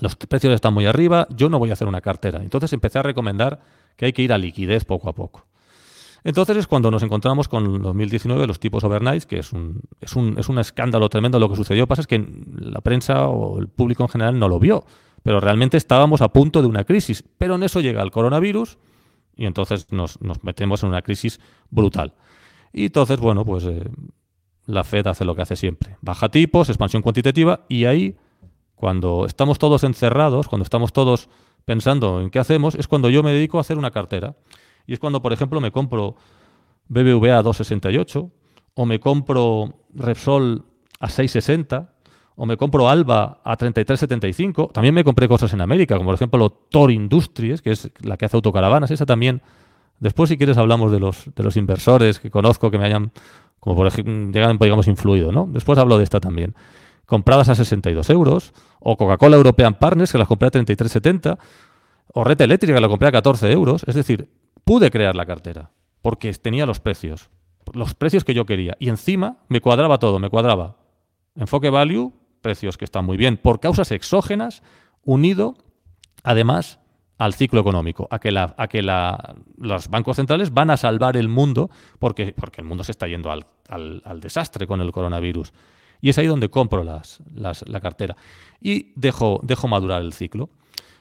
los 0.00 0.16
precios 0.16 0.54
están 0.54 0.74
muy 0.74 0.86
arriba, 0.86 1.26
yo 1.30 1.48
no 1.48 1.58
voy 1.58 1.70
a 1.70 1.74
hacer 1.74 1.88
una 1.88 2.00
cartera. 2.00 2.42
Entonces 2.42 2.72
empecé 2.72 2.98
a 2.98 3.02
recomendar 3.02 3.60
que 3.96 4.06
hay 4.06 4.12
que 4.12 4.22
ir 4.22 4.32
a 4.32 4.38
liquidez 4.38 4.84
poco 4.84 5.08
a 5.08 5.14
poco. 5.14 5.46
Entonces 6.24 6.56
es 6.56 6.66
cuando 6.66 6.90
nos 6.90 7.02
encontramos 7.02 7.48
con 7.48 7.80
2019, 7.80 8.46
los 8.46 8.58
tipos 8.58 8.82
overnight, 8.84 9.24
que 9.24 9.38
es 9.38 9.52
un, 9.52 9.80
es 10.00 10.16
un, 10.16 10.38
es 10.38 10.48
un 10.48 10.58
escándalo 10.58 11.08
tremendo 11.08 11.38
lo 11.38 11.48
que 11.48 11.56
sucedió. 11.56 11.86
Pasa 11.86 12.02
es 12.02 12.06
que 12.06 12.26
la 12.58 12.80
prensa 12.80 13.28
o 13.28 13.58
el 13.60 13.68
público 13.68 14.02
en 14.02 14.08
general 14.08 14.38
no 14.38 14.48
lo 14.48 14.58
vio, 14.58 14.84
pero 15.22 15.40
realmente 15.40 15.76
estábamos 15.76 16.20
a 16.20 16.28
punto 16.28 16.60
de 16.60 16.68
una 16.68 16.84
crisis. 16.84 17.24
Pero 17.38 17.54
en 17.54 17.62
eso 17.62 17.80
llega 17.80 18.02
el 18.02 18.10
coronavirus 18.10 18.78
y 19.36 19.46
entonces 19.46 19.90
nos, 19.92 20.18
metemos 20.42 20.82
en 20.82 20.90
una 20.90 21.02
crisis 21.02 21.40
brutal. 21.70 22.14
Y 22.72 22.86
entonces, 22.86 23.18
bueno, 23.18 23.44
pues 23.44 23.64
eh, 23.64 23.82
la 24.66 24.84
Fed 24.84 25.06
hace 25.06 25.24
lo 25.24 25.34
que 25.34 25.42
hace 25.42 25.56
siempre. 25.56 25.96
Baja 26.00 26.28
tipos, 26.28 26.68
expansión 26.68 27.02
cuantitativa 27.02 27.64
y 27.68 27.86
ahí 27.86 28.16
cuando 28.74 29.26
estamos 29.26 29.58
todos 29.58 29.82
encerrados, 29.82 30.46
cuando 30.46 30.62
estamos 30.62 30.92
todos 30.92 31.28
pensando 31.64 32.20
en 32.20 32.30
qué 32.30 32.38
hacemos, 32.38 32.74
es 32.74 32.86
cuando 32.86 33.10
yo 33.10 33.22
me 33.22 33.32
dedico 33.32 33.58
a 33.58 33.62
hacer 33.62 33.76
una 33.76 33.90
cartera. 33.90 34.36
Y 34.86 34.92
es 34.92 34.98
cuando, 34.98 35.20
por 35.20 35.32
ejemplo, 35.32 35.60
me 35.60 35.70
compro 35.72 36.16
BBVA 36.88 37.38
a 37.38 37.42
268, 37.42 38.30
o 38.74 38.86
me 38.86 39.00
compro 39.00 39.74
Repsol 39.92 40.64
a 41.00 41.08
660, 41.08 41.92
o 42.36 42.46
me 42.46 42.56
compro 42.56 42.88
Alba 42.88 43.40
a 43.44 43.58
33.75. 43.58 44.72
También 44.72 44.94
me 44.94 45.02
compré 45.02 45.26
cosas 45.26 45.52
en 45.52 45.60
América, 45.60 45.96
como 45.96 46.08
por 46.08 46.14
ejemplo 46.14 46.50
Tor 46.50 46.92
Industries, 46.92 47.60
que 47.60 47.72
es 47.72 47.90
la 48.00 48.16
que 48.16 48.26
hace 48.26 48.36
autocaravanas. 48.36 48.90
Esa 48.90 49.04
también. 49.06 49.42
Después, 50.00 50.28
si 50.28 50.36
quieres, 50.36 50.56
hablamos 50.58 50.92
de 50.92 51.00
los, 51.00 51.56
inversores 51.56 52.20
que 52.20 52.30
conozco 52.30 52.70
que 52.70 52.78
me 52.78 52.86
hayan, 52.86 53.12
como 53.60 53.76
por 53.76 53.86
ejemplo, 53.86 54.30
digamos, 54.60 54.86
influido. 54.86 55.32
¿no? 55.32 55.48
Después 55.50 55.78
hablo 55.78 55.98
de 55.98 56.04
esta 56.04 56.20
también 56.20 56.54
compradas 57.08 57.48
a 57.48 57.54
62 57.54 58.10
euros, 58.10 58.52
o 58.80 58.98
Coca-Cola 58.98 59.38
European 59.38 59.72
Partners, 59.72 60.12
que 60.12 60.18
las 60.18 60.28
compré 60.28 60.48
a 60.48 60.50
33,70, 60.50 61.38
o 62.12 62.22
Red 62.22 62.40
Eléctrica, 62.42 62.74
que 62.74 62.80
la 62.82 62.88
compré 62.88 63.08
a 63.08 63.12
14 63.12 63.50
euros. 63.50 63.82
Es 63.86 63.94
decir, 63.94 64.28
pude 64.62 64.90
crear 64.90 65.16
la 65.16 65.24
cartera, 65.24 65.70
porque 66.02 66.30
tenía 66.34 66.66
los 66.66 66.80
precios, 66.80 67.30
los 67.72 67.94
precios 67.94 68.24
que 68.24 68.34
yo 68.34 68.44
quería. 68.44 68.76
Y 68.78 68.90
encima 68.90 69.38
me 69.48 69.62
cuadraba 69.62 69.98
todo, 69.98 70.18
me 70.18 70.28
cuadraba 70.28 70.76
enfoque 71.34 71.70
value, 71.70 72.12
precios 72.42 72.76
que 72.76 72.84
están 72.84 73.06
muy 73.06 73.16
bien, 73.16 73.38
por 73.38 73.58
causas 73.58 73.90
exógenas, 73.90 74.62
unido, 75.02 75.54
además, 76.24 76.78
al 77.18 77.34
ciclo 77.34 77.60
económico, 77.60 78.08
a 78.10 78.18
que, 78.18 78.30
la, 78.30 78.54
a 78.56 78.68
que 78.68 78.82
la, 78.82 79.34
los 79.56 79.88
bancos 79.88 80.16
centrales 80.16 80.54
van 80.54 80.70
a 80.70 80.76
salvar 80.76 81.16
el 81.16 81.28
mundo 81.28 81.68
porque, 81.98 82.32
porque 82.32 82.60
el 82.60 82.66
mundo 82.66 82.84
se 82.84 82.92
está 82.92 83.06
yendo 83.08 83.30
al, 83.30 83.44
al 83.68 84.20
desastre 84.20 84.66
con 84.66 84.80
el 84.80 84.92
coronavirus. 84.92 85.52
Y 86.00 86.10
es 86.10 86.18
ahí 86.18 86.26
donde 86.26 86.48
compro 86.48 86.84
las, 86.84 87.20
la 87.34 87.80
cartera. 87.80 88.16
Y 88.60 88.92
dejo, 88.94 89.40
dejo 89.42 89.68
madurar 89.68 90.02
el 90.02 90.12
ciclo. 90.12 90.50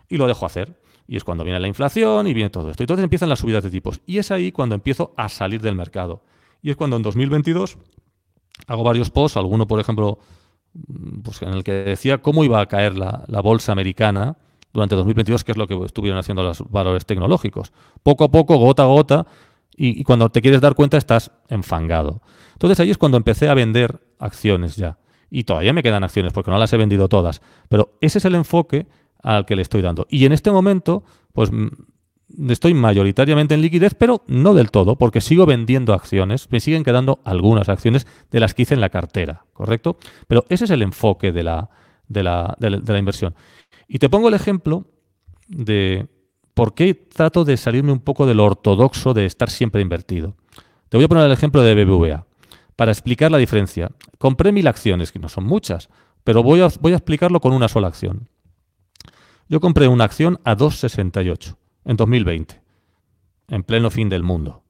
Y 0.10 0.18
lo 0.18 0.28
dejo 0.28 0.46
hacer. 0.46 0.80
Y 1.08 1.16
es 1.16 1.24
cuando 1.24 1.44
viene 1.44 1.60
la 1.60 1.68
inflación 1.68 2.28
y 2.28 2.34
viene 2.34 2.50
todo 2.50 2.70
esto. 2.70 2.84
Entonces 2.84 3.04
empiezan 3.04 3.30
las 3.30 3.40
subidas 3.40 3.64
de 3.64 3.70
tipos. 3.70 4.02
Y 4.06 4.18
es 4.18 4.32
ahí 4.32 4.52
cuando 4.52 4.76
empiezo 4.76 5.14
a 5.16 5.30
salir 5.30 5.62
del 5.62 5.76
mercado. 5.76 6.24
Y 6.62 6.72
es 6.72 6.76
cuando 6.76 6.98
en 6.98 7.04
2022 7.04 7.78
hago 8.68 8.84
varios 8.84 9.10
posts, 9.12 9.38
alguno 9.38 9.68
por 9.68 9.80
ejemplo 9.80 10.20
pues 11.24 11.42
en 11.42 11.50
el 11.50 11.64
que 11.64 11.72
decía 11.72 12.20
cómo 12.20 12.44
iba 12.44 12.60
a 12.60 12.66
caer 12.66 12.98
la, 12.98 13.24
la, 13.28 13.42
bolsa 13.42 13.72
americana 13.72 14.38
durante 14.78 14.96
2022, 14.96 15.44
que 15.44 15.54
es 15.54 15.58
lo 15.58 15.68
que 15.68 15.76
estuvieron 15.86 16.20
haciendo 16.20 16.44
los 16.44 16.64
valores 16.70 17.04
tecnológicos. 17.04 17.74
Poco 18.04 18.26
a 18.26 18.28
poco, 18.30 18.58
gota 18.58 18.84
a 18.84 18.86
gota, 18.86 19.26
y, 19.76 20.04
cuando 20.04 20.30
te 20.30 20.40
quieres 20.40 20.62
dar 20.62 20.76
cuenta 20.76 20.98
estás 20.98 21.32
enfangado. 21.50 22.22
Entonces 22.54 22.80
ahí 22.80 22.92
es 22.92 22.98
cuando 23.00 23.18
empecé 23.18 23.50
a 23.50 23.56
vender 23.56 24.00
acciones 24.20 24.76
ya. 24.76 25.00
Y 25.32 25.46
todavía 25.46 25.74
me 25.74 25.82
quedan 25.82 26.04
acciones 26.04 26.32
porque 26.32 26.52
no 26.52 26.60
las 26.60 26.72
he 26.74 26.78
vendido 26.78 27.10
todas. 27.10 27.42
Pero 27.70 27.98
ese 28.02 28.20
es 28.20 28.26
el 28.26 28.36
enfoque 28.36 28.86
al 29.24 29.48
que 29.48 29.56
le 29.56 29.64
estoy 29.64 29.82
dando. 29.82 30.06
Y 30.12 30.26
en 30.26 30.32
este 30.32 30.52
momento, 30.52 31.04
pues 31.34 31.52
estoy 32.50 32.76
mayoritariamente 32.76 33.56
en 33.56 33.62
liquidez, 33.62 33.96
pero 33.96 34.24
no 34.28 34.54
del 34.54 34.70
todo, 34.70 34.96
porque 34.96 35.22
sigo 35.22 35.48
vendiendo 35.48 35.94
acciones. 35.94 36.52
Me 36.52 36.60
siguen 36.60 36.84
quedando 36.84 37.20
algunas 37.24 37.68
acciones 37.68 38.06
de 38.30 38.40
las 38.40 38.54
que 38.54 38.62
hice 38.62 38.76
en 38.76 38.82
la 38.82 38.90
cartera, 38.90 39.46
¿correcto? 39.54 39.98
Pero 40.28 40.46
ese 40.50 40.66
es 40.66 40.72
el 40.72 40.84
enfoque 40.84 41.32
de 41.32 41.44
la, 41.44 41.70
de 42.08 42.22
la, 42.22 42.56
de 42.60 42.94
la 42.94 43.00
inversión. 43.00 43.34
Y 43.88 44.00
te 44.00 44.10
pongo 44.10 44.28
el 44.28 44.34
ejemplo 44.34 44.86
de 45.48 46.08
por 46.54 46.74
qué 46.74 46.94
trato 46.94 47.46
de 47.46 47.56
salirme 47.56 47.92
un 47.92 48.00
poco 48.00 48.26
de 48.26 48.34
lo 48.34 48.46
ortodoxo 48.46 49.14
de 49.14 49.26
estar 49.26 49.50
siempre 49.50 49.82
invertido. 49.82 50.36
Te 50.90 50.98
voy 50.98 51.06
a 51.06 51.08
poner 51.08 51.26
el 51.26 51.32
ejemplo 51.32 51.62
de 51.62 51.76
BBVA 51.76 52.26
para 52.76 52.92
explicar 52.92 53.32
la 53.32 53.38
diferencia. 53.38 53.92
Compré 54.18 54.52
mil 54.52 54.68
acciones, 54.68 55.12
que 55.12 55.20
no 55.20 55.30
son 55.30 55.46
muchas, 55.46 55.90
pero 56.24 56.44
voy 56.44 56.62
a, 56.62 56.70
voy 56.80 56.94
a 56.94 56.98
explicarlo 56.98 57.40
con 57.40 57.54
una 57.54 57.68
sola 57.68 57.88
acción. 57.88 58.28
Yo 59.50 59.60
compré 59.60 59.88
una 59.88 60.04
acción 60.04 60.40
a 60.44 60.58
2,68 60.58 61.56
en 61.86 61.96
2020, 61.96 62.62
en 63.50 63.64
pleno 63.64 63.90
fin 63.90 64.10
del 64.10 64.24
mundo. 64.24 64.64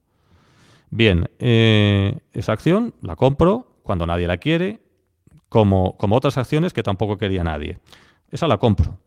Bien, 0.90 1.28
eh, 1.38 2.18
esa 2.32 2.52
acción 2.52 2.94
la 3.02 3.16
compro 3.16 3.78
cuando 3.82 4.06
nadie 4.06 4.26
la 4.26 4.38
quiere, 4.38 4.80
como, 5.48 5.96
como 5.96 6.16
otras 6.16 6.38
acciones 6.38 6.72
que 6.72 6.82
tampoco 6.82 7.18
quería 7.18 7.42
nadie. 7.44 7.78
Esa 8.30 8.46
la 8.46 8.58
compro. 8.58 8.98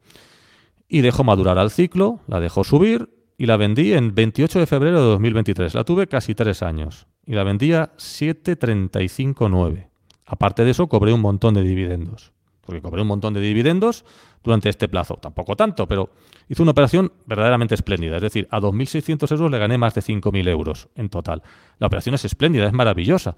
Y 0.93 0.99
dejo 0.99 1.23
madurar 1.23 1.57
al 1.57 1.71
ciclo, 1.71 2.19
la 2.27 2.41
dejo 2.41 2.65
subir 2.65 3.07
y 3.37 3.45
la 3.45 3.55
vendí 3.55 3.93
en 3.93 4.13
28 4.13 4.59
de 4.59 4.65
febrero 4.65 4.99
de 4.99 5.05
2023. 5.11 5.73
La 5.73 5.85
tuve 5.85 6.05
casi 6.05 6.35
tres 6.35 6.61
años 6.61 7.07
y 7.25 7.31
la 7.31 7.45
vendía 7.45 7.93
7.35.9. 7.95 9.87
Aparte 10.25 10.65
de 10.65 10.71
eso, 10.71 10.89
cobré 10.89 11.13
un 11.13 11.21
montón 11.21 11.53
de 11.53 11.61
dividendos. 11.63 12.33
Porque 12.59 12.81
cobré 12.81 13.03
un 13.03 13.07
montón 13.07 13.33
de 13.33 13.39
dividendos 13.39 14.03
durante 14.43 14.67
este 14.67 14.89
plazo. 14.89 15.15
Tampoco 15.15 15.55
tanto, 15.55 15.87
pero 15.87 16.09
hice 16.49 16.61
una 16.61 16.71
operación 16.71 17.13
verdaderamente 17.25 17.73
espléndida. 17.73 18.17
Es 18.17 18.23
decir, 18.23 18.49
a 18.51 18.59
2.600 18.59 19.31
euros 19.31 19.49
le 19.49 19.59
gané 19.59 19.77
más 19.77 19.93
de 19.93 20.01
5.000 20.01 20.49
euros 20.49 20.89
en 20.95 21.07
total. 21.07 21.41
La 21.79 21.87
operación 21.87 22.15
es 22.15 22.25
espléndida, 22.25 22.67
es 22.67 22.73
maravillosa. 22.73 23.37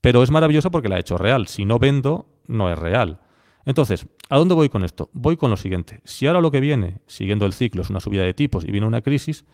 Pero 0.00 0.22
es 0.22 0.30
maravillosa 0.30 0.70
porque 0.70 0.88
la 0.88 0.98
he 0.98 1.00
hecho 1.00 1.18
real. 1.18 1.48
Si 1.48 1.64
no 1.64 1.80
vendo, 1.80 2.26
no 2.46 2.70
es 2.70 2.78
real. 2.78 3.18
Entonces, 3.66 4.06
¿a 4.30 4.38
dónde 4.38 4.54
voy 4.54 4.68
con 4.68 4.84
esto? 4.84 5.10
Voy 5.12 5.36
con 5.36 5.50
lo 5.50 5.56
siguiente. 5.56 6.00
Si 6.04 6.26
ahora 6.26 6.40
lo 6.40 6.52
que 6.52 6.60
viene, 6.60 7.00
siguiendo 7.06 7.44
el 7.44 7.52
ciclo, 7.52 7.82
es 7.82 7.90
una 7.90 8.00
subida 8.00 8.22
de 8.22 8.32
tipos 8.32 8.64
y 8.64 8.70
viene 8.70 8.86
una 8.86 9.02
crisis, 9.02 9.44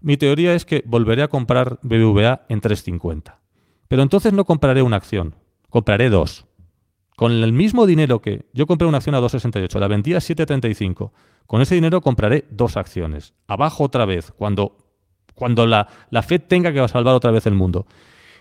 mi 0.00 0.16
teoría 0.16 0.54
es 0.54 0.64
que 0.64 0.82
volveré 0.84 1.22
a 1.22 1.28
comprar 1.28 1.78
BBVA 1.82 2.46
en 2.48 2.60
3.50. 2.60 3.36
Pero 3.86 4.02
entonces 4.02 4.32
no 4.32 4.44
compraré 4.44 4.82
una 4.82 4.96
acción, 4.96 5.36
compraré 5.70 6.10
dos. 6.10 6.46
Con 7.16 7.30
el 7.30 7.52
mismo 7.52 7.86
dinero 7.86 8.20
que 8.20 8.44
yo 8.52 8.66
compré 8.66 8.88
una 8.88 8.96
acción 8.98 9.14
a 9.14 9.20
2.68, 9.20 9.78
la 9.78 9.86
vendí 9.86 10.14
a 10.14 10.18
7.35. 10.18 11.12
Con 11.46 11.62
ese 11.62 11.76
dinero 11.76 12.00
compraré 12.00 12.46
dos 12.50 12.76
acciones. 12.76 13.34
Abajo 13.46 13.84
otra 13.84 14.04
vez, 14.04 14.32
cuando, 14.32 14.78
cuando 15.36 15.64
la, 15.64 15.86
la 16.10 16.22
Fed 16.22 16.42
tenga 16.48 16.72
que 16.72 16.86
salvar 16.88 17.14
otra 17.14 17.30
vez 17.30 17.46
el 17.46 17.54
mundo. 17.54 17.86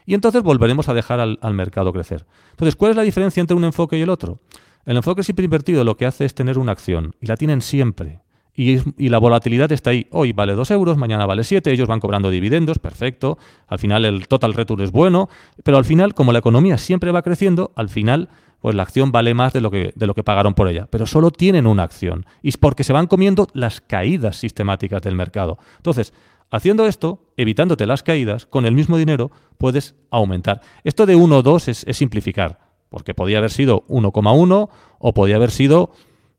Y 0.08 0.16
entonces 0.16 0.42
volveremos 0.42 0.90
a 0.90 0.96
dejar 0.96 1.20
al, 1.20 1.38
al 1.42 1.54
mercado 1.54 1.94
crecer. 1.94 2.26
Entonces, 2.50 2.76
¿cuál 2.76 2.92
es 2.92 2.98
la 2.98 3.04
diferencia 3.04 3.42
entre 3.42 3.56
un 3.56 3.64
enfoque 3.64 3.96
y 3.98 4.02
el 4.02 4.10
otro? 4.10 4.40
El 4.86 4.98
enfoque 4.98 5.24
siempre 5.24 5.46
invertido 5.46 5.84
lo 5.84 5.98
que 5.98 6.06
hace 6.06 6.26
es 6.26 6.36
tener 6.36 6.58
una 6.58 6.72
acción, 6.72 7.16
y 7.22 7.28
la 7.28 7.38
tienen 7.38 7.62
siempre 7.62 8.24
y, 8.56 9.10
la 9.10 9.18
volatilidad 9.18 9.72
está 9.72 9.90
ahí. 9.90 10.08
Hoy 10.12 10.32
vale 10.32 10.54
2 10.54 10.70
euros, 10.72 10.98
mañana 10.98 11.26
vale 11.26 11.44
7, 11.44 11.72
ellos 11.72 11.88
van 11.88 12.00
cobrando 12.00 12.30
dividendos, 12.30 12.80
perfecto. 12.80 13.38
Al 13.68 13.80
final 13.80 14.06
el 14.06 14.28
total 14.28 14.54
return 14.54 14.82
es 14.82 14.92
bueno, 14.92 15.30
pero 15.64 15.78
al 15.78 15.86
final, 15.86 16.14
como 16.14 16.32
la 16.32 16.40
economía 16.40 16.78
siempre 16.78 17.12
va 17.12 17.24
creciendo, 17.24 17.72
al 17.76 17.90
final 17.90 18.30
pues 18.62 18.76
la 18.76 18.84
acción 18.84 19.12
vale 19.12 19.34
más 19.34 19.52
de 19.52 19.60
lo 19.60 19.70
que, 19.72 19.92
de 19.94 20.08
lo 20.08 20.14
que 20.14 20.24
pagaron 20.24 20.54
por 20.54 20.70
ella. 20.70 20.88
Pero 20.90 21.06
solo 21.06 21.32
tienen 21.32 21.68
una 21.68 21.84
acción. 21.84 22.26
Y 22.42 22.50
es 22.50 22.58
porque 22.58 22.86
se 22.86 22.94
van 22.94 23.08
comiendo 23.08 23.48
las 23.54 23.82
caídas 23.82 24.38
sistemáticas 24.38 25.02
del 25.02 25.16
mercado. 25.16 25.58
Entonces, 25.78 26.14
haciendo 26.50 26.86
esto, 26.86 27.26
evitándote 27.36 27.86
las 27.86 28.04
caídas, 28.04 28.46
con 28.46 28.66
el 28.66 28.74
mismo 28.74 28.98
dinero 28.98 29.32
puedes 29.58 29.96
aumentar. 30.12 30.62
Esto 30.86 31.06
de 31.06 31.16
1 31.16 31.38
o 31.38 31.44
2 31.44 31.68
es, 31.68 31.84
es 31.86 31.98
simplificar, 31.98 32.60
porque 32.94 33.16
podía 33.16 33.40
haber 33.40 33.50
sido 33.50 33.88
1,1 33.88 34.70
o 35.00 35.14
podía 35.16 35.38
haber 35.38 35.50
sido 35.50 35.90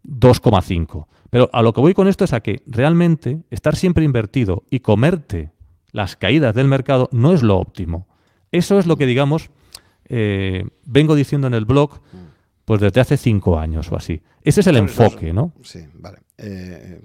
2,5. 0.05 1.09
Pero 1.28 1.51
a 1.52 1.62
lo 1.62 1.72
que 1.72 1.81
voy 1.81 1.94
con 1.94 2.06
esto 2.06 2.22
es 2.22 2.32
a 2.32 2.39
que 2.39 2.62
realmente 2.64 3.43
estar 3.51 3.74
siempre 3.74 4.05
invertido 4.05 4.62
y 4.70 4.78
comerte 4.78 5.51
las 5.90 6.14
caídas 6.14 6.55
del 6.55 6.68
mercado 6.68 7.09
no 7.10 7.32
es 7.32 7.43
lo 7.43 7.59
óptimo. 7.59 8.06
Eso 8.52 8.78
es 8.78 8.86
lo 8.86 8.97
que, 8.97 9.05
digamos, 9.05 9.51
eh, 10.05 10.64
vengo 10.85 11.16
diciendo 11.16 11.48
en 11.48 11.55
el 11.55 11.64
blog 11.64 12.01
pues 12.64 12.81
desde 12.81 13.01
hace 13.01 13.16
cinco 13.16 13.59
años 13.59 13.90
o 13.90 13.97
así. 13.97 14.22
Ese 14.40 14.60
es 14.60 14.68
el 14.68 14.76
enfoque, 14.76 15.32
¿no? 15.32 15.55
Sí, 15.60 15.81
vale. 15.94 16.18
Eh, 16.39 17.01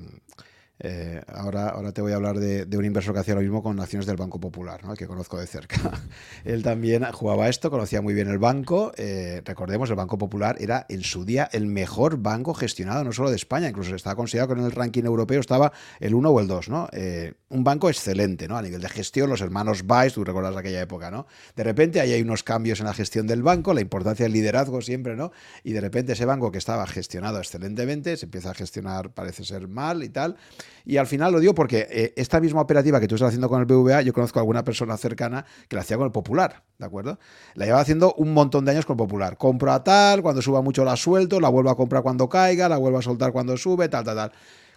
eh, 0.82 1.22
ahora, 1.28 1.70
ahora 1.70 1.92
te 1.92 2.02
voy 2.02 2.14
a 2.14 2.16
hablar 2.16 2.40
de, 2.40 2.78
un 2.78 2.86
inversor 2.86 3.14
que 3.14 3.20
hacía 3.20 3.36
lo 3.36 3.42
mismo 3.42 3.62
con 3.62 3.78
acciones 3.82 4.06
del 4.06 4.16
Banco 4.16 4.40
Popular, 4.40 4.86
¿no? 4.86 4.96
que 4.96 5.08
conozco 5.08 5.38
de 5.38 5.46
cerca. 5.46 5.76
Él 6.46 6.64
también 6.64 7.04
jugaba 7.12 7.50
esto, 7.50 7.70
conocía 7.70 8.02
muy 8.02 8.14
bien 8.14 8.30
el 8.30 8.38
banco. 8.38 8.94
Eh, 8.96 9.42
recordemos, 9.44 9.90
el 9.90 9.98
Banco 9.98 10.18
Popular 10.18 10.56
era 10.60 10.86
en 10.88 11.04
su 11.04 11.26
día 11.26 11.50
el 11.52 11.66
mejor 11.66 12.18
banco 12.20 12.54
gestionado, 12.54 13.04
no 13.04 13.12
solo 13.12 13.30
de 13.30 13.36
España, 13.36 13.68
incluso 13.68 13.94
estaba 13.94 14.16
considerado 14.16 14.54
que 14.54 14.60
en 14.62 14.66
el 14.66 14.72
ranking 14.72 15.04
europeo 15.04 15.42
estaba 15.42 15.74
el 16.00 16.16
1 16.16 16.30
o 16.30 16.40
el 16.40 16.48
2. 16.48 16.70
¿no? 16.70 16.88
Eh, 16.94 17.34
un 17.50 17.64
banco 17.66 17.90
excelente 17.90 18.48
¿no? 18.48 18.58
a 18.58 18.62
nivel 18.62 18.82
de 18.82 18.90
gestión, 18.90 19.30
los 19.30 19.42
hermanos 19.42 19.84
Weiss, 19.86 20.14
tú 20.14 20.24
recuerdas 20.24 20.56
aquella 20.56 20.80
época. 20.80 21.12
¿no? 21.12 21.28
De 21.58 21.66
repente 21.66 22.00
ahí 22.00 22.14
hay 22.14 22.22
unos 22.22 22.44
cambios 22.44 22.80
en 22.80 22.86
la 22.86 22.94
gestión 22.94 23.28
del 23.28 23.44
banco, 23.44 23.74
la 23.74 23.82
importancia 23.82 24.24
del 24.24 24.32
liderazgo 24.32 24.82
siempre, 24.82 25.18
¿no? 25.18 25.34
y 25.62 25.74
de 25.74 25.82
repente 25.82 26.14
ese 26.14 26.24
banco 26.24 26.54
que 26.54 26.58
estaba 26.58 26.88
gestionado 26.88 27.40
excelentemente 27.40 28.16
se 28.16 28.28
empieza 28.28 28.52
a 28.52 28.54
gestionar, 28.54 29.14
parece 29.14 29.44
ser 29.44 29.68
mal 29.68 30.04
y 30.04 30.10
tal. 30.10 30.38
Y 30.86 30.98
al 30.98 31.08
final 31.08 31.32
lo 31.32 31.40
digo 31.40 31.54
porque 31.54 31.88
eh, 31.90 32.14
esta 32.16 32.40
misma 32.40 32.62
operativa 32.62 33.00
que 33.00 33.08
tú 33.08 33.16
estás 33.16 33.30
haciendo 33.30 33.50
con 33.50 33.60
el 33.60 33.66
BVA, 33.66 34.02
yo 34.02 34.14
conozco 34.14 34.40
a 34.40 34.42
alguna 34.42 34.64
persona 34.64 34.98
cercana 34.98 35.46
que 35.68 35.76
la 35.76 35.82
hacía 35.82 35.98
con 35.98 36.06
el 36.06 36.12
Popular, 36.12 36.64
¿de 36.78 36.86
acuerdo? 36.86 37.20
La 37.56 37.66
lleva 37.66 37.80
haciendo 37.80 38.14
un 38.16 38.34
montón 38.34 38.66
de 38.66 38.72
años 38.72 38.86
con 38.86 38.96
el 38.96 38.98
Popular. 38.98 39.38
Compro 39.38 39.72
a 39.72 39.84
tal, 39.84 40.22
cuando 40.22 40.42
suba 40.42 40.62
mucho 40.62 40.84
la 40.84 40.96
suelto, 40.96 41.40
la 41.40 41.50
vuelvo 41.50 41.70
a 41.70 41.76
comprar 41.76 42.04
cuando 42.04 42.28
caiga, 42.30 42.70
la 42.70 42.78
vuelvo 42.78 43.00
a 43.00 43.02
soltar 43.02 43.32
cuando 43.32 43.56
sube, 43.58 43.90
tal, 43.90 44.04
tal, 44.04 44.16
tal. 44.16 44.32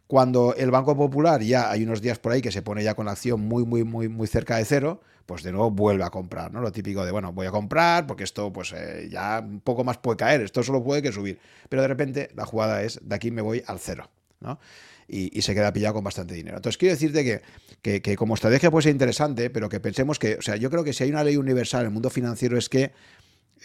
Cuando 0.07 0.55
el 0.57 0.71
Banco 0.71 0.97
Popular 0.97 1.41
ya 1.41 1.71
hay 1.71 1.85
unos 1.85 2.03
días 2.03 2.19
por 2.19 2.33
ahí 2.33 2.43
que 2.43 2.53
se 2.53 2.61
pone 2.63 2.85
ya 2.85 2.95
con 2.95 3.07
la 3.07 3.13
acción 3.13 3.41
muy, 3.41 3.65
muy, 3.65 3.85
muy, 3.85 4.09
muy 4.09 4.27
cerca 4.27 4.57
de 4.57 4.65
cero, 4.65 5.01
pues 5.27 5.43
de 5.43 5.53
nuevo 5.53 5.71
vuelve 5.71 6.05
a 6.05 6.11
comprar, 6.11 6.53
¿no? 6.53 6.61
Lo 6.61 6.73
típico 6.73 7.05
de, 7.05 7.13
bueno, 7.13 7.33
voy 7.33 7.47
a 7.47 7.51
comprar 7.51 8.07
porque 8.07 8.25
esto 8.25 8.53
pues 8.53 8.73
eh, 8.73 9.09
ya 9.11 9.41
un 9.43 9.61
poco 9.61 9.85
más 9.85 9.99
puede 9.99 10.19
caer, 10.19 10.43
esto 10.43 10.63
solo 10.63 10.83
puede 10.83 11.03
que 11.03 11.13
subir. 11.13 11.39
Pero 11.69 11.83
de 11.83 11.89
repente 11.89 12.31
la 12.35 12.45
jugada 12.45 12.83
es, 12.83 13.01
de 13.03 13.15
aquí 13.15 13.31
me 13.31 13.43
voy 13.43 13.63
al 13.67 13.79
cero, 13.79 14.11
¿no? 14.41 14.59
Y, 15.13 15.43
se 15.43 15.55
queda 15.55 15.73
pillado 15.73 15.95
con 15.95 16.05
bastante 16.05 16.35
dinero. 16.35 16.57
Entonces, 16.57 16.79
quiero 16.79 16.95
decirte 16.95 17.43
que, 17.83 18.17
como 18.17 18.35
estrategia 18.35 18.71
puede 18.71 18.85
ser 18.85 18.93
interesante, 18.93 19.51
pero 19.51 19.69
que 19.69 19.81
pensemos 19.81 20.19
que, 20.19 20.37
o 20.37 20.43
sea, 20.43 20.57
yo 20.57 20.71
creo 20.71 20.85
que 20.85 20.93
si 20.93 21.05
hay 21.05 21.11
una 21.11 21.23
ley 21.23 21.37
universal 21.37 21.83
en 21.83 21.87
el 21.89 21.93
mundo 21.93 22.11
financiero 22.11 22.57
es 22.57 22.69
que 22.69 22.93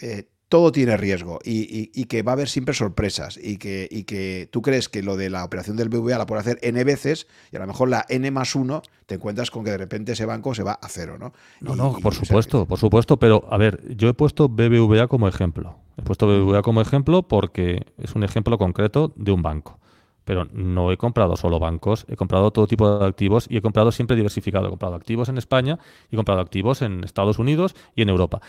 eh, 0.01 0.27
todo 0.49 0.71
tiene 0.71 0.95
riesgo 0.95 1.39
y, 1.43 2.05
que 2.05 2.21
va 2.23 2.31
a 2.31 2.33
haber 2.33 2.47
siempre 2.47 2.73
sorpresas 2.73 3.37
y 3.41 3.57
que, 3.57 4.05
que 4.07 4.47
tú 4.49 4.61
crees 4.61 4.87
que 4.87 5.03
lo 5.03 5.17
de 5.17 5.29
la 5.29 5.43
operación 5.43 5.75
del 5.75 5.89
BBVA 5.89 6.17
la 6.17 6.25
puede 6.25 6.39
hacer 6.39 6.59
N 6.61 6.81
veces 6.85 7.27
y 7.51 7.57
a 7.57 7.59
lo 7.59 7.67
mejor 7.67 7.89
la 7.89 8.05
N 8.07 8.29
más 8.31 8.55
uno 8.55 8.81
te 9.05 9.15
encuentras 9.15 9.51
con 9.51 9.65
que 9.65 9.71
de 9.71 9.77
repente 9.77 10.13
ese 10.13 10.25
banco 10.25 10.55
se 10.55 10.63
va 10.63 10.73
a 10.73 10.87
cero, 10.87 11.17
¿no? 11.19 11.33
No, 11.59 11.75
no, 11.75 11.97
por 12.01 12.13
supuesto, 12.13 12.65
por 12.65 12.79
supuesto, 12.79 13.17
pero 13.17 13.45
a 13.51 13.57
ver, 13.57 13.83
yo 13.95 14.07
he 14.07 14.13
puesto 14.13 14.47
BBVA 14.47 15.07
como 15.07 15.27
ejemplo. 15.27 15.79
He 15.97 16.01
puesto 16.01 16.27
BBVA 16.27 16.61
como 16.61 16.79
ejemplo 16.79 17.23
porque 17.23 17.85
es 17.97 18.15
un 18.15 18.23
ejemplo 18.23 18.57
concreto 18.57 19.11
de 19.17 19.31
un 19.31 19.41
banco 19.41 19.79
pero 20.27 20.45
no 20.51 20.91
he 20.91 20.97
comprado 20.97 21.37
solo 21.37 21.57
bancos, 21.57 22.05
he 22.09 22.17
comprado 22.17 22.51
todo 22.51 22.67
tipo 22.67 22.99
de 22.99 23.05
activos 23.05 23.47
y 23.49 23.55
he 23.55 23.61
comprado 23.61 23.93
siempre 23.93 24.17
diversificado. 24.17 24.67
He 24.67 24.69
comprado 24.69 24.93
activos 24.93 25.29
en 25.29 25.37
España 25.37 25.79
y 26.11 26.15
he 26.15 26.17
comprado 26.17 26.41
activos 26.41 26.81
en 26.81 27.05
Estados 27.05 27.39
Unidos 27.39 27.75
y 27.95 28.01
en 28.01 28.09
Europa. 28.09 28.41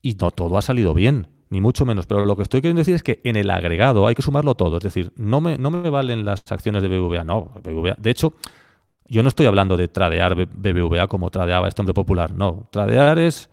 Y 0.00 0.14
no 0.14 0.30
todo 0.30 0.56
ha 0.56 0.62
salido 0.62 0.94
bien, 0.94 1.26
ni 1.50 1.60
mucho 1.60 1.84
menos. 1.84 2.06
Pero 2.06 2.24
lo 2.24 2.34
que 2.34 2.44
estoy 2.44 2.62
queriendo 2.62 2.80
decir 2.80 2.94
es 2.94 3.02
que 3.02 3.20
en 3.24 3.36
el 3.36 3.50
agregado 3.50 4.06
hay 4.06 4.14
que 4.14 4.22
sumarlo 4.22 4.54
todo. 4.54 4.78
Es 4.78 4.84
decir, 4.84 5.12
no 5.16 5.42
me, 5.42 5.58
no 5.58 5.70
me 5.70 5.90
valen 5.90 6.24
las 6.24 6.50
acciones 6.50 6.80
de 6.80 6.88
BBVA, 6.88 7.24
no. 7.24 7.50
BBVA. 7.62 7.94
De 7.98 8.10
hecho, 8.10 8.32
yo 9.06 9.22
no 9.22 9.28
estoy 9.28 9.44
hablando 9.44 9.76
de 9.76 9.88
tradear 9.88 10.34
BBVA 10.34 11.08
como 11.08 11.28
tradeaba 11.28 11.68
este 11.68 11.82
hombre 11.82 11.92
popular. 11.92 12.32
No, 12.32 12.68
tradear 12.70 13.18
es, 13.18 13.50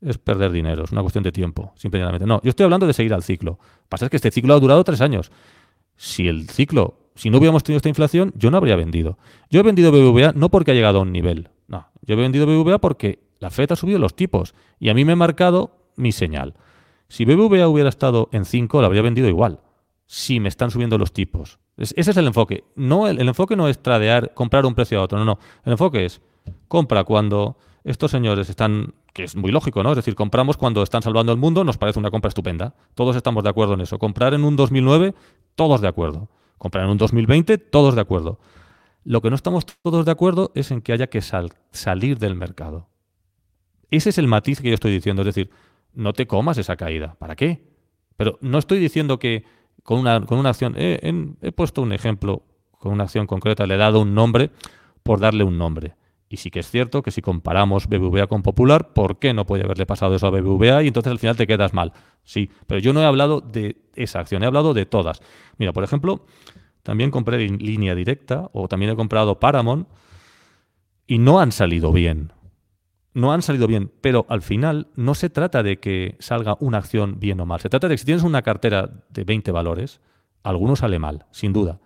es 0.00 0.18
perder 0.18 0.52
dinero, 0.52 0.84
es 0.84 0.92
una 0.92 1.00
cuestión 1.00 1.24
de 1.24 1.32
tiempo, 1.32 1.72
simplemente. 1.74 2.26
No, 2.26 2.40
yo 2.44 2.50
estoy 2.50 2.62
hablando 2.62 2.86
de 2.86 2.92
seguir 2.92 3.12
al 3.12 3.24
ciclo. 3.24 3.58
Lo 3.58 3.58
que 3.58 3.88
pasa 3.88 4.04
es 4.04 4.10
que 4.10 4.18
este 4.18 4.30
ciclo 4.30 4.54
ha 4.54 4.60
durado 4.60 4.84
tres 4.84 5.00
años 5.00 5.32
si 6.02 6.26
el 6.26 6.48
ciclo, 6.50 6.98
si 7.14 7.30
no 7.30 7.38
hubiéramos 7.38 7.62
tenido 7.62 7.76
esta 7.76 7.88
inflación, 7.88 8.32
yo 8.34 8.50
no 8.50 8.56
habría 8.56 8.74
vendido. 8.74 9.18
Yo 9.50 9.60
he 9.60 9.62
vendido 9.62 9.92
BBVA 9.92 10.32
no 10.32 10.48
porque 10.48 10.72
ha 10.72 10.74
llegado 10.74 10.98
a 10.98 11.02
un 11.02 11.12
nivel, 11.12 11.50
no. 11.68 11.86
Yo 12.02 12.14
he 12.14 12.16
vendido 12.16 12.44
BBVA 12.44 12.80
porque 12.80 13.20
la 13.38 13.50
FED 13.50 13.70
ha 13.70 13.76
subido 13.76 14.00
los 14.00 14.16
tipos 14.16 14.52
y 14.80 14.88
a 14.88 14.94
mí 14.94 15.04
me 15.04 15.12
ha 15.12 15.16
marcado 15.16 15.76
mi 15.94 16.10
señal. 16.10 16.54
Si 17.06 17.24
BBVA 17.24 17.68
hubiera 17.68 17.88
estado 17.88 18.28
en 18.32 18.44
5, 18.44 18.80
la 18.80 18.88
habría 18.88 19.02
vendido 19.02 19.28
igual. 19.28 19.60
Si 20.06 20.40
me 20.40 20.48
están 20.48 20.72
subiendo 20.72 20.98
los 20.98 21.12
tipos. 21.12 21.60
ese 21.76 21.94
es 22.10 22.16
el 22.16 22.26
enfoque. 22.26 22.64
No, 22.74 23.06
el, 23.06 23.20
el 23.20 23.28
enfoque 23.28 23.54
no 23.54 23.68
es 23.68 23.80
tradear, 23.80 24.34
comprar 24.34 24.66
un 24.66 24.74
precio 24.74 24.98
a 24.98 25.04
otro. 25.04 25.18
No, 25.20 25.24
no. 25.24 25.38
El 25.64 25.70
enfoque 25.70 26.04
es 26.04 26.20
compra 26.66 27.04
cuando 27.04 27.56
estos 27.84 28.10
señores 28.10 28.48
están, 28.48 28.94
que 29.12 29.24
es 29.24 29.34
muy 29.34 29.50
lógico, 29.50 29.82
¿no? 29.82 29.90
Es 29.90 29.96
decir, 29.96 30.14
compramos 30.14 30.56
cuando 30.56 30.82
están 30.82 31.02
salvando 31.02 31.32
el 31.32 31.38
mundo, 31.38 31.64
nos 31.64 31.78
parece 31.78 31.98
una 31.98 32.10
compra 32.10 32.28
estupenda. 32.28 32.74
Todos 32.94 33.16
estamos 33.16 33.42
de 33.42 33.50
acuerdo 33.50 33.74
en 33.74 33.80
eso. 33.80 33.98
Comprar 33.98 34.34
en 34.34 34.44
un 34.44 34.56
2009 34.56 35.14
todos 35.54 35.80
de 35.80 35.88
acuerdo. 35.88 36.28
Comprar 36.58 36.84
en 36.84 36.90
un 36.90 36.98
2020, 36.98 37.58
todos 37.58 37.94
de 37.94 38.00
acuerdo. 38.00 38.38
Lo 39.04 39.20
que 39.20 39.30
no 39.30 39.36
estamos 39.36 39.66
todos 39.66 40.04
de 40.04 40.12
acuerdo 40.12 40.52
es 40.54 40.70
en 40.70 40.80
que 40.80 40.92
haya 40.92 41.08
que 41.08 41.20
salir 41.20 42.18
del 42.18 42.36
mercado. 42.36 42.88
Ese 43.90 44.10
es 44.10 44.18
el 44.18 44.28
matiz 44.28 44.60
que 44.60 44.68
yo 44.68 44.74
estoy 44.74 44.92
diciendo. 44.92 45.22
Es 45.22 45.26
decir, 45.26 45.50
no 45.92 46.12
te 46.12 46.26
comas 46.26 46.58
esa 46.58 46.76
caída. 46.76 47.16
¿Para 47.18 47.34
qué? 47.34 47.64
Pero 48.16 48.38
no 48.40 48.58
estoy 48.58 48.78
diciendo 48.78 49.18
que 49.18 49.44
con 49.82 49.98
una, 49.98 50.24
con 50.24 50.38
una 50.38 50.50
acción, 50.50 50.74
he 50.76 51.52
puesto 51.52 51.82
un 51.82 51.92
ejemplo 51.92 52.44
con 52.78 52.92
una 52.92 53.04
acción 53.04 53.26
concreta, 53.26 53.66
le 53.66 53.74
he 53.74 53.78
dado 53.78 54.00
un 54.00 54.14
nombre 54.14 54.50
por 55.02 55.20
darle 55.20 55.44
un 55.44 55.58
nombre. 55.58 55.94
Y 56.32 56.38
sí 56.38 56.50
que 56.50 56.60
es 56.60 56.70
cierto 56.70 57.02
que 57.02 57.10
si 57.10 57.20
comparamos 57.20 57.88
BBVA 57.88 58.26
con 58.26 58.42
Popular, 58.42 58.94
¿por 58.94 59.18
qué 59.18 59.34
no 59.34 59.44
puede 59.44 59.64
haberle 59.64 59.84
pasado 59.84 60.14
eso 60.14 60.28
a 60.28 60.30
BBVA? 60.30 60.82
Y 60.82 60.86
entonces 60.86 61.10
al 61.10 61.18
final 61.18 61.36
te 61.36 61.46
quedas 61.46 61.74
mal. 61.74 61.92
Sí, 62.24 62.48
pero 62.66 62.80
yo 62.80 62.94
no 62.94 63.02
he 63.02 63.04
hablado 63.04 63.42
de 63.42 63.82
esa 63.96 64.20
acción, 64.20 64.42
he 64.42 64.46
hablado 64.46 64.72
de 64.72 64.86
todas. 64.86 65.20
Mira, 65.58 65.74
por 65.74 65.84
ejemplo, 65.84 66.24
también 66.82 67.10
compré 67.10 67.46
línea 67.46 67.94
directa 67.94 68.48
o 68.54 68.66
también 68.66 68.92
he 68.92 68.96
comprado 68.96 69.40
Paramount 69.40 69.86
y 71.06 71.18
no 71.18 71.38
han 71.38 71.52
salido 71.52 71.92
bien. 71.92 72.32
No 73.12 73.34
han 73.34 73.42
salido 73.42 73.66
bien, 73.66 73.92
pero 74.00 74.24
al 74.30 74.40
final 74.40 74.88
no 74.96 75.14
se 75.14 75.28
trata 75.28 75.62
de 75.62 75.80
que 75.80 76.16
salga 76.18 76.56
una 76.60 76.78
acción 76.78 77.20
bien 77.20 77.40
o 77.40 77.44
mal. 77.44 77.60
Se 77.60 77.68
trata 77.68 77.88
de 77.88 77.94
que 77.94 77.98
si 77.98 78.06
tienes 78.06 78.24
una 78.24 78.40
cartera 78.40 79.04
de 79.10 79.24
20 79.24 79.52
valores, 79.52 80.00
alguno 80.44 80.76
sale 80.76 80.98
mal, 80.98 81.26
sin 81.30 81.52
duda. 81.52 81.78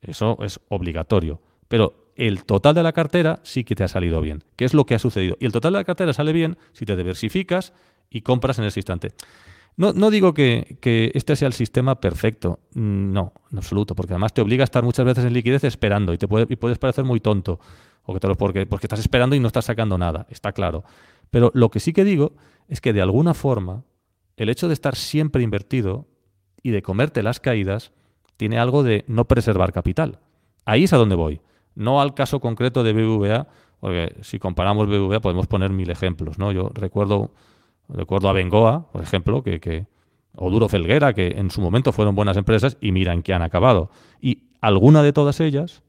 Eso 0.00 0.38
es 0.42 0.60
obligatorio. 0.68 1.40
Pero 1.66 2.09
el 2.16 2.44
total 2.44 2.74
de 2.74 2.82
la 2.82 2.92
cartera 2.92 3.40
sí 3.42 3.64
que 3.64 3.74
te 3.74 3.84
ha 3.84 3.88
salido 3.88 4.20
bien. 4.20 4.44
¿Qué 4.56 4.64
es 4.64 4.74
lo 4.74 4.86
que 4.86 4.94
ha 4.94 4.98
sucedido? 4.98 5.36
Y 5.40 5.46
el 5.46 5.52
total 5.52 5.72
de 5.72 5.78
la 5.78 5.84
cartera 5.84 6.12
sale 6.12 6.32
bien 6.32 6.58
si 6.72 6.84
te 6.84 6.96
diversificas 6.96 7.72
y 8.10 8.22
compras 8.22 8.58
en 8.58 8.64
ese 8.64 8.80
instante. 8.80 9.12
No, 9.76 9.92
no 9.92 10.10
digo 10.10 10.34
que, 10.34 10.76
este 11.14 11.36
sea 11.36 11.48
el 11.48 11.54
sistema 11.54 12.00
perfecto, 12.00 12.60
mm, 12.74 13.12
no, 13.12 13.32
en 13.50 13.58
absoluto, 13.58 13.94
porque 13.94 14.12
además 14.12 14.34
te 14.34 14.42
obliga 14.42 14.62
a 14.62 14.64
estar 14.64 14.82
muchas 14.84 15.06
veces 15.06 15.24
en 15.24 15.32
liquidez 15.32 15.64
esperando 15.64 16.12
y 16.12 16.18
te 16.18 16.28
puede, 16.28 16.46
y 16.48 16.56
puedes 16.56 16.78
parecer 16.78 17.04
muy 17.04 17.20
tonto, 17.20 17.60
o 18.02 18.12
que 18.12 18.20
te 18.20 18.28
lo, 18.28 18.34
porque, 18.34 18.66
porque 18.66 18.86
estás 18.86 19.00
esperando 19.00 19.36
y 19.36 19.40
no 19.40 19.46
estás 19.46 19.64
sacando 19.64 19.96
nada, 19.96 20.26
está 20.28 20.52
claro. 20.52 20.84
Pero 21.30 21.50
lo 21.54 21.70
que 21.70 21.80
sí 21.80 21.92
que 21.92 22.04
digo 22.04 22.34
es 22.68 22.80
que 22.80 22.92
de 22.92 23.00
alguna 23.00 23.32
forma 23.32 23.84
el 24.36 24.48
hecho 24.48 24.68
de 24.68 24.74
estar 24.74 24.96
siempre 24.96 25.42
invertido 25.42 26.08
y 26.62 26.70
de 26.70 26.82
comerte 26.82 27.22
las 27.22 27.40
caídas 27.40 27.92
tiene 28.36 28.58
algo 28.58 28.82
de 28.82 29.04
no 29.06 29.26
preservar 29.26 29.72
capital. 29.72 30.18
Ahí 30.64 30.84
es 30.84 30.92
a 30.92 30.96
donde 30.96 31.14
voy 31.14 31.40
no 31.80 32.00
al 32.00 32.12
caso 32.12 32.40
concreto 32.40 32.84
de 32.84 32.92
BBVA, 32.92 33.46
porque 33.80 34.14
si 34.20 34.38
comparamos 34.38 34.86
BBVA 34.86 35.20
podemos 35.20 35.46
poner 35.46 35.70
mil 35.70 35.90
ejemplos, 35.90 36.38
¿no? 36.38 36.52
Yo 36.52 36.70
recuerdo, 36.74 37.30
recuerdo 37.88 38.28
a 38.28 38.34
Bengoa, 38.34 38.90
por 38.92 39.02
ejemplo, 39.02 39.42
que, 39.42 39.60
que, 39.60 39.86
o 40.36 40.50
Duro 40.50 40.68
Felguera, 40.68 41.14
que 41.14 41.28
en 41.28 41.50
su 41.50 41.62
momento 41.62 41.90
fueron 41.92 42.14
buenas 42.14 42.36
empresas 42.36 42.76
y 42.82 42.92
mira 42.92 43.14
en 43.14 43.22
qué 43.22 43.32
han 43.32 43.40
acabado. 43.40 43.90
Y 44.20 44.50
alguna 44.60 45.02
de 45.02 45.14
todas 45.14 45.40
ellas 45.40 45.82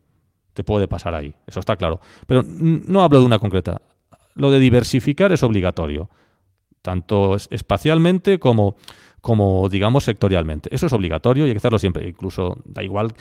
te 0.53 0.63
puede 0.63 0.87
pasar 0.87 1.13
ahí, 1.13 1.35
eso 1.45 1.59
está 1.59 1.75
claro. 1.75 1.99
Pero 2.25 2.41
no 2.47 3.03
hablo 3.03 3.19
de 3.19 3.25
una 3.25 3.39
concreta. 3.39 3.81
Lo 4.33 4.49
de 4.49 4.59
diversificar 4.59 5.33
es 5.33 5.43
obligatorio, 5.43 6.09
tanto 6.81 7.35
espacialmente 7.35 8.39
como, 8.39 8.77
como 9.19 9.67
digamos, 9.67 10.05
sectorialmente. 10.05 10.73
Eso 10.73 10.85
es 10.85 10.93
obligatorio 10.93 11.45
y 11.45 11.49
hay 11.49 11.53
que 11.53 11.57
hacerlo 11.57 11.79
siempre. 11.79 12.07
Incluso 12.07 12.57
da 12.63 12.81
igual 12.81 13.13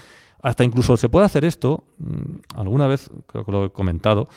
Hasta 0.43 0.65
incluso 0.65 0.97
se 0.97 1.09
puede 1.09 1.27
hacer 1.27 1.45
esto, 1.45 1.85
mm, 1.99 2.57
alguna 2.57 2.87
vez 2.87 3.11
creo 3.27 3.45
que 3.45 3.53
lo 3.53 3.65
he 3.67 3.71
comentado, 3.71 4.29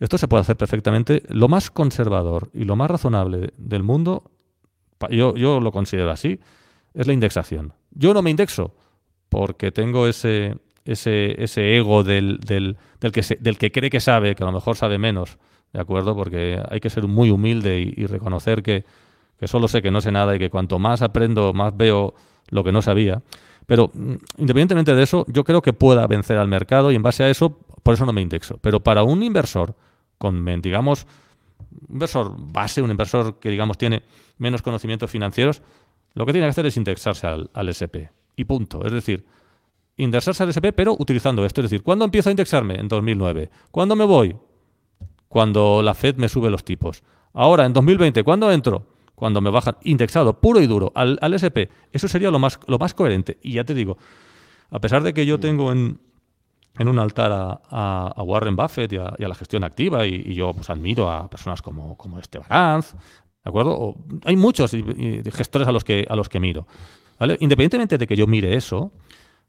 esto 0.00 0.18
se 0.18 0.26
puede 0.26 0.40
hacer 0.40 0.56
perfectamente. 0.56 1.22
Lo 1.28 1.46
más 1.46 1.70
conservador 1.70 2.50
y 2.52 2.64
lo 2.64 2.74
más 2.74 2.90
razonable 2.90 3.52
del 3.56 3.84
mundo, 3.84 4.24
yo, 5.10 5.36
yo 5.36 5.60
lo 5.60 5.70
considero 5.70 6.10
así, 6.10 6.40
es 6.94 7.06
la 7.06 7.12
indexación. 7.12 7.72
Yo 7.92 8.12
no 8.12 8.20
me 8.20 8.30
indexo 8.30 8.74
porque 9.28 9.70
tengo 9.70 10.08
ese, 10.08 10.56
ese, 10.84 11.42
ese 11.42 11.76
ego 11.76 12.02
del, 12.02 12.38
del, 12.38 12.76
del, 13.00 13.12
que 13.12 13.22
del 13.40 13.58
que 13.58 13.70
cree 13.70 13.90
que 13.90 14.00
sabe, 14.00 14.34
que 14.34 14.42
a 14.42 14.46
lo 14.46 14.52
mejor 14.52 14.76
sabe 14.76 14.98
menos, 14.98 15.38
¿de 15.72 15.80
acuerdo? 15.80 16.16
Porque 16.16 16.60
hay 16.68 16.80
que 16.80 16.90
ser 16.90 17.06
muy 17.06 17.30
humilde 17.30 17.80
y, 17.80 18.06
reconocer 18.06 18.62
que, 18.62 18.84
que, 19.38 19.48
solo 19.48 19.68
sé 19.68 19.82
que 19.82 19.90
no 19.90 20.00
sé 20.00 20.12
nada 20.12 20.34
y 20.34 20.38
que 20.38 20.50
cuanto 20.50 20.78
más 20.78 21.02
aprendo, 21.02 21.52
más 21.52 21.76
veo 21.76 22.14
lo 22.50 22.64
que 22.64 22.72
no 22.72 22.82
sabía. 22.82 23.22
Pero 23.66 23.90
mm, 23.92 24.14
independientemente 24.38 24.94
de 24.94 25.02
eso, 25.02 25.24
yo 25.28 25.44
creo 25.44 25.62
que 25.62 25.72
pueda 25.72 26.06
vencer 26.06 26.38
al 26.38 26.48
mercado 26.48 26.92
y 26.92 26.96
en 26.96 27.02
base 27.02 27.24
a 27.24 27.30
eso, 27.30 27.58
por 27.82 27.94
eso 27.94 28.06
no 28.06 28.12
me 28.12 28.20
indexo. 28.20 28.58
Pero 28.60 28.80
para 28.80 29.02
un 29.02 29.22
inversor, 29.22 29.74
con, 30.18 30.44
digamos, 30.62 31.06
un 31.88 31.94
inversor 31.94 32.34
base, 32.38 32.82
un 32.82 32.90
inversor 32.90 33.38
que, 33.38 33.50
digamos, 33.50 33.78
tiene 33.78 34.02
menos 34.38 34.62
conocimientos 34.62 35.10
financieros, 35.10 35.62
lo 36.14 36.26
que 36.26 36.32
tiene 36.32 36.46
que 36.46 36.50
hacer 36.50 36.66
es 36.66 36.76
indexarse 36.76 37.26
al, 37.26 37.50
al 37.54 37.68
SP. 37.70 38.10
Y 38.36 38.44
punto. 38.44 38.84
Es 38.84 38.92
decir, 38.92 39.24
indexarse 39.96 40.42
al 40.42 40.50
SP, 40.50 40.72
pero 40.72 40.96
utilizando 40.98 41.44
esto. 41.44 41.60
Es 41.60 41.70
decir, 41.70 41.82
¿cuándo 41.82 42.04
empiezo 42.04 42.28
a 42.28 42.32
indexarme? 42.32 42.74
En 42.76 42.88
2009. 42.88 43.50
¿Cuándo 43.70 43.96
me 43.96 44.04
voy? 44.04 44.36
Cuando 45.28 45.82
la 45.82 45.94
Fed 45.94 46.16
me 46.16 46.28
sube 46.28 46.50
los 46.50 46.64
tipos. 46.64 47.02
Ahora, 47.32 47.64
en 47.64 47.72
2020, 47.72 48.22
¿cuándo 48.24 48.52
entro? 48.52 48.86
Cuando 49.22 49.40
me 49.40 49.50
bajan 49.50 49.76
indexado, 49.84 50.40
puro 50.40 50.60
y 50.60 50.66
duro, 50.66 50.90
al, 50.96 51.16
SP. 51.30 51.70
Eso 51.92 52.08
sería 52.08 52.32
lo 52.32 52.40
más, 52.40 52.58
lo 52.66 52.76
más 52.76 52.92
coherente. 52.92 53.38
Y 53.40 53.52
ya 53.52 53.62
te 53.62 53.72
digo, 53.72 53.96
a 54.68 54.80
pesar 54.80 55.04
de 55.04 55.14
que 55.14 55.24
yo 55.24 55.38
tengo 55.38 55.70
en, 55.70 56.00
en 56.76 56.88
un 56.88 56.98
altar 56.98 57.30
a, 57.70 58.14
Warren 58.16 58.56
Buffett 58.56 58.92
y 58.92 58.96
a, 58.96 59.14
la 59.16 59.34
gestión 59.36 59.62
activa, 59.62 60.04
y, 60.08 60.34
yo 60.34 60.52
pues, 60.52 60.68
admiro 60.70 61.08
a 61.08 61.30
personas 61.30 61.62
como, 61.62 61.96
como 61.96 62.18
Esteban 62.18 62.48
Anz, 62.50 62.94
¿de 62.94 62.98
acuerdo? 63.48 63.94
hay 64.24 64.34
muchos 64.34 64.72
gestores 65.32 65.68
a 65.68 65.70
los 65.70 65.84
que, 65.84 66.04
a 66.10 66.16
los 66.16 66.28
que 66.28 66.40
miro. 66.40 66.66
¿vale? 67.20 67.36
Independientemente 67.38 67.98
de 67.98 68.08
que 68.08 68.16
yo 68.16 68.26
mire 68.26 68.56
eso, 68.56 68.90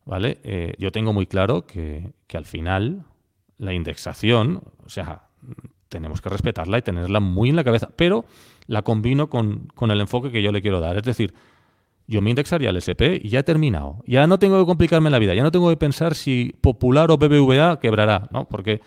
¿vale? 0.06 0.40
Eh, 0.44 0.76
yo 0.78 0.92
tengo 0.92 1.14
muy 1.14 1.26
claro 1.26 1.66
que, 1.66 2.14
al 2.32 2.46
final 2.46 3.06
la 3.58 3.74
indexación, 3.74 4.62
o 4.86 4.90
sea, 4.90 5.30
tenemos 5.94 6.22
que 6.22 6.30
respetarla 6.30 6.80
y 6.80 6.82
tenerla 6.82 7.20
muy 7.20 7.50
en 7.50 7.56
la 7.56 7.64
cabeza, 7.64 7.92
pero 7.96 8.26
la 8.66 8.82
combino 8.82 9.30
con, 9.30 9.70
el 9.80 10.02
enfoque 10.02 10.32
que 10.32 10.42
yo 10.42 10.52
le 10.52 10.64
quiero 10.64 10.80
dar. 10.80 10.98
Es 10.98 11.04
decir, 11.04 11.36
yo 12.08 12.20
me 12.20 12.32
indexaría 12.32 12.72
al 12.72 12.78
SP 12.82 13.22
y 13.22 13.30
ya 13.30 13.42
he 13.42 13.44
terminado. 13.44 14.04
Ya 14.08 14.26
no 14.26 14.40
tengo 14.40 14.60
que 14.60 14.66
complicarme 14.66 15.12
la 15.12 15.20
vida, 15.20 15.36
ya 15.36 15.44
no 15.44 15.52
tengo 15.52 15.70
que 15.70 15.78
pensar 15.78 16.16
si 16.16 16.56
Popular 16.62 17.12
o 17.12 17.18
BBVA 17.18 17.80
quebrará, 17.80 18.28
¿no? 18.32 18.46
Porque, 18.50 18.82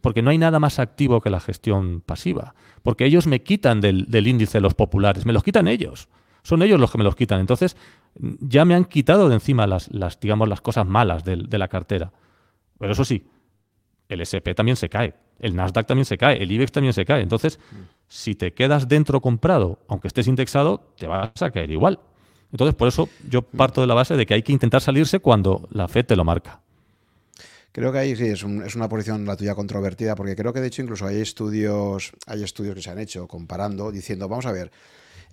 porque 0.00 0.22
no 0.22 0.30
hay 0.30 0.38
nada 0.38 0.60
más 0.60 0.78
activo 0.78 1.20
que 1.20 1.28
la 1.28 1.40
gestión 1.40 2.00
pasiva. 2.06 2.54
Porque 2.84 3.04
ellos 3.04 3.26
me 3.26 3.42
quitan 3.42 3.80
del, 3.80 4.06
del 4.06 4.28
índice 4.28 4.60
los 4.60 4.74
populares, 4.74 5.26
me 5.26 5.32
los 5.32 5.42
quitan 5.42 5.66
ellos. 5.66 6.08
Son 6.44 6.62
ellos 6.62 6.78
los 6.78 6.92
que 6.92 6.98
me 6.98 7.04
los 7.04 7.16
quitan. 7.16 7.40
Entonces, 7.40 7.76
ya 8.14 8.64
me 8.64 8.76
han 8.76 8.84
quitado 8.84 9.28
de 9.28 9.34
encima 9.34 9.66
las, 9.66 9.92
las 9.92 10.20
digamos, 10.20 10.48
las 10.48 10.60
cosas 10.60 10.86
malas 10.86 11.24
de, 11.24 11.36
de 11.36 11.58
la 11.58 11.66
cartera. 11.66 12.12
Pero 12.78 12.92
eso 12.92 13.04
sí, 13.04 13.26
el 14.08 14.20
SP 14.22 14.54
también 14.54 14.76
se 14.76 14.88
cae, 14.88 15.14
el 15.40 15.56
Nasdaq 15.56 15.86
también 15.86 16.04
se 16.04 16.18
cae, 16.18 16.42
el 16.42 16.50
IBEX 16.50 16.72
también 16.72 16.92
se 16.92 17.04
cae. 17.04 17.22
Entonces, 17.22 17.58
si 18.08 18.34
te 18.34 18.52
quedas 18.52 18.88
dentro 18.88 19.20
comprado, 19.20 19.78
aunque 19.88 20.08
estés 20.08 20.28
indexado, 20.28 20.82
te 20.96 21.06
vas 21.06 21.30
a 21.40 21.50
caer 21.50 21.70
igual. 21.70 22.00
Entonces, 22.52 22.74
por 22.74 22.88
eso 22.88 23.08
yo 23.28 23.42
parto 23.42 23.80
de 23.80 23.86
la 23.86 23.94
base 23.94 24.16
de 24.16 24.26
que 24.26 24.34
hay 24.34 24.42
que 24.42 24.52
intentar 24.52 24.80
salirse 24.80 25.18
cuando 25.18 25.68
la 25.70 25.88
FED 25.88 26.06
te 26.06 26.16
lo 26.16 26.24
marca. 26.24 26.60
Creo 27.72 27.90
que 27.90 27.98
ahí 27.98 28.14
sí 28.14 28.26
es, 28.26 28.44
es, 28.44 28.76
una 28.76 28.88
posición 28.88 29.26
la 29.26 29.36
tuya 29.36 29.56
controvertida, 29.56 30.14
porque 30.14 30.36
creo 30.36 30.52
que 30.52 30.60
de 30.60 30.68
hecho 30.68 30.82
incluso 30.82 31.06
hay 31.06 31.20
estudios, 31.20 32.12
hay 32.26 32.44
estudios 32.44 32.76
que 32.76 32.82
se 32.82 32.90
han 32.90 33.00
hecho 33.00 33.26
comparando, 33.26 33.90
diciendo, 33.90 34.28
vamos 34.28 34.46
a 34.46 34.52
ver, 34.52 34.70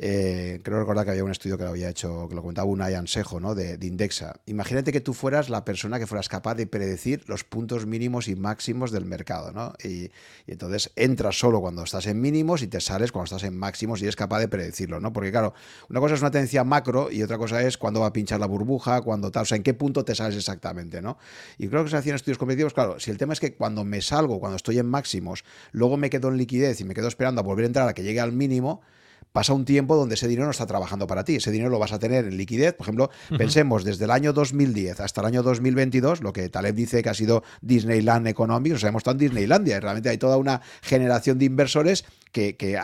eh, 0.04 0.60
creo 0.64 0.80
recordar 0.80 1.06
que 1.06 1.12
había 1.12 1.24
un 1.24 1.30
estudio 1.30 1.60
que 1.60 1.64
lo 1.64 1.70
había 1.70 1.88
hecho, 1.88 2.28
que 2.28 2.34
lo 2.34 2.42
contaba 2.42 2.68
un 2.68 2.82
Sejo, 3.08 3.40
¿no? 3.40 3.54
De, 3.54 3.78
Indexa. 3.86 4.34
Imagínate 4.48 4.92
que 4.92 5.00
tú 5.00 5.14
fueras 5.14 5.48
la 5.48 5.64
persona 5.64 6.00
que 6.00 6.08
fueras 6.08 6.28
capaz 6.28 6.56
de 6.56 6.66
predecir 6.66 7.24
los 7.28 7.44
puntos 7.44 7.86
mínimos 7.86 8.28
y 8.28 8.36
máximos 8.36 8.90
del 8.92 9.06
mercado, 9.06 9.52
¿no? 9.52 9.74
Y, 9.84 10.10
entonces 10.48 10.92
entras 10.96 11.38
solo 11.38 11.62
cuando 11.62 11.84
estás 11.84 12.08
en 12.08 12.20
mínimos 12.20 12.64
y 12.64 12.68
te 12.68 12.82
sales 12.82 13.12
cuando 13.12 13.26
estás 13.26 13.44
en 13.44 13.56
máximos 13.56 14.02
y 14.02 14.06
eres 14.06 14.16
capaz 14.16 14.40
de 14.40 14.48
predecirlo, 14.48 15.00
¿no? 15.00 15.14
Porque 15.14 15.30
claro, 15.30 15.54
una 15.88 16.00
cosa 16.00 16.16
es 16.16 16.22
una 16.22 16.32
tendencia 16.32 16.64
macro 16.64 17.12
y 17.12 17.22
otra 17.22 17.38
cosa 17.38 17.62
es 17.62 17.78
cuándo 17.78 18.00
va 18.00 18.08
a 18.08 18.14
pinchar 18.14 18.40
la 18.40 18.48
burbuja, 18.48 19.02
cuándo 19.02 19.30
tal, 19.30 19.44
o 19.44 19.46
sea, 19.46 19.56
en 19.58 19.62
qué 19.62 19.76
punto 19.76 20.04
te 20.04 20.16
sales 20.16 20.36
exactamente, 20.36 21.04
¿no? 21.04 21.20
Y 21.60 21.68
creo 21.68 21.84
que 21.84 21.92
se 21.92 21.98
hacían 21.98 22.16
estudios 22.16 22.40
competitivos, 22.40 22.74
claro, 22.74 23.00
si 23.00 23.12
el 23.12 23.20
tema 23.20 23.34
es 23.34 23.40
que 23.40 23.54
cuando 23.54 23.84
me 23.84 24.02
salgo, 24.02 24.40
cuando 24.40 24.56
estoy 24.56 24.80
en 24.80 24.88
máximos, 24.88 25.44
luego 25.72 25.96
me 25.96 26.10
quedo 26.10 26.30
en 26.30 26.38
liquidez 26.38 26.82
y 26.82 26.86
me 26.86 26.96
quedo 26.96 27.08
esperando 27.08 27.42
a 27.42 27.44
volver 27.44 27.66
a 27.66 27.68
entrar 27.68 27.88
a 27.88 27.94
que 27.94 28.02
llegue 28.02 28.20
al 28.20 28.32
mínimo, 28.32 28.82
pasa 29.32 29.54
un 29.54 29.66
tiempo 29.66 29.96
donde 29.96 30.16
ese 30.16 30.28
dinero 30.28 30.46
no 30.46 30.52
está 30.52 30.66
trabajando 30.66 31.08
para 31.08 31.24
ti. 31.24 31.36
Ese 31.36 31.52
dinero 31.52 31.70
lo 31.70 31.80
vas 31.80 31.92
a 31.92 32.00
tener 32.00 32.26
en 32.26 32.38
liquidez. 32.38 32.74
Por 32.74 32.86
ejemplo, 32.86 33.10
pensemos 33.38 33.84
desde 33.84 34.06
el 34.06 34.12
año 34.12 34.34
2010 34.34 35.00
hasta 35.00 35.22
el 35.22 35.28
año 35.28 35.44
2022, 35.44 36.22
lo 36.22 36.34
que 36.34 36.50
Taleb 36.50 36.76
dice 36.76 37.02
que 37.02 37.10
ha 37.10 37.14
sido 37.14 37.44
Disneyland 37.62 38.28
Economics, 38.28 38.76
o 38.76 38.80
sea, 38.80 38.90
hemos 38.90 39.02
estado 39.02 39.16
en 39.16 39.20
Disneylandia. 39.20 39.78
Y 39.78 39.80
realmente 39.80 40.10
hay 40.10 40.18
toda 40.18 40.38
una 40.38 40.62
generación 40.82 41.40
de 41.40 41.46
inversores 41.46 42.06
que, 42.32 42.56
que, 42.56 42.78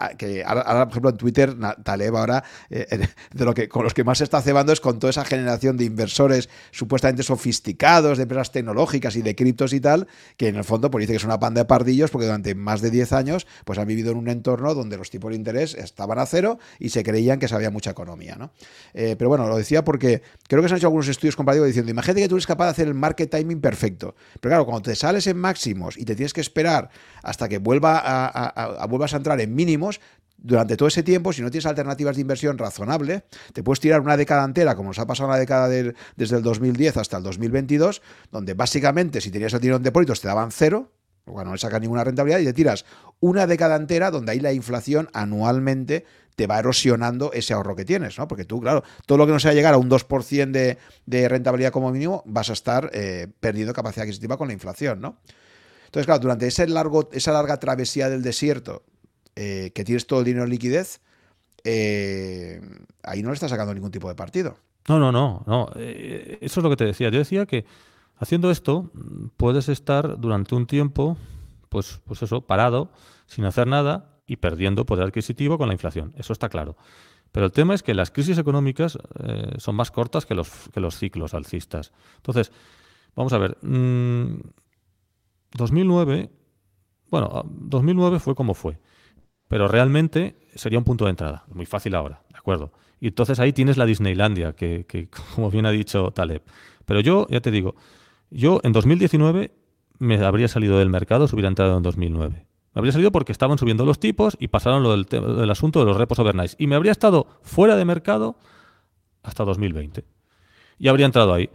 ahora, 0.46 0.86
por 0.86 0.92
ejemplo, 0.92 1.10
en 1.10 1.18
Twitter, 1.18 1.56
Taleb 1.84 2.16
ahora, 2.16 2.44
eh, 2.70 3.08
de 3.34 3.46
lo 3.46 3.54
que 3.54 3.68
con 3.70 3.84
los 3.84 3.94
que 3.94 4.04
más 4.04 4.20
se 4.20 4.24
está 4.24 4.42
cebando 4.42 4.74
es 4.74 4.82
con 4.82 5.00
toda 5.00 5.12
esa 5.12 5.26
generación 5.26 5.78
de 5.78 5.86
inversores 5.86 6.50
supuestamente 6.72 7.24
sofisticados, 7.24 8.18
de 8.18 8.24
empresas 8.24 8.52
tecnológicas 8.52 9.16
y 9.16 9.22
de 9.22 9.36
criptos 9.36 9.74
y 9.74 9.80
tal, 9.80 10.08
que 10.36 10.50
en 10.50 10.56
el 10.56 10.64
fondo 10.64 10.92
pues 10.92 11.04
dice 11.04 11.14
que 11.14 11.18
es 11.18 11.24
una 11.24 11.40
panda 11.40 11.62
de 11.62 11.66
pardillos 11.66 12.12
porque 12.12 12.26
durante 12.26 12.56
más 12.56 12.82
de 12.82 12.92
10 12.92 13.14
años 13.14 13.48
pues 13.66 13.80
han 13.80 13.88
vivido 13.88 14.12
en 14.12 14.18
un 14.18 14.28
entorno 14.30 14.74
donde 14.74 14.98
los 14.98 15.10
tipos 15.10 15.32
de 15.32 15.38
interés 15.38 15.74
estaban 15.74 16.20
a 16.20 16.26
cero 16.26 16.60
y 16.80 16.90
se 16.90 17.04
creían 17.04 17.40
que 17.40 17.48
sabía 17.48 17.72
mucha 17.72 17.92
economía. 17.92 18.36
¿no? 18.36 18.52
Eh, 18.94 19.16
pero 19.18 19.30
bueno, 19.30 19.48
lo 19.48 19.58
decía 19.58 19.84
porque 19.84 20.22
creo 20.48 20.62
que 20.62 20.68
se 20.68 20.74
han 20.74 20.78
hecho 20.78 20.88
algunos 20.88 21.08
estudios 21.08 21.36
comparativos 21.36 21.68
diciendo, 21.68 21.92
imagínate 21.92 22.22
que 22.22 22.30
tú 22.30 22.36
eres 22.36 22.48
capaz 22.48 22.66
de 22.66 22.72
hacer 22.72 22.88
el 22.88 22.94
market 22.94 23.30
timing 23.30 23.62
perfecto. 23.62 24.16
Pero 24.42 24.52
claro, 24.52 24.66
cuando 24.66 24.82
te 24.84 24.96
sales 24.96 25.28
en 25.28 25.38
máximos 25.38 25.98
y 25.98 26.06
te 26.06 26.16
tienes 26.16 26.34
que 26.34 26.42
esperar 26.42 26.90
hasta 27.24 27.48
que 27.48 27.58
vuelva 27.58 28.02
a 28.04 28.86
vuelvas 28.88 29.14
a 29.14 29.18
entrar 29.18 29.37
en 29.42 29.56
mínimos, 29.56 30.00
durante 30.38 30.78
todo 30.78 30.88
ese 30.88 31.04
tiempo, 31.04 31.34
si 31.34 31.42
no 31.42 31.50
tienes 31.50 31.66
alternativas 31.66 32.16
de 32.16 32.22
inversión 32.22 32.58
razonable, 32.58 33.24
te 33.54 33.64
puedes 33.64 33.80
tirar 33.80 34.02
una 34.02 34.18
década 34.18 34.46
entera, 34.46 34.76
como 34.76 34.90
nos 34.90 35.00
ha 35.00 35.08
pasado 35.08 35.30
una 35.30 35.38
década 35.38 35.68
desde 35.68 36.36
el 36.38 36.44
2010 36.44 36.98
hasta 36.98 37.18
el 37.18 37.24
2022, 37.24 38.02
donde 38.32 38.54
básicamente 38.54 39.20
si 39.20 39.32
tenías 39.32 39.54
el 39.54 39.60
dinero 39.60 39.78
en 39.78 39.84
depósitos 39.84 40.22
te 40.22 40.28
daban 40.28 40.52
cero, 40.52 40.92
bueno, 41.26 41.50
no 41.50 41.56
le 41.56 41.60
sacas 41.60 41.82
ninguna 41.82 42.04
rentabilidad, 42.04 42.40
y 42.40 42.46
te 42.46 42.54
tiras 42.54 42.86
una 43.20 43.48
década 43.48 43.76
entera 43.76 44.12
donde 44.12 44.32
ahí 44.32 44.40
la 44.40 44.54
inflación 44.54 45.10
anualmente 45.12 46.06
te 46.36 46.46
va 46.46 46.60
erosionando 46.60 47.34
ese 47.34 47.54
ahorro 47.54 47.76
que 47.76 47.84
tienes, 47.84 48.18
¿no? 48.20 48.28
Porque 48.28 48.46
tú, 48.46 48.62
claro, 48.62 48.84
todo 49.08 49.18
lo 49.18 49.26
que 49.26 49.34
no 49.34 49.40
sea 49.40 49.54
llegar 49.54 49.74
a 49.74 49.78
un 49.78 49.90
2% 49.90 50.52
de, 50.52 50.78
de, 51.06 51.28
rentabilidad 51.28 51.72
como 51.72 51.92
mínimo, 51.92 52.22
vas 52.28 52.52
a 52.52 52.54
estar 52.54 52.92
eh, 52.94 53.28
perdiendo 53.40 53.74
capacidad 53.74 54.04
adquisitiva 54.04 54.38
con 54.38 54.48
la 54.48 54.54
inflación, 54.54 55.02
¿no? 55.02 55.18
Entonces, 55.86 56.06
claro, 56.06 56.20
durante 56.20 56.46
ese 56.48 56.68
largo, 56.68 57.10
esa 57.12 57.32
larga 57.32 57.58
travesía 57.58 58.08
del 58.08 58.22
desierto, 58.22 58.84
eh, 59.40 59.70
que 59.76 59.84
tienes 59.84 60.08
todo 60.08 60.22
el 60.22 60.26
dinero 60.26 60.46
en 60.46 60.50
liquidez, 60.50 61.00
eh, 61.64 62.60
ahí 63.04 63.22
no 63.22 63.30
le 63.30 63.36
estás 63.36 63.52
sacando 63.52 63.72
ningún 63.72 63.92
tipo 63.92 64.10
de 64.10 64.16
partido. 64.16 64.58
No, 64.88 64.98
no, 64.98 65.12
no, 65.12 65.44
no. 65.46 65.70
Eh, 65.76 66.40
eso 66.42 66.60
es 66.60 66.64
lo 66.64 66.72
que 66.72 66.76
te 66.76 66.86
decía. 66.86 67.10
Yo 67.10 67.20
decía 67.20 67.46
que 67.46 67.64
haciendo 68.16 68.50
esto 68.50 68.90
puedes 69.38 69.70
estar 69.70 70.20
durante 70.20 70.56
un 70.56 70.66
tiempo, 70.66 71.18
pues, 71.70 72.02
pues 72.06 72.24
eso, 72.24 72.42
parado, 72.42 72.90
sin 73.28 73.46
hacer 73.46 73.68
nada 73.68 74.10
y 74.26 74.38
perdiendo 74.38 74.88
poder 74.88 75.06
adquisitivo 75.06 75.60
con 75.60 75.68
la 75.68 75.76
inflación. 75.76 76.16
Eso 76.18 76.34
está 76.34 76.50
claro. 76.50 76.76
Pero 77.32 77.46
el 77.46 77.52
tema 77.52 77.76
es 77.76 77.84
que 77.84 77.94
las 77.94 78.10
crisis 78.10 78.40
económicas 78.40 78.98
son 79.60 79.76
más 79.76 79.92
cortas 79.92 80.26
que 80.26 80.34
los, 80.34 80.50
que 80.74 80.80
los 80.80 80.98
ciclos 80.98 81.36
alcistas. 81.36 81.92
Entonces, 82.16 82.52
vamos 83.16 83.34
a 83.34 83.38
ver. 83.38 83.56
2009, 83.62 86.24
mm, 86.24 86.30
bueno, 87.12 87.44
2009 87.46 88.20
fue 88.20 88.34
como 88.34 88.56
fue. 88.56 88.80
Pero 89.48 89.68
realmente 89.68 90.36
sería 90.56 90.80
un 90.80 90.86
punto 90.86 91.06
de 91.06 91.12
entrada. 91.12 91.46
Muy 91.54 91.66
fácil 91.66 91.96
ahora, 91.96 92.22
¿de 92.32 92.38
acuerdo? 92.38 92.72
Y 93.00 93.08
entonces 93.08 93.40
ahí 93.40 93.54
tienes 93.54 93.78
la 93.78 93.86
Disneylandia, 93.86 94.54
que, 94.54 94.86
que, 94.88 95.10
como 95.36 95.52
bien 95.52 95.66
ha 95.66 95.72
dicho 95.72 96.12
Taleb. 96.12 96.44
Pero 96.86 97.00
yo, 97.00 97.28
ya 97.30 97.42
te 97.42 97.52
digo, 97.52 97.76
yo 98.30 98.60
en 98.64 98.74
2019 98.74 99.52
me 100.00 100.16
habría 100.24 100.48
salido 100.48 100.80
del 100.80 100.90
mercado 100.90 101.28
si 101.28 101.36
hubiera 101.36 101.50
entrado 101.50 101.78
en 101.78 101.84
2009. 101.84 102.46
Me 102.74 102.80
habría 102.80 102.92
salido 102.92 103.12
porque 103.12 103.32
estaban 103.32 103.58
subiendo 103.58 103.86
los 103.86 104.00
tipos 104.00 104.38
y 104.40 104.50
pasaron 104.50 104.84
lo 104.84 104.96
del, 104.96 105.50
asunto 105.50 105.80
de 105.80 105.86
los 105.86 105.98
repos 105.98 106.20
overnight. 106.20 106.52
Y 106.60 106.68
me 106.68 106.76
habría 106.76 106.92
estado 106.92 107.26
fuera 107.42 107.76
de 107.76 107.86
mercado 107.86 108.38
hasta 109.24 109.44
2020. 109.44 110.06
Y 110.78 110.88
habría 110.88 111.08
entrado 111.08 111.34
ahí. 111.34 111.50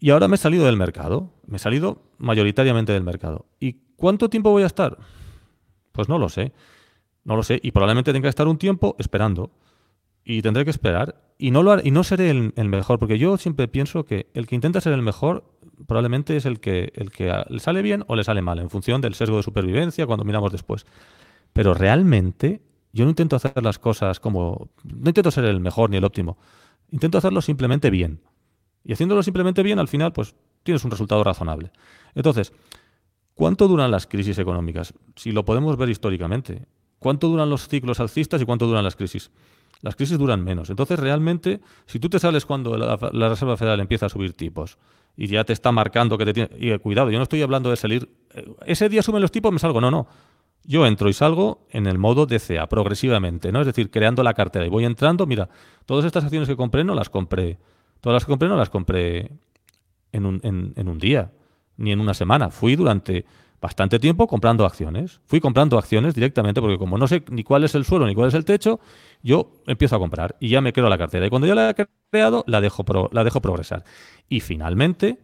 Y 0.00 0.10
ahora 0.10 0.26
me 0.26 0.34
he 0.34 0.38
salido 0.38 0.66
del 0.66 0.76
mercado. 0.76 1.30
Me 1.46 1.56
he 1.56 1.60
salido 1.60 2.02
mayoritariamente 2.18 2.92
del 2.92 3.04
mercado. 3.04 3.46
¿Y 3.60 3.76
cuánto 3.94 4.28
tiempo 4.28 4.50
voy 4.50 4.64
a 4.64 4.66
estar? 4.66 4.98
Pues 5.92 6.08
no 6.08 6.18
lo 6.18 6.28
sé. 6.28 6.52
No 7.24 7.36
lo 7.36 7.42
sé. 7.42 7.60
Y 7.62 7.72
probablemente 7.72 8.12
tenga 8.12 8.24
que 8.24 8.30
estar 8.30 8.48
un 8.48 8.58
tiempo 8.58 8.96
esperando. 8.98 9.50
Y 10.24 10.42
tendré 10.42 10.64
que 10.64 10.70
esperar. 10.70 11.16
Y 11.38 11.50
no, 11.50 11.62
lo 11.62 11.80
y 11.82 11.90
no 11.90 12.04
seré 12.04 12.30
el, 12.30 12.68
mejor, 12.68 12.98
porque 12.98 13.18
yo 13.18 13.36
siempre 13.36 13.68
pienso 13.68 14.04
que 14.04 14.28
el 14.34 14.46
que 14.46 14.54
intenta 14.54 14.80
ser 14.80 14.92
el 14.92 15.02
mejor 15.02 15.44
probablemente 15.86 16.36
es 16.36 16.46
el 16.46 16.60
que, 16.60 16.92
el 16.94 17.10
que 17.10 17.32
le 17.48 17.58
sale 17.58 17.82
bien 17.82 18.04
o 18.06 18.14
le 18.14 18.22
sale 18.22 18.40
mal, 18.40 18.60
en 18.60 18.70
función 18.70 19.00
del 19.00 19.14
sesgo 19.14 19.38
de 19.38 19.42
supervivencia 19.42 20.06
cuando 20.06 20.24
miramos 20.24 20.52
después. 20.52 20.86
Pero 21.52 21.74
realmente 21.74 22.62
yo 22.92 23.04
no 23.04 23.10
intento 23.10 23.36
hacer 23.36 23.62
las 23.62 23.78
cosas 23.78 24.20
como... 24.20 24.70
No 24.84 25.10
intento 25.10 25.30
ser 25.32 25.44
el 25.46 25.60
mejor 25.60 25.90
ni 25.90 25.96
el 25.96 26.04
óptimo. 26.04 26.38
Intento 26.92 27.18
hacerlo 27.18 27.42
simplemente 27.42 27.90
bien. 27.90 28.20
Y 28.84 28.92
haciéndolo 28.92 29.22
simplemente 29.22 29.62
bien, 29.64 29.80
al 29.80 29.88
final, 29.88 30.12
pues 30.12 30.36
tienes 30.62 30.84
un 30.84 30.92
resultado 30.92 31.24
razonable. 31.24 31.72
Entonces, 32.14 32.52
¿cuánto 33.34 33.66
duran 33.66 33.90
las 33.90 34.06
crisis 34.06 34.38
económicas? 34.38 34.94
Si 35.16 35.32
lo 35.32 35.44
podemos 35.44 35.76
ver 35.76 35.88
históricamente. 35.88 36.66
¿Cuánto 37.04 37.28
duran 37.28 37.50
los 37.50 37.68
ciclos 37.68 38.00
alcistas 38.00 38.40
y 38.40 38.46
cuánto 38.46 38.66
duran 38.66 38.82
las 38.82 38.96
crisis? 38.96 39.30
Las 39.82 39.94
crisis 39.94 40.16
duran 40.16 40.42
menos. 40.42 40.70
Entonces, 40.70 40.98
realmente, 40.98 41.60
si 41.84 41.98
tú 41.98 42.08
te 42.08 42.18
sales 42.18 42.46
cuando 42.46 42.78
la, 42.78 43.28
Reserva 43.28 43.58
Federal 43.58 43.78
empieza 43.80 44.06
a 44.06 44.08
subir 44.08 44.32
tipos 44.32 44.78
y 45.14 45.26
ya 45.26 45.44
te 45.44 45.52
está 45.52 45.70
marcando 45.70 46.16
que 46.16 46.24
te 46.24 46.32
tiene... 46.32 46.48
Y 46.58 46.78
cuidado, 46.78 47.10
yo 47.10 47.18
no 47.18 47.24
estoy 47.24 47.42
hablando 47.42 47.68
de 47.68 47.76
salir... 47.76 48.08
Eh, 48.32 48.50
ese 48.64 48.88
día 48.88 49.02
suben 49.02 49.20
los 49.20 49.30
tipos, 49.30 49.52
me 49.52 49.58
salgo. 49.58 49.82
No, 49.82 49.90
no. 49.90 50.06
Yo 50.62 50.86
entro 50.86 51.10
y 51.10 51.12
salgo 51.12 51.66
en 51.68 51.86
el 51.86 51.98
modo 51.98 52.24
DCA, 52.24 52.66
progresivamente, 52.70 53.52
¿no? 53.52 53.60
Es 53.60 53.66
decir, 53.66 53.90
creando 53.90 54.22
la 54.22 54.32
cartera. 54.32 54.64
Y 54.64 54.70
voy 54.70 54.86
entrando, 54.86 55.26
mira, 55.26 55.50
todas 55.84 56.06
estas 56.06 56.24
acciones 56.24 56.48
que 56.48 56.56
compré 56.56 56.84
no 56.84 56.94
las 56.94 57.10
compré. 57.10 57.58
Todas 58.00 58.14
las 58.14 58.24
que 58.24 58.32
compré 58.32 58.48
no 58.48 58.56
las 58.56 58.70
compré 58.70 59.30
en 60.10 60.24
un 60.24 60.98
día, 60.98 61.32
ni 61.76 61.92
en 61.92 62.00
una 62.00 62.14
semana. 62.14 62.48
Fui 62.48 62.76
durante 62.76 63.26
bastante 63.64 63.98
tiempo 63.98 64.26
comprando 64.26 64.66
acciones. 64.66 65.22
Fui 65.24 65.40
comprando 65.40 65.78
acciones 65.78 66.14
directamente 66.14 66.60
porque 66.60 66.76
como 66.76 66.98
no 66.98 67.08
sé 67.08 67.24
ni 67.30 67.44
cuál 67.44 67.64
es 67.64 67.74
el 67.74 67.86
suelo 67.86 68.06
ni 68.06 68.14
cuál 68.14 68.28
es 68.28 68.34
el 68.34 68.44
techo, 68.44 68.78
yo 69.22 69.52
empiezo 69.66 69.96
a 69.96 69.98
comprar 69.98 70.36
y 70.38 70.50
ya 70.50 70.60
me 70.60 70.74
creo 70.74 70.86
la 70.90 70.98
cartera. 70.98 71.26
Y 71.26 71.30
cuando 71.30 71.46
ya 71.46 71.54
la 71.54 71.70
he 71.70 71.86
creado, 72.10 72.44
la 72.46 72.60
dejo, 72.60 72.84
la 73.10 73.24
dejo 73.24 73.40
progresar. 73.40 73.82
Y 74.28 74.40
finalmente, 74.40 75.18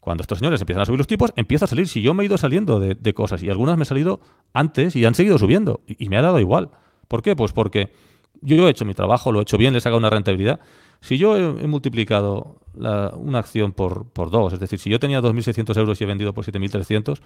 cuando 0.00 0.22
estos 0.22 0.38
señores 0.38 0.60
empiezan 0.60 0.82
a 0.82 0.86
subir 0.86 0.98
los 0.98 1.06
tipos, 1.06 1.32
empieza 1.36 1.66
a 1.66 1.68
salir. 1.68 1.86
Si 1.86 2.02
yo 2.02 2.12
me 2.12 2.24
he 2.24 2.26
ido 2.26 2.36
saliendo 2.36 2.80
de, 2.80 3.14
cosas 3.14 3.40
y 3.44 3.50
algunas 3.50 3.76
me 3.76 3.84
he 3.84 3.86
salido 3.86 4.18
antes 4.52 4.96
y 4.96 5.04
han 5.04 5.14
seguido 5.14 5.38
subiendo 5.38 5.82
y, 5.86 6.08
me 6.08 6.16
ha 6.16 6.22
dado 6.22 6.40
igual. 6.40 6.70
¿Por 7.06 7.22
qué? 7.22 7.36
Pues 7.36 7.52
porque 7.52 7.92
yo 8.40 8.66
he 8.66 8.70
hecho 8.70 8.84
mi 8.84 8.94
trabajo, 8.94 9.30
lo 9.30 9.38
he 9.38 9.42
hecho 9.42 9.58
bien, 9.58 9.74
le 9.74 9.78
he 9.78 9.80
sacado 9.80 9.98
una 9.98 10.10
rentabilidad. 10.10 10.58
Si 11.00 11.18
yo 11.18 11.36
he, 11.36 11.68
multiplicado 11.68 12.56
una 12.74 13.38
acción 13.38 13.70
por, 13.70 14.08
por 14.10 14.30
dos, 14.30 14.54
es 14.54 14.58
decir, 14.58 14.80
si 14.80 14.90
yo 14.90 14.98
tenía 14.98 15.20
2.600 15.20 15.78
euros 15.78 16.00
y 16.00 16.04
he 16.04 16.06
vendido 16.08 16.34
por 16.34 16.44
7.300, 16.44 17.20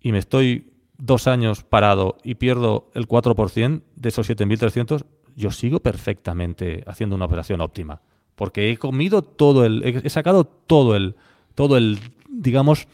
y 0.00 0.12
me 0.12 0.18
estoy 0.18 0.72
dos 0.96 1.26
años 1.26 1.62
parado 1.62 2.18
y 2.24 2.34
pierdo 2.34 2.90
el 2.94 3.06
4% 3.06 3.82
de 3.94 4.08
esos 4.08 4.28
7.300, 4.28 5.04
yo 5.36 5.50
sigo 5.50 5.80
perfectamente 5.80 6.82
haciendo 6.86 7.16
una 7.16 7.26
operación 7.26 7.60
óptima. 7.60 8.00
Porque 8.34 8.70
he 8.70 8.76
comido 8.76 9.22
todo 9.22 9.64
el, 9.64 9.82
he 9.84 10.10
sacado 10.10 10.44
todo 10.44 10.96
el, 10.96 11.16
todo 11.54 11.76
el, 11.76 11.98
digamos, 12.28 12.86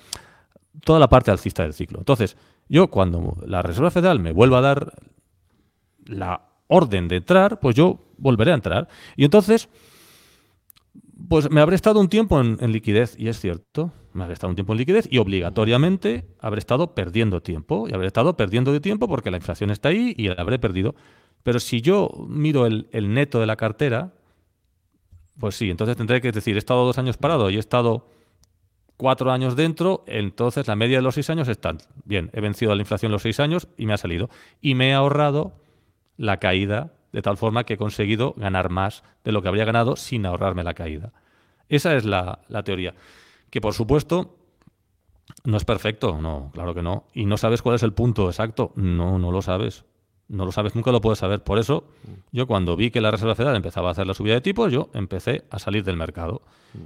toda 0.85 0.98
la 0.98 1.09
parte 1.09 1.31
alcista 1.31 1.62
del 1.62 1.74
ciclo. 1.74 1.98
Entonces, 1.98 2.36
yo 2.68 2.89
cuando 2.89 3.36
la 3.47 3.62
Reserva 3.62 3.90
Federal 3.90 4.20
me 4.20 4.32
vuelva 4.32 4.59
a 4.59 4.62
dar 4.62 4.93
la 6.06 6.48
orden 6.68 7.09
de 7.09 7.16
entrar, 7.16 7.60
pues 7.60 7.76
yo 7.76 8.01
volveré 8.16 8.52
a 8.52 8.55
entrar. 8.55 8.89
Y 9.16 9.24
entonces, 9.24 9.68
pues 11.28 11.51
me 11.51 11.60
habré 11.60 11.76
estado 11.76 12.01
un 12.01 12.09
tiempo 12.09 12.40
en, 12.40 12.72
liquidez, 12.72 13.14
y 13.18 13.28
es 13.28 13.40
cierto, 13.40 13.93
me 14.14 14.22
habré 14.22 14.34
estado 14.34 14.50
un 14.50 14.54
tiempo 14.54 14.72
en 14.72 14.78
liquidez 14.78 15.06
y 15.10 15.18
obligatoriamente 15.18 16.24
habré 16.40 16.58
estado 16.58 16.94
perdiendo 16.94 17.42
tiempo. 17.42 17.88
Y 17.88 17.94
habré 17.94 18.06
estado 18.06 18.36
perdiendo 18.36 18.72
de 18.72 18.80
tiempo 18.80 19.08
porque 19.08 19.30
la 19.30 19.36
inflación 19.36 19.70
está 19.70 19.90
ahí 19.90 20.14
y 20.16 20.28
la 20.28 20.34
habré 20.34 20.58
perdido. 20.58 20.94
Pero 21.42 21.60
si 21.60 21.82
yo 21.82 22.10
miro 22.28 22.66
el, 22.66 22.88
neto 22.92 23.40
de 23.40 23.46
la 23.46 23.56
cartera, 23.56 24.12
pues 25.38 25.56
sí, 25.56 25.70
entonces 25.70 25.96
tendré 25.96 26.20
que 26.20 26.32
decir, 26.32 26.56
he 26.56 26.58
estado 26.58 26.84
dos 26.86 26.96
años 26.96 27.16
parado 27.16 27.50
y 27.50 27.56
he 27.56 27.58
estado 27.58 28.08
cuatro 28.96 29.30
años 29.30 29.56
dentro, 29.56 30.04
entonces 30.06 30.66
la 30.68 30.76
media 30.76 30.98
de 30.98 31.02
los 31.02 31.14
seis 31.14 31.28
años 31.28 31.48
está 31.48 31.76
bien. 32.04 32.30
He 32.32 32.40
vencido 32.40 32.74
la 32.74 32.82
inflación 32.82 33.12
los 33.12 33.22
seis 33.22 33.40
años 33.40 33.68
y 33.76 33.86
me 33.86 33.92
ha 33.92 33.98
salido. 33.98 34.30
Y 34.60 34.74
me 34.74 34.90
he 34.90 34.94
ahorrado 34.94 35.60
la 36.16 36.38
caída 36.38 36.94
de 37.12 37.22
tal 37.22 37.36
forma 37.36 37.64
que 37.64 37.74
he 37.74 37.78
conseguido 37.78 38.34
ganar 38.36 38.70
más 38.70 39.04
de 39.22 39.32
lo 39.32 39.42
que 39.42 39.48
habría 39.48 39.64
ganado 39.64 39.96
sin 39.96 40.26
ahorrarme 40.26 40.64
la 40.64 40.74
caída. 40.74 41.12
Esa 41.68 41.94
es 41.94 42.04
la, 42.04 42.40
teoría. 42.64 42.94
Que 43.55 43.60
por 43.60 43.72
supuesto 43.72 44.35
no 45.44 45.56
es 45.56 45.64
perfecto, 45.64 46.20
no, 46.20 46.51
claro 46.52 46.74
que 46.74 46.82
no. 46.82 47.05
Y 47.14 47.24
no 47.24 47.36
sabes 47.36 47.62
cuál 47.62 47.76
es 47.76 47.85
el 47.85 47.93
punto 47.93 48.26
exacto, 48.26 48.72
no, 48.74 49.16
no 49.20 49.31
lo 49.31 49.43
sabes. 49.43 49.85
No 50.28 50.44
lo 50.44 50.52
sabes, 50.52 50.74
nunca 50.74 50.90
lo 50.90 51.01
puedes 51.01 51.18
saber. 51.18 51.42
Por 51.42 51.59
eso, 51.59 51.84
yo 52.32 52.46
cuando 52.46 52.76
vi 52.76 52.90
que 52.90 53.01
la 53.01 53.10
Reserva 53.10 53.34
Federal 53.34 53.56
empezaba 53.56 53.88
a 53.88 53.92
hacer 53.92 54.06
la 54.06 54.14
subida 54.14 54.34
de 54.34 54.40
tipos, 54.40 54.72
yo 54.72 54.88
empecé 54.94 55.44
a 55.51 55.59
salir 55.59 55.84
del 55.84 55.96
mercado. 55.96 56.42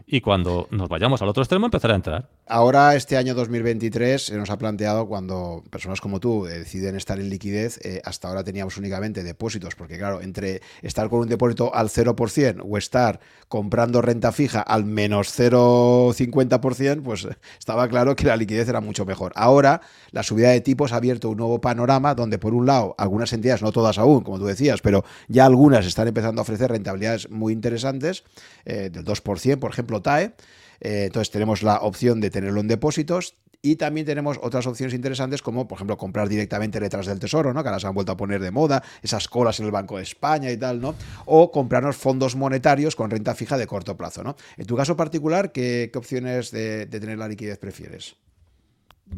Y 0.07 0.21
cuando 0.21 0.69
nos 0.71 0.89
vayamos 0.89 1.23
al 1.23 1.29
otro 1.29 1.43
extremo, 1.43 1.67
empezaré 1.67 1.95
a 1.95 1.97
entrar. 1.97 2.29
Ahora, 2.47 2.95
este 2.95 3.17
año 3.17 3.35
2023, 3.35 4.27
se 4.27 4.37
nos 4.37 4.51
ha 4.51 4.59
planteado 4.59 5.07
cuando 5.07 5.63
personas 5.71 6.01
como 6.01 6.21
tú 6.21 6.45
deciden 6.45 6.97
estar 6.97 7.19
en 7.19 7.31
liquidez, 7.31 7.79
eh, 7.85 8.01
hasta 8.05 8.29
ahora 8.29 8.45
teníamos 8.45 8.77
únicamente 8.77 9.23
depósitos, 9.23 9.75
porque 9.75 9.99
claro, 9.99 10.21
entre 10.21 10.61
estar 10.83 11.09
con 11.09 11.21
un 11.21 11.29
depósito 11.29 11.75
al 11.75 11.89
0% 11.89 12.63
o 12.69 12.79
estar 12.79 13.21
comprando 13.49 14.03
renta 14.03 14.33
fija 14.33 14.61
al 14.61 14.85
menos 14.85 15.39
0,50%, 15.39 17.03
pues 17.03 17.27
estaba 17.59 17.89
claro 17.89 18.17
que 18.17 18.27
la 18.27 18.37
liquidez 18.37 18.69
era 18.69 18.81
mucho 18.81 19.05
mejor. 19.05 19.33
Ahora, 19.37 19.81
la 20.11 20.23
subida 20.23 20.51
de 20.51 20.61
tipos 20.61 20.93
ha 20.93 20.97
abierto 20.97 21.31
un 21.31 21.39
nuevo 21.39 21.61
panorama 21.61 22.15
donde, 22.15 22.39
por 22.39 22.55
un 22.55 22.67
lado, 22.67 22.95
algunas 22.99 23.28
entidades, 23.33 23.63
no 23.63 23.73
todas 23.73 23.99
aún, 23.99 24.23
como 24.23 24.39
tú 24.39 24.47
decías, 24.47 24.81
pero 24.81 25.05
ya 25.29 25.47
algunas 25.47 25.87
están 25.87 26.09
empezando 26.09 26.41
a 26.41 26.43
ofrecer 26.43 26.71
rentabilidades 26.71 27.31
muy 27.31 27.53
interesantes, 27.53 28.25
eh, 28.65 28.91
del 28.91 29.05
2%, 29.05 29.59
por 29.59 29.71
ejemplo, 29.71 30.03
TAE. 30.03 30.35
Eh, 30.81 31.05
entonces 31.07 31.31
tenemos 31.31 31.63
la 31.63 31.79
opción 31.81 32.21
de 32.21 32.31
tenerlo 32.31 32.61
en 32.61 32.69
depósitos. 32.69 33.35
Y 33.61 33.75
también 33.75 34.07
tenemos 34.07 34.39
otras 34.41 34.69
opciones 34.69 34.95
interesantes 34.95 35.43
como, 35.43 35.67
por 35.67 35.77
ejemplo, 35.77 35.97
comprar 35.97 36.29
directamente 36.29 36.79
letras 36.79 37.07
del 37.07 37.19
tesoro, 37.19 37.53
¿no? 37.53 37.63
Que 37.63 37.69
ahora 37.69 37.81
se 37.81 37.89
han 37.89 37.95
vuelto 37.95 38.13
a 38.13 38.17
poner 38.17 38.41
de 38.41 38.53
moda, 38.53 38.85
esas 39.03 39.27
colas 39.27 39.59
en 39.59 39.67
el 39.67 39.73
Banco 39.73 39.97
de 39.97 40.05
España 40.05 40.49
y 40.53 40.57
tal, 40.57 40.81
¿no? 40.81 40.95
O 41.25 41.51
comprarnos 41.51 41.97
fondos 41.97 42.37
monetarios 42.37 42.95
con 42.95 43.11
renta 43.11 43.35
fija 43.35 43.59
de 43.59 43.67
corto 43.67 43.97
plazo, 43.97 44.23
¿no? 44.23 44.37
En 44.57 44.67
tu 44.67 44.77
caso 44.77 44.97
particular, 44.97 45.51
¿qué, 45.51 45.91
opciones 45.97 46.53
de, 46.53 46.87
tener 46.87 47.19
la 47.19 47.27
liquidez 47.27 47.59
prefieres? 47.59 48.15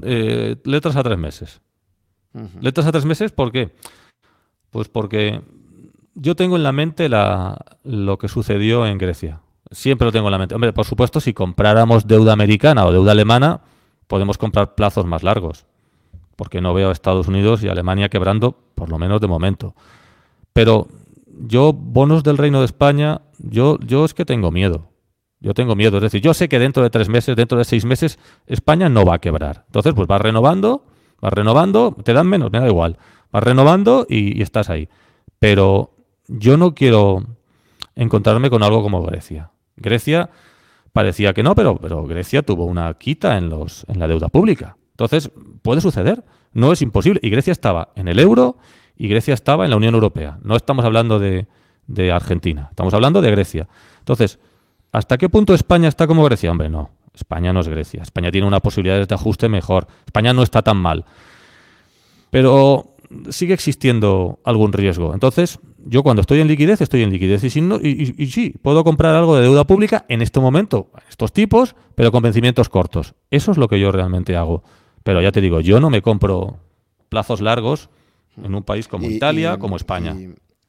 Eh, 0.02 0.56
letras 0.64 0.96
a 0.96 1.02
tres 1.02 1.18
meses. 1.18 1.60
Letras 2.60 2.86
a 2.86 2.92
tres 2.92 3.04
meses, 3.04 3.32
¿por 3.32 3.52
qué? 3.52 3.72
Pues 4.70 4.88
porque 4.88 5.40
yo 6.14 6.36
tengo 6.36 6.56
en 6.56 6.62
la 6.62 6.72
mente 6.72 7.08
lo 7.08 8.18
que 8.18 8.28
sucedió 8.28 8.86
en 8.86 8.98
Grecia. 8.98 9.40
Siempre 9.70 10.06
lo 10.06 10.12
tengo 10.12 10.28
en 10.28 10.32
la 10.32 10.38
mente. 10.38 10.54
Hombre, 10.54 10.72
por 10.72 10.84
supuesto, 10.84 11.20
si 11.20 11.32
compráramos 11.32 12.06
deuda 12.06 12.32
americana 12.32 12.84
o 12.84 12.92
deuda 12.92 13.12
alemana, 13.12 13.60
podemos 14.06 14.38
comprar 14.38 14.74
plazos 14.74 15.06
más 15.06 15.22
largos. 15.22 15.66
Porque 16.36 16.60
no 16.60 16.74
veo 16.74 16.88
a 16.88 16.92
Estados 16.92 17.28
Unidos 17.28 17.62
y 17.62 17.68
Alemania 17.68 18.08
quebrando, 18.08 18.56
por 18.74 18.90
lo 18.90 18.98
menos 18.98 19.20
de 19.20 19.28
momento. 19.28 19.74
Pero 20.52 20.88
yo, 21.46 21.72
bonos 21.72 22.22
del 22.22 22.38
Reino 22.38 22.60
de 22.60 22.66
España, 22.66 23.22
yo, 23.38 23.78
yo 23.80 24.04
es 24.04 24.14
que 24.14 24.24
tengo 24.24 24.50
miedo. 24.50 24.88
Yo 25.40 25.54
tengo 25.54 25.74
miedo. 25.74 25.96
Es 25.98 26.02
decir, 26.02 26.20
yo 26.20 26.34
sé 26.34 26.48
que 26.48 26.58
dentro 26.58 26.82
de 26.82 26.90
tres 26.90 27.08
meses, 27.08 27.36
dentro 27.36 27.56
de 27.56 27.64
seis 27.64 27.84
meses, 27.84 28.18
España 28.46 28.88
no 28.88 29.04
va 29.04 29.14
a 29.14 29.18
quebrar. 29.20 29.64
Entonces, 29.66 29.94
pues 29.94 30.06
vas 30.06 30.20
renovando, 30.20 30.84
vas 31.20 31.32
renovando, 31.32 31.96
te 32.04 32.12
dan 32.12 32.26
menos, 32.26 32.50
me 32.50 32.60
da 32.60 32.66
igual. 32.66 32.98
Vas 33.32 33.42
renovando 33.42 34.06
y 34.08 34.42
estás 34.42 34.70
ahí. 34.70 34.88
Pero 35.38 35.94
yo 36.28 36.56
no 36.56 36.74
quiero 36.74 37.24
encontrarme 37.96 38.50
con 38.50 38.62
algo 38.62 38.82
como 38.82 39.02
Grecia. 39.02 39.50
Grecia 39.76 40.30
parecía 40.92 41.32
que 41.32 41.42
no, 41.42 41.54
pero, 41.54 41.76
pero 41.76 42.04
Grecia 42.04 42.42
tuvo 42.42 42.64
una 42.64 42.92
quita 42.94 43.36
en, 43.36 43.48
los, 43.48 43.84
en 43.88 43.98
la 43.98 44.08
deuda 44.08 44.28
pública. 44.28 44.76
Entonces, 44.92 45.30
puede 45.62 45.80
suceder, 45.80 46.24
no 46.52 46.72
es 46.72 46.82
imposible. 46.82 47.20
Y 47.22 47.30
Grecia 47.30 47.52
estaba 47.52 47.90
en 47.94 48.08
el 48.08 48.18
euro 48.18 48.58
y 48.96 49.08
Grecia 49.08 49.34
estaba 49.34 49.64
en 49.64 49.70
la 49.70 49.76
Unión 49.76 49.94
Europea. 49.94 50.38
No 50.42 50.56
estamos 50.56 50.84
hablando 50.84 51.18
de, 51.18 51.46
de 51.86 52.12
Argentina, 52.12 52.68
estamos 52.70 52.94
hablando 52.94 53.20
de 53.22 53.30
Grecia. 53.30 53.68
Entonces, 54.00 54.38
¿hasta 54.92 55.18
qué 55.18 55.28
punto 55.28 55.54
España 55.54 55.88
está 55.88 56.06
como 56.06 56.24
Grecia? 56.24 56.50
Hombre, 56.50 56.68
no, 56.68 56.90
España 57.14 57.52
no 57.52 57.60
es 57.60 57.68
Grecia. 57.68 58.02
España 58.02 58.30
tiene 58.30 58.46
una 58.46 58.60
posibilidad 58.60 59.06
de 59.06 59.14
ajuste 59.14 59.48
mejor. 59.48 59.86
España 60.06 60.32
no 60.32 60.42
está 60.42 60.62
tan 60.62 60.76
mal. 60.76 61.04
Pero 62.30 62.89
sigue 63.30 63.54
existiendo 63.54 64.40
algún 64.44 64.72
riesgo. 64.72 65.14
Entonces, 65.14 65.58
yo 65.84 66.02
cuando 66.02 66.20
estoy 66.20 66.40
en 66.40 66.48
liquidez, 66.48 66.80
estoy 66.80 67.02
en 67.02 67.10
liquidez. 67.10 67.42
Y, 67.44 67.50
si 67.50 67.60
no, 67.60 67.76
y, 67.76 68.26
sí, 68.26 68.54
puedo 68.62 68.84
comprar 68.84 69.14
algo 69.14 69.36
de 69.36 69.42
deuda 69.42 69.66
pública 69.66 70.04
en 70.08 70.22
este 70.22 70.40
momento, 70.40 70.90
estos 71.08 71.32
tipos, 71.32 71.74
pero 71.94 72.12
con 72.12 72.22
vencimientos 72.22 72.68
cortos. 72.68 73.14
Eso 73.30 73.52
es 73.52 73.58
lo 73.58 73.68
que 73.68 73.80
yo 73.80 73.92
realmente 73.92 74.36
hago. 74.36 74.62
Pero 75.02 75.22
ya 75.22 75.32
te 75.32 75.40
digo, 75.40 75.60
yo 75.60 75.80
no 75.80 75.90
me 75.90 76.02
compro 76.02 76.58
plazos 77.08 77.40
largos 77.40 77.88
en 78.42 78.54
un 78.54 78.62
país 78.62 78.86
como 78.86 79.08
Italia, 79.08 79.58
como 79.58 79.76
España. 79.76 80.14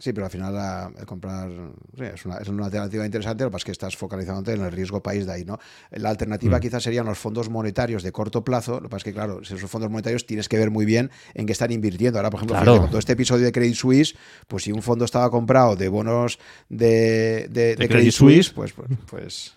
Sí, 0.02 0.14
pero 0.14 0.26
al 0.26 0.32
final 0.32 0.92
el 0.98 1.06
comprar 1.06 1.48
es, 1.96 2.26
una, 2.26 2.38
alternativa 2.66 3.06
interesante, 3.06 3.44
lo 3.44 3.52
que 3.52 3.54
pasa 3.54 3.62
es 3.62 3.66
que 3.66 3.72
estás 3.72 3.96
focalizándote 3.96 4.54
en 4.54 4.62
el 4.62 4.72
riesgo 4.72 5.04
país 5.04 5.28
de 5.28 5.34
ahí, 5.34 5.46
¿no? 5.46 5.60
La 5.92 6.10
alternativa 6.10 6.58
mm. 6.58 6.60
quizás 6.60 6.82
serían 6.82 7.06
los 7.06 7.20
fondos 7.20 7.52
monetarios 7.52 8.02
de 8.02 8.12
corto 8.12 8.44
plazo, 8.44 8.78
lo 8.78 8.84
que 8.84 8.90
pasa 8.90 8.98
es 8.98 9.04
que, 9.04 9.14
claro, 9.14 9.42
esos 9.44 9.62
fondos 9.70 9.92
monetarios 9.92 10.26
tienes 10.26 10.50
que 10.50 10.58
ver 10.58 10.72
muy 10.72 10.86
bien 10.86 11.12
en 11.36 11.46
qué 11.46 11.52
están 11.52 11.72
invirtiendo. 11.72 12.18
Ahora, 12.18 12.32
por 12.32 12.40
ejemplo, 12.40 12.80
con 12.80 12.88
todo 12.88 12.98
este 12.98 13.14
episodio 13.14 13.46
de 13.46 13.52
Credit 13.52 13.76
Suisse, 13.76 14.16
pues 14.48 14.64
si 14.64 14.72
un 14.72 14.82
fondo 14.82 15.06
estaba 15.06 15.30
comprado 15.30 15.76
de 15.76 15.88
bonos 15.88 16.40
de, 16.68 17.78
Credit, 17.78 18.12
Suisse, 18.12 18.50
pues, 18.50 18.74
pues, 18.74 18.90
pues 19.08 19.54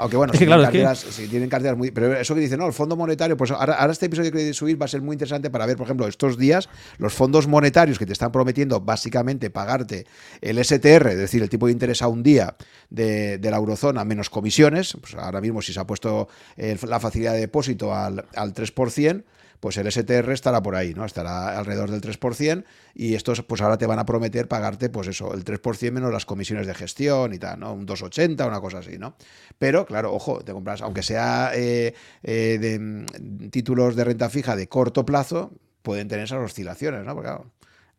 Aunque 0.00 0.16
bueno, 0.16 0.32
si, 0.32 0.38
tienen 0.38 0.60
carteras, 0.60 0.98
si, 0.98 1.28
tienen 1.28 1.48
carteras, 1.48 1.76
muy. 1.76 1.90
Pero 1.90 2.14
eso 2.14 2.34
que 2.34 2.40
dice, 2.40 2.56
no, 2.56 2.66
el 2.66 2.72
Fondo 2.72 2.96
Monetario, 2.96 3.36
pues 3.36 3.50
ahora, 3.50 3.74
ahora 3.74 3.92
este 3.92 4.06
episodio 4.06 4.32
que 4.32 4.54
subir 4.54 4.80
va 4.80 4.86
a 4.86 4.88
ser 4.88 5.02
muy 5.02 5.14
interesante 5.14 5.50
para 5.50 5.66
ver, 5.66 5.76
por 5.76 5.86
ejemplo, 5.86 6.06
estos 6.06 6.38
días, 6.38 6.68
los 6.98 7.12
fondos 7.12 7.46
monetarios 7.46 7.98
que 7.98 8.06
te 8.06 8.12
están 8.12 8.32
prometiendo 8.32 8.80
básicamente 8.80 9.50
pagarte 9.50 10.06
el 10.40 10.62
STR, 10.64 11.08
es 11.08 11.18
decir, 11.18 11.42
el 11.42 11.50
tipo 11.50 11.66
de 11.66 11.72
interés 11.72 12.02
a 12.02 12.08
un 12.08 12.22
día 12.22 12.56
de, 12.88 13.38
la 13.42 13.56
eurozona 13.56 14.04
menos 14.04 14.30
comisiones, 14.30 14.96
pues 15.00 15.14
ahora 15.14 15.40
mismo 15.40 15.60
si 15.60 15.72
se 15.72 15.80
ha 15.80 15.86
puesto 15.86 16.28
la 16.56 17.00
facilidad 17.00 17.34
de 17.34 17.40
depósito 17.40 17.94
al, 17.94 18.24
al 18.34 18.54
3%, 18.54 19.22
pues 19.60 19.76
el 19.76 19.90
STR 19.90 20.32
estará 20.32 20.62
por 20.62 20.74
ahí, 20.74 20.94
¿no? 20.94 21.04
Estará 21.04 21.58
alrededor 21.58 21.90
del 21.90 22.00
3% 22.00 22.64
y 22.94 23.14
estos 23.14 23.42
pues 23.42 23.60
ahora 23.60 23.76
te 23.76 23.86
van 23.86 23.98
a 23.98 24.06
prometer 24.06 24.48
pagarte 24.48 24.88
pues 24.88 25.08
eso, 25.08 25.34
el 25.34 25.44
3% 25.44 25.92
menos 25.92 26.10
las 26.10 26.24
comisiones 26.26 26.66
de 26.66 26.74
gestión 26.74 27.34
y 27.34 27.38
tal, 27.38 27.60
¿no? 27.60 27.74
Un 27.74 27.86
2,80, 27.86 28.46
una 28.46 28.60
cosa 28.60 28.78
así, 28.78 28.98
¿no? 28.98 29.14
Pero 29.58 29.84
claro, 29.84 30.14
ojo, 30.14 30.40
te 30.42 30.52
compras, 30.52 30.80
aunque 30.80 31.02
sea 31.02 31.52
eh, 31.54 31.94
eh, 32.22 32.58
de 32.58 32.78
mm, 32.78 33.50
títulos 33.50 33.94
de 33.94 34.04
renta 34.04 34.30
fija 34.30 34.56
de 34.56 34.66
corto 34.66 35.04
plazo, 35.04 35.52
pueden 35.82 36.08
tener 36.08 36.24
esas 36.24 36.42
oscilaciones, 36.42 37.04
¿no? 37.04 37.14
Porque 37.14 37.28
claro, 37.28 37.50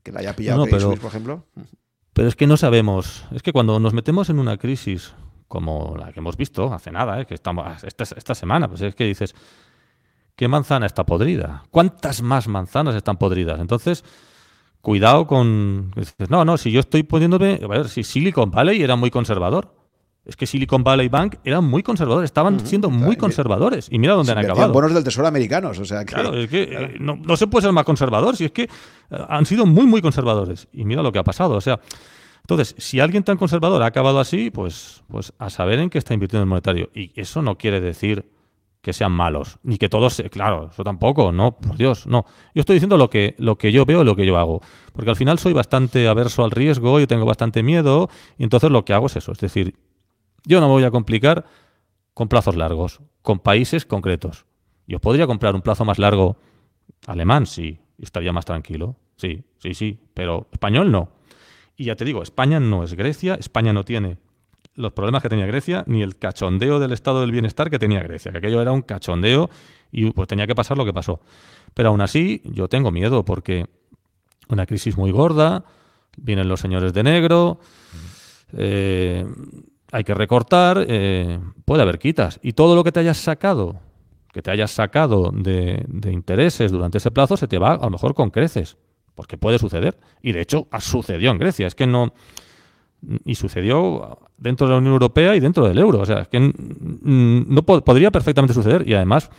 que 0.01 0.11
la 0.11 0.21
haya 0.21 0.35
pillado 0.35 0.65
por 0.65 1.05
ejemplo. 1.05 1.45
Pero 2.13 2.27
es 2.27 2.35
que 2.35 2.47
no 2.47 2.57
sabemos, 2.57 3.25
es 3.31 3.43
que 3.43 3.53
cuando 3.53 3.79
nos 3.79 3.93
metemos 3.93 4.29
en 4.29 4.39
una 4.39 4.57
crisis 4.57 5.13
como 5.47 5.97
la 5.97 6.13
que 6.13 6.21
hemos 6.21 6.38
visto 6.38 6.73
hace 6.73 6.91
nada, 6.91 7.19
¿eh? 7.19 7.25
que 7.25 7.33
estamos 7.33 7.83
esta, 7.83 8.03
esta 8.03 8.33
semana, 8.33 8.69
pues 8.69 8.81
es 8.81 8.95
que 8.95 9.03
dices, 9.03 9.35
¿Qué 10.35 10.47
manzana 10.47 10.85
está 10.85 11.05
podrida? 11.05 11.63
¿Cuántas 11.71 12.21
más 12.21 12.47
manzanas 12.47 12.95
están 12.95 13.17
podridas? 13.17 13.59
Entonces, 13.59 14.03
cuidado 14.81 15.27
con... 15.27 15.91
No, 16.29 16.45
no, 16.45 16.57
si 16.57 16.71
yo 16.71 16.79
estoy 16.79 17.03
poniéndome... 17.03 17.59
A 17.63 17.67
ver, 17.67 17.89
si 17.89 18.03
Silicon 18.03 18.51
Valley 18.51 18.81
era 18.81 18.95
muy 18.95 19.11
conservador. 19.11 19.75
Es 20.23 20.35
que 20.35 20.45
Silicon 20.45 20.83
Valley 20.83 21.09
Bank 21.09 21.37
eran 21.43 21.65
muy 21.65 21.81
conservadores, 21.81 22.27
estaban 22.27 22.59
siendo 22.59 22.91
muy 22.91 23.15
conservadores. 23.15 23.87
Y 23.89 23.97
mira 23.97 24.13
dónde 24.13 24.33
han 24.33 24.37
acabado. 24.37 24.71
bonos 24.71 24.93
del 24.93 25.03
tesoro 25.03 25.27
americanos, 25.27 25.79
o 25.79 25.85
sea 25.85 26.05
Claro, 26.05 26.35
es 26.35 26.47
que 26.47 26.63
eh, 26.63 26.95
no, 26.99 27.15
no, 27.15 27.35
se 27.35 27.47
puede 27.47 27.63
ser 27.63 27.71
más 27.71 27.85
conservador, 27.85 28.37
si 28.37 28.45
es 28.45 28.51
que 28.51 28.63
eh, 28.63 28.69
han 29.29 29.47
sido 29.47 29.65
muy, 29.65 29.87
muy 29.87 30.01
conservadores. 30.01 30.67
Y 30.73 30.85
mira 30.85 31.01
lo 31.01 31.11
que 31.11 31.19
ha 31.19 31.23
pasado, 31.23 31.55
o 31.55 31.61
sea... 31.61 31.79
Entonces, 32.41 32.75
si 32.79 32.99
alguien 32.99 33.23
tan 33.23 33.37
conservador 33.37 33.83
ha 33.83 33.85
acabado 33.85 34.19
así, 34.19 34.49
pues, 34.49 35.03
pues 35.07 35.31
a 35.37 35.49
saber 35.49 35.79
en 35.79 35.89
qué 35.89 35.99
está 35.99 36.15
invirtiendo 36.15 36.43
el 36.43 36.49
monetario. 36.49 36.89
Y 36.93 37.11
eso 37.15 37.41
no 37.41 37.55
quiere 37.57 37.79
decir 37.79 38.25
que 38.81 38.93
sean 38.93 39.11
malos, 39.11 39.59
ni 39.63 39.77
que 39.77 39.89
todos, 39.89 40.21
claro, 40.31 40.69
eso 40.71 40.83
tampoco, 40.83 41.31
no, 41.31 41.57
por 41.57 41.77
Dios, 41.77 42.07
no. 42.07 42.25
Yo 42.55 42.61
estoy 42.61 42.75
diciendo 42.75 42.97
lo 42.97 43.09
que, 43.09 43.35
lo 43.37 43.57
que 43.57 43.71
yo 43.71 43.85
veo 43.85 44.01
y 44.01 44.05
lo 44.05 44.15
que 44.15 44.25
yo 44.25 44.37
hago, 44.37 44.61
porque 44.93 45.11
al 45.11 45.15
final 45.15 45.37
soy 45.37 45.53
bastante 45.53 46.07
averso 46.07 46.43
al 46.43 46.51
riesgo, 46.51 46.99
y 46.99 47.05
tengo 47.05 47.25
bastante 47.25 47.61
miedo, 47.61 48.09
y 48.37 48.43
entonces 48.43 48.71
lo 48.71 48.83
que 48.83 48.93
hago 48.93 49.05
es 49.05 49.15
eso, 49.15 49.31
es 49.31 49.39
decir, 49.39 49.75
yo 50.45 50.59
no 50.59 50.67
me 50.67 50.73
voy 50.73 50.83
a 50.83 50.91
complicar 50.91 51.45
con 52.15 52.27
plazos 52.27 52.55
largos, 52.55 53.01
con 53.21 53.39
países 53.39 53.85
concretos. 53.85 54.45
Yo 54.87 54.99
podría 54.99 55.27
comprar 55.27 55.53
un 55.53 55.61
plazo 55.61 55.85
más 55.85 55.99
largo 55.99 56.37
alemán, 57.05 57.45
sí, 57.45 57.79
estaría 57.99 58.33
más 58.33 58.45
tranquilo, 58.45 58.95
sí, 59.15 59.43
sí, 59.59 59.75
sí, 59.75 59.99
pero 60.15 60.47
español 60.51 60.91
no. 60.91 61.09
Y 61.77 61.85
ya 61.85 61.95
te 61.95 62.03
digo, 62.03 62.23
España 62.23 62.59
no 62.59 62.83
es 62.83 62.95
Grecia, 62.95 63.35
España 63.35 63.73
no 63.73 63.85
tiene 63.85 64.17
los 64.76 64.93
problemas 64.93 65.22
que 65.22 65.30
tenía 65.30 65.45
Grecia, 65.45 65.84
ni 65.88 66.02
el 66.02 66.18
cachondeo 66.18 66.80
del 66.80 66.93
estado 66.93 67.22
del 67.22 67.31
bienestar 67.31 67.69
que 67.69 67.80
tenía 67.80 68.02
Grecia, 68.02 68.31
que 68.31 68.38
aquello 68.38 68.61
era 68.61 68.72
un 68.72 68.81
cachondeo 68.81 69.49
y 69.91 70.11
pues 70.11 70.27
tenía 70.27 70.48
que 70.48 70.56
pasar 70.56 70.77
lo 70.77 70.85
que 70.85 70.93
pasó. 70.93 71.19
Pero 71.73 71.89
aún 71.89 72.02
así 72.02 72.41
yo 72.45 72.68
tengo 72.68 72.91
miedo 72.91 73.26
porque 73.26 73.68
una 74.48 74.65
crisis 74.65 74.98
muy 74.98 75.11
gorda, 75.11 75.64
vienen 76.18 76.48
los 76.48 76.60
señores 76.60 76.93
de 76.93 77.03
negro, 77.03 77.60
eh, 78.53 79.26
hay 79.91 80.03
que 80.03 80.14
recortar, 80.14 80.85
eh, 80.88 81.39
puede 81.65 81.81
haber 81.81 81.99
quitas. 81.99 82.39
Y 82.41 82.53
todo 82.53 82.76
lo 82.76 82.84
que 82.84 82.91
te 82.91 83.02
hayas 83.02 83.18
sacado, 83.18 83.80
que 84.31 84.41
te 84.41 84.52
hayas 84.52 84.72
sacado 84.72 85.31
de, 85.34 85.84
de 85.88 86.11
intereses 86.11 86.72
durante 86.72 86.98
ese 86.98 87.11
plazo, 87.11 87.35
se 87.35 87.48
te 87.48 87.57
va 87.57 87.73
a 87.73 87.84
lo 87.84 87.89
mejor 87.89 88.14
con 88.14 88.30
creces, 88.30 88.77
porque 89.15 89.38
puede 89.38 89.60
suceder. 89.60 89.98
Y 90.22 90.31
de 90.31 90.41
hecho 90.41 90.68
sucedió 90.80 91.31
en 91.31 91.38
Grecia, 91.38 91.68
es 91.68 91.76
que 91.76 91.88
no 91.88 92.14
y 93.25 93.35
sucedió 93.35 94.19
dentro 94.37 94.67
de 94.67 94.73
la 94.73 94.79
Unión 94.79 94.93
Europea 94.93 95.35
y 95.35 95.39
dentro 95.39 95.67
del 95.67 95.77
euro. 95.77 95.99
O 95.99 96.05
sea, 96.05 96.19
es 96.21 96.27
que 96.27 96.39
no 96.39 97.63
podría 97.63 98.11
perfectamente 98.11 98.53
suceder. 98.53 98.87
Y 98.87 98.93
además, 98.93 99.29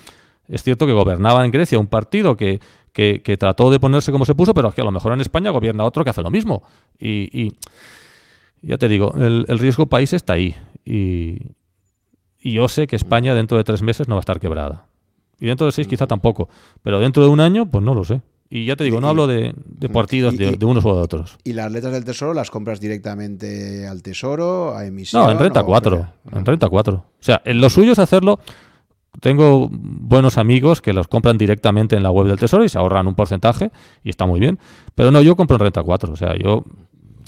es 0.49 0.63
cierto 0.63 0.87
que 0.87 0.93
gobernaba 0.93 1.45
en 1.45 1.51
Grecia 1.51 1.79
un 1.79 1.87
partido 1.87 2.37
que, 2.37 2.61
que, 2.93 3.37
trató 3.39 3.71
de 3.71 3.81
ponerse 3.81 4.13
como 4.13 4.25
se 4.25 4.35
puso, 4.35 4.55
pero 4.55 4.69
es 4.69 4.75
que 4.75 4.81
a 4.81 4.85
lo 4.85 4.93
mejor 4.93 5.13
en 5.13 5.21
España 5.21 5.51
gobierna 5.51 5.85
otro 5.85 6.05
que 6.05 6.11
hace 6.11 6.23
lo 6.23 6.31
mismo. 6.31 6.63
Y, 6.99 7.53
ya 8.63 8.79
te 8.79 8.89
digo, 8.89 9.13
el, 9.17 9.59
riesgo 9.59 9.87
país 9.87 10.13
está 10.13 10.35
ahí. 10.35 10.55
Y, 10.85 11.39
y 12.39 12.53
yo 12.53 12.69
sé 12.69 12.87
que 12.87 12.97
España 12.97 13.35
dentro 13.35 13.57
de 13.57 13.65
tres 13.65 13.83
meses 13.83 14.09
no 14.09 14.17
va 14.17 14.21
a 14.21 14.23
estar 14.27 14.41
quebrada. 14.41 14.87
Y 15.41 15.47
dentro 15.47 15.67
de 15.67 15.73
seis 15.73 15.89
quizá 15.89 16.07
tampoco. 16.07 16.49
Pero 16.83 17.01
dentro 17.01 17.25
de 17.25 17.29
un 17.29 17.41
año, 17.41 17.67
pues 17.67 17.85
no 17.85 17.95
lo 17.95 18.05
sé. 18.05 18.21
Y 18.55 18.67
ya 18.67 18.77
te 18.77 18.85
digo, 18.85 19.01
no 19.01 19.09
hablo 19.09 19.27
de, 19.27 19.55
partidos 19.91 20.37
de, 20.37 20.59
unos 20.67 20.85
o 20.85 20.95
de 20.95 21.01
otros. 21.01 21.39
¿Y 21.43 21.55
las 21.55 21.73
letras 21.73 21.95
del 21.95 22.05
tesoro 22.05 22.35
las 22.35 22.51
compras 22.51 22.81
directamente 22.81 23.87
al 23.89 24.03
tesoro, 24.03 24.77
a 24.77 24.85
emisión? 24.85 25.23
No, 25.23 25.31
en 25.31 25.39
renta 25.39 25.63
4. 25.63 26.07
En 26.33 26.45
renta 26.45 26.69
4. 26.69 26.95
O 26.95 27.05
sea, 27.19 27.41
en 27.47 27.63
lo 27.63 27.71
suyo 27.71 27.93
es 27.93 27.99
hacerlo. 27.99 28.41
Tengo 29.21 29.71
buenos 29.73 30.37
amigos 30.37 30.83
que 30.83 30.93
los 30.93 31.09
compran 31.09 31.39
directamente 31.39 31.97
en 31.97 32.03
la 32.03 32.11
web 32.11 32.27
del 32.27 32.39
tesoro 32.39 32.63
y 32.63 32.69
se 32.69 32.77
ahorran 32.77 33.07
un 33.07 33.15
porcentaje 33.15 33.71
y 34.05 34.11
está 34.11 34.27
muy 34.27 34.39
bien. 34.39 34.59
Pero 34.95 35.11
no, 35.11 35.23
yo 35.23 35.35
compro 35.35 35.57
en 35.57 35.61
renta 35.61 35.83
4. 35.83 36.13
O 36.13 36.17
sea, 36.17 36.37
yo 36.37 36.63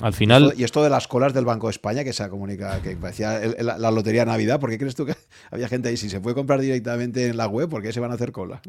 al 0.04 0.12
final. 0.12 0.52
Y 0.54 0.64
esto, 0.64 0.84
de 0.84 0.90
las 0.90 1.08
colas 1.08 1.32
del 1.32 1.46
Banco 1.46 1.66
de 1.66 1.70
España 1.70 2.04
que 2.04 2.12
se 2.12 2.28
comunica, 2.28 2.82
que 2.82 2.94
parecía 2.94 3.40
la, 3.58 3.90
lotería 3.90 4.26
Navidad, 4.26 4.60
¿por 4.60 4.68
qué 4.68 4.76
crees 4.76 4.94
tú 4.94 5.06
que 5.06 5.14
había 5.50 5.66
gente 5.66 5.88
ahí? 5.88 5.96
Si 5.96 6.10
se 6.10 6.20
puede 6.20 6.34
comprar 6.34 6.60
directamente 6.60 7.26
en 7.26 7.38
la 7.38 7.46
web, 7.46 7.70
¿por 7.70 7.80
qué 7.80 7.90
se 7.90 8.00
van 8.00 8.10
a 8.10 8.14
hacer 8.14 8.30
cola? 8.30 8.60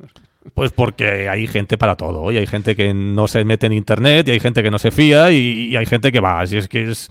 Pues 0.54 0.72
porque 0.72 1.28
hay 1.28 1.46
gente 1.48 1.78
para 1.78 1.98
todo. 1.98 2.32
Y 2.32 2.38
hay 2.38 2.48
gente 2.48 2.74
que 2.78 2.94
no 2.94 3.28
se 3.28 3.44
mete 3.44 3.66
en 3.66 3.74
internet, 3.74 4.26
y 4.30 4.32
hay 4.32 4.40
gente 4.40 4.64
que 4.64 4.72
no 4.72 4.80
se 4.80 4.92
fía, 4.92 5.30
y, 5.30 5.76
hay 5.76 5.86
gente 5.86 6.10
que 6.14 6.22
va. 6.22 6.40
Así 6.40 6.56
es 6.56 6.70
que 6.70 6.90
es, 6.90 7.10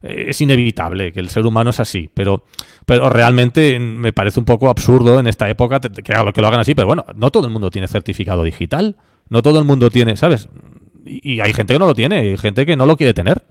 es 0.00 0.40
inevitable 0.40 1.12
que 1.12 1.18
el 1.18 1.28
ser 1.28 1.44
humano 1.44 1.70
es 1.70 1.80
así. 1.80 2.08
Pero, 2.14 2.44
pero 2.84 3.10
realmente 3.10 3.80
me 3.80 4.12
parece 4.12 4.38
un 4.38 4.46
poco 4.46 4.68
absurdo 4.68 5.18
en 5.18 5.26
esta 5.26 5.50
época 5.50 5.80
que, 5.80 5.90
que 5.90 6.12
lo 6.40 6.46
hagan 6.46 6.60
así. 6.60 6.76
Pero 6.76 6.86
bueno, 6.86 7.04
no 7.16 7.32
todo 7.32 7.48
el 7.48 7.52
mundo 7.52 7.68
tiene 7.70 7.88
certificado 7.88 8.44
digital. 8.44 8.94
No 9.28 9.42
todo 9.42 9.58
el 9.58 9.64
mundo 9.64 9.90
tiene, 9.90 10.16
¿sabes? 10.16 10.48
y, 11.06 11.40
hay 11.40 11.52
gente 11.52 11.72
que 11.72 11.78
no 11.78 11.86
lo 11.86 11.94
tiene, 11.94 12.18
hay 12.18 12.36
gente 12.36 12.66
que 12.66 12.76
no 12.76 12.86
lo 12.86 12.96
quiere 12.96 13.14
tener. 13.14 13.42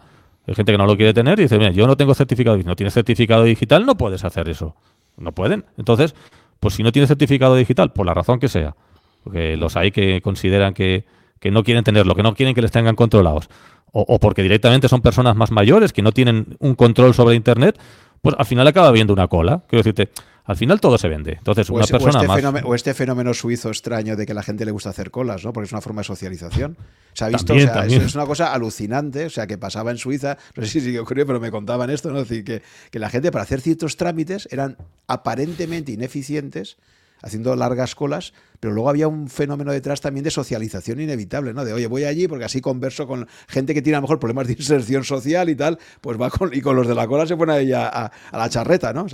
Hay 0.47 0.55
gente 0.55 0.71
que 0.71 0.77
no 0.77 0.85
lo 0.85 0.95
quiere 0.95 1.13
tener 1.13 1.39
y 1.39 1.43
dice, 1.43 1.57
mira, 1.57 1.71
yo 1.71 1.87
no 1.87 1.97
tengo 1.97 2.13
certificado, 2.13 2.57
no 2.57 2.75
tienes 2.75 2.93
certificado 2.93 3.43
digital, 3.43 3.85
no 3.85 3.95
puedes 3.95 4.23
hacer 4.23 4.47
eso. 4.49 4.75
No 5.17 5.31
pueden. 5.31 5.65
Entonces, 5.77 6.15
pues 6.59 6.75
si 6.75 6.83
no 6.83 6.91
tienes 6.91 7.07
certificado 7.07 7.55
digital, 7.55 7.91
por 7.91 8.05
la 8.05 8.13
razón 8.13 8.39
que 8.39 8.47
sea, 8.47 8.75
porque 9.23 9.57
los 9.57 9.75
hay 9.75 9.91
que 9.91 10.21
consideran 10.21 10.73
que, 10.73 11.05
que 11.39 11.51
no 11.51 11.63
quieren 11.63 11.83
tenerlo, 11.83 12.15
que 12.15 12.23
no 12.23 12.35
quieren 12.35 12.53
que 12.53 12.61
les 12.61 12.71
tengan 12.71 12.95
controlados, 12.95 13.49
o, 13.97 14.19
porque 14.19 14.43
directamente 14.43 14.89
son 14.89 15.01
personas 15.01 15.37
más 15.37 15.51
mayores 15.51 15.93
que 15.93 16.01
no 16.01 16.11
tienen 16.11 16.57
un 16.59 16.75
control 16.75 17.13
sobre 17.13 17.35
Internet, 17.35 17.79
pues 18.21 18.35
al 18.37 18.45
final 18.45 18.67
acaba 18.67 18.87
habiendo 18.87 19.13
una 19.13 19.27
cola. 19.27 19.63
Quiero 19.67 19.83
decirte, 19.83 20.09
al 20.45 20.55
final 20.55 20.79
todo 20.79 20.97
se 20.97 21.07
vende. 21.07 21.33
Entonces, 21.33 21.69
una 21.69 21.85
persona 21.85 22.19
este 22.19 22.27
más... 22.27 22.35
Fenómeno, 22.37 22.67
o 22.67 22.75
este 22.75 22.93
fenómeno 22.93 23.33
suizo 23.33 23.69
extraño 23.69 24.15
de 24.15 24.25
que 24.25 24.31
a 24.31 24.35
la 24.35 24.43
gente 24.43 24.63
le 24.63 24.71
gusta 24.71 24.91
hacer 24.91 25.09
colas, 25.09 25.43
¿no? 25.43 25.53
Porque 25.53 25.65
es 25.65 25.71
una 25.71 25.81
forma 25.81 26.01
de 26.01 26.05
socialización. 26.05 26.77
Se 27.13 27.25
ha 27.25 27.29
visto, 27.29 27.53
o 27.53 27.59
sea, 27.59 27.85
es, 27.85 28.13
una 28.13 28.25
cosa 28.25 28.53
alucinante, 28.53 29.25
o 29.25 29.29
sea, 29.29 29.47
que 29.47 29.57
pasaba 29.57 29.89
en 29.89 29.97
Suiza, 29.97 30.37
no 30.55 30.63
sé 30.63 30.69
si 30.69 30.81
sigue 30.81 30.99
ocurriendo, 30.99 31.33
pero 31.33 31.39
me 31.39 31.49
contaban 31.49 31.89
esto, 31.89 32.11
¿no? 32.11 32.19
Es 32.19 32.29
decir, 32.29 32.43
que, 32.43 32.61
que 32.91 32.99
la 32.99 33.09
gente 33.09 33.31
para 33.31 33.43
hacer 33.43 33.61
ciertos 33.61 33.97
trámites 33.97 34.47
eran 34.51 34.77
aparentemente 35.07 35.91
ineficientes 35.91 36.77
haciendo 37.25 37.55
largas 37.55 37.95
colas, 37.95 38.33
pero 38.59 38.71
luego 38.73 38.87
había 38.87 39.07
un 39.07 39.27
fenómeno 39.29 39.71
detrás 39.71 39.99
también 39.99 40.23
de 40.23 40.29
socialización 40.29 41.01
inevitable, 41.01 41.53
¿no? 41.53 41.65
De, 41.65 41.73
oye, 41.73 41.87
voy 41.87 42.03
allí 42.03 42.27
porque 42.27 42.45
así 42.45 42.61
converso 42.61 43.07
con 43.07 43.27
gente 43.47 43.73
que 43.73 43.81
tiene 43.81 43.95
a 43.95 43.99
lo 43.99 44.03
mejor 44.03 44.19
problemas 44.19 44.45
de 44.45 44.53
inserción 44.53 45.03
social 45.03 45.49
y 45.49 45.55
tal, 45.55 45.79
pues 46.01 46.21
va 46.21 46.29
con, 46.29 46.53
y 46.53 46.61
con 46.61 46.75
los 46.75 46.87
de 46.87 46.93
la 46.93 47.07
cola 47.07 47.25
se 47.25 47.35
pone 47.35 47.53
ahí 47.53 47.73
a, 47.73 47.87
a, 47.87 48.37
la 48.37 48.47
charreta, 48.47 48.93
¿no? 48.93 49.07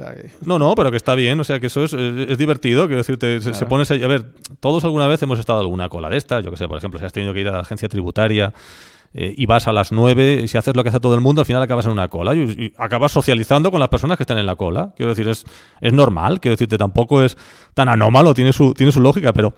No, 0.45 0.60
no, 0.60 0.76
pero 0.76 0.92
que 0.92 0.98
está 0.98 1.16
bien, 1.16 1.40
o 1.40 1.45
sea, 1.45 1.61
que 1.61 1.68
eso 1.68 1.86
es, 1.86 1.94
es, 1.94 2.38
divertido, 2.38 2.88
quiero 2.88 2.98
decirte, 2.98 3.40
se, 3.40 3.66
pone, 3.66 3.86
a 3.90 4.08
ver, 4.08 4.26
todos 4.60 4.84
alguna 4.84 5.08
vez 5.08 5.22
hemos 5.24 5.40
estado 5.40 5.60
en 5.60 5.64
alguna 5.64 5.88
cola 5.88 6.10
de 6.10 6.18
esta, 6.18 6.42
yo 6.42 6.52
que 6.52 6.58
sé, 6.58 6.68
por 6.68 6.77
ejemplo, 6.77 7.00
si 7.00 7.06
has 7.06 7.14
tenido 7.14 7.34
que 7.34 7.40
ir 7.40 7.48
a 7.48 7.53
la 7.53 7.60
agencia 7.61 7.88
tributaria, 7.88 8.53
eh, 9.14 9.34
y 9.38 9.46
vas 9.46 9.68
a 9.68 9.74
las 9.74 9.92
9, 9.92 10.48
si 10.48 10.58
haces 10.58 10.76
lo 10.76 10.84
que 10.84 10.90
hace 10.90 11.00
todo 11.00 11.16
el 11.16 11.22
mundo, 11.22 11.42
al 11.42 11.46
final 11.46 11.62
acabas 11.62 11.86
en 11.86 11.92
una 11.92 12.08
cola 12.08 12.34
y, 12.34 12.74
acabas 12.78 13.12
socializando 13.12 13.70
con 13.72 13.80
las 13.80 13.90
personas 13.90 14.18
que 14.18 14.24
están 14.24 14.38
en 14.38 14.46
la 14.46 14.56
cola. 14.56 14.94
Quiero 14.96 15.10
decir, 15.10 15.28
es, 15.28 15.46
es 15.82 15.94
normal, 15.94 16.40
quiero 16.40 16.54
decirte, 16.54 16.78
tampoco 16.78 17.22
es 17.24 17.38
tan 17.74 17.90
anómalo, 17.90 18.34
tiene 18.34 18.54
su, 18.54 18.74
tiene 18.74 18.92
su 18.92 19.02
lógica, 19.02 19.34
pero 19.34 19.54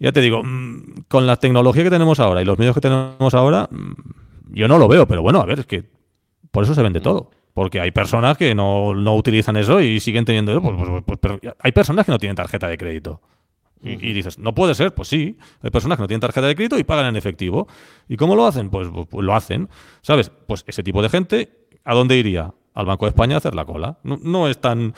ya 0.00 0.12
te 0.12 0.20
digo, 0.20 0.42
mm, 0.42 1.04
con 1.08 1.26
la 1.26 1.36
tecnología 1.36 1.84
que 1.84 1.90
tenemos 1.90 2.18
ahora 2.20 2.42
y 2.42 2.44
los 2.44 2.58
medios 2.58 2.74
que 2.74 2.80
tenemos 2.80 3.34
ahora, 3.34 3.68
mm, 3.70 4.54
yo 4.54 4.66
no 4.66 4.78
lo 4.78 4.88
veo, 4.88 5.06
pero 5.06 5.22
bueno, 5.22 5.40
a 5.40 5.46
ver, 5.46 5.60
es 5.60 5.66
que 5.66 5.84
por 6.50 6.64
eso 6.64 6.74
se 6.74 6.82
vende 6.82 7.00
todo. 7.00 7.30
Porque 7.54 7.80
hay 7.80 7.90
personas 7.90 8.36
que 8.36 8.54
no, 8.54 8.94
no 8.94 9.16
utilizan 9.16 9.56
eso 9.56 9.80
y 9.80 9.98
siguen 9.98 10.24
teniendo. 10.24 10.62
Pues, 10.62 11.02
pues, 11.04 11.18
pues, 11.18 11.40
hay 11.58 11.72
personas 11.72 12.06
que 12.06 12.12
no 12.12 12.18
tienen 12.18 12.36
tarjeta 12.36 12.68
de 12.68 12.78
crédito. 12.78 13.20
Y, 13.82 14.12
dices, 14.12 14.38
no 14.38 14.54
puede 14.54 14.74
ser, 14.74 14.94
pues 14.94 15.08
sí, 15.08 15.38
hay 15.62 15.70
personas 15.70 15.96
que 15.96 16.02
no 16.02 16.08
tienen 16.08 16.20
tarjeta 16.20 16.46
de 16.46 16.54
crédito 16.54 16.78
y 16.78 16.84
pagan 16.84 17.06
en 17.06 17.16
efectivo. 17.16 17.68
¿Y 18.08 18.16
cómo 18.16 18.34
lo 18.34 18.46
hacen? 18.46 18.70
Pues, 18.70 18.88
pues, 18.92 19.06
pues, 19.08 19.24
lo 19.24 19.34
hacen, 19.34 19.68
¿sabes? 20.02 20.30
Pues 20.46 20.64
ese 20.66 20.82
tipo 20.82 21.00
de 21.00 21.08
gente, 21.08 21.68
¿a 21.84 21.94
dónde 21.94 22.16
iría? 22.16 22.52
Al 22.74 22.86
Banco 22.86 23.06
de 23.06 23.10
España 23.10 23.36
a 23.36 23.38
hacer 23.38 23.54
la 23.54 23.64
cola. 23.64 23.98
No, 24.02 24.48
es 24.48 24.60
tan... 24.60 24.94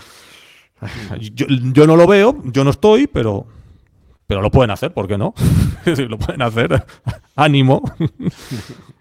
Yo, 1.20 1.86
no 1.86 1.94
lo 1.94 2.06
veo, 2.06 2.42
yo 2.44 2.64
no 2.64 2.70
estoy, 2.70 3.06
pero, 3.06 3.46
pero 4.26 4.40
lo 4.40 4.50
pueden 4.50 4.70
hacer, 4.70 4.94
¿por 4.94 5.06
qué 5.06 5.18
no? 5.18 5.34
lo 5.84 6.18
pueden 6.18 6.40
hacer. 6.40 6.84
Ánimo. 7.36 7.82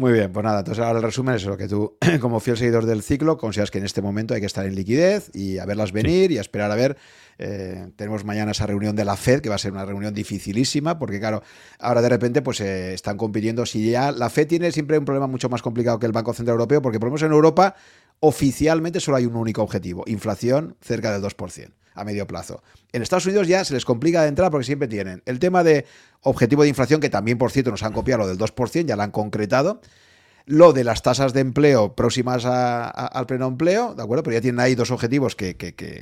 Muy 0.00 0.12
bien, 0.12 0.32
pues 0.32 0.42
nada, 0.42 0.60
entonces 0.60 0.82
ahora 0.82 0.98
el 0.98 1.04
resumen 1.04 1.34
es 1.34 1.44
lo 1.44 1.58
que 1.58 1.68
tú, 1.68 1.98
como 2.22 2.40
fiel 2.40 2.56
seguidor 2.56 2.86
del 2.86 3.02
ciclo, 3.02 3.36
consideras 3.36 3.70
que 3.70 3.76
en 3.76 3.84
este 3.84 4.00
momento 4.00 4.32
hay 4.32 4.40
que 4.40 4.46
estar 4.46 4.64
en 4.64 4.74
liquidez 4.74 5.30
y 5.34 5.58
a 5.58 5.66
verlas 5.66 5.92
venir 5.92 6.32
y 6.32 6.38
a 6.38 6.40
esperar 6.40 6.70
a 6.70 6.74
ver. 6.74 6.96
Eh, 7.36 7.86
tenemos 7.96 8.24
mañana 8.24 8.52
esa 8.52 8.66
reunión 8.66 8.96
de 8.96 9.04
la 9.04 9.14
Fed, 9.14 9.42
que 9.42 9.50
va 9.50 9.56
a 9.56 9.58
ser 9.58 9.72
una 9.72 9.84
reunión 9.84 10.14
dificilísima, 10.14 10.98
porque 10.98 11.20
claro, 11.20 11.42
ahora 11.78 12.00
de 12.00 12.08
repente 12.08 12.40
pues 12.40 12.62
eh, 12.62 12.94
están 12.94 13.18
compitiendo. 13.18 13.66
Si 13.66 13.90
ya 13.90 14.10
la 14.10 14.30
Fed 14.30 14.46
tiene 14.46 14.72
siempre 14.72 14.96
un 14.96 15.04
problema 15.04 15.26
mucho 15.26 15.50
más 15.50 15.60
complicado 15.60 15.98
que 15.98 16.06
el 16.06 16.12
Banco 16.12 16.32
Central 16.32 16.54
Europeo, 16.54 16.80
porque 16.80 16.98
por 16.98 17.08
lo 17.08 17.10
menos 17.10 17.22
en 17.22 17.32
Europa 17.32 17.74
oficialmente 18.20 19.00
solo 19.00 19.16
hay 19.16 19.26
un 19.26 19.36
único 19.36 19.62
objetivo, 19.62 20.04
inflación 20.06 20.76
cerca 20.80 21.12
del 21.12 21.22
2% 21.22 21.72
a 21.94 22.04
medio 22.04 22.26
plazo. 22.26 22.62
En 22.92 23.02
Estados 23.02 23.26
Unidos 23.26 23.48
ya 23.48 23.64
se 23.64 23.74
les 23.74 23.84
complica 23.84 24.22
de 24.22 24.28
entrar 24.28 24.50
porque 24.50 24.64
siempre 24.64 24.88
tienen 24.88 25.22
el 25.26 25.38
tema 25.38 25.64
de 25.64 25.86
objetivo 26.22 26.62
de 26.62 26.68
inflación, 26.68 27.00
que 27.00 27.10
también, 27.10 27.38
por 27.38 27.50
cierto, 27.50 27.70
nos 27.70 27.82
han 27.82 27.92
copiado 27.92 28.22
lo 28.22 28.28
del 28.28 28.38
2%, 28.38 28.86
ya 28.86 28.96
lo 28.96 29.02
han 29.02 29.10
concretado. 29.10 29.80
Lo 30.46 30.72
de 30.72 30.84
las 30.84 31.02
tasas 31.02 31.32
de 31.32 31.40
empleo 31.40 31.94
próximas 31.94 32.44
al 32.44 33.26
pleno 33.26 33.46
empleo, 33.46 33.94
¿de 33.94 34.02
acuerdo? 34.02 34.22
Pero 34.22 34.34
ya 34.34 34.40
tienen 34.40 34.58
ahí 34.58 34.74
dos 34.74 34.90
objetivos 34.90 35.36
que, 35.36 35.56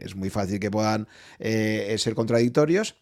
es 0.04 0.16
muy 0.16 0.30
fácil 0.30 0.58
que 0.58 0.70
puedan 0.70 1.08
eh, 1.38 1.94
ser 1.98 2.14
contradictorios. 2.14 2.94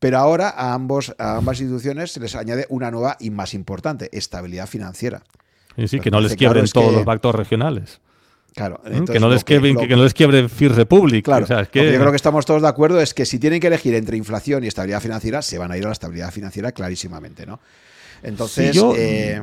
Pero 0.00 0.18
ahora 0.18 0.48
a, 0.48 0.74
ambos, 0.74 1.14
a 1.18 1.36
ambas 1.36 1.60
instituciones 1.60 2.12
se 2.12 2.20
les 2.20 2.34
añade 2.34 2.66
una 2.68 2.90
nueva 2.90 3.16
y 3.20 3.30
más 3.30 3.52
importante, 3.52 4.08
estabilidad 4.12 4.66
financiera. 4.66 5.22
Sí, 5.76 5.88
sí, 5.88 6.00
que 6.00 6.10
no 6.10 6.20
les 6.20 6.34
quiebren 6.34 6.66
todos 6.66 6.92
los 6.92 7.04
pactos 7.04 7.34
regionales. 7.34 8.00
Claro, 8.58 8.80
¿Mm? 8.84 9.04
que, 9.04 9.20
no 9.20 9.28
les 9.28 9.44
quiebre, 9.44 9.72
que, 9.76 9.94
no 9.94 10.02
les 10.02 10.12
quiebre 10.12 10.48
Fir 10.48 10.72
Republic. 10.72 11.24
Claro, 11.24 11.46
yo 11.46 11.64
creo 11.70 12.10
que 12.10 12.16
estamos 12.16 12.44
todos 12.44 12.60
de 12.60 12.66
acuerdo 12.66 13.00
es 13.00 13.14
que 13.14 13.24
si 13.24 13.38
tienen 13.38 13.60
que 13.60 13.68
elegir 13.68 13.94
entre 13.94 14.16
inflación 14.16 14.64
y 14.64 14.66
estabilidad 14.66 15.00
financiera, 15.00 15.42
se 15.42 15.58
van 15.58 15.70
a 15.70 15.76
ir 15.76 15.84
a 15.84 15.86
la 15.86 15.92
estabilidad 15.92 16.32
financiera 16.32 16.72
clarísimamente, 16.72 17.46
¿no? 17.46 17.60
Entonces, 18.20 18.76
eh, 18.96 19.40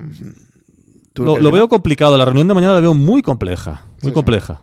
lo, 1.16 1.52
veo 1.52 1.70
complicado. 1.70 2.18
La 2.18 2.26
reunión 2.26 2.46
de 2.50 2.54
mañana 2.54 2.74
la 2.74 2.82
veo 2.82 2.94
muy 2.94 3.22
compleja, 3.22 3.86
muy 4.02 4.12
compleja. 4.12 4.62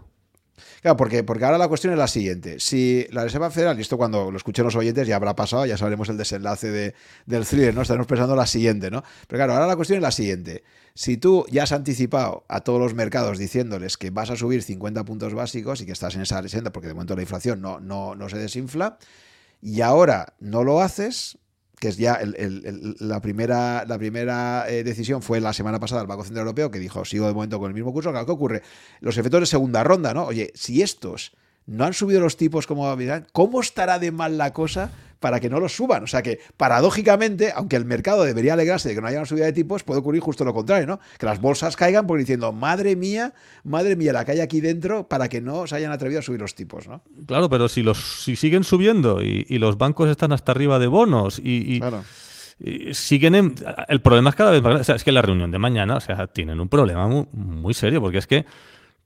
Claro, 0.83 0.97
porque, 0.97 1.23
porque 1.23 1.45
ahora 1.45 1.59
la 1.59 1.69
cuestión 1.69 1.93
es 1.93 1.99
la 1.99 2.09
siguiente. 2.09 2.59
Si 2.59 3.07
la 3.13 3.23
Reserva 3.23 3.53
Federal, 3.53 3.79
y 3.79 3.83
esto 3.83 3.97
cuando 3.97 4.33
lo 4.33 4.37
escuchen 4.37 4.65
los 4.65 4.75
oyentes 4.75 5.07
ya 5.07 5.15
habrá 5.15 5.37
pasado, 5.37 5.65
ya 5.65 5.77
sabremos 5.79 6.09
el 6.09 6.17
desenlace 6.17 6.73
de, 6.73 6.95
del 7.25 7.47
thriller, 7.47 7.73
¿no? 7.73 7.83
Estaremos 7.83 8.09
pensando 8.09 8.35
la 8.35 8.47
siguiente, 8.47 8.91
¿no? 8.91 9.05
Pero 9.29 9.39
claro, 9.39 9.53
ahora 9.53 9.69
la 9.69 9.77
cuestión 9.77 9.99
es 9.99 10.03
la 10.03 10.11
siguiente. 10.11 10.65
Si 10.95 11.19
tú 11.19 11.47
ya 11.53 11.63
has 11.63 11.71
anticipado 11.71 12.45
a 12.49 12.63
todos 12.63 12.81
los 12.81 12.95
mercados 12.95 13.39
diciéndoles 13.39 13.97
que 13.97 14.11
vas 14.11 14.31
a 14.31 14.37
subir 14.37 14.65
50 14.65 15.05
puntos 15.05 15.35
básicos 15.35 15.81
y 15.81 15.87
que 15.87 15.93
estás 15.93 16.17
en 16.17 16.23
esa 16.23 16.47
senda 16.49 16.73
porque 16.73 16.89
de 16.89 16.95
momento 16.95 17.15
la 17.15 17.23
inflación 17.23 17.61
no, 17.61 17.79
no, 17.79 18.17
no 18.17 18.29
se 18.29 18.39
desinfla, 18.39 18.99
y 19.61 19.83
ahora 19.83 20.35
no 20.41 20.65
lo 20.65 20.81
haces, 20.81 21.39
que 21.83 21.89
es 21.89 21.97
ya 21.97 22.21
la 23.01 23.21
primera, 23.21 23.85
la 23.89 23.99
primera 23.99 24.67
eh, 24.69 24.85
decisión 24.85 25.21
fue 25.21 25.41
la 25.41 25.53
semana 25.53 25.81
pasada 25.81 26.03
del 26.03 26.07
Banco 26.07 26.23
Central 26.23 26.47
Europeo, 26.47 26.71
que 26.71 26.79
dijo, 26.79 27.05
sigo 27.05 27.27
de 27.27 27.35
momento 27.35 27.59
con 27.59 27.67
el 27.67 27.75
mismo 27.75 27.93
curso. 27.93 28.13
Claro, 28.13 28.25
¿qué 28.25 28.31
ocurre? 28.31 28.63
Los 29.01 29.19
efectos 29.19 29.41
de 29.41 29.47
segunda 29.47 29.83
ronda, 29.83 30.15
¿no? 30.15 30.27
Oye, 30.27 30.53
si 30.55 30.81
estos 30.81 31.33
no 31.67 31.85
han 31.85 31.93
subido 31.93 32.21
los 32.21 32.37
tipos 32.37 32.69
como 32.69 32.97
¿cómo 33.33 33.61
estará 33.61 33.99
de 33.99 34.13
mal 34.13 34.39
la 34.39 34.53
cosa 34.53 34.93
para 35.23 35.41
que 35.41 35.49
no 35.49 35.59
los 35.59 35.75
suban. 35.75 36.03
O 36.03 36.07
sea 36.07 36.23
que, 36.23 36.41
paradójicamente, 36.59 37.53
aunque 37.55 37.77
el 37.77 37.87
mercado 37.87 38.25
debería 38.25 38.53
alegrarse 38.53 38.91
de 38.91 38.95
que 38.95 39.01
no 39.01 39.07
haya 39.07 39.19
una 39.19 39.27
subida 39.27 39.47
de 39.47 39.55
tipos, 39.55 39.85
puede 39.85 40.01
ocurrir 40.01 40.21
justo 40.21 40.45
lo 40.45 40.53
contrario, 40.53 40.87
¿no? 40.87 41.01
Que 41.19 41.25
las 41.25 41.41
bolsas 41.41 41.77
caigan 41.77 42.07
por 42.07 42.19
diciendo, 42.19 42.53
madre 42.53 42.97
mía, 42.97 43.33
madre 43.65 43.97
mía, 43.97 44.13
la 44.13 44.27
que 44.27 44.33
hay 44.33 44.41
aquí 44.41 44.61
dentro 44.61 45.09
para 45.09 45.31
que 45.31 45.41
no 45.41 45.67
se 45.67 45.77
hayan 45.77 45.93
atrevido 45.93 46.19
a 46.19 46.23
subir 46.23 46.41
los 46.41 46.55
tipos, 46.55 46.89
¿no? 46.89 47.03
Claro, 47.27 47.49
pero 47.49 47.69
si 47.69 47.83
los 47.83 48.23
si 48.25 48.37
siguen 48.37 48.65
subiendo 48.65 49.23
y, 49.23 49.63
los 49.63 49.79
bancos 49.79 50.11
están 50.11 50.33
hasta 50.33 50.51
arriba 50.51 50.81
de 50.81 50.89
bonos 50.89 51.39
y, 51.39 51.81
siguen 52.93 53.35
en, 53.37 53.55
el 53.89 54.01
problema 54.01 54.31
es 54.31 54.37
cada 54.37 54.51
vez 54.51 54.61
más 54.61 54.71
grande. 54.71 54.83
O 54.83 54.85
sea, 54.85 54.97
es 54.97 55.05
que 55.05 55.13
la 55.13 55.23
reunión 55.23 55.53
de 55.53 55.59
mañana, 55.59 55.97
o 55.97 56.01
sea, 56.01 56.27
tienen 56.27 56.61
un 56.61 56.69
problema 56.69 57.07
muy, 57.07 57.27
muy 57.33 57.75
serio, 57.75 58.01
porque 58.01 58.19
es 58.19 58.27
que 58.27 58.45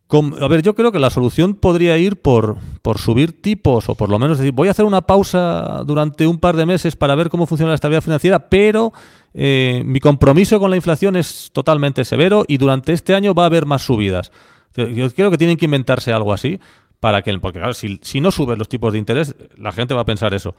a 0.08 0.48
ver, 0.48 0.62
yo 0.62 0.74
creo 0.74 0.92
que 0.92 1.00
la 1.00 1.10
solución 1.10 1.54
podría 1.54 1.98
ir 1.98 2.16
por, 2.16 2.56
por 2.82 2.98
subir 2.98 3.40
tipos 3.40 3.88
o 3.88 3.96
por 3.96 4.08
lo 4.08 4.18
menos 4.18 4.38
decir, 4.38 4.52
voy 4.52 4.68
a 4.68 4.70
hacer 4.70 4.84
una 4.84 5.02
pausa 5.02 5.82
durante 5.84 6.26
un 6.26 6.38
par 6.38 6.56
de 6.56 6.64
meses 6.64 6.94
para 6.94 7.16
ver 7.16 7.28
cómo 7.28 7.46
funciona 7.46 7.70
la 7.70 7.74
estabilidad 7.74 8.02
financiera, 8.02 8.48
pero 8.48 8.92
eh, 9.34 9.82
mi 9.84 9.98
compromiso 9.98 10.60
con 10.60 10.70
la 10.70 10.76
inflación 10.76 11.16
es 11.16 11.50
totalmente 11.52 12.04
severo 12.04 12.44
y 12.46 12.56
durante 12.58 12.92
este 12.92 13.14
año 13.14 13.34
va 13.34 13.42
a 13.42 13.46
haber 13.46 13.66
más 13.66 13.82
subidas. 13.82 14.30
Yo 14.76 15.10
creo 15.10 15.30
que 15.30 15.38
tienen 15.38 15.56
que 15.56 15.64
inventarse 15.64 16.12
algo 16.12 16.32
así 16.32 16.60
para 17.00 17.22
que, 17.22 17.36
porque 17.38 17.58
claro, 17.58 17.74
si, 17.74 18.20
no 18.20 18.30
suben 18.30 18.58
los 18.58 18.68
tipos 18.68 18.92
de 18.92 18.98
interés, 18.98 19.34
la 19.56 19.72
gente 19.72 19.94
va 19.94 20.02
a 20.02 20.06
pensar 20.06 20.34
eso. 20.34 20.54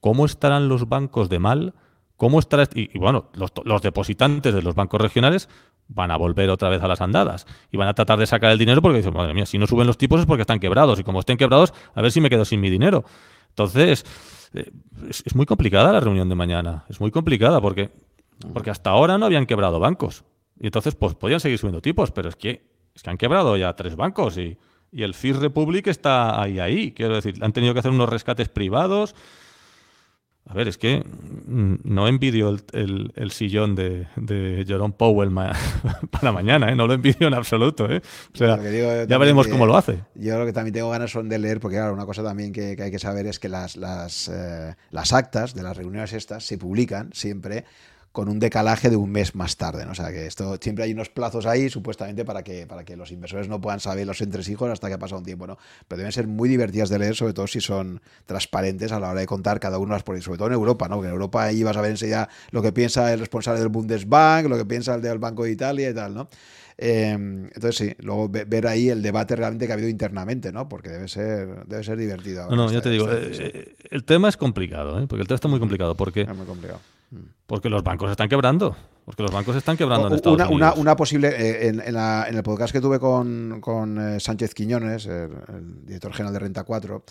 ¿Cómo 0.00 0.26
estarán 0.26 0.68
los 0.68 0.88
bancos 0.88 1.28
de 1.28 1.38
mal? 1.38 1.74
¿Cómo 2.22 2.38
estará? 2.38 2.68
Y, 2.72 2.88
y 2.96 3.00
bueno, 3.00 3.30
los, 3.34 3.50
los, 3.64 3.82
depositantes 3.82 4.54
de 4.54 4.62
los 4.62 4.76
bancos 4.76 5.00
regionales 5.00 5.48
van 5.88 6.12
a 6.12 6.16
volver 6.16 6.50
otra 6.50 6.68
vez 6.68 6.80
a 6.80 6.86
las 6.86 7.00
andadas 7.00 7.48
y 7.72 7.76
van 7.76 7.88
a 7.88 7.94
tratar 7.94 8.16
de 8.16 8.26
sacar 8.26 8.52
el 8.52 8.58
dinero 8.58 8.80
porque 8.80 8.98
dicen, 8.98 9.12
madre 9.12 9.34
mía, 9.34 9.44
si 9.44 9.58
no 9.58 9.66
suben 9.66 9.88
los 9.88 9.98
tipos 9.98 10.20
es 10.20 10.26
porque 10.26 10.42
están 10.42 10.60
quebrados 10.60 11.00
y 11.00 11.02
como 11.02 11.18
estén 11.18 11.36
quebrados, 11.36 11.74
a 11.96 12.00
ver 12.00 12.12
si 12.12 12.20
me 12.20 12.30
quedo 12.30 12.44
sin 12.44 12.60
mi 12.60 12.70
dinero. 12.70 13.04
Entonces, 13.48 14.06
eh, 14.54 14.70
es, 15.08 15.34
muy 15.34 15.46
complicada 15.46 15.92
la 15.92 15.98
reunión 15.98 16.28
de 16.28 16.36
mañana, 16.36 16.84
es 16.88 17.00
muy 17.00 17.10
complicada 17.10 17.60
porque, 17.60 17.90
porque 18.52 18.70
hasta 18.70 18.90
ahora 18.90 19.18
no 19.18 19.26
habían 19.26 19.44
quebrado 19.44 19.80
bancos 19.80 20.22
y 20.60 20.66
entonces 20.66 20.94
pues 20.94 21.16
podían 21.16 21.40
seguir 21.40 21.58
subiendo 21.58 21.82
tipos, 21.82 22.12
pero 22.12 22.28
es 22.28 22.36
que, 22.36 22.70
es 22.94 23.02
que 23.02 23.10
han 23.10 23.18
quebrado 23.18 23.56
ya 23.56 23.74
tres 23.74 23.96
bancos 23.96 24.38
y, 24.38 24.56
y 24.92 25.02
el 25.02 25.14
First 25.14 25.42
Republic 25.42 25.88
está 25.88 26.40
ahí, 26.40 26.60
ahí. 26.60 26.92
Quiero 26.92 27.16
decir, 27.16 27.42
han 27.42 27.52
tenido 27.52 27.72
que 27.72 27.80
hacer 27.80 27.90
unos 27.90 28.08
rescates 28.08 28.48
privados 28.48 29.16
a 30.44 30.54
ver, 30.54 30.68
es 30.68 30.76
que 30.76 31.04
mm, 31.46 31.76
no 31.84 32.08
envidio 32.08 32.56
el, 32.72 33.30
sillón 33.30 33.74
de, 33.74 34.08
de, 34.16 34.64
Jerome 34.66 34.92
Powell 34.96 35.30
para 36.10 36.32
mañana, 36.32 36.70
¿eh? 36.70 36.76
no 36.76 36.86
lo 36.86 36.94
envidio 36.94 37.28
en 37.28 37.34
absoluto. 37.34 37.88
¿eh? 37.90 38.02
O 38.34 38.36
sea, 38.36 38.56
ya 39.06 39.18
veremos 39.18 39.46
cómo 39.46 39.66
lo 39.66 39.76
hace. 39.76 40.00
Yo 40.14 40.38
lo 40.38 40.44
que 40.44 40.52
también 40.52 40.74
tengo 40.74 40.90
ganas 40.90 41.10
son 41.10 41.28
de 41.28 41.38
leer, 41.38 41.60
porque 41.60 41.76
claro, 41.76 41.94
una 41.94 42.06
cosa 42.06 42.24
también 42.24 42.52
que, 42.52 42.76
hay 42.78 42.90
que 42.90 42.98
saber 42.98 43.26
es 43.26 43.38
que 43.38 43.48
las, 43.48 43.76
las, 43.76 44.28
eh, 44.28 44.74
las 44.90 45.12
actas 45.12 45.54
de 45.54 45.62
las 45.62 45.76
reuniones 45.76 46.12
estas 46.12 46.44
se 46.44 46.58
publican 46.58 47.10
siempre 47.12 47.64
con 48.12 48.28
un 48.28 48.38
decalaje 48.38 48.90
de 48.90 48.96
un 48.96 49.10
mes 49.10 49.34
más 49.34 49.56
tarde. 49.56 49.84
¿no? 49.84 49.92
O 49.92 49.94
sea 49.94 50.10
que 50.10 50.26
esto 50.26 50.56
siempre 50.60 50.84
hay 50.84 50.92
unos 50.92 51.08
plazos 51.08 51.46
ahí, 51.46 51.68
supuestamente, 51.70 52.24
para 52.24 52.42
que, 52.42 52.66
para 52.66 52.84
que 52.84 52.96
los 52.96 53.10
inversores 53.10 53.48
no 53.48 53.60
puedan 53.60 53.80
saber 53.80 54.06
los 54.06 54.20
entresijos 54.20 54.70
hasta 54.70 54.88
que 54.88 54.94
ha 54.94 54.98
pasado 54.98 55.18
un 55.18 55.24
tiempo. 55.24 55.46
¿no? 55.46 55.58
Pero 55.88 55.98
deben 55.98 56.12
ser 56.12 56.26
muy 56.26 56.48
divertidas 56.48 56.90
de 56.90 56.98
leer, 56.98 57.16
sobre 57.16 57.32
todo 57.32 57.46
si 57.46 57.60
son 57.60 58.00
transparentes 58.26 58.92
a 58.92 59.00
la 59.00 59.10
hora 59.10 59.20
de 59.20 59.26
contar 59.26 59.58
cada 59.60 59.78
uno 59.78 59.94
las 59.94 60.02
políticas, 60.02 60.26
sobre 60.26 60.38
todo 60.38 60.48
en 60.48 60.54
Europa, 60.54 60.88
¿no? 60.88 60.96
Porque 60.96 61.08
en 61.08 61.14
Europa 61.14 61.44
ahí 61.44 61.62
vas 61.62 61.76
a 61.76 61.80
ver 61.80 61.92
enseguida 61.92 62.28
lo 62.50 62.62
que 62.62 62.72
piensa 62.72 63.12
el 63.12 63.20
responsable 63.20 63.60
del 63.60 63.68
Bundesbank, 63.68 64.48
lo 64.48 64.56
que 64.56 64.64
piensa 64.64 64.94
el 64.94 65.02
del 65.02 65.18
Banco 65.18 65.44
de 65.44 65.52
Italia 65.52 65.90
y 65.90 65.94
tal, 65.94 66.14
¿no? 66.14 66.28
Em, 66.78 67.44
entonces 67.44 67.76
sí, 67.76 67.94
luego 68.00 68.28
ver 68.28 68.66
ahí 68.66 68.88
el 68.88 69.02
debate 69.02 69.36
realmente 69.36 69.66
que 69.66 69.72
ha 69.72 69.74
habido 69.74 69.88
internamente, 69.88 70.52
¿no? 70.52 70.68
Porque 70.68 70.88
debe 70.88 71.08
ser, 71.08 71.64
debe 71.66 71.84
ser 71.84 71.98
divertido. 71.98 72.48
No, 72.48 72.56
no, 72.56 72.72
ya 72.72 72.80
te 72.80 72.90
digo, 72.90 73.10
eh, 73.10 73.30
eh, 73.32 73.74
el 73.90 74.04
tema 74.04 74.28
es 74.28 74.36
complicado, 74.36 74.98
¿eh? 74.98 75.06
porque 75.06 75.22
el 75.22 75.28
tema 75.28 75.36
está 75.36 75.48
muy 75.48 75.60
complicado, 75.60 75.94
porque, 75.94 76.22
es 76.22 76.36
muy 76.36 76.46
complicado. 76.46 76.80
Porque 77.46 77.68
los 77.68 77.82
bancos 77.82 78.10
están 78.10 78.28
quebrando. 78.28 78.76
Porque 79.04 79.22
los 79.22 79.32
bancos 79.32 79.56
están 79.56 79.76
quebrando 79.76 80.06
en 80.06 80.14
Estados 80.14 80.36
una, 80.36 80.48
Unidos. 80.48 80.74
Una, 80.76 80.96
posible. 80.96 81.68
en, 81.68 81.80
el 81.80 82.42
podcast 82.42 82.72
que 82.72 82.80
tuve 82.80 83.00
con, 83.00 83.60
con 83.60 84.20
Sánchez 84.20 84.54
Quiñones, 84.54 85.06
el, 85.06 85.32
el, 85.48 85.86
director 85.86 86.12
general 86.12 86.32
de 86.32 86.38
Renta 86.38 86.62
4, 86.62 87.04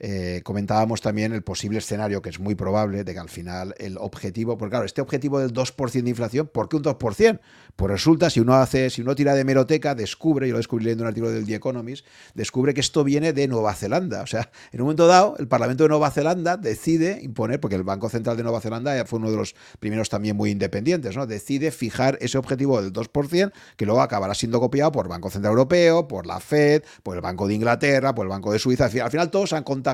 eh, 0.00 0.42
comentábamos 0.44 1.00
también 1.00 1.32
el 1.32 1.42
posible 1.42 1.78
escenario, 1.78 2.22
que 2.22 2.30
es 2.30 2.38
muy 2.38 2.54
probable, 2.54 3.02
de 3.02 3.12
que 3.12 3.18
al 3.18 3.28
final 3.28 3.74
el 3.78 3.98
objetivo, 3.98 4.56
porque 4.56 4.70
claro, 4.70 4.84
este 4.84 5.00
objetivo 5.00 5.40
del 5.40 5.52
2% 5.52 6.02
de 6.02 6.10
inflación, 6.10 6.46
¿por 6.46 6.68
qué 6.68 6.76
un 6.76 6.84
2%? 6.84 7.40
Pues 7.74 7.90
resulta, 7.90 8.30
si 8.30 8.40
uno 8.40 8.54
hace, 8.54 8.90
si 8.90 9.02
uno 9.02 9.14
tira 9.14 9.34
de 9.34 9.44
meroteca, 9.44 9.94
descubre, 9.94 10.46
yo 10.46 10.52
lo 10.52 10.58
descubrí 10.58 10.84
leyendo 10.84 11.04
un 11.04 11.08
artículo 11.08 11.32
del 11.32 11.46
The 11.46 11.56
Economist, 11.56 12.06
descubre 12.34 12.74
que 12.74 12.80
esto 12.80 13.02
viene 13.02 13.32
de 13.32 13.48
Nueva 13.48 13.74
Zelanda. 13.74 14.22
O 14.22 14.26
sea, 14.26 14.50
en 14.72 14.80
un 14.80 14.86
momento 14.86 15.06
dado, 15.06 15.36
el 15.38 15.48
Parlamento 15.48 15.84
de 15.84 15.88
Nueva 15.88 16.10
Zelanda 16.10 16.56
decide 16.56 17.20
imponer, 17.22 17.60
porque 17.60 17.76
el 17.76 17.84
Banco 17.84 18.08
Central 18.08 18.36
de 18.36 18.44
Nueva 18.44 18.60
Zelanda 18.60 19.04
fue 19.04 19.18
uno 19.18 19.30
de 19.30 19.36
los 19.36 19.54
primeros 19.80 20.08
también 20.08 20.36
muy 20.36 20.50
independientes, 20.50 21.16
¿no? 21.16 21.26
Decide 21.26 21.70
fijar 21.70 22.18
ese 22.20 22.38
objetivo 22.38 22.80
del 22.80 22.92
2%, 22.92 23.52
que 23.76 23.86
luego 23.86 24.00
acabará 24.00 24.34
siendo 24.34 24.60
copiado 24.60 24.92
por 24.92 25.08
Banco 25.08 25.30
Central 25.30 25.52
Europeo, 25.52 26.08
por 26.08 26.26
la 26.26 26.40
Fed, 26.40 26.82
por 27.02 27.16
el 27.16 27.22
Banco 27.22 27.48
de 27.48 27.54
Inglaterra, 27.54 28.14
por 28.14 28.26
el 28.26 28.30
Banco 28.30 28.52
de 28.52 28.58
Suiza. 28.58 28.86
Al 28.86 29.10
final 29.10 29.30
todos 29.30 29.52
han 29.52 29.64
contado 29.64 29.87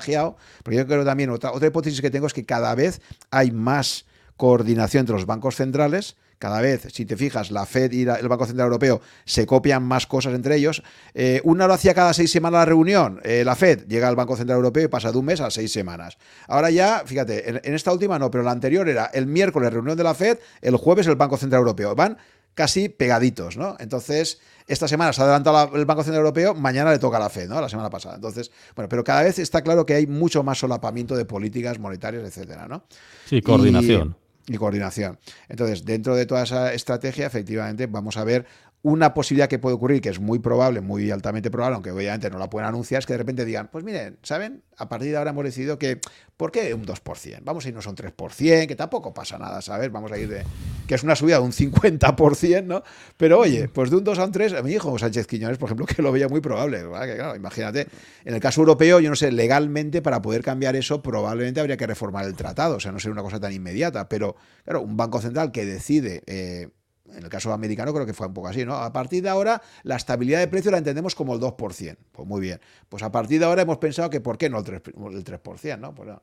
porque 0.62 0.76
yo 0.76 0.86
creo 0.86 1.04
también, 1.04 1.30
otra, 1.30 1.52
otra 1.52 1.68
hipótesis 1.68 2.00
que 2.00 2.10
tengo 2.10 2.26
es 2.26 2.32
que 2.32 2.44
cada 2.44 2.74
vez 2.74 3.00
hay 3.30 3.50
más 3.50 4.06
coordinación 4.36 5.00
entre 5.00 5.14
los 5.14 5.26
bancos 5.26 5.56
centrales. 5.56 6.16
Cada 6.38 6.60
vez, 6.60 6.88
si 6.92 7.06
te 7.06 7.16
fijas, 7.16 7.50
la 7.50 7.64
Fed 7.64 7.92
y 7.92 8.02
el 8.02 8.28
Banco 8.28 8.44
Central 8.44 8.66
Europeo 8.66 9.00
se 9.24 9.46
copian 9.46 9.82
más 9.82 10.06
cosas 10.06 10.34
entre 10.34 10.56
ellos. 10.56 10.82
Eh, 11.14 11.40
una 11.44 11.66
lo 11.66 11.72
hacía 11.74 11.94
cada 11.94 12.12
seis 12.12 12.30
semanas 12.30 12.58
la 12.58 12.64
reunión. 12.66 13.20
Eh, 13.24 13.44
la 13.44 13.54
Fed 13.54 13.86
llega 13.86 14.08
al 14.08 14.16
Banco 14.16 14.36
Central 14.36 14.56
Europeo 14.56 14.84
y 14.84 14.88
pasa 14.88 15.12
de 15.12 15.16
un 15.16 15.24
mes 15.24 15.40
a 15.40 15.50
seis 15.50 15.72
semanas. 15.72 16.18
Ahora 16.48 16.70
ya, 16.70 17.02
fíjate, 17.06 17.48
en, 17.66 17.74
esta 17.74 17.92
última 17.92 18.18
no, 18.18 18.30
pero 18.30 18.44
la 18.44 18.50
anterior 18.50 18.88
era 18.88 19.06
el 19.06 19.26
miércoles 19.26 19.72
reunión 19.72 19.96
de 19.96 20.04
la 20.04 20.14
Fed, 20.14 20.38
el 20.60 20.76
jueves 20.76 21.06
el 21.06 21.16
Banco 21.16 21.38
Central 21.38 21.60
Europeo. 21.60 21.94
Van 21.94 22.18
casi 22.54 22.88
pegaditos, 22.88 23.56
¿no? 23.56 23.76
Entonces, 23.78 24.40
esta 24.66 24.88
semana 24.88 25.12
se 25.12 25.20
ha 25.20 25.24
adelantado 25.24 25.76
el 25.76 25.84
Banco 25.84 26.02
Central 26.02 26.20
Europeo, 26.20 26.54
mañana 26.54 26.90
le 26.90 26.98
toca 26.98 27.18
la 27.18 27.28
FED, 27.28 27.48
¿no? 27.48 27.60
La 27.60 27.68
semana 27.68 27.90
pasada. 27.90 28.14
Entonces, 28.14 28.50
bueno, 28.74 28.88
pero 28.88 29.04
cada 29.04 29.22
vez 29.22 29.38
está 29.38 29.62
claro 29.62 29.84
que 29.84 29.94
hay 29.94 30.06
mucho 30.06 30.42
más 30.42 30.58
solapamiento 30.58 31.16
de 31.16 31.24
políticas 31.24 31.78
monetarias, 31.78 32.24
etcétera, 32.24 32.66
¿no? 32.66 32.84
Sí, 33.26 33.42
coordinación. 33.42 34.16
y 34.46 34.56
coordinación. 34.56 35.18
Entonces, 35.48 35.84
dentro 35.84 36.14
de 36.16 36.26
toda 36.26 36.42
esa 36.44 36.72
estrategia, 36.72 37.26
efectivamente, 37.26 37.86
vamos 37.86 38.16
a 38.16 38.24
ver 38.24 38.46
una 38.84 39.14
posibilidad 39.14 39.48
que 39.48 39.58
puede 39.58 39.74
ocurrir, 39.74 40.02
que 40.02 40.10
es 40.10 40.20
muy 40.20 40.40
probable, 40.40 40.82
muy 40.82 41.10
altamente 41.10 41.50
probable, 41.50 41.76
aunque 41.76 41.90
obviamente 41.90 42.28
no 42.28 42.36
la 42.38 42.50
pueden 42.50 42.68
anunciar, 42.68 42.98
es 42.98 43.06
que 43.06 43.14
de 43.14 43.18
repente 43.18 43.46
digan, 43.46 43.70
pues 43.72 43.82
miren, 43.82 44.18
¿saben? 44.22 44.62
A 44.76 44.90
partir 44.90 45.10
de 45.10 45.16
ahora 45.16 45.30
hemos 45.30 45.42
decidido 45.42 45.78
que, 45.78 46.02
¿por 46.36 46.52
qué 46.52 46.74
un 46.74 46.84
2%? 46.84 47.38
Vamos 47.42 47.64
a 47.64 47.68
irnos 47.70 47.86
a 47.86 47.90
un 47.90 47.96
3%, 47.96 48.66
que 48.66 48.76
tampoco 48.76 49.14
pasa 49.14 49.38
nada, 49.38 49.62
¿sabes? 49.62 49.90
Vamos 49.90 50.12
a 50.12 50.18
ir 50.18 50.28
de, 50.28 50.44
que 50.86 50.96
es 50.96 51.02
una 51.02 51.16
subida 51.16 51.38
de 51.38 51.44
un 51.44 51.52
50%, 51.52 52.64
¿no? 52.64 52.82
Pero 53.16 53.38
oye, 53.38 53.68
pues 53.68 53.88
de 53.88 53.96
un 53.96 54.04
2 54.04 54.18
a 54.18 54.24
un 54.26 54.32
3, 54.32 54.52
a 54.52 54.62
mi 54.62 54.72
hijo 54.72 54.98
Sánchez 54.98 55.26
Quiñones, 55.26 55.56
por 55.56 55.68
ejemplo, 55.68 55.86
que 55.86 56.02
lo 56.02 56.12
veía 56.12 56.28
muy 56.28 56.42
probable, 56.42 56.80
Que, 56.80 57.16
claro, 57.16 57.36
imagínate, 57.36 57.86
en 58.26 58.34
el 58.34 58.40
caso 58.40 58.60
europeo, 58.60 59.00
yo 59.00 59.08
no 59.08 59.16
sé, 59.16 59.32
legalmente 59.32 60.02
para 60.02 60.20
poder 60.20 60.42
cambiar 60.42 60.76
eso 60.76 61.00
probablemente 61.00 61.58
habría 61.58 61.78
que 61.78 61.86
reformar 61.86 62.26
el 62.26 62.34
tratado, 62.34 62.76
o 62.76 62.80
sea, 62.80 62.92
no 62.92 62.98
sería 62.98 63.14
una 63.14 63.22
cosa 63.22 63.40
tan 63.40 63.54
inmediata, 63.54 64.10
pero 64.10 64.36
claro, 64.62 64.82
un 64.82 64.98
banco 64.98 65.22
central 65.22 65.52
que 65.52 65.64
decide... 65.64 66.22
Eh, 66.26 66.68
en 67.16 67.22
el 67.22 67.28
caso 67.28 67.52
americano 67.52 67.92
creo 67.92 68.06
que 68.06 68.14
fue 68.14 68.26
un 68.26 68.34
poco 68.34 68.48
así, 68.48 68.64
¿no? 68.64 68.74
A 68.74 68.92
partir 68.92 69.22
de 69.22 69.28
ahora 69.28 69.60
la 69.82 69.96
estabilidad 69.96 70.40
de 70.40 70.48
precio 70.48 70.70
la 70.70 70.78
entendemos 70.78 71.14
como 71.14 71.34
el 71.34 71.40
2%. 71.40 71.96
Pues 72.12 72.28
muy 72.28 72.40
bien. 72.40 72.60
Pues 72.88 73.02
a 73.02 73.10
partir 73.10 73.38
de 73.38 73.46
ahora 73.46 73.62
hemos 73.62 73.78
pensado 73.78 74.10
que 74.10 74.20
¿por 74.20 74.38
qué 74.38 74.50
no 74.50 74.58
el 74.58 74.64
3%, 74.64 75.78
¿no? 75.78 75.94
Pues 75.94 76.08
no. 76.08 76.22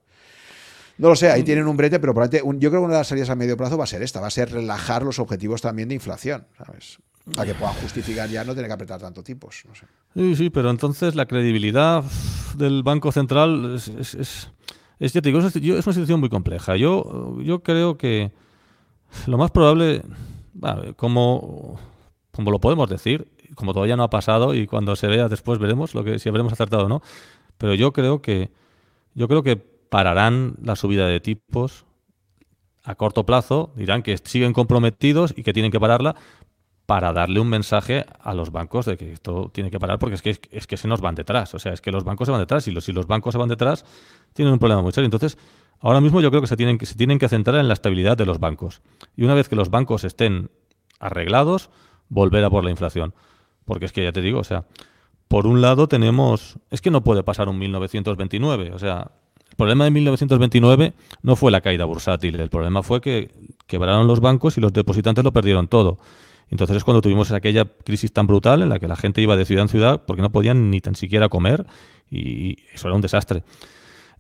lo 0.98 1.16
sé, 1.16 1.32
ahí 1.32 1.44
tienen 1.44 1.68
un 1.68 1.78
brete, 1.78 2.00
pero 2.00 2.14
probablemente 2.14 2.60
yo 2.60 2.70
creo 2.70 2.82
que 2.82 2.86
una 2.86 2.94
de 2.94 3.00
las 3.00 3.08
salidas 3.08 3.30
a 3.30 3.36
medio 3.36 3.58
plazo 3.58 3.78
va 3.78 3.86
a 3.86 3.88
ser 3.88 4.02
esta, 4.02 4.20
va 4.20 4.28
a 4.28 4.32
ser 4.32 4.52
relajar 4.52 5.04
los 5.04 5.20
objetivos 5.20 5.62
también 5.62 5.90
de 5.90 5.96
inflación, 5.96 6.46
¿sabes? 6.58 7.00
Para 7.36 7.46
que 7.48 7.54
puedan 7.54 7.76
justificar 7.76 8.28
ya 8.30 8.44
no 8.44 8.54
tener 8.56 8.68
que 8.68 8.74
apretar 8.74 9.00
tanto 9.00 9.24
tipos. 9.24 9.64
No. 9.68 9.74
Sí, 10.16 10.36
sí, 10.36 10.50
pero 10.50 10.72
entonces 10.72 11.16
la 11.16 11.28
credibilidad 11.28 12.04
del 12.58 12.84
Banco 12.84 13.12
Central 13.12 13.76
es, 13.76 13.88
es, 13.88 14.16
es, 14.16 14.52
es, 15.00 15.16
es 15.16 15.26
una 15.26 15.50
situación 15.52 16.20
muy 16.20 16.30
compleja. 16.30 16.76
Yo, 16.76 17.38
yo 17.42 17.62
creo 17.62 17.98
que 17.98 18.32
lo 19.28 19.38
más 19.38 19.52
probable 19.52 20.02
como, 20.96 21.80
como 22.32 22.52
lo 22.52 22.60
podemos 22.60 22.90
decir, 22.90 23.28
como 23.56 23.74
todavía 23.74 23.96
no 23.96 24.04
ha 24.04 24.10
pasado 24.10 24.54
y 24.56 24.68
cuando 24.68 24.96
se 24.96 25.08
vea 25.08 25.28
después 25.28 25.60
veremos 25.60 25.94
lo 25.94 26.04
que 26.04 26.20
si 26.20 26.30
habremos 26.30 26.54
acertado 26.54 26.86
o 26.86 26.90
no. 26.90 27.02
Pero 27.58 27.74
yo 27.74 27.94
creo 27.94 28.22
que 28.22 28.52
yo 29.14 29.28
creo 29.28 29.44
que 29.44 29.58
pararán 29.58 30.56
la 30.62 30.76
subida 30.76 31.08
de 31.08 31.20
tipos 31.20 31.86
a 32.84 32.96
corto 32.96 33.26
plazo, 33.26 33.72
dirán 33.76 34.02
que 34.04 34.18
siguen 34.18 34.54
comprometidos 34.54 35.34
y 35.36 35.44
que 35.44 35.54
tienen 35.54 35.72
que 35.72 35.80
pararla 35.80 36.16
para 36.86 37.14
darle 37.14 37.40
un 37.40 37.48
mensaje 37.48 38.06
a 38.20 38.34
los 38.34 38.52
bancos 38.52 38.86
de 38.86 38.98
que 38.98 39.14
esto 39.14 39.50
tiene 39.54 39.70
que 39.72 39.80
parar 39.80 40.00
porque 40.00 40.16
es 40.16 40.22
que, 40.22 40.38
es 40.52 40.68
que 40.68 40.78
se 40.78 40.88
nos 40.88 41.00
van 41.00 41.16
detrás. 41.16 41.54
O 41.54 41.60
sea, 41.60 41.74
es 41.74 41.82
que 41.82 41.92
los 41.92 42.04
bancos 42.04 42.26
se 42.26 42.32
van 42.32 42.42
detrás 42.42 42.68
y 42.68 42.72
los, 42.72 42.84
si 42.84 42.92
los 42.92 43.08
bancos 43.08 43.34
se 43.34 43.38
van 43.38 43.50
detrás 43.50 43.86
tienen 44.34 44.54
un 44.54 44.60
problema 44.60 44.82
muy 44.82 44.92
serio. 44.92 45.06
Entonces, 45.06 45.38
Ahora 45.82 46.00
mismo 46.00 46.22
yo 46.22 46.30
creo 46.30 46.42
que 46.42 46.48
se 46.48 46.56
tienen, 46.56 46.78
que 46.78 46.86
se 46.86 46.96
tienen 46.96 47.20
que 47.20 47.28
centrar 47.28 47.60
en 47.60 47.68
la 47.68 47.74
estabilidad 47.74 48.16
de 48.16 48.26
los 48.26 48.40
bancos. 48.40 48.82
Y 49.18 49.24
una 49.24 49.34
vez 49.34 49.50
que 49.50 49.56
los 49.56 49.72
bancos 49.72 50.04
estén 50.04 50.52
arreglados, 51.00 51.70
volver 52.08 52.44
a 52.44 52.50
por 52.50 52.64
la 52.64 52.70
inflación. 52.70 53.14
Porque 53.66 53.86
es 53.86 53.92
que 53.92 54.04
ya 54.04 54.12
te 54.12 54.22
digo, 54.22 54.40
o 54.40 54.44
sea, 54.44 54.66
por 55.28 55.48
un 55.48 55.62
lado 55.62 55.88
tenemos... 55.88 56.58
Es 56.70 56.82
que 56.82 56.92
no 56.92 57.04
puede 57.04 57.24
pasar 57.24 57.50
un 57.50 57.58
1929. 57.58 58.72
O 58.74 58.80
sea, 58.80 59.12
el 59.50 59.56
problema 59.56 59.86
de 59.86 59.92
1929 59.92 60.94
no 61.24 61.36
fue 61.36 61.52
la 61.52 61.62
caída 61.62 61.86
bursátil. 61.86 62.40
El 62.40 62.50
problema 62.50 62.84
fue 62.84 63.02
que 63.02 63.32
quebraron 63.66 64.06
los 64.06 64.20
bancos 64.20 64.58
y 64.58 64.62
los 64.62 64.74
depositantes 64.74 65.24
lo 65.24 65.34
perdieron 65.34 65.68
todo. 65.68 65.98
Entonces 66.52 66.78
es 66.78 66.84
cuando 66.84 67.02
tuvimos 67.02 67.32
aquella 67.32 67.66
crisis 67.66 68.12
tan 68.12 68.28
brutal 68.28 68.62
en 68.62 68.70
la 68.70 68.78
que 68.78 68.88
la 68.88 68.98
gente 68.98 69.22
iba 69.22 69.36
de 69.38 69.46
ciudad 69.46 69.64
en 69.64 69.70
ciudad 69.70 70.04
porque 70.06 70.22
no 70.22 70.32
podían 70.32 70.70
ni 70.70 70.82
tan 70.82 70.96
siquiera 70.96 71.30
comer 71.30 71.66
y 72.10 72.58
eso 72.74 72.90
era 72.90 72.96
un 72.96 73.02
desastre. 73.02 73.44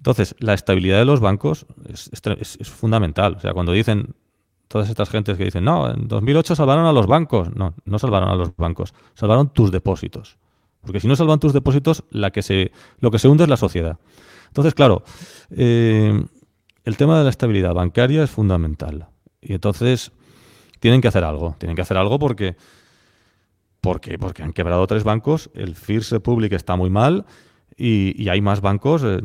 Entonces, 0.01 0.35
la 0.39 0.55
estabilidad 0.55 0.97
de 0.97 1.05
los 1.05 1.19
bancos 1.19 1.67
es, 1.87 2.57
fundamental. 2.67 3.35
O 3.35 3.39
sea, 3.39 3.53
cuando 3.53 3.71
dicen 3.71 4.15
todas 4.67 4.89
estas 4.89 5.11
gentes 5.11 5.37
que 5.37 5.43
dicen, 5.43 5.63
no, 5.63 5.91
en 5.91 6.07
2008 6.07 6.55
salvaron 6.55 6.87
a 6.87 6.91
los 6.91 7.05
bancos. 7.05 7.55
No, 7.55 7.75
no 7.85 7.99
salvaron 7.99 8.29
a 8.29 8.35
los 8.35 8.55
bancos, 8.55 8.95
salvaron 9.13 9.49
tus 9.49 9.71
depósitos. 9.71 10.39
Porque 10.81 10.99
si 10.99 11.07
no 11.07 11.15
salvan 11.15 11.39
tus 11.39 11.53
depósitos, 11.53 12.03
la 12.09 12.31
que 12.31 12.41
se, 12.41 12.71
lo 12.97 13.11
que 13.11 13.19
se 13.19 13.27
hunde 13.27 13.43
es 13.43 13.49
la 13.51 13.57
sociedad. 13.57 13.99
Entonces, 14.47 14.73
claro, 14.73 15.03
eh, 15.51 16.25
el 16.83 16.97
tema 16.97 17.19
de 17.19 17.23
la 17.23 17.29
estabilidad 17.29 17.75
bancaria 17.75 18.23
es 18.23 18.31
fundamental. 18.31 19.07
Y 19.39 19.53
entonces 19.53 20.11
tienen 20.79 21.01
que 21.01 21.09
hacer 21.09 21.23
algo. 21.23 21.55
Tienen 21.59 21.75
que 21.75 21.83
hacer 21.83 21.97
algo 21.97 22.17
porque, 22.17 22.55
porque, 23.81 24.17
porque 24.17 24.41
han 24.41 24.53
quebrado 24.53 24.87
tres 24.87 25.03
bancos, 25.03 25.51
el 25.53 25.75
First 25.75 26.11
Republic 26.11 26.53
está 26.53 26.75
muy 26.75 26.89
mal 26.89 27.27
y, 27.83 28.29
hay 28.29 28.41
más 28.41 28.61
bancos 28.61 29.03
eh, 29.03 29.19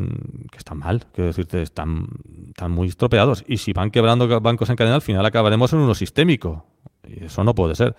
que 0.51 0.57
están 0.57 0.79
mal, 0.79 1.05
quiero 1.13 1.29
decirte, 1.29 1.61
están, 1.61 2.07
están 2.49 2.73
muy 2.73 2.89
estropeados. 2.89 3.45
Y 3.47 3.59
si 3.59 3.75
van 3.75 3.91
quebrando 3.91 4.41
bancos 4.41 4.71
en 4.71 4.77
cadena, 4.77 4.97
al 4.97 5.03
final 5.03 5.27
acabaremos 5.27 5.73
en 5.75 5.81
uno 5.81 5.95
sistémico. 5.95 6.65
Y 7.07 7.25
eso 7.25 7.45
no 7.45 7.55
puede 7.55 7.75
ser. 7.75 7.95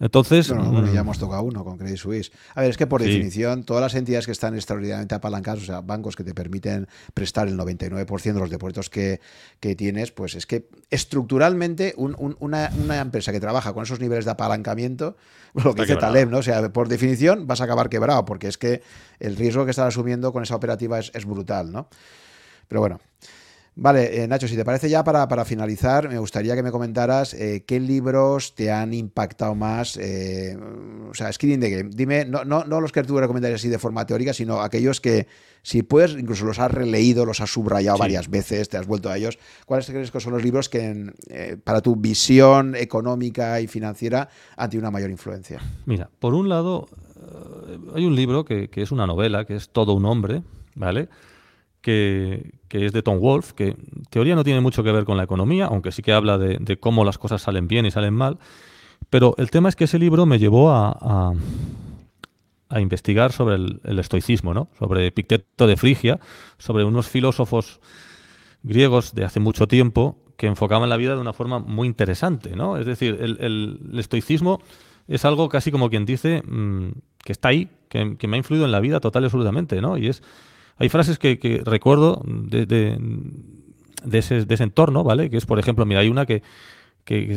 Entonces. 0.00 0.48
Bueno, 0.48 0.86
ya 0.86 0.92
mm, 0.92 0.98
hemos 0.98 1.18
tocado 1.18 1.42
uno 1.42 1.64
con 1.64 1.78
Credit 1.78 1.96
Suisse. 1.96 2.32
A 2.54 2.60
ver, 2.60 2.70
es 2.70 2.76
que 2.76 2.86
por 2.86 3.02
definición, 3.02 3.64
todas 3.64 3.82
las 3.82 3.94
entidades 3.94 4.26
que 4.26 4.32
están 4.32 4.54
extraordinariamente 4.54 5.14
apalancadas, 5.14 5.62
o 5.62 5.66
sea, 5.66 5.80
bancos 5.80 6.16
que 6.16 6.24
te 6.24 6.34
permiten 6.34 6.88
prestar 7.14 7.48
el 7.48 7.58
99% 7.58 8.32
de 8.32 8.40
los 8.40 8.50
depósitos 8.50 8.90
que, 8.90 9.20
tienes, 9.76 10.12
pues 10.12 10.34
es 10.34 10.46
que 10.46 10.68
estructuralmente 10.90 11.94
una, 11.96 12.70
una, 12.74 13.00
empresa 13.00 13.32
que 13.32 13.40
trabaja 13.40 13.72
con 13.72 13.82
esos 13.82 14.00
niveles 14.00 14.24
de 14.24 14.30
apalancamiento, 14.30 15.16
lo 15.54 15.74
que 15.74 15.82
dice 15.82 15.96
Taleb, 15.96 16.30
¿no? 16.30 16.38
O 16.38 16.42
sea, 16.42 16.72
por 16.72 16.88
definición 16.88 17.46
vas 17.46 17.60
a 17.60 17.64
acabar 17.64 17.88
quebrado, 17.88 18.24
porque 18.24 18.48
es 18.48 18.58
que 18.58 18.82
el 19.20 19.36
riesgo 19.36 19.64
que 19.64 19.70
estás 19.70 19.88
asumiendo 19.88 20.32
con 20.32 20.42
esa 20.42 20.56
operativa 20.56 20.98
es, 20.98 21.10
es 21.14 21.24
brutal, 21.24 21.72
¿no? 21.72 21.88
Pero 22.68 22.80
bueno. 22.80 23.00
Vale, 23.80 24.24
eh, 24.24 24.26
Nacho, 24.26 24.48
si 24.48 24.56
te 24.56 24.64
parece 24.64 24.90
ya 24.90 25.04
para, 25.04 25.44
finalizar, 25.44 26.08
me 26.08 26.18
gustaría 26.18 26.56
que 26.56 26.64
me 26.64 26.72
comentaras 26.72 27.32
eh, 27.32 27.62
qué 27.64 27.78
libros 27.78 28.56
te 28.56 28.72
han 28.72 28.92
impactado 28.92 29.54
más. 29.54 29.96
Eh, 29.98 30.58
o 31.08 31.14
sea, 31.14 31.32
Screening 31.32 31.60
the 31.60 31.70
Game. 31.70 31.90
Dime, 31.94 32.24
no, 32.24 32.44
no, 32.44 32.64
no 32.64 32.80
los 32.80 32.90
que 32.90 33.04
tú 33.04 33.16
recomendarías 33.20 33.60
así 33.60 33.68
de 33.68 33.78
forma 33.78 34.04
teórica, 34.04 34.32
sino 34.32 34.62
aquellos 34.62 35.00
que, 35.00 35.28
si 35.62 35.84
puedes, 35.84 36.10
incluso 36.18 36.44
los 36.44 36.58
has 36.58 36.72
releído, 36.72 37.24
los 37.24 37.40
has 37.40 37.50
subrayado 37.50 37.98
varias 37.98 38.28
veces, 38.28 38.68
te 38.68 38.78
has 38.78 38.86
vuelto 38.88 39.10
a 39.10 39.16
ellos. 39.16 39.38
¿Cuáles 39.64 39.86
crees 39.86 40.10
que 40.10 40.18
son 40.18 40.32
los 40.32 40.42
libros 40.42 40.68
que, 40.68 41.12
para 41.62 41.80
tu 41.80 41.94
visión 41.94 42.74
económica 42.74 43.60
y 43.60 43.68
financiera, 43.68 44.28
han 44.56 44.70
tenido 44.70 44.88
una 44.88 44.90
mayor 44.90 45.10
influencia? 45.10 45.60
Mira, 45.86 46.10
por 46.18 46.34
un 46.34 46.48
lado, 46.48 46.88
hay 47.94 48.04
un 48.06 48.16
libro 48.16 48.44
que, 48.44 48.70
que 48.70 48.82
es 48.82 48.90
una 48.90 49.06
novela, 49.06 49.44
que 49.44 49.54
es 49.54 49.68
Todo 49.68 49.94
un 49.94 50.04
hombre, 50.04 50.42
¿vale? 50.74 51.08
Que, 52.68 52.84
es 52.86 52.92
de 52.92 53.02
Tom 53.02 53.18
Wolf, 53.18 53.52
que 53.52 53.68
en 53.68 54.02
teoría 54.10 54.34
no 54.34 54.44
tiene 54.44 54.60
mucho 54.60 54.82
que 54.82 54.92
ver 54.92 55.04
con 55.04 55.16
la 55.16 55.22
economía, 55.22 55.66
aunque 55.66 55.90
sí 55.90 56.02
que 56.02 56.12
habla 56.12 56.36
de, 56.36 56.76
cómo 56.78 57.04
las 57.04 57.16
cosas 57.16 57.40
salen 57.40 57.66
bien 57.66 57.86
y 57.86 57.90
salen 57.90 58.14
mal. 58.14 58.38
Pero 59.08 59.34
el 59.38 59.50
tema 59.50 59.70
es 59.70 59.76
que 59.76 59.84
ese 59.84 59.98
libro 59.98 60.26
me 60.26 60.38
llevó 60.38 60.70
a, 60.70 61.32
a, 62.68 62.80
investigar 62.80 63.32
sobre 63.32 63.54
el, 63.54 63.98
estoicismo, 63.98 64.52
¿no? 64.52 64.68
sobre 64.78 65.06
Epicteto 65.06 65.66
de 65.66 65.76
Frigia, 65.76 66.20
sobre 66.58 66.84
unos 66.84 67.08
filósofos 67.08 67.80
griegos 68.62 69.14
de 69.14 69.24
hace 69.24 69.40
mucho 69.40 69.66
tiempo 69.66 70.18
que 70.36 70.46
enfocaban 70.46 70.90
la 70.90 70.98
vida 70.98 71.14
de 71.14 71.20
una 71.20 71.32
forma 71.32 71.58
muy 71.58 71.88
interesante. 71.88 72.54
¿no? 72.54 72.76
Es 72.76 72.84
decir, 72.84 73.16
el, 73.20 73.80
estoicismo 73.98 74.60
es 75.06 75.24
algo 75.24 75.48
casi 75.48 75.72
como 75.72 75.88
quien 75.88 76.04
dice 76.04 76.42
mm, 76.46 76.90
que 77.24 77.32
está 77.32 77.48
ahí, 77.48 77.70
que, 77.88 78.18
que, 78.18 78.28
me 78.28 78.36
ha 78.36 78.38
influido 78.38 78.66
en 78.66 78.72
la 78.72 78.80
vida 78.80 79.00
total 79.00 79.22
y 79.22 79.26
absolutamente, 79.26 79.80
¿no? 79.80 79.96
Y 79.96 80.08
es 80.08 80.22
hay 80.78 80.88
frases 80.88 81.18
que, 81.18 81.62
recuerdo 81.64 82.22
de, 82.24 82.98
ese, 84.12 84.46
entorno, 84.62 85.02
¿vale? 85.04 85.28
Que 85.28 85.36
es, 85.36 85.46
por 85.46 85.58
ejemplo, 85.58 85.84
mira, 85.84 86.00
hay 86.00 86.08
una 86.08 86.24
que, 86.24 86.42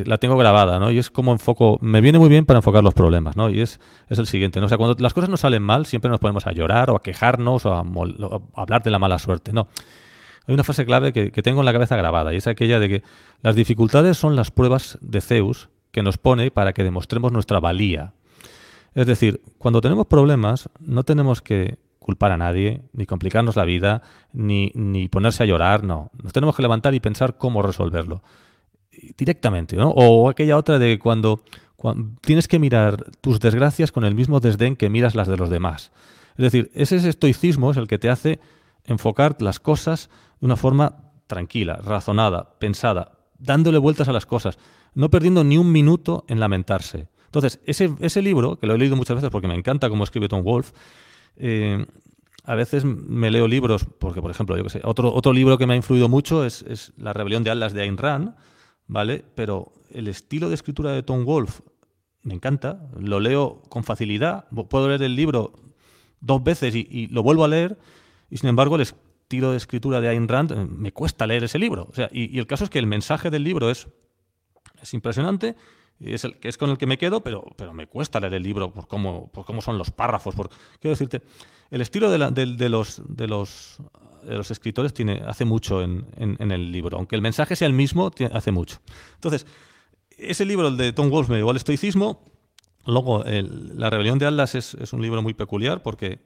la 0.05 0.17
tengo 0.17 0.35
grabada, 0.37 0.79
¿no? 0.79 0.91
Y 0.91 0.97
es 0.97 1.09
como 1.09 1.31
enfoco, 1.31 1.79
me 1.81 2.01
viene 2.01 2.19
muy 2.19 2.29
bien 2.29 2.45
para 2.45 2.59
enfocar 2.59 2.83
los 2.83 2.93
problemas, 2.93 3.37
¿no? 3.37 3.49
Y 3.49 3.61
es, 3.61 3.79
es 4.09 4.19
el 4.19 4.27
siguiente, 4.27 4.59
¿no? 4.59 4.67
O 4.67 4.77
cuando 4.77 4.95
las 4.99 5.13
cosas 5.13 5.29
no 5.29 5.37
salen 5.37 5.63
mal, 5.63 5.85
siempre 5.85 6.11
nos 6.11 6.19
ponemos 6.19 6.45
a 6.45 6.51
llorar 6.51 6.89
o 6.89 6.95
a 6.95 7.01
quejarnos 7.01 7.65
o 7.65 7.73
a, 7.73 7.83
hablar 8.55 8.83
de 8.83 8.91
la 8.91 8.99
mala 8.99 9.17
suerte, 9.17 9.53
¿no? 9.53 9.67
Hay 10.45 10.53
una 10.53 10.63
frase 10.63 10.85
clave 10.85 11.13
que, 11.13 11.31
que, 11.31 11.41
tengo 11.41 11.61
en 11.61 11.65
la 11.65 11.73
cabeza 11.73 11.95
grabada 11.95 12.33
y 12.33 12.37
es 12.37 12.47
aquella 12.47 12.79
de 12.79 12.89
que 12.89 13.03
las 13.41 13.55
dificultades 13.55 14.17
son 14.17 14.35
las 14.35 14.51
pruebas 14.51 14.97
de 15.01 15.21
Zeus 15.21 15.69
que 15.91 16.03
nos 16.03 16.17
pone 16.17 16.51
para 16.51 16.73
que 16.73 16.83
demostremos 16.83 17.31
nuestra 17.31 17.59
valía. 17.59 18.13
Es 18.93 19.07
decir, 19.07 19.41
cuando 19.57 19.81
tenemos 19.81 20.07
problemas, 20.07 20.69
no 20.79 21.03
tenemos 21.03 21.41
que 21.41 21.77
culpar 22.01 22.31
a 22.31 22.37
nadie, 22.37 22.81
ni 22.93 23.05
complicarnos 23.05 23.55
la 23.55 23.63
vida, 23.63 24.01
ni, 24.33 24.71
ni 24.73 25.07
ponerse 25.07 25.43
a 25.43 25.45
llorar, 25.45 25.83
no. 25.83 26.09
Nos 26.21 26.33
tenemos 26.33 26.55
que 26.55 26.63
levantar 26.63 26.95
y 26.95 26.99
pensar 26.99 27.37
cómo 27.37 27.61
resolverlo. 27.61 28.23
Directamente, 29.17 29.75
¿no? 29.75 29.91
O 29.91 30.27
aquella 30.27 30.57
otra 30.57 30.79
de 30.79 30.97
cuando, 30.97 31.43
cuando 31.75 32.19
tienes 32.21 32.47
que 32.47 32.57
mirar 32.57 33.05
tus 33.21 33.39
desgracias 33.39 33.91
con 33.91 34.03
el 34.03 34.15
mismo 34.15 34.39
desdén 34.39 34.75
que 34.75 34.89
miras 34.89 35.13
las 35.13 35.27
de 35.27 35.37
los 35.37 35.51
demás. 35.51 35.91
Es 36.37 36.43
decir, 36.43 36.71
ese 36.73 37.07
estoicismo 37.07 37.69
es 37.69 37.77
el 37.77 37.87
que 37.87 37.99
te 37.99 38.09
hace 38.09 38.39
enfocar 38.83 39.39
las 39.39 39.59
cosas 39.59 40.09
de 40.39 40.47
una 40.47 40.55
forma 40.55 41.11
tranquila, 41.27 41.75
razonada, 41.85 42.55
pensada, 42.57 43.19
dándole 43.37 43.77
vueltas 43.77 44.07
a 44.07 44.13
las 44.13 44.25
cosas. 44.25 44.57
no 44.93 45.09
perdiendo 45.09 45.45
ni 45.45 45.57
un 45.57 45.71
minuto 45.71 46.25
en 46.27 46.41
lamentarse. 46.41 47.07
Entonces, 47.27 47.61
ese, 47.65 47.95
ese 48.01 48.21
libro, 48.21 48.57
que 48.59 48.67
lo 48.67 48.75
he 48.75 48.77
leído 48.77 48.97
muchas 48.97 49.15
veces 49.15 49.29
porque 49.29 49.47
me 49.47 49.55
encanta 49.55 49.87
cómo 49.87 50.03
escribe 50.03 50.27
Tom 50.27 50.43
Wolf, 50.43 50.73
eh, 51.37 51.85
a 52.43 52.55
veces 52.55 52.85
me 52.85 53.29
leo 53.29 53.47
libros, 53.47 53.85
porque 53.99 54.21
por 54.21 54.31
ejemplo, 54.31 54.55
otro, 54.83 55.13
otro 55.13 55.33
libro 55.33 55.57
que 55.57 55.67
me 55.67 55.73
ha 55.73 55.77
influido 55.77 56.09
mucho 56.09 56.45
es, 56.45 56.93
La 56.97 57.13
rebelión 57.13 57.43
de 57.43 57.51
Atlas 57.51 57.73
de 57.73 57.83
Ayn 57.83 57.97
Rand, 57.97 58.35
¿vale? 58.87 59.23
Pero 59.35 59.73
el 59.91 60.07
estilo 60.07 60.49
de 60.49 60.55
escritura 60.55 60.91
de 60.91 61.03
Tom 61.03 61.25
Wolf 61.25 61.61
me 62.23 62.33
encanta, 62.33 62.89
lo 62.99 63.19
leo 63.19 63.61
con 63.69 63.83
facilidad, 63.83 64.45
puedo 64.69 64.87
leer 64.87 65.03
el 65.03 65.15
libro 65.15 65.53
dos 66.19 66.43
veces 66.43 66.75
y, 66.75 67.07
lo 67.07 67.23
vuelvo 67.23 67.43
a 67.43 67.47
leer, 67.47 67.77
y 68.29 68.37
sin 68.37 68.49
embargo 68.49 68.75
el 68.75 68.81
estilo 68.81 69.51
de 69.51 69.57
escritura 69.57 70.01
de 70.01 70.09
Ayn 70.09 70.27
Rand 70.27 70.51
eh, 70.51 70.67
me 70.69 70.91
cuesta 70.91 71.25
leer 71.25 71.43
ese 71.43 71.59
libro. 71.59 71.87
O 71.89 71.93
sea, 71.93 72.09
y, 72.11 72.37
el 72.37 72.47
caso 72.47 72.63
es 72.63 72.69
que 72.69 72.79
el 72.79 72.87
mensaje 72.87 73.29
del 73.29 73.43
libro 73.43 73.69
es 73.69 73.87
impresionante, 74.93 75.55
es 76.03 76.23
el 76.23 76.37
es 76.41 76.57
con 76.57 76.69
el 76.69 76.77
que 76.77 76.87
me 76.87 76.97
quedo, 76.97 77.21
pero, 77.21 77.45
pero 77.55 77.73
me 77.73 77.87
cuesta 77.87 78.19
leer 78.19 78.35
el 78.35 78.43
libro 78.43 78.71
por 78.71 78.87
cómo, 78.87 79.31
por 79.31 79.45
cómo 79.45 79.61
son 79.61 79.77
los 79.77 79.91
párrafos. 79.91 80.35
Por, 80.35 80.49
quiero 80.79 80.93
decirte, 80.93 81.21
el 81.69 81.81
estilo 81.81 82.09
de, 82.09 82.17
la, 82.17 82.31
de, 82.31 82.45
los, 82.69 83.01
de, 83.07 83.27
los, 83.27 83.77
de 84.23 84.35
los 84.35 84.51
escritores 84.51 84.93
tiene, 84.93 85.21
hace 85.25 85.45
mucho 85.45 85.81
en, 85.81 86.05
en, 86.17 86.51
el 86.51 86.71
libro, 86.71 86.97
aunque 86.97 87.15
el 87.15 87.21
mensaje 87.21 87.55
sea 87.55 87.67
el 87.67 87.73
mismo, 87.73 88.11
hace 88.33 88.51
mucho. 88.51 88.79
Entonces, 89.15 89.45
ese 90.17 90.45
libro, 90.45 90.67
el 90.67 90.77
de 90.77 90.93
Tom 90.93 91.09
Wolfe, 91.09 91.31
me 91.31 91.37
llevó 91.37 91.51
al 91.51 91.57
estoicismo. 91.57 92.25
Luego, 92.85 93.23
La 93.23 93.89
rebelión 93.89 94.17
de 94.19 94.25
Atlas 94.25 94.55
es, 94.55 94.73
es, 94.73 94.91
un 94.91 95.01
libro 95.01 95.21
muy 95.21 95.33
peculiar 95.33 95.83
porque 95.83 96.19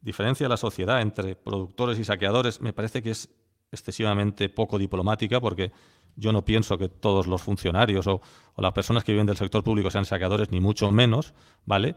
diferencia 0.00 0.48
la 0.48 0.56
sociedad 0.56 1.00
entre 1.00 1.36
productores 1.36 1.98
y 1.98 2.04
saqueadores. 2.04 2.60
Me 2.60 2.72
parece 2.72 3.02
que 3.02 3.10
es 3.10 3.30
excesivamente 3.72 4.48
poco 4.48 4.78
diplomática 4.78 5.40
porque 5.40 5.72
yo 6.16 6.32
no 6.32 6.44
pienso 6.44 6.78
que 6.78 6.88
todos 6.88 7.26
los 7.26 7.42
funcionarios 7.42 8.06
o, 8.06 8.20
las 8.56 8.72
personas 8.72 9.04
que 9.04 9.12
viven 9.12 9.26
del 9.26 9.36
sector 9.36 9.62
público 9.62 9.90
sean 9.90 10.06
saqueadores, 10.06 10.50
ni 10.50 10.60
mucho 10.60 10.90
menos, 10.90 11.34
¿vale? 11.66 11.94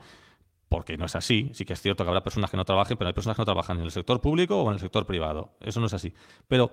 Porque 0.68 0.98
no 0.98 1.06
es 1.06 1.16
así. 1.16 1.50
Sí 1.54 1.64
que 1.66 1.74
es 1.74 1.82
cierto 1.82 2.04
que 2.04 2.10
habrá 2.10 2.22
personas 2.22 2.52
que 2.52 2.58
no 2.58 2.66
trabajen, 2.66 2.98
pero 2.98 3.08
hay 3.08 3.14
personas 3.14 3.38
que 3.38 3.42
no 3.42 3.46
trabajan 3.46 3.78
en 3.80 3.86
el 3.86 3.92
sector 3.92 4.20
público 4.20 4.62
o 4.62 4.68
en 4.68 4.74
el 4.74 4.80
sector 4.80 5.06
privado. 5.06 5.54
Eso 5.62 5.80
no 5.80 5.86
es 5.86 5.94
así. 5.94 6.14
Pero 6.48 6.72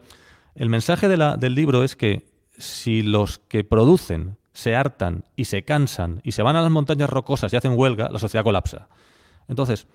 el 0.57 0.69
mensaje 0.69 1.09
del 1.09 1.55
libro 1.55 1.85
es 1.85 1.95
que 1.95 2.27
si 2.59 3.03
los 3.03 3.39
que 3.39 3.63
producen 3.63 4.39
se 4.53 4.75
hartan 4.75 5.25
y 5.37 5.45
se 5.45 5.63
cansan 5.63 6.21
y 6.25 6.33
se 6.33 6.43
van 6.43 6.57
a 6.57 6.63
las 6.63 6.71
montañas 6.71 7.11
rocosas 7.11 7.53
y 7.53 7.57
hacen 7.57 7.79
huelga, 7.79 8.09
la 8.11 8.19
sociedad 8.19 8.43
colapsa. 8.43 8.89
Entonces, 9.49 9.87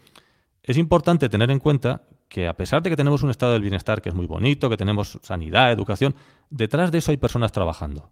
es 0.64 0.78
importante 0.78 1.30
tener 1.30 1.52
en 1.52 1.60
cuenta 1.60 2.04
que 2.28 2.48
a 2.48 2.54
pesar 2.54 2.82
de 2.82 2.90
que 2.90 2.96
tenemos 2.96 3.24
un 3.24 3.30
estado 3.30 3.54
del 3.54 3.62
bienestar 3.62 4.02
que 4.02 4.10
es 4.10 4.16
muy 4.16 4.26
bonito, 4.26 4.70
que 4.70 4.78
tenemos 4.78 5.20
sanidad, 5.22 5.72
educación, 5.72 6.16
detrás 6.50 6.92
de 6.92 7.00
eso 7.00 7.12
hay 7.12 7.18
personas 7.18 7.52
trabajando. 7.52 8.12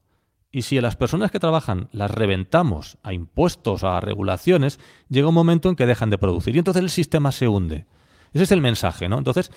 Y 0.51 0.63
si 0.63 0.77
a 0.77 0.81
las 0.81 0.95
personas 0.95 1.31
que 1.31 1.39
trabajan 1.39 1.89
las 1.91 2.09
reventamos 2.09 2.97
a 3.03 3.13
impuestos, 3.13 3.83
a 3.83 3.99
regulaciones, 4.01 4.79
llega 5.07 5.27
un 5.27 5.35
momento 5.35 5.69
en 5.69 5.75
que 5.75 5.85
dejan 5.85 6.09
de 6.09 6.17
producir 6.17 6.55
y 6.55 6.59
entonces 6.59 6.81
el 6.81 6.89
sistema 6.89 7.31
se 7.31 7.47
hunde. 7.47 7.85
Ese 8.33 8.43
es 8.43 8.51
el 8.51 8.61
mensaje, 8.61 9.07
¿no? 9.07 9.19
Entonces, 9.19 9.51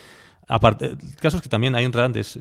aparte, 0.47 0.87
el 0.87 1.17
caso 1.17 1.39
es 1.39 1.43
que 1.43 1.49
también 1.49 1.75
Ayn 1.75 1.93
Rand 1.93 2.17
es, 2.17 2.37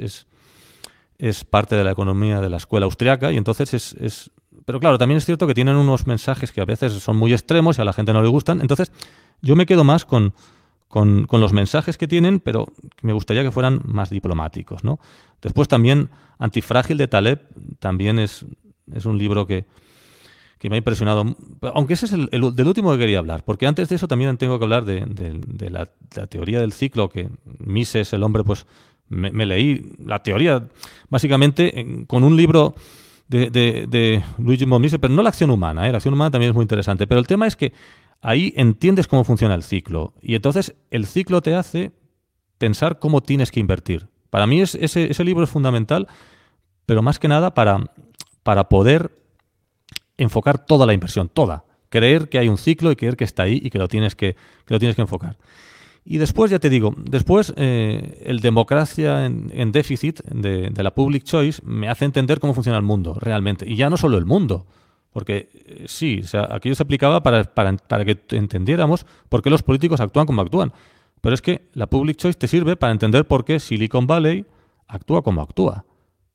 es, 1.18 1.44
parte 1.46 1.76
de 1.76 1.84
la 1.84 1.92
economía 1.92 2.42
de 2.42 2.50
la 2.50 2.58
escuela 2.58 2.86
austriaca 2.86 3.32
y 3.32 3.38
entonces 3.38 3.74
es, 3.74 3.94
es... 3.94 4.32
Pero 4.72 4.80
claro, 4.80 4.98
también 4.98 5.18
es 5.18 5.26
cierto 5.26 5.48
que 5.48 5.54
tienen 5.54 5.76
unos 5.76 6.08
mensajes 6.08 6.54
que 6.54 6.62
a 6.62 6.64
veces 6.64 6.94
son 6.94 7.18
muy 7.18 7.34
extremos 7.34 7.78
y 7.78 7.82
a 7.82 7.84
la 7.84 7.92
gente 7.92 8.14
no 8.14 8.22
le 8.22 8.30
gustan. 8.30 8.62
Entonces, 8.62 8.90
yo 9.42 9.58
me 9.58 9.66
quedo 9.66 9.84
más 9.84 10.06
con, 10.06 10.34
con, 10.88 11.28
los 11.30 11.52
mensajes 11.52 11.98
que 11.98 12.08
tienen, 12.08 12.40
pero 12.40 12.70
me 13.02 13.12
gustaría 13.12 13.44
que 13.44 13.52
fueran 13.52 13.82
más 13.84 14.10
diplomáticos. 14.10 14.86
¿no? 14.86 14.98
Después 15.42 15.68
también 15.68 16.10
Antifrágil 16.40 16.98
de 16.98 17.10
Taleb 17.10 17.42
también 17.80 18.18
es, 18.18 18.46
es 18.94 19.06
un 19.06 19.18
libro 19.18 19.46
que, 19.46 19.66
que 20.58 20.70
me 20.70 20.76
ha 20.76 20.78
impresionado, 20.78 21.36
aunque 21.76 21.96
ese 21.96 22.06
es 22.06 22.14
el, 22.14 22.30
del 22.30 22.68
último 22.68 22.94
que 22.94 22.98
quería 22.98 23.20
hablar, 23.20 23.44
porque 23.44 23.68
antes 23.68 23.90
de 23.90 23.98
eso 23.98 24.08
también 24.08 24.38
tengo 24.38 24.58
que 24.58 24.64
hablar 24.64 24.86
de, 24.86 25.04
de, 25.06 25.70
la, 25.70 25.90
teoría 26.28 26.62
del 26.62 26.72
ciclo, 26.72 27.10
que 27.10 27.28
Mises, 27.60 28.14
el 28.14 28.24
hombre, 28.24 28.46
pues 28.46 28.66
me, 29.10 29.46
leí 29.46 29.98
la 30.06 30.24
teoría 30.24 30.66
básicamente 31.10 32.06
con 32.08 32.24
un 32.24 32.38
libro 32.38 32.74
de, 33.32 33.88
de, 33.88 34.24
Luigi 34.38 34.66
Mises, 34.66 35.00
pero 35.00 35.14
no 35.14 35.24
la 35.24 35.30
acción 35.30 35.50
humana, 35.50 35.88
¿eh? 35.88 35.92
la 35.92 35.98
acción 35.98 36.14
humana 36.14 36.32
también 36.32 36.50
es 36.50 36.56
muy 36.56 36.64
interesante, 36.64 37.08
pero 37.08 37.20
el 37.20 37.28
tema 37.28 37.48
es 37.48 37.56
que 37.56 37.74
ahí 38.22 38.54
entiendes 38.58 39.08
cómo 39.08 39.24
funciona 39.24 39.56
el 39.56 39.64
ciclo. 39.64 40.14
Y 40.22 40.36
entonces 40.36 40.76
el 40.90 41.06
ciclo 41.06 41.42
te 41.42 41.56
hace 41.56 41.92
pensar 42.58 43.00
cómo 43.00 43.22
tienes 43.22 43.52
que 43.52 43.60
invertir. 43.60 44.08
Para 44.30 44.48
mí 44.48 44.62
ese, 44.62 44.84
ese, 44.84 45.24
libro 45.24 45.44
es 45.44 45.50
fundamental, 45.50 46.08
pero 46.86 47.02
más 47.02 47.20
que 47.20 47.28
nada 47.28 47.54
para, 47.54 47.92
para 48.44 48.70
poder 48.70 49.12
enfocar 50.18 50.66
toda 50.66 50.86
la 50.86 50.94
inversión, 50.94 51.30
toda. 51.30 51.64
Creer 51.90 52.30
que 52.30 52.38
hay 52.38 52.48
un 52.48 52.58
ciclo 52.58 52.92
y 52.92 52.96
creer 52.96 53.18
que 53.18 53.24
está 53.24 53.44
ahí 53.44 53.60
y 53.64 53.70
que 53.70 53.78
lo 53.78 53.88
tienes 53.88 54.16
que, 54.16 54.36
lo 54.68 54.78
tienes 54.78 54.96
que 54.96 55.02
enfocar. 55.02 55.38
Y 56.04 56.18
después, 56.18 56.50
ya 56.50 56.60
te 56.60 56.70
digo, 56.70 56.96
después 56.98 57.54
eh, 57.58 58.24
el 58.26 58.40
democracia 58.40 59.26
en, 59.26 59.72
déficit 59.72 60.22
de, 60.24 60.72
la 60.84 60.92
public 60.96 61.24
choice 61.24 61.62
me 61.64 61.90
hace 61.90 62.06
entender 62.06 62.40
cómo 62.40 62.54
funciona 62.54 62.78
el 62.78 62.84
mundo 62.84 63.16
realmente. 63.20 63.70
Y 63.70 63.76
ya 63.76 63.90
no 63.90 63.98
solo 63.98 64.18
el 64.18 64.26
mundo, 64.26 64.66
porque 65.14 65.50
eh, 65.54 65.86
sí, 65.88 66.22
o 66.24 66.28
sea, 66.28 66.48
aquello 66.52 66.74
se 66.74 66.84
aplicaba 66.84 67.22
para, 67.22 67.44
para, 67.44 67.78
para, 67.78 68.04
que 68.04 68.18
entendiéramos 68.32 69.06
por 69.30 69.44
qué 69.44 69.52
los 69.52 69.62
políticos 69.62 70.02
actúan 70.02 70.26
como 70.26 70.42
actúan. 70.42 70.74
Pero 71.22 71.36
es 71.36 71.42
que 71.42 71.70
la 71.74 71.88
public 71.88 72.18
choice 72.18 72.38
te 72.38 72.48
sirve 72.48 72.76
para 72.76 72.92
entender 72.92 73.28
por 73.28 73.46
qué 73.46 73.60
Silicon 73.60 74.08
Valley 74.08 74.46
actúa 74.88 75.22
como 75.22 75.42
actúa. 75.42 75.86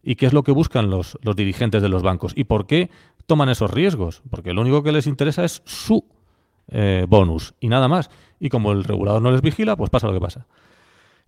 Y 0.00 0.14
qué 0.14 0.26
es 0.26 0.32
lo 0.32 0.44
que 0.44 0.52
buscan 0.52 0.88
los, 0.88 1.18
los 1.22 1.34
dirigentes 1.34 1.82
de 1.82 1.88
los 1.88 2.04
bancos. 2.04 2.32
Y 2.36 2.44
por 2.44 2.68
qué 2.68 2.90
toman 3.26 3.48
esos 3.48 3.72
riesgos. 3.72 4.22
Porque 4.30 4.52
lo 4.52 4.60
único 4.60 4.84
que 4.84 4.92
les 4.92 5.08
interesa 5.08 5.44
es 5.44 5.62
su 5.64 6.04
eh, 6.68 7.06
bonus 7.08 7.54
y 7.60 7.68
nada 7.68 7.88
más. 7.88 8.10
Y 8.38 8.48
como 8.48 8.72
el 8.72 8.84
regulador 8.84 9.22
no 9.22 9.30
les 9.30 9.40
vigila, 9.40 9.76
pues 9.76 9.90
pasa 9.90 10.06
lo 10.06 10.12
que 10.12 10.20
pasa. 10.20 10.46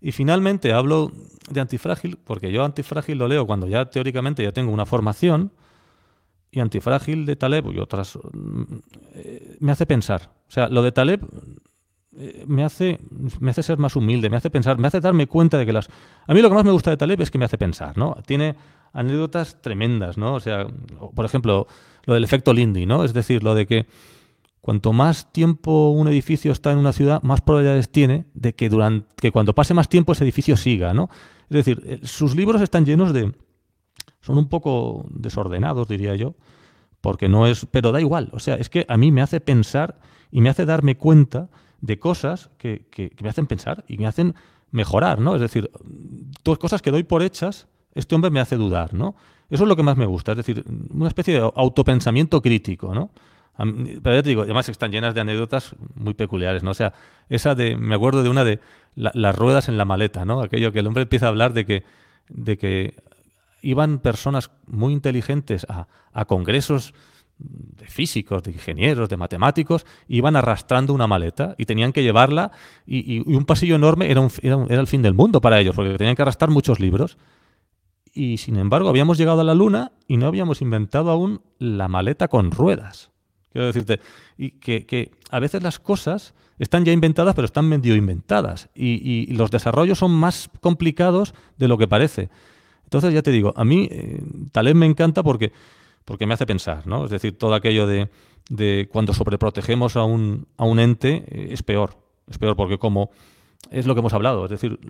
Y 0.01 0.13
finalmente 0.13 0.73
hablo 0.73 1.11
de 1.51 1.61
antifrágil, 1.61 2.19
porque 2.23 2.53
yo 2.53 2.65
antifrágil 2.65 3.19
lo 3.19 3.29
leo 3.29 3.47
cuando 3.47 3.67
ya 3.67 3.87
teóricamente 3.87 4.43
ya 4.43 4.53
tengo 4.53 4.73
una 4.73 4.87
formación 4.87 5.53
y 6.51 6.61
Antifrágil 6.61 7.27
de 7.27 7.37
Taleb 7.37 7.73
y 7.73 7.79
otras 7.79 8.19
mm, 8.33 8.63
me 9.61 9.73
hace 9.73 9.87
pensar. 9.87 10.31
O 10.49 10.51
sea, 10.51 10.69
lo 10.69 10.83
de 10.83 10.93
Taleb 10.93 11.21
eh, 12.17 12.45
me 12.47 12.65
hace, 12.65 12.99
me 13.41 13.51
hace 13.51 13.63
ser 13.63 13.79
más 13.79 13.97
humilde, 13.97 14.31
me 14.31 14.37
hace 14.37 14.51
pensar, 14.51 14.79
me 14.79 14.89
hace 14.89 15.01
darme 15.01 15.27
cuenta 15.27 15.59
de 15.59 15.67
que 15.67 15.73
las... 15.73 15.89
A 16.27 16.35
mí 16.35 16.41
lo 16.41 16.49
que 16.49 16.55
más 16.55 16.65
me 16.65 16.73
gusta 16.73 16.91
de 16.91 16.97
Taleb 16.97 17.21
es 17.21 17.31
que 17.31 17.39
me 17.39 17.45
hace 17.45 17.59
pensar, 17.59 17.99
¿no? 17.99 18.17
Tiene 18.27 18.57
anécdotas 18.93 19.61
tremendas, 19.61 20.17
¿no? 20.17 20.35
O 20.35 20.41
sea, 20.41 20.67
por 21.15 21.25
ejemplo, 21.25 21.67
lo 22.05 22.15
del 22.15 22.25
efecto 22.25 22.55
Lindy, 22.55 22.87
¿no? 22.87 23.05
Es 23.05 23.13
decir, 23.13 23.43
lo 23.43 23.55
de 23.55 23.67
que 23.67 23.87
cuanto 24.61 24.93
más 24.93 25.33
tiempo 25.33 25.91
un 25.91 26.09
edificio 26.09 26.53
está 26.53 26.73
en 26.73 26.79
una 26.79 26.93
ciudad, 26.93 27.23
más 27.23 27.41
probabilidades 27.41 27.91
tiene 27.91 28.27
de 28.35 28.55
que, 28.55 28.69
durante, 28.69 29.09
que 29.17 29.33
cuando 29.33 29.55
pase 29.55 29.75
más 29.75 29.89
tiempo 29.89 30.13
ese 30.13 30.25
edificio 30.25 30.57
siga, 30.57 30.93
¿no? 30.95 31.09
Es 31.51 31.57
decir, 31.65 31.83
eh, 31.85 32.01
sus 32.03 32.37
libros 32.37 32.61
están 32.61 32.85
llenos 32.85 33.13
de, 33.13 33.33
son 34.21 34.39
un 34.39 34.49
poco 34.49 35.07
desordenados, 35.11 35.89
diría 35.89 36.15
yo, 36.17 36.35
porque 37.01 37.29
no 37.29 37.47
es, 37.47 37.67
pero 37.71 37.93
da 37.93 38.01
igual, 38.01 38.31
o 38.33 38.39
sea, 38.39 38.57
es 38.57 38.69
que 38.69 38.85
a 38.89 38.97
mí 38.97 39.13
me 39.13 39.23
hace 39.23 39.41
pensar 39.41 39.99
y 40.31 40.41
me 40.41 40.51
hace 40.51 40.67
darme 40.67 40.97
cuenta 40.97 41.49
de 41.81 41.99
cosas 41.99 42.51
que, 42.59 42.87
que, 42.91 43.13
me 43.23 43.29
hacen 43.29 43.47
pensar 43.47 43.85
y 43.89 43.99
me 43.99 44.07
hacen 44.07 44.35
mejorar, 44.71 45.21
¿no? 45.21 45.35
Es 45.35 45.41
decir, 45.41 45.71
dos 46.45 46.59
cosas 46.59 46.83
que 46.83 46.91
doy 46.91 47.05
por 47.05 47.23
hechas, 47.23 47.69
este 47.95 48.15
hombre 48.15 48.31
me 48.31 48.41
hace 48.41 48.57
dudar, 48.57 48.93
¿no? 48.93 49.15
Eso 49.49 49.63
es 49.63 49.69
lo 49.69 49.77
que 49.77 49.83
más 49.83 49.97
me 49.97 50.05
gusta, 50.05 50.33
es 50.33 50.39
decir, 50.39 50.65
una 50.91 51.09
especie 51.09 51.35
de 51.35 51.53
autopensamiento 51.55 52.43
crítico, 52.43 52.95
¿no? 52.95 53.11
Pero 53.59 54.15
ya 54.15 54.23
te 54.23 54.29
digo, 54.29 54.43
además 54.43 54.69
están 54.69 54.93
llenas 54.93 55.15
de 55.15 55.21
anécdotas 55.21 55.75
muy 55.97 56.15
peculiares, 56.15 56.63
¿no? 56.63 56.71
O 56.71 56.75
sea, 56.75 56.95
esa 57.29 57.57
de, 57.57 57.77
me 57.77 57.97
acuerdo 57.97 58.23
de 58.23 58.29
una 58.29 58.45
de 58.45 58.61
las 58.95 59.37
ruedas 59.37 59.69
en 59.69 59.77
la 59.77 59.85
maleta, 59.85 60.25
¿no? 60.25 60.41
Aquello 60.41 60.73
que 60.73 60.79
el 60.79 60.87
hombre 60.87 61.03
empieza 61.03 61.27
a 61.27 61.31
hablar 61.31 61.53
de 61.53 61.67
que, 61.67 61.85
de 62.29 62.57
que 62.57 62.95
iban 63.63 63.99
personas 63.99 64.51
muy 64.67 64.93
inteligentes 64.93 65.67
a, 65.69 65.87
congresos 66.27 66.95
de 67.39 67.87
físicos, 67.87 68.43
de 68.43 68.53
ingenieros, 68.53 69.09
de 69.09 69.17
matemáticos, 69.17 69.87
iban 70.09 70.37
arrastrando 70.37 70.93
una 70.93 71.07
maleta 71.07 71.55
y 71.59 71.67
tenían 71.67 71.93
que 71.93 72.03
llevarla 72.03 72.53
y, 72.87 73.21
un 73.33 73.45
pasillo 73.45 73.77
enorme 73.77 74.11
era, 74.11 74.27
era, 74.43 74.81
el 74.81 74.87
fin 74.87 75.03
del 75.03 75.15
mundo 75.15 75.41
para 75.41 75.61
ellos, 75.61 75.75
porque 75.75 75.97
tenían 75.97 76.17
que 76.17 76.23
arrastrar 76.23 76.51
muchos 76.51 76.79
libros. 76.81 77.19
Y 78.13 78.39
sin 78.39 78.57
embargo, 78.57 78.89
habíamos 78.89 79.19
llegado 79.19 79.41
a 79.41 79.45
la 79.45 79.55
Luna 79.55 79.93
y 80.09 80.17
no 80.17 80.27
habíamos 80.27 80.63
inventado 80.63 81.11
aún 81.11 81.41
la 81.59 81.89
maleta 81.89 82.29
con 82.29 82.51
ruedas. 82.51 83.11
Quiero 83.53 83.67
decirte, 83.67 84.01
y 84.37 84.51
que, 84.53 85.11
a 85.31 85.41
veces 85.41 85.63
las 85.63 85.79
cosas 85.79 86.35
están 86.59 86.85
ya 86.85 86.93
inventadas, 86.93 87.35
pero 87.35 87.47
están 87.47 87.69
medio 87.69 87.97
inventadas. 87.97 88.69
y 88.75 89.33
los 89.35 89.51
desarrollos 89.51 89.99
son 89.99 90.13
más 90.13 90.51
complicados 90.61 91.35
de 91.57 91.69
lo 91.69 91.79
que 91.79 91.89
parece. 91.89 92.31
Entonces, 92.89 93.13
ya 93.13 93.21
te 93.21 93.31
digo, 93.31 93.53
a 93.55 93.67
mí 93.67 93.87
eh, 93.91 94.23
Taleb 94.51 94.75
me 94.75 94.87
encanta 94.87 95.23
porque, 95.23 95.53
porque 96.07 96.25
me 96.25 96.33
hace 96.33 96.47
pensar, 96.47 96.87
¿no? 96.87 97.05
Es 97.05 97.11
decir, 97.11 97.37
todo 97.37 97.53
aquello 97.53 97.87
de, 97.87 98.09
de 98.49 98.89
cuando 98.91 99.13
sobreprotegemos 99.13 99.95
a 99.97 100.05
un, 100.05 100.47
a 100.57 100.65
un 100.65 100.81
ente 100.81 101.23
eh, 101.29 101.49
es 101.51 101.63
peor. 101.63 101.99
Es 102.31 102.39
peor 102.39 102.57
porque 102.57 102.79
como 102.79 103.11
es 103.71 103.87
lo 103.87 103.95
que 103.95 103.99
hemos 103.99 104.15
hablado, 104.15 104.47
es 104.47 104.51
decir, 104.51 104.81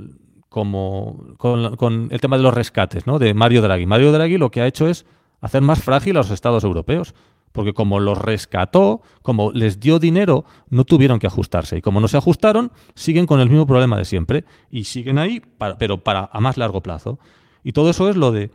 como 0.49 1.35
con, 1.39 1.75
con, 1.75 2.07
el 2.13 2.21
tema 2.21 2.37
de 2.37 2.45
los 2.45 2.55
rescates, 2.55 3.09
¿no? 3.09 3.19
De 3.19 3.35
Mario 3.35 3.63
Draghi. 3.63 3.87
Mario 3.87 4.13
Draghi 4.13 4.39
lo 4.39 4.53
que 4.53 4.61
ha 4.61 4.69
hecho 4.69 4.87
es 4.87 5.05
hacer 5.41 5.63
más 5.63 5.83
frágil 5.83 6.17
a 6.19 6.21
los 6.21 6.31
estados 6.31 6.63
europeos. 6.63 7.17
Porque 7.53 7.73
como 7.73 8.01
los 8.01 8.19
rescató, 8.19 9.03
como 9.23 9.53
les 9.53 9.81
dio 9.81 9.99
dinero, 9.99 10.45
no 10.69 10.85
tuvieron 10.85 11.19
que 11.19 11.27
ajustarse. 11.27 11.79
Y 11.79 11.83
como 11.83 12.01
no 12.01 12.09
se 12.09 12.17
ajustaron, 12.17 12.73
siguen 12.95 13.27
con 13.27 13.41
el 13.41 13.49
mismo 13.49 13.67
problema 13.67 13.97
de 13.97 14.05
siempre. 14.05 14.45
Y 14.71 14.85
siguen 14.85 15.19
ahí, 15.19 15.43
pero 15.79 16.03
para 16.03 16.29
a 16.33 16.41
más 16.41 16.57
largo 16.57 16.83
plazo. 16.83 17.19
Y 17.65 17.73
todo 17.73 17.91
eso 17.91 18.09
es 18.09 18.17
lo 18.17 18.33
de 18.33 18.51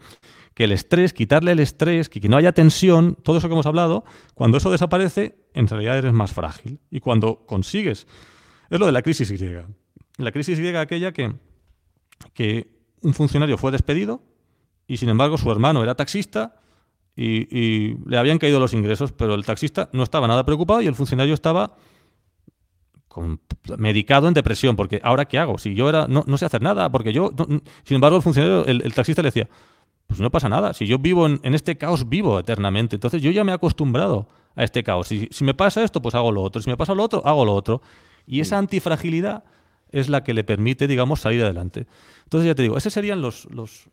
que 0.53 0.65
el 0.65 0.71
estrés, 0.71 1.13
quitarle 1.13 1.51
el 1.51 1.59
estrés, 1.59 2.09
que, 2.09 2.19
no 2.29 2.37
haya 2.37 2.51
tensión, 2.51 3.17
todo 3.23 3.37
eso 3.37 3.47
que 3.47 3.53
hemos 3.53 3.65
hablado, 3.65 4.03
cuando 4.35 4.57
eso 4.57 4.71
desaparece, 4.71 5.35
en 5.53 5.67
realidad 5.67 5.97
eres 5.97 6.13
más 6.13 6.31
frágil. 6.31 6.79
Y 6.91 6.99
cuando 6.99 7.45
consigues, 7.45 8.07
es 8.69 8.79
lo 8.79 8.85
de 8.85 8.91
la 8.91 9.01
crisis 9.01 9.31
griega. 9.31 9.67
La 10.17 10.31
crisis 10.31 10.59
griega 10.59 10.81
aquella 10.81 11.11
que, 11.11 11.33
que 12.33 12.71
un 13.01 13.13
funcionario 13.13 13.57
fue 13.57 13.71
despedido 13.71 14.21
y 14.87 14.97
sin 14.97 15.09
embargo 15.09 15.37
su 15.37 15.51
hermano 15.51 15.83
era 15.83 15.95
taxista 15.95 16.61
y, 17.15 17.95
le 18.09 18.17
habían 18.17 18.39
caído 18.39 18.59
los 18.59 18.73
ingresos, 18.73 19.11
pero 19.11 19.35
el 19.35 19.45
taxista 19.45 19.89
no 19.93 20.03
estaba 20.03 20.27
nada 20.27 20.45
preocupado 20.45 20.81
y 20.81 20.87
el 20.87 20.95
funcionario 20.95 21.33
estaba 21.33 21.75
medicado 23.77 24.27
en 24.27 24.33
depresión, 24.33 24.75
porque 24.75 24.99
ahora 25.03 25.25
qué 25.25 25.37
hago, 25.37 25.59
si 25.59 25.75
yo 25.75 25.87
era 25.87 26.07
no, 26.07 26.37
sé 26.37 26.45
hacer 26.45 26.63
nada, 26.63 26.91
porque 26.91 27.13
yo, 27.13 27.31
sin 27.83 27.95
embargo 27.95 28.17
el 28.17 28.23
funcionario, 28.23 28.65
el, 28.65 28.93
taxista 28.93 29.21
le 29.21 29.27
decía, 29.27 29.47
pues 30.07 30.19
no 30.19 30.31
pasa 30.31 30.49
nada, 30.49 30.73
si 30.73 30.87
yo 30.87 30.97
vivo 30.97 31.27
en, 31.27 31.53
este 31.53 31.77
caos, 31.77 32.09
vivo 32.09 32.39
eternamente, 32.39 32.95
entonces 32.95 33.21
yo 33.21 33.29
ya 33.29 33.43
me 33.43 33.51
he 33.51 33.55
acostumbrado 33.55 34.27
a 34.55 34.63
este 34.63 34.83
caos, 34.83 35.07
si, 35.07 35.27
si 35.29 35.43
me 35.43 35.53
pasa 35.53 35.83
esto, 35.83 36.01
pues 36.01 36.15
hago 36.15 36.31
lo 36.31 36.41
otro, 36.41 36.59
si 36.61 36.71
me 36.71 36.77
pasa 36.77 36.95
lo 36.95 37.03
otro, 37.03 37.21
hago 37.23 37.45
lo 37.45 37.53
otro, 37.53 37.83
y 38.25 38.39
esa 38.39 38.57
antifragilidad 38.57 39.43
es 39.93 40.09
la 40.09 40.23
que 40.23 40.33
le 40.33 40.43
permite, 40.43 40.87
digamos, 40.87 41.21
salir 41.21 41.43
adelante. 41.43 41.85
Entonces 42.23 42.47
ya 42.47 42.55
te 42.55 42.63
digo, 42.63 42.77
esos 42.77 42.91
serían 42.91 43.21
los, 43.21 43.45
los, 43.51 43.87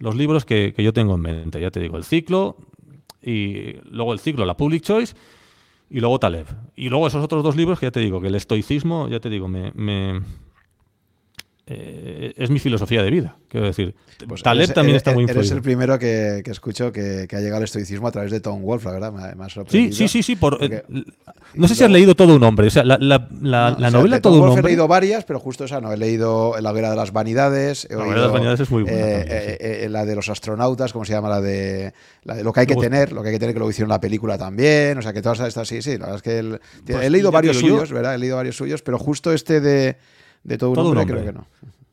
los 0.00 0.16
libros 0.16 0.44
que, 0.44 0.74
que, 0.74 0.82
yo 0.82 0.92
tengo 0.92 1.14
en 1.14 1.20
mente. 1.20 1.60
Ya 1.60 1.70
te 1.70 1.78
digo, 1.78 1.96
el 1.96 2.04
ciclo, 2.04 2.56
y 3.22 3.74
luego 3.84 4.12
el 4.12 4.18
ciclo, 4.18 4.44
la 4.44 4.56
Public 4.56 4.82
Choice, 4.82 5.14
y 5.88 6.00
luego 6.00 6.18
Taleb. 6.18 6.46
Y 6.74 6.88
luego 6.88 7.06
esos 7.06 7.22
otros 7.22 7.44
dos 7.44 7.56
libros 7.56 7.78
que 7.78 7.86
ya 7.86 7.90
te 7.90 8.00
digo, 8.00 8.20
que 8.20 8.28
el 8.28 8.34
estoicismo, 8.34 9.08
ya 9.08 9.20
te 9.20 9.28
digo, 9.28 9.46
me, 9.46 9.72
me 9.74 10.20
eh, 11.72 12.32
es 12.36 12.50
mi 12.50 12.58
filosofía 12.58 13.00
de 13.04 13.10
vida. 13.12 13.36
Quiero 13.46 13.66
decir, 13.66 13.94
pues 14.26 14.42
Taleb 14.42 14.72
también 14.72 14.96
está 14.96 15.12
muy 15.12 15.22
influido. 15.22 15.42
Eres 15.42 15.52
el 15.52 15.62
primero 15.62 16.00
que, 16.00 16.42
que 16.44 16.50
escucho 16.50 16.90
que, 16.90 17.26
que, 17.28 17.36
ha 17.36 17.38
llegado 17.38 17.58
al 17.58 17.62
estoicismo 17.62 18.08
a 18.08 18.10
través 18.10 18.32
de 18.32 18.40
Tom 18.40 18.60
Wolf, 18.60 18.84
la 18.86 18.90
verdad, 18.90 19.12
me, 19.12 19.44
ha 19.44 19.48
sorprendido. 19.48 19.94
Sí, 19.94 20.08
sí, 20.08 20.22
sí, 20.22 20.34
sí. 20.34 20.38
Eh, 20.62 20.82
no 21.54 21.68
sé 21.68 21.76
si 21.76 21.84
has 21.84 21.90
leído 21.92 22.16
todo 22.16 22.34
un 22.34 22.42
hombre. 22.42 22.66
O 22.66 22.70
sea, 22.70 22.82
la, 22.82 22.98
la, 22.98 23.28
la, 23.40 23.90
novela 23.92 24.20
Todo 24.20 24.42
un 24.42 24.48
hombre. 24.48 24.62
He 24.62 24.64
leído 24.70 24.88
varias, 24.88 25.24
pero 25.24 25.38
justo 25.38 25.64
esa 25.64 25.80
no. 25.80 25.92
He 25.92 25.96
leído 25.96 26.56
La 26.60 26.72
hoguera 26.72 26.90
de 26.90 26.96
las 26.96 27.12
vanidades. 27.12 27.86
la 27.88 27.98
hoguera 27.98 28.14
de 28.16 28.22
las 28.22 28.32
vanidades 28.32 28.60
es 28.60 28.70
muy 28.72 28.82
buena. 28.82 28.98
Eh, 28.98 29.86
la 29.88 30.04
de 30.04 30.16
los 30.16 30.28
astronautas, 30.28 30.92
¿cómo 30.92 31.04
se 31.04 31.12
llama? 31.12 31.28
La 31.28 31.40
de, 31.40 31.94
la 32.24 32.34
de 32.34 32.42
lo 32.42 32.52
que 32.52 32.60
hay 32.60 32.66
que 32.66 32.74
tener, 32.74 33.12
lo 33.12 33.22
que 33.22 33.28
hay 33.28 33.34
que 33.36 33.40
tener, 33.40 33.54
que 33.54 33.60
lo 33.60 33.70
hicieron 33.70 33.90
la 33.90 34.00
película 34.00 34.36
también. 34.36 34.98
O 34.98 35.02
sea, 35.02 35.12
que 35.12 35.22
todas 35.22 35.38
estas, 35.38 35.68
sí, 35.68 35.82
sí. 35.82 35.98
La 35.98 36.06
verdad 36.06 36.16
es 36.16 36.22
que 36.22 36.58
pues 36.84 37.04
he 37.04 37.10
leído 37.10 37.30
varios 37.30 37.58
suyos, 37.58 37.92
¿verdad? 37.92 38.16
He 38.16 38.18
leído 38.18 38.34
varios 38.34 38.56
suyos, 38.56 38.82
pero 38.82 38.98
justo 38.98 39.32
este 39.32 39.60
de, 39.60 39.98
de 40.44 40.58
todo, 40.58 40.70
un 40.70 40.78
hombre, 40.78 41.06
creo 41.06 41.24
que 41.24 41.32
no. 41.32 41.46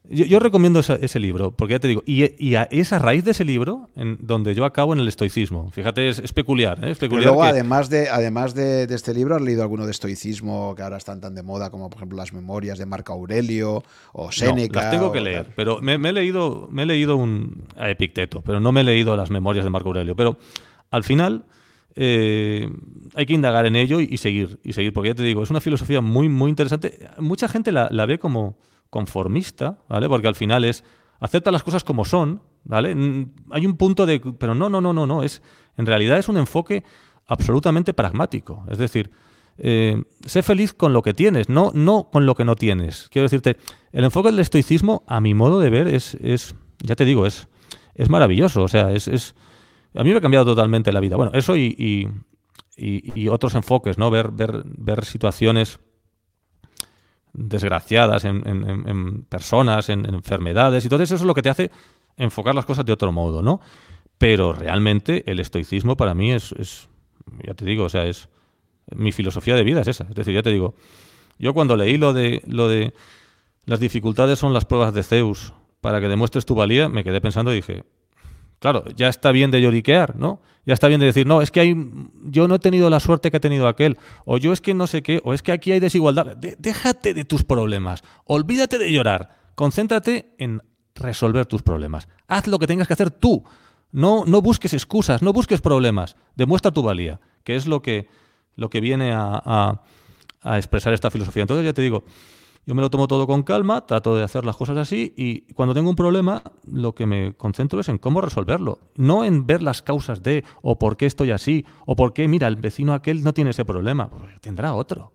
Yo, 0.09 0.39
recomiendo 0.39 0.79
ese 0.79 1.19
libro, 1.19 1.51
porque 1.51 1.73
ya 1.73 1.79
te 1.79 1.87
digo, 1.89 2.01
y, 2.05 2.31
y 2.41 2.55
a, 2.55 2.63
es 2.71 2.93
a 2.93 2.99
raíz 2.99 3.25
de 3.25 3.31
ese 3.31 3.43
libro 3.43 3.89
en 3.97 4.17
donde 4.21 4.55
yo 4.55 4.63
acabo 4.63 4.93
en 4.93 4.99
el 4.99 5.07
estoicismo. 5.09 5.69
Fíjate, 5.71 6.07
es, 6.07 6.31
peculiar. 6.31 6.79
¿eh? 6.81 6.95
peculiar 6.95 7.25
luego, 7.25 7.43
además, 7.43 7.89
de, 7.89 8.07
además 8.07 8.53
de, 8.53 8.83
este 8.83 9.13
libro, 9.13 9.35
¿has 9.35 9.41
leído 9.41 9.63
alguno 9.63 9.85
de 9.85 9.91
estoicismo 9.91 10.75
que 10.75 10.83
ahora 10.83 10.95
están 10.95 11.19
tan 11.19 11.35
de 11.35 11.43
moda, 11.43 11.69
como 11.71 11.89
por 11.89 11.97
ejemplo 11.97 12.17
las 12.17 12.31
memorias 12.31 12.77
de 12.77 12.85
Marco 12.85 13.11
Aurelio 13.11 13.83
o 14.13 14.31
Séneca? 14.31 14.83
las 14.83 14.91
tengo 14.91 15.11
que 15.11 15.19
leer, 15.19 15.47
pero 15.57 15.81
me, 15.81 15.95
he 15.95 16.13
leído, 16.13 16.69
me 16.71 16.83
he 16.83 16.85
leído 16.85 17.17
un, 17.17 17.63
a 17.75 17.89
Epicteto, 17.89 18.41
pero 18.41 18.61
no 18.61 18.71
me 18.71 18.81
he 18.81 18.85
leído 18.85 19.17
las 19.17 19.29
memorias 19.29 19.65
de 19.65 19.71
Marco 19.71 19.89
Aurelio. 19.89 20.15
Pero 20.15 20.37
al 20.89 21.03
final. 21.03 21.43
Eh, 21.99 22.69
hay 23.15 23.25
que 23.25 23.33
indagar 23.33 23.65
en 23.65 23.75
ello 23.75 23.99
y, 23.99 24.17
seguir, 24.17 24.59
y 24.63 24.73
seguir, 24.73 24.93
porque 24.93 25.09
ya 25.09 25.15
te 25.15 25.23
digo, 25.23 25.41
es 25.41 25.49
una 25.49 25.61
filosofía 25.61 25.99
muy, 25.99 26.29
muy 26.29 26.49
interesante. 26.49 27.09
Mucha 27.17 27.47
gente 27.47 27.71
la, 27.71 28.05
ve 28.05 28.19
como, 28.19 28.59
conformista, 28.91 29.79
¿vale? 29.89 30.07
Porque 30.07 30.27
al 30.27 30.35
final 30.35 30.63
es 30.63 30.83
acepta 31.19 31.51
las 31.51 31.63
cosas 31.63 31.83
como 31.83 32.05
son, 32.05 32.43
¿vale? 32.63 32.95
Hay 33.49 33.65
un 33.65 33.77
punto 33.77 34.05
de 34.05 34.19
pero 34.19 34.53
no, 34.53 34.69
no, 34.69 34.79
no, 34.79 34.93
no, 34.93 35.07
no, 35.07 35.23
es 35.23 35.41
en 35.75 35.87
realidad 35.87 36.19
es 36.19 36.29
un 36.29 36.37
enfoque 36.37 36.83
absolutamente 37.25 37.95
pragmático, 37.95 38.63
es 38.69 38.77
decir, 38.77 39.09
eh, 39.57 40.03
sé 40.23 40.43
feliz 40.43 40.73
con 40.73 40.93
lo 40.93 41.01
que 41.01 41.15
tienes, 41.15 41.49
no, 41.49 41.71
no 41.73 42.09
con 42.11 42.27
lo 42.27 42.35
que 42.35 42.45
no 42.45 42.55
tienes. 42.55 43.09
Quiero 43.09 43.23
decirte, 43.23 43.57
el 43.91 44.03
enfoque 44.03 44.29
del 44.29 44.39
estoicismo, 44.39 45.03
a 45.07 45.19
mi 45.19 45.33
modo 45.33 45.59
de 45.59 45.71
ver, 45.71 45.87
es, 45.87 46.15
es 46.21 46.55
ya 46.79 46.95
te 46.95 47.05
digo, 47.05 47.25
es, 47.25 47.47
es 47.95 48.09
maravilloso. 48.09 48.63
O 48.63 48.67
sea, 48.67 48.91
es, 48.91 49.35
a 49.97 50.03
mí 50.03 50.11
me 50.11 50.17
ha 50.17 50.21
cambiado 50.21 50.45
totalmente 50.45 50.91
la 50.91 50.99
vida. 50.99 51.15
Bueno, 51.15 51.31
eso 51.33 51.55
y, 51.57 52.07
otros 53.29 53.55
enfoques, 53.55 53.97
¿no? 53.97 54.11
Ver, 54.11 54.29
ver, 54.31 54.63
ver 54.65 55.03
situaciones 55.05 55.79
desgraciadas 57.33 58.25
en, 58.25 59.25
personas, 59.29 59.89
en, 59.89 60.05
enfermedades, 60.05 60.85
y 60.85 60.89
todo 60.89 61.03
eso 61.03 61.15
es 61.15 61.23
lo 61.23 61.33
que 61.33 61.41
te 61.41 61.49
hace 61.49 61.71
enfocar 62.15 62.55
las 62.55 62.65
cosas 62.65 62.85
de 62.85 62.93
otro 62.93 63.11
modo, 63.11 63.41
¿no? 63.41 63.59
Pero 64.17 64.53
realmente 64.53 65.23
el 65.29 65.39
estoicismo 65.39 65.95
para 65.97 66.13
mí 66.13 66.31
es, 66.31 66.51
es, 66.53 66.89
ya 67.45 67.53
te 67.53 67.65
digo, 67.65 67.85
o 67.85 67.89
sea, 67.89 68.05
es 68.05 68.29
mi 68.95 69.11
filosofía 69.11 69.55
de 69.55 69.63
vida 69.63 69.81
es 69.81 69.87
esa. 69.87 70.05
Es 70.05 70.15
decir, 70.15 70.33
ya 70.33 70.43
te 70.43 70.51
digo, 70.51 70.75
yo 71.37 71.53
cuando 71.53 71.75
leí 71.75 71.97
lo 71.97 72.13
de, 72.13 72.41
lo 72.47 72.67
de 72.67 72.93
las 73.65 73.79
dificultades 73.79 74.39
son 74.39 74.53
las 74.53 74.65
pruebas 74.65 74.93
de 74.93 75.03
Zeus 75.03 75.53
para 75.81 75.99
que 76.01 76.07
demuestres 76.07 76.45
tu 76.45 76.55
valía, 76.55 76.89
me 76.89 77.03
quedé 77.03 77.21
pensando 77.21 77.51
y 77.51 77.57
dije, 77.57 77.83
claro, 78.59 78.83
ya 78.95 79.07
está 79.07 79.31
bien 79.31 79.51
de 79.51 79.61
lloriquear, 79.61 80.15
¿no? 80.15 80.41
Ya 80.65 80.73
está 80.73 80.87
bien 80.87 80.99
de 80.99 81.05
decir, 81.05 81.25
no, 81.25 81.41
es 81.41 81.49
que 81.49 81.61
hay, 81.61 81.75
yo 82.25 82.47
no 82.47 82.55
he 82.55 82.59
tenido 82.59 82.89
la 82.89 82.99
suerte 82.99 83.31
que 83.31 83.37
ha 83.37 83.39
tenido 83.39 83.67
aquel, 83.67 83.97
o 84.25 84.37
yo 84.37 84.51
es 84.51 84.59
que 84.59 84.73
no 84.73 84.85
sé 84.85 85.01
qué, 85.01 85.21
o 85.23 85.33
es 85.33 85.41
que 85.41 85.53
aquí 85.53 85.71
hay 85.71 85.79
desigualdad. 85.79 86.35
déjate 86.35 87.13
de 87.13 87.23
tus 87.23 87.43
problemas, 87.43 88.03
olvídate 88.25 88.77
de 88.77 88.91
llorar, 88.91 89.37
concéntrate 89.55 90.33
en 90.37 90.61
resolver 90.95 91.45
tus 91.45 91.61
problemas. 91.61 92.07
Haz 92.27 92.47
lo 92.47 92.59
que 92.59 92.67
tengas 92.67 92.87
que 92.87 92.93
hacer 92.93 93.11
tú. 93.11 93.45
No, 93.91 94.25
no 94.25 94.41
busques 94.41 94.73
excusas, 94.73 95.21
no 95.21 95.31
busques 95.31 95.61
problemas. 95.61 96.17
Demuestra 96.35 96.71
tu 96.71 96.83
valía, 96.83 97.21
que 97.43 97.55
es 97.55 97.67
lo 97.67 97.81
que, 97.81 98.09
lo 98.55 98.69
que 98.69 98.81
viene 98.81 99.13
a, 99.13 99.81
a 100.41 100.57
expresar 100.57 100.93
esta 100.93 101.11
filosofía. 101.11 101.43
Entonces 101.43 101.65
ya 101.65 101.73
te 101.73 101.81
digo, 101.81 102.03
yo 102.67 102.75
me 102.75 102.81
lo 102.81 102.89
tomo 102.89 103.07
todo 103.07 103.25
con 103.27 103.43
calma, 103.43 103.85
trato 103.85 104.17
de 104.17 104.23
hacer 104.23 104.43
las 104.43 104.57
cosas 104.57 104.77
así 104.77 105.13
y 105.15 105.53
cuando 105.53 105.73
tengo 105.73 105.89
un 105.89 105.95
problema 105.95 106.43
lo 106.69 106.93
que 106.93 107.05
me 107.05 107.33
concentro 107.33 107.79
es 107.79 107.87
en 107.87 107.97
cómo 107.97 108.19
resolverlo, 108.19 108.79
no 108.95 109.23
en 109.23 109.47
ver 109.47 109.63
las 109.63 109.81
causas 109.81 110.21
de 110.21 110.43
o 110.61 110.77
por 110.77 110.97
qué 110.97 111.05
estoy 111.05 111.31
así 111.31 111.65
o 111.85 111.95
por 111.95 112.11
qué, 112.11 112.27
mira, 112.27 112.45
el 112.49 112.57
vecino 112.57 112.93
aquel 112.93 113.23
no 113.23 113.33
tiene 113.33 113.51
ese 113.51 113.63
problema, 113.63 114.09
pues 114.09 114.41
tendrá 114.41 114.73
otro. 114.73 115.13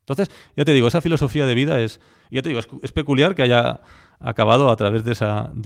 Entonces, 0.00 0.30
ya 0.54 0.66
te 0.66 0.74
digo, 0.74 0.88
esa 0.88 1.00
filosofía 1.00 1.46
de 1.46 1.54
vida 1.54 1.80
es, 1.80 2.00
ya 2.30 2.42
te 2.42 2.50
digo, 2.50 2.60
es, 2.82 2.92
peculiar 2.92 3.34
que 3.34 3.44
haya 3.44 3.80
acabado 4.18 4.70
a 4.70 4.76
través 4.76 5.02
de, 5.02 5.12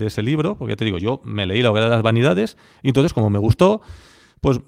ese 0.05 0.23
libro, 0.23 0.55
porque 0.57 0.71
ya 0.71 0.77
te 0.77 0.85
digo, 0.85 0.99
yo 0.99 1.19
me 1.25 1.45
leí 1.45 1.61
La 1.61 1.71
hoguera 1.71 1.87
de 1.87 1.91
las 1.91 2.01
vanidades 2.01 2.55
y 2.81 2.87
entonces 2.87 3.13
como 3.13 3.29
me 3.29 3.39
gustó, 3.39 3.81
pues 4.39 4.61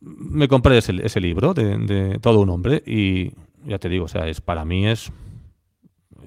me 0.00 0.48
compré 0.48 0.78
ese, 0.78 0.94
ese 1.04 1.20
libro 1.20 1.52
de, 1.52 1.76
de 1.76 2.18
todo 2.18 2.40
un 2.40 2.48
hombre 2.48 2.82
y 2.86 3.32
ya 3.66 3.78
te 3.78 3.90
digo, 3.90 4.06
o 4.06 4.08
sea, 4.08 4.26
es 4.26 4.40
para 4.40 4.64
mí 4.64 4.86
es 4.86 5.12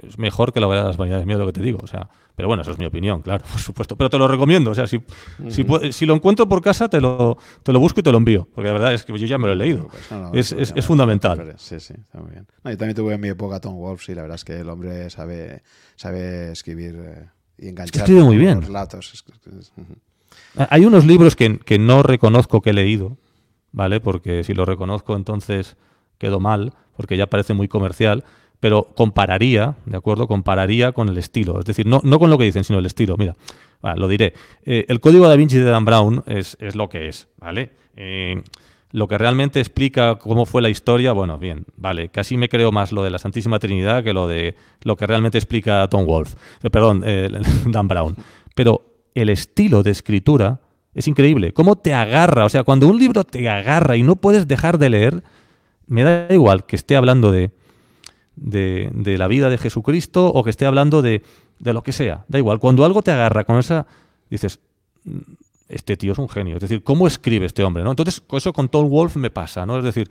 es 0.08 0.18
mejor 0.18 0.54
que 0.54 0.60
la 0.60 0.68
verdad 0.68 0.84
de 0.84 0.88
las 0.90 0.98
vanidades, 0.98 1.26
miedo 1.26 1.40
lo 1.40 1.48
que 1.48 1.54
te 1.54 1.62
digo. 1.62 1.80
O 1.82 1.88
sea, 1.88 2.10
pero 2.36 2.48
bueno, 2.48 2.64
eso 2.64 2.72
es 2.72 2.78
mi 2.78 2.86
opinión, 2.86 3.22
claro, 3.22 3.44
por 3.52 3.60
supuesto. 3.60 3.96
Pero 3.96 4.10
te 4.10 4.18
lo 4.18 4.28
recomiendo. 4.28 4.72
O 4.72 4.76
sea, 4.76 4.88
si, 4.88 5.02
si, 5.50 6.06
lo 6.06 6.16
encuentro 6.16 6.48
por 6.48 6.62
casa, 6.62 6.90
te 6.90 7.02
lo, 7.02 7.38
te 7.64 7.74
lo 7.74 7.80
busco 7.80 8.00
y 8.00 8.04
te 8.04 8.12
lo 8.12 8.18
envío. 8.18 8.48
Porque 8.54 8.68
la 8.68 8.74
verdad 8.74 8.94
es 8.94 9.04
que 9.04 9.18
yo 9.18 9.26
ya 9.26 9.38
me 9.38 9.48
lo 9.48 9.54
he 9.54 9.56
leído. 9.56 9.90
Pues 10.32 10.52
es, 10.52 10.74
es, 10.76 10.86
fundamental. 10.86 11.56
Sí, 11.58 11.80
sí, 11.80 11.94
está 11.98 12.20
muy 12.20 12.32
bien. 12.32 12.48
yo 12.64 12.78
también 12.78 12.96
tuve 12.96 13.14
en 13.14 13.22
mi 13.22 13.30
época 13.30 13.60
Tom 13.60 13.76
Wolf, 13.76 14.10
y 14.10 14.16
la 14.16 14.24
verdad 14.24 14.36
es 14.36 14.46
que 14.46 14.60
el 14.60 14.70
hombre 14.70 15.10
sabe, 15.10 15.64
sabe 15.96 16.52
escribir 16.52 16.96
eh, 16.96 17.30
y 17.58 17.68
enganchar 17.70 18.02
escribe 18.04 18.24
muy 18.24 18.38
bien. 18.38 18.62
relatos. 18.62 19.24
Hay 20.70 20.86
unos 20.86 21.06
libros 21.06 21.36
que, 21.36 21.60
que 21.60 21.80
no 21.80 22.04
reconozco 22.04 22.62
que 22.62 22.72
he 22.72 22.74
leído, 22.74 23.18
¿vale? 23.72 24.00
Porque 24.00 24.44
si 24.44 24.54
lo 24.54 24.66
reconozco, 24.66 25.16
entonces 25.16 25.76
quedo 26.18 26.40
mal, 26.40 26.74
porque 26.96 27.18
ya 27.18 27.28
parece 27.28 27.54
muy 27.54 27.68
comercial 27.68 28.24
pero 28.62 28.90
compararía, 28.96 29.76
¿de 29.86 29.98
acuerdo? 29.98 30.28
Compararía 30.28 30.94
con 30.94 31.10
el 31.10 31.18
estilo. 31.18 31.60
Es 31.60 31.66
decir, 31.66 31.88
no, 31.88 32.00
no 32.04 32.20
con 32.20 32.30
lo 32.30 32.38
que 32.38 32.46
dicen, 32.46 32.64
sino 32.64 32.80
el 32.80 32.86
estilo. 32.86 33.18
Mira, 33.18 33.36
lo 33.96 34.08
diré. 34.08 34.34
Eh, 34.64 34.86
el 34.88 35.00
código 35.02 35.28
da 35.28 35.36
Vinci 35.36 35.58
de 35.58 35.66
Dan 35.66 35.84
Brown 35.84 36.24
es, 36.28 36.56
es 36.62 36.76
lo 36.76 36.88
que 36.88 37.10
es, 37.10 37.28
¿vale? 37.40 37.72
Eh, 37.98 38.42
lo 38.92 39.08
que 39.08 39.18
realmente 39.18 39.60
explica 39.60 40.16
cómo 40.16 40.46
fue 40.46 40.62
la 40.62 40.70
historia, 40.70 41.12
bueno, 41.12 41.40
bien, 41.40 41.66
vale, 41.76 42.10
casi 42.10 42.38
me 42.38 42.50
creo 42.50 42.72
más 42.72 42.92
lo 42.92 43.04
de 43.04 43.10
la 43.10 43.18
Santísima 43.18 43.58
Trinidad 43.58 44.04
que 44.04 44.14
lo 44.14 44.28
de 44.28 44.56
lo 44.84 44.96
que 44.96 45.08
realmente 45.08 45.38
explica 45.38 45.88
Tom 45.88 46.06
Wolfe, 46.06 46.38
eh, 46.62 46.70
perdón, 46.70 47.04
Dan 47.66 47.88
Brown. 47.88 48.16
Pero 48.54 48.86
el 49.16 49.30
estilo 49.30 49.82
de 49.82 49.90
escritura 49.90 50.60
es 50.94 51.08
increíble. 51.08 51.52
Cómo 51.52 51.78
te 51.78 51.96
agarra, 51.96 52.46
o 52.46 52.50
sea, 52.50 52.64
cuando 52.64 52.88
un 52.88 53.00
libro 53.00 53.24
te 53.24 53.50
agarra 53.50 53.98
y 53.98 54.04
no 54.04 54.18
puedes 54.18 54.48
dejar 54.48 54.78
de 54.78 54.90
leer, 54.92 55.24
me 55.88 56.04
da 56.04 56.28
igual 56.30 56.66
que 56.66 56.76
esté 56.76 56.96
hablando 56.96 57.32
de 57.32 57.52
de, 58.36 58.92
la 59.18 59.28
vida 59.28 59.50
de 59.50 59.58
Jesucristo 59.58 60.28
o 60.28 60.44
que 60.44 60.50
esté 60.50 60.66
hablando 60.66 61.02
de, 61.02 61.24
de, 61.60 61.74
lo 61.74 61.84
que 61.84 61.92
sea. 61.92 62.26
Da 62.28 62.38
igual. 62.38 62.60
Cuando 62.60 62.86
algo 62.86 63.02
te 63.02 63.12
agarra 63.12 63.44
con 63.44 63.58
esa, 63.58 63.86
dices, 64.30 64.60
mm, 65.04 65.20
este 65.70 65.98
tío 65.98 66.12
es 66.12 66.18
un 66.18 66.30
genio. 66.30 66.56
Es 66.56 66.62
decir, 66.62 66.84
¿cómo 66.84 67.08
escribe 67.08 67.46
este 67.46 67.64
hombre? 67.64 67.84
¿no? 67.84 67.92
Entonces, 67.92 68.22
eso 68.32 68.54
con 68.54 68.70
Tom 68.70 68.90
Wolf 68.90 69.16
me 69.16 69.30
pasa, 69.30 69.66
¿no? 69.66 69.78
Es 69.78 69.84
decir, 69.84 70.10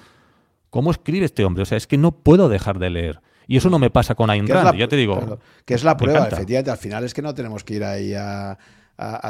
¿cómo 0.70 0.90
escribe 0.90 1.26
este 1.26 1.44
hombre? 1.44 1.62
O 1.62 1.66
sea, 1.66 1.76
es 1.76 1.86
que 1.86 1.98
no 1.98 2.12
puedo 2.12 2.48
dejar 2.48 2.78
de 2.78 2.90
leer. 2.90 3.20
Y 3.46 3.56
eso 3.56 3.68
no 3.68 3.78
me 3.78 3.90
pasa 3.90 4.14
con 4.14 4.30
Ayn 4.30 4.46
Rand, 4.46 4.78
ya 4.78 4.86
te 4.86 4.96
digo. 4.96 5.40
que 5.64 5.74
es 5.74 5.82
la 5.82 5.96
prueba, 5.96 6.28
efectivamente. 6.28 6.70
Al 6.70 6.78
final 6.78 7.04
es 7.04 7.12
que 7.12 7.20
no 7.20 7.34
tenemos 7.34 7.64
que 7.64 7.74
ir 7.74 7.84
ahí 7.84 8.14
a, 8.14 8.56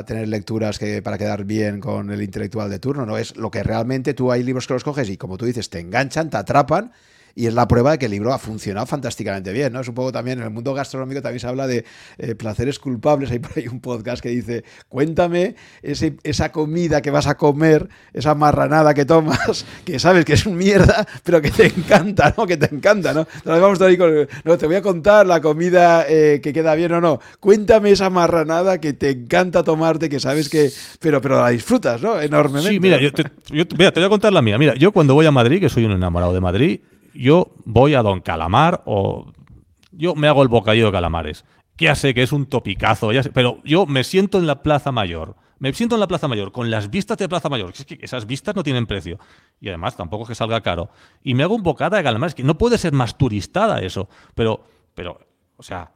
tener 0.04 0.28
lecturas 0.28 0.78
que 0.78 1.00
para 1.00 1.16
quedar 1.16 1.44
bien 1.44 1.80
con 1.80 2.10
el 2.10 2.20
intelectual 2.20 2.68
de 2.68 2.78
turno, 2.80 3.06
no 3.06 3.16
es 3.16 3.36
lo 3.36 3.50
que 3.50 3.62
realmente 3.62 4.14
tú 4.14 4.30
hay 4.30 4.42
libros 4.42 4.66
que 4.66 4.74
los 4.74 4.84
coges 4.84 5.08
y 5.08 5.16
como 5.16 5.38
tú 5.38 5.46
dices, 5.46 5.70
te 5.70 5.78
enganchan, 5.78 6.28
te 6.28 6.36
atrapan 6.36 6.92
y 7.34 7.46
es 7.46 7.54
la 7.54 7.66
prueba 7.68 7.92
de 7.92 7.98
que 7.98 8.06
el 8.06 8.12
libro 8.12 8.32
ha 8.32 8.38
funcionado 8.38 8.86
fantásticamente 8.86 9.52
bien, 9.52 9.72
¿no? 9.72 9.80
Es 9.80 9.88
un 9.88 9.94
poco 9.94 10.12
también, 10.12 10.38
en 10.38 10.44
el 10.44 10.50
mundo 10.50 10.74
gastronómico 10.74 11.22
también 11.22 11.40
se 11.40 11.46
habla 11.46 11.66
de 11.66 11.84
eh, 12.18 12.34
placeres 12.34 12.78
culpables, 12.78 13.30
hay 13.30 13.38
por 13.38 13.52
ahí 13.56 13.68
un 13.68 13.80
podcast 13.80 14.22
que 14.22 14.30
dice, 14.30 14.64
cuéntame 14.88 15.54
ese, 15.82 16.16
esa 16.22 16.52
comida 16.52 17.02
que 17.02 17.10
vas 17.10 17.26
a 17.26 17.36
comer, 17.36 17.88
esa 18.12 18.34
marranada 18.34 18.94
que 18.94 19.04
tomas, 19.04 19.64
que 19.84 19.98
sabes 19.98 20.24
que 20.24 20.34
es 20.34 20.46
un 20.46 20.56
mierda, 20.56 21.06
pero 21.24 21.40
que 21.40 21.50
te 21.50 21.66
encanta, 21.66 22.34
¿no? 22.36 22.46
Que 22.46 22.56
te 22.56 22.74
encanta, 22.74 23.12
¿no? 23.12 23.26
vamos 23.44 23.80
ahí 23.80 23.96
con, 23.96 24.28
no, 24.44 24.58
te 24.58 24.66
voy 24.66 24.76
a 24.76 24.82
contar 24.82 25.26
la 25.26 25.40
comida 25.40 26.06
eh, 26.08 26.40
que 26.42 26.52
queda 26.52 26.74
bien 26.74 26.92
o 26.92 27.00
no, 27.00 27.20
cuéntame 27.40 27.90
esa 27.90 28.10
marranada 28.10 28.80
que 28.80 28.92
te 28.92 29.10
encanta 29.10 29.62
tomarte, 29.62 30.08
que 30.08 30.20
sabes 30.20 30.48
que, 30.48 30.70
pero, 31.00 31.20
pero 31.20 31.40
la 31.40 31.50
disfrutas, 31.50 32.00
¿no? 32.02 32.20
Enormemente. 32.20 32.70
Sí, 32.70 32.80
mira, 32.80 33.00
yo 33.00 33.12
te, 33.12 33.24
mira, 33.50 33.92
te 33.92 34.00
voy 34.00 34.06
a 34.06 34.08
contar 34.08 34.32
la 34.32 34.42
mía. 34.42 34.58
Mira, 34.58 34.74
yo 34.74 34.92
cuando 34.92 35.14
voy 35.14 35.26
a 35.26 35.30
Madrid, 35.30 35.60
que 35.60 35.68
soy 35.68 35.84
un 35.84 35.92
enamorado 35.92 36.32
de 36.32 36.40
Madrid, 36.40 36.80
yo 37.14 37.52
voy 37.64 37.94
a 37.94 38.02
Don 38.02 38.20
Calamar 38.20 38.82
o 38.86 39.32
yo 39.92 40.14
me 40.14 40.28
hago 40.28 40.42
el 40.42 40.48
bocadillo 40.48 40.86
de 40.86 40.92
calamares. 40.92 41.44
Ya 41.78 41.94
sé 41.94 42.12
que 42.12 42.22
es 42.22 42.32
un 42.32 42.46
topicazo, 42.46 43.10
ya 43.12 43.22
pero 43.34 43.58
yo 43.64 43.86
me 43.86 44.04
siento 44.04 44.38
en 44.38 44.46
la 44.46 44.62
Plaza 44.62 44.92
Mayor. 44.92 45.36
Me 45.58 45.72
siento 45.72 45.96
en 45.96 46.00
la 46.00 46.08
Plaza 46.08 46.28
Mayor 46.28 46.52
con 46.52 46.70
las 46.70 46.90
vistas 46.90 47.18
de 47.18 47.28
Plaza 47.28 47.48
Mayor. 47.48 47.72
Es 47.74 47.84
que 47.84 47.98
esas 48.00 48.26
vistas 48.26 48.54
no 48.56 48.62
tienen 48.62 48.86
precio. 48.86 49.18
Y 49.60 49.68
además 49.68 49.96
tampoco 49.96 50.24
es 50.24 50.28
que 50.28 50.34
salga 50.34 50.60
caro. 50.62 50.90
Y 51.22 51.34
me 51.34 51.42
hago 51.42 51.54
un 51.54 51.62
bocata 51.62 51.96
de 51.96 52.02
calamares, 52.02 52.34
que 52.34 52.42
no 52.42 52.56
puede 52.56 52.78
ser 52.78 52.92
más 52.92 53.16
turistada 53.16 53.80
eso. 53.80 54.08
Pero, 54.34 54.64
pero, 54.94 55.20
o 55.56 55.62
sea, 55.62 55.92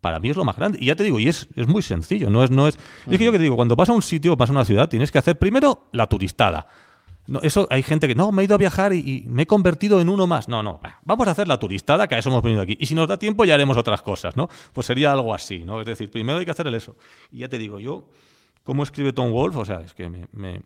para 0.00 0.18
mí 0.18 0.30
es 0.30 0.36
lo 0.36 0.44
más 0.44 0.56
grande. 0.56 0.78
Y 0.80 0.86
ya 0.86 0.96
te 0.96 1.04
digo, 1.04 1.18
y 1.18 1.28
es, 1.28 1.48
es 1.56 1.66
muy 1.66 1.82
sencillo. 1.82 2.30
No 2.30 2.44
es, 2.44 2.50
no 2.50 2.68
es, 2.68 2.78
es 3.06 3.18
que 3.18 3.24
yo 3.24 3.32
que 3.32 3.38
te 3.38 3.44
digo, 3.44 3.56
cuando 3.56 3.76
vas 3.76 3.88
a 3.88 3.92
un 3.92 4.02
sitio 4.02 4.36
vas 4.36 4.48
a 4.48 4.52
una 4.52 4.64
ciudad, 4.64 4.88
tienes 4.88 5.12
que 5.12 5.18
hacer 5.18 5.38
primero 5.38 5.88
la 5.92 6.06
turistada. 6.06 6.66
No, 7.26 7.40
eso 7.42 7.66
hay 7.70 7.82
gente 7.82 8.06
que 8.06 8.14
no, 8.14 8.30
me 8.30 8.42
he 8.42 8.44
ido 8.44 8.54
a 8.54 8.58
viajar 8.58 8.92
y, 8.92 9.24
me 9.26 9.42
he 9.42 9.46
convertido 9.46 10.00
en 10.00 10.08
uno 10.08 10.26
más. 10.26 10.48
No, 10.48 10.62
no, 10.62 10.80
vamos 11.04 11.26
a 11.26 11.32
hacer 11.32 11.48
la 11.48 11.58
turistada, 11.58 12.06
que 12.06 12.14
a 12.14 12.18
eso 12.18 12.28
hemos 12.28 12.42
venido 12.42 12.62
aquí. 12.62 12.76
Y 12.78 12.86
si 12.86 12.94
nos 12.94 13.08
da 13.08 13.18
tiempo 13.18 13.44
ya 13.44 13.54
haremos 13.54 13.76
otras 13.76 14.02
cosas, 14.02 14.36
¿no? 14.36 14.48
Pues 14.72 14.86
sería 14.86 15.12
algo 15.12 15.34
así, 15.34 15.60
¿no? 15.60 15.80
Es 15.80 15.86
decir, 15.86 16.10
primero 16.10 16.38
hay 16.38 16.44
que 16.44 16.50
hacer 16.50 16.66
el 16.66 16.74
eso. 16.74 16.96
Y 17.32 17.38
ya 17.38 17.48
te 17.48 17.58
digo, 17.58 17.80
yo, 17.80 18.08
¿cómo 18.62 18.84
escribe 18.84 19.12
Tom 19.12 19.32
Wolf? 19.32 19.56
O 19.56 19.64
sea, 19.64 19.80
es 19.80 19.92
que 19.92 20.08
me, 20.08 20.62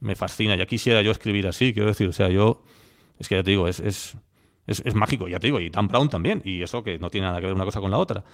me, 0.00 0.14
fascina. 0.14 0.56
Ya 0.56 0.66
quisiera 0.66 1.02
yo 1.02 1.10
escribir 1.10 1.46
así, 1.46 1.74
quiero 1.74 1.88
decir, 1.88 2.08
o 2.08 2.12
sea, 2.12 2.28
yo, 2.28 2.62
es 3.18 3.28
que 3.28 3.36
ya 3.36 3.42
te 3.42 3.50
digo, 3.50 3.68
es, 3.68 3.80
es, 3.80 4.16
es, 4.66 4.94
mágico, 4.94 5.28
ya 5.28 5.38
te 5.38 5.48
digo, 5.48 5.60
y 5.60 5.68
Dan 5.68 5.88
Brown 5.88 6.08
también, 6.08 6.40
y 6.44 6.62
eso 6.62 6.82
que 6.82 6.98
no 6.98 7.10
tiene 7.10 7.26
nada 7.26 7.40
que 7.40 7.46
ver 7.46 7.54
una 7.54 7.64
cosa 7.64 7.80
con 7.80 7.90
la 7.90 7.98
otra. 7.98 8.24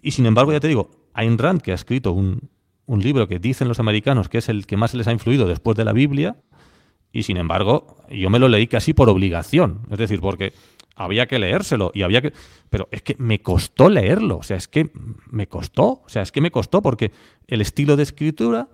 Y 0.00 0.12
sin 0.12 0.26
embargo, 0.26 0.52
ya 0.52 0.60
te 0.60 0.68
digo, 0.68 0.90
Ayn 1.14 1.38
Rand, 1.38 1.60
que 1.60 1.72
ha 1.72 1.74
escrito 1.74 2.12
un, 2.12 2.50
un 2.86 3.02
libro 3.02 3.28
que 3.28 3.38
dicen 3.38 3.68
los 3.68 3.80
americanos 3.80 4.28
que 4.28 4.38
es 4.38 4.48
el 4.48 4.66
que 4.66 4.76
más 4.76 4.94
les 4.94 5.06
ha 5.08 5.12
influido 5.12 5.46
después 5.46 5.76
de 5.76 5.84
la 5.84 5.92
Biblia, 5.92 6.36
y 7.12 7.22
sin 7.22 7.36
embargo, 7.36 7.96
yo 8.10 8.30
me 8.30 8.38
lo 8.38 8.48
leí 8.48 8.66
casi 8.66 8.92
por 8.92 9.08
obligación. 9.08 9.80
Es 9.90 9.98
decir, 9.98 10.20
porque 10.20 10.52
había 10.94 11.26
que 11.26 11.38
leérselo 11.38 11.90
y 11.94 12.02
había 12.02 12.20
que. 12.20 12.32
Pero 12.70 12.88
es 12.90 13.02
que 13.02 13.16
me 13.18 13.40
costó 13.40 13.88
leerlo. 13.88 14.38
O 14.38 14.42
sea, 14.42 14.56
es 14.56 14.68
que 14.68 14.90
me 15.30 15.46
costó. 15.46 16.02
O 16.04 16.08
sea, 16.08 16.22
es 16.22 16.32
que 16.32 16.40
me 16.40 16.50
costó 16.50 16.82
porque 16.82 17.12
el 17.46 17.60
estilo 17.60 17.96
de 17.96 18.02
escritura 18.02 18.68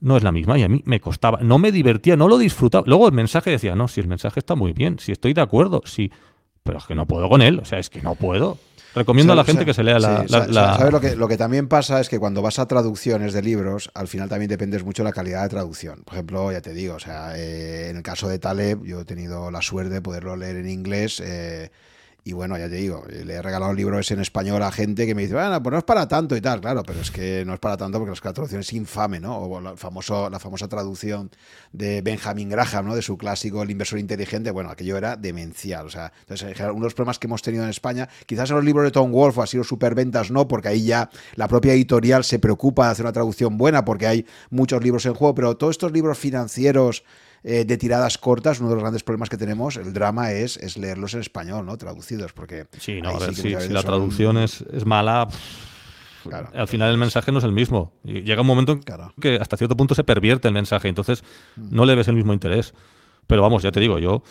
no 0.00 0.16
es 0.16 0.22
la 0.22 0.32
misma 0.32 0.58
y 0.58 0.62
a 0.62 0.68
mí 0.68 0.82
me 0.84 1.00
costaba. 1.00 1.38
No 1.40 1.58
me 1.58 1.72
divertía, 1.72 2.16
no 2.16 2.28
lo 2.28 2.38
disfrutaba. 2.38 2.84
Luego 2.86 3.06
el 3.06 3.14
mensaje 3.14 3.50
decía, 3.50 3.74
no, 3.74 3.88
si 3.88 4.00
el 4.00 4.08
mensaje 4.08 4.40
está 4.40 4.54
muy 4.54 4.72
bien, 4.72 4.98
si 4.98 5.12
estoy 5.12 5.32
de 5.34 5.40
acuerdo, 5.40 5.82
sí. 5.84 6.10
Pero 6.68 6.80
es 6.80 6.84
que 6.84 6.94
no 6.94 7.06
puedo 7.06 7.30
con 7.30 7.40
él. 7.40 7.60
O 7.60 7.64
sea, 7.64 7.78
es 7.78 7.88
que 7.88 8.02
no 8.02 8.14
puedo. 8.14 8.58
Recomiendo 8.94 9.32
a 9.32 9.36
la 9.36 9.44
gente 9.44 9.64
que 9.64 9.72
se 9.72 9.82
lea 9.82 9.98
la, 9.98 10.28
¿Sabes 10.28 10.92
lo 10.92 11.00
que, 11.00 11.16
lo 11.16 11.26
que 11.26 11.38
también 11.38 11.66
pasa? 11.66 11.98
Es 11.98 12.10
que 12.10 12.18
cuando 12.18 12.42
vas 12.42 12.58
a 12.58 12.68
traducciones 12.68 13.32
de 13.32 13.40
libros, 13.40 13.90
al 13.94 14.06
final 14.06 14.28
también 14.28 14.50
dependes 14.50 14.84
mucho 14.84 15.02
de 15.02 15.08
la 15.08 15.14
calidad 15.14 15.44
de 15.44 15.48
traducción. 15.48 16.02
Por 16.04 16.12
ejemplo, 16.12 16.52
ya 16.52 16.60
te 16.60 16.74
digo, 16.74 16.96
o 16.96 16.98
sea, 16.98 17.38
eh, 17.38 17.88
en 17.88 17.96
el 17.96 18.02
caso 18.02 18.28
de 18.28 18.38
Taleb, 18.38 18.84
yo 18.84 19.00
he 19.00 19.04
tenido 19.06 19.50
la 19.50 19.62
suerte 19.62 19.94
de 19.94 20.02
poderlo 20.02 20.36
leer 20.36 20.56
en 20.56 20.68
inglés. 20.68 21.22
Eh, 21.24 21.70
y 22.28 22.34
bueno, 22.34 22.58
ya 22.58 22.68
te 22.68 22.74
digo, 22.74 23.06
le 23.08 23.32
he 23.32 23.40
regalado 23.40 23.72
libros 23.72 24.10
en 24.10 24.20
español 24.20 24.62
a 24.62 24.70
gente 24.70 25.06
que 25.06 25.14
me 25.14 25.22
dice, 25.22 25.32
bueno, 25.32 25.62
pues 25.62 25.72
no 25.72 25.78
es 25.78 25.84
para 25.84 26.06
tanto 26.06 26.36
y 26.36 26.42
tal, 26.42 26.60
claro, 26.60 26.82
pero 26.82 27.00
es 27.00 27.10
que 27.10 27.42
no 27.46 27.54
es 27.54 27.58
para 27.58 27.78
tanto 27.78 27.98
porque 27.98 28.20
la 28.22 28.32
traducción 28.34 28.60
es 28.60 28.70
infame, 28.74 29.18
¿no? 29.18 29.38
O 29.38 29.60
la, 29.62 29.78
famoso, 29.78 30.28
la 30.28 30.38
famosa 30.38 30.68
traducción 30.68 31.30
de 31.72 32.02
Benjamin 32.02 32.50
Graham, 32.50 32.88
¿no? 32.88 32.94
De 32.94 33.00
su 33.00 33.16
clásico 33.16 33.62
El 33.62 33.70
inversor 33.70 33.98
inteligente, 33.98 34.50
bueno, 34.50 34.68
aquello 34.68 34.98
era 34.98 35.16
demencial, 35.16 35.86
o 35.86 35.90
sea, 35.90 36.12
entonces, 36.20 36.54
uno 36.60 36.74
de 36.74 36.80
los 36.80 36.92
problemas 36.92 37.18
que 37.18 37.28
hemos 37.28 37.40
tenido 37.40 37.64
en 37.64 37.70
España, 37.70 38.10
quizás 38.26 38.50
en 38.50 38.56
los 38.56 38.64
libros 38.66 38.84
de 38.84 38.90
Tom 38.90 39.10
Wolfe 39.10 39.40
ha 39.40 39.46
sido 39.46 39.64
superventas, 39.64 40.30
no, 40.30 40.46
porque 40.48 40.68
ahí 40.68 40.84
ya 40.84 41.08
la 41.34 41.48
propia 41.48 41.72
editorial 41.72 42.24
se 42.24 42.38
preocupa 42.38 42.84
de 42.84 42.92
hacer 42.92 43.06
una 43.06 43.14
traducción 43.14 43.56
buena 43.56 43.86
porque 43.86 44.06
hay 44.06 44.26
muchos 44.50 44.84
libros 44.84 45.06
en 45.06 45.14
juego, 45.14 45.34
pero 45.34 45.56
todos 45.56 45.70
estos 45.70 45.92
libros 45.92 46.18
financieros 46.18 47.04
eh, 47.44 47.64
de 47.64 47.76
tiradas 47.76 48.18
cortas, 48.18 48.60
uno 48.60 48.68
de 48.68 48.74
los 48.74 48.82
grandes 48.82 49.02
problemas 49.02 49.28
que 49.28 49.36
tenemos, 49.36 49.76
el 49.76 49.92
drama 49.92 50.32
es, 50.32 50.56
es 50.56 50.76
leerlos 50.76 51.14
en 51.14 51.20
español, 51.20 51.64
¿no? 51.66 51.76
Traducidos, 51.76 52.32
porque... 52.32 52.66
Sí, 52.78 53.00
no, 53.00 53.10
a 53.10 53.18
ver, 53.18 53.34
si, 53.34 53.50
la 53.50 53.82
traducción 53.82 54.38
es, 54.38 54.62
es 54.72 54.84
mala... 54.84 55.28
Al 56.52 56.68
final 56.68 56.90
el 56.90 56.98
mensaje 56.98 57.32
no 57.32 57.38
es 57.38 57.44
el 57.44 57.52
mismo. 57.52 57.92
Llega 58.02 58.42
un 58.42 58.46
momento 58.46 58.72
en 58.72 58.80
que 59.20 59.36
hasta 59.36 59.56
cierto 59.56 59.76
punto 59.76 59.94
se 59.94 60.04
pervierte 60.04 60.48
el 60.48 60.52
mensaje, 60.52 60.88
entonces 60.88 61.22
mm. 61.56 61.68
no 61.70 61.86
le 61.86 61.94
ves 61.94 62.08
el 62.08 62.16
mismo 62.16 62.34
interés. 62.34 62.74
Pero 63.26 63.40
vamos, 63.40 63.62
ya 63.62 63.70
te 63.70 63.80
digo, 63.80 63.98
yo, 63.98 64.22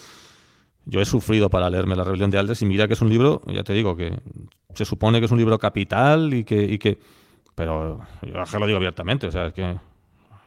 yo 0.85 1.01
he 1.01 1.05
sufrido 1.05 1.49
para 1.49 1.69
leerme 1.69 1.95
La 1.95 2.03
rebelión 2.03 2.29
de 2.29 2.37
Aldes 2.37 2.61
y 2.61 2.65
mira 2.65 2.87
que 2.87 2.93
es 2.93 3.01
un 3.01 3.09
libro, 3.09 3.41
ya 3.47 3.63
te 3.63 3.73
digo, 3.73 3.95
que 3.95 4.13
se 4.75 4.85
supone 4.85 5.19
que 5.19 5.25
es 5.25 5.31
un 5.31 5.39
libro 5.39 5.57
capital 5.57 6.33
y 6.33 6.43
que... 6.43 6.61
Y 6.61 6.77
que 6.77 6.99
pero 7.55 7.99
yo 8.23 8.59
lo 8.59 8.67
digo 8.67 8.77
abiertamente, 8.77 9.25
o 9.25 9.31
sea, 9.31 9.47
es 9.47 9.53
que 9.53 9.79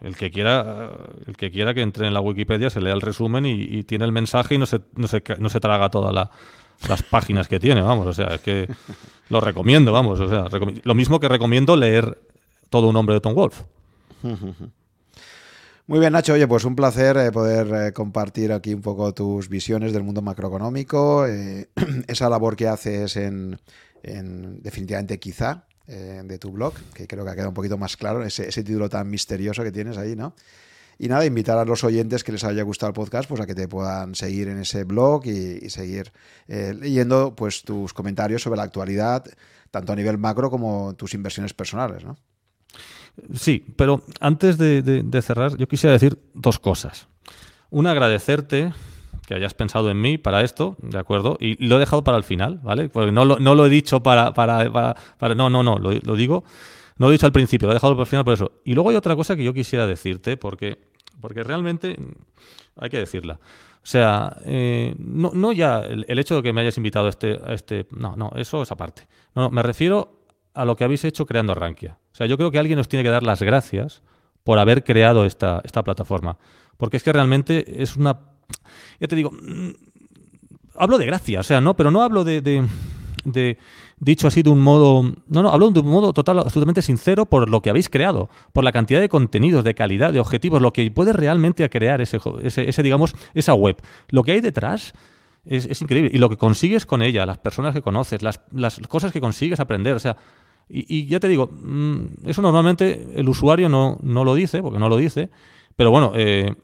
el 0.01 0.17
que 0.17 0.31
quiera, 0.31 0.91
el 1.27 1.37
que 1.37 1.51
quiera 1.51 1.75
que 1.75 1.83
entre 1.83 2.07
en 2.07 2.15
la 2.15 2.20
Wikipedia, 2.20 2.70
se 2.70 2.81
lea 2.81 2.95
el 2.95 3.01
resumen 3.01 3.47
y, 3.47 3.83
tiene 3.85 4.05
el 4.05 4.12
mensaje 4.12 4.55
y 4.55 4.59
no 4.59 4.67
se, 4.67 4.81
no 4.97 5.09
se, 5.09 5.23
no 5.39 5.49
se 5.49 5.61
traga 5.61 5.91
todas 5.91 6.15
las 6.89 7.03
páginas 7.03 7.49
que 7.49 7.61
tiene, 7.61 7.83
vamos. 7.83 8.07
O 8.07 8.12
sea, 8.12 8.35
es 8.35 8.41
que 8.41 8.69
lo 9.29 9.41
recomiendo, 9.41 9.93
vamos. 9.93 10.20
O 10.20 10.29
sea, 10.29 10.47
lo 10.83 10.95
mismo 10.95 11.20
que 11.20 11.29
recomiendo 11.29 11.77
leer 11.77 12.19
todo 12.69 12.89
un 12.89 12.97
hombre 12.97 13.17
de 13.17 13.20
Tom 13.20 13.35
Wolf. 13.35 13.62
Muy 15.87 15.99
bien, 15.99 16.12
Nacho. 16.12 16.35
Oye, 16.35 16.47
pues 16.47 16.65
un 16.65 16.77
placer 16.77 17.17
eh, 17.17 17.33
poder 17.33 17.89
eh, 17.89 17.93
compartir 17.93 18.53
aquí 18.53 18.73
un 18.73 18.81
poco 18.81 19.12
tus 19.12 19.49
visiones 19.49 19.93
del 19.93 20.05
mundo 20.05 20.23
macroeconómico, 20.23 21.27
eh, 21.27 21.69
esa 22.07 22.29
labor 22.29 22.55
que 22.55 22.69
haces 22.69 23.17
en, 23.17 23.59
en 24.05 24.62
definitivamente 24.62 25.19
quizá 25.19 25.67
eh, 25.91 26.23
de 26.25 26.39
tu 26.39 26.52
blog, 26.52 26.73
que 26.94 27.07
creo 27.07 27.25
que 27.25 27.31
ha 27.31 27.35
quedado 27.35 27.49
un 27.49 27.55
poquito 27.55 27.77
más 27.77 27.97
claro, 27.97 28.25
ese, 28.25 28.51
título 28.51 28.89
tan 28.89 29.10
misterioso 29.10 29.62
que 29.62 29.73
tienes 29.73 29.99
ahí, 29.99 30.15
¿no? 30.15 30.35
Y 30.99 31.09
nada, 31.09 31.25
invitar 31.25 31.59
a 31.59 31.65
los 31.65 31.83
oyentes 31.83 32.23
que 32.23 32.31
les 32.31 32.44
haya 32.44 32.62
gustado 32.62 32.91
el 32.91 32.94
podcast, 32.94 33.28
pues 33.28 33.41
a 33.41 33.47
que 33.47 33.55
te 33.55 33.67
puedan 33.67 34.15
seguir 34.15 34.49
en 34.49 34.59
ese 34.59 34.85
blog 34.85 35.27
y, 35.27 35.69
seguir 35.70 36.12
eh, 36.47 36.75
leyendo 36.78 37.35
pues 37.35 37.62
tus 37.62 37.93
comentarios 37.93 38.43
sobre 38.43 38.59
la 38.59 38.65
actualidad, 38.65 39.25
tanto 39.70 39.93
a 39.93 39.97
nivel 39.97 40.19
macro 40.19 40.51
como 40.51 40.94
tus 40.94 41.15
inversiones 41.15 41.55
personales, 41.55 42.05
¿no? 42.05 42.17
Sí, 43.35 43.65
pero 43.77 44.05
antes 44.20 44.57
de 44.59 45.23
cerrar, 45.23 45.57
yo 45.57 45.67
quisiera 45.67 45.93
decir 45.93 46.19
dos 46.35 46.59
cosas. 46.59 47.09
Una, 47.70 47.91
agradecerte 47.93 48.73
que 49.26 49.34
hayas 49.34 49.55
pensado 49.55 49.90
en 49.90 50.00
mí 50.00 50.18
para 50.18 50.42
esto, 50.42 50.76
¿de 50.82 50.98
acuerdo? 50.98 51.36
Y 51.40 51.64
lo 51.64 51.76
he 51.76 51.78
dejado 51.78 52.02
para 52.02 52.16
el 52.18 52.24
final, 52.24 52.60
¿vale? 52.62 52.89
Porque 52.89 53.12
no 53.12 53.24
lo, 53.24 53.39
no 53.39 53.55
lo 53.55 53.66
he 53.66 53.68
dicho 53.68 54.02
para, 54.02 54.34
para, 54.34 54.94
para, 55.18 55.34
No, 55.34 55.48
no, 55.50 55.62
no, 55.62 55.78
lo, 55.78 56.16
digo... 56.16 56.44
No 56.97 57.06
lo 57.06 57.10
he 57.10 57.12
dicho 57.12 57.26
al 57.26 57.32
principio, 57.32 57.66
lo 57.66 57.72
he 57.72 57.74
dejado 57.74 57.94
para 57.94 58.02
el 58.02 58.08
final 58.08 58.24
por 58.24 58.34
eso. 58.34 58.52
Y 58.64 58.74
luego 58.74 58.90
hay 58.90 58.97
otra 58.97 59.16
cosa 59.16 59.34
que 59.34 59.44
yo 59.44 59.55
quisiera 59.55 59.86
decirte, 59.86 60.36
porque, 60.36 60.78
porque 61.20 61.42
realmente 61.42 61.97
hay 62.76 62.90
que 62.90 62.98
decirla. 62.98 63.40
O 63.82 63.86
sea, 63.86 64.36
eh, 64.44 64.94
no, 64.98 65.30
no, 65.32 65.52
ya 65.52 65.80
el, 65.80 66.18
hecho 66.18 66.36
de 66.36 66.42
que 66.42 66.52
me 66.52 66.60
hayas 66.60 66.76
invitado 66.76 67.06
a 67.06 67.10
este, 67.10 67.40
este... 67.55 67.86
No, 67.90 68.16
no, 68.16 68.30
eso 68.36 68.62
es 68.62 68.70
aparte. 68.70 69.06
No, 69.34 69.48
me 69.48 69.62
refiero 69.62 70.20
a 70.52 70.64
lo 70.64 70.76
que 70.76 70.84
habéis 70.84 71.05
hecho 71.05 71.24
creando 71.24 71.55
Rankia. 71.55 71.98
O 72.12 72.14
sea, 72.14 72.26
yo 72.26 72.36
creo 72.36 72.50
que 72.50 72.58
alguien 72.58 72.78
os 72.78 72.89
tiene 72.89 73.02
que 73.02 73.10
dar 73.10 73.22
las 73.22 73.42
gracias 73.42 74.02
por 74.44 74.58
haber 74.58 74.84
creado 74.84 75.24
esta, 75.24 75.60
esta 75.64 75.82
plataforma. 75.82 76.36
Porque 76.76 76.97
es 76.97 77.02
que 77.02 77.12
realmente 77.12 77.82
es 77.82 77.97
una 77.97 78.30
ya 79.01 79.09
te 79.09 79.17
digo, 79.17 79.31
mm, 79.31 79.70
hablo 80.77 80.99
de 80.99 81.07
gracia, 81.07 81.41
o 81.41 81.43
sea, 81.43 81.61
no, 81.61 81.75
pero 81.75 81.91
no 81.91 82.03
hablo 82.03 82.25
de, 82.25 82.67
dicho 83.99 84.27
así 84.27 84.43
de 84.43 84.51
un 84.51 84.61
modo, 84.61 85.03
no, 85.29 85.43
no, 85.43 85.51
hablo 85.51 85.70
de 85.70 85.81
un 85.81 85.89
modo 85.89 86.12
total, 86.12 86.39
absolutamente 86.39 86.83
sincero 86.83 87.27
por 87.27 87.49
lo 87.49 87.61
que 87.61 87.70
habéis 87.70 87.89
creado, 87.89 88.31
por 88.53 88.65
la 88.65 88.73
cantidad 88.73 89.01
de 89.01 89.09
contenidos, 89.09 89.65
de 89.65 89.75
calidad, 89.75 90.12
de 90.12 90.20
objetivos, 90.20 90.62
lo 90.62 90.73
que 90.73 90.91
puede 90.91 91.12
realmente 91.12 91.69
crear 91.69 92.01
ese, 92.01 92.19
ese, 92.43 92.83
digamos, 92.83 93.15
esa 93.35 93.55
web. 93.55 93.77
Lo 94.09 94.23
que 94.23 94.33
hay 94.33 94.41
detrás 94.41 94.95
es, 95.45 95.81
increíble. 95.81 96.11
Y 96.12 96.19
lo 96.19 96.29
que 96.29 96.37
consigues 96.37 96.87
con 96.87 97.03
ella, 97.03 97.27
las 97.27 97.39
personas 97.39 97.75
que 97.75 97.83
conoces, 97.83 98.23
las, 98.23 98.41
las 98.53 98.79
cosas 98.81 99.12
que 99.12 99.20
consigues 99.20 99.61
aprender, 99.61 99.95
o 99.95 99.99
sea, 99.99 100.17
Y, 100.69 101.07
ya 101.07 101.19
te 101.19 101.29
digo, 101.29 101.51
mm, 101.53 102.29
eso 102.29 102.43
normalmente 102.43 103.09
el 103.17 103.29
usuario 103.29 103.69
no, 103.69 103.99
no, 104.03 104.25
lo 104.25 104.35
dice, 104.35 104.62
porque 104.62 104.79
no 104.79 104.89
lo 104.89 104.97
dice, 104.97 105.29
pero 105.75 105.91
bueno, 105.91 106.12
eh, 106.15 106.55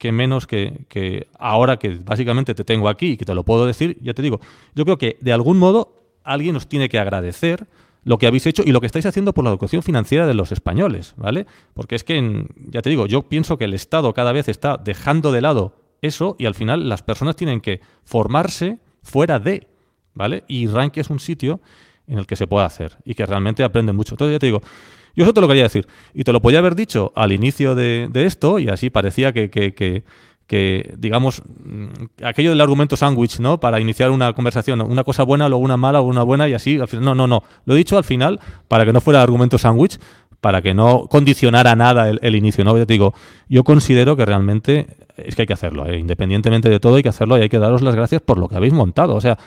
que 0.00 0.12
menos 0.12 0.46
que, 0.46 0.86
que, 0.88 1.28
ahora 1.38 1.76
que 1.78 1.90
básicamente 2.02 2.54
te 2.54 2.64
tengo 2.64 2.88
aquí 2.88 3.08
y 3.08 3.16
que 3.18 3.26
te 3.26 3.34
lo 3.34 3.44
puedo 3.44 3.66
decir, 3.66 3.98
ya 4.00 4.14
te 4.14 4.22
digo, 4.22 4.40
yo 4.74 4.84
creo 4.84 4.96
que 4.96 5.18
de 5.20 5.30
algún 5.30 5.58
modo 5.58 5.92
alguien 6.24 6.56
os 6.56 6.66
tiene 6.66 6.88
que 6.88 6.98
agradecer 6.98 7.66
lo 8.02 8.16
que 8.16 8.26
habéis 8.26 8.46
hecho 8.46 8.62
y 8.64 8.72
lo 8.72 8.80
que 8.80 8.86
estáis 8.86 9.04
haciendo 9.04 9.34
por 9.34 9.44
la 9.44 9.50
educación 9.50 9.82
financiera 9.82 10.26
de 10.26 10.32
los 10.32 10.52
españoles, 10.52 11.12
¿vale? 11.18 11.46
Porque 11.74 11.96
es 11.96 12.04
que, 12.04 12.46
ya 12.70 12.80
te 12.80 12.88
digo, 12.88 13.06
yo 13.08 13.28
pienso 13.28 13.58
que 13.58 13.66
el 13.66 13.74
Estado 13.74 14.14
cada 14.14 14.32
vez 14.32 14.48
está 14.48 14.78
dejando 14.78 15.32
de 15.32 15.42
lado 15.42 15.74
eso 16.00 16.34
y 16.38 16.46
al 16.46 16.54
final 16.54 16.88
las 16.88 17.02
personas 17.02 17.36
tienen 17.36 17.60
que 17.60 17.82
formarse 18.02 18.78
fuera 19.02 19.38
de, 19.38 19.68
¿vale? 20.14 20.44
Y 20.48 20.66
Rankia 20.66 21.02
es 21.02 21.10
un 21.10 21.20
sitio 21.20 21.60
en 22.06 22.18
el 22.18 22.26
que 22.26 22.36
se 22.36 22.46
puede 22.46 22.64
hacer 22.64 22.96
y 23.04 23.14
que 23.14 23.26
realmente 23.26 23.62
aprenden 23.64 23.96
mucho. 23.96 24.14
Entonces 24.14 24.36
ya 24.36 24.38
te 24.38 24.46
digo, 24.46 24.62
yo 25.14 25.24
eso 25.24 25.34
te 25.34 25.40
lo 25.40 25.48
quería 25.48 25.64
decir 25.64 25.86
y 26.14 26.24
te 26.24 26.32
lo 26.32 26.40
podía 26.40 26.58
haber 26.60 26.74
dicho 26.74 27.12
al 27.16 27.32
inicio 27.32 27.74
de, 27.74 28.08
esto 28.14 28.58
y 28.58 28.68
así 28.68 28.90
parecía 28.90 29.32
que, 29.32 29.50
que, 29.50 30.04
que, 30.50 30.94
digamos, 30.98 31.42
mm, 31.44 32.24
aquello 32.24 32.50
del 32.50 32.60
argumento 32.60 32.96
sándwich, 32.96 33.38
¿no? 33.38 33.60
Para 33.60 33.78
iniciar 33.78 34.10
una 34.10 34.32
conversación, 34.32 34.80
una 34.80 35.04
cosa 35.04 35.22
buena, 35.22 35.48
luego 35.48 35.64
una 35.64 35.76
mala, 35.76 36.00
una 36.00 36.24
buena 36.24 36.48
y 36.48 36.54
así. 36.54 36.78
Al 36.80 36.88
final, 36.88 37.04
no, 37.04 37.14
no, 37.14 37.26
no. 37.28 37.44
Lo 37.66 37.74
he 37.74 37.78
dicho 37.78 37.96
al 37.96 38.02
final 38.02 38.40
para 38.66 38.84
que 38.84 38.92
no 38.92 39.00
fuera 39.00 39.22
argumento 39.22 39.58
sándwich, 39.58 39.98
para 40.40 40.60
que 40.60 40.74
no 40.74 41.06
condicionara 41.08 41.76
nada 41.76 42.08
el, 42.10 42.34
inicio, 42.34 42.64
¿no? 42.64 42.76
Yo 42.76 42.84
te 42.84 42.94
digo, 42.94 43.14
yo 43.48 43.62
considero 43.62 44.16
que 44.16 44.26
realmente 44.26 44.86
es 45.16 45.36
que 45.36 45.42
hay 45.42 45.46
que 45.46 45.52
hacerlo, 45.52 45.86
¿eh? 45.86 45.98
independientemente 45.98 46.68
de 46.68 46.80
todo 46.80 46.96
hay 46.96 47.02
que 47.02 47.10
hacerlo 47.10 47.38
y 47.38 47.42
hay 47.42 47.48
que 47.48 47.58
daros 47.58 47.82
las 47.82 47.94
gracias 47.94 48.20
por 48.20 48.38
lo 48.38 48.48
que 48.48 48.56
habéis 48.56 48.72
montado. 48.72 49.14
O 49.14 49.20
sea, 49.20 49.38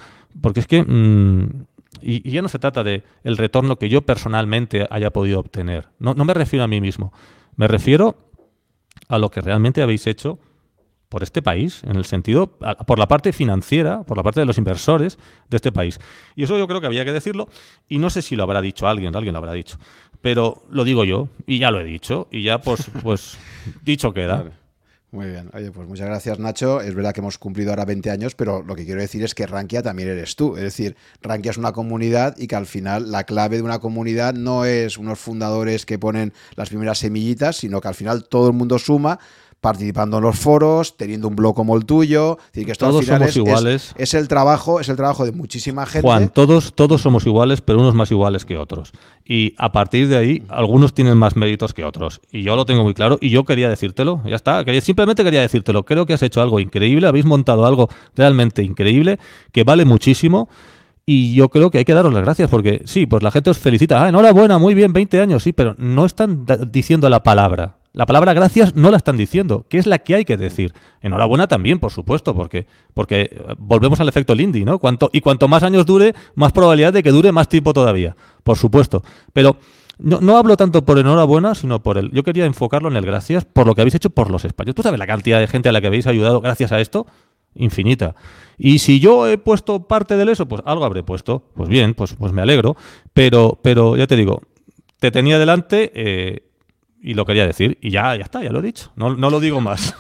porque 0.42 0.62
es 0.62 0.68
que... 0.68 0.84
Mm, 0.84 1.66
y, 2.04 2.30
ya 2.30 2.42
no 2.42 2.50
se 2.50 2.60
trata 2.60 2.84
de 2.84 3.04
el 3.24 3.38
retorno 3.38 3.78
que 3.78 3.90
yo 3.90 4.02
personalmente 4.02 4.88
haya 4.90 5.12
podido 5.12 5.40
obtener. 5.40 5.90
No, 6.00 6.14
no 6.14 6.26
me 6.26 6.34
refiero 6.34 6.64
a 6.64 6.68
mí 6.68 6.82
mismo. 6.82 7.14
Me 7.56 7.68
refiero 7.68 8.16
a 9.08 9.18
lo 9.18 9.30
que 9.30 9.42
realmente 9.42 9.82
habéis 9.82 10.08
hecho 10.08 10.40
por 11.14 11.22
este 11.22 11.44
país, 11.44 11.84
en 11.84 11.96
el 11.96 12.06
sentido, 12.06 12.48
por 12.88 12.98
la 12.98 13.08
parte 13.08 13.34
financiera, 13.34 14.02
por 14.02 14.18
la 14.18 14.24
parte 14.24 14.40
de 14.40 14.48
los 14.48 14.58
inversores 14.58 15.20
de 15.48 15.58
este 15.58 15.72
país. 15.72 16.00
Y 16.36 16.44
eso 16.44 16.58
yo 16.58 16.68
creo 16.68 16.82
que 16.82 16.88
había 16.88 17.06
que 17.06 17.12
decirlo, 17.12 17.50
y 17.88 18.00
no 18.00 18.10
sé 18.10 18.24
si 18.24 18.36
lo 18.36 18.42
habrá 18.42 18.62
dicho 18.62 18.88
alguien, 18.88 19.16
alguien 19.16 19.34
lo 19.34 19.38
habrá 19.38 19.54
dicho, 19.54 19.78
pero 20.22 20.64
lo 20.72 20.84
digo 20.84 21.04
yo, 21.04 21.30
y 21.46 21.60
ya 21.60 21.70
lo 21.70 21.80
he 21.80 21.84
dicho, 21.84 22.28
y 22.32 22.42
ya 22.42 22.62
pues, 22.62 22.90
pues 23.04 23.38
dicho 23.84 24.12
queda. 24.12 24.63
Muy 25.14 25.28
bien. 25.28 25.52
Oye, 25.54 25.70
pues 25.70 25.88
muchas 25.88 26.08
gracias, 26.08 26.40
Nacho. 26.40 26.82
Es 26.82 26.96
verdad 26.96 27.14
que 27.14 27.22
hemos 27.22 27.38
cumplido 27.38 27.70
ahora 27.70 27.86
20 27.86 28.10
años, 28.10 28.34
pero 28.34 28.64
lo 28.64 28.76
que 28.76 28.84
quiero 28.84 29.00
decir 29.00 29.24
es 29.24 29.36
que 29.36 29.46
Rankia 29.46 29.84
también 29.84 30.10
eres 30.10 30.36
tú. 30.36 30.58
Es 30.58 30.64
decir, 30.64 30.96
Rankia 31.22 31.52
es 31.52 31.58
una 31.58 31.72
comunidad 31.72 32.36
y 32.36 32.48
que 32.48 32.56
al 32.56 32.66
final 32.66 33.12
la 33.12 33.24
clave 33.24 33.58
de 33.58 33.62
una 33.62 33.78
comunidad 33.78 34.34
no 34.34 34.66
es 34.66 34.98
unos 34.98 35.20
fundadores 35.20 35.86
que 35.86 36.00
ponen 36.00 36.34
las 36.56 36.70
primeras 36.70 36.98
semillitas, 36.98 37.58
sino 37.58 37.80
que 37.80 37.90
al 37.90 37.94
final 37.94 38.24
todo 38.28 38.48
el 38.48 38.54
mundo 38.54 38.80
suma 38.80 39.20
participando 39.64 40.18
en 40.18 40.24
los 40.24 40.38
foros, 40.38 40.98
teniendo 40.98 41.30
un 41.30 41.38
blog 41.38 41.56
como 41.56 41.78
el 41.78 41.86
tuyo. 41.86 42.38
Decir, 42.48 42.66
que 42.66 42.74
esto 42.74 42.86
todos 42.90 43.06
somos 43.06 43.36
iguales. 43.38 43.96
Es, 43.98 44.14
el 44.14 44.28
trabajo, 44.28 44.82
es 44.82 44.90
el 44.90 44.98
trabajo 44.98 45.24
de 45.24 45.32
muchísima 45.32 45.86
gente. 45.86 46.06
Juan, 46.06 46.28
todos, 46.28 46.74
todos 46.74 47.02
somos 47.02 47.26
iguales, 47.26 47.62
pero 47.62 47.80
unos 47.80 47.96
más 47.96 48.12
iguales 48.12 48.44
que 48.44 48.58
otros. 48.58 48.92
Y 49.26 49.56
a 49.58 49.72
partir 49.72 50.10
de 50.10 50.18
ahí, 50.18 50.44
algunos 50.50 50.94
tienen 50.94 51.18
más 51.18 51.38
méritos 51.38 51.74
que 51.74 51.86
otros. 51.86 52.20
Y 52.30 52.44
yo 52.44 52.58
lo 52.58 52.66
tengo 52.66 52.84
muy 52.84 52.94
claro 52.94 53.18
y 53.22 53.30
yo 53.30 53.46
quería 53.46 53.70
decírtelo. 53.70 54.22
Ya 54.26 54.36
está. 54.36 54.66
simplemente 54.82 55.24
quería 55.24 55.40
decírtelo. 55.40 55.86
Creo 55.86 56.06
que 56.06 56.12
has 56.12 56.24
hecho 56.24 56.42
algo 56.42 56.60
increíble, 56.60 57.08
habéis 57.08 57.24
montado 57.24 57.66
algo 57.66 57.88
realmente 58.18 58.64
increíble, 58.64 59.18
que 59.54 59.64
vale 59.64 59.86
muchísimo. 59.86 60.50
Y 61.06 61.36
yo 61.36 61.48
creo 61.48 61.72
que 61.72 61.78
hay 61.78 61.86
que 61.86 61.94
daros 61.94 62.14
las 62.14 62.24
gracias 62.24 62.50
porque 62.50 62.82
sí, 62.84 63.06
pues 63.06 63.24
la 63.24 63.32
gente 63.32 63.50
os 63.50 63.60
felicita. 63.60 64.04
Ah, 64.04 64.10
enhorabuena, 64.10 64.58
muy 64.58 64.74
bien, 64.74 64.92
20 64.92 65.22
años, 65.22 65.44
sí, 65.44 65.54
pero 65.54 65.74
no 65.78 66.06
están 66.06 66.46
diciendo 66.70 67.10
la 67.10 67.24
palabra. 67.24 67.78
La 67.96 68.08
palabra 68.08 68.34
gracias 68.34 68.76
no 68.76 68.90
la 68.90 68.98
están 68.98 69.18
diciendo, 69.18 69.68
que 69.70 69.78
es 69.78 69.86
la 69.86 70.00
que 70.00 70.16
hay 70.16 70.26
que 70.26 70.36
decir. 70.36 70.74
Enhorabuena 71.02 71.48
también, 71.48 71.80
por 71.80 71.92
supuesto, 71.92 72.34
porque, 72.34 72.66
porque 72.96 73.30
eh, 73.32 73.56
volvemos 73.60 74.00
al 74.00 74.10
efecto 74.10 74.34
Lindy, 74.34 74.66
¿no? 74.66 74.82
Y 75.12 75.22
cuanto 75.22 75.48
más 75.48 75.62
años 75.62 75.86
dure, 75.86 76.16
más 76.34 76.52
probabilidad 76.52 76.92
de 76.92 77.04
que 77.04 77.12
dure 77.12 77.32
más 77.32 77.48
tiempo 77.48 77.72
todavía, 77.72 78.16
por 78.44 78.58
supuesto. 78.58 79.04
Pero 79.32 79.58
no, 80.00 80.38
hablo 80.38 80.58
tanto 80.58 80.84
por 80.84 80.98
enhorabuena, 80.98 81.54
sino 81.54 81.84
por 81.84 82.00
el. 82.00 82.10
Yo 82.12 82.24
quería 82.24 82.46
enfocarlo 82.46 82.90
en 82.90 82.98
el 82.98 83.06
gracias 83.06 83.46
por 83.46 83.68
lo 83.68 83.76
que 83.76 83.82
habéis 83.82 83.94
hecho 83.94 84.10
por 84.10 84.32
los 84.32 84.44
españoles. 84.44 84.74
¿Tú 84.74 84.82
sabes 84.82 84.98
la 84.98 85.06
cantidad 85.06 85.40
de 85.40 85.48
gente 85.48 85.70
a 85.70 85.72
la 85.72 85.80
que 85.80 85.88
habéis 85.88 86.08
ayudado 86.08 86.42
gracias 86.42 86.72
a 86.72 86.82
esto? 86.82 87.06
Infinita. 87.54 88.16
Y 88.58 88.80
si 88.80 89.00
yo 89.00 89.28
he 89.28 89.38
puesto 89.38 89.88
parte 89.88 90.18
de 90.18 90.32
eso, 90.32 90.48
pues 90.48 90.64
algo 90.66 90.84
habré 90.84 91.04
puesto. 91.04 91.44
Pues 91.54 91.70
bien, 91.70 91.94
pues, 91.94 92.16
pues 92.16 92.34
me 92.34 92.42
alegro. 92.42 92.76
Pero, 93.14 93.60
pero 93.62 93.96
ya 93.96 94.08
te 94.08 94.16
digo, 94.16 94.42
te 95.00 95.12
tenía 95.12 95.38
delante. 95.38 95.92
Eh, 95.94 96.50
y 97.04 97.14
lo 97.16 97.26
quería 97.26 97.46
decir. 97.46 97.78
Y 97.82 97.92
ya, 97.92 98.16
ya 98.16 98.24
está, 98.24 98.42
ya 98.42 98.50
lo 98.50 98.60
he 98.60 98.62
dicho. 98.62 98.92
No, 98.96 99.10
lo 99.14 99.40
digo 99.42 99.60
más. 99.60 99.94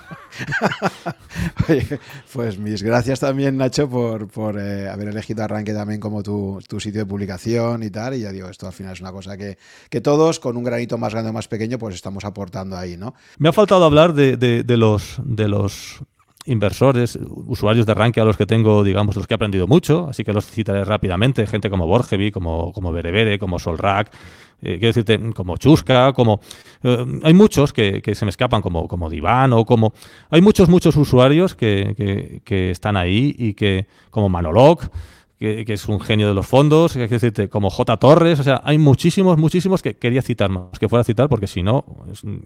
pues 2.33 2.57
mis 2.57 2.81
gracias 2.81 3.19
también, 3.19 3.57
Nacho, 3.57 3.89
por, 3.89 4.29
por 4.29 4.57
eh, 4.57 4.87
haber 4.87 5.09
elegido 5.09 5.43
Arranque 5.43 5.73
también 5.73 5.99
como 5.99 6.23
tu, 6.23 6.59
sitio 6.79 7.01
de 7.01 7.05
publicación 7.05 7.83
y 7.83 7.89
tal. 7.89 8.15
Y 8.15 8.21
ya 8.21 8.31
digo, 8.31 8.47
esto 8.47 8.67
al 8.67 8.73
final 8.73 8.93
es 8.93 9.01
una 9.01 9.11
cosa 9.11 9.37
que, 9.37 9.57
que, 9.89 9.99
todos, 9.99 10.39
con 10.39 10.55
un 10.55 10.63
granito 10.63 10.97
más 10.97 11.11
grande 11.11 11.31
o 11.31 11.33
más 11.33 11.49
pequeño, 11.49 11.77
pues 11.77 11.93
estamos 11.93 12.23
aportando 12.23 12.77
ahí, 12.77 12.95
¿no? 12.95 13.13
Me 13.37 13.49
ha 13.49 13.53
faltado 13.53 13.83
hablar 13.83 14.13
de, 14.13 14.37
de, 14.37 14.77
los, 14.77 15.17
de 15.25 15.49
los 15.49 15.99
inversores, 16.45 17.19
usuarios 17.29 17.85
de 17.85 17.93
Rankia 17.93 18.23
a 18.23 18.25
los 18.25 18.37
que 18.37 18.45
tengo, 18.45 18.81
digamos, 18.81 19.17
los 19.17 19.27
que 19.27 19.33
he 19.33 19.35
aprendido 19.35 19.67
mucho, 19.67 20.07
así 20.09 20.23
que 20.23 20.31
los 20.31 20.45
citaré 20.45 20.85
rápidamente, 20.85 21.45
gente 21.47 21.69
como 21.69 21.85
Borgevi, 21.85 22.31
como, 22.31 22.71
como 22.71 22.93
Berebere, 22.93 23.39
como 23.39 23.59
Solrak, 23.59 24.09
eh, 24.63 24.79
quiero 24.79 24.87
decirte, 24.87 25.19
como 25.33 25.57
Chusca, 25.57 26.13
como... 26.13 26.39
Eh, 26.83 27.05
hay 27.23 27.33
muchos 27.33 27.73
que, 27.73 28.01
se 28.13 28.25
me 28.25 28.29
escapan, 28.29 28.61
como, 28.61 28.87
como 28.87 29.09
Divan 29.09 29.51
o 29.53 29.65
como... 29.65 29.93
Hay 30.29 30.41
muchos, 30.41 30.69
muchos 30.69 30.95
usuarios 30.95 31.53
que, 31.53 32.41
que, 32.45 32.71
están 32.71 32.95
ahí 32.95 33.35
y 33.37 33.53
que, 33.55 33.87
como 34.09 34.29
Manolog, 34.29 34.89
que, 35.37 35.65
es 35.67 35.89
un 35.89 35.99
genio 35.99 36.29
de 36.29 36.33
los 36.33 36.47
fondos, 36.47 36.93
que, 36.93 37.07
decirte, 37.07 37.49
como 37.49 37.69
J. 37.69 37.97
Torres, 37.97 38.39
o 38.39 38.43
sea, 38.43 38.61
hay 38.63 38.77
muchísimos, 38.77 39.37
muchísimos 39.37 39.81
que 39.81 39.95
quería 39.95 40.21
citar 40.21 40.49
más, 40.49 40.79
que 40.79 40.87
fuera 40.87 41.01
a 41.01 41.03
citar, 41.03 41.27
porque 41.27 41.47
si 41.47 41.61
no, 41.61 41.83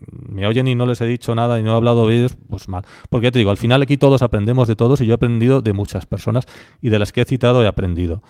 me 0.09 0.47
oyen 0.47 0.67
y 0.67 0.73
no 0.73 0.87
les 0.87 0.99
he 1.01 1.05
dicho 1.05 1.35
nada 1.35 1.59
y 1.59 1.63
no 1.63 1.73
he 1.73 1.75
hablado 1.75 2.07
de 2.07 2.17
ellos, 2.17 2.35
pues 2.49 2.67
mal. 2.67 2.83
Porque 3.09 3.25
ya 3.25 3.31
te 3.31 3.37
digo, 3.37 3.51
al 3.51 3.57
final 3.57 3.83
aquí 3.83 3.97
todos 3.97 4.23
aprendemos 4.23 4.67
de 4.67 4.75
todos 4.75 5.01
y 5.01 5.05
yo 5.05 5.13
he 5.13 5.15
aprendido 5.15 5.61
de 5.61 5.73
muchas 5.73 6.07
personas 6.07 6.45
y 6.81 6.89
de 6.89 6.97
las 6.97 7.11
que 7.11 7.21
he 7.21 7.25
citado 7.25 7.63
he 7.63 7.67
aprendido. 7.67 8.23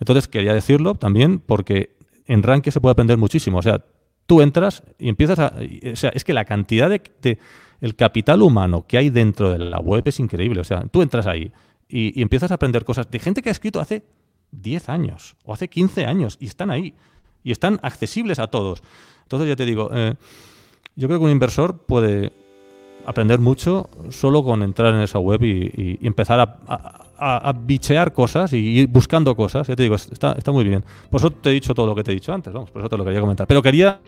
Entonces 0.00 0.26
quería 0.28 0.54
decirlo 0.54 0.94
también 0.94 1.38
porque 1.38 1.94
en 2.26 2.42
Rankia 2.42 2.72
se 2.72 2.80
puede 2.80 2.92
aprender 2.92 3.18
muchísimo. 3.18 3.58
O 3.58 3.62
sea, 3.62 3.84
tú 4.26 4.40
entras 4.40 4.82
y 4.98 5.08
empiezas 5.08 5.38
a... 5.38 5.54
O 5.92 5.96
sea, 5.96 6.10
es 6.10 6.24
que 6.24 6.32
la 6.32 6.44
cantidad 6.44 6.90
de, 6.90 7.38
el 7.80 7.96
capital 7.96 8.42
humano 8.42 8.84
que 8.86 8.98
hay 8.98 9.10
dentro 9.10 9.50
de 9.50 9.58
la 9.58 9.78
web 9.78 10.02
es 10.06 10.20
increíble. 10.20 10.60
O 10.60 10.64
sea, 10.64 10.86
tú 10.90 11.02
entras 11.02 11.26
ahí 11.26 11.52
y, 11.88 12.20
empiezas 12.20 12.50
a 12.50 12.54
aprender 12.54 12.84
cosas 12.84 13.10
de 13.10 13.18
gente 13.18 13.42
que 13.42 13.50
ha 13.50 13.52
escrito 13.52 13.80
hace 13.80 14.04
10 14.52 14.88
años 14.88 15.36
o 15.44 15.52
hace 15.52 15.68
15 15.68 16.06
años 16.06 16.36
y 16.40 16.46
están 16.46 16.70
ahí 16.70 16.94
y 17.42 17.52
están 17.52 17.78
accesibles 17.82 18.38
a 18.38 18.46
todos. 18.46 18.82
Entonces, 19.22 19.48
ya 19.48 19.56
te 19.56 19.66
digo, 19.66 19.90
eh, 19.92 20.14
yo 20.96 21.08
creo 21.08 21.18
que 21.18 21.26
un 21.26 21.30
inversor 21.30 21.78
puede 21.78 22.32
aprender 23.06 23.38
mucho 23.38 23.90
solo 24.10 24.42
con 24.42 24.62
entrar 24.62 24.94
en 24.94 25.00
esa 25.00 25.18
web 25.18 25.42
y, 25.42 25.98
empezar 26.06 26.40
a, 26.40 27.03
bichear 27.54 28.12
cosas 28.12 28.52
y 28.52 28.56
ir 28.56 28.88
buscando 28.88 29.34
cosas. 29.36 29.66
Ya 29.66 29.76
te 29.76 29.82
digo, 29.82 29.94
está, 29.94 30.32
está 30.32 30.52
muy 30.52 30.64
bien. 30.64 30.84
Por 31.10 31.20
eso 31.20 31.30
te 31.30 31.50
he 31.50 31.52
dicho 31.52 31.74
todo 31.74 31.86
lo 31.86 31.94
que 31.94 32.02
te 32.02 32.12
he 32.12 32.14
dicho 32.14 32.32
antes, 32.32 32.52
vamos, 32.52 32.70
por 32.70 32.82
eso 32.82 32.88
te 32.88 32.96
lo 32.96 33.04
quería 33.04 33.20
comentar. 33.20 33.46
Pero 33.46 33.62
quería 33.62 34.00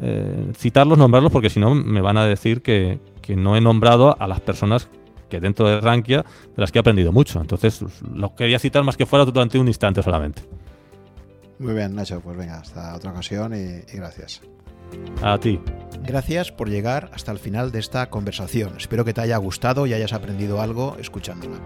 eh, 0.00 0.52
citarlos, 0.54 0.98
nombrarlos, 0.98 1.32
porque 1.32 1.50
si 1.50 1.60
no 1.60 1.74
me 1.74 2.00
van 2.00 2.16
a 2.16 2.26
decir 2.26 2.62
que, 2.62 2.98
no 3.36 3.56
he 3.56 3.60
nombrado 3.60 4.16
a 4.18 4.26
las 4.26 4.40
personas 4.40 4.88
que 5.30 5.40
dentro 5.40 5.66
de 5.66 5.80
Rankia, 5.80 6.18
de 6.18 6.60
las 6.60 6.70
que 6.70 6.78
he 6.78 6.80
aprendido 6.80 7.12
mucho. 7.12 7.40
Entonces, 7.40 7.82
lo 8.14 8.34
quería 8.34 8.58
citar 8.58 8.84
más 8.84 8.96
que 8.96 9.06
fuera 9.06 9.24
durante 9.24 9.58
un 9.58 9.68
instante 9.68 10.02
solamente. 10.02 10.42
Muy 11.58 11.72
bien, 11.72 11.94
Nacho, 11.94 12.20
pues 12.20 12.36
venga, 12.36 12.58
hasta 12.58 12.94
otra 12.94 13.12
ocasión 13.12 13.54
y 13.54 13.96
gracias. 13.96 14.42
A 15.22 15.38
ti. 15.38 15.60
Gracias 16.02 16.50
por 16.50 16.68
llegar 16.68 17.10
hasta 17.14 17.32
el 17.32 17.38
final 17.38 17.70
de 17.70 17.78
esta 17.78 18.10
conversación. 18.10 18.74
Espero 18.76 19.04
que 19.04 19.14
te 19.14 19.20
haya 19.20 19.36
gustado 19.36 19.86
y 19.86 19.94
hayas 19.94 20.12
aprendido 20.12 20.60
algo 20.60 20.96
escuchándola. 20.98 21.60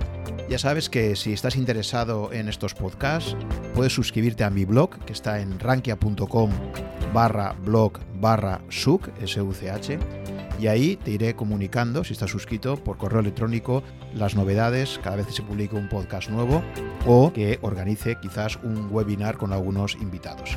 Ya 0.48 0.58
sabes 0.58 0.88
que 0.88 1.16
si 1.16 1.32
estás 1.32 1.56
interesado 1.56 2.32
en 2.32 2.48
estos 2.48 2.74
podcasts, 2.74 3.36
puedes 3.74 3.92
suscribirte 3.92 4.44
a 4.44 4.50
mi 4.50 4.64
blog, 4.64 4.90
que 5.04 5.12
está 5.12 5.40
en 5.40 5.58
rankia.com 5.58 6.50
barra 7.12 7.54
blog 7.64 7.98
barra 8.20 8.60
such, 8.68 9.08
y 10.60 10.66
ahí 10.68 10.96
te 10.96 11.10
iré 11.10 11.34
comunicando, 11.34 12.04
si 12.04 12.12
estás 12.12 12.30
suscrito, 12.30 12.76
por 12.76 12.96
correo 12.96 13.20
electrónico, 13.20 13.82
las 14.14 14.36
novedades 14.36 15.00
cada 15.02 15.16
vez 15.16 15.26
que 15.26 15.32
se 15.32 15.42
publique 15.42 15.74
un 15.74 15.88
podcast 15.88 16.30
nuevo 16.30 16.62
o 17.06 17.32
que 17.32 17.58
organice 17.62 18.16
quizás 18.20 18.56
un 18.62 18.88
webinar 18.90 19.36
con 19.36 19.52
algunos 19.52 19.96
invitados. 19.96 20.56